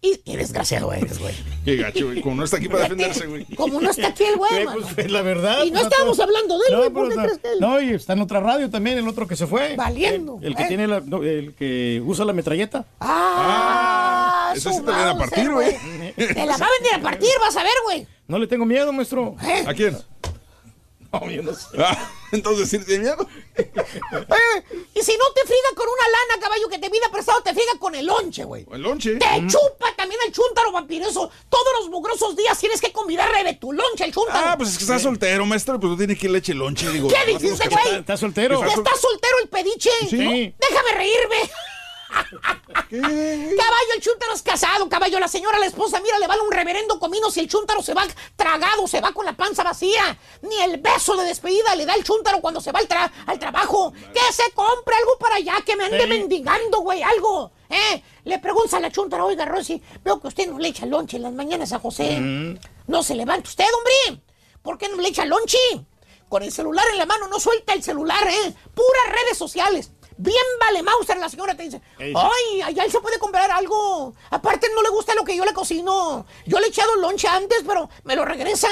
Y 0.02 0.16
qué 0.24 0.36
desgraciado 0.38 0.90
eres, 0.94 1.18
güey. 1.18 1.34
qué 1.64 1.76
gacho, 1.76 2.06
güey. 2.06 2.22
Como 2.22 2.36
no 2.36 2.44
está 2.44 2.56
aquí 2.56 2.68
para 2.68 2.84
defenderse, 2.84 3.26
güey. 3.26 3.44
Como 3.54 3.80
no 3.82 3.90
está 3.90 4.08
aquí 4.08 4.24
el 4.24 4.36
güey, 4.36 4.64
mano. 4.64 4.80
pues, 4.80 4.98
es 5.06 5.10
la 5.10 5.20
verdad. 5.20 5.62
Y 5.64 5.70
no 5.70 5.80
estábamos 5.80 6.18
hablando 6.20 6.58
de 6.58 6.64
él, 6.68 6.72
No, 6.72 6.78
güey. 6.78 6.90
pero 6.90 7.06
¿Por 7.08 7.26
qué 7.26 7.32
está- 7.34 7.52
él? 7.52 7.60
No, 7.60 7.80
y 7.82 7.90
está 7.90 8.12
en 8.14 8.20
otra 8.22 8.40
radio 8.40 8.70
también, 8.70 8.96
el 8.96 9.06
otro 9.06 9.26
que 9.28 9.36
se 9.36 9.46
fue. 9.46 9.76
Valiendo, 9.76 10.38
El, 10.40 10.48
el 10.48 10.56
que 10.56 10.62
eh. 10.62 10.68
tiene 10.68 10.86
la, 10.86 11.00
no, 11.00 11.22
el 11.22 11.54
que 11.54 12.02
usa 12.04 12.24
la 12.24 12.32
metralleta. 12.32 12.86
Ah, 13.00 14.52
Eso 14.56 14.70
su 14.70 14.78
sí 14.78 14.84
te 14.84 14.90
viene 14.92 15.10
a 15.10 15.18
partir, 15.18 15.50
güey. 15.50 15.76
Te 16.16 16.46
la 16.46 16.56
va 16.56 16.66
a 16.66 16.70
venir 16.80 16.94
a 16.94 17.00
partir, 17.02 17.30
vas 17.40 17.56
a 17.56 17.62
ver, 17.62 17.72
güey. 17.84 18.06
No 18.26 18.38
le 18.38 18.46
tengo 18.46 18.64
miedo, 18.64 18.92
maestro. 18.92 19.36
¿Eh? 19.42 19.64
¿A 19.66 19.74
quién? 19.74 19.96
No, 21.20 21.28
yo 21.30 21.42
no 21.42 21.52
sé. 21.54 21.66
Ah, 21.78 22.08
entonces 22.32 22.68
sí 22.68 22.78
tiene 22.78 23.04
miedo. 23.04 23.26
Eh, 23.56 24.86
y 24.94 25.02
si 25.02 25.16
no 25.16 25.24
te 25.34 25.42
friga 25.42 25.68
con 25.74 25.86
una 25.86 26.08
lana, 26.08 26.40
caballo, 26.40 26.68
que 26.68 26.78
te 26.78 26.88
pida 26.88 27.10
prestado, 27.12 27.42
te 27.42 27.52
friga 27.52 27.72
con 27.78 27.94
el 27.94 28.06
lonche, 28.06 28.44
güey. 28.44 28.66
El 28.72 28.80
lonche. 28.82 29.16
Te 29.16 29.46
chupa 29.46 29.94
también 29.96 30.20
el 30.26 30.32
chúntaro 30.32 30.72
vampiroso. 30.72 31.30
Todos 31.48 31.66
los 31.80 31.90
mugrosos 31.90 32.36
días 32.36 32.58
tienes 32.58 32.80
que 32.80 32.92
convidarle 32.92 33.44
de 33.44 33.54
tu 33.54 33.72
lonche 33.72 34.04
el 34.04 34.12
chúntaro. 34.12 34.48
Ah, 34.48 34.56
pues 34.56 34.70
es 34.70 34.78
que 34.78 34.84
está 34.84 34.98
soltero, 34.98 35.44
maestro. 35.46 35.78
Pues 35.78 35.90
no 35.90 35.96
tiene 35.96 36.16
que 36.16 36.28
leche 36.28 36.54
lonche. 36.54 36.88
Digo, 36.90 37.08
¿Qué 37.08 37.18
no 37.18 37.38
dijiste, 37.38 37.68
güey? 37.68 37.96
Está 37.96 38.16
soltero. 38.16 38.60
¿Que 38.60 38.68
¿Está 38.68 38.96
soltero 38.96 39.38
el 39.42 39.48
pediche? 39.48 39.90
Sí. 40.08 40.54
Déjame 40.58 40.92
reírme. 40.94 41.50
Caballo, 42.90 43.92
el 43.94 44.00
chúntaro 44.00 44.32
es 44.34 44.42
casado, 44.42 44.88
caballo. 44.88 45.18
La 45.20 45.28
señora, 45.28 45.58
la 45.58 45.66
esposa, 45.66 46.00
mira, 46.00 46.18
le 46.18 46.26
vale 46.26 46.42
un 46.42 46.50
reverendo 46.50 46.98
comino 46.98 47.30
si 47.30 47.40
el 47.40 47.48
chúntaro 47.48 47.82
se 47.82 47.94
va 47.94 48.04
tragado, 48.36 48.86
se 48.86 49.00
va 49.00 49.12
con 49.12 49.24
la 49.24 49.32
panza 49.32 49.62
vacía. 49.62 50.18
Ni 50.42 50.56
el 50.60 50.78
beso 50.78 51.16
de 51.16 51.24
despedida 51.24 51.74
le 51.74 51.86
da 51.86 51.94
el 51.94 52.04
chúntaro 52.04 52.40
cuando 52.40 52.60
se 52.60 52.72
va 52.72 52.80
al, 52.80 52.88
tra- 52.88 53.10
al 53.26 53.38
trabajo. 53.38 53.92
Que 54.12 54.32
se 54.32 54.50
compre 54.52 54.94
algo 54.96 55.16
para 55.18 55.36
allá, 55.36 55.54
que 55.64 55.76
me 55.76 55.84
ande 55.84 56.02
Sí. 56.02 56.08
mendigando, 56.08 56.80
güey, 56.80 57.02
algo. 57.02 57.52
¿Eh? 57.68 58.02
Le 58.24 58.38
pregunta 58.40 58.78
a 58.78 58.80
la 58.80 58.90
chúntara, 58.90 59.24
oiga, 59.24 59.44
Rosy, 59.44 59.80
veo 60.02 60.20
que 60.20 60.28
usted 60.28 60.48
no 60.48 60.58
le 60.58 60.68
echa 60.68 60.86
lonche 60.86 61.16
en 61.16 61.22
las 61.22 61.32
mañanas 61.32 61.72
a 61.72 61.78
José. 61.78 62.18
No 62.86 63.02
se 63.02 63.14
levanta 63.14 63.48
usted, 63.48 63.66
hombre. 63.76 64.22
¿Por 64.62 64.76
qué 64.76 64.88
no 64.88 64.96
le 64.96 65.08
echa 65.08 65.24
lonche? 65.24 65.58
Con 66.28 66.42
el 66.42 66.52
celular 66.52 66.84
en 66.92 66.98
la 66.98 67.06
mano, 67.06 67.28
no 67.28 67.38
suelta 67.40 67.72
el 67.72 67.82
celular, 67.82 68.26
¿eh? 68.28 68.54
Puras 68.74 69.22
redes 69.24 69.38
sociales. 69.38 69.90
Bien 70.22 70.36
vale 70.60 70.82
Mauser, 70.82 71.16
la 71.16 71.30
señora 71.30 71.56
te 71.56 71.62
dice. 71.62 71.80
Ay, 71.98 72.60
allá 72.62 72.84
él 72.84 72.92
se 72.92 73.00
puede 73.00 73.18
comprar 73.18 73.50
algo. 73.50 74.12
Aparte, 74.28 74.68
no 74.74 74.82
le 74.82 74.90
gusta 74.90 75.14
lo 75.14 75.24
que 75.24 75.34
yo 75.34 75.46
le 75.46 75.54
cocino. 75.54 76.26
Yo 76.44 76.60
le 76.60 76.66
he 76.66 76.68
echado 76.68 76.94
lonche 76.96 77.26
antes, 77.26 77.62
pero 77.66 77.88
me 78.04 78.14
lo 78.14 78.26
regresa. 78.26 78.68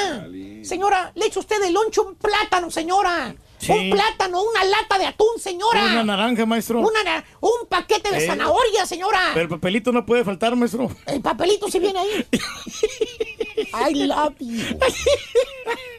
Señora, 0.62 1.10
le 1.14 1.24
echa 1.24 1.40
usted 1.40 1.58
de 1.62 1.70
lonche 1.70 2.02
un 2.02 2.16
plátano, 2.16 2.70
señora. 2.70 3.34
Sí. 3.58 3.72
Un 3.72 3.90
plátano, 3.90 4.42
una 4.42 4.64
lata 4.64 4.98
de 4.98 5.06
atún, 5.06 5.38
señora. 5.40 5.82
Una 5.84 6.04
naranja, 6.04 6.46
maestro. 6.46 6.80
Una 6.80 7.24
un 7.40 7.66
paquete 7.68 8.10
de 8.10 8.24
Eh. 8.24 8.26
zanahoria, 8.26 8.86
señora. 8.86 9.30
Pero 9.34 9.42
el 9.44 9.48
papelito 9.48 9.90
no 9.92 10.06
puede 10.06 10.24
faltar, 10.24 10.54
maestro. 10.56 10.90
El 11.06 11.20
papelito 11.20 11.68
sí 11.70 11.78
viene 11.78 11.98
ahí. 11.98 12.26
I 13.90 13.94
love 14.06 14.34
you. 14.38 14.78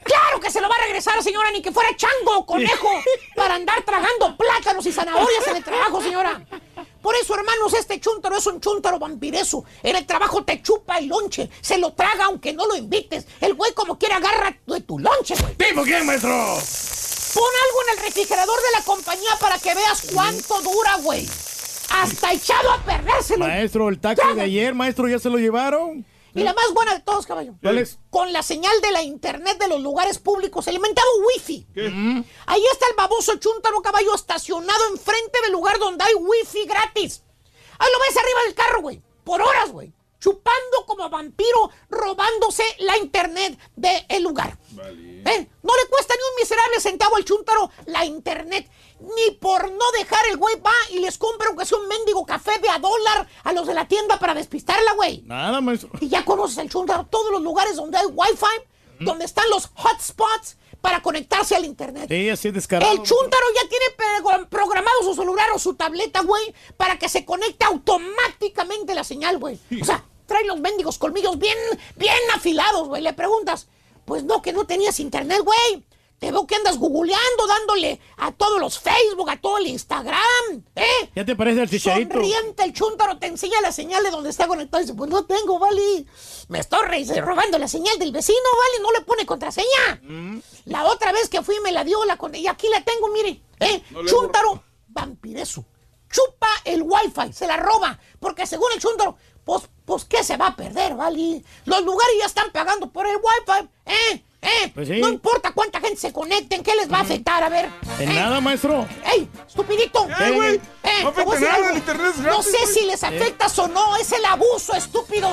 Claro 0.04 0.40
que 0.42 0.50
se 0.50 0.60
lo 0.62 0.68
va 0.70 0.76
a 0.76 0.86
regresar, 0.86 1.22
señora, 1.22 1.52
ni 1.52 1.62
que 1.62 1.72
fuera 1.72 1.90
chango 1.96 2.38
o 2.40 2.46
conejo 2.46 2.90
para 3.36 3.56
andar 3.56 3.84
tragando 3.84 4.36
plátanos 4.38 4.86
y 4.86 4.92
zanahorias 4.92 5.48
en 5.48 5.58
el 5.58 5.64
trabajo, 5.64 6.02
señora. 6.02 6.42
Por 7.02 7.16
eso, 7.16 7.36
hermanos, 7.36 7.74
este 7.74 8.00
chúntaro 8.00 8.38
es 8.38 8.46
un 8.48 8.60
chúntaro 8.60 9.00
vampireso. 9.00 9.64
En 9.84 9.96
el 9.96 10.06
trabajo 10.06 10.44
te 10.44 10.62
chupa 10.62 10.98
el 10.98 11.08
lonche, 11.08 11.50
se 11.62 11.78
lo 11.78 11.94
traga 11.94 12.26
aunque 12.26 12.54
no 12.54 12.66
lo 12.68 12.76
invites. 12.76 13.26
El 13.40 13.54
güey 13.54 13.74
como 13.74 13.98
quiera 13.98 14.18
agarra 14.18 14.58
de 14.66 14.82
tu 14.82 14.98
lonche, 15.00 15.36
güey. 15.40 15.56
¿Tipo 15.56 15.84
qué, 15.84 16.02
maestro? 16.04 16.58
Pon 17.34 17.44
algo 17.66 17.82
en 17.84 17.98
el 17.98 18.06
refrigerador 18.06 18.60
de 18.60 18.80
la 18.80 18.84
compañía 18.86 19.32
para 19.40 19.60
que 19.60 19.74
veas 19.76 20.02
cuánto 20.14 20.62
dura, 20.62 20.98
güey. 20.98 21.28
Hasta 21.92 22.34
echado 22.34 22.72
a 22.72 22.84
perdérselo. 22.84 23.46
Maestro, 23.46 23.90
el 23.90 24.00
taxi 24.00 24.34
de 24.36 24.42
ayer, 24.42 24.74
maestro, 24.74 25.08
ya 25.08 25.20
se 25.20 25.30
lo 25.30 25.38
llevaron. 25.38 26.06
Y 26.36 26.44
la 26.44 26.54
más 26.54 26.72
buena 26.74 26.94
de 26.94 27.00
todos, 27.02 27.26
caballo. 27.26 27.56
¿Cuál 27.62 27.80
es? 27.80 27.98
Con 28.10 28.32
la 28.32 28.44
señal 28.44 28.80
de 28.82 28.92
la 28.92 29.02
internet 29.02 29.58
de 29.58 29.68
los 29.68 29.82
lugares 29.82 30.20
públicos, 30.20 30.68
el 30.68 30.76
inventado 30.76 31.08
wifi. 31.28 31.68
Ahí 32.46 32.64
está 32.72 32.86
el 32.90 32.96
baboso 32.96 33.36
chúntaro 33.38 33.82
caballo 33.82 34.14
estacionado 34.14 34.88
enfrente 34.92 35.42
del 35.42 35.52
lugar 35.52 35.80
donde 35.80 36.04
hay 36.04 36.14
wifi 36.14 36.66
gratis. 36.66 37.24
Ahí 37.80 37.90
lo 37.92 38.00
ves 38.00 38.18
arriba 38.18 38.40
del 38.46 38.54
carro, 38.54 38.82
güey. 38.82 39.02
Por 39.24 39.42
horas, 39.42 39.72
güey. 39.72 39.94
Chupando 40.20 40.86
como 40.86 41.10
vampiro, 41.10 41.70
robándose 41.90 42.64
la 42.80 42.98
internet 42.98 43.58
del 43.76 44.24
lugar. 44.24 44.58
¿Eh? 44.78 45.50
No 45.64 45.74
le 45.76 45.90
cuesta 45.90 46.14
ni 46.14 46.22
un 46.22 46.42
miserable 46.42 46.80
centavo 46.80 47.16
al 47.16 47.26
chúntaro 47.26 47.72
la 47.86 48.06
internet. 48.06 48.70
Ni 49.00 49.32
por 49.36 49.72
no 49.72 49.92
dejar 49.98 50.26
el 50.30 50.38
güey 50.38 50.60
va 50.60 50.74
y 50.92 51.00
les 51.00 51.18
compra 51.18 51.48
aunque 51.48 51.66
sea 51.66 51.78
un 51.78 51.88
mendigo 51.88 52.26
café 52.26 52.60
de 52.60 52.70
a 52.70 52.80
dólar 52.80 53.28
a 53.44 53.54
los 53.54 53.66
de 53.66 53.74
la 53.74 53.88
tienda 53.88 54.20
para 54.20 54.34
despistarla, 54.34 54.94
güey. 54.94 55.24
Nada, 55.26 55.62
maestro. 55.62 55.92
Y 56.02 56.10
ya 56.10 56.26
conoces 56.26 56.58
el 56.58 56.70
chúntaro, 56.70 57.06
todos 57.08 57.32
los 57.32 57.42
lugares 57.42 57.78
donde 57.78 57.98
hay 57.98 58.08
wifi, 58.08 58.46
donde 59.00 59.24
están 59.24 59.50
los 59.50 59.72
hotspots 59.74 60.58
para 60.82 61.02
conectarse 61.02 61.56
al 61.56 61.66
internet. 61.66 62.08
Sí, 62.10 62.30
así 62.30 62.48
es 62.50 62.54
descarado. 62.54 62.92
El 62.92 63.04
chúntaro 63.04 63.46
ya 63.56 63.70
tiene 63.70 64.46
programado 64.50 65.04
su 65.04 65.14
celular 65.14 65.48
o 65.54 65.60
su 65.60 65.74
tableta, 65.74 66.22
güey, 66.22 66.54
para 66.78 66.98
que 66.98 67.10
se 67.10 67.26
conecte 67.26 67.66
automáticamente 67.66 68.94
la 68.96 69.04
señal, 69.04 69.38
güey. 69.38 69.60
O 69.82 69.86
sea, 69.86 70.06
trae 70.26 70.46
los 70.46 70.60
mendigos 70.60 70.98
colmillos 70.98 71.38
bien, 71.38 71.58
bien 71.96 72.16
afilados, 72.34 72.88
güey. 72.88 73.02
Le 73.02 73.14
preguntas, 73.14 73.68
pues 74.06 74.24
no, 74.24 74.42
que 74.42 74.54
no 74.54 74.66
tenías 74.66 75.00
internet, 75.00 75.42
güey. 75.44 75.84
Te 76.20 76.32
veo 76.32 76.46
que 76.46 76.56
andas 76.56 76.78
googleando, 76.78 77.48
dándole 77.48 78.00
a 78.18 78.34
todos 78.34 78.60
los 78.60 78.78
Facebook, 78.78 79.30
a 79.30 79.40
todo 79.40 79.58
el 79.58 79.68
Instagram, 79.68 80.64
¿eh? 80.76 81.10
¿Ya 81.16 81.24
te 81.24 81.34
parece 81.36 81.62
el 81.62 81.70
chicharito? 81.70 82.16
Sonriente, 82.16 82.64
el 82.64 82.74
chúntaro 82.74 83.18
te 83.18 83.28
enseña 83.28 83.62
la 83.62 83.72
señal 83.72 84.04
de 84.04 84.12
donde 84.12 84.30
está 84.30 84.46
conectado 84.48 84.82
y 84.82 84.86
dice, 84.86 84.96
pues 84.98 85.10
no 85.10 85.24
tengo, 85.26 85.58
vale. 85.60 86.06
Me 86.50 86.60
estoy 86.60 87.06
robando 87.22 87.58
la 87.58 87.70
señal 87.70 87.98
del 88.00 88.12
vecino, 88.12 88.38
vale, 88.38 88.84
no 88.84 88.92
le 88.92 89.06
pone 89.06 89.26
contraseña. 89.26 90.02
Mm. 90.04 90.40
La 90.66 90.86
otra 90.88 91.14
vez 91.14 91.30
que 91.30 91.42
fui 91.42 91.56
me 91.62 91.72
la 91.72 91.86
dio 91.86 92.04
la 92.04 92.18
con- 92.18 92.36
y 92.36 92.48
aquí 92.48 92.68
la 92.68 92.84
tengo, 92.84 93.08
mire, 93.08 93.42
¿eh? 93.62 93.82
No 93.92 94.06
chúntaro, 94.06 94.62
vampireso. 94.90 95.64
Chupa 96.12 96.50
el 96.66 96.82
wifi, 96.84 97.32
se 97.32 97.48
la 97.48 97.56
roba, 97.58 97.98
porque 98.20 98.46
según 98.46 98.72
el 98.74 98.82
chúntaro, 98.82 99.16
pues, 99.46 99.64
pues, 99.86 100.04
¿qué 100.06 100.24
se 100.24 100.36
va 100.38 100.48
a 100.48 100.56
perder, 100.56 100.96
vale? 100.96 101.44
Los 101.66 101.82
lugares 101.84 102.16
ya 102.20 102.26
están 102.26 102.52
pagando 102.52 102.92
por 102.92 103.08
el 103.08 103.16
wifi, 103.16 103.70
¿eh? 103.86 104.24
¿Eh? 104.42 104.72
Pues 104.74 104.88
sí. 104.88 105.00
No 105.00 105.10
importa 105.10 105.52
cuánta 105.52 105.80
gente 105.82 105.98
se 105.98 106.14
conecte, 106.14 106.56
¿en 106.56 106.64
qué 106.64 106.76
les 106.76 106.92
va 106.92 107.00
a 107.00 107.02
afectar? 107.02 107.44
A 107.44 107.50
ver. 107.50 107.70
En 108.00 108.12
¿eh? 108.12 108.16
nada, 108.16 108.40
maestro. 108.40 108.88
¡Ey, 109.14 109.28
estupidito! 109.48 110.08
Eh, 110.20 110.32
güey, 110.32 110.56
Eh, 110.84 111.04
no 111.04 111.10
afecta 111.10 111.40
nada, 111.40 111.70
el 111.72 111.78
internet 111.78 112.14
es 112.16 112.22
No 112.22 112.42
sé 112.42 112.68
si 112.74 112.86
les 112.86 113.04
afectas 113.04 113.58
o 113.60 113.68
no, 113.68 113.98
es 113.98 114.12
el 114.12 114.24
abuso, 114.26 114.74
estúpido. 114.76 115.30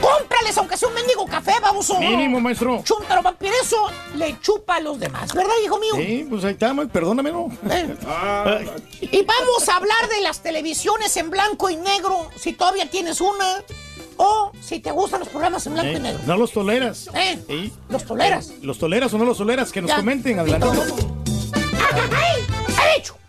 Cómprales, 0.00 0.56
aunque 0.58 0.76
sea 0.76 0.88
un 0.88 0.94
mendigo 0.94 1.26
café, 1.26 1.52
baboso. 1.60 1.98
Mínimo, 1.98 2.40
maestro. 2.40 2.82
Chuntaro 2.84 3.22
vampireso 3.22 3.76
le 4.16 4.40
chupa 4.40 4.76
a 4.76 4.80
los 4.80 4.98
demás, 4.98 5.32
¿verdad, 5.34 5.52
hijo 5.64 5.78
mío? 5.78 5.94
Sí, 5.96 6.26
pues 6.28 6.44
ahí 6.44 6.52
está, 6.52 6.74
perdóname, 6.92 7.30
¿no? 7.32 7.48
Y 9.00 9.22
vamos 9.24 9.68
a 9.68 9.76
hablar 9.76 10.08
de 10.08 10.20
las 10.22 10.42
televisiones 10.42 11.16
en 11.16 11.30
blanco 11.30 11.68
y 11.70 11.76
negro, 11.76 12.28
si 12.36 12.52
todavía 12.52 12.88
tienes 12.88 13.20
una, 13.20 13.62
o 14.16 14.52
si 14.60 14.80
te 14.80 14.90
gustan 14.90 15.20
los 15.20 15.28
programas 15.28 15.66
en 15.66 15.74
blanco 15.74 15.92
y 15.92 15.96
Eh, 15.96 16.00
negro. 16.00 16.20
No 16.26 16.36
los 16.36 16.52
toleras. 16.52 17.08
¿Eh? 17.14 17.38
Sí. 17.48 17.72
¿Los 17.88 18.04
toleras? 18.04 18.52
¿Los 18.62 18.78
toleras 18.78 19.12
o 19.14 19.18
no 19.18 19.24
los 19.24 19.38
toleras? 19.38 19.72
Que 19.72 19.80
nos 19.82 19.90
Ya. 19.90 19.96
comenten, 19.96 20.38
adelante. 20.38 20.68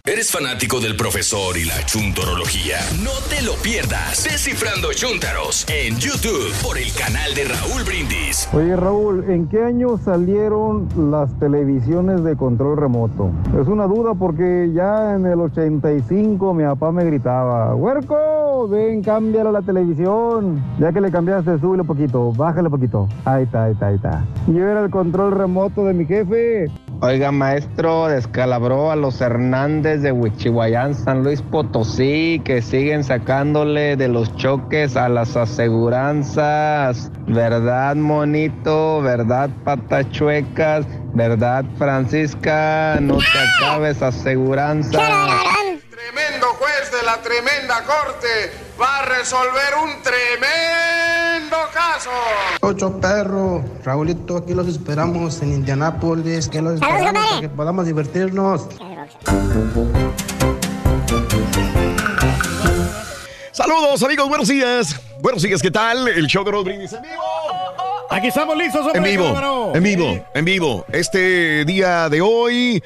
¿Eres 0.04 0.32
fanático 0.32 0.80
del 0.80 0.96
profesor 0.96 1.56
y 1.56 1.66
la 1.66 1.86
chuntorología? 1.86 2.78
No 3.04 3.12
te 3.30 3.44
lo 3.44 3.54
pierdas. 3.62 4.24
Descifrando 4.24 4.92
Chuntaros 4.94 5.68
en 5.70 5.96
YouTube 5.98 6.52
por 6.64 6.80
el 6.80 6.92
canal 6.94 7.36
de 7.36 7.44
Raúl 7.46 7.84
Brindis. 7.84 8.50
Oye 8.52 8.76
Raúl, 8.76 9.30
¿en 9.30 9.48
qué 9.48 9.64
año 9.64 10.00
salieron 10.04 10.90
las 11.12 11.38
televisiones 11.38 12.24
de 12.24 12.36
control 12.36 12.78
remoto? 12.78 13.30
Es 13.62 13.68
una 13.68 13.86
duda 13.86 14.16
porque 14.16 14.72
ya 14.74 15.14
en 15.14 15.28
el 15.28 15.40
85 15.40 16.54
mi 16.56 16.64
papá 16.64 16.92
me 16.92 17.06
gritaba, 17.06 17.76
Huerco, 17.76 18.68
ven, 18.68 19.04
cámbiale 19.04 19.52
la 19.52 19.62
televisión. 19.62 20.64
Ya 20.80 20.92
que 20.92 21.02
le 21.02 21.12
cambiaste, 21.12 21.60
súbele 21.60 21.84
poquito, 21.84 22.34
bájale 22.34 22.72
poquito. 22.72 23.08
Ahí 23.26 23.44
está, 23.44 23.66
ahí 23.66 23.74
está, 23.74 23.88
ahí 23.88 23.96
está. 23.98 24.26
Yo 24.48 24.68
era 24.68 24.84
el 24.84 24.90
control 24.90 25.34
remoto 25.34 25.86
de 25.86 25.94
mi 25.94 26.08
jefe. 26.08 26.66
Oiga, 27.04 27.32
maestro, 27.32 28.10
descalabró 28.10 28.92
a 28.92 28.96
los 28.96 29.22
Hernández 29.22 30.04
de 30.04 30.12
Huichihuayán, 30.12 30.94
San 30.94 31.24
Luis 31.24 31.42
Potosí, 31.42 32.40
que 32.46 32.62
siguen 32.62 33.04
sacándole 33.04 33.96
de 33.96 34.08
los 34.08 34.36
choques 34.36 34.96
a 34.96 35.10
las 35.10 35.36
aseguranzas. 35.36 37.12
¿Verdad, 37.26 37.96
monito? 37.96 39.02
¿Verdad, 39.02 39.50
patachuecas? 39.64 40.86
¿Verdad, 41.16 41.66
Francisca? 41.80 43.00
No 43.02 43.18
te 43.18 43.24
acabes 43.66 44.00
aseguranza. 44.04 45.00
Tremendo 45.90 46.31
juez 46.62 46.92
de 46.92 47.02
la 47.04 47.18
tremenda 47.22 47.84
corte 47.84 48.52
va 48.80 49.00
a 49.00 49.06
resolver 49.06 49.74
un 49.84 50.04
tremendo 50.04 51.58
caso. 51.74 52.12
Ocho 52.62 53.02
perros, 53.02 53.64
Raulito, 53.84 54.38
aquí 54.38 54.54
los 54.54 54.68
esperamos 54.68 55.42
en 55.42 55.54
Indianápolis, 55.54 56.48
que 56.48 56.62
los 56.62 56.76
esperamos 56.76 57.14
para 57.14 57.42
que 57.42 57.50
podamos 57.50 57.86
divertirnos. 57.88 58.68
Saludos, 63.52 64.04
amigos, 64.04 64.30
buenos 64.30 64.48
días. 64.48 65.02
Buenos 65.20 65.42
días, 65.42 65.64
¿qué 65.64 65.72
tal? 65.72 66.08
El 66.10 66.28
show 66.28 66.44
de 66.44 66.52
Brindis 66.52 66.94
en 66.94 67.02
vivo. 67.02 67.24
Aquí 68.12 68.28
estamos 68.28 68.56
listos, 68.56 68.86
hombre. 68.86 68.98
En 68.98 69.04
vivo, 69.04 69.72
en 69.74 69.84
vivo, 69.84 70.26
en 70.36 70.46
vivo. 70.46 70.86
Este 70.92 71.66
día 71.66 72.10
de 72.10 72.22
hoy, 72.22 72.84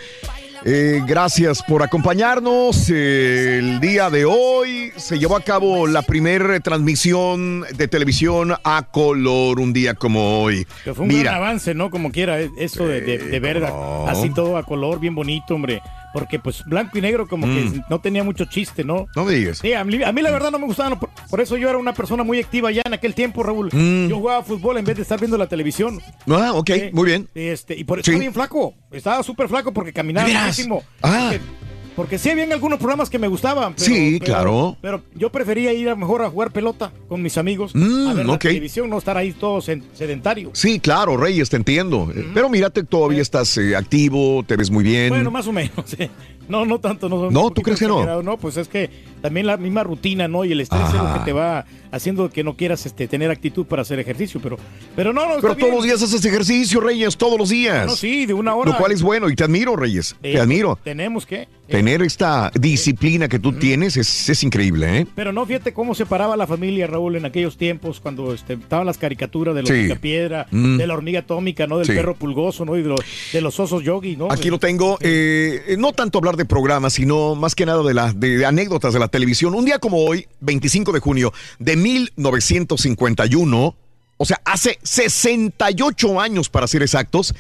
eh, 0.66 1.02
gracias 1.06 1.62
por 1.62 1.84
acompañarnos. 1.84 2.90
Eh, 2.90 3.60
el 3.60 3.80
día 3.80 4.10
de 4.10 4.26
hoy 4.26 4.92
se 4.96 5.20
llevó 5.20 5.36
a 5.36 5.42
cabo 5.42 5.86
la 5.86 6.02
primera 6.02 6.60
transmisión 6.60 7.64
de 7.78 7.88
televisión 7.88 8.56
a 8.64 8.88
color, 8.92 9.60
un 9.60 9.74
día 9.74 9.94
como 9.94 10.42
hoy. 10.42 10.66
Fue 10.84 11.06
un 11.06 11.10
gran 11.10 11.36
avance, 11.36 11.76
¿no? 11.76 11.92
Como 11.92 12.12
quiera, 12.12 12.42
eh, 12.42 12.50
eso 12.58 12.88
de, 12.88 13.02
de, 13.02 13.20
de 13.20 13.40
ver 13.40 13.62
no. 13.62 14.08
así 14.08 14.32
todo 14.32 14.58
a 14.58 14.64
color, 14.64 15.00
bien 15.00 15.14
bonito, 15.14 15.54
hombre. 15.54 15.82
Porque 16.16 16.40
pues 16.40 16.64
blanco 16.64 16.98
y 16.98 17.02
negro 17.02 17.28
como 17.28 17.46
que 17.46 17.52
Mm. 17.66 17.82
no 17.90 18.00
tenía 18.00 18.24
mucho 18.24 18.46
chiste, 18.46 18.86
¿no? 18.86 19.08
No 19.18 19.26
me 19.26 19.34
digas. 19.34 19.58
Sí, 19.58 19.74
a 19.74 19.84
mí, 19.84 20.02
a 20.02 20.14
mí 20.14 20.22
la 20.22 20.32
verdad 20.32 20.50
no 20.50 20.60
me 20.60 20.66
gustaban. 20.66 20.98
Por, 20.98 21.10
por 21.30 21.42
eso 21.42 21.58
yo 21.58 21.68
era 21.68 21.78
una 21.78 21.94
persona 21.94 22.24
muy 22.24 22.40
activa 22.40 22.72
ya 22.72 22.82
en 22.86 22.94
aquel 22.94 23.14
tiempo, 23.14 23.44
Raúl. 23.44 23.70
Mm. 23.74 24.08
Yo 24.08 24.16
jugaba 24.20 24.42
fútbol 24.42 24.78
en 24.78 24.86
vez 24.86 24.96
de 24.96 25.02
estar 25.02 25.20
viendo 25.20 25.38
la 25.38 25.48
televisión. 25.48 26.00
Ah, 26.30 26.54
ok, 26.54 26.72
muy 26.94 27.06
bien. 27.08 27.28
Este, 27.36 27.76
y 27.78 27.84
por 27.84 28.00
eso 28.00 28.06
Sí. 28.06 28.12
estaba 28.12 28.22
bien 28.22 28.34
flaco. 28.34 28.74
Estaba 28.92 29.24
súper 29.24 29.50
flaco 29.50 29.74
porque 29.74 29.92
caminaba 29.92 30.26
muchísimo. 30.30 30.84
Ah. 31.04 31.32
Porque, 31.34 31.42
porque 31.96 32.18
sí 32.18 32.30
habían 32.30 32.52
algunos 32.52 32.78
programas 32.80 33.10
que 33.10 33.18
me 33.20 33.28
gustaban. 33.28 33.74
pero- 33.74 33.86
Sí, 33.86 34.18
pero- 34.20 34.26
claro. 34.26 34.78
Pero 34.82 35.02
yo 35.16 35.32
prefería 35.32 35.74
ir 35.74 35.90
a 35.90 35.96
mejor 35.96 36.22
a 36.24 36.30
jugar 36.30 36.52
pelota 36.52 36.92
con 37.08 37.22
mis 37.22 37.38
amigos. 37.38 37.74
Mm, 37.76 38.08
a 38.08 38.14
ver 38.14 38.26
la 38.26 38.34
ok. 38.34 38.42
televisión, 38.42 38.90
no 38.90 38.98
estar 38.98 39.18
ahí 39.18 39.32
todo 39.32 39.60
sed- 39.62 39.84
sedentario. 39.94 40.50
Sí, 40.54 40.80
claro, 40.80 41.18
Reyes, 41.18 41.50
te 41.50 41.58
entiendo. 41.58 42.12
Eh, 42.16 42.26
Pero 42.34 42.50
mírate, 42.50 42.84
todavía 42.84 43.22
estás 43.22 43.58
eh, 43.58 43.76
activo, 43.76 44.44
te 44.46 44.56
ves 44.56 44.70
muy 44.72 44.84
bien. 44.84 45.10
Bueno, 45.10 45.32
más 45.32 45.48
o 45.48 45.52
menos. 45.54 45.72
No, 46.48 46.64
no 46.64 46.78
tanto. 46.80 47.10
No, 47.10 47.32
No, 47.32 47.50
¿tú 47.50 47.64
crees 47.64 47.80
que 47.80 47.88
no? 47.88 48.22
No, 48.22 48.38
pues 48.38 48.56
es 48.58 48.68
que 48.68 48.92
también 49.26 49.48
la 49.48 49.58
misma 49.58 49.84
rutina, 49.84 50.28
¿no? 50.28 50.46
Y 50.46 50.52
el 50.52 50.62
estrés 50.62 50.84
es 50.88 50.94
lo 50.94 51.14
que 51.14 51.20
te 51.26 51.34
va 51.34 51.66
haciendo 51.92 52.30
que 52.30 52.44
no 52.44 52.56
quieras 52.56 52.86
este, 52.86 53.08
tener 53.08 53.32
actitud 53.32 53.66
para 53.66 53.82
hacer 53.82 53.98
ejercicio. 54.00 54.40
Pero, 54.44 54.58
pero 54.96 55.14
no, 55.14 55.22
no. 55.28 55.36
Pero 55.42 55.56
todos 55.56 55.58
bien. 55.58 55.76
los 55.76 55.84
días 55.84 56.04
haces 56.04 56.24
ejercicio, 56.26 56.80
Reyes, 56.80 57.18
todos 57.18 57.40
los 57.40 57.50
días. 57.50 57.88
No, 57.88 57.96
sí, 57.96 58.26
de 58.28 58.34
una 58.34 58.54
hora. 58.54 58.72
Lo 58.72 58.78
cual 58.78 58.92
es 58.92 59.02
bueno 59.02 59.30
y 59.30 59.36
te 59.36 59.44
admiro, 59.44 59.76
Reyes. 59.76 60.16
Eh, 60.22 60.34
te 60.34 60.40
admiro. 60.40 60.78
Tenemos 60.84 61.26
que. 61.26 61.48
Tener 61.68 62.04
esta 62.04 62.52
disciplina 62.54 63.28
que 63.28 63.40
tú 63.40 63.52
tienes 63.54 63.98
es, 63.98 64.30
es 64.30 64.44
increíble, 64.44 65.00
¿eh? 65.00 65.08
Pero 65.16 65.32
no, 65.34 65.44
fíjate 65.48 65.74
cómo 65.74 65.96
se 65.96 66.06
paraba 66.06 66.38
la 66.38 66.46
familia, 66.46 66.86
Raúl, 66.86 67.16
en 67.16 67.26
aquellos 67.26 67.58
tiempos 67.58 68.00
cuando 68.00 68.36
este, 68.36 68.54
estaban 68.54 68.86
las 68.86 69.00
caricaturas 69.00 69.56
de 69.56 69.62
los 69.64 69.70
Sí. 69.72 69.92
piedra, 70.00 70.46
Mm. 70.52 70.78
de 70.78 70.86
la 70.86 70.94
hormiga 70.94 71.22
atómica, 71.22 71.66
¿no? 71.66 71.78
Del 71.80 71.88
Sí. 71.88 71.94
perro 71.94 72.14
pulgoso, 72.14 72.66
¿no? 72.66 72.78
Y 72.78 72.84
de, 72.84 72.90
los- 72.90 73.00
de 73.34 73.42
los 73.42 73.60
osos 73.60 73.84
yogi, 73.84 74.16
¿no? 74.16 74.28
Aquí 74.30 74.52
lo 74.52 74.60
tengo. 74.60 75.00
eh, 75.02 75.76
no 75.80 75.92
tanto 75.92 76.20
hablar 76.20 76.36
de 76.38 76.46
programas, 76.46 76.94
sino 76.94 77.34
más 77.34 77.56
que 77.56 77.66
nada 77.66 77.82
de, 77.82 77.94
la, 77.96 78.14
de, 78.14 78.38
de 78.38 78.46
anécdotas 78.46 78.94
de 78.94 79.00
la 79.00 79.08
televisión. 79.16 79.56
Un 79.56 79.64
día 79.64 79.80
como 79.80 80.04
hoy, 80.04 80.28
25 80.42 80.92
de 80.92 81.00
junio 81.00 81.32
de 81.58 81.78
1951, 81.78 83.76
o 84.18 84.26
sea, 84.26 84.42
hace 84.44 84.78
68 84.84 86.20
años 86.20 86.50
para 86.50 86.68
ser 86.68 86.82
exactos, 86.82 87.34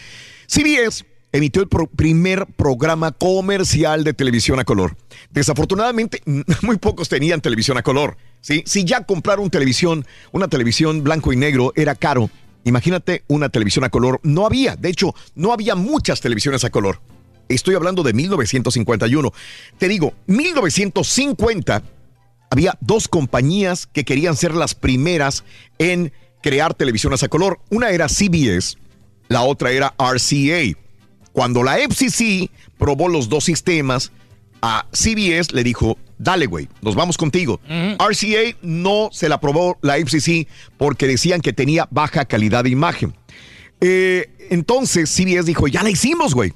CBS 0.47 1.05
emitió 1.33 1.61
el 1.61 1.67
primer 1.93 2.45
programa 2.45 3.11
comercial 3.11 4.05
de 4.05 4.13
televisión 4.13 4.57
a 4.61 4.63
color. 4.63 4.95
Desafortunadamente, 5.31 6.23
muy 6.61 6.77
pocos 6.77 7.09
tenían 7.09 7.41
televisión 7.41 7.77
a 7.77 7.83
color. 7.83 8.15
¿sí? 8.39 8.63
Si 8.65 8.85
ya 8.85 9.03
comprar 9.03 9.41
un 9.41 9.49
televisión, 9.49 10.05
una 10.31 10.47
televisión 10.47 11.03
blanco 11.03 11.33
y 11.33 11.35
negro 11.35 11.73
era 11.75 11.93
caro, 11.93 12.29
imagínate 12.63 13.25
una 13.27 13.49
televisión 13.49 13.83
a 13.83 13.89
color. 13.89 14.21
No 14.23 14.45
había, 14.45 14.77
de 14.77 14.87
hecho, 14.87 15.13
no 15.35 15.51
había 15.51 15.75
muchas 15.75 16.21
televisiones 16.21 16.63
a 16.63 16.69
color. 16.69 17.01
Estoy 17.49 17.75
hablando 17.75 18.03
de 18.03 18.14
1951. 18.14 19.32
Te 19.77 19.88
digo, 19.88 20.14
1950 20.27 21.83
había 22.49 22.77
dos 22.82 23.07
compañías 23.07 23.88
que 23.88 24.06
querían 24.06 24.35
ser 24.35 24.53
las 24.53 24.75
primeras 24.75 25.43
en 25.77 26.11
crear 26.41 26.74
televisiones 26.74 27.24
a 27.24 27.27
color. 27.27 27.59
Una 27.69 27.90
era 27.90 28.07
CBS, 28.07 28.77
la 29.27 29.41
otra 29.41 29.72
era 29.72 29.93
RCA. 29.98 30.77
Cuando 31.32 31.64
la 31.64 31.77
FCC 31.77 32.49
probó 32.77 33.09
los 33.09 33.30
dos 33.30 33.43
sistemas, 33.43 34.11
a 34.61 34.85
CBS 34.93 35.53
le 35.53 35.64
dijo, 35.64 35.98
dale, 36.17 36.45
güey, 36.45 36.69
nos 36.82 36.95
vamos 36.95 37.17
contigo. 37.17 37.59
RCA 37.67 38.57
no 38.61 39.09
se 39.11 39.30
la 39.30 39.40
probó 39.40 39.77
la 39.82 39.98
FCC 39.98 40.48
porque 40.77 41.07
decían 41.07 41.41
que 41.41 41.53
tenía 41.53 41.88
baja 41.91 42.25
calidad 42.25 42.64
de 42.64 42.69
imagen. 42.69 43.14
Eh, 43.82 44.30
entonces 44.49 45.09
CBS 45.09 45.43
dijo, 45.45 45.67
ya 45.67 45.83
la 45.83 45.90
hicimos, 45.90 46.33
güey. 46.33 46.53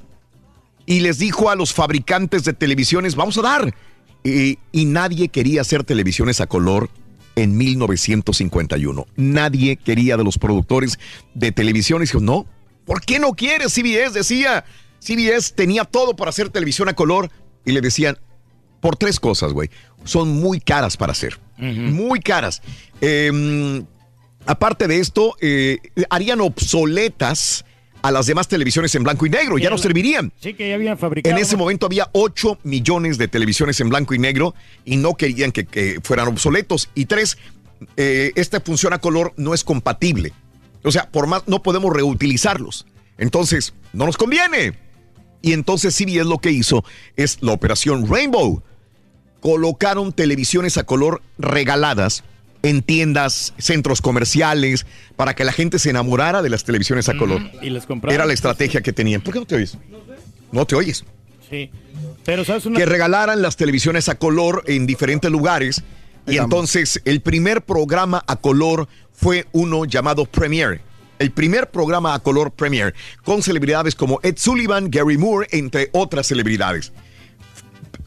Y 0.90 1.01
les 1.01 1.19
dijo 1.19 1.51
a 1.51 1.56
los 1.56 1.72
fabricantes 1.72 2.43
de 2.45 2.53
televisiones, 2.53 3.14
vamos 3.14 3.38
a 3.38 3.43
dar. 3.43 3.76
Eh, 4.24 4.56
y 4.72 4.85
nadie 4.85 5.30
quería 5.30 5.61
hacer 5.61 5.84
televisiones 5.84 6.42
a 6.42 6.48
color 6.48 6.90
en 7.35 7.56
1951. 7.56 9.06
Nadie 9.16 9.77
quería 9.77 10.18
de 10.18 10.24
los 10.24 10.40
productores 10.40 10.98
de 11.35 11.51
televisiones. 11.51 12.09
Dijo, 12.09 12.22
no, 12.22 12.48
¿por 12.85 13.01
qué 13.01 13.19
no 13.19 13.34
quieres? 13.34 13.72
CBS 13.72 14.14
decía, 14.14 14.66
CBS 15.00 15.53
tenía 15.53 15.85
todo 15.85 16.16
para 16.16 16.30
hacer 16.30 16.50
televisión 16.50 16.90
a 16.90 16.95
color. 16.95 17.30
Y 17.68 17.72
le 17.72 17.82
decían, 17.82 18.18
por 18.82 18.95
tres 18.95 19.19
cosas, 19.19 19.53
güey. 19.53 19.69
Son 20.06 20.27
muy 20.27 20.59
caras 20.59 20.98
para 20.98 21.11
hacer. 21.11 21.40
Muy 21.59 22.19
caras. 22.19 22.64
Eh, 23.00 23.84
aparte 24.48 24.88
de 24.88 24.98
esto, 24.98 25.35
eh, 25.40 25.77
harían 26.09 26.42
obsoletas 26.42 27.64
a 28.02 28.11
las 28.11 28.26
demás 28.26 28.48
televisiones 28.48 28.94
en 28.95 29.03
blanco 29.03 29.26
y 29.26 29.30
negro, 29.30 29.58
ya 29.58 29.69
no 29.69 29.78
servirían. 29.78 30.32
Sí, 30.40 30.53
que 30.53 30.69
ya 30.69 30.76
habían 30.76 30.98
fabricado. 30.98 31.36
En 31.36 31.42
ese 31.42 31.58
momento 31.58 31.86
había 31.86 32.10
8 32.14 32.60
millones 32.64 33.18
de 33.18 33.28
televisiones 33.28 33.80
en 33.80 33.90
blanco 33.90 34.14
y 34.14 34.19
negro 34.19 34.56
y 34.86 34.98
no 34.98 35.16
querían 35.16 35.52
que, 35.52 35.66
que 35.66 36.00
fueran 36.03 36.28
obsoletos. 36.28 36.90
Y 36.95 37.06
tres, 37.06 37.38
eh, 37.98 38.32
esta 38.36 38.61
función 38.61 38.94
a 38.94 39.00
color 39.00 39.34
no 39.38 39.53
es 39.53 39.64
compatible. 39.64 40.34
O 40.84 40.92
sea, 40.92 41.10
por 41.10 41.28
más 41.28 41.44
no 41.48 41.61
podemos 41.61 41.94
reutilizarlos. 41.94 42.86
Entonces, 43.18 43.74
no 43.94 44.06
nos 44.06 44.18
conviene. 44.18 44.78
Y 45.42 45.53
entonces 45.53 45.95
CBS 45.95 46.26
lo 46.26 46.38
que 46.40 46.52
hizo 46.52 46.84
es 47.16 47.38
la 47.42 47.53
operación 47.53 48.08
Rainbow. 48.10 48.64
Colocaron 49.42 50.11
televisiones 50.11 50.78
a 50.78 50.84
color 50.84 51.22
regaladas 51.38 52.24
en 52.64 52.82
tiendas, 52.82 53.54
centros 53.58 54.02
comerciales, 54.02 54.86
para 55.16 55.36
que 55.36 55.44
la 55.44 55.52
gente 55.52 55.80
se 55.80 55.90
enamorara 55.90 56.42
de 56.42 56.50
las 56.50 56.64
televisiones 56.64 57.10
a 57.10 57.18
color. 57.18 57.42
Y 57.62 57.70
les. 57.70 57.86
Era 58.10 58.26
la 58.26 58.34
estrategia 58.34 58.82
que 58.82 58.94
tenían. 58.94 59.22
¿Por 59.22 59.34
qué 59.34 59.40
no 59.40 59.46
te 59.46 59.56
oyes? 59.56 59.78
No 60.52 60.66
te 60.66 60.76
oyes. 60.76 61.06
Sí. 61.50 61.72
Pero, 62.26 62.46
¿sabes 62.46 62.66
una 62.66 62.78
Que 62.78 62.86
regalaran 62.86 63.42
las 63.42 63.56
televisiones 63.56 64.10
a 64.10 64.16
color 64.16 64.64
en 64.68 64.86
diferentes 64.86 65.32
lugares. 65.32 65.84
Y 66.28 66.38
entonces 66.38 67.02
el 67.06 67.22
primer 67.22 67.64
programa 67.64 68.24
a 68.28 68.36
color 68.36 68.88
fue 69.12 69.48
uno 69.52 69.86
llamado 69.86 70.26
Premiere. 70.26 70.82
El 71.18 71.32
primer 71.32 71.70
programa 71.70 72.14
a 72.14 72.20
color 72.20 72.52
Premiere, 72.52 72.94
con 73.24 73.42
celebridades 73.42 73.96
como 73.96 74.20
Ed 74.24 74.36
Sullivan, 74.38 74.90
Gary 74.90 75.18
Moore, 75.18 75.48
entre 75.52 75.90
otras 75.92 76.28
celebridades. 76.28 76.94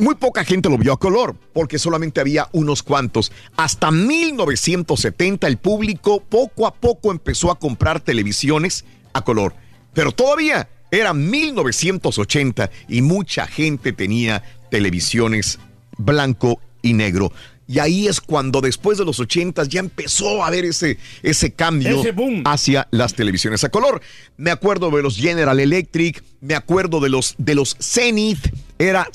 Muy 0.03 0.17
poca 0.17 0.45
gente 0.45 0.69
lo 0.69 0.79
vio 0.79 0.95
a 0.95 0.99
color, 0.99 1.37
porque 1.53 1.79
solamente 1.79 2.21
había 2.21 2.49
unos 2.51 2.83
cuantos. 2.83 3.31
Hasta 3.57 3.93
1970 3.93 5.47
el 5.47 5.59
público 5.59 6.21
poco 6.29 6.67
a 6.67 6.75
poco 6.75 7.13
empezó 7.13 7.53
a 7.53 7.59
comprar 7.61 8.01
televisiones 8.01 8.85
a 9.13 9.23
color. 9.23 9.55
Pero 9.95 10.11
todavía 10.11 10.69
era 10.91 11.15
1980 11.15 12.69
y 12.89 13.01
mucha 13.01 13.47
gente 13.47 13.93
tenía 13.93 14.43
televisiones 14.73 15.61
blanco 15.97 16.61
y 16.83 16.95
negro. 16.95 17.31
Y 17.69 17.79
ahí 17.79 18.09
es 18.09 18.21
cuando 18.21 18.61
después 18.61 18.99
de 18.99 19.05
los 19.05 19.21
80 19.21 19.63
ya 19.65 19.79
empezó 19.79 20.43
a 20.43 20.49
haber 20.49 20.65
ese, 20.65 20.99
ese 21.23 21.53
cambio 21.53 22.01
Ese 22.01 22.13
hacia 22.45 22.89
las 22.91 23.15
televisiones 23.15 23.63
a 23.63 23.69
color. 23.69 24.03
Me 24.37 24.51
acuerdo 24.51 24.91
de 24.91 25.03
los 25.03 25.17
General 25.17 25.61
Electric, 25.61 26.25
me 26.41 26.57
acuerdo 26.57 26.99
de 26.99 27.09
los, 27.09 27.37
de 27.39 27.55
los 27.55 27.77
Zenith, 27.81 28.53
era 28.89 29.09
E 29.11 29.15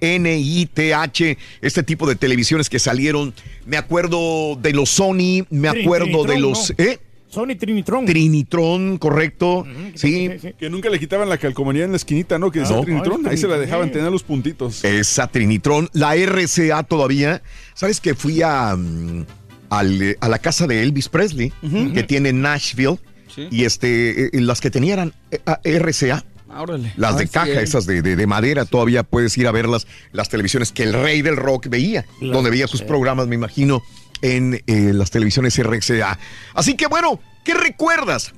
Z-E-N-I-T-H, 0.00 1.38
este 1.60 1.82
tipo 1.82 2.06
de 2.06 2.16
televisiones 2.16 2.68
que 2.68 2.78
salieron. 2.78 3.34
Me 3.66 3.76
acuerdo 3.76 4.56
de 4.60 4.72
los 4.72 4.90
Sony, 4.90 5.46
me 5.50 5.68
acuerdo 5.68 6.24
de 6.24 6.38
los... 6.38 6.74
¿no? 6.76 6.84
¿eh? 6.84 6.98
Sony 7.34 7.56
Trinitron. 7.58 8.06
Trinitron, 8.06 8.96
correcto. 8.98 9.66
Sí. 9.96 10.30
Que 10.56 10.70
nunca 10.70 10.88
le 10.88 11.00
quitaban 11.00 11.28
la 11.28 11.36
calcomanía 11.36 11.84
en 11.84 11.90
la 11.90 11.96
esquinita, 11.96 12.38
¿no? 12.38 12.52
Que 12.52 12.60
decía 12.60 12.76
No. 12.76 12.84
Trinitron. 12.84 13.26
Ahí 13.26 13.36
se 13.36 13.48
la 13.48 13.58
dejaban 13.58 13.90
tener 13.90 14.12
los 14.12 14.22
puntitos. 14.22 14.84
Esa 14.84 15.26
Trinitron, 15.26 15.88
la 15.92 16.14
RCA 16.14 16.84
todavía. 16.84 17.42
¿Sabes 17.74 18.00
que 18.00 18.14
fui 18.14 18.40
a, 18.42 18.76
mm, 18.76 19.26
al, 19.70 20.02
eh, 20.02 20.16
a 20.20 20.28
la 20.28 20.38
casa 20.38 20.68
de 20.68 20.82
Elvis 20.84 21.08
Presley, 21.08 21.52
que 21.92 22.04
tiene 22.04 22.28
en 22.28 22.40
Nashville? 22.40 22.98
Sí. 23.34 23.48
Y 23.50 23.64
este, 23.64 24.26
eh, 24.26 24.40
las 24.40 24.60
que 24.60 24.70
tenían 24.70 25.12
eran 25.32 25.58
eh, 25.64 25.78
RCA. 25.80 26.24
Ah, 26.54 26.62
órale. 26.62 26.92
Las 26.96 27.14
Ah, 27.14 27.18
de 27.18 27.26
sí, 27.26 27.32
caja, 27.32 27.48
eh. 27.50 27.62
esas 27.64 27.84
de, 27.86 28.00
de- 28.00 28.14
de 28.16 28.26
madera, 28.28 28.64
todavía 28.64 29.02
puedes 29.02 29.36
ir 29.36 29.46
a 29.48 29.52
verlas, 29.52 29.86
las 30.12 30.28
televisiones 30.28 30.70
que 30.72 30.84
el 30.84 30.92
rey 30.92 31.20
del 31.20 31.36
rock 31.36 31.66
veía, 31.68 32.04
donde 32.20 32.50
veía 32.50 32.68
sus 32.68 32.82
programas, 32.82 33.26
me 33.26 33.34
imagino, 33.34 33.82
en 34.22 34.62
eh, 34.66 34.92
las 34.94 35.10
televisiones 35.10 35.58
RCA. 35.58 36.18
Así 36.54 36.76
que 36.76 36.86
bueno, 36.86 37.20
¿qué 37.44 37.54
recuerdas? 37.54 38.32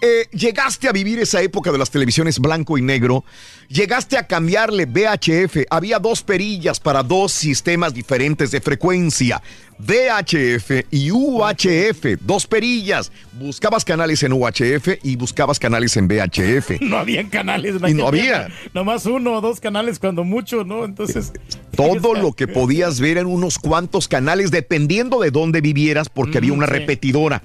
Eh, 0.00 0.28
llegaste 0.30 0.88
a 0.88 0.92
vivir 0.92 1.18
esa 1.18 1.42
época 1.42 1.72
de 1.72 1.78
las 1.78 1.90
televisiones 1.90 2.38
blanco 2.38 2.78
y 2.78 2.82
negro, 2.82 3.24
llegaste 3.66 4.16
a 4.16 4.28
cambiarle 4.28 4.86
VHF, 4.86 5.66
había 5.70 5.98
dos 5.98 6.22
perillas 6.22 6.78
para 6.78 7.02
dos 7.02 7.32
sistemas 7.32 7.94
diferentes 7.94 8.52
de 8.52 8.60
frecuencia, 8.60 9.42
VHF 9.80 10.86
y 10.92 11.10
UHF, 11.10 12.20
dos 12.20 12.46
perillas, 12.46 13.10
buscabas 13.40 13.84
canales 13.84 14.22
en 14.22 14.34
UHF 14.34 14.98
y 15.02 15.16
buscabas 15.16 15.58
canales 15.58 15.96
en 15.96 16.06
VHF. 16.06 16.80
No 16.88 16.96
habían 16.96 17.28
canales. 17.28 17.74
en 17.82 17.88
Y 17.88 17.94
no 17.94 18.06
había. 18.06 18.46
época. 18.46 18.54
Nomás 18.74 19.04
uno 19.04 19.34
o 19.34 19.40
dos 19.40 19.58
canales 19.58 19.98
cuando 19.98 20.22
mucho, 20.22 20.62
¿no? 20.64 20.84
Entonces. 20.84 21.32
Todo 21.76 22.14
lo 22.14 22.32
que 22.32 22.46
podías 22.46 23.00
ver 23.00 23.18
en 23.18 23.26
unos 23.26 23.58
cuantos 23.58 24.06
canales, 24.06 24.50
dependiendo 24.52 25.20
de 25.20 25.32
dónde 25.32 25.60
vivieras, 25.60 26.08
porque 26.08 26.38
había 26.38 26.52
una 26.52 26.66
sí. 26.66 26.72
repetidora. 26.72 27.42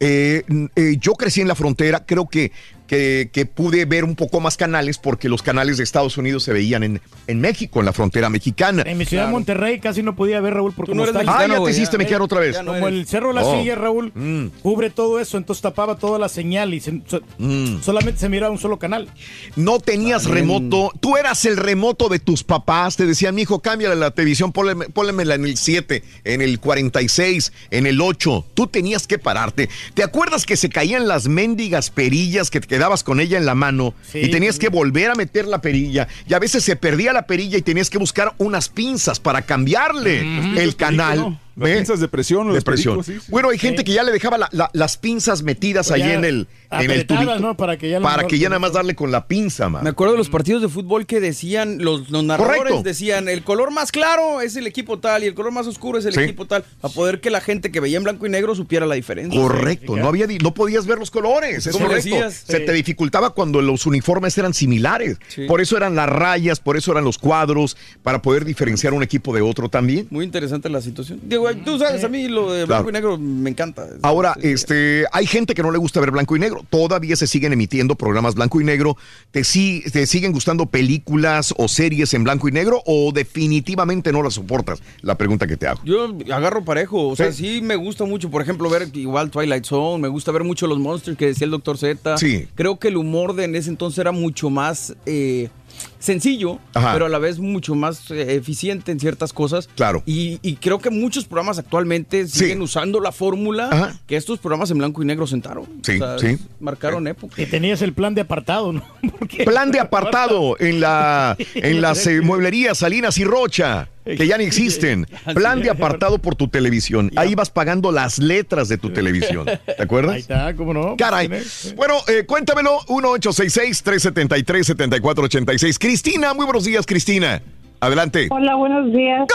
Eh, 0.00 0.44
eh, 0.76 0.96
yo 1.00 1.14
crecí 1.14 1.40
en 1.40 1.48
la 1.48 1.54
frontera, 1.54 2.04
creo 2.06 2.28
que, 2.28 2.52
que, 2.88 3.30
que 3.32 3.46
pude 3.46 3.84
ver 3.84 4.02
un 4.04 4.16
poco 4.16 4.40
más 4.40 4.56
canales 4.56 4.98
porque 4.98 5.28
los 5.28 5.42
canales 5.42 5.76
de 5.76 5.84
Estados 5.84 6.18
Unidos 6.18 6.42
se 6.42 6.52
veían 6.52 6.82
en, 6.82 7.00
en 7.28 7.40
México, 7.40 7.78
en 7.78 7.86
la 7.86 7.92
frontera 7.92 8.28
mexicana. 8.30 8.82
En 8.86 8.98
mi 8.98 9.04
ciudad 9.04 9.26
de 9.26 9.30
Monterrey 9.32 9.78
casi 9.78 10.02
no 10.02 10.16
podía 10.16 10.40
ver, 10.40 10.54
Raúl, 10.54 10.72
porque 10.74 10.94
no 10.94 11.04
eres 11.04 11.14
está- 11.14 11.20
Ah, 11.30 11.36
mexicano, 11.38 11.58
ya 11.60 11.64
te 11.66 11.70
hiciste 11.70 11.98
mequear 11.98 12.22
otra 12.22 12.40
vez. 12.40 12.56
No 12.64 12.72
como 12.72 12.88
eres. 12.88 13.00
el 13.00 13.06
Cerro 13.06 13.28
de 13.28 13.34
la 13.34 13.44
Oh. 13.44 13.58
Silla, 13.60 13.74
Raúl, 13.76 14.10
Mm. 14.14 14.46
cubre 14.62 14.90
todo 14.90 15.20
eso, 15.20 15.36
entonces 15.36 15.62
tapaba 15.62 15.96
toda 15.98 16.18
la 16.18 16.28
señal 16.28 16.72
y 16.74 16.80
se- 16.80 17.02
so- 17.06 17.20
Mm. 17.38 17.82
solamente 17.82 18.18
se 18.20 18.28
miraba 18.28 18.50
un 18.50 18.58
solo 18.58 18.78
canal. 18.78 19.08
No 19.54 19.78
tenías 19.78 20.24
remoto, 20.24 20.90
tú 21.00 21.16
eras 21.18 21.44
el 21.44 21.56
remoto 21.58 22.08
de 22.08 22.18
tus 22.18 22.42
papás, 22.42 22.96
te 22.96 23.04
decían, 23.06 23.34
mi 23.34 23.42
hijo, 23.42 23.60
cámbiale 23.60 23.96
la 23.96 24.10
televisión, 24.12 24.50
pónlemela 24.52 25.34
en 25.34 25.44
el 25.44 25.56
7, 25.58 26.02
en 26.24 26.40
el 26.40 26.58
46, 26.58 27.52
en 27.70 27.86
el 27.86 28.00
8. 28.00 28.46
Tú 28.54 28.66
tenías 28.66 29.06
que 29.06 29.18
pararte. 29.18 29.68
¿Te 29.94 30.02
acuerdas 30.02 30.46
que 30.46 30.56
se 30.56 30.68
caían 30.70 31.06
las 31.06 31.28
mendigas 31.28 31.90
perillas 31.90 32.50
que 32.50 32.60
te 32.60 32.77
quedabas 32.78 33.02
con 33.04 33.20
ella 33.20 33.36
en 33.38 33.44
la 33.46 33.54
mano 33.54 33.94
Sí. 34.10 34.18
y 34.20 34.30
tenías 34.30 34.58
que 34.58 34.68
volver 34.68 35.10
a 35.10 35.14
meter 35.14 35.46
la 35.46 35.60
perilla? 35.60 36.06
Y 36.28 36.34
a 36.34 36.38
veces 36.38 36.62
se 36.64 36.76
perdía 36.76 37.12
la 37.12 37.26
perilla 37.26 37.58
y 37.58 37.62
tenías 37.62 37.90
que 37.90 37.98
buscar 37.98 38.34
unas 38.38 38.68
pinzas 38.68 39.18
para 39.20 39.42
cambiarle 39.42 40.20
el 40.62 40.76
canal. 40.76 41.38
Pinzas 41.58 42.00
de 42.00 42.08
presión 42.08 42.50
o 42.50 43.02
sí, 43.02 43.12
sí. 43.14 43.18
Bueno, 43.28 43.50
hay 43.50 43.58
gente 43.58 43.84
que 43.84 43.92
ya 43.92 44.02
le 44.02 44.12
dejaba 44.12 44.38
la- 44.38 44.48
la- 44.52 44.70
las 44.72 44.96
pinzas 44.96 45.42
metidas 45.42 45.88
Pues 45.88 46.00
allí 46.00 46.10
ya 46.10 46.18
en 46.18 46.24
el, 46.24 46.48
en 46.70 46.90
el 46.90 47.06
tubito. 47.06 47.38
¿no? 47.38 47.56
Para 47.56 47.76
que 47.76 47.90
ya, 47.90 48.00
Para 48.00 48.26
que 48.26 48.38
ya 48.38 48.48
nada 48.48 48.58
más 48.58 48.72
darle 48.72 48.94
con 48.94 49.10
la 49.10 49.26
pinza, 49.26 49.68
man. 49.68 49.82
Me 49.84 49.90
acuerdo 49.90 50.12
de 50.12 50.18
los 50.18 50.28
partidos 50.28 50.62
de 50.62 50.68
fútbol 50.68 51.06
que 51.06 51.20
decían, 51.20 51.78
los, 51.82 52.10
los 52.10 52.24
narradores 52.24 52.58
Correcto. 52.62 52.82
decían, 52.82 53.28
el 53.28 53.42
color 53.42 53.70
más 53.70 53.92
claro 53.92 54.40
es 54.40 54.56
el 54.56 54.66
equipo 54.66 54.98
tal 54.98 55.24
y 55.24 55.26
el 55.26 55.34
color 55.34 55.52
más 55.52 55.66
oscuro 55.66 55.98
es 55.98 56.04
el 56.04 56.14
Sí. 56.14 56.20
equipo 56.20 56.46
tal, 56.46 56.64
para 56.80 56.92
poder 56.94 57.20
que 57.20 57.30
la 57.30 57.40
gente 57.40 57.70
que 57.70 57.80
veía 57.80 57.96
en 57.96 58.04
blanco 58.04 58.26
y 58.26 58.30
negro 58.30 58.54
supiera 58.54 58.86
la 58.86 58.94
diferencia. 58.94 59.40
Correcto, 59.40 59.96
no 59.96 60.08
había 60.08 60.26
no 60.42 60.52
podías 60.54 60.86
ver 60.86 60.98
los 60.98 61.10
colores, 61.10 61.66
es 61.66 61.72
¿Cómo 61.72 61.86
le 61.86 61.94
correcto. 61.96 62.10
decías? 62.14 62.34
Se 62.46 62.58
Sí. 62.58 62.64
te 62.66 62.72
dificultaba 62.72 63.30
cuando 63.30 63.62
los 63.62 63.86
uniformes 63.86 64.36
eran 64.38 64.52
similares. 64.54 65.18
Sí. 65.28 65.46
Por 65.46 65.60
eso 65.60 65.76
eran 65.76 65.94
las 65.94 66.08
rayas, 66.08 66.60
por 66.60 66.76
eso 66.76 66.92
eran 66.92 67.04
los 67.04 67.18
cuadros, 67.18 67.76
para 68.02 68.20
poder 68.22 68.44
diferenciar 68.44 68.92
un 68.92 69.02
equipo 69.02 69.34
de 69.34 69.40
otro 69.42 69.68
también. 69.68 70.06
Muy 70.10 70.24
interesante 70.24 70.68
la 70.68 70.80
situación. 70.80 71.20
Digo, 71.24 71.47
tú 71.56 71.78
sabes, 71.78 72.02
a 72.04 72.08
mí 72.08 72.28
lo 72.28 72.52
de 72.52 72.64
blanco 72.64 72.84
Claro. 72.84 72.88
y 72.90 72.92
negro 72.92 73.18
me 73.18 73.50
encanta. 73.50 73.86
Ahora, 74.02 74.34
Sí. 74.40 74.48
este, 74.48 75.04
hay 75.12 75.26
gente 75.26 75.54
que 75.54 75.62
no 75.62 75.70
le 75.70 75.78
gusta 75.78 76.00
ver 76.00 76.10
blanco 76.10 76.36
y 76.36 76.38
negro. 76.40 76.64
Todavía 76.70 77.16
se 77.16 77.26
siguen 77.26 77.52
emitiendo 77.52 77.94
programas 77.94 78.34
blanco 78.34 78.60
y 78.60 78.64
negro. 78.64 78.96
¿Te, 79.30 79.44
si- 79.44 79.82
te 79.92 80.06
siguen 80.06 80.32
gustando 80.32 80.66
películas 80.66 81.54
o 81.56 81.68
series 81.68 82.14
en 82.14 82.24
blanco 82.24 82.48
y 82.48 82.52
negro 82.52 82.82
o 82.86 83.12
definitivamente 83.12 84.12
no 84.12 84.22
las 84.22 84.34
soportas? 84.34 84.80
La 85.02 85.16
pregunta 85.16 85.46
que 85.46 85.56
te 85.56 85.66
hago. 85.66 85.80
Yo 85.84 86.16
agarro 86.32 86.64
parejo, 86.64 87.08
o 87.08 87.16
sea, 87.16 87.32
Sí. 87.32 87.56
sí 87.56 87.62
me 87.62 87.76
gusta 87.76 88.04
mucho, 88.04 88.30
por 88.30 88.42
ejemplo, 88.42 88.68
ver 88.70 88.88
igual 88.94 89.30
Twilight 89.30 89.64
Zone, 89.64 90.00
me 90.02 90.08
gusta 90.08 90.32
ver 90.32 90.44
mucho 90.44 90.66
los 90.66 90.78
monsters 90.78 91.16
que 91.16 91.26
decía 91.26 91.44
el 91.44 91.50
Dr. 91.50 91.78
Z. 91.78 92.18
Sí. 92.18 92.46
Creo 92.54 92.78
que 92.78 92.88
el 92.88 92.96
humor 92.96 93.34
de 93.34 93.44
en 93.44 93.56
ese 93.56 93.70
entonces 93.70 93.98
era 93.98 94.12
mucho 94.12 94.50
más 94.50 94.94
eh, 95.06 95.48
sencillo, 95.98 96.58
Ajá. 96.74 96.92
pero 96.92 97.06
a 97.06 97.08
la 97.08 97.18
vez 97.18 97.38
mucho 97.38 97.74
más 97.74 98.10
eh, 98.10 98.34
eficiente 98.36 98.92
en 98.92 99.00
ciertas 99.00 99.32
cosas. 99.32 99.68
Claro. 99.74 100.02
Y, 100.06 100.38
y 100.42 100.56
creo 100.56 100.78
que 100.78 100.90
muchos 100.90 101.24
programas 101.24 101.58
actualmente 101.58 102.26
Sí. 102.26 102.38
siguen 102.40 102.62
usando 102.62 103.00
la 103.00 103.12
fórmula 103.12 103.68
Ajá. 103.70 104.00
que 104.06 104.16
estos 104.16 104.38
programas 104.38 104.70
en 104.70 104.78
blanco 104.78 105.02
y 105.02 105.06
negro 105.06 105.26
sentaron. 105.26 105.66
Sí, 105.82 105.98
sí. 106.20 106.38
Marcaron 106.60 107.06
época. 107.08 107.40
Y 107.40 107.46
tenías 107.46 107.82
el 107.82 107.92
plan 107.92 108.14
de 108.14 108.22
apartado, 108.22 108.72
¿no? 108.72 108.82
Plan 109.44 109.70
de 109.70 109.80
apartado 109.80 110.56
en 110.58 110.80
la 110.80 111.36
en 111.54 111.80
las 111.80 112.06
eh, 112.06 112.20
mueblerías 112.20 112.78
Salinas 112.78 113.18
y 113.18 113.24
Rocha, 113.24 113.88
que 114.16 114.26
ya 114.26 114.38
ni 114.38 114.44
existen. 114.44 115.06
Plan 115.34 115.60
de 115.60 115.70
apartado 115.70 116.18
por 116.18 116.34
tu 116.34 116.48
televisión. 116.48 117.10
Ahí 117.16 117.34
vas 117.34 117.50
pagando 117.50 117.92
las 117.92 118.18
letras 118.18 118.68
de 118.68 118.78
tu 118.78 118.90
televisión. 118.90 119.44
¿Te 119.46 119.52
Ahí 119.52 119.60
acuerdas? 119.78 120.16
está, 120.16 120.54
¿cómo 120.54 120.72
no? 120.74 120.96
Caray. 120.96 121.28
Pues, 121.28 121.74
Bueno, 121.76 121.94
eh, 122.08 122.24
cuéntamelo. 122.26 122.78
1866-373-7486. 122.88 125.78
Cristina, 125.78 126.34
muy 126.34 126.44
buenos 126.44 126.64
días, 126.64 126.86
Cristina. 126.86 127.40
Adelante. 127.80 128.26
Hola, 128.30 128.54
buenos 128.56 128.92
días. 128.92 129.26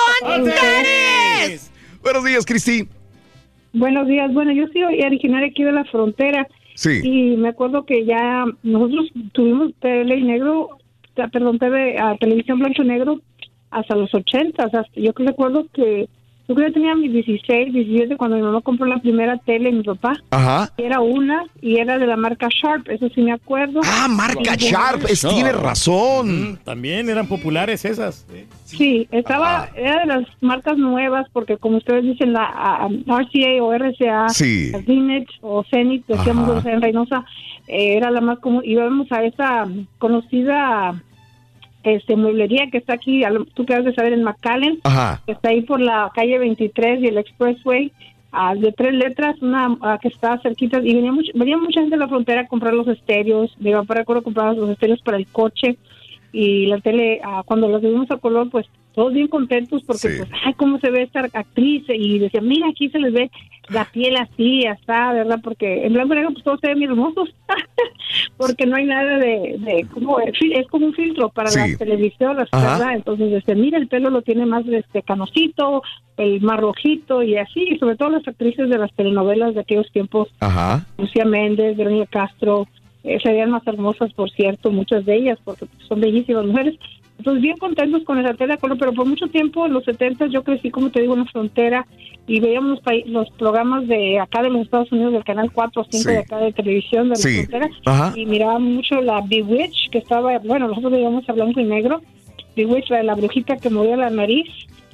Buenos 2.02 2.26
días, 2.26 2.46
Cristi. 2.46 2.88
Buenos 3.74 4.08
días. 4.08 4.32
Bueno, 4.34 4.52
yo 4.52 4.66
soy 4.74 5.02
originaria 5.04 5.48
aquí 5.50 5.64
de 5.64 5.72
la 5.72 5.84
frontera 5.86 6.48
Sí. 6.76 7.02
y 7.04 7.38
me 7.38 7.50
acuerdo 7.50 7.86
que 7.86 8.04
ya 8.06 8.46
nosotros 8.64 9.12
tuvimos 9.32 9.72
tele 9.80 10.18
y 10.18 10.24
negro, 10.24 10.70
perdón, 11.32 11.60
TV, 11.60 11.98
a 12.00 12.18
televisión 12.18 12.58
blanco 12.60 12.82
y 12.84 12.88
negro 12.88 13.22
hasta 13.74 13.96
los 13.96 14.14
ochentas. 14.14 14.74
Hasta, 14.74 14.86
yo 15.00 15.14
que 15.14 15.24
recuerdo 15.24 15.66
que 15.74 16.08
yo 16.46 16.56
creo 16.56 16.68
que 16.68 16.74
tenía 16.74 16.94
mis 16.94 17.14
16, 17.14 17.72
17 17.74 18.18
cuando 18.18 18.36
mi 18.36 18.42
mamá 18.44 18.60
compró 18.60 18.86
la 18.86 18.98
primera 18.98 19.38
tele, 19.38 19.72
mi 19.72 19.82
papá. 19.82 20.12
Ajá. 20.30 20.70
Y 20.78 20.84
Era 20.84 21.00
una 21.00 21.46
y 21.62 21.78
era 21.78 21.98
de 21.98 22.06
la 22.06 22.18
marca 22.18 22.50
Sharp, 22.50 22.90
eso 22.90 23.08
sí 23.16 23.22
me 23.22 23.32
acuerdo. 23.32 23.80
Ah, 23.86 24.08
marca 24.10 24.56
Sharp, 24.58 25.06
es, 25.08 25.22
tiene 25.22 25.54
razón. 25.54 26.60
También 26.66 27.08
eran 27.10 27.28
populares 27.28 27.86
esas. 27.86 28.28
Sí, 28.66 29.08
estaba, 29.12 29.70
era 29.74 30.02
de 30.02 30.06
las 30.06 30.24
marcas 30.42 30.78
nuevas 30.78 31.28
porque 31.32 31.56
como 31.56 31.78
ustedes 31.78 32.04
dicen, 32.04 32.34
la 32.34 32.44
a- 32.44 32.88
RCA 32.90 33.64
o 33.64 33.72
RCA, 33.74 34.28
Sí. 34.28 34.72
la 34.72 34.82
Zenith 34.82 35.30
o 35.42 35.64
Zenith, 35.70 36.06
decíamos 36.08 36.66
en 36.66 36.82
Reynosa, 36.82 37.24
eh, 37.70 37.96
era 37.96 38.12
la 38.12 38.20
más 38.20 38.40
común. 38.40 38.64
Íbamos 38.66 39.10
a 39.14 39.24
esa 39.24 39.66
mm, 39.66 39.88
conocida 39.98 41.02
este 41.84 42.16
mueblería 42.16 42.70
que 42.72 42.78
está 42.78 42.94
aquí, 42.94 43.24
tú 43.54 43.66
que 43.66 43.74
has 43.74 43.84
de 43.86 43.94
saber, 43.94 44.14
en 44.14 44.24
McAllen, 44.24 44.80
Ajá. 44.84 45.22
que 45.26 45.34
está 45.34 45.50
ahí 45.50 45.62
por 45.62 45.80
la 45.82 46.12
calle 46.16 46.40
23 46.40 47.02
y 47.02 47.08
el 47.08 47.18
Expressway, 47.18 47.92
ah, 48.32 48.56
de 48.56 48.72
tres 48.72 48.94
letras, 48.94 49.42
una 49.42 49.78
ah, 49.82 50.00
que 50.02 50.08
está 50.08 50.38
cerquita, 50.40 50.80
y 50.80 50.94
venía, 50.96 51.12
much- 51.12 51.32
venía 51.34 51.58
mucha 51.58 51.82
gente 51.82 51.96
de 51.96 52.00
la 52.00 52.08
frontera 52.08 52.42
a 52.42 52.48
comprar 52.48 52.74
los 52.74 52.88
estéreos, 52.88 53.56
mi 53.60 53.72
papá 53.72 53.96
recuerdo 53.96 54.24
comprar 54.24 54.56
los 54.56 54.70
estéreos 54.70 55.02
para 55.02 55.18
el 55.18 55.28
coche, 55.28 55.78
y 56.32 56.66
la 56.68 56.80
tele, 56.80 57.20
ah, 57.24 57.44
cuando 57.46 57.68
los 57.68 57.82
vimos 57.82 58.10
a 58.10 58.18
color, 58.18 58.50
pues 58.50 58.66
todos 58.94 59.14
bien 59.14 59.28
contentos 59.28 59.84
porque, 59.84 60.08
Sí. 60.10 60.18
pues, 60.20 60.30
ay, 60.46 60.54
cómo 60.54 60.80
se 60.80 60.90
ve 60.92 61.04
esta 61.04 61.22
actriz, 61.34 61.84
y 61.90 62.20
decían, 62.20 62.48
mira, 62.48 62.68
aquí 62.70 62.90
se 62.90 63.00
les 63.00 63.14
ve 63.14 63.32
la 63.70 63.86
piel 63.86 64.18
así, 64.18 64.66
hasta, 64.66 65.14
¿verdad? 65.14 65.40
Porque 65.44 65.86
en 65.86 65.94
blanco 65.94 66.14
y 66.14 66.18
negro, 66.18 66.34
pues 66.34 66.44
todos 66.44 66.60
se 66.60 66.68
ven 66.68 66.84
hermosos, 66.84 67.30
porque 68.38 68.66
no 68.66 68.76
hay 68.76 68.86
nada 68.86 69.18
de, 69.18 69.56
de 69.60 69.88
como, 69.94 70.20
es 70.20 70.68
como 70.68 70.88
un 70.88 70.94
filtro 70.94 71.30
para 71.30 71.50
Sí. 71.50 71.60
las 71.60 71.78
televisiones, 71.78 72.48
Ajá. 72.52 72.78
¿verdad? 72.78 72.96
Entonces, 72.96 73.32
este, 73.34 73.56
mira, 73.56 73.78
el 73.78 73.88
pelo 73.88 74.10
lo 74.10 74.22
tiene 74.22 74.46
más 74.46 74.66
este 74.68 75.02
canosito, 75.02 75.82
el 76.18 76.42
más 76.42 76.60
rojito 76.60 77.24
y 77.24 77.38
así, 77.38 77.62
y 77.70 77.78
sobre 77.80 77.96
todo 77.96 78.10
las 78.10 78.28
actrices 78.28 78.70
de 78.70 78.78
las 78.78 78.94
telenovelas 78.94 79.56
de 79.56 79.62
aquellos 79.62 79.90
tiempos, 79.92 80.30
Ajá. 80.40 80.86
Lucía 80.98 81.26
Méndez, 81.26 81.78
Verónica 81.78 82.06
Castro, 82.28 82.68
eh, 83.04 83.18
serían 83.22 83.52
más 83.52 83.66
hermosas, 83.68 84.14
por 84.14 84.30
cierto, 84.32 84.72
muchas 84.72 85.06
de 85.06 85.16
ellas, 85.16 85.40
porque 85.44 85.66
son 85.88 86.00
bellísimas 86.02 86.46
mujeres. 86.46 86.76
Entonces, 87.18 87.42
bien 87.42 87.58
contentos 87.58 88.04
con 88.04 88.20
esa 88.20 88.34
tele 88.34 88.54
de 88.54 88.60
color, 88.60 88.78
pero 88.78 88.94
por 88.94 89.06
mucho 89.06 89.28
tiempo, 89.28 89.66
en 89.66 89.74
los 89.74 89.86
70 89.86 90.28
yo 90.28 90.44
crecí, 90.44 90.70
como 90.72 90.90
te 90.90 91.02
digo, 91.02 91.14
en 91.14 91.22
la 91.22 91.26
frontera 91.26 91.86
y 92.28 92.40
veíamos 92.40 92.80
los, 92.84 93.06
los 93.08 93.30
programas 93.38 93.88
de 93.88 94.20
acá 94.20 94.42
de 94.42 94.50
los 94.50 94.62
Estados 94.64 94.92
Unidos, 94.92 95.14
del 95.14 95.24
canal 95.24 95.52
4 95.52 95.82
o 95.82 95.86
5 95.90 96.04
Sí. 96.04 96.10
de 96.10 96.18
acá 96.20 96.38
de 96.40 96.52
televisión 96.54 97.04
de 97.06 97.10
la 97.12 97.16
Sí. 97.16 97.34
frontera, 97.46 97.70
Ajá. 97.86 98.14
y 98.16 98.26
miraba 98.26 98.60
mucho 98.60 99.02
la 99.02 99.22
Bewitch, 99.22 99.90
que 99.92 100.00
estaba, 100.00 100.38
bueno, 100.40 100.68
nosotros 100.68 100.92
veíamos 100.92 101.28
a 101.30 101.34
blanco 101.34 101.60
y 101.60 101.66
negro, 101.66 102.02
Bewitch, 102.56 102.90
la 102.90 102.98
de 102.98 103.04
la 103.04 103.16
brujita 103.16 103.58
que 103.58 103.70
movía 103.70 103.96
la 103.96 104.10
nariz. 104.10 104.48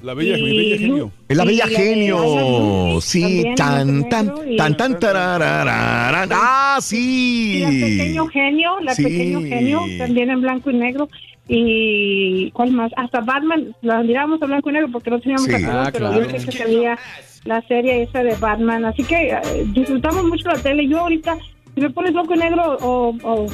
La 0.03 0.13
bella, 0.13 0.37
Y 0.37 0.43
mi 0.43 0.57
bella 0.57 0.77
genio. 0.77 1.11
Es 1.27 1.35
la 1.37 1.43
y 1.43 1.47
bella 1.47 1.67
genio. 1.67 2.21
Ayla 2.21 3.01
Sí, 3.01 3.43
también, 3.55 4.07
tan, 4.09 4.27
blanco 4.27 4.43
y 4.43 4.45
tan, 4.45 4.53
y- 4.53 4.57
tan, 4.57 4.77
tan, 4.77 4.99
tararararán. 4.99 6.29
Ah, 6.31 6.77
y 6.79 6.81
sí. 6.83 7.59
la 7.61 7.69
pequeño 7.69 8.27
genio, 8.27 8.79
la 8.81 8.93
Sí. 8.95 9.03
pequeño 9.03 9.41
genio, 9.41 9.81
también 9.97 10.29
en 10.29 10.41
blanco 10.41 10.71
y 10.71 10.75
negro. 10.75 11.09
Y 11.51 12.51
cuál 12.51 12.71
más, 12.71 12.91
hasta 12.95 13.21
Batman, 13.21 13.75
la 13.81 14.03
mirábamos 14.03 14.41
a 14.41 14.45
blanco 14.45 14.69
y 14.69 14.73
negro 14.73 14.89
porque 14.91 15.09
no 15.09 15.19
teníamos 15.19 15.45
Sí. 15.45 15.65
Ah, 15.65 15.89
pero 15.91 16.09
claro. 16.09 16.23
yo 16.23 16.29
sé 16.39 16.45
que 16.45 16.51
salía 16.51 16.97
la 17.45 17.61
serie 17.63 18.03
esa 18.03 18.21
de 18.21 18.35
Batman, 18.35 18.85
así 18.85 19.03
que 19.03 19.31
eh, 19.31 19.41
disfrutamos 19.73 20.23
mucho 20.25 20.47
la 20.47 20.61
tele. 20.61 20.87
Yo 20.87 20.99
ahorita, 20.99 21.37
si 21.73 21.81
me 21.81 21.89
pones 21.89 22.13
blanco 22.13 22.35
y 22.35 22.37
negro 22.37 22.77
o, 22.81 23.15
o 23.23 23.47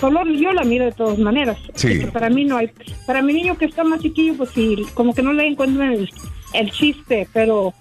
color, 0.00 0.28
yo 0.32 0.52
la 0.52 0.64
miro 0.64 0.86
de 0.86 0.92
todas 0.92 1.18
maneras. 1.18 1.58
Sí. 1.74 2.06
Para 2.12 2.30
mí 2.30 2.44
no 2.44 2.56
hay, 2.56 2.70
para 3.06 3.20
mi 3.20 3.34
niño 3.34 3.58
que 3.58 3.66
está 3.66 3.84
más 3.84 4.00
chiquillo, 4.00 4.34
pues 4.34 4.50
sí, 4.50 4.76
como 4.94 5.14
que 5.14 5.22
no 5.22 5.32
le 5.32 5.46
encuentran 5.46 5.92
el, 5.92 6.10
el 6.54 6.70
chiste, 6.70 7.28
pero 7.34 7.74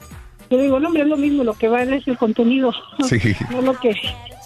yo 0.52 0.58
digo, 0.58 0.80
no, 0.82 0.90
hombre, 0.90 1.04
es 1.04 1.08
lo 1.08 1.16
mismo, 1.16 1.46
lo 1.46 1.54
que 1.54 1.70
vale 1.70 1.96
es 1.96 2.08
el 2.08 2.18
contenido. 2.18 2.74
Sí. 3.06 3.18
no 3.50 3.62
lo 3.62 3.74
que, 3.80 3.92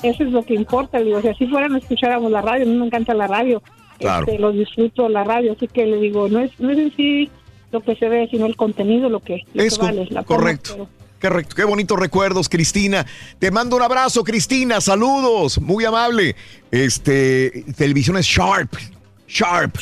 eso 0.04 0.24
es 0.24 0.32
lo 0.32 0.44
que 0.44 0.54
importa. 0.54 1.00
Digo, 1.00 1.22
si 1.22 1.30
así 1.30 1.48
fuera, 1.48 1.68
no 1.68 1.78
escucháramos 1.78 2.32
la 2.32 2.42
radio, 2.42 2.64
a 2.64 2.68
mí 2.68 2.76
me 2.76 2.86
encanta 2.86 3.14
la 3.14 3.28
radio. 3.28 3.62
Claro. 4.00 4.26
Este, 4.28 4.40
lo 4.40 4.52
disfruto 4.52 5.08
la 5.10 5.24
radio, 5.24 5.54
así 5.54 5.68
que 5.68 5.86
le 5.86 5.98
digo, 5.98 6.28
no 6.28 6.40
es, 6.40 6.52
no 6.60 6.70
es 6.72 6.78
en 6.78 6.96
sí 6.96 7.30
lo 7.72 7.82
que 7.82 7.96
se 7.96 8.08
ve, 8.10 8.28
sino 8.30 8.46
el 8.46 8.56
contenido 8.56 9.10
lo 9.10 9.20
que, 9.20 9.42
lo 9.54 9.64
Es 9.64 9.78
que 9.78 9.86
vale. 9.86 10.08
La 10.10 10.24
forma, 10.24 10.44
correcto. 10.44 10.72
pero- 10.74 10.90
Correcto, 11.22 11.56
qué 11.56 11.64
bonitos 11.64 11.98
recuerdos, 11.98 12.50
Cristina. 12.50 13.04
Te 13.40 13.50
mando 13.50 13.78
un 13.78 13.82
abrazo, 13.82 14.24
Cristina. 14.24 14.80
Saludos, 14.80 15.60
muy 15.60 15.84
amable. 15.86 16.36
Este, 16.70 17.64
televisiones 17.78 18.26
Sharp. 18.28 18.74
Sharp. 19.28 19.76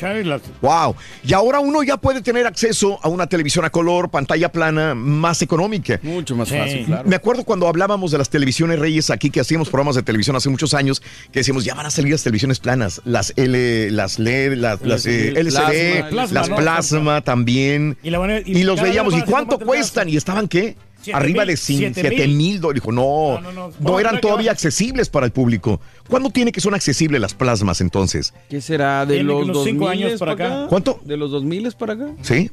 Wow. 0.62 0.96
Y 1.24 1.34
ahora 1.34 1.60
uno 1.60 1.84
ya 1.84 1.98
puede 1.98 2.22
tener 2.22 2.48
acceso 2.48 3.00
a 3.04 3.10
una 3.10 3.28
televisión 3.28 3.66
a 3.66 3.70
color, 3.70 4.10
pantalla 4.10 4.52
plana, 4.52 4.96
más 4.96 5.42
económica. 5.42 6.00
Mucho 6.02 6.36
más 6.36 6.48
Sí. 6.50 6.58
fácil, 6.58 6.86
claro. 6.86 7.10
Me 7.10 7.16
acuerdo 7.16 7.44
cuando 7.44 7.68
hablábamos 7.68 8.12
de 8.12 8.18
las 8.18 8.30
televisiones 8.30 8.80
Reyes 8.80 9.10
aquí, 9.10 9.30
que 9.30 9.40
hacíamos 9.42 9.70
programas 9.70 9.96
de 9.96 10.04
televisión 10.04 10.36
hace 10.36 10.50
muchos 10.50 10.74
años, 10.74 11.02
que 11.32 11.40
decíamos, 11.40 11.66
ya 11.66 11.76
van 11.76 11.86
a 11.86 11.92
salir 11.92 12.12
las 12.14 12.24
televisiones 12.24 12.60
planas, 12.60 13.02
las 13.06 13.34
L, 13.36 13.92
las 13.92 14.18
LED, 14.20 14.54
las, 14.56 14.82
las, 14.82 15.06
eh, 15.06 15.34
LCD, 15.36 16.10
plasma, 16.10 16.34
las 16.40 16.50
¿no? 16.50 16.56
plasma 16.56 17.22
también. 17.22 17.98
Y 18.04 18.10
la 18.10 18.20
van 18.20 18.30
a- 18.32 18.40
Y, 18.40 18.60
y 18.60 18.64
los 18.64 18.82
veíamos, 18.82 19.14
¿y 19.16 19.22
cuánto 19.24 19.60
cuestan? 19.60 20.08
¿Y 20.10 20.16
estaban 20.18 20.48
qué? 20.48 20.76
Siete 21.04 21.18
Arriba 21.18 21.42
mil, 21.44 21.48
de 21.50 21.58
siete 21.58 22.02
7 22.02 22.28
mil. 22.30 22.62
dólares. 22.62 22.82
Dijo, 22.82 22.92
no, 22.92 23.40
No, 23.42 23.52
no, 23.52 23.70
no. 23.70 23.74
no 23.80 24.00
eran 24.00 24.20
todavía 24.22 24.52
accesibles 24.52 25.10
para 25.10 25.26
el 25.26 25.32
público. 25.32 25.82
¿Cuándo 26.10 26.30
tiene 26.30 26.52
que 26.52 26.62
son 26.62 26.74
accesibles 26.74 27.20
las 27.22 27.34
plasmas 27.34 27.82
entonces? 27.82 28.34
¿Qué 28.50 28.62
será? 28.62 29.06
¿De 29.06 29.22
los 29.24 29.44
unos 29.44 29.64
cinco 29.66 29.86
2000 29.86 30.06
años 30.08 30.20
para 30.20 30.32
acá. 30.34 30.66
¿Cuánto? 30.70 31.00
¿De 31.04 31.18
los 31.18 31.30
2000 31.32 31.72
para 31.74 31.94
acá? 31.94 32.08
¿Sí? 32.22 32.50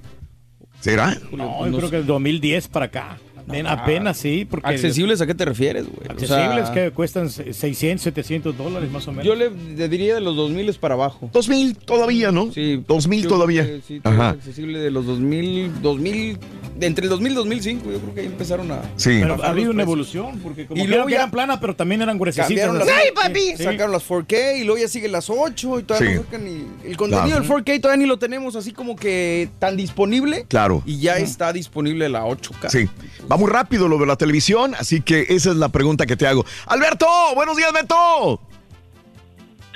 ¿Será? 0.81 1.17
No, 1.33 1.67
yo 1.69 1.77
creo 1.79 1.91
que 1.91 1.97
el 1.99 2.07
2010 2.07 2.69
para 2.69 2.87
acá. 2.87 3.19
Ven, 3.47 3.67
Apenas 3.67 4.17
sí, 4.17 4.47
porque... 4.49 4.69
¿Accesibles 4.69 5.21
a 5.21 5.27
qué 5.27 5.35
te 5.35 5.45
refieres, 5.45 5.85
güey? 5.87 6.09
O 6.09 6.13
Accesibles 6.13 6.67
sea, 6.67 6.73
que 6.73 6.91
cuestan 6.93 7.29
600, 7.31 8.01
700 8.03 8.57
dólares 8.57 8.91
más 8.93 9.09
o 9.09 9.11
menos. 9.13 9.27
Yo 9.27 9.35
le, 9.35 9.51
le 9.51 9.89
diría 9.89 10.15
de 10.15 10.21
los 10.21 10.37
2000 10.37 10.73
para 10.75 10.95
abajo. 10.95 11.29
2000 11.33 11.77
todavía, 11.79 12.31
¿no? 12.31 12.53
Sí. 12.53 12.85
2000 12.87 13.23
yo 13.25 13.29
todavía. 13.29 13.69
Sí, 13.87 14.01
Ajá. 14.05 14.31
es 14.31 14.37
accesible 14.37 14.79
de 14.79 14.91
los 14.91 15.05
2000, 15.07 15.83
2000, 15.83 16.35
de 16.35 16.41
entre 16.81 17.05
el 17.05 17.11
2000 17.11 17.33
y 17.33 17.35
2005, 17.35 17.91
yo 17.91 17.99
creo 18.01 18.15
que 18.15 18.21
ahí 18.21 18.27
empezaron 18.27 18.71
a... 18.73 18.83
Sí. 18.97 19.19
Pero 19.21 19.43
ha 19.45 19.49
habido 19.49 19.71
una 19.71 19.83
evolución, 19.83 20.39
porque 20.43 20.67
como 20.67 20.83
Y 20.83 20.87
luego 20.87 21.03
eran, 21.05 21.11
ya- 21.11 21.17
eran 21.17 21.31
planas, 21.31 21.59
pero 21.61 21.77
también 21.77 22.03
eran 22.03 22.19
gruesecitas. 22.19 22.67
Cambiaron 22.67 22.79
las. 22.79 22.89
¡Ay, 22.89 23.11
papi! 23.15 23.57
Sí. 23.57 23.63
Sacaron 23.65 23.93
las 23.93 24.07
4K 24.09 24.59
y 24.61 24.65
luego 24.65 24.81
ya 24.81 24.89
siguen 24.89 25.13
las 25.13 25.29
8 25.31 25.81
y 25.81 25.83
todavía 25.83 26.11
Sí. 26.11 26.17
no 26.17 26.23
sacan 26.25 26.45
ni... 26.45 26.51
El 26.91 26.97
contenido 26.97 27.27
Claro. 27.39 27.43
del 27.43 27.51
4K 27.65 27.81
todavía 27.81 28.03
ni 28.03 28.09
lo 28.09 28.19
tenemos 28.19 28.57
así 28.57 28.73
como 28.73 28.97
que 28.97 29.49
tan 29.59 29.77
disponible. 29.77 30.47
Claro. 30.49 30.83
Y 30.87 30.99
ya 31.01 31.19
está 31.19 31.53
disponible 31.53 32.09
la 32.09 32.25
8K. 32.25 32.69
Sí. 32.71 32.89
Va 33.31 33.37
muy 33.37 33.51
rápido 33.51 33.89
lo 33.89 33.99
de 33.99 34.07
la 34.07 34.17
televisión, 34.17 34.75
así 34.79 35.01
que 35.01 35.27
esa 35.29 35.51
es 35.51 35.57
la 35.57 35.69
pregunta 35.69 36.07
que 36.07 36.17
te 36.17 36.27
hago. 36.27 36.45
Alberto, 36.67 37.07
buenos 37.35 37.57
días, 37.57 37.73
Beto. 37.73 38.41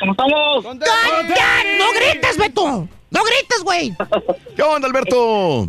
¿Cómo 0.01 0.13
estamos? 0.13 0.65
¡No 0.65 0.71
grites, 1.95 2.37
Beto! 2.37 2.89
¡No 3.11 3.21
grites, 3.23 3.63
güey! 3.63 3.95
¿Qué 4.57 4.63
onda, 4.63 4.89
Alberto? 4.89 5.69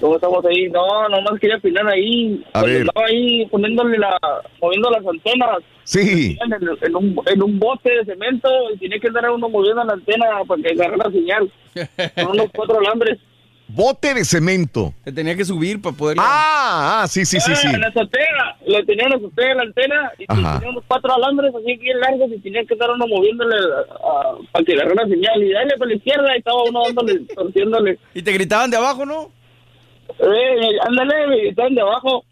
¿Cómo 0.00 0.14
estamos 0.16 0.44
ahí? 0.46 0.68
No, 0.70 1.08
nomás 1.08 1.38
quería 1.40 1.56
opinar 1.56 1.86
ahí. 1.88 2.44
A 2.52 2.62
ver. 2.62 2.82
Estaba 2.86 3.06
ahí 3.06 3.46
poniéndole 3.46 3.98
la, 3.98 4.18
moviendo 4.60 4.90
las 4.90 5.06
antenas. 5.06 5.58
Sí. 5.84 6.36
En, 6.44 6.52
el- 6.52 6.78
en 6.80 6.96
un, 6.96 7.16
en 7.26 7.42
un 7.42 7.58
bote 7.58 7.90
de 7.90 8.04
cemento 8.04 8.48
y 8.74 8.78
tenía 8.78 8.98
que 8.98 9.08
andar 9.08 9.30
uno 9.30 9.48
moviendo 9.48 9.84
la 9.84 9.92
antena 9.94 10.26
para 10.46 10.62
que 10.62 10.70
agarrara 10.70 11.04
la 11.06 11.10
señal. 11.12 11.52
Con 12.14 12.26
unos 12.32 12.46
cuatro 12.54 12.78
alambres. 12.78 13.18
Bote 13.66 14.12
de 14.12 14.24
cemento. 14.26 14.92
Te 15.04 15.10
tenía 15.10 15.34
que 15.34 15.44
subir 15.44 15.80
para 15.80 15.96
poder... 15.96 16.18
Ah, 16.20 17.00
ah, 17.02 17.08
sí, 17.08 17.24
sí, 17.24 17.40
sí, 17.40 17.54
sí. 17.56 17.66
Ah, 17.66 17.72
En 17.72 17.80
la 17.80 17.88
azotea, 17.88 18.56
le 18.66 18.84
tenía 18.84 19.04
en 19.04 19.10
la 19.10 19.16
azotea 19.16 19.54
la 19.54 19.62
antena 19.62 20.12
y 20.18 20.24
Ajá. 20.28 20.58
tenía 20.58 20.68
unos 20.70 20.84
cuatro 20.86 21.14
alambres 21.14 21.50
así 21.54 21.74
bien 21.76 21.98
largos 21.98 22.30
y 22.30 22.38
tenía 22.40 22.62
que 22.66 22.74
estar 22.74 22.90
uno 22.90 23.06
moviéndole 23.06 23.56
ah, 24.06 24.34
para 24.52 24.64
que 24.66 24.74
agarrara 24.74 25.04
la 25.04 25.08
señal. 25.08 25.42
Y 25.42 25.50
dale 25.52 25.76
para 25.78 25.88
la 25.90 25.96
izquierda 25.96 26.34
y 26.34 26.38
estaba 26.38 26.62
uno 26.62 26.82
dándole, 26.86 27.20
torciéndole. 27.34 27.98
Y 28.14 28.22
te 28.22 28.32
gritaban 28.32 28.70
de 28.70 28.76
abajo, 28.76 29.06
¿no? 29.06 29.30
Eh, 30.18 30.78
ándale, 30.86 31.48
están 31.48 31.74
de 31.74 31.80
abajo. 31.80 32.24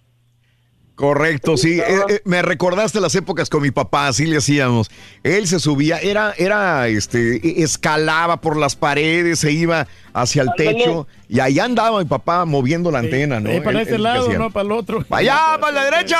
Correcto, 0.94 1.56
sí. 1.56 1.80
Eh, 1.80 1.84
eh, 2.10 2.20
me 2.26 2.42
recordaste 2.42 3.00
las 3.00 3.14
épocas 3.14 3.48
con 3.48 3.62
mi 3.62 3.70
papá, 3.70 4.08
así 4.08 4.26
le 4.26 4.36
hacíamos. 4.36 4.90
Él 5.24 5.48
se 5.48 5.58
subía, 5.58 5.98
era, 5.98 6.34
era, 6.36 6.86
este, 6.86 7.36
e- 7.36 7.62
escalaba 7.62 8.40
por 8.42 8.56
las 8.58 8.76
paredes, 8.76 9.38
se 9.40 9.50
iba 9.52 9.88
hacia 10.12 10.42
el 10.42 10.50
Ándale. 10.50 10.74
techo 10.74 11.08
y 11.28 11.40
ahí 11.40 11.58
andaba 11.58 11.98
mi 11.98 12.04
papá 12.04 12.44
moviendo 12.44 12.90
la 12.90 12.98
antena, 12.98 13.40
¿no? 13.40 13.48
Eh, 13.50 13.62
para 13.62 13.78
Él- 13.78 13.82
este 13.84 13.94
él 13.96 14.02
lado, 14.02 14.28
no 14.34 14.50
para 14.50 14.66
el 14.66 14.72
otro. 14.72 15.02
¡Para 15.02 15.20
allá, 15.20 15.60
para 15.60 15.72
la 15.72 15.84
derecha! 15.86 16.18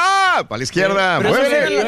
¡Para 0.48 0.56
la 0.56 0.64
izquierda! 0.64 1.20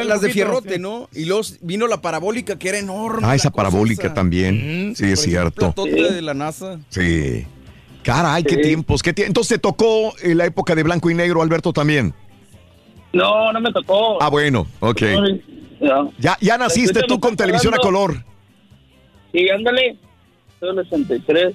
Las 0.05 0.21
de 0.21 0.29
fierrote, 0.29 0.75
sí. 0.75 0.79
¿no? 0.79 1.09
Y 1.11 1.25
luego 1.25 1.41
vino 1.61 1.87
la 1.87 2.01
parabólica 2.01 2.57
que 2.59 2.69
era 2.69 2.77
enorme. 2.77 3.27
Ah, 3.27 3.35
esa 3.35 3.49
parabólica 3.49 4.05
esa. 4.05 4.13
también. 4.13 4.91
Mm, 4.91 4.95
Sí, 4.95 5.05
es 5.11 5.21
cierto. 5.21 5.73
de 5.75 6.21
la 6.21 6.35
NASA. 6.35 6.79
Sí. 6.89 7.47
Caray, 8.05 8.43
qué 8.43 8.57
tiempos. 8.57 9.01
Qué 9.01 9.15
tie- 9.15 9.25
Entonces 9.25 9.57
te 9.57 9.61
tocó 9.61 10.13
eh, 10.21 10.35
la 10.35 10.45
época 10.45 10.75
de 10.75 10.83
blanco 10.83 11.09
y 11.09 11.15
negro, 11.15 11.41
Alberto, 11.41 11.73
también. 11.73 12.13
No, 13.11 13.51
no 13.51 13.59
me 13.59 13.71
tocó. 13.73 14.21
Ah, 14.21 14.29
bueno, 14.29 14.67
ok. 14.79 15.01
Ya. 15.81 16.07
Ya, 16.19 16.37
ya 16.39 16.57
naciste 16.57 17.01
tú 17.07 17.19
con 17.19 17.35
televisión 17.35 17.73
a 17.73 17.77
color. 17.77 18.23
Sí, 19.33 19.49
ándale. 19.49 19.97
Soy 20.59 20.69
el 20.69 20.83
63. 20.83 21.53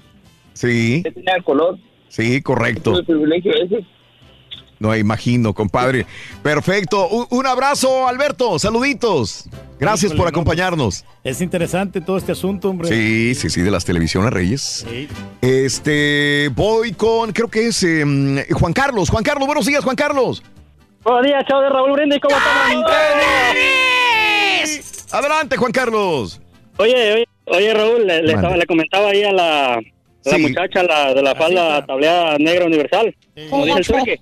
Sí, 0.52 1.02
tenía 1.02 1.40
color. 1.44 1.78
sí, 2.08 2.42
correcto. 2.42 2.98
El 2.98 3.04
privilegio 3.06 3.52
ese. 3.54 3.86
No 4.80 4.96
imagino, 4.96 5.52
compadre. 5.52 6.06
Perfecto. 6.42 7.06
Un, 7.08 7.26
un 7.30 7.46
abrazo, 7.46 8.08
Alberto. 8.08 8.58
Saluditos. 8.58 9.44
Gracias 9.78 10.04
Híjole, 10.12 10.16
por 10.16 10.24
no, 10.24 10.30
acompañarnos. 10.30 11.04
Es 11.22 11.40
interesante 11.42 12.00
todo 12.00 12.16
este 12.16 12.32
asunto, 12.32 12.70
hombre. 12.70 12.88
Sí, 12.88 13.34
sí, 13.34 13.50
sí, 13.50 13.60
de 13.60 13.70
las 13.70 13.84
televisiones 13.84 14.32
Reyes. 14.32 14.86
Sí. 14.88 15.06
Este, 15.42 16.50
voy 16.54 16.92
con, 16.92 17.32
creo 17.32 17.48
que 17.48 17.66
es 17.68 17.82
em, 17.82 18.42
Juan 18.52 18.72
Carlos. 18.72 19.10
Juan 19.10 19.22
Carlos, 19.22 19.46
buenos 19.46 19.66
días, 19.66 19.84
Juan 19.84 19.96
Carlos. 19.96 20.42
Buenos 21.04 21.24
días, 21.26 21.44
chao 21.46 21.60
de 21.60 21.68
Raúl 21.68 21.92
Brindis, 21.92 22.18
¿cómo 22.20 22.36
estamos? 22.36 22.86
Adelante, 25.12 25.56
Juan 25.56 25.72
Carlos. 25.72 26.40
Oye, 26.78 27.12
oye, 27.14 27.24
oye 27.46 27.74
Raúl, 27.74 28.06
le, 28.06 28.22
le 28.22 28.32
estaba- 28.32 28.56
le 28.56 28.64
comentaba 28.66 29.10
ahí 29.10 29.22
a 29.24 29.32
la, 29.32 29.74
a 29.74 29.80
la 30.24 30.36
Sí. 30.36 30.38
muchacha 30.42 30.82
la, 30.82 31.12
de 31.14 31.22
la 31.22 31.34
falda 31.34 31.84
tableada 31.84 32.38
negra 32.38 32.66
universal. 32.66 33.14
Como 33.48 33.64
dice 33.66 33.78
el 33.80 33.86
turque. 33.86 34.20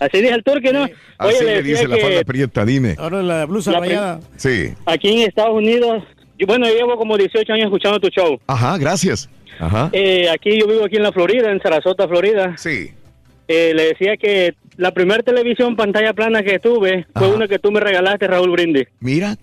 Así 0.00 0.20
dice 0.20 0.34
el 0.34 0.42
turque, 0.44 0.72
¿no? 0.72 0.84
Así 1.18 1.36
Oye, 1.36 1.44
le 1.44 1.62
dice 1.62 1.88
la 1.88 1.96
falda 1.96 2.24
prieta, 2.24 2.64
dime. 2.64 2.94
Ahora 2.98 3.22
la 3.22 3.46
blusa 3.46 3.72
La 3.72 3.80
rayada. 3.80 4.20
Sí. 4.36 4.74
aquí 4.84 5.08
en 5.22 5.28
Estados 5.28 5.54
Unidos, 5.54 6.02
yo, 6.38 6.46
bueno, 6.46 6.66
yo 6.66 6.74
llevo 6.74 6.96
como 6.96 7.16
18 7.16 7.52
años 7.52 7.66
escuchando 7.66 7.98
tu 7.98 8.08
show. 8.08 8.38
Ajá, 8.46 8.76
gracias. 8.78 9.28
Ajá. 9.58 9.88
Eh, 9.92 10.28
aquí 10.28 10.58
yo 10.60 10.66
vivo 10.66 10.84
aquí 10.84 10.96
en 10.96 11.02
la 11.02 11.12
Florida, 11.12 11.50
en 11.50 11.60
Sarasota, 11.60 12.06
Florida. 12.06 12.54
Sí. 12.58 12.90
Eh, 13.48 13.72
le 13.74 13.84
decía 13.88 14.16
que 14.16 14.54
la 14.76 14.92
primera 14.92 15.22
televisión 15.22 15.76
pantalla 15.76 16.12
plana 16.12 16.42
que 16.42 16.58
tuve 16.58 17.06
fue 17.14 17.28
una 17.28 17.48
que 17.48 17.58
tú 17.58 17.70
me 17.72 17.80
regalaste, 17.80 18.26
Raúl 18.26 18.50
Brindis. 18.50 18.88
Mira. 19.00 19.36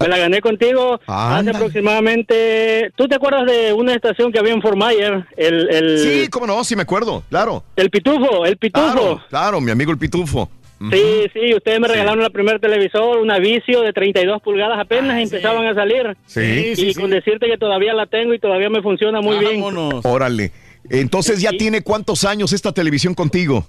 Me 0.00 0.08
la 0.08 0.18
gané 0.18 0.40
contigo 0.40 1.00
Anda. 1.06 1.38
hace 1.38 1.50
aproximadamente... 1.50 2.90
¿Tú 2.96 3.06
te 3.06 3.16
acuerdas 3.16 3.46
de 3.46 3.72
una 3.72 3.94
estación 3.94 4.32
que 4.32 4.38
había 4.38 4.52
en 4.54 4.62
Fort 4.62 4.76
Myers? 4.76 5.24
El, 5.36 5.68
el, 5.70 5.98
Sí, 5.98 6.28
cómo 6.28 6.46
no, 6.46 6.64
sí 6.64 6.74
me 6.74 6.82
acuerdo, 6.82 7.22
claro. 7.28 7.62
el 7.76 7.90
pitufo, 7.90 8.44
el 8.46 8.56
pitufo. 8.56 8.92
Claro, 8.92 9.20
claro, 9.28 9.60
mi 9.60 9.70
amigo 9.70 9.92
el 9.92 9.98
pitufo. 9.98 10.50
Sí, 10.92 11.26
sí, 11.32 11.54
ustedes 11.54 11.80
me 11.80 11.88
regalaron 11.88 12.22
el 12.22 12.30
primer 12.30 12.60
televisor, 12.60 13.18
una 13.18 13.38
Vicio 13.40 13.82
de 13.82 13.92
32 13.92 14.40
pulgadas, 14.42 14.78
apenas 14.78 15.20
empezaban 15.20 15.66
a 15.66 15.74
salir. 15.74 16.06
Ah, 16.06 16.14
Sí. 16.26 16.74
Sí, 16.76 16.82
y 16.88 16.92
sí, 16.92 17.00
con 17.00 17.10
decirte 17.10 17.46
que 17.46 17.58
todavía 17.58 17.94
la 17.94 18.06
tengo 18.06 18.32
y 18.32 18.38
todavía 18.38 18.70
me 18.70 18.80
funciona 18.80 19.20
muy 19.20 19.38
bien. 19.38 19.60
Órale. 20.04 20.52
Entonces 20.88 21.40
ya 21.40 21.50
tiene 21.50 21.82
cuántos 21.82 22.24
años 22.24 22.52
esta 22.52 22.70
televisión 22.72 23.14
contigo. 23.14 23.66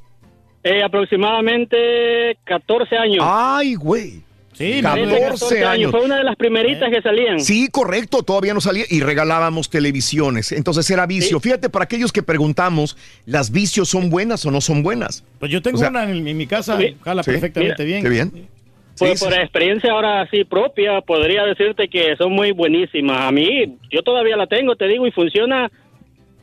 Eh, 0.63 0.83
aproximadamente 0.83 2.37
14 2.43 2.95
años. 2.97 3.25
Ay, 3.27 3.75
güey. 3.75 4.21
Sí, 4.59 4.81
14 4.81 5.63
años. 5.63 5.91
Fue 5.91 6.01
una 6.03 6.17
de 6.17 6.23
las 6.25 6.35
primeritas 6.35 6.89
que 6.89 7.01
salían. 7.01 7.39
Sí, 7.39 7.69
correcto, 7.71 8.23
todavía 8.23 8.53
no 8.53 8.59
salía 8.59 8.83
y 8.89 8.99
regalábamos 8.99 9.69
televisiones. 9.69 10.51
Entonces 10.51 10.89
era 10.91 11.05
vicio. 11.07 11.39
Fíjate, 11.39 11.69
para 11.69 11.85
aquellos 11.85 12.11
que 12.11 12.23
preguntamos, 12.23 12.97
¿las 13.25 13.51
vicios 13.51 13.87
son 13.87 14.09
buenas 14.09 14.45
o 14.45 14.51
no 14.51 14.59
son 14.59 14.83
buenas? 14.83 15.23
Pues 15.39 15.49
yo 15.49 15.61
tengo 15.61 15.77
O 15.77 15.79
sea, 15.79 15.89
una 15.89 16.03
en, 16.11 16.27
en 16.27 16.35
mi 16.37 16.45
casa, 16.45 16.77
Sí. 16.77 16.97
jala 17.01 17.23
Sí. 17.23 17.31
perfectamente 17.31 17.85
Mira, 17.85 17.99
bien. 17.99 18.03
Qué 18.03 18.09
bien. 18.09 18.31
Por, 18.99 19.07
Sí, 19.17 19.23
por 19.23 19.33
sí. 19.33 19.39
experiencia 19.39 19.93
ahora 19.93 20.27
sí 20.29 20.43
propia, 20.43 20.99
podría 20.99 21.45
decirte 21.45 21.87
que 21.87 22.17
son 22.17 22.33
muy 22.33 22.51
buenísimas. 22.51 23.21
A 23.21 23.31
mí, 23.31 23.77
yo 23.89 24.03
todavía 24.03 24.35
la 24.35 24.47
tengo, 24.47 24.75
te 24.75 24.87
digo, 24.89 25.07
y 25.07 25.11
funciona 25.11 25.71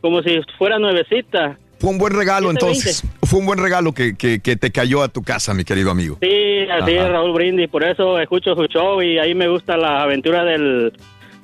como 0.01 0.23
si 0.23 0.41
fuera 0.57 0.79
nuevecita. 0.79 1.59
Fue 1.79 1.91
un 1.91 1.99
buen 1.99 2.13
regalo 2.15 2.51
720. 2.51 2.61
entonces. 2.91 3.05
Fue 3.23 3.39
un 3.41 3.47
buen 3.47 3.59
regalo 3.59 3.93
que, 3.93 4.17
que- 4.17 4.41
que 4.41 4.57
te 4.57 4.71
cayó 4.73 5.03
a 5.03 5.09
tu 5.09 5.23
casa, 5.23 5.53
mi 5.55 5.65
querido 5.65 5.91
amigo. 5.91 6.17
Sí, 6.23 6.67
así 6.71 6.97
Ajá. 6.97 7.07
es 7.07 7.13
Raúl 7.13 7.33
Brindis, 7.33 7.69
por 7.69 7.85
eso 7.85 8.19
escucho 8.19 8.55
su 8.55 8.67
show 8.67 9.03
y 9.03 9.19
ahí 9.19 9.35
me 9.35 9.49
gusta 9.49 9.77
la 9.77 10.03
aventura 10.03 10.45
del 10.45 10.93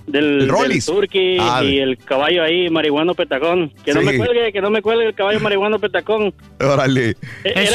del, 0.07 0.25
El 0.25 0.39
del 0.41 0.49
Rollis. 0.49 0.85
turqui 0.86 1.36
Ah, 1.39 1.62
y 1.62 1.78
el 1.78 1.97
caballo 1.97 2.43
ahí, 2.43 2.69
marihuano 2.69 3.15
petacón. 3.15 3.73
Que 3.85 3.93
no 3.94 4.02
me 4.02 4.17
cuelgue, 4.17 4.52
que 4.52 4.61
no 4.61 4.69
me 4.69 4.83
cuelgue 4.83 5.07
el 5.07 5.15
caballo 5.15 5.39
marihuano 5.39 5.78
petacón. 5.78 6.35
Órale. 6.61 7.11
Eh, 7.44 7.70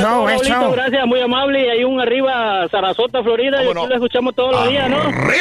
gracias, 0.73 1.05
muy 1.07 1.21
amable. 1.21 1.65
Y 1.65 1.69
hay 1.69 1.83
un 1.85 2.01
arriba, 2.01 2.67
Sarasota, 2.69 3.23
Florida, 3.23 3.63
y 3.63 3.67
aquí 3.67 3.87
lo 3.87 3.93
escuchamos 3.95 4.35
todos 4.35 4.51
los 4.51 4.69
días, 4.69 4.89
¿no? 4.89 4.97
¡Arriba, 4.97 5.31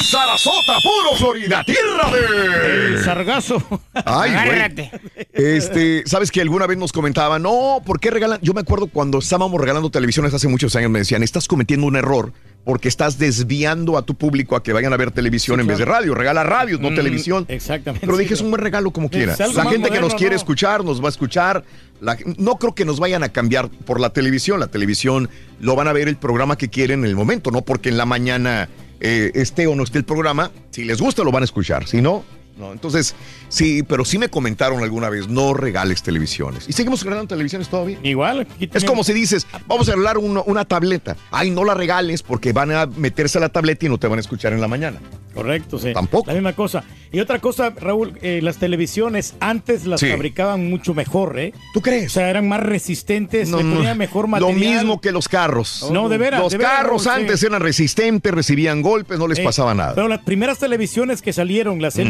Sarasota, 0.00 0.74
puro 0.82 1.16
Florida, 1.16 1.64
tierra 1.64 2.10
de... 2.10 2.86
El 2.96 3.04
sargazo. 3.04 3.62
Ay, 4.04 4.32
güey. 4.32 4.90
Este, 5.32 6.02
¿sabes 6.06 6.30
que 6.30 6.40
alguna 6.40 6.66
vez 6.66 6.78
nos 6.78 6.92
comentaban, 6.92 7.42
no, 7.42 7.80
¿por 7.84 7.98
qué 8.00 8.10
regalan? 8.10 8.38
Yo 8.42 8.52
me 8.54 8.60
acuerdo 8.60 8.86
cuando 8.88 9.18
estábamos 9.18 9.60
regalando 9.60 9.90
televisiones 9.90 10.32
hace 10.34 10.48
muchos 10.48 10.74
años, 10.76 10.90
me 10.90 11.00
decían, 11.00 11.22
estás 11.22 11.48
cometiendo 11.48 11.86
un 11.86 11.96
error 11.96 12.32
porque 12.64 12.86
estás 12.88 13.18
desviando 13.18 13.98
a 13.98 14.02
tu 14.02 14.14
público 14.14 14.54
a 14.54 14.62
que 14.62 14.72
vayan 14.72 14.92
a 14.92 14.96
ver 14.96 15.10
televisión 15.10 15.58
en 15.58 15.66
vez 15.66 15.78
de 15.78 15.84
radio. 15.84 16.14
Regala 16.14 16.44
radios, 16.44 16.78
no 16.80 16.92
Mm, 16.92 16.94
televisión. 16.94 17.44
Exactamente. 17.48 18.06
Pero 18.06 18.16
dije, 18.16 18.34
es 18.34 18.40
un 18.40 18.50
buen 18.50 18.62
regalo 18.62 18.92
como 18.92 19.10
quiera. 19.10 19.34
La 19.54 19.64
gente 19.64 19.90
que 19.90 20.00
nos 20.00 20.14
quiere 20.14 20.34
¿no? 20.34 20.36
escuchar, 20.36 20.84
nos 20.84 21.02
va 21.02 21.06
a 21.06 21.08
escuchar. 21.08 21.64
La- 22.00 22.16
no 22.36 22.58
creo 22.58 22.72
que 22.72 22.84
nos 22.84 23.00
vayan 23.00 23.24
a 23.24 23.30
cambiar 23.30 23.68
por 23.68 23.98
la 23.98 24.10
televisión. 24.10 24.60
La 24.60 24.68
televisión 24.68 25.28
lo 25.60 25.74
van 25.74 25.88
a 25.88 25.92
ver 25.92 26.06
el 26.06 26.16
programa 26.16 26.56
que 26.56 26.68
quieren 26.68 27.00
en 27.00 27.06
el 27.06 27.16
momento, 27.16 27.50
no 27.50 27.62
porque 27.62 27.88
en 27.88 27.96
la 27.96 28.06
mañana 28.06 28.68
eh, 29.02 29.32
esté 29.34 29.66
o 29.66 29.74
no 29.74 29.82
esté 29.82 29.98
el 29.98 30.04
programa. 30.04 30.50
Si 30.70 30.84
les 30.84 31.00
gusta, 31.00 31.24
lo 31.24 31.32
van 31.32 31.42
a 31.42 31.44
escuchar. 31.44 31.86
Si 31.86 32.00
no, 32.00 32.24
no. 32.58 32.72
Entonces, 32.72 33.14
sí, 33.48 33.82
pero 33.82 34.04
sí 34.04 34.18
me 34.18 34.28
comentaron 34.28 34.82
alguna 34.82 35.08
vez, 35.08 35.28
no 35.28 35.54
regales 35.54 36.02
televisiones. 36.02 36.68
Y 36.68 36.72
seguimos 36.72 37.02
regalando 37.02 37.28
televisiones 37.28 37.68
todavía. 37.68 37.98
Igual. 38.02 38.46
Es 38.60 38.84
como 38.84 39.04
si 39.04 39.12
dices, 39.12 39.46
vamos 39.66 39.88
a 39.88 39.92
regalar 39.92 40.18
una, 40.18 40.42
una 40.46 40.64
tableta. 40.64 41.16
Ay, 41.30 41.50
no 41.50 41.64
la 41.64 41.74
regales 41.74 42.22
porque 42.22 42.52
van 42.52 42.70
a 42.72 42.86
meterse 42.86 43.38
a 43.38 43.40
la 43.40 43.48
tableta 43.48 43.86
y 43.86 43.88
no 43.88 43.98
te 43.98 44.06
van 44.06 44.18
a 44.18 44.20
escuchar 44.20 44.52
en 44.52 44.60
la 44.60 44.68
mañana. 44.68 45.00
Correcto, 45.34 45.78
sí. 45.78 45.94
Tampoco. 45.94 46.26
La 46.26 46.34
misma 46.34 46.52
cosa. 46.54 46.84
Y 47.10 47.18
otra 47.20 47.38
cosa, 47.38 47.70
Raúl, 47.70 48.18
eh, 48.20 48.40
las 48.42 48.58
televisiones 48.58 49.34
antes 49.40 49.86
las 49.86 50.00
Sí. 50.00 50.10
fabricaban 50.10 50.68
mucho 50.68 50.92
mejor, 50.92 51.38
¿eh? 51.38 51.54
¿Tú 51.72 51.80
crees? 51.80 52.06
O 52.06 52.14
sea, 52.14 52.28
eran 52.28 52.46
más 52.48 52.60
resistentes, 52.60 53.48
No, 53.48 53.56
le 53.62 53.64
ponían 53.74 53.96
mejor 53.96 54.24
Lo 54.26 54.28
material. 54.28 54.58
mismo 54.76 55.00
que 55.00 55.10
los 55.10 55.28
carros. 55.28 55.88
No, 55.90 56.10
de 56.10 56.18
veras. 56.18 56.40
Los 56.40 56.52
de 56.52 56.58
veras, 56.58 56.72
carros 56.76 57.06
Raúl, 57.06 57.16
sí. 57.16 57.22
antes 57.22 57.42
eran 57.42 57.62
resistentes, 57.62 58.32
recibían 58.32 58.82
golpes, 58.82 59.18
no 59.18 59.26
les 59.26 59.38
Eh, 59.38 59.42
pasaba 59.44 59.74
nada. 59.74 59.94
Pero 59.94 60.06
las 60.08 60.20
primeras 60.20 60.58
televisiones 60.58 61.22
que 61.22 61.32
salieron, 61.32 61.80
las 61.80 61.96
Mm. 61.96 62.00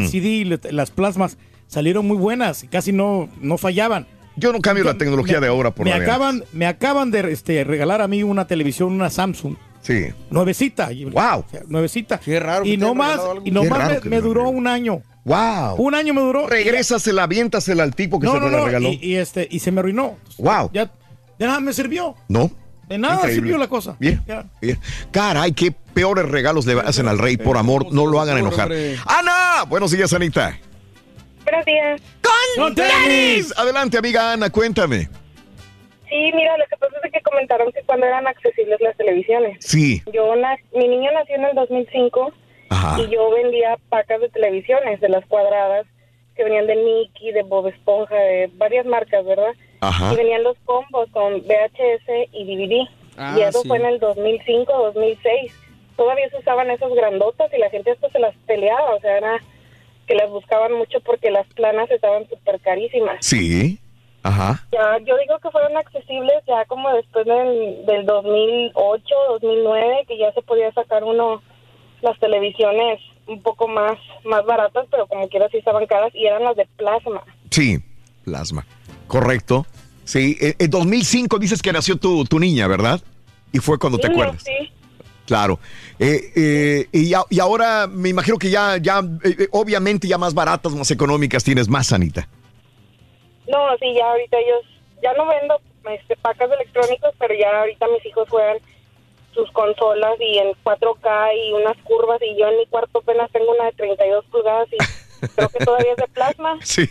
Le- 0.45 0.59
las 0.71 0.91
plasmas, 0.91 1.37
salieron 1.67 2.07
muy 2.07 2.17
buenas, 2.17 2.67
casi 2.71 2.93
no, 2.93 3.29
no 3.41 3.59
fallaban. 3.59 4.07
Yo 4.37 4.53
no 4.53 4.61
cambio 4.61 4.85
la 4.85 4.97
tecnología 4.97 5.41
de 5.41 5.49
ahora 5.49 5.73
por 5.73 5.85
me 5.85 5.91
la 5.91 5.97
acaban, 5.97 6.43
me 6.53 6.67
acaban 6.67 7.11
de 7.11 7.31
este, 7.33 7.65
regalar 7.65 8.01
a 8.01 8.09
mí 8.09 8.23
una 8.23 8.47
televisión, 8.47 8.93
una 8.93 9.11
Samsung. 9.11 9.57
Sí. 9.83 10.07
Nuevecita. 10.31 10.91
Wow. 11.13 11.45
Nuevecita. 11.69 12.19
Qué 12.19 12.39
raro. 12.41 12.65
Y 12.65 12.77
no 12.77 12.95
más, 12.95 13.21
y 13.45 13.51
no 13.51 13.65
más 13.65 14.05
me, 14.05 14.21
duró 14.21 14.49
un 14.49 14.67
año. 14.69 15.03
Wow. 15.25 15.75
Un 15.77 15.95
año 15.95 16.15
me 16.15 16.21
duró. 16.23 16.47
Regrésasela, 16.47 17.25
aviéntasela 17.25 17.83
al 17.83 17.95
tipo 17.95 18.19
que 18.21 18.27
No, 18.27 18.35
se 18.35 18.41
no, 18.41 18.49
la 18.49 18.59
no. 18.59 18.65
regaló. 18.67 18.89
Y, 18.89 18.99
y, 19.03 19.17
este, 19.17 19.47
y 19.51 19.59
se 19.59 19.71
me 19.73 19.81
arruinó. 19.81 20.17
Wow. 20.39 20.71
Ya, 20.73 20.91
de 21.39 21.47
nada 21.47 21.61
me 21.61 21.73
sirvió. 21.73 22.15
¿No? 22.29 22.51
De 22.89 22.97
nada 22.99 23.15
Increíble. 23.17 23.35
sirvió 23.43 23.59
la 23.59 23.69
cosa. 23.69 23.97
Bien, 23.99 24.23
Ya. 24.27 24.47
bien. 24.61 24.79
Caray, 25.11 25.53
qué 25.53 25.75
peores 25.95 26.29
regalos 26.29 26.67
le 26.67 26.81
hacen 26.81 27.09
al 27.09 27.19
rey. 27.19 27.37
Por 27.37 27.57
amor, 27.57 27.93
no 27.93 28.07
lo 28.07 28.21
hagan 28.21 28.39
enojar. 28.39 28.71
¡Ana! 29.07 29.65
Buenos 29.69 29.91
días, 29.91 30.13
Anita. 30.13 30.59
Buenos 31.45 31.65
días. 31.65 32.01
¡Con 32.57 32.75
tenis! 32.75 33.53
Adelante, 33.57 33.99
amiga 33.99 34.33
Ana, 34.33 34.51
cuéntame. 34.51 35.09
Sí, 36.09 36.31
mira, 36.35 36.57
lo 36.59 36.65
que 36.67 36.77
pasa 36.77 36.95
es 37.05 37.13
que 37.13 37.21
comentaron 37.23 37.73
que 37.73 37.81
cuando 37.87 38.05
eran 38.07 38.27
accesibles 38.27 38.79
las 38.81 38.97
televisiones. 38.97 39.57
Sí. 39.65 40.03
Yo 40.13 40.37
na- 40.37 40.57
mi 40.75 40.87
niño 40.87 41.11
nació 41.13 41.37
en 41.37 41.45
el 41.47 41.55
2005 41.55 42.33
Ajá. 42.69 43.01
y 43.01 43.09
yo 43.11 43.31
vendía 43.31 43.77
pacas 43.89 44.21
de 44.21 44.29
televisiones 44.29 45.01
de 45.01 45.09
las 45.09 45.25
cuadradas 45.27 45.87
que 46.37 46.45
venían 46.45 46.67
de 46.67 46.77
Mickey, 46.77 47.33
de 47.33 47.43
Bob 47.43 47.69
Esponja, 47.69 48.15
de 48.15 48.51
varias 48.55 48.85
marcas, 48.85 49.25
¿verdad? 49.25 49.53
Ajá. 49.81 50.13
Y 50.13 50.17
venían 50.17 50.43
los 50.43 50.57
combos 50.67 51.09
con 51.13 51.41
VHS 51.41 52.29
y 52.33 52.45
DVD. 52.45 52.89
Ah, 53.17 53.35
y 53.39 53.43
eso 53.43 53.63
sí. 53.63 53.69
fue 53.69 53.79
en 53.79 53.87
el 53.87 53.99
2005, 53.99 54.71
2006. 54.95 55.53
Todavía 55.97 56.29
se 56.31 56.39
usaban 56.39 56.71
esos 56.71 56.95
grandotas 56.95 57.53
y 57.53 57.59
la 57.59 57.71
gente 57.71 57.91
esto 57.91 58.09
se 58.11 58.19
las 58.19 58.35
peleaba, 58.47 58.95
o 58.95 59.01
sea, 59.01 59.17
era 59.17 59.41
que 60.07 60.15
las 60.15 60.31
buscaban 60.31 60.73
mucho 60.73 61.01
porque 61.01 61.31
las 61.31 61.47
planas 61.55 61.91
estaban 61.91 62.29
súper 62.29 62.61
carísimas. 62.61 63.17
Sí. 63.21 63.79
Ajá. 64.23 64.65
Ya, 64.73 64.99
yo 65.05 65.17
digo 65.19 65.39
que 65.41 65.51
fueron 65.51 65.77
accesibles 65.77 66.43
ya 66.47 66.65
como 66.67 66.93
después 66.95 67.27
del, 67.27 67.85
del 67.87 68.07
2008, 68.07 69.15
2009, 69.41 70.05
que 70.07 70.19
ya 70.19 70.33
se 70.33 70.43
podía 70.43 70.73
sacar 70.73 71.03
uno 71.03 71.43
las 72.03 72.19
televisiones 72.19 73.01
un 73.27 73.43
poco 73.43 73.69
más 73.69 73.99
más 74.25 74.45
baratas, 74.45 74.87
pero 74.91 75.07
como 75.07 75.29
quiera 75.29 75.49
sí 75.51 75.59
estaban 75.59 75.87
caras 75.87 76.13
y 76.15 76.27
eran 76.27 76.45
las 76.45 76.57
de 76.57 76.67
plasma. 76.77 77.23
Sí. 77.51 77.79
Plasma. 78.25 78.67
Correcto. 79.07 79.67
Sí. 80.05 80.37
En 80.41 80.55
en 80.59 80.71
2005 80.71 81.39
dices 81.39 81.63
que 81.63 81.73
nació 81.73 81.97
tu, 81.97 82.25
tu 82.25 82.39
niña, 82.39 82.67
¿verdad? 82.67 83.01
Y 83.53 83.59
fue 83.59 83.79
cuando 83.79 83.99
te 83.99 84.09
acuerdas. 84.09 84.43
Sí, 84.43 84.73
Claro. 85.33 85.59
Eh, 85.99 86.31
eh, 86.37 86.87
y, 86.93 87.41
ahora 87.41 87.87
me 87.87 88.11
imagino 88.11 88.37
que 88.37 88.51
ya, 88.51 88.77
ya 88.77 88.99
eh, 89.25 89.37
eh, 89.39 89.49
obviamente 89.53 90.07
ya 90.07 90.19
más 90.19 90.35
baratas, 90.35 90.75
más 90.75 90.91
económicas 90.91 91.43
tienes 91.43 91.71
más, 91.71 91.91
Anita. 91.91 92.29
no, 93.49 93.59
sí, 93.81 93.95
ya 93.95 94.11
ahorita 94.11 94.37
ellos, 94.37 94.61
ya 95.03 95.15
no 95.15 95.27
vendo 95.27 95.59
este, 95.91 96.17
pacas 96.17 96.51
electrónicos, 96.53 97.15
pero 97.19 97.33
ya 97.35 97.61
ahorita 97.61 97.87
mis 97.89 98.05
hijos 98.05 98.29
juegan 98.29 98.59
sus 99.33 99.51
consolas 99.53 100.21
y 100.21 100.37
en 100.37 100.49
4K 100.65 101.31
y 101.35 101.53
unas 101.55 101.79
curvas 101.79 102.21
y 102.21 102.39
yo 102.39 102.49
en 102.49 102.59
mi 102.59 102.67
cuarto 102.67 102.99
apenas 102.99 103.33
tengo 103.33 103.53
una 103.53 103.65
de 103.65 103.73
32 103.73 104.27
pulgadas 104.27 104.69
y 104.71 105.29
creo 105.29 105.49
que 105.49 105.65
todavía 105.65 105.93
es 105.93 105.97
de 105.97 106.09
plasma. 106.09 106.59
Sí. 106.63 106.87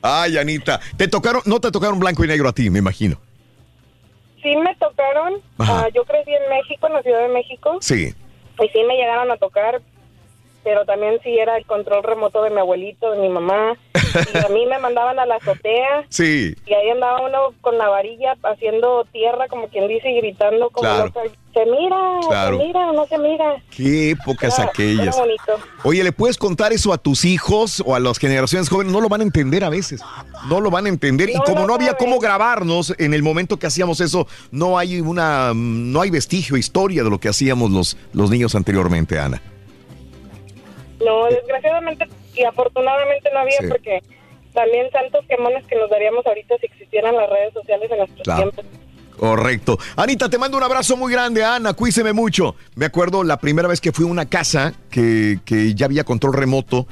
Ay, 0.00 0.38
Anita. 0.38 0.80
¿Te 0.96 1.06
tocaron, 1.06 1.42
no 1.44 1.60
te 1.60 1.70
tocaron 1.70 2.00
blanco 2.00 2.24
y 2.24 2.28
negro 2.28 2.48
a 2.48 2.54
ti, 2.54 2.70
me 2.70 2.78
imagino? 2.78 3.20
Sí 4.46 4.56
me 4.58 4.76
tocaron, 4.76 5.40
ah, 5.58 5.88
yo 5.92 6.04
crecí 6.04 6.32
en 6.32 6.48
México, 6.48 6.86
en 6.86 6.92
la 6.92 7.02
Ciudad 7.02 7.18
de 7.22 7.28
México, 7.30 7.78
Sí. 7.80 8.14
y 8.60 8.68
sí 8.68 8.84
me 8.84 8.94
llegaron 8.94 9.28
a 9.32 9.36
tocar, 9.38 9.80
pero 10.66 10.84
también 10.84 11.20
sí 11.22 11.38
era 11.38 11.56
el 11.56 11.64
control 11.64 12.02
remoto 12.02 12.42
de 12.42 12.50
mi 12.50 12.58
abuelito, 12.58 13.12
de 13.12 13.20
mi 13.20 13.28
mamá, 13.28 13.74
y 14.34 14.38
a 14.44 14.48
mí 14.48 14.66
me 14.66 14.80
mandaban 14.80 15.16
a 15.20 15.24
la 15.26 15.36
azotea, 15.36 16.04
Sí. 16.08 16.56
y 16.66 16.74
ahí 16.74 16.90
andaba 16.90 17.20
uno 17.24 17.54
con 17.60 17.78
la 17.78 17.88
varilla 17.88 18.34
haciendo 18.42 19.04
tierra, 19.12 19.46
como 19.46 19.68
quien 19.68 19.86
dice, 19.86 20.10
y 20.10 20.16
gritando 20.16 20.70
como 20.70 20.88
Claro. 20.88 21.12
se 21.54 21.64
mira, 21.66 21.96
Claro. 22.28 22.58
se 22.58 22.64
mira, 22.66 22.92
no 22.92 23.06
se 23.06 23.16
mira. 23.18 23.62
Qué 23.70 24.10
épocas 24.10 24.58
Era- 24.58 24.68
aquellas. 24.68 25.06
era 25.06 25.16
bonito. 25.16 25.52
Oye, 25.84 26.02
¿le 26.02 26.10
puedes 26.10 26.36
contar 26.36 26.72
eso 26.72 26.92
a 26.92 26.98
tus 26.98 27.24
hijos 27.24 27.80
o 27.86 27.94
a 27.94 28.00
las 28.00 28.18
generaciones 28.18 28.68
jóvenes? 28.68 28.92
No 28.92 29.00
lo 29.00 29.08
van 29.08 29.20
a 29.20 29.24
entender 29.24 29.62
a 29.62 29.68
veces. 29.70 30.02
No 30.48 30.60
lo 30.60 30.68
van 30.72 30.86
a 30.86 30.88
entender. 30.88 31.30
y 31.30 31.34
como 31.46 31.64
no 31.64 31.74
había 31.74 31.92
saben. 31.92 32.04
cómo 32.04 32.18
grabarnos 32.18 32.92
en 32.98 33.14
el 33.14 33.22
momento 33.22 33.56
que 33.58 33.68
hacíamos 33.68 34.00
eso, 34.00 34.26
no 34.50 34.78
hay 34.78 35.00
una, 35.00 35.52
no 35.54 36.00
hay 36.00 36.10
vestigio, 36.10 36.56
historia 36.56 37.04
de 37.04 37.10
lo 37.10 37.20
que 37.20 37.28
hacíamos 37.28 37.70
los, 37.70 37.96
los 38.12 38.30
niños 38.30 38.56
anteriormente, 38.56 39.18
Ana. 39.20 39.40
No, 41.06 41.24
desgraciadamente 41.26 42.06
y 42.34 42.42
afortunadamente 42.44 43.30
no 43.32 43.38
había 43.40 43.58
Sí. 43.60 43.66
porque 43.68 44.02
también 44.52 44.90
santos 44.90 45.24
quemones 45.28 45.64
que 45.66 45.76
nos 45.76 45.88
daríamos 45.88 46.26
ahorita 46.26 46.56
si 46.60 46.66
existieran 46.66 47.14
las 47.16 47.30
redes 47.30 47.52
sociales 47.54 47.90
en 47.90 47.98
nuestros 47.98 48.22
Claro. 48.22 48.50
tiempos. 48.50 48.64
Correcto. 49.16 49.78
Anita, 49.96 50.28
te 50.28 50.36
mando 50.36 50.58
un 50.58 50.62
abrazo 50.62 50.94
muy 50.96 51.10
grande, 51.12 51.42
Ana. 51.42 51.72
Cuíseme 51.72 52.12
mucho. 52.12 52.54
Me 52.74 52.84
acuerdo 52.84 53.24
la 53.24 53.38
primera 53.38 53.66
vez 53.68 53.80
que 53.80 53.90
fui 53.92 54.04
a 54.06 54.08
una 54.08 54.26
casa 54.28 54.74
que, 54.90 55.38
que 55.46 55.74
ya 55.74 55.86
había 55.86 56.04
control 56.04 56.34
remoto 56.34 56.86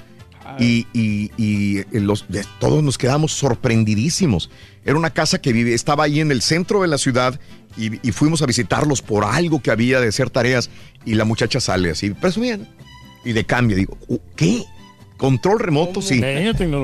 y, 0.59 0.87
y- 0.95 1.31
y, 1.37 1.79
eh, 1.81 1.87
los, 2.01 2.25
todos 2.61 2.83
nos 2.83 2.97
quedamos 2.97 3.33
sorprendidísimos. 3.33 4.51
Era 4.85 4.97
una 4.97 5.11
casa 5.11 5.41
que 5.41 5.53
vive, 5.53 5.75
estaba 5.75 6.05
ahí 6.05 6.21
en 6.21 6.31
el 6.31 6.41
centro 6.43 6.81
de 6.83 6.89
la 6.89 6.97
ciudad 6.99 7.39
y, 7.77 8.07
y 8.07 8.13
fuimos 8.13 8.41
a 8.41 8.47
visitarlos 8.47 9.03
por 9.03 9.25
algo 9.25 9.61
que 9.61 9.71
había 9.71 10.01
de 10.01 10.09
hacer 10.09 10.31
tareas 10.31 10.71
y 11.05 11.15
la 11.15 11.25
muchacha 11.25 11.61
sale 11.61 11.91
así, 11.91 12.11
presumían. 12.11 12.69
Y 13.25 13.33
de 13.33 13.45
cambio, 13.45 13.77
digo, 13.77 13.97
"Uh, 14.09 14.19
¿qué? 14.37 14.65
Control 15.17 15.59
remoto, 15.61 16.03
sí. 16.03 16.21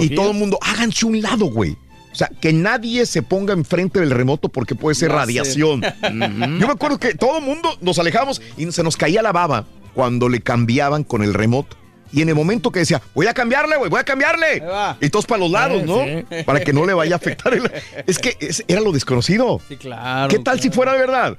Y 0.00 0.14
todo 0.14 0.30
el 0.30 0.36
mundo, 0.36 0.58
háganse 0.62 1.04
un 1.06 1.20
lado, 1.20 1.46
güey. 1.46 1.76
O 2.12 2.14
sea, 2.14 2.28
que 2.40 2.52
nadie 2.52 3.06
se 3.06 3.22
ponga 3.22 3.52
enfrente 3.52 4.00
del 4.00 4.10
remoto 4.10 4.48
porque 4.48 4.74
puede 4.74 4.94
ser 4.94 5.08
No 5.10 5.14
sé. 5.14 5.18
radiación. 5.20 5.80
Yo 6.02 6.66
me 6.66 6.72
acuerdo 6.72 6.98
que 6.98 7.14
todo 7.14 7.38
el 7.38 7.44
mundo 7.44 7.76
nos 7.80 7.98
alejamos 7.98 8.40
y 8.56 8.70
se 8.72 8.82
nos 8.82 8.96
caía 8.96 9.22
la 9.22 9.32
baba 9.32 9.66
cuando 9.94 10.28
le 10.28 10.40
cambiaban 10.40 11.04
con 11.04 11.22
el 11.22 11.34
remoto. 11.34 11.76
Y 12.12 12.22
en 12.22 12.28
el 12.28 12.34
momento 12.34 12.72
que 12.72 12.80
decía, 12.80 13.00
voy 13.14 13.28
a 13.28 13.34
cambiarle, 13.34 13.76
güey, 13.76 13.88
voy 13.90 14.00
a 14.00 14.04
cambiarle. 14.04 14.62
Y 15.00 15.10
todos 15.10 15.26
para 15.26 15.38
los 15.40 15.50
lados, 15.52 15.82
Eh, 15.82 15.86
¿no? 15.86 16.36
sí. 16.38 16.42
Para 16.44 16.60
que 16.60 16.72
no 16.72 16.84
le 16.84 16.94
vaya 16.94 17.14
a 17.14 17.16
afectar. 17.18 17.54
el- 17.54 17.70
Es 18.06 18.18
que 18.18 18.36
era 18.66 18.80
lo 18.80 18.90
desconocido. 18.90 19.60
Sí, 19.68 19.76
claro. 19.76 20.28
¿Qué 20.28 20.40
tal 20.40 20.58
si 20.60 20.70
fuera 20.70 20.92
de 20.94 20.98
verdad? 20.98 21.38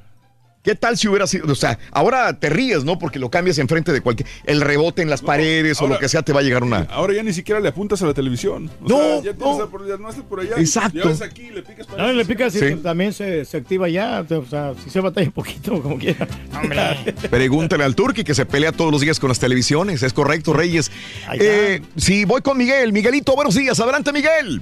¿Qué 0.64 0.76
tal 0.76 0.96
si 0.96 1.08
hubiera 1.08 1.26
sido? 1.26 1.52
O 1.52 1.56
sea, 1.56 1.80
ahora 1.92 2.38
te 2.38 2.48
ríes, 2.50 2.84
¿no? 2.84 3.00
Porque 3.00 3.18
lo 3.18 3.32
cambias 3.32 3.58
enfrente 3.58 3.92
de 3.92 4.02
cualquier. 4.02 4.30
El 4.46 4.62
rebote 4.62 5.02
en 5.02 5.10
las 5.10 5.22
paredes 5.22 5.82
o 5.82 5.88
lo 5.88 5.98
que 5.98 6.08
sea 6.08 6.22
te 6.22 6.34
va 6.34 6.42
a 6.42 6.44
llegar 6.44 6.64
una. 6.64 6.86
Ahora 6.92 7.14
ya 7.16 7.24
ni 7.24 7.34
siquiera 7.34 7.60
le 7.60 7.70
apuntas 7.70 8.02
a 8.04 8.06
la 8.06 8.14
televisión. 8.14 8.70
O 8.84 8.88
No, 8.88 8.98
sea, 8.98 9.16
ya 9.16 9.34
tienes 9.34 9.68
por, 9.72 9.88
ya 9.88 9.98
no 9.98 10.08
haces 10.08 10.22
por 10.24 10.40
allá. 10.40 10.56
Exacto. 10.58 11.00
Llevas 11.00 11.22
aquí, 11.24 11.50
le 11.50 11.64
picas 11.64 11.88
para 11.88 12.06
No, 12.06 12.14
le 12.14 12.26
picas 12.26 12.56
y 12.56 12.60
Sí. 12.60 12.76
también 12.76 13.12
se, 13.12 13.44
se 13.46 13.58
activa 13.58 13.90
ya. 13.90 14.24
O 14.30 14.46
sea, 14.46 14.74
si 14.84 14.92
se 14.92 15.00
batalla 15.00 15.28
un 15.28 15.34
poquito, 15.34 15.82
como 15.82 15.98
quiera. 15.98 16.28
Pregúntale 17.32 17.84
al 17.84 17.96
Turqui 17.96 18.24
que 18.24 18.36
se 18.36 18.46
pelea 18.46 18.72
todos 18.72 18.92
los 18.92 19.02
días 19.02 19.20
con 19.20 19.30
las 19.30 19.40
televisiones. 19.40 20.04
Es 20.04 20.14
correcto, 20.14 20.54
Reyes. 20.54 20.92
Eh, 21.34 21.82
sí, 21.98 22.24
voy 22.26 22.42
con 22.42 22.58
Miguel. 22.58 22.94
Miguelito, 22.94 23.34
buenos 23.36 23.56
días. 23.56 23.80
Adelante, 23.80 24.12
Miguel. 24.14 24.62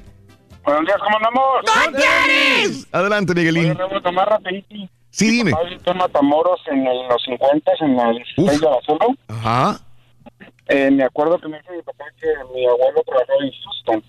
Buenos 0.64 0.86
días, 0.86 0.98
¿cómo 1.04 1.18
andamos? 1.18 2.86
Adelante, 2.92 3.34
Miguelín. 3.36 3.72
Oye, 3.72 4.02
nomás 4.04 4.28
rapidito. 4.28 4.76
Sí, 5.12 5.30
dime. 5.32 5.52
Papá 5.52 5.68
en 5.92 5.98
Matamoros 5.98 6.60
en 6.68 6.86
el- 6.88 7.08
los 7.08 7.22
50, 7.24 7.72
en 7.82 7.96
la 7.98 8.12
16 8.12 8.62
de 8.62 8.68
Abasolo. 8.68 9.08
Ajá. 9.28 9.80
Eh, 10.68 10.92
me 10.92 11.04
acuerdo 11.04 11.40
que 11.40 11.48
me 11.48 11.58
dice 11.60 11.72
mi 11.76 11.82
papá 11.82 12.06
que 12.20 12.28
mi 12.54 12.66
abuelo 12.66 13.02
trabajaba 13.06 13.44
en 13.44 13.52
Houston. 13.64 14.04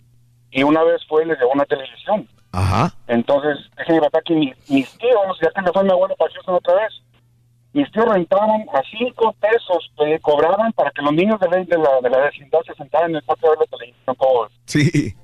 Y 0.51 0.62
una 0.62 0.83
vez 0.83 1.01
fue 1.09 1.23
y 1.25 1.27
le 1.29 1.37
llevó 1.37 1.53
una 1.53 1.65
televisión. 1.65 2.29
Ajá. 2.53 2.93
Entonces, 3.07 3.59
dice 3.79 3.93
mi 3.93 4.01
papá 4.01 4.20
que 4.25 4.35
mi- 4.35 4.53
mis 4.69 4.91
tíos, 4.99 5.39
ya 5.43 5.51
que 5.55 5.62
me 5.62 5.73
fue 5.73 5.85
mi 5.85 5.91
abuelo 5.91 6.15
para 6.17 6.33
Houston 6.35 6.55
otra 6.57 6.75
vez, 6.75 6.93
mis 7.73 7.91
tíos 7.93 8.07
rentaban 8.07 8.62
a 8.75 8.83
cinco 8.91 9.33
pesos, 9.41 9.91
eh, 10.05 10.19
cobraban 10.20 10.73
para 10.73 10.91
que 10.91 11.01
los 11.03 11.12
niños 11.12 11.39
de 11.41 11.49
la, 11.49 11.57
de 11.59 11.79
la, 11.79 12.01
de 12.03 12.11
la 12.11 12.19
vecindad 12.27 12.59
se 12.67 12.75
sentaran 12.75 13.11
en 13.11 13.17
el 13.17 13.23
patio 13.23 13.49
ver 13.51 13.59
la 13.61 13.67
televisión. 13.67 14.17
Todo. 14.17 14.49
Sí. 14.67 15.15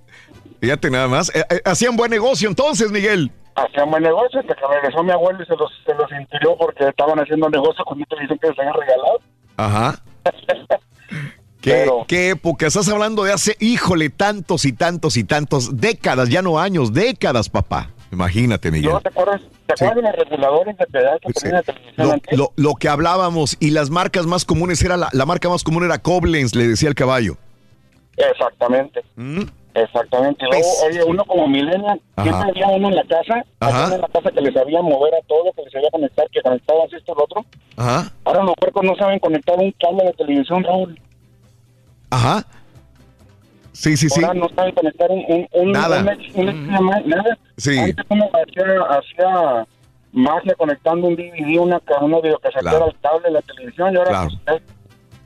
Fíjate 0.60 0.90
nada 0.90 1.08
más. 1.08 1.34
Eh, 1.34 1.44
eh, 1.50 1.60
hacían 1.64 1.96
buen 1.96 2.10
negocio 2.10 2.48
entonces, 2.48 2.90
Miguel. 2.90 3.30
Hacían 3.56 3.90
buen 3.90 4.02
negocio, 4.02 4.40
hasta 4.40 4.54
que 4.54 4.60
regresó 4.70 5.02
mi 5.02 5.12
abuelo 5.12 5.42
y 5.42 5.46
se 5.46 5.56
los, 5.56 5.72
se 5.84 5.94
los 5.94 6.10
impidió 6.12 6.56
porque 6.58 6.84
estaban 6.88 7.18
haciendo 7.18 7.48
negocio 7.48 7.84
con 7.84 7.96
una 7.96 8.06
televisión 8.06 8.38
que 8.38 8.48
les 8.48 8.58
habían 8.58 8.74
regalado. 8.74 9.20
Ajá. 9.56 10.02
¿Qué, 11.60 11.90
qué 12.06 12.30
época? 12.30 12.66
Estás 12.66 12.88
hablando 12.88 13.24
de 13.24 13.32
hace, 13.32 13.56
híjole, 13.58 14.08
tantos 14.10 14.64
y 14.66 14.72
tantos 14.72 15.16
y 15.16 15.24
tantos 15.24 15.76
décadas, 15.80 16.28
ya 16.28 16.40
no 16.42 16.60
años, 16.60 16.92
décadas, 16.92 17.48
papá. 17.48 17.90
Imagínate, 18.12 18.70
Miguel. 18.70 18.92
¿No 18.92 19.00
te 19.00 19.08
acuerdas, 19.08 19.40
te 19.66 19.72
acuerdas 19.72 19.96
de 19.96 20.02
los 20.02 20.12
reguladores 20.12 20.76
de 20.78 20.86
pedal 20.86 21.18
que 21.20 21.48
en 21.48 21.52
la 21.54 21.62
televisión 21.62 22.06
Lo, 22.06 22.12
antes? 22.12 22.38
lo- 22.38 22.52
lo 22.54 22.74
que 22.74 22.88
hablábamos 22.88 23.56
y 23.58 23.70
las 23.70 23.90
marcas 23.90 24.26
más 24.26 24.44
comunes 24.44 24.80
era 24.82 24.96
la, 24.96 25.08
la 25.12 25.26
marca 25.26 25.48
más 25.48 25.64
común 25.64 25.84
era 25.84 25.98
Koblenz, 25.98 26.54
le 26.54 26.68
decía 26.68 26.88
el 26.88 26.94
caballo. 26.94 27.36
Exactamente. 28.16 29.02
Exactamente. 29.76 30.44
Luego, 30.46 30.66
oye, 30.88 31.04
uno 31.04 31.24
como 31.26 31.46
millennial, 31.48 32.00
Ajá. 32.16 32.24
siempre 32.30 32.50
había 32.64 32.76
uno 32.76 32.88
en 32.88 32.94
la 32.96 33.04
casa, 33.04 33.44
había 33.60 33.94
en 33.96 34.00
la 34.00 34.08
casa 34.08 34.30
que 34.30 34.40
les 34.40 34.54
sabía 34.54 34.80
mover 34.80 35.14
a 35.14 35.20
todo, 35.26 35.52
que 35.54 35.62
les 35.62 35.72
sabía 35.72 35.90
conectar, 35.90 36.26
que 36.30 36.40
conectabas 36.40 36.92
esto 36.94 37.14
lo 37.14 37.24
otro. 37.24 37.44
Ajá. 37.76 38.10
Ahora 38.24 38.42
los 38.44 38.54
puercos 38.54 38.84
no 38.84 38.96
saben 38.96 39.18
conectar 39.18 39.58
un 39.58 39.70
cable 39.72 40.04
de 40.04 40.12
televisión, 40.14 40.64
Raúl. 40.64 40.98
Ajá. 42.10 42.44
Sí, 43.72 43.94
sí, 43.98 44.08
sí. 44.08 44.24
Ahora 44.24 44.38
no 44.40 44.48
saben 44.56 44.74
conectar 44.74 45.10
un... 45.10 45.22
un, 45.28 45.46
un 45.52 45.72
Nada. 45.72 46.00
un 46.34 46.66
nada. 47.06 47.38
Sí. 47.58 47.78
Antes 47.78 48.06
uno 48.08 48.24
hacía, 48.32 48.64
hacía 48.98 49.66
magia 50.12 50.54
conectando 50.54 51.08
un 51.08 51.16
DVD, 51.16 51.58
una, 51.58 51.82
una 52.00 52.20
videocasetera 52.20 52.70
Claro. 52.70 52.84
al 52.86 53.00
cable 53.00 53.22
de 53.28 53.30
la 53.32 53.42
televisión 53.42 53.92
y 53.92 53.96
ahora 53.98 54.08
Claro. 54.10 54.28
pues, 54.46 54.62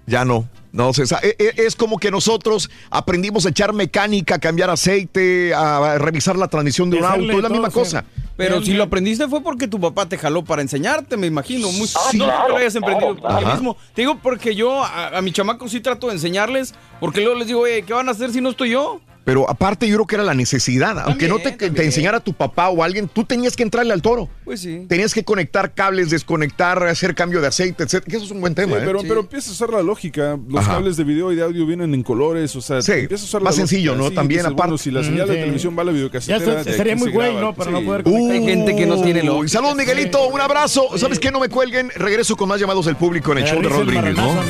Ya 0.08 0.24
no. 0.24 0.44
No, 0.72 0.92
se 0.92 1.02
e- 1.02 1.36
e- 1.38 1.54
es 1.66 1.74
como 1.74 1.98
que 1.98 2.10
nosotros 2.10 2.70
aprendimos 2.90 3.44
a 3.46 3.48
echar 3.48 3.72
mecánica, 3.72 4.36
a 4.36 4.38
cambiar 4.38 4.70
aceite, 4.70 5.52
a 5.54 5.98
revisar 5.98 6.36
la 6.36 6.48
transmisión 6.48 6.90
de 6.90 6.98
un 6.98 7.04
auto, 7.04 7.30
es 7.32 7.42
la 7.42 7.48
misma 7.48 7.70
cosa. 7.70 8.04
Pero 8.36 8.62
si 8.62 8.72
lo 8.72 8.84
aprendiste 8.84 9.28
fue 9.28 9.42
porque 9.42 9.68
tu 9.68 9.78
papá 9.78 10.06
te 10.08 10.16
jaló 10.16 10.42
para 10.42 10.62
enseñarte, 10.62 11.16
me 11.18 11.26
imagino. 11.26 11.70
Muy, 11.72 11.86
Sí, 11.86 12.16
no 12.16 12.24
claro, 12.24 12.44
que 12.46 12.52
lo 12.52 12.56
hayas 12.58 12.74
emprendido 12.74 13.14
claro, 13.16 13.20
por 13.20 13.30
ti 13.38 13.44
claro. 13.44 13.54
mismo. 13.56 13.76
Te 13.94 14.02
digo 14.02 14.18
porque 14.22 14.54
yo 14.54 14.82
a, 14.82 15.18
a 15.18 15.20
mi 15.20 15.30
chamaco 15.32 15.68
sí 15.68 15.80
trato 15.80 16.06
de 16.06 16.14
enseñarles, 16.14 16.74
porque 17.00 17.20
luego 17.20 17.38
les 17.38 17.48
digo, 17.48 17.60
oye, 17.60 17.82
¿qué 17.82 17.92
van 17.92 18.08
a 18.08 18.12
hacer 18.12 18.32
si 18.32 18.40
no 18.40 18.50
estoy 18.50 18.70
yo? 18.70 19.00
Pero 19.30 19.48
aparte 19.48 19.86
yo 19.86 19.94
creo 19.94 20.06
que 20.08 20.16
era 20.16 20.24
la 20.24 20.34
necesidad. 20.34 20.98
Aunque 21.04 21.28
no 21.28 21.38
te, 21.38 21.52
te 21.52 21.84
enseñara 21.84 22.18
tu 22.18 22.32
papá 22.32 22.68
o 22.68 22.82
alguien, 22.82 23.06
tú 23.06 23.22
tenías 23.22 23.54
que 23.54 23.62
entrarle 23.62 23.92
al 23.92 24.02
toro. 24.02 24.28
Pues 24.44 24.58
sí. 24.60 24.86
Tenías 24.88 25.14
que 25.14 25.22
conectar 25.22 25.72
cables, 25.72 26.10
desconectar, 26.10 26.82
hacer 26.82 27.14
cambio 27.14 27.40
de 27.40 27.46
aceite, 27.46 27.84
etc. 27.84 28.02
Que 28.04 28.16
eso 28.16 28.24
es 28.24 28.32
un 28.32 28.40
buen 28.40 28.56
tema. 28.56 28.72
Sí, 28.72 28.78
¿eh? 28.78 28.82
pero, 28.84 29.02
pero 29.02 29.20
empieza 29.20 29.50
a 29.50 29.52
usar 29.52 29.70
la 29.70 29.82
lógica. 29.84 30.36
Los 30.48 30.62
Ajá. 30.64 30.72
cables 30.72 30.96
de 30.96 31.04
video 31.04 31.30
y 31.30 31.36
de 31.36 31.42
audio 31.44 31.64
vienen 31.64 31.94
en 31.94 32.02
colores. 32.02 32.56
O 32.56 32.60
sea, 32.60 32.82
Sí, 32.82 32.90
empieza 32.90 33.22
a 33.22 33.26
usar 33.26 33.40
más 33.42 33.54
la 33.54 33.58
sencillo, 33.58 33.92
lógica. 33.92 34.02
¿no? 34.04 34.08
Sí, 34.10 34.14
También, 34.16 34.40
aparte. 34.40 34.56
bueno, 34.62 34.78
si 34.78 34.90
la 34.90 35.04
señal 35.04 35.28
de 35.28 35.34
televisión 35.36 35.78
va 35.78 35.82
a 35.82 35.84
la 35.84 35.92
videocasetera. 35.92 36.64
Sería 36.64 36.96
muy 36.96 37.12
güey. 37.12 37.36
¿no? 37.36 37.54
Para 37.54 37.70
Sí. 37.70 37.76
no 37.78 37.84
poder 37.84 38.02
Uy, 38.06 38.32
Hay 38.32 38.44
gente 38.44 38.74
que 38.74 38.84
no 38.86 39.00
tiene 39.00 39.22
lógica. 39.22 39.46
Saludos, 39.48 39.76
Miguelito. 39.76 40.26
Un 40.26 40.40
abrazo. 40.40 40.98
¿Sabes 40.98 41.20
qué? 41.20 41.30
No 41.30 41.38
me 41.38 41.48
cuelguen. 41.48 41.92
Regreso 41.94 42.36
con 42.36 42.48
más 42.48 42.58
llamados 42.58 42.84
del 42.86 42.96
público 42.96 43.30
en 43.30 43.38
el 43.38 43.44
show 43.44 43.62
de 43.62 43.68
Brindis, 43.68 44.16
¿no? 44.16 44.42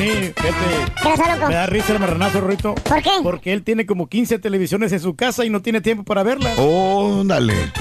Me 1.48 1.54
da 1.54 1.66
risa 1.66 1.92
el 1.92 1.98
marranazo, 1.98 2.40
Rito. 2.40 2.74
¿Por 2.76 3.02
qué? 3.02 3.10
Porque 3.22 3.52
él 3.52 3.62
tiene 3.62 3.84
como 3.84 4.08
15 4.08 4.38
televisiones 4.38 4.69
en 4.72 5.00
su 5.00 5.16
casa 5.16 5.44
y 5.44 5.50
no 5.50 5.62
tiene 5.62 5.80
tiempo 5.80 6.04
para 6.04 6.22
verlas. 6.22 6.54
Oh, 6.58 7.22
dale. 7.24 7.72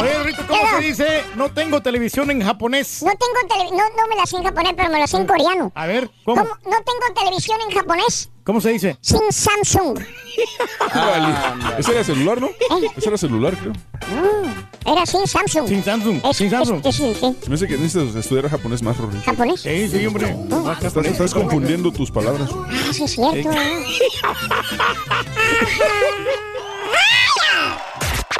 Oye, 0.00 0.22
Rito, 0.24 0.44
¿cómo 0.48 0.62
se 0.68 0.80
dice? 0.84 1.24
No 1.36 1.52
tengo 1.52 1.80
televisión 1.80 2.30
en 2.30 2.42
japonés. 2.42 3.02
No 3.02 3.12
tengo 3.12 3.48
televisión, 3.48 3.78
no, 3.78 4.02
no 4.02 4.08
me 4.08 4.16
la 4.16 4.26
sé 4.26 4.36
en 4.36 4.44
japonés, 4.44 4.72
pero 4.76 4.90
me 4.90 4.98
la 4.98 5.06
sé 5.06 5.18
en 5.18 5.26
coreano. 5.26 5.70
A 5.74 5.86
ver, 5.86 6.10
¿cómo? 6.24 6.42
¿Cómo? 6.42 6.54
No 6.64 6.76
tengo 6.82 7.14
televisión 7.14 7.58
en 7.68 7.76
japonés, 7.76 8.30
¿Cómo 8.44 8.60
se 8.60 8.70
dice? 8.70 8.96
sin 9.00 9.20
Samsung. 9.30 9.98
Vale. 10.94 11.34
Ese 11.78 11.92
era 11.92 12.04
celular, 12.04 12.40
¿no? 12.40 12.48
¿Eh? 12.48 12.88
Ese 12.96 13.08
era 13.08 13.18
celular, 13.18 13.56
creo. 13.56 13.72
No, 14.14 14.92
era 14.92 15.06
sin 15.06 15.26
Samsung. 15.26 15.68
Sin 15.68 15.84
Samsung. 15.84 16.20
Es- 16.24 16.36
sin 16.36 16.50
Samsung. 16.50 16.80
es-. 16.84 16.96
Se 16.96 17.48
me 17.48 17.54
hace 17.54 17.68
que 17.68 17.76
necesitas 17.76 18.14
estudiar 18.16 18.48
japonés 18.48 18.82
más, 18.82 18.96
Rory. 18.96 19.20
¿Japonés? 19.20 19.60
Sí, 19.60 19.88
sí, 19.88 20.06
hombre. 20.06 20.34
Estás, 20.72 20.96
estás 21.06 21.34
confundiendo 21.34 21.92
tus 21.92 22.10
palabras. 22.10 22.48
Ah, 22.52 22.92
sí, 22.92 23.04
es 23.04 23.10
cierto. 23.12 23.50
¿eh? 23.52 23.84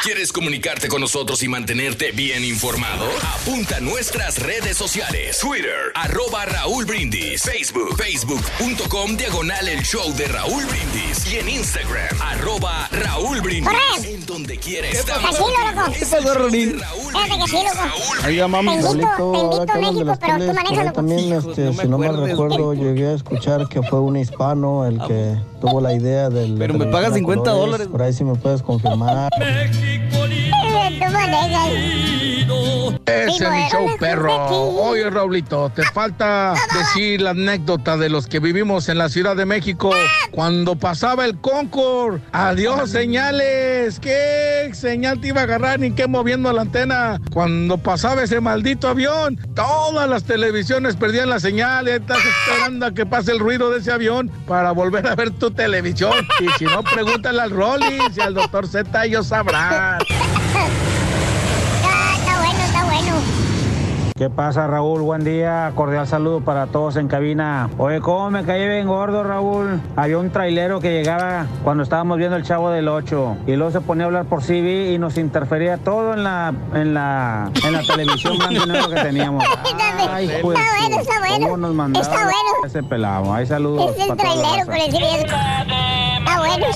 ¿Quieres 0.03 0.33
comunicarte 0.33 0.89
con 0.89 1.03
nosotros 1.03 1.43
y 1.43 1.49
mantenerte 1.49 2.11
bien 2.13 2.43
informado? 2.43 3.05
Apunta 3.35 3.77
a 3.77 3.81
nuestras 3.81 4.39
redes 4.39 4.75
sociales. 4.79 5.39
Twitter, 5.41 5.93
arroba 5.95 6.47
Raúl 6.47 6.87
Brindis. 6.87 7.43
Facebook, 7.43 7.97
facebook.com, 7.99 9.19
diagonal 9.19 9.69
el 9.69 9.83
show 9.83 10.11
de 10.15 10.27
Raúl 10.27 10.65
Brindis. 10.65 11.31
Y 11.31 11.37
en 11.37 11.51
Instagram, 11.51 12.17
arroba 12.23 12.89
Raúl 12.91 13.43
Brindis. 13.43 14.05
En 14.05 14.25
donde 14.25 14.57
quieres. 14.57 15.01
Estamos 15.01 15.37
Tranquilo, 15.37 15.71
loco. 15.75 15.93
¿Qué 15.93 16.07
pasó, 16.07 16.35
Ronin? 16.35 16.81
Fíjate 16.81 17.39
que 17.39 17.49
sí, 17.49 17.59
loco. 17.63 18.23
Te 18.23 18.33
invito, 18.33 19.33
te 19.33 19.39
invito 19.39 19.61
a 19.61 19.67
de 19.67 19.81
México, 19.81 20.19
pero 20.19 20.37
tú 20.39 20.41
ahí 20.41 20.55
manéjalo. 20.55 20.93
también, 20.93 21.33
este, 21.35 21.73
si 21.75 21.89
no 21.89 21.99
mal 21.99 22.17
recuerdo, 22.17 22.73
llegué 22.73 23.09
a 23.09 23.13
escuchar 23.17 23.69
que 23.69 23.83
fue 23.83 24.01
un 24.01 24.17
hispano 24.17 24.87
el 24.87 24.99
que 25.07 25.37
tuvo 25.61 25.81
la 25.81 25.95
idea 25.95 26.29
del... 26.31 26.57
Pero 26.59 26.75
me 26.75 26.87
pagas 26.87 27.15
50 27.15 27.51
dólares. 27.51 27.89
Por 27.89 28.03
ahí 28.03 28.13
sí 28.13 28.25
me 28.25 28.35
puedes 28.35 28.63
confirmar. 28.63 29.31
Manejas. 31.13 32.11
Ese 33.07 33.45
es 33.45 33.51
mi 33.51 33.69
show, 33.71 33.87
perro. 33.99 34.35
Oye, 34.47 35.09
Raulito, 35.11 35.71
te 35.71 35.83
falta 35.83 36.55
decir 36.73 37.21
la 37.21 37.31
anécdota 37.31 37.97
de 37.97 38.09
los 38.09 38.27
que 38.27 38.39
vivimos 38.39 38.89
en 38.89 38.99
la 38.99 39.09
Ciudad 39.09 39.37
de 39.37 39.47
México 39.47 39.91
cuando 40.31 40.77
pasaba 40.77 41.25
el 41.25 41.39
Concord. 41.41 42.21
Adiós, 42.33 42.91
señales. 42.91 43.99
¿Qué 44.01 44.71
señal 44.73 45.21
te 45.21 45.29
iba 45.29 45.41
a 45.41 45.45
agarrar 45.45 45.81
ni 45.81 45.91
qué 45.93 46.07
moviendo 46.07 46.53
la 46.53 46.63
antena? 46.63 47.21
Cuando 47.33 47.79
pasaba 47.79 48.23
ese 48.23 48.41
maldito 48.41 48.89
avión, 48.89 49.39
todas 49.55 50.09
las 50.09 50.25
televisiones 50.25 50.97
perdían 50.97 51.31
la 51.31 51.41
señal. 51.41 51.89
Y 51.89 51.93
estás 51.93 52.19
esperando 52.19 52.87
a 52.87 52.95
que 52.95 53.07
pase 53.07 53.33
el 53.33 53.39
ruido 53.39 53.71
de 53.71 53.79
ese 53.79 53.93
avión 53.93 54.31
para 54.47 54.73
volver 54.73 55.07
a 55.07 55.15
ver 55.15 55.31
tu 55.31 55.50
televisión. 55.55 56.27
Y 56.41 56.49
si 56.59 56.65
no, 56.65 56.83
pregúntale 56.83 57.41
al 57.41 57.51
Rollins 57.51 58.17
y 58.17 58.21
al 58.21 58.35
doctor 58.35 58.67
Z, 58.67 59.05
ellos 59.05 59.27
sabrán. 59.27 59.99
Ah, 61.83 62.15
está 62.19 62.39
bueno, 62.39 62.59
está 62.65 62.85
bueno. 62.85 64.10
¿Qué 64.21 64.29
pasa, 64.29 64.67
Raúl? 64.67 65.01
Buen 65.01 65.25
día. 65.25 65.73
Cordial 65.75 66.07
saludo 66.07 66.43
para 66.43 66.67
todos 66.67 66.97
en 66.97 67.09
cabina. 67.09 67.71
Oye, 67.79 68.03
¿cómo 68.03 68.31
me 68.31 68.45
caí 68.45 68.69
bien 68.69 68.87
gordo, 68.87 69.25
Raúl? 69.25 69.81
Había 69.97 70.19
un 70.19 70.29
trailero 70.29 70.79
que 70.79 70.93
llegaba 70.93 71.47
cuando 71.65 71.83
estábamos 71.83 72.19
viendo 72.19 72.37
el 72.37 72.43
Chavo 72.43 72.69
del 72.69 72.89
8 72.89 73.39
y 73.47 73.57
luego 73.57 73.71
se 73.73 73.81
ponía 73.81 74.05
a 74.05 74.07
hablar 74.09 74.27
por 74.27 74.43
CB 74.43 74.93
y 74.93 74.99
nos 74.99 75.17
interfería 75.17 75.79
todo 75.79 76.13
en 76.13 76.23
la 76.23 76.53
en 76.75 76.93
la 76.93 77.51
en 77.65 77.73
la 77.73 77.81
televisión 77.81 78.37
blanco 78.37 78.63
y 78.63 78.69
negro 78.69 78.91
que 78.91 78.97
teníamos. 78.97 79.43
Ay, 80.11 80.27
Está 80.27 80.43
pues, 80.43 80.59
bueno, 80.79 81.01
está 81.01 81.19
bueno. 81.21 81.47
¿Cómo 81.47 81.57
nos 81.57 81.75
mandaba 81.75 82.05
Está 82.05 82.23
bueno. 82.23 82.67
ese 82.67 82.83
pelado? 82.83 83.33
Hay 83.33 83.47
saludos 83.47 83.97
Es 83.97 84.03
el 84.03 84.09
para 84.09 84.35
la 84.35 84.43
trailero 84.43 84.67
con 84.67 84.75
el 84.75 84.91
riesgo. 84.93 85.39
Está 86.19 86.39
bueno. 86.41 86.67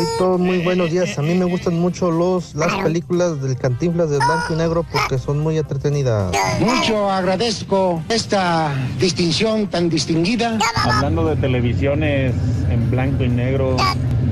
Raulito, 0.00 0.38
muy 0.38 0.58
buenos 0.58 0.90
días. 0.90 1.18
A 1.18 1.22
mí 1.22 1.34
me 1.34 1.44
gustan 1.44 1.78
mucho 1.78 2.10
los 2.10 2.54
las 2.54 2.74
películas 2.76 3.42
del 3.42 3.56
Cantinflas 3.56 4.08
de 4.08 4.16
blanco 4.16 4.54
y 4.54 4.56
negro 4.56 4.84
porque 4.90 5.18
son 5.18 5.40
muy 5.40 5.58
entretenidas. 5.58 6.32
Mucho 6.58 7.10
agradezco 7.10 8.02
esta 8.08 8.72
distinción 8.98 9.66
tan 9.66 9.90
distinguida. 9.90 10.58
Hablando 10.76 11.26
de 11.26 11.36
televisiones 11.36 12.32
en 12.70 12.90
blanco 12.90 13.24
y 13.24 13.28
negro, 13.28 13.76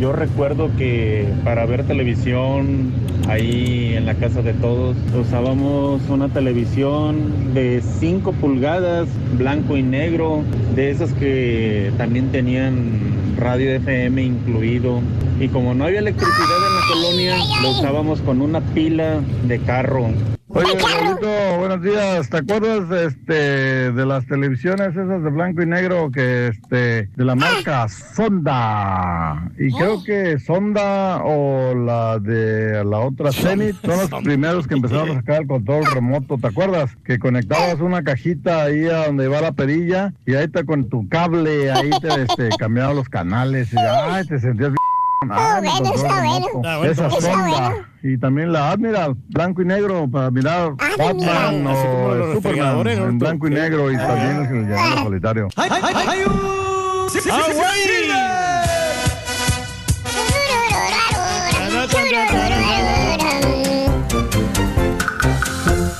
yo 0.00 0.12
recuerdo 0.12 0.70
que 0.78 1.28
para 1.44 1.66
ver 1.66 1.86
televisión 1.86 2.92
ahí 3.28 3.92
en 3.94 4.06
la 4.06 4.14
casa 4.14 4.40
de 4.40 4.54
todos 4.54 4.96
usábamos 5.14 6.00
una 6.08 6.30
televisión 6.30 7.52
de 7.52 7.82
5 8.00 8.32
pulgadas, 8.32 9.06
blanco 9.36 9.76
y 9.76 9.82
negro, 9.82 10.42
de 10.74 10.90
esas 10.90 11.12
que 11.12 11.92
también 11.98 12.32
tenían 12.32 13.18
radio 13.36 13.70
FM 13.74 14.22
incluido. 14.22 15.00
Y 15.40 15.48
como 15.58 15.74
no 15.74 15.86
había 15.86 15.98
electricidad 15.98 16.38
en 16.38 16.74
la 16.76 16.86
colonia, 16.86 17.36
lo 17.62 17.70
usábamos 17.72 18.20
con 18.20 18.40
una 18.40 18.60
pila 18.60 19.20
de 19.42 19.58
carro. 19.58 20.08
Oye, 20.50 20.78
Raulito, 20.78 21.58
buenos 21.58 21.82
días. 21.82 22.30
¿Te 22.30 22.36
acuerdas 22.36 23.12
este, 23.12 23.92
de 23.92 24.06
las 24.06 24.24
televisiones 24.26 24.90
esas 24.90 25.22
de 25.22 25.30
blanco 25.30 25.62
y 25.62 25.66
negro 25.66 26.12
que 26.12 26.48
este, 26.48 27.08
de 27.14 27.24
la 27.24 27.34
marca 27.34 27.88
Sonda? 27.88 29.50
Y 29.58 29.72
creo 29.72 30.02
que 30.04 30.38
Sonda 30.38 31.22
o 31.24 31.74
la 31.74 32.20
de 32.20 32.84
la 32.84 33.00
otra 33.00 33.32
Zenith 33.32 33.76
son 33.84 33.98
los 33.98 34.22
primeros 34.22 34.68
que 34.68 34.74
empezaron 34.74 35.10
a 35.10 35.14
sacar 35.16 35.42
el 35.42 35.48
control 35.48 35.84
remoto. 35.92 36.38
¿Te 36.38 36.46
acuerdas? 36.46 36.96
Que 37.04 37.18
conectabas 37.18 37.80
una 37.80 38.04
cajita 38.04 38.62
ahí 38.62 38.86
a 38.86 39.06
donde 39.06 39.24
iba 39.24 39.40
la 39.40 39.52
perilla 39.52 40.14
y 40.24 40.34
ahí 40.34 40.46
te 40.46 40.64
con 40.64 40.88
tu 40.88 41.08
cable 41.08 41.70
ahí 41.72 41.90
te 42.00 42.22
este, 42.22 42.48
cambiaba 42.58 42.94
los 42.94 43.08
canales 43.08 43.72
y 43.72 43.76
ay, 43.76 44.24
te 44.24 44.38
sentías 44.38 44.70
bien. 44.70 44.87
Ah, 45.30 45.60
bueno, 45.62 45.94
está 45.94 46.22
bueno. 46.22 46.46
remoto. 46.46 46.56
Está 46.58 46.78
bueno. 46.78 46.92
Esa 46.92 47.08
bueno. 47.30 47.86
Y 48.02 48.18
también 48.18 48.52
la 48.52 48.70
Admiral, 48.70 49.16
blanco 49.28 49.62
y 49.62 49.64
negro, 49.64 50.08
para 50.08 50.30
mirar 50.30 50.74
Batman 50.96 51.66
Así 51.66 51.86
como 51.86 52.04
o 52.06 52.14
los 52.14 52.34
Superman 52.34 52.86
en 52.86 53.18
blanco 53.18 53.48
y 53.48 53.50
negro 53.50 53.90
y 53.90 53.96
Ah. 53.96 54.06
también 54.06 54.56
el 54.56 54.68
llanero 54.68 55.02
solitario. 55.02 55.48
¡Ay, 55.56 55.70
ay, 55.72 55.94
ay! 56.06 56.24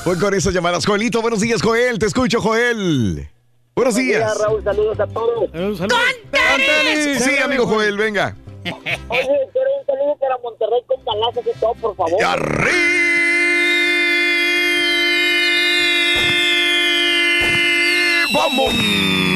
Voy 0.05 0.17
con 0.17 0.33
esas 0.33 0.53
llamadas. 0.53 0.85
Joelito, 0.85 1.21
buenos 1.21 1.39
días, 1.41 1.61
Joel. 1.61 1.99
Te 1.99 2.05
escucho, 2.07 2.41
Joel. 2.41 3.29
Buenos 3.75 3.95
días. 3.95 4.37
Raúl, 4.41 4.63
saludos 4.63 4.99
a 4.99 5.07
todos. 5.07 5.49
Sí, 7.19 7.37
amigo 7.43 7.67
Joel, 7.67 7.97
venga. 7.97 8.35
Oye, 8.63 9.49
quiero 9.53 9.69
un 9.79 9.85
saludo 9.85 10.15
para 10.17 10.37
Monterrey 10.39 10.81
con 10.85 11.03
balazos 11.05 11.45
y 11.47 11.59
todo, 11.59 11.73
por 11.75 11.95
favor. 11.95 12.19
¡Vamos! 18.33 18.73
Monterrey, 18.73 19.28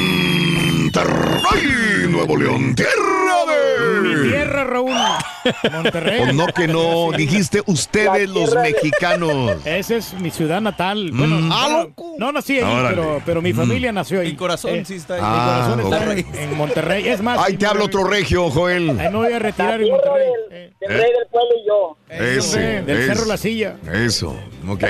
Nuevo 2.10 2.38
León, 2.38 2.76
tierra 2.76 2.92
de... 3.48 4.02
Mi 4.02 4.30
tierra, 4.30 4.64
Raúl. 4.64 4.92
Monterrey. 5.72 6.22
O 6.22 6.34
no 6.34 6.46
que 6.48 6.68
no, 6.68 7.12
dijiste 7.18 7.64
ustedes 7.66 8.30
los 8.30 8.54
mexicanos. 8.56 9.58
Esa 9.66 9.96
es 9.96 10.14
mi 10.14 10.30
ciudad 10.30 10.62
natal. 10.62 11.10
Bueno, 11.12 11.34
Mm. 11.40 11.50
bueno, 11.50 12.16
no 12.20 12.32
nací 12.32 12.60
ahí, 12.60 12.64
Órale. 12.64 12.96
pero, 12.96 13.22
pero 13.26 13.42
mi 13.42 13.54
Mm. 13.54 13.56
familia 13.58 13.92
nació 13.92 14.22
ahí. 14.22 14.30
Mi 14.32 14.36
corazón 14.36 14.86
sí 14.86 14.96
está 14.96 15.16
ahí. 15.16 15.22
Mi 15.22 15.28
Ah, 15.30 15.74
corazón 15.76 15.80
está 15.94 16.12
ok. 16.12 16.36
en- 16.40 16.58
Monterrey. 16.58 17.08
Es 17.10 17.22
más, 17.22 17.40
Ahí 17.40 17.58
te 17.58 17.66
hablo 17.66 17.86
otro 17.86 18.04
regio, 18.04 18.50
Joel. 18.52 18.92
ahí 19.00 19.10
me 19.10 19.18
voy 19.18 19.34
a 19.34 19.40
retirar 19.40 19.82
en 19.82 19.90
Monterrey. 19.90 20.28
Eh, 20.52 20.74
El 20.82 20.90
rey 20.90 21.00
del 21.12 21.28
pueblo 21.32 21.50
y 21.64 21.68
yo. 21.68 21.98
Ese, 22.10 22.60
del 22.84 22.98
ese. 23.00 23.08
Cerro 23.16 23.26
La 23.26 23.38
Silla. 23.38 23.78
Eso, 23.92 24.38
ok. 24.70 24.84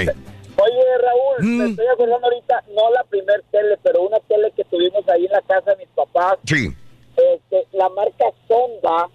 Oye, 0.64 0.98
Raúl, 1.00 1.46
me 1.58 1.66
estoy 1.72 1.86
acordando 1.88 2.28
ahorita, 2.28 2.64
no 2.76 2.90
la 2.92 3.04
primer 3.06 3.44
tele, 3.52 3.78
pero 3.84 4.02
una 4.02 4.20
tele 4.22 4.52
que 4.56 4.64
tuvimos 4.66 5.08
ahí 5.10 5.26
en 5.26 5.32
la 5.32 5.42
casa 5.42 5.72
de 5.72 5.78
mis 5.78 5.90
papás, 5.96 6.36
Sí. 6.46 6.70
este, 7.18 7.68
la 7.74 7.90
marca 7.90 8.26
Sonda, 8.48 9.10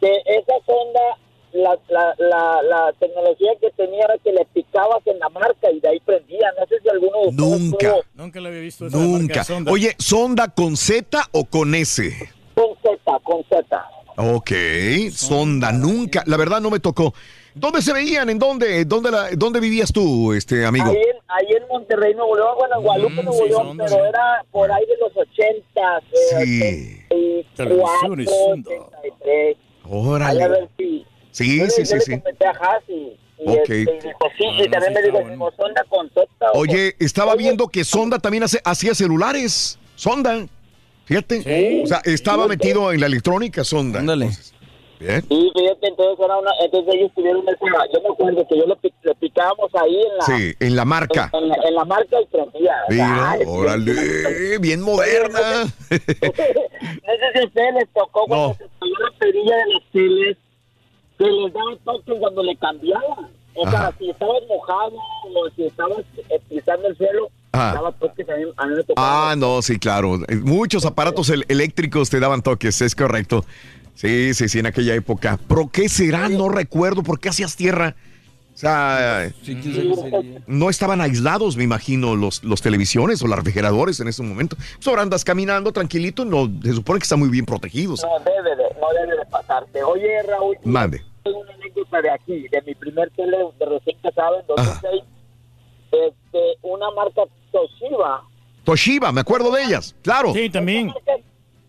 que 0.00 0.12
esa 0.26 0.54
Sonda, 0.66 1.00
la, 1.52 1.78
la, 1.88 2.14
la, 2.18 2.62
la 2.62 2.92
tecnología 2.98 3.52
que 3.60 3.70
tenía 3.70 4.04
era 4.04 4.18
que 4.18 4.32
le 4.32 4.44
picabas 4.46 5.06
en 5.06 5.18
la 5.20 5.28
marca 5.28 5.70
y 5.70 5.78
de 5.78 5.88
ahí 5.88 6.00
prendía. 6.00 6.50
No 6.58 6.66
sé 6.66 6.80
si 6.82 6.88
alguno 6.88 7.20
de 7.22 7.28
ustedes 7.28 7.60
Nunca. 7.60 7.90
tuvo 7.90 8.02
Nunca 8.14 8.40
la 8.40 8.48
había 8.48 8.60
visto 8.60 8.86
esa 8.86 8.96
marca 8.98 9.18
Nunca. 9.18 9.44
Sonda. 9.44 9.70
Oye, 9.72 9.94
¿sonda 9.98 10.48
con 10.48 10.76
Z 10.76 11.28
o 11.32 11.44
con 11.44 11.74
S? 11.76 12.10
con 12.56 12.76
Z, 12.82 13.18
con 13.22 13.44
Z. 13.44 13.88
Ok, 14.16 14.50
sonda, 15.12 15.72
nunca. 15.72 16.22
La 16.26 16.36
verdad 16.36 16.60
no 16.60 16.70
me 16.70 16.80
tocó. 16.80 17.14
¿Dónde 17.54 17.80
se 17.82 17.92
veían? 17.92 18.28
¿En 18.30 18.38
dónde? 18.38 18.84
¿Dónde, 18.84 19.10
la- 19.10 19.30
dónde 19.36 19.60
vivías 19.60 19.92
tú, 19.92 20.32
este 20.32 20.66
amigo? 20.66 20.86
Ahí 20.90 20.96
en, 20.96 21.16
ahí 21.28 21.56
en 21.56 21.68
Monterrey, 21.68 22.14
Nuevo 22.14 22.34
León, 22.36 22.48
bueno, 22.58 22.76
en 22.76 22.82
Guadalupe, 22.82 23.22
Mm, 23.22 23.24
Nuevo 23.24 23.46
León, 23.46 23.76
pero 23.78 24.04
era 24.06 24.44
por 24.50 24.72
ahí 24.72 24.84
de 24.86 24.96
los 25.00 25.16
80, 25.16 26.02
Sí. 26.42 27.00
Televisión 27.54 28.20
y 28.20 28.24
84, 28.24 28.32
Sonda. 28.46 28.70
83. 28.70 29.56
Ahí 29.56 29.56
a 29.84 29.88
Órale. 29.88 30.48
ver. 30.48 30.68
Sí, 31.30 31.58
yo 31.58 31.66
sí, 31.70 31.82
yo 31.82 31.86
sí, 31.86 31.94
le 31.94 32.00
sí. 32.00 32.12
a 32.12 32.80
y, 32.88 32.92
y 32.92 33.48
Ok. 33.48 33.56
este, 33.58 33.78
y 33.80 33.84
dijo, 33.84 34.18
sí, 34.38 34.44
y 34.58 34.68
también 34.70 34.92
me 34.94 35.02
dijo, 35.02 35.18
digo, 35.30 35.52
sonda 35.56 35.84
con 35.88 36.08
Z. 36.10 36.26
o 36.54 36.58
Oye, 36.58 36.94
estaba 36.98 37.34
viendo 37.36 37.68
que 37.68 37.84
Sonda 37.84 38.18
también 38.18 38.44
hace- 38.44 38.60
hacía 38.64 38.94
celulares. 38.94 39.78
Sonda. 39.96 40.46
Fíjate. 41.04 41.82
O 41.84 41.86
sea, 41.86 42.00
estaba 42.04 42.48
metido 42.48 42.90
en 42.92 43.00
la 43.00 43.06
electrónica, 43.06 43.62
Sonda. 43.62 44.00
Ándale. 44.00 44.30
Bien. 45.00 45.22
Sí, 45.28 45.50
fíjate, 45.54 45.88
entonces, 45.88 46.24
era 46.24 46.36
una, 46.38 46.50
entonces 46.62 46.94
ellos 46.94 47.10
tuvieron 47.14 47.42
esa, 47.48 47.86
yo 47.92 48.00
me 48.02 48.08
acuerdo 48.14 48.46
que 48.48 48.58
yo 48.58 48.64
le 48.66 49.14
picábamos 49.16 49.70
ahí 49.74 49.96
en 50.00 50.16
la, 50.18 50.24
Sí, 50.24 50.54
en 50.60 50.76
la 50.76 50.84
marca. 50.84 51.30
en, 51.32 51.48
la, 51.48 51.56
en 51.66 51.74
la 51.74 51.84
marca 51.84 52.20
y 52.20 52.26
prendía. 52.26 52.74
o 52.88 52.92
sea, 52.92 53.36
Mira, 53.38 53.50
órale, 53.50 54.58
bien 54.58 54.80
moderna. 54.80 55.64
No 57.04 57.12
sé 57.12 57.32
si 57.34 57.38
a 57.40 57.44
ustedes 57.46 57.74
les 57.74 57.88
tocó 57.92 58.24
cuando 58.26 58.48
No. 58.48 58.54
se 58.54 58.64
cayó 58.80 58.94
la 59.10 59.18
perilla 59.18 59.56
de 59.56 59.72
las 59.74 59.82
teles, 59.92 60.36
que 61.18 61.24
les 61.26 61.52
daba 61.52 61.76
toques 61.84 62.14
cuando 62.18 62.42
le 62.42 62.56
cambiaban. 62.56 63.30
O 63.56 63.70
sea, 63.70 63.92
si 63.98 64.10
estabas 64.10 64.42
mojado 64.48 64.92
o 64.96 65.50
si 65.54 65.64
estabas 65.66 65.98
pisando 66.48 66.88
el 66.88 66.96
suelo, 66.96 67.28
daba 67.52 67.92
toques 67.92 68.28
a 68.28 68.36
mí, 68.36 68.44
a 68.56 68.66
mí 68.66 68.74
me 68.76 68.82
tocaba. 68.84 69.30
Ah, 69.30 69.36
no, 69.36 69.62
sí, 69.62 69.78
claro. 69.78 70.18
Muchos 70.42 70.84
aparatos 70.84 71.28
el- 71.30 71.44
eléctricos 71.48 72.10
te 72.10 72.18
daban 72.20 72.42
toques, 72.42 72.80
es 72.82 72.94
correcto. 72.96 73.44
Sí, 73.94 74.34
sí, 74.34 74.48
sí, 74.48 74.58
en 74.58 74.66
aquella 74.66 74.94
época. 74.94 75.38
¿Pero 75.48 75.68
qué 75.70 75.88
será? 75.88 76.28
No 76.28 76.48
recuerdo. 76.48 77.02
¿Por 77.02 77.20
qué 77.20 77.28
hacías 77.28 77.56
tierra? 77.56 77.94
O 78.54 78.56
sea, 78.56 79.32
no 80.46 80.70
estaban 80.70 81.00
aislados, 81.00 81.56
me 81.56 81.64
imagino, 81.64 82.14
los, 82.14 82.44
los 82.44 82.62
televisiones 82.62 83.20
o 83.20 83.26
los 83.26 83.36
refrigeradores 83.36 83.98
en 83.98 84.06
ese 84.06 84.22
momento. 84.22 84.54
Pues 84.76 84.86
ahora 84.86 85.02
andas 85.02 85.24
caminando 85.24 85.72
tranquilito, 85.72 86.24
no, 86.24 86.48
se 86.62 86.72
supone 86.72 87.00
que 87.00 87.02
están 87.02 87.18
muy 87.18 87.30
bien 87.30 87.46
protegidos. 87.46 88.04
No 88.04 88.24
debe 88.24 88.50
de, 88.54 88.62
no 88.80 88.86
debe 89.00 89.16
de 89.18 89.26
pasarte. 89.26 89.82
Oye, 89.82 90.22
Raúl, 90.22 90.56
Mande. 90.62 91.02
tengo 91.24 91.40
una 91.40 91.52
anécdota 91.52 92.00
de 92.00 92.10
aquí, 92.10 92.46
de 92.48 92.62
mi 92.64 92.76
primer 92.76 93.10
tele 93.10 93.38
de 93.58 93.66
recién 93.66 93.96
casado 94.00 94.38
en 94.38 94.46
2006. 94.46 95.02
Este, 95.90 96.38
una 96.62 96.92
marca 96.92 97.22
Toshiba. 97.50 98.22
Toshiba, 98.62 99.10
me 99.10 99.20
acuerdo 99.20 99.50
de 99.50 99.64
ellas, 99.64 99.96
claro. 100.02 100.32
Sí, 100.32 100.48
también. 100.48 100.92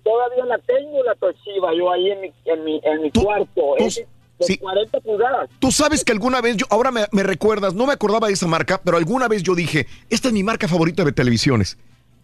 Todavía 0.06 0.46
la 0.46 0.60
tengo 0.60 1.04
la 1.04 1.16
Toshiba, 1.16 1.74
yo 1.76 1.92
ahí 1.92 2.12
en 2.12 2.22
mi, 2.22 2.32
en 2.46 2.64
mi, 2.64 2.80
en 2.84 3.02
mi 3.02 3.12
cuarto. 3.12 3.76
Es 3.78 3.96
de 4.38 4.46
sí. 4.46 4.58
40 4.60 5.00
pulgadas. 5.00 5.50
Tú 5.58 5.72
sabes 5.72 6.04
que 6.04 6.12
alguna 6.12 6.42
vez, 6.42 6.58
yo, 6.58 6.68
ahora 6.70 6.92
me, 6.92 7.06
me 7.12 7.24
recuerdas, 7.24 7.74
no 7.74 7.88
me 7.88 7.94
acordaba 7.94 8.28
de 8.28 8.34
esa 8.34 8.46
marca, 8.46 8.80
pero 8.84 8.98
alguna 8.98 9.28
vez 9.28 9.42
yo 9.42 9.56
dije, 9.56 9.88
esta 10.12 10.28
es 10.28 10.34
mi 10.36 10.44
marca 10.44 10.68
favorita 10.68 11.04
de 11.04 11.12
televisiones. 11.12 11.80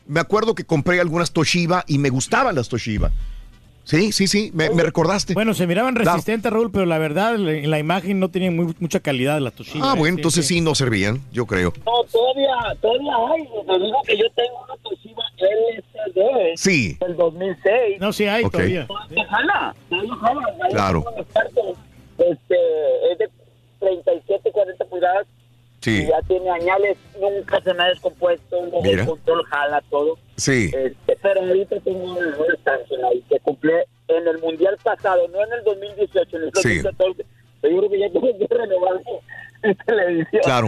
Me 0.05 0.19
acuerdo 0.19 0.53
que 0.53 0.63
compré 0.63 0.99
algunas 0.99 1.31
Toshiba 1.31 1.83
y 1.87 1.97
me 1.97 2.09
gustaban 2.09 2.53
las 2.53 2.69
Toshiba. 2.69 3.11
Sí, 3.83 4.11
sí, 4.11 4.27
sí, 4.27 4.51
me, 4.53 4.69
me 4.69 4.83
recordaste. 4.83 5.33
Bueno, 5.33 5.53
se 5.53 5.65
miraban 5.67 5.95
resistentes, 5.95 6.51
Raúl, 6.51 6.71
pero 6.71 6.85
la 6.85 6.97
verdad, 6.97 7.35
en 7.35 7.69
la 7.69 7.79
imagen 7.79 8.19
no 8.19 8.29
tenían 8.29 8.55
muy- 8.55 8.75
mucha 8.79 8.99
calidad 8.99 9.39
la 9.39 9.51
Toshiba. 9.51 9.91
Ah, 9.91 9.95
bueno, 9.95 10.15
Sí, 10.15 10.19
entonces 10.19 10.47
sí. 10.47 10.53
sí 10.55 10.61
no 10.61 10.75
servían, 10.75 11.19
yo 11.31 11.45
creo. 11.45 11.73
No, 11.85 12.03
todavía, 12.11 12.75
todavía 12.79 13.13
hay. 13.33 13.43
Te 13.43 13.83
digo 13.83 14.01
que 14.05 14.17
yo 14.17 14.25
tengo 14.35 14.63
una 14.63 14.75
Toshiba 14.83 15.23
LCD 15.37 16.57
Sí. 16.57 16.97
del 16.99 17.15
2006. 17.17 17.99
No, 17.99 18.13
sí 18.13 18.25
hay 18.25 18.43
Ok. 18.43 18.51
todavía. 18.51 18.87
Jala, 19.29 19.75
Claro. 20.69 21.03
Este, 22.17 22.55
es 23.11 23.17
de 23.17 23.29
37, 23.79 24.51
40 24.51 24.85
pulgadas. 24.85 25.25
Sí. 25.81 26.03
Y 26.03 26.07
ya 26.07 26.21
tiene 26.27 26.49
añales, 26.49 26.97
nunca 27.19 27.59
se 27.61 27.73
me 27.73 27.83
ha 27.83 27.87
descompuesto. 27.87 28.55
El 28.83 29.05
control 29.05 29.43
jala 29.45 29.81
todo. 29.89 30.17
Sí. 30.37 30.71
Este, 30.73 31.17
pero 31.21 31.41
ahorita 31.41 31.79
tengo 31.81 32.03
una 32.03 32.35
Samsung 32.63 33.03
ahí 33.11 33.23
que 33.29 33.39
cumple 33.39 33.85
en 34.07 34.27
el 34.27 34.37
mundial 34.39 34.77
pasado, 34.83 35.27
no 35.29 35.43
en 35.43 35.53
el 35.53 35.63
2018, 35.63 36.37
en 36.37 36.43
el 36.43 36.51
Sí. 36.55 36.79
2014. 36.81 37.25
Pero 37.61 37.73
yo 37.73 37.79
creo 37.79 37.91
que 37.91 37.99
ya 37.99 38.09
tengo 38.13 38.37
que 38.37 38.55
renovar 38.55 39.01
en 39.63 39.75
televisión. 39.77 40.41
Claro. 40.43 40.67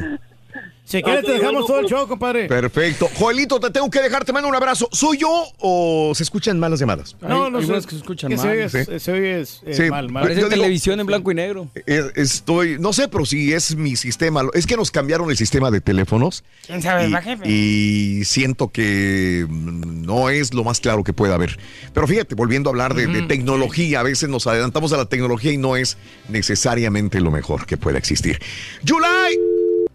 Si 0.86 1.02
quieres, 1.02 1.22
Ok, 1.22 1.28
te 1.28 1.32
dejamos 1.34 1.54
bueno, 1.62 1.66
todo 1.68 1.80
el 1.80 1.86
show, 1.88 2.08
compadre. 2.08 2.48
Perfecto. 2.48 3.10
Joelito, 3.16 3.58
te 3.60 3.70
tengo 3.72 3.90
que 3.90 4.02
dejar, 4.02 4.26
te 4.26 4.34
mando 4.34 4.50
un 4.50 4.56
abrazo. 4.56 4.90
¿Soy 4.92 5.18
yo 5.18 5.46
o 5.60 6.12
se 6.14 6.24
escuchan 6.24 6.60
malas 6.60 6.80
llamadas? 6.82 7.16
No, 7.22 7.50
no 7.50 7.60
sé. 7.60 7.64
algunas 7.64 7.86
que 7.86 7.92
se 7.92 7.98
escuchan 7.98 8.30
que 8.30 8.36
mal. 8.36 8.46
Se 8.46 8.52
oye, 8.52 8.70
Sí. 8.70 9.00
se 9.00 9.12
oye, 9.14 9.42
eh, 9.42 9.46
Sí. 9.74 9.84
mal, 9.90 10.12
mal. 10.12 10.24
Parece 10.24 10.44
televisión 10.50 11.00
en 11.00 11.06
blanco 11.08 11.32
y 11.32 11.36
negro. 11.36 11.70
Eh, 11.88 12.04
Estoy, 12.16 12.78
no 12.80 12.92
sé, 12.92 13.08
pero 13.08 13.26
si 13.26 13.54
es 13.54 13.76
mi 13.78 13.96
sistema. 13.96 14.42
Es 14.54 14.68
que 14.68 14.76
nos 14.76 14.92
cambiaron 14.92 15.32
el 15.32 15.38
sistema 15.38 15.72
de 15.72 15.80
teléfonos. 15.80 16.44
¿Quién 16.68 16.82
sabe, 16.82 17.08
y, 17.08 17.12
va, 17.14 17.22
jefe? 17.22 17.50
y 17.50 18.26
siento 18.26 18.68
que 18.70 19.46
mm, 19.50 20.06
no 20.06 20.30
es 20.30 20.54
lo 20.54 20.66
más 20.66 20.82
claro 20.82 21.04
que 21.06 21.14
pueda 21.14 21.36
haber. 21.36 21.58
Pero 21.94 22.08
fíjate, 22.08 22.36
volviendo 22.36 22.70
a 22.70 22.72
hablar 22.72 22.94
de, 22.94 23.08
de 23.08 23.22
tecnología, 23.24 24.02
a 24.02 24.04
veces 24.04 24.28
nos 24.28 24.48
adelantamos 24.48 24.92
a 24.92 24.98
la 24.98 25.06
tecnología 25.06 25.54
y 25.54 25.58
no 25.58 25.78
es 25.78 25.98
necesariamente 26.28 27.22
lo 27.22 27.32
mejor 27.32 27.66
que 27.66 27.78
pueda 27.78 27.98
existir. 27.98 28.38
Yulai, 28.84 29.38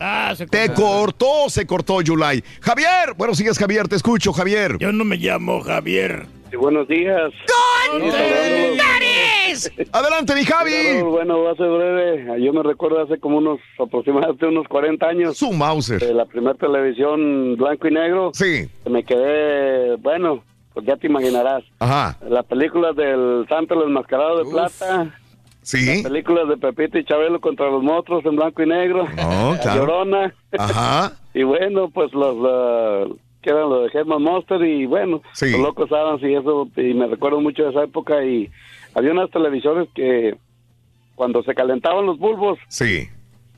Ah, 0.00 0.32
se 0.36 0.46
te 0.46 0.72
cortó, 0.72 1.48
se 1.48 1.66
cortó 1.66 2.00
Yulai. 2.00 2.42
Javier, 2.60 3.14
bueno, 3.16 3.34
sigues 3.34 3.58
Javier, 3.58 3.88
te 3.88 3.96
escucho, 3.96 4.32
Javier. 4.32 4.76
Yo 4.78 4.92
no 4.92 5.04
me 5.04 5.16
llamo 5.16 5.60
Javier. 5.60 6.26
buenos 6.56 6.86
días. 6.86 7.32
Adelante, 9.92 10.34
mi 10.34 10.44
Javi. 10.44 10.70
Claro, 10.70 11.10
bueno, 11.10 11.42
va 11.42 11.52
a 11.52 11.56
ser 11.56 11.68
breve. 11.68 12.44
Yo 12.44 12.52
me 12.52 12.62
recuerdo 12.62 13.02
hace 13.02 13.18
como 13.18 13.38
unos 13.38 13.58
aproximadamente 13.78 14.46
unos 14.46 14.68
40 14.68 15.06
años. 15.06 15.36
Su 15.36 15.52
Mauser. 15.52 16.00
De 16.00 16.14
la 16.14 16.26
primera 16.26 16.54
televisión 16.54 17.56
blanco 17.56 17.88
y 17.88 17.90
negro. 17.90 18.30
Sí. 18.34 18.68
Me 18.88 19.02
quedé, 19.04 19.96
bueno, 19.96 20.44
pues 20.74 20.86
ya 20.86 20.96
te 20.96 21.08
imaginarás. 21.08 21.64
Ajá. 21.80 22.18
Las 22.28 22.44
películas 22.46 22.94
del 22.94 23.46
Santo 23.48 23.74
el 23.74 23.88
Enmascarado 23.88 24.44
de 24.44 24.50
Plata. 24.50 25.18
Sí. 25.68 25.84
Las 26.02 26.02
películas 26.10 26.48
de 26.48 26.56
Pepito 26.56 26.98
y 26.98 27.04
Chabelo 27.04 27.40
contra 27.42 27.70
los 27.70 27.82
monstruos 27.82 28.24
en 28.24 28.36
blanco 28.36 28.62
y 28.62 28.66
negro. 28.66 29.04
Oh, 29.22 29.52
La 29.52 29.60
claro. 29.60 29.80
Llorona. 29.80 30.34
Ajá. 30.58 31.12
y 31.34 31.42
bueno, 31.42 31.90
pues 31.90 32.12
los... 32.14 32.36
ah, 32.48 33.04
que 33.42 33.50
eran 33.50 33.68
los 33.68 33.92
de 33.92 33.98
Herman 33.98 34.22
Monster 34.22 34.62
y 34.62 34.86
bueno, 34.86 35.20
Sí. 35.34 35.50
los 35.52 35.60
locos 35.60 35.92
Adams 35.92 36.22
y 36.22 36.34
eso, 36.34 36.68
y 36.76 36.94
me 36.94 37.06
recuerdo 37.06 37.40
mucho 37.42 37.64
de 37.64 37.70
esa 37.70 37.84
época 37.84 38.24
y 38.24 38.48
había 38.94 39.12
unas 39.12 39.30
televisiones 39.30 39.88
que 39.94 40.36
cuando 41.14 41.42
se 41.42 41.54
calentaban 41.54 42.06
los 42.06 42.18
bulbos, 42.18 42.58
Sí. 42.68 43.06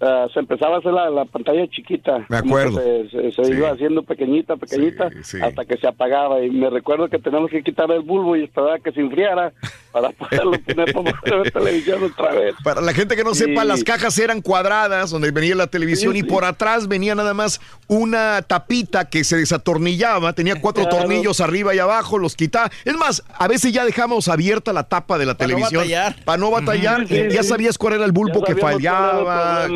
ah, 0.01 0.27
se 0.35 0.41
empezaba 0.41 0.77
a 0.77 0.79
hacer 0.81 0.93
la, 0.93 1.09
la 1.11 1.25
pantalla 1.27 1.67
chiquita. 1.69 2.27
Me 2.29 2.39
acuerdo. 2.39 2.79
Se, 2.81 3.09
se- 3.09 3.33
se 3.33 3.45
Sí. 3.45 3.53
iba 3.53 3.71
haciendo 3.71 4.03
pequeñita, 4.03 4.57
pequeñita, 4.57 5.11
sí. 5.23 5.39
hasta 5.41 5.65
que 5.65 5.77
se 5.77 5.87
apagaba. 5.87 6.43
Y 6.45 6.51
me 6.51 6.69
recuerdo 6.71 7.09
que 7.09 7.19
teníamos 7.19 7.51
que 7.51 7.63
quitar 7.63 7.91
el 7.93 8.01
bulbo 8.03 8.35
y 8.37 8.45
esperar 8.45 8.73
a 8.75 8.79
que 8.81 8.93
se 8.93 9.01
enfriara 9.01 9.53
para 9.93 10.11
poderlo 10.11 10.53
poner 10.63 10.93
para 10.93 11.37
ver 11.43 11.51
televisión 11.53 12.03
otra 12.05 12.33
vez. 12.33 12.55
Para 12.63 12.81
la 12.81 12.93
gente 12.93 13.17
que 13.17 13.25
no 13.25 13.35
sepa, 13.35 13.65
las 13.65 13.83
cajas 13.85 14.19
eran 14.19 14.41
cuadradas 14.41 15.11
donde 15.11 15.31
venía 15.31 15.55
la 15.55 15.67
televisión 15.67 16.13
Sí, 16.13 16.19
y 16.19 16.23
sí. 16.23 16.27
por 16.27 16.45
atrás 16.45 16.87
venía 16.89 17.15
nada 17.15 17.35
más 17.35 17.61
una 17.89 18.43
tapita 18.43 19.09
que 19.09 19.25
se 19.25 19.37
desatornillaba, 19.37 20.33
tenía 20.33 20.61
cuatro 20.61 20.85
Claro. 20.85 20.99
tornillos 20.99 21.41
arriba 21.41 21.75
y 21.75 21.79
abajo, 21.79 22.19
los 22.19 22.37
quitaba. 22.37 22.71
Es 22.85 22.95
más, 22.97 23.23
a 23.39 23.49
veces 23.49 23.73
ya 23.73 23.85
dejamos 23.85 24.29
abierta 24.29 24.73
la 24.73 24.85
tapa 24.85 25.19
de 25.19 25.27
la 25.27 25.35
Para 25.37 25.49
televisión 25.49 25.85
para 26.25 26.39
no 26.39 26.51
batallar. 26.51 27.07
Sí, 27.09 27.15
sí, 27.17 27.29
ya 27.31 27.43
sí. 27.43 27.49
sabías 27.49 27.77
cuál 27.79 27.95
era 27.95 28.05
el 28.05 28.13
bulbo 28.13 28.43
que 28.43 28.55
fallaba. 28.57 29.69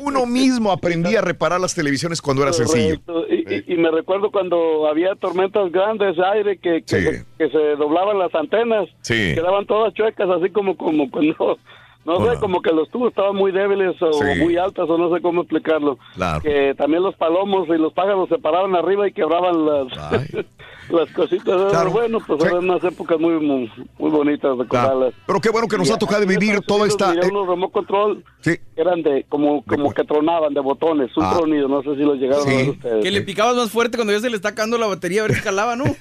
Uno 0.00 0.26
mismo 0.26 0.72
aprendía 0.72 1.18
a 1.18 1.22
reparar 1.22 1.60
las 1.60 1.74
televisiones 1.74 2.20
cuando 2.22 2.42
era 2.42 2.52
sencillo. 2.52 3.00
Y, 3.28 3.34
y- 3.54 3.64
y 3.68 3.76
me 3.76 3.90
recuerdo 3.90 4.30
cuando 4.30 4.86
había 4.88 5.14
tormentas 5.16 5.70
grandes 5.72 6.16
de 6.16 6.26
aire 6.26 6.58
que, 6.58 6.82
que, 6.82 6.98
Sí. 6.98 7.04
se, 7.04 7.24
que 7.38 7.50
se 7.50 7.58
doblaban 7.76 8.18
las 8.18 8.34
antenas, 8.34 8.88
Sí. 9.02 9.32
quedaban 9.34 9.57
todas 9.66 9.94
chuecas, 9.94 10.28
así 10.30 10.50
como 10.50 10.76
como 10.76 11.10
cuando 11.10 11.58
no 12.04 12.24
sé, 12.24 12.40
como 12.40 12.62
que 12.62 12.72
los 12.72 12.88
tubos 12.88 13.10
estaban 13.10 13.36
muy 13.36 13.52
débiles 13.52 14.00
o 14.00 14.12
Sí. 14.12 14.40
muy 14.40 14.56
altas 14.56 14.88
o 14.88 14.96
no 14.96 15.14
sé 15.14 15.20
cómo 15.20 15.42
explicarlo. 15.42 15.98
Claro. 16.14 16.40
Que 16.40 16.74
también 16.74 17.02
los 17.02 17.14
palomos 17.16 17.68
y 17.68 17.72
los 17.76 17.92
pájaros 17.92 18.28
se 18.30 18.38
paraban 18.38 18.74
arriba 18.74 19.06
y 19.06 19.12
quebraban 19.12 19.66
las 19.66 19.88
las 20.90 21.10
cositas. 21.12 21.48
Era 21.60 21.70
Claro. 21.70 21.90
Bueno, 21.90 22.18
pues 22.26 22.44
eran 22.44 22.64
unas 22.64 22.82
épocas 22.84 23.18
muy 23.20 23.34
muy, 23.40 23.70
muy 23.98 24.10
bonitas 24.10 24.56
de 24.56 24.62
recordarlas. 24.64 25.14
Pero 25.26 25.40
qué 25.40 25.50
bueno 25.50 25.68
que 25.68 25.78
nos 25.78 25.88
Y 25.88 25.92
ha 25.92 25.98
tocado 25.98 26.26
vivir 26.26 26.60
toda 26.66 26.86
esta... 26.86 27.10
había 27.10 27.22
eh, 27.22 27.28
unos 27.30 27.48
remote 27.48 27.72
control 27.72 28.24
Sí. 28.40 28.56
que 28.74 28.80
eran 28.80 29.02
de 29.02 29.24
como 29.28 29.62
como 29.64 29.92
que 29.92 30.04
tronaban 30.04 30.54
de 30.54 30.60
botones, 30.60 31.14
un 31.16 31.24
Ah. 31.24 31.34
tronido, 31.36 31.68
no 31.68 31.82
sé 31.82 31.94
si 31.96 32.02
los 32.02 32.18
llegaron 32.18 32.44
Sí. 32.44 32.52
a 32.52 32.56
ver 32.56 32.68
ustedes. 32.70 33.04
Que 33.04 33.10
le 33.10 33.20
picabas 33.22 33.56
más 33.56 33.70
fuerte 33.70 33.96
cuando 33.98 34.12
ya 34.12 34.20
se 34.20 34.30
le 34.30 34.36
está 34.36 34.50
acabando 34.50 34.78
la 34.78 34.86
batería 34.86 35.20
a 35.22 35.26
ver 35.26 35.34
si 35.36 35.42
calaba, 35.42 35.76
¿no? 35.76 35.84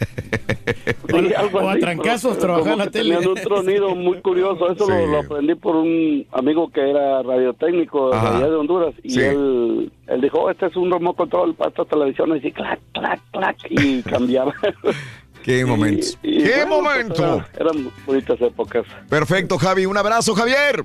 Sí, 1.10 1.34
algo 1.34 1.60
O 1.60 1.70
a 1.70 1.78
trancazos 1.78 2.38
trabajar 2.38 2.78
la 2.78 2.88
tele. 2.92 3.16
Tenían 3.16 3.30
un 3.30 3.36
tronido 3.36 3.96
muy 3.96 4.20
curioso. 4.22 4.70
Eso 4.70 4.86
Sí. 4.86 4.92
lo, 4.92 5.08
lo 5.08 5.20
aprendí 5.20 5.56
por 5.56 5.76
un 5.78 6.26
amigo 6.34 6.70
que 6.70 6.82
era 6.90 7.24
radiotécnico 7.24 8.10
de 8.12 8.18
allá 8.18 8.50
de 8.50 8.56
Honduras. 8.56 8.94
Y 9.04 9.12
Sí. 9.12 9.22
él, 9.22 9.92
él 10.08 10.22
dijo, 10.22 10.40
"Oh, 10.42 10.50
este 10.50 10.66
es 10.66 10.76
un 10.76 10.92
remote 10.92 11.18
control 11.18 11.56
para 11.56 11.70
estas 11.70 11.88
televisiones. 11.88 12.44
Y 12.44 12.52
clac, 12.52 12.80
clac, 12.94 13.22
clac. 13.32 13.58
Y 13.70 14.02
cambiaba. 14.04 14.54
Qué 15.44 15.66
momento. 15.66 16.06
Y- 16.24 16.40
y 16.40 16.44
Qué 16.44 16.66
bueno, 16.66 16.84
pues, 16.84 16.98
momento. 17.06 17.24
era- 17.36 17.50
eran 17.72 17.92
bonitas 18.06 18.42
épocas. 18.42 18.86
Perfecto, 19.10 19.58
Javi. 19.58 19.86
Un 19.86 19.98
abrazo, 19.98 20.34
Javier. 20.36 20.84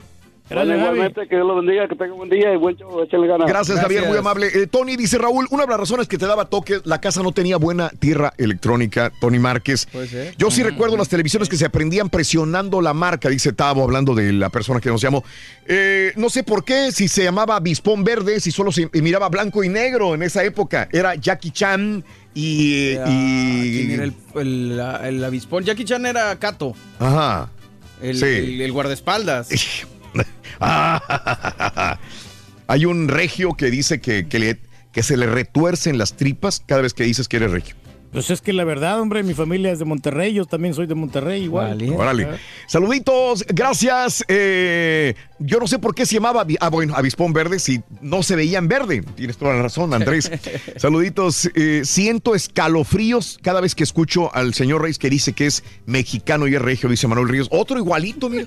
Bueno, 0.51 0.77
igualmente, 0.77 1.27
que 1.29 1.37
Dios 1.37 1.47
lo 1.47 1.57
bendiga, 1.57 1.89
que 1.89 1.95
tenga 1.97 2.12
un 2.12 2.19
buen 2.19 2.29
día 2.29 2.53
y 2.53 2.57
buen 2.59 2.77
show. 2.77 3.01
Échale 3.03 3.27
ganas. 3.27 3.49
Gracias, 3.49 3.81
Javier, 3.81 4.07
muy 4.07 4.19
amable. 4.19 4.49
Eh, 4.53 4.67
Tony 4.67 4.97
dice, 4.97 5.17
Raúl, 5.17 5.47
una 5.51 5.62
de 5.62 5.71
las 5.71 5.81
razones 5.81 6.09
que 6.09 6.19
te 6.19 6.27
daba 6.27 6.45
toque, 6.45 6.81
la 6.85 7.01
casa 7.01 7.23
no 7.23 7.33
tenía 7.33 7.57
buena 7.57 7.89
tierra 7.89 8.35
electrónica, 8.37 9.11
Tony 9.19 9.39
Márquez. 9.39 9.89
Yo 10.37 10.51
sí 10.51 10.62
recuerdo 10.62 10.97
las 10.99 11.09
televisiones 11.09 11.49
que 11.49 11.57
se 11.57 11.65
aprendían 11.65 12.11
presionando 12.11 12.83
la 12.83 12.93
marca, 12.93 13.31
dice 13.31 13.55
Tavo, 13.55 13.83
hablando 13.83 14.15
de 14.15 14.31
la 14.33 14.51
persona 14.51 14.79
que 14.81 14.91
nos 14.91 15.01
llamó. 15.01 15.25
Eh, 15.67 16.12
no 16.17 16.29
sé 16.29 16.43
por 16.43 16.65
qué, 16.65 16.93
si 16.93 17.09
se 17.09 17.25
llamaba 17.25 17.59
Bispón 17.61 18.05
Verde, 18.05 18.39
si 18.39 18.51
solo 18.51 18.73
se 18.73 18.91
miraba 19.01 19.31
blanco 19.31 19.65
y 19.65 19.71
negro 19.71 20.15
en 20.15 20.23
esa 20.23 20.45
época. 20.45 20.87
Era 20.93 21.15
Jackie 21.15 21.53
Chan 21.53 22.05
y... 22.35 22.91
Era- 22.93 23.05
y- 23.09 23.73
¿Quién 23.86 23.91
era 23.93 24.05
el, 24.05 24.81
el, 25.05 25.25
avispón? 25.25 25.65
Jackie 25.65 25.85
Chan 25.85 26.07
era 26.07 26.39
Kato, 26.39 26.75
Ajá. 26.99 27.51
el, 28.01 28.17
Sí. 28.19 28.25
el- 28.25 28.61
el 28.61 28.73
guardaespaldas. 28.73 29.49
Ah, 30.61 31.99
Hay 32.69 32.85
un 32.86 33.09
regio 33.09 33.55
que 33.55 33.70
dice 33.70 34.01
que, 34.01 34.27
que, 34.28 34.39
le- 34.39 34.59
que 34.93 35.02
se 35.02 35.17
le 35.17 35.27
retuercen 35.27 35.99
las 35.99 36.15
tripas 36.17 36.62
cada 36.65 36.83
vez 36.83 36.94
que 36.94 37.05
dices 37.05 37.28
que 37.28 37.36
eres 37.39 37.51
regio. 37.51 37.75
Pues 38.13 38.29
es 38.31 38.43
que 38.43 38.53
la 38.53 38.65
verdad, 38.65 39.01
hombre, 39.01 39.23
mi 39.23 39.33
familia 39.33 39.73
es 39.73 39.79
de 39.79 39.85
Monterrey, 39.87 40.35
yo 40.35 40.45
también 40.45 40.75
soy 40.75 40.87
de 40.87 40.95
Monterrey 40.95 41.43
igual. 41.45 41.83
Órale. 41.97 42.29
Saluditos, 42.67 43.45
gracias. 43.49 44.23
Eh, 44.29 45.15
yo 45.39 45.59
no 45.59 45.67
sé 45.67 45.79
por 45.79 45.95
qué 45.95 46.05
se 46.05 46.15
llamaba, 46.17 46.47
ah, 46.61 46.69
bueno, 46.69 46.95
avispón 46.95 47.33
verde 47.33 47.59
si 47.59 47.81
no 48.03 48.23
se 48.23 48.37
veía 48.37 48.59
en 48.59 48.69
verde. 48.69 49.03
Tienes 49.15 49.37
toda 49.39 49.55
la 49.55 49.63
razón, 49.63 49.95
Andrés. 49.95 50.31
Saluditos. 50.77 51.51
eh, 51.55 51.83
siento 51.85 52.35
escalofríos 52.35 53.39
cada 53.43 53.61
vez 53.61 53.75
que 53.75 53.83
escucho 53.85 54.35
al 54.35 54.55
señor 54.55 54.83
Reyes 54.83 54.99
que 54.99 55.09
dice 55.11 55.33
que 55.33 55.47
es 55.47 55.65
mexicano 55.87 56.47
y 56.49 56.55
es 56.55 56.63
regio, 56.63 56.89
dice 56.89 57.09
Manuel 57.09 57.29
Ríos. 57.29 57.49
Otro 57.51 57.79
igualito, 57.79 58.29
mira. 58.29 58.47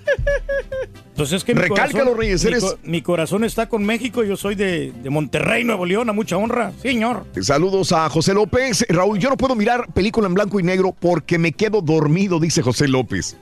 Pues 1.15 1.31
es 1.31 1.43
que 1.45 1.55
mi 1.55 1.61
Recálcalo, 1.61 1.91
corazón, 2.11 2.17
Reyes, 2.19 2.43
mi 2.43 2.49
eres- 2.51 2.63
co- 2.63 2.77
mi 2.83 3.01
corazón 3.01 3.43
está 3.45 3.69
con 3.69 3.85
México, 3.85 4.23
yo 4.25 4.35
soy 4.35 4.55
de, 4.55 4.91
de 4.91 5.09
Monterrey, 5.09 5.63
Nuevo 5.63 5.85
León, 5.85 6.09
a 6.09 6.13
mucha 6.13 6.35
honra, 6.35 6.73
señor. 6.81 7.25
Saludos 7.41 7.93
a 7.93 8.09
José 8.09 8.33
López. 8.33 8.85
Raúl, 8.89 9.17
yo 9.17 9.29
no 9.29 9.37
puedo 9.37 9.54
mirar 9.55 9.91
película 9.93 10.27
en 10.27 10.33
blanco 10.33 10.59
y 10.59 10.63
negro 10.63 10.95
porque 10.99 11.37
me 11.37 11.51
quedo 11.51 11.81
dormido, 11.81 12.39
dice 12.39 12.61
José 12.61 12.87
López. 12.87 13.37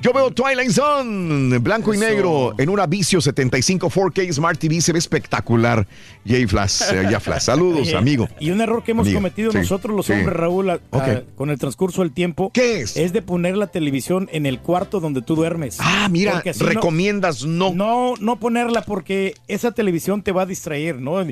Yo 0.00 0.12
veo 0.12 0.30
Twilight 0.30 0.70
Zone, 0.70 1.58
blanco 1.58 1.92
y 1.92 1.98
negro, 1.98 2.54
en 2.56 2.68
una 2.68 2.86
Vicio 2.86 3.20
75 3.20 3.90
4K 3.90 4.32
Smart 4.32 4.56
TV, 4.56 4.80
se 4.80 4.92
ve 4.92 5.00
espectacular. 5.00 5.88
Jay 6.24 6.46
Flash, 6.46 6.82
eh, 6.92 7.08
ya 7.10 7.18
Flash. 7.18 7.42
Saludos, 7.46 7.92
amigo. 7.94 8.28
Y 8.38 8.50
un 8.50 8.60
error 8.60 8.84
que 8.84 8.92
hemos 8.92 9.06
Amigo, 9.08 9.18
cometido 9.18 9.50
sí, 9.50 9.58
nosotros 9.58 9.96
los 9.96 10.06
sí. 10.06 10.12
hombres, 10.12 10.36
Raúl, 10.36 10.70
a- 10.70 10.74
a- 10.74 10.96
Ok. 10.96 11.24
con 11.34 11.50
el 11.50 11.58
transcurso 11.58 12.02
del 12.02 12.12
tiempo. 12.12 12.52
¿Qué 12.54 12.82
es? 12.82 12.96
Es 12.96 13.12
de 13.12 13.22
poner 13.22 13.56
la 13.56 13.66
televisión 13.66 14.28
en 14.30 14.46
el 14.46 14.60
cuarto 14.60 15.00
donde 15.00 15.20
tú 15.20 15.34
duermes. 15.34 15.78
Ah, 15.80 16.06
mira, 16.08 16.44
no- 16.44 16.66
recomiendas 16.66 17.44
no. 17.44 17.74
No, 17.74 18.14
no 18.20 18.38
ponerla 18.38 18.82
porque 18.82 19.34
esa 19.48 19.72
televisión 19.72 20.22
te 20.22 20.30
va 20.30 20.42
a 20.42 20.46
distraer, 20.46 21.00
¿no? 21.00 21.26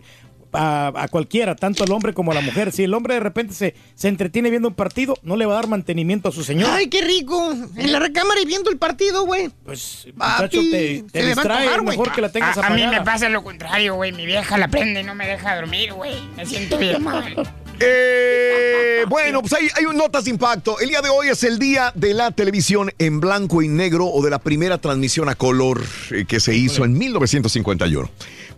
A, 0.52 0.92
a 0.94 1.08
cualquiera, 1.08 1.55
tanto 1.55 1.84
al 1.84 1.92
hombre 1.92 2.15
como 2.15 2.33
a 2.33 2.34
la 2.34 2.41
mujer. 2.41 2.73
Si 2.73 2.84
el 2.84 2.94
hombre 2.94 3.15
de 3.15 3.20
repente 3.20 3.55
se, 3.55 3.75
se 3.94 4.08
entretiene 4.08 4.49
viendo 4.50 4.68
un 4.68 4.75
partido, 4.75 5.15
no 5.23 5.36
le 5.36 5.44
va 5.47 5.52
a 5.52 5.57
dar 5.57 5.68
mantenimiento 5.68 6.28
a 6.28 6.33
su 6.33 6.44
señor. 6.44 6.70
Ay, 6.73 6.89
qué 6.89 7.02
rico. 7.02 7.52
En 7.76 7.92
la 7.92 7.99
recámara 7.99 8.41
y 8.41 8.47
viendo 8.47 8.70
el 8.70 8.78
partido, 8.78 9.25
güey. 9.26 9.50
Pues, 9.65 10.07
Papi, 10.16 10.57
muchacho, 10.57 10.60
te, 10.70 11.05
te 11.12 11.26
distrae, 11.26 11.58
antojar, 11.58 11.83
güey. 11.83 11.99
mejor 11.99 12.12
que 12.15 12.20
la 12.20 12.31
tengas 12.33 12.57
a, 12.58 12.66
a 12.66 12.70
mí 12.70 12.86
me 12.86 13.02
pasa 13.02 13.28
lo 13.28 13.42
contrario, 13.44 13.94
güey. 13.97 14.12
Mi 14.12 14.25
vieja 14.26 14.57
la 14.57 14.68
prende 14.68 15.00
y 15.00 15.05
no 15.05 15.15
me 15.15 15.26
deja 15.26 15.57
dormir, 15.57 15.92
güey. 15.92 16.15
Me 16.36 16.47
siento 16.47 16.78
bien 16.78 17.02
mal. 17.02 17.34
Eh, 17.78 19.05
bueno, 19.08 19.42
pues 19.42 19.52
hay, 19.52 19.68
hay 19.76 19.84
un 19.84 19.97
notas 19.99 20.25
de 20.25 20.31
impacto. 20.31 20.81
El 20.81 20.89
día 20.89 21.02
de 21.02 21.10
hoy 21.10 21.28
es 21.28 21.44
el 21.44 21.58
día 21.58 21.92
de 21.94 22.15
la 22.15 22.31
televisión 22.31 22.91
en 22.99 23.20
blanco 23.20 23.60
y 23.60 23.68
negro 23.68 24.07
o 24.07 24.23
de 24.23 24.31
la 24.31 24.39
primera 24.39 24.78
transmisión 24.78 25.28
a 25.28 25.34
color 25.34 25.84
eh, 26.10 26.25
que 26.26 26.41
se 26.41 26.55
hizo 26.57 26.86
en 26.86 26.97
1951. 26.97 28.08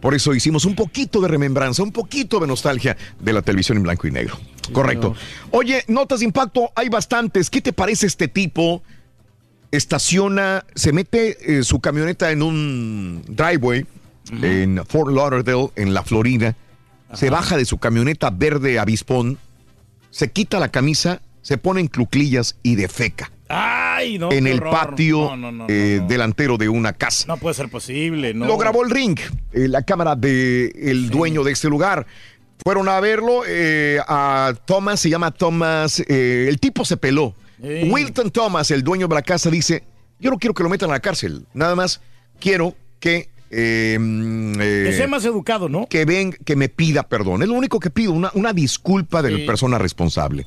Por 0.01 0.15
eso 0.15 0.35
hicimos 0.35 0.65
un 0.65 0.75
poquito 0.75 1.21
de 1.21 1.29
remembranza, 1.29 1.83
un 1.83 1.93
poquito 1.93 2.39
de 2.39 2.47
nostalgia 2.47 2.97
de 3.19 3.33
la 3.33 3.43
televisión 3.43 3.79
en 3.79 3.85
blanco 3.85 4.07
y 4.07 4.13
negro. 4.13 4.39
Correcto. 4.73 5.15
Oye, 5.51 5.85
notas 5.89 6.21
de 6.21 6.27
impacto, 6.27 6.71
hay 6.75 6.89
bastantes. 6.89 7.51
¿Qué 7.51 7.61
te 7.61 7.73
parece 7.73 8.07
este 8.07 8.29
tipo? 8.29 8.83
Estaciona, 9.71 10.65
se 10.75 10.93
mete 10.93 11.59
eh, 11.59 11.63
su 11.63 11.81
camioneta 11.81 12.31
en 12.31 12.43
un 12.43 13.23
driveway 13.29 13.87
en 14.43 14.85
Fort 14.87 15.11
Lauderdale, 15.11 15.71
en 15.77 15.95
la 15.95 16.03
Florida. 16.03 16.55
Se 17.15 17.31
baja 17.31 17.57
de 17.57 17.65
su 17.65 17.79
camioneta 17.79 18.31
verde 18.31 18.79
avispón, 18.79 19.39
se 20.11 20.31
quita 20.31 20.59
la 20.59 20.69
camisa, 20.69 21.23
se 21.43 21.57
pone 21.57 21.81
en 21.81 21.89
cluclillas 21.89 22.57
y 22.63 22.75
defeca 22.77 23.31
Ay, 23.49 24.19
no. 24.19 24.31
en 24.31 24.47
el 24.47 24.59
horror. 24.59 24.71
patio 24.73 25.19
No, 25.19 25.37
no, 25.37 25.53
no, 25.53 25.67
eh, 25.69 26.01
delantero 26.07 26.57
de 26.59 26.69
una 26.69 26.93
casa. 26.93 27.25
No 27.27 27.37
puede 27.39 27.55
ser 27.55 27.69
posible, 27.71 28.35
¿no? 28.35 28.47
Lo 28.47 28.57
grabó 28.59 28.85
el 28.85 28.91
Ring, 28.91 29.19
eh, 29.53 29.69
la 29.69 29.83
cámara 29.83 30.15
del 30.17 30.73
el 30.77 31.09
dueño 31.11 31.43
de 31.45 31.53
este 31.53 31.69
lugar. 31.69 32.07
Fueron 32.65 32.89
a 32.89 32.99
verlo, 33.01 33.43
eh, 33.47 34.01
a 34.07 34.53
Thomas, 34.67 35.01
se 35.01 35.09
llama 35.11 35.31
Thomas, 35.31 36.01
eh, 36.09 36.47
el 36.49 36.59
tipo 36.59 36.85
se 36.85 36.97
peló. 36.97 37.35
Sí. 37.63 37.89
Wilton 37.91 38.31
Thomas, 38.31 38.71
el 38.71 38.83
dueño 38.83 39.09
de 39.09 39.15
la 39.15 39.23
casa, 39.23 39.49
dice, 39.51 39.85
yo 40.21 40.31
no 40.31 40.39
quiero 40.39 40.55
que 40.55 40.63
lo 40.63 40.69
metan 40.69 40.91
a 40.91 40.95
la 40.95 41.01
cárcel, 41.01 41.47
nada 41.55 41.75
más 41.75 42.01
quiero 42.41 42.75
que... 43.01 43.31
eh, 43.51 43.97
Que 44.59 44.93
sea 44.93 45.07
más 45.09 45.25
educado, 45.25 45.69
¿no? 45.69 45.87
que 45.89 46.05
ven, 46.05 46.33
que 46.45 46.57
me 46.57 46.69
pida 46.69 47.03
perdón. 47.05 47.43
Es 47.43 47.49
lo 47.49 47.55
único 47.55 47.81
que 47.81 47.91
pido, 47.91 48.13
una, 48.13 48.31
una 48.35 48.53
disculpa 48.53 49.23
de 49.23 49.31
Sí. 49.31 49.41
la 49.41 49.47
persona 49.47 49.79
responsable. 49.79 50.47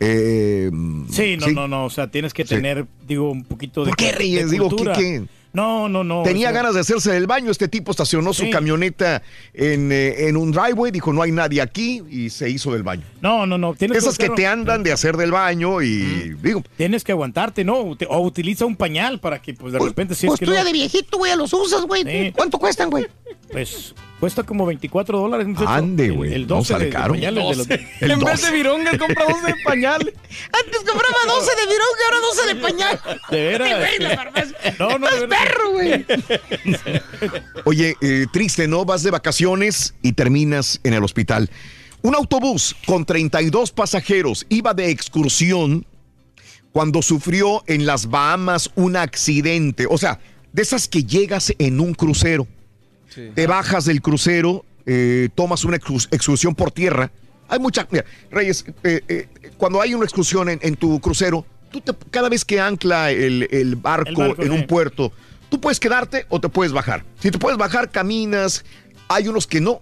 Eh, 0.00 0.70
Sí, 1.10 1.36
no, 1.36 1.48
no, 1.48 1.68
no. 1.68 1.84
O 1.84 1.90
sea, 1.90 2.10
tienes 2.10 2.32
que 2.32 2.44
Sí. 2.44 2.54
tener, 2.54 2.86
digo, 3.06 3.30
un 3.30 3.44
poquito 3.44 3.84
de. 3.84 3.90
¿Por 3.90 3.96
qué 3.96 4.06
de 4.06 4.12
ríes? 4.12 4.50
Digo, 4.50 4.68
¿qué-? 4.94 5.24
No, 5.52 5.88
no, 5.88 6.04
no. 6.04 6.22
Tenía 6.22 6.48
o 6.48 6.52
sea, 6.52 6.60
ganas 6.60 6.74
de 6.74 6.80
hacerse 6.80 7.10
del 7.10 7.26
baño. 7.26 7.50
Este 7.50 7.66
tipo 7.66 7.90
estacionó 7.90 8.32
su 8.32 8.48
camioneta 8.50 9.20
en, 9.52 9.90
eh, 9.90 10.28
en 10.28 10.36
un 10.36 10.52
driveway, 10.52 10.92
dijo 10.92 11.12
no 11.12 11.22
hay 11.22 11.32
nadie 11.32 11.60
aquí 11.60 12.02
y 12.08 12.30
se 12.30 12.48
hizo 12.48 12.72
del 12.72 12.84
baño. 12.84 13.02
No, 13.20 13.46
no, 13.46 13.58
no. 13.58 13.74
Tienes 13.74 13.98
Esas 13.98 14.16
que 14.16 14.30
te 14.30 14.46
andan 14.46 14.84
de 14.84 14.92
hacer 14.92 15.16
del 15.16 15.32
baño 15.32 15.82
y 15.82 16.34
digo, 16.40 16.62
Tienes 16.76 17.02
que 17.02 17.12
aguantarte, 17.12 17.64
¿no? 17.64 17.78
O 18.08 18.20
utiliza 18.20 18.64
un 18.64 18.76
pañal 18.76 19.18
para 19.18 19.42
que, 19.42 19.54
pues, 19.54 19.72
de 19.72 19.80
repente, 19.80 20.14
si 20.14 20.28
Pues 20.28 20.34
es 20.36 20.40
que 20.40 20.46
tú 20.46 20.52
ya 20.54 20.62
de 20.64 20.72
viejito, 20.72 21.18
güey, 21.18 21.36
los 21.36 21.52
usas, 21.52 21.82
güey. 21.82 22.04
Sí. 22.04 22.32
¿Cuánto 22.32 22.58
cuestan, 22.58 22.88
güey? 22.88 23.06
Pues, 23.50 23.92
cuesta 24.20 24.42
como 24.44 24.66
24 24.66 25.18
dólares. 25.18 25.46
Ande, 25.66 26.10
güey, 26.10 26.34
El, 26.34 26.42
no 26.46 26.56
12 26.56 26.72
sale 26.72 26.84
de, 26.84 26.90
de 26.90 26.96
pañales 26.98 27.34
de 27.34 27.40
los- 27.56 27.56
12. 27.68 27.74
El 28.00 28.10
en 28.12 28.18
vez 28.20 28.40
12. 28.40 28.46
de 28.50 28.52
vironga, 28.56 28.98
compra 28.98 29.24
12 29.24 29.46
de 29.46 29.54
pañales. 29.64 30.14
Antes 30.52 30.78
compraba 30.86 31.16
12 31.26 31.50
de 31.56 31.66
virón 31.66 31.88
y 31.98 32.04
ahora 32.04 32.26
12 32.28 32.46
de 32.46 32.60
pañal. 32.60 33.00
De 33.30 33.42
veras. 33.44 34.48
No, 34.78 34.98
no, 34.98 35.08
Estás 35.08 35.24
perro, 35.28 35.72
güey. 35.72 36.06
oye, 37.64 37.96
eh, 38.00 38.26
triste, 38.32 38.68
¿no? 38.68 38.84
Vas 38.84 39.02
de 39.02 39.10
vacaciones 39.10 39.94
y 40.02 40.12
terminas 40.12 40.80
en 40.84 40.94
el 40.94 41.02
hospital. 41.02 41.50
Un 42.02 42.14
autobús 42.14 42.76
con 42.86 43.04
32 43.04 43.72
pasajeros 43.72 44.46
iba 44.48 44.72
de 44.74 44.90
excursión 44.90 45.84
cuando 46.72 47.02
sufrió 47.02 47.62
en 47.66 47.84
las 47.86 48.06
Bahamas 48.08 48.70
un 48.74 48.96
accidente. 48.96 49.86
O 49.88 49.98
sea, 49.98 50.18
de 50.52 50.62
esas 50.62 50.88
que 50.88 51.04
llegas 51.04 51.52
en 51.58 51.80
un 51.80 51.94
crucero. 51.94 52.46
Te 53.34 53.46
bajas 53.46 53.84
del 53.84 54.00
crucero, 54.02 54.64
eh, 54.86 55.28
tomas 55.34 55.64
una 55.64 55.76
excurs- 55.78 56.08
excursión 56.10 56.54
por 56.54 56.70
tierra. 56.70 57.10
Hay 57.48 57.58
mucha. 57.58 57.86
Mira, 57.90 58.04
Reyes, 58.30 58.64
eh, 58.84 59.00
eh, 59.08 59.28
cuando 59.56 59.80
hay 59.80 59.94
una 59.94 60.04
excursión 60.04 60.48
en, 60.48 60.58
en 60.62 60.76
tu 60.76 61.00
crucero, 61.00 61.44
tú 61.72 61.80
te- 61.80 61.92
cada 62.10 62.28
vez 62.28 62.44
que 62.44 62.60
ancla 62.60 63.10
el, 63.10 63.48
el 63.50 63.76
barco, 63.76 64.08
El 64.22 64.28
barco, 64.28 64.42
en 64.42 64.52
un 64.52 64.66
puerto, 64.66 65.12
tú 65.48 65.60
puedes 65.60 65.80
quedarte 65.80 66.26
o 66.28 66.40
te 66.40 66.48
puedes 66.48 66.72
bajar. 66.72 67.04
Si 67.20 67.30
te 67.30 67.38
puedes 67.38 67.58
bajar, 67.58 67.90
caminas. 67.90 68.64
Hay 69.08 69.26
unos 69.28 69.46
que 69.46 69.60
no. 69.60 69.80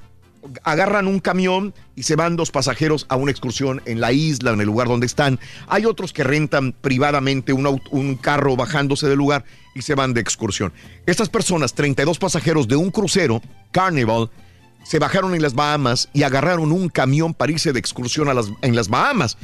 Agarran 0.63 1.09
un 1.09 1.19
camión 1.19 1.75
y 1.97 2.05
se 2.05 2.15
van 2.17 2.37
dos 2.37 2.51
pasajeros 2.53 3.07
a 3.09 3.17
una 3.17 3.31
excursión 3.33 3.83
en 3.87 4.01
la 4.01 4.13
isla, 4.13 4.53
en 4.53 4.61
el 4.61 4.67
lugar 4.67 4.87
donde 4.89 5.05
están. 5.05 5.39
Hay 5.67 5.85
otros 5.85 6.13
que 6.13 6.23
rentan 6.25 6.73
privadamente 6.81 7.53
un 7.53 8.17
carro 8.23 8.57
bajándose 8.57 9.09
del 9.09 9.19
lugar 9.19 9.45
y 9.79 9.83
se 9.83 9.95
van 9.95 10.13
de 10.15 10.21
excursión. 10.21 10.73
Estas 11.07 11.29
personas, 11.29 11.75
32 11.75 12.19
pasajeros 12.19 12.69
de 12.69 12.77
un 12.77 12.91
crucero, 12.91 13.41
Carnival, 13.71 14.31
se 14.85 14.99
bajaron 14.99 15.35
en 15.35 15.43
las 15.43 15.55
Bahamas 15.55 16.09
y 16.15 16.23
agarraron 16.23 16.73
un 16.73 16.89
camión 16.89 17.35
para 17.35 17.53
irse 17.53 17.73
de 17.73 17.79
excursión 17.79 18.29
a 18.29 18.35
las, 18.35 18.51
en 18.63 18.75
las 18.75 18.89
Bahamas. 18.89 19.37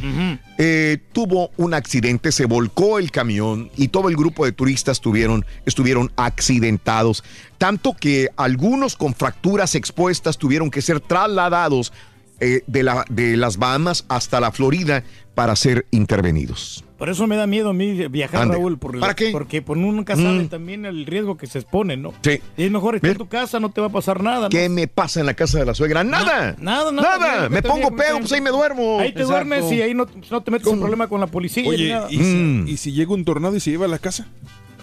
Eh, 0.57 0.99
tuvo 1.13 1.51
un 1.57 1.75
accidente, 1.75 2.33
se 2.33 2.47
volcó 2.47 2.99
el 2.99 3.11
camión 3.11 3.71
y 3.77 3.89
todo 3.89 4.09
el 4.09 4.17
grupo 4.17 4.47
de 4.47 4.53
turistas 4.53 5.01
tuvieron, 5.01 5.45
estuvieron 5.67 6.11
accidentados. 6.17 7.25
Tanto 7.59 7.95
que 7.95 8.31
algunos 8.37 8.97
con 8.97 9.15
fracturas 9.15 9.75
expuestas 9.75 10.39
tuvieron 10.39 10.71
que 10.71 10.81
ser 10.81 11.01
trasladados 11.01 11.93
eh, 12.41 12.63
de, 12.67 12.83
la, 12.83 13.05
de 13.11 13.37
las 13.37 13.59
Bahamas 13.59 14.07
hasta 14.09 14.41
la 14.41 14.51
Florida 14.51 15.05
para 15.35 15.57
ser 15.57 15.87
intervenidos. 15.91 16.84
Por 16.99 17.09
eso 17.09 17.27
me 17.27 17.35
da 17.37 17.47
miedo 17.49 17.71
a 17.71 17.73
mí 17.73 18.07
viajar, 18.09 18.43
Ande. 18.43 18.55
Raúl. 18.55 18.79
Por 18.79 19.01
¿Para 19.01 19.15
qué? 19.15 19.31
Porque 19.33 19.61
por 19.63 19.77
nunca 19.77 20.15
sabe 20.15 20.45
Mm. 20.45 20.49
también 20.49 20.85
el 20.87 21.07
riesgo 21.07 21.37
que 21.37 21.47
se 21.49 21.59
expone, 21.59 21.97
¿no? 21.97 22.15
Sí. 22.23 22.41
Y 22.57 22.63
es 22.65 22.71
mejor 22.71 22.95
estar 22.95 23.11
en 23.11 23.17
tu 23.17 23.27
casa, 23.27 23.59
no 23.59 23.71
te 23.73 23.81
va 23.81 23.89
a 23.89 23.91
pasar 23.91 24.23
nada. 24.23 24.43
¿no? 24.43 24.49
¿Qué 24.49 24.69
me 24.69 24.87
pasa 24.87 25.19
en 25.21 25.27
la 25.27 25.35
casa 25.35 25.59
de 25.59 25.67
la 25.67 25.75
suegra? 25.75 26.05
Nada. 26.05 26.55
Nada, 26.61 26.93
nada. 26.93 27.19
Nada. 27.19 27.39
bien, 27.41 27.53
Me 27.53 27.63
pongo 27.63 27.91
bien, 27.91 27.97
pedo, 27.97 28.19
pues 28.21 28.33
ahí 28.33 28.41
me 28.41 28.51
duermo. 28.51 29.01
Ahí 29.01 29.13
te 29.13 29.23
Exacto. 29.23 29.33
duermes 29.33 29.73
y 29.73 29.83
ahí 29.83 29.93
no, 29.93 30.07
no 30.31 30.43
te 30.43 30.51
metes 30.53 30.73
en 30.73 30.79
problema 30.79 31.09
con 31.09 31.21
la 31.21 31.27
policía. 31.27 31.65
nada. 31.95 32.07
¿y, 32.11 32.17
si, 32.19 32.23
Mm. 32.23 32.69
y 32.69 32.77
si 32.77 32.93
llega 32.93 33.13
un 33.13 33.25
tornado 33.25 33.57
y 33.57 33.61
se 33.61 33.71
lleva 33.73 33.87
a 33.87 33.89
la 33.89 33.99
casa? 33.99 34.29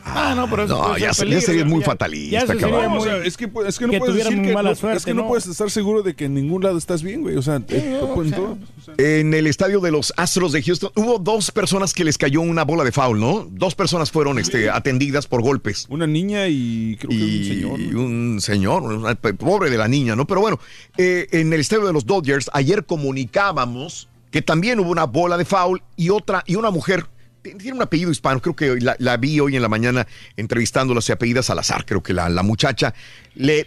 Ah, 0.04 0.34
no, 0.36 0.50
pero 0.50 0.64
eso 0.64 0.76
No, 0.76 0.82
puede 0.88 0.94
ser 0.96 1.02
ya, 1.02 1.14
se- 1.14 1.20
ya 1.20 1.24
peligro, 1.26 1.42
sería 1.46 1.66
muy 1.66 1.80
ya- 1.82 1.86
fatalista, 1.86 2.32
ya 2.32 2.38
eso 2.40 2.48
sería 2.48 2.62
cabrón. 2.62 2.82
No, 2.84 2.88
o 2.88 2.96
muy- 2.96 3.04
sea, 3.04 3.18
es 3.24 3.38
que, 3.38 3.52
pu- 3.54 3.66
es 3.68 3.80
que 3.80 3.86
no 3.88 3.92
que 3.92 4.00
puedes 4.00 4.16
decir 4.16 4.36
muy 4.38 4.48
que 4.48 4.54
mala 4.54 4.70
no, 4.72 4.76
suerte, 4.76 4.98
es 4.98 5.06
que 5.06 5.14
no, 5.14 5.22
¿no? 5.24 5.28
puedes 5.28 5.48
estar 5.48 5.70
seguro 5.72 6.02
de 6.04 6.16
que 6.16 6.26
en 6.26 6.34
ningún 6.34 6.64
lado 6.64 6.78
estás 6.78 7.04
bien, 7.04 7.22
güey. 7.22 7.36
O 7.38 7.42
sea, 7.42 7.58
eh, 7.70 8.02
en 8.02 8.32
todo. 8.32 8.58
En 8.98 9.34
el 9.34 9.48
estadio 9.48 9.80
de 9.80 9.92
los 9.92 10.14
Astros 10.18 10.52
de 10.52 10.62
Houston 10.64 10.92
hubo 10.96 11.20
dos 11.20 11.52
personas 11.52 11.94
que 11.94 12.04
les 12.04 12.18
cayó 12.18 12.42
una 12.42 12.64
bola 12.64 12.84
de 12.84 12.92
foul, 12.92 13.20
¿no? 13.20 13.48
Dos 13.52 13.76
personas 13.76 14.12
fueron 14.12 14.40
este, 14.40 14.70
atendidas 14.70 15.28
por 15.28 15.42
golpes. 15.42 15.86
Una 15.90 16.08
niña 16.08 16.48
y 16.48 16.98
creo 17.00 17.10
que 17.10 17.16
un 17.16 17.22
Y 17.22 17.44
señor. 17.48 17.80
y 17.80 17.94
un 17.94 18.40
señor, 18.42 19.18
pobre 19.38 19.70
de 19.70 19.78
la 19.78 19.88
niña, 19.88 20.16
¿no? 20.16 20.26
Pero 20.28 20.42
bueno, 20.42 20.60
eh, 20.98 21.28
en 21.32 21.54
el 21.54 21.60
estadio 21.60 21.86
de 21.86 21.94
los 21.94 22.06
Dodgers 22.06 22.50
ayer 22.54 22.86
comunicábamos 22.86 24.08
que 24.32 24.42
también 24.42 24.80
hubo 24.80 24.90
una 24.92 25.06
bola 25.06 25.38
de 25.38 25.46
foul 25.46 25.82
y 25.98 26.10
otra 26.10 26.44
y 26.48 26.56
una 26.56 26.72
mujer 26.72 27.06
tiene 27.42 27.74
un 27.74 27.82
apellido 27.82 28.12
hispano, 28.12 28.42
creo 28.42 28.56
que 28.56 28.78
la, 28.80 29.18
vi 29.18 29.40
hoy 29.40 29.56
en 29.56 29.62
la 29.62 29.70
mañana 29.70 30.08
entrevistándola, 30.38 31.02
se 31.02 31.14
apellida 31.14 31.44
Salazar, 31.44 31.86
creo 31.86 32.02
que 32.04 32.14
la, 32.14 32.30
la 32.30 32.44
muchacha. 32.44 32.94
Le- 33.36 33.66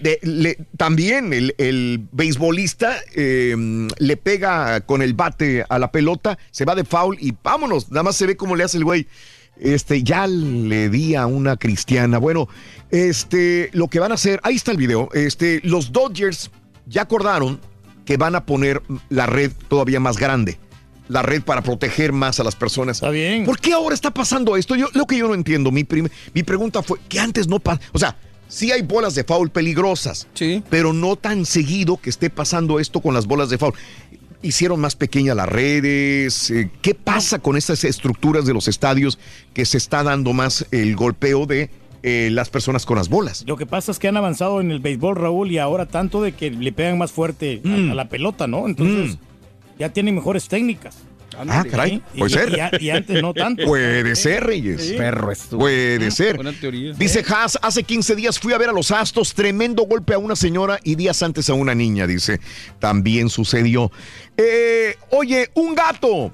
también 0.77 1.33
el, 1.33 1.55
el 1.59 2.07
beisbolista 2.13 2.97
eh, 3.15 3.57
le 3.99 4.17
pega 4.17 4.81
con 4.83 5.03
el 5.03 5.15
bate 5.15 5.65
a 5.69 5.79
la 5.79 5.91
pelota, 5.91 6.39
se 6.51 6.65
va 6.65 6.75
de 6.75 6.85
foul 6.85 7.17
y 7.21 7.35
vámonos, 7.43 7.91
nada 7.91 8.03
más 8.03 8.17
se 8.17 8.27
ve 8.27 8.37
cómo 8.37 8.57
le 8.57 8.65
hace 8.65 8.79
el 8.79 8.85
güey. 8.85 9.07
Este, 9.57 10.03
ya 10.03 10.27
le 10.27 10.89
di 10.89 11.15
a 11.15 11.27
una 11.27 11.57
cristiana. 11.57 12.19
Bueno, 12.19 12.49
este, 12.91 13.71
lo 13.73 13.87
que 13.87 14.01
van 14.01 14.11
a 14.11 14.17
hacer, 14.17 14.41
ahí 14.43 14.57
está 14.57 14.73
el 14.73 14.77
video. 14.79 15.09
Este, 15.13 15.61
los 15.63 15.93
Dodgers 15.93 16.51
ya 16.87 17.03
acordaron 17.03 17.61
que 18.05 18.17
van 18.17 18.35
a 18.35 18.45
poner 18.47 18.83
la 19.09 19.27
red 19.27 19.53
todavía 19.69 20.01
más 20.01 20.19
grande. 20.19 20.59
La 21.09 21.23
red 21.23 21.43
para 21.43 21.63
proteger 21.63 22.13
más 22.13 22.41
a 22.41 22.45
las 22.45 22.57
personas. 22.57 22.97
Está 22.99 23.11
bien. 23.11 23.45
¿Por 23.45 23.59
qué 23.59 23.73
ahora 23.75 23.95
está 23.95 24.11
pasando 24.13 24.57
esto? 24.57 24.75
Yo, 24.75 24.89
lo 24.95 25.07
que 25.07 25.19
yo 25.19 25.29
no 25.29 25.35
entiendo, 25.35 25.71
mi, 25.71 25.85
prim- 25.85 26.09
mi 26.33 26.43
pregunta 26.43 26.83
fue 26.83 26.99
que 27.09 27.21
antes 27.21 27.47
no 27.47 27.59
pasa. 27.61 27.81
O 27.93 27.99
sea, 27.99 28.17
sí 28.49 28.73
hay 28.73 28.81
bolas 28.83 29.15
de 29.15 29.23
foul 29.25 29.51
peligrosas, 29.51 30.27
pero 30.71 30.93
no 30.95 31.17
tan 31.17 31.45
seguido 31.45 31.99
que 31.99 32.09
esté 32.11 32.31
pasando 32.31 32.81
esto 32.81 33.01
con 33.01 33.13
las 33.13 33.27
bolas 33.27 33.51
de 33.51 33.59
foul. 33.59 33.75
Hicieron 34.43 34.79
más 34.81 34.95
pequeñas 34.97 35.37
las 35.37 35.49
redes. 35.49 36.51
eh, 36.51 36.71
¿Qué 36.83 36.95
pasa 36.95 37.39
con 37.39 37.57
estas 37.57 37.85
estructuras 37.85 38.45
de 38.47 38.53
los 38.55 38.69
estadios 38.69 39.19
que 39.55 39.65
se 39.65 39.79
está 39.79 40.03
dando 40.03 40.33
más 40.35 40.67
el 40.71 40.97
golpeo 40.97 41.47
de 41.47 41.71
eh, 42.03 42.29
las 42.31 42.51
personas 42.51 42.85
con 42.85 42.97
las 42.99 43.09
bolas? 43.09 43.45
Lo 43.47 43.57
que 43.57 43.65
pasa 43.67 43.91
es 43.93 43.99
que 43.99 44.09
han 44.09 44.17
avanzado 44.19 44.61
en 44.61 44.71
el 44.71 44.81
béisbol, 44.81 45.17
Raúl, 45.17 45.51
y 45.51 45.59
ahora 45.59 45.87
tanto 45.87 46.23
de 46.23 46.33
que 46.33 46.51
le 46.51 46.73
pegan 46.73 46.99
más 46.99 47.11
fuerte 47.13 47.63
a- 47.65 47.69
Mm. 47.69 47.91
a, 47.93 47.95
la 47.95 48.09
pelota, 48.11 48.47
¿no? 48.47 48.67
Entonces, 48.67 49.17
ya 49.79 49.89
tienen 49.93 50.15
mejores 50.15 50.49
técnicas. 50.49 50.97
Ah, 51.49 51.65
caray, 51.69 52.01
Y- 52.15 52.19
puede 52.21 52.31
y- 52.31 52.35
ser. 52.35 52.79
Y, 52.83 52.91
antes 52.91 53.21
no 53.21 53.35
tanto. 53.35 53.65
Puede 53.67 54.15
ser, 54.15 54.45
Reyes. 54.45 54.87
Sí. 54.87 54.95
Perro 54.97 55.33
Puede 55.59 56.13
ser. 56.13 56.37
Buena 56.37 56.53
teoría. 56.53 56.93
Dice 56.93 57.25
Haas, 57.29 57.59
hace 57.61 57.83
15 57.83 58.15
días 58.15 58.39
fui 58.39 58.53
a 58.53 58.59
ver 58.59 58.69
a 58.69 58.73
los 58.73 58.93
Astos, 58.93 59.35
tremendo 59.35 59.83
golpe 59.85 60.15
a 60.15 60.19
una 60.19 60.37
señora 60.37 60.79
y 60.85 60.95
días 60.95 61.21
antes 61.25 61.51
a 61.51 61.55
una 61.55 61.75
niña, 61.75 62.07
dice. 62.07 62.39
También 62.79 63.29
sucedió. 63.31 63.91
Eh, 64.37 64.95
oye, 65.11 65.51
un 65.55 65.75
gato. 65.75 66.33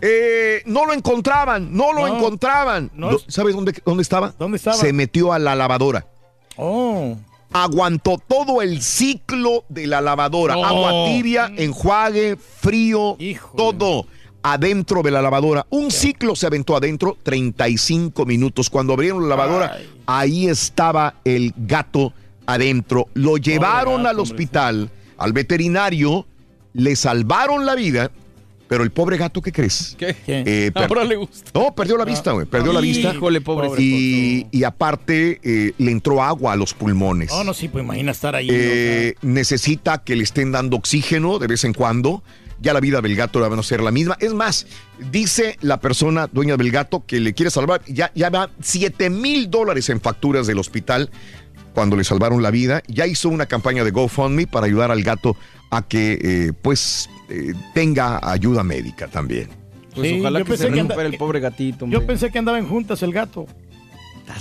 Eh, 0.00 0.62
no 0.66 0.86
lo 0.86 0.92
encontraban, 0.94 1.74
no 1.76 1.92
lo 1.92 2.06
No. 2.06 2.16
encontraban. 2.16 2.90
No. 2.94 3.18
¿Sabes 3.26 3.54
dónde, 3.56 3.72
dónde 3.84 4.02
estaba? 4.04 4.34
¿Dónde 4.38 4.56
estaba? 4.56 4.76
Se 4.76 4.92
metió 4.92 5.32
a 5.32 5.38
la 5.40 5.56
lavadora. 5.56 6.06
Oh. 6.56 7.16
Aguantó 7.52 8.18
todo 8.26 8.62
el 8.62 8.82
ciclo 8.82 9.64
de 9.68 9.86
la 9.86 10.00
lavadora. 10.00 10.54
No. 10.54 10.64
Agua 10.64 11.06
tibia, 11.06 11.52
enjuague, 11.56 12.36
frío, 12.36 13.16
todo 13.56 14.06
adentro 14.42 15.02
de 15.02 15.10
la 15.10 15.22
lavadora. 15.22 15.66
Un 15.70 15.90
ciclo 15.90 16.34
se 16.34 16.46
aventó 16.46 16.76
adentro, 16.76 17.16
35 17.22 18.26
minutos. 18.26 18.70
Cuando 18.70 18.94
abrieron 18.94 19.22
la 19.22 19.36
lavadora, 19.36 19.78
ahí 20.06 20.48
estaba 20.48 21.14
el 21.24 21.54
gato 21.56 22.12
adentro. 22.46 23.06
Lo 23.14 23.36
llevaron 23.36 24.06
al 24.06 24.18
hospital, 24.18 24.90
al 25.16 25.32
veterinario, 25.32 26.26
le 26.72 26.96
salvaron 26.96 27.66
la 27.66 27.74
vida. 27.74 28.10
Pero 28.72 28.84
el 28.84 28.90
pobre 28.90 29.18
gato, 29.18 29.42
¿qué 29.42 29.52
crees? 29.52 29.94
¿Qué? 29.98 30.16
Eh, 30.26 30.70
per- 30.72 30.84
Ahora 30.84 31.04
le 31.04 31.16
gusta. 31.16 31.50
No, 31.52 31.74
perdió 31.74 31.98
la 31.98 32.06
vista, 32.06 32.32
güey. 32.32 32.46
Perdió 32.46 32.72
la 32.72 32.80
vista. 32.80 33.12
Híjole, 33.12 33.42
pobre. 33.42 33.68
Y, 33.78 34.46
y 34.50 34.64
aparte, 34.64 35.40
eh, 35.42 35.74
le 35.76 35.90
entró 35.90 36.22
agua 36.22 36.54
a 36.54 36.56
los 36.56 36.72
pulmones. 36.72 37.28
No, 37.28 37.44
no, 37.44 37.52
sí, 37.52 37.68
pues 37.68 37.84
imagina 37.84 38.12
estar 38.12 38.34
ahí. 38.34 38.48
Eh, 38.50 39.14
necesita 39.20 40.02
que 40.02 40.16
le 40.16 40.22
estén 40.22 40.52
dando 40.52 40.78
oxígeno 40.78 41.38
de 41.38 41.48
vez 41.48 41.64
en 41.64 41.74
cuando. 41.74 42.22
Ya 42.62 42.72
la 42.72 42.80
vida 42.80 43.02
del 43.02 43.14
gato 43.14 43.40
va 43.40 43.48
a 43.48 43.50
no 43.50 43.62
ser 43.62 43.82
la 43.82 43.90
misma. 43.90 44.16
Es 44.20 44.32
más, 44.32 44.66
dice 45.10 45.58
la 45.60 45.78
persona 45.80 46.28
dueña 46.32 46.56
del 46.56 46.70
gato 46.70 47.04
que 47.06 47.20
le 47.20 47.34
quiere 47.34 47.50
salvar. 47.50 47.82
Ya, 47.88 48.10
ya 48.14 48.30
va 48.30 48.48
7 48.62 49.10
mil 49.10 49.50
dólares 49.50 49.90
en 49.90 50.00
facturas 50.00 50.46
del 50.46 50.58
hospital 50.58 51.10
cuando 51.74 51.96
le 51.96 52.04
salvaron 52.04 52.42
la 52.42 52.50
vida. 52.50 52.82
Ya 52.88 53.06
hizo 53.06 53.28
una 53.28 53.46
campaña 53.46 53.84
de 53.84 53.90
GoFundMe 53.90 54.46
para 54.46 54.66
ayudar 54.66 54.90
al 54.90 55.02
gato 55.02 55.36
a 55.70 55.82
que, 55.82 56.18
eh, 56.22 56.52
pues, 56.60 57.08
eh, 57.28 57.52
tenga 57.74 58.20
ayuda 58.22 58.62
médica 58.62 59.08
también. 59.08 59.48
Pues 59.94 60.08
Sí, 60.10 60.20
ojalá 60.20 60.38
yo 60.38 60.44
que 60.44 60.50
pensé 60.50 60.64
se 60.68 60.72
que 60.72 60.80
anda- 60.80 60.94
recupere 60.94 61.08
el 61.10 61.18
pobre 61.18 61.40
gatito. 61.40 61.86
Yo 61.86 62.06
pensé 62.06 62.30
que 62.30 62.38
andaban 62.38 62.66
juntas 62.68 63.02
el 63.02 63.12
gato. 63.12 63.46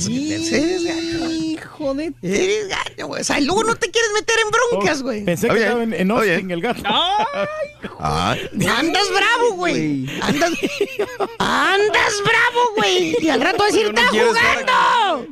Hijo 0.09 1.93
de... 1.93 2.13
Eres 2.21 2.67
gato, 2.69 3.07
güey. 3.07 3.21
O 3.21 3.23
sea, 3.23 3.39
luego 3.39 3.63
no 3.63 3.75
te 3.75 3.89
quieres 3.89 4.11
meter 4.13 4.35
en 4.45 4.51
broncas, 4.51 5.01
güey. 5.01 5.25
Pensé 5.25 5.49
que 5.49 5.59
estaba 5.59 5.83
en, 5.83 5.93
en. 5.93 6.11
Austin 6.11 6.51
el 6.51 6.61
gato. 6.61 6.81
Ah, 7.99 8.35
Andas 8.77 9.09
bravo, 9.09 9.55
güey. 9.55 10.07
Andas, 10.21 10.51
andas 11.39 12.23
bravo, 12.23 12.75
güey. 12.77 13.15
Y 13.19 13.29
al 13.29 13.41
rato 13.41 13.63
decir, 13.65 13.87
¡está 13.87 14.07
jugando! 14.07 15.27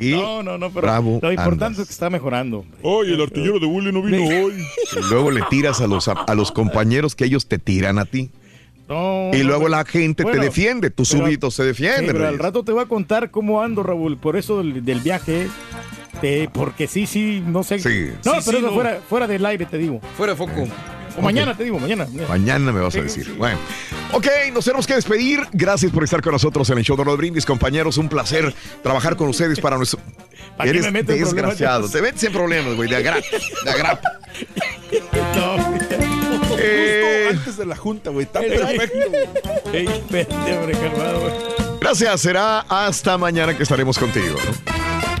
No, 0.00 0.42
no, 0.42 0.58
no, 0.58 0.70
pero 0.70 0.86
bravo 0.86 1.20
lo 1.22 1.32
importante 1.32 1.64
andas. 1.66 1.78
es 1.80 1.86
que 1.88 1.92
está 1.92 2.10
mejorando. 2.10 2.64
Oye, 2.82 3.14
el 3.14 3.20
artillero 3.20 3.58
de 3.58 3.66
Bully 3.66 3.92
no 3.92 4.02
vino 4.02 4.18
hoy. 4.24 4.54
Y 4.92 5.00
luego 5.10 5.30
le 5.30 5.42
tiras 5.50 5.80
a 5.80 5.86
los, 5.86 6.08
a, 6.08 6.34
los 6.34 6.52
compañeros 6.52 7.14
que 7.14 7.24
ellos 7.24 7.46
te 7.46 7.58
tiran 7.58 7.98
a 7.98 8.04
ti. 8.04 8.30
No, 8.88 9.30
Y 9.34 9.38
no, 9.38 9.44
luego 9.44 9.64
pero- 9.64 9.68
la 9.76 9.84
gente 9.84 10.22
bueno, 10.22 10.38
te 10.40 10.44
defiende, 10.46 10.90
tus 10.90 11.08
súbditos 11.08 11.54
se 11.54 11.62
Sí, 11.62 11.66
defienden. 11.68 12.06
pero 12.12 12.28
al 12.28 12.38
rato 12.38 12.62
te 12.62 12.72
voy 12.72 12.82
a 12.82 12.86
contar 12.86 13.30
cómo 13.30 13.60
ando, 13.62 13.82
Raúl, 13.82 14.16
por 14.16 14.36
eso 14.36 14.58
del, 14.58 14.84
del 14.84 15.00
viaje. 15.00 15.48
eh, 16.22 16.48
porque 16.52 16.86
sí, 16.86 17.06
sí, 17.06 17.42
no 17.46 17.62
sé. 17.62 17.78
Sí. 17.78 18.10
No, 18.24 18.34
Sí, 18.34 18.40
pero 18.42 18.42
sí, 18.42 18.50
eso 18.56 18.60
no. 18.68 18.72
fuera, 18.72 19.00
fuera 19.08 19.26
del 19.26 19.44
aire, 19.44 19.66
te 19.66 19.76
digo. 19.76 20.00
Fuera 20.16 20.32
de 20.32 20.36
foco. 20.38 20.66
O 21.18 21.20
mañana 21.22 21.56
te 21.56 21.64
digo, 21.64 21.78
mañana. 21.78 22.06
Mañana 22.28 22.72
me 22.72 22.80
vas 22.80 22.94
a 22.96 23.00
decir. 23.02 23.34
Bueno, 23.38 23.58
ok, 24.12 24.26
nos 24.52 24.64
tenemos 24.64 24.86
que 24.86 24.94
despedir. 24.94 25.40
Gracias 25.52 25.90
por 25.92 26.04
estar 26.04 26.20
con 26.22 26.32
nosotros 26.32 26.68
en 26.70 26.78
el 26.78 26.84
show 26.84 26.96
de 26.96 27.04
los 27.04 27.16
brindis, 27.16 27.44
compañeros. 27.46 27.96
Un 27.98 28.08
placer 28.08 28.54
trabajar 28.82 29.16
con 29.16 29.28
ustedes 29.28 29.58
para 29.60 29.76
nuestro. 29.76 29.98
¿Para 30.56 30.70
Eres 30.70 30.90
me 30.92 31.02
desgraciado. 31.02 31.88
Te 31.88 32.00
metes 32.00 32.22
en 32.24 32.32
problemas, 32.32 32.76
güey, 32.76 32.88
de 32.88 32.96
agrapa. 32.96 33.26
De 33.64 33.70
agrapa. 33.70 34.10
Justo 36.56 36.66
Eh, 36.68 37.28
antes 37.30 37.56
de 37.56 37.66
la 37.66 37.76
junta, 37.76 38.10
güey. 38.10 38.24
Está 38.26 38.40
perfecto. 38.40 38.98
Ey, 39.72 39.86
calmado, 40.72 41.32
gracias, 41.80 42.20
será 42.20 42.60
hasta 42.60 43.16
mañana 43.18 43.56
que 43.56 43.62
estaremos 43.62 43.98
contigo. 43.98 44.36
¿no? 44.36 44.74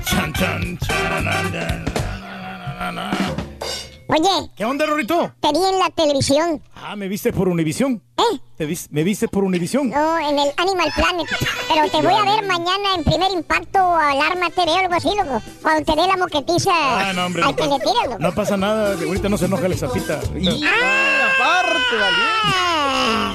Chan, 0.04 0.32
chan, 0.34 0.78
nanana. 1.22 1.85
Oye, 4.08 4.50
¿Qué 4.56 4.64
onda, 4.64 4.86
Rorito? 4.86 5.32
te 5.40 5.48
vi 5.52 5.58
en 5.64 5.78
la 5.80 5.90
televisión. 5.90 6.62
Ah, 6.76 6.94
¿me 6.94 7.08
viste 7.08 7.32
por 7.32 7.48
Univisión? 7.48 8.00
¿Eh? 8.16 8.38
¿Te 8.56 8.64
vis- 8.64 8.86
¿Me 8.90 9.02
viste 9.02 9.26
por 9.26 9.42
Univisión? 9.42 9.90
No, 9.90 10.18
en 10.18 10.38
el 10.38 10.52
Animal 10.56 10.92
Planet. 10.94 11.26
Pero 11.68 11.90
te 11.90 11.96
voy 12.06 12.14
a 12.14 12.22
ver 12.36 12.46
mañana 12.46 12.94
en 12.96 13.02
primer 13.04 13.32
impacto 13.32 13.80
o 13.80 13.96
Alarma 13.96 14.48
TV 14.50 14.70
o 14.70 14.76
algo 14.78 14.94
así, 14.94 15.08
loco. 15.16 15.42
Cuando 15.60 15.84
te 15.92 16.00
dé 16.00 16.06
la 16.06 16.16
moquetiza 16.16 16.70
Ah, 16.72 17.12
no, 17.14 17.26
hombre. 17.26 17.42
al 17.42 17.50
No, 17.50 17.56
que 17.56 17.62
le 17.64 17.68
loco. 17.70 18.16
no 18.20 18.32
pasa 18.34 18.56
nada. 18.56 18.92
Ahorita 18.94 19.28
no 19.28 19.36
se 19.38 19.46
enoja 19.46 19.66
el 19.66 19.76
zapita. 19.76 20.18
aparte, 20.18 21.96
Ah. 22.44 23.34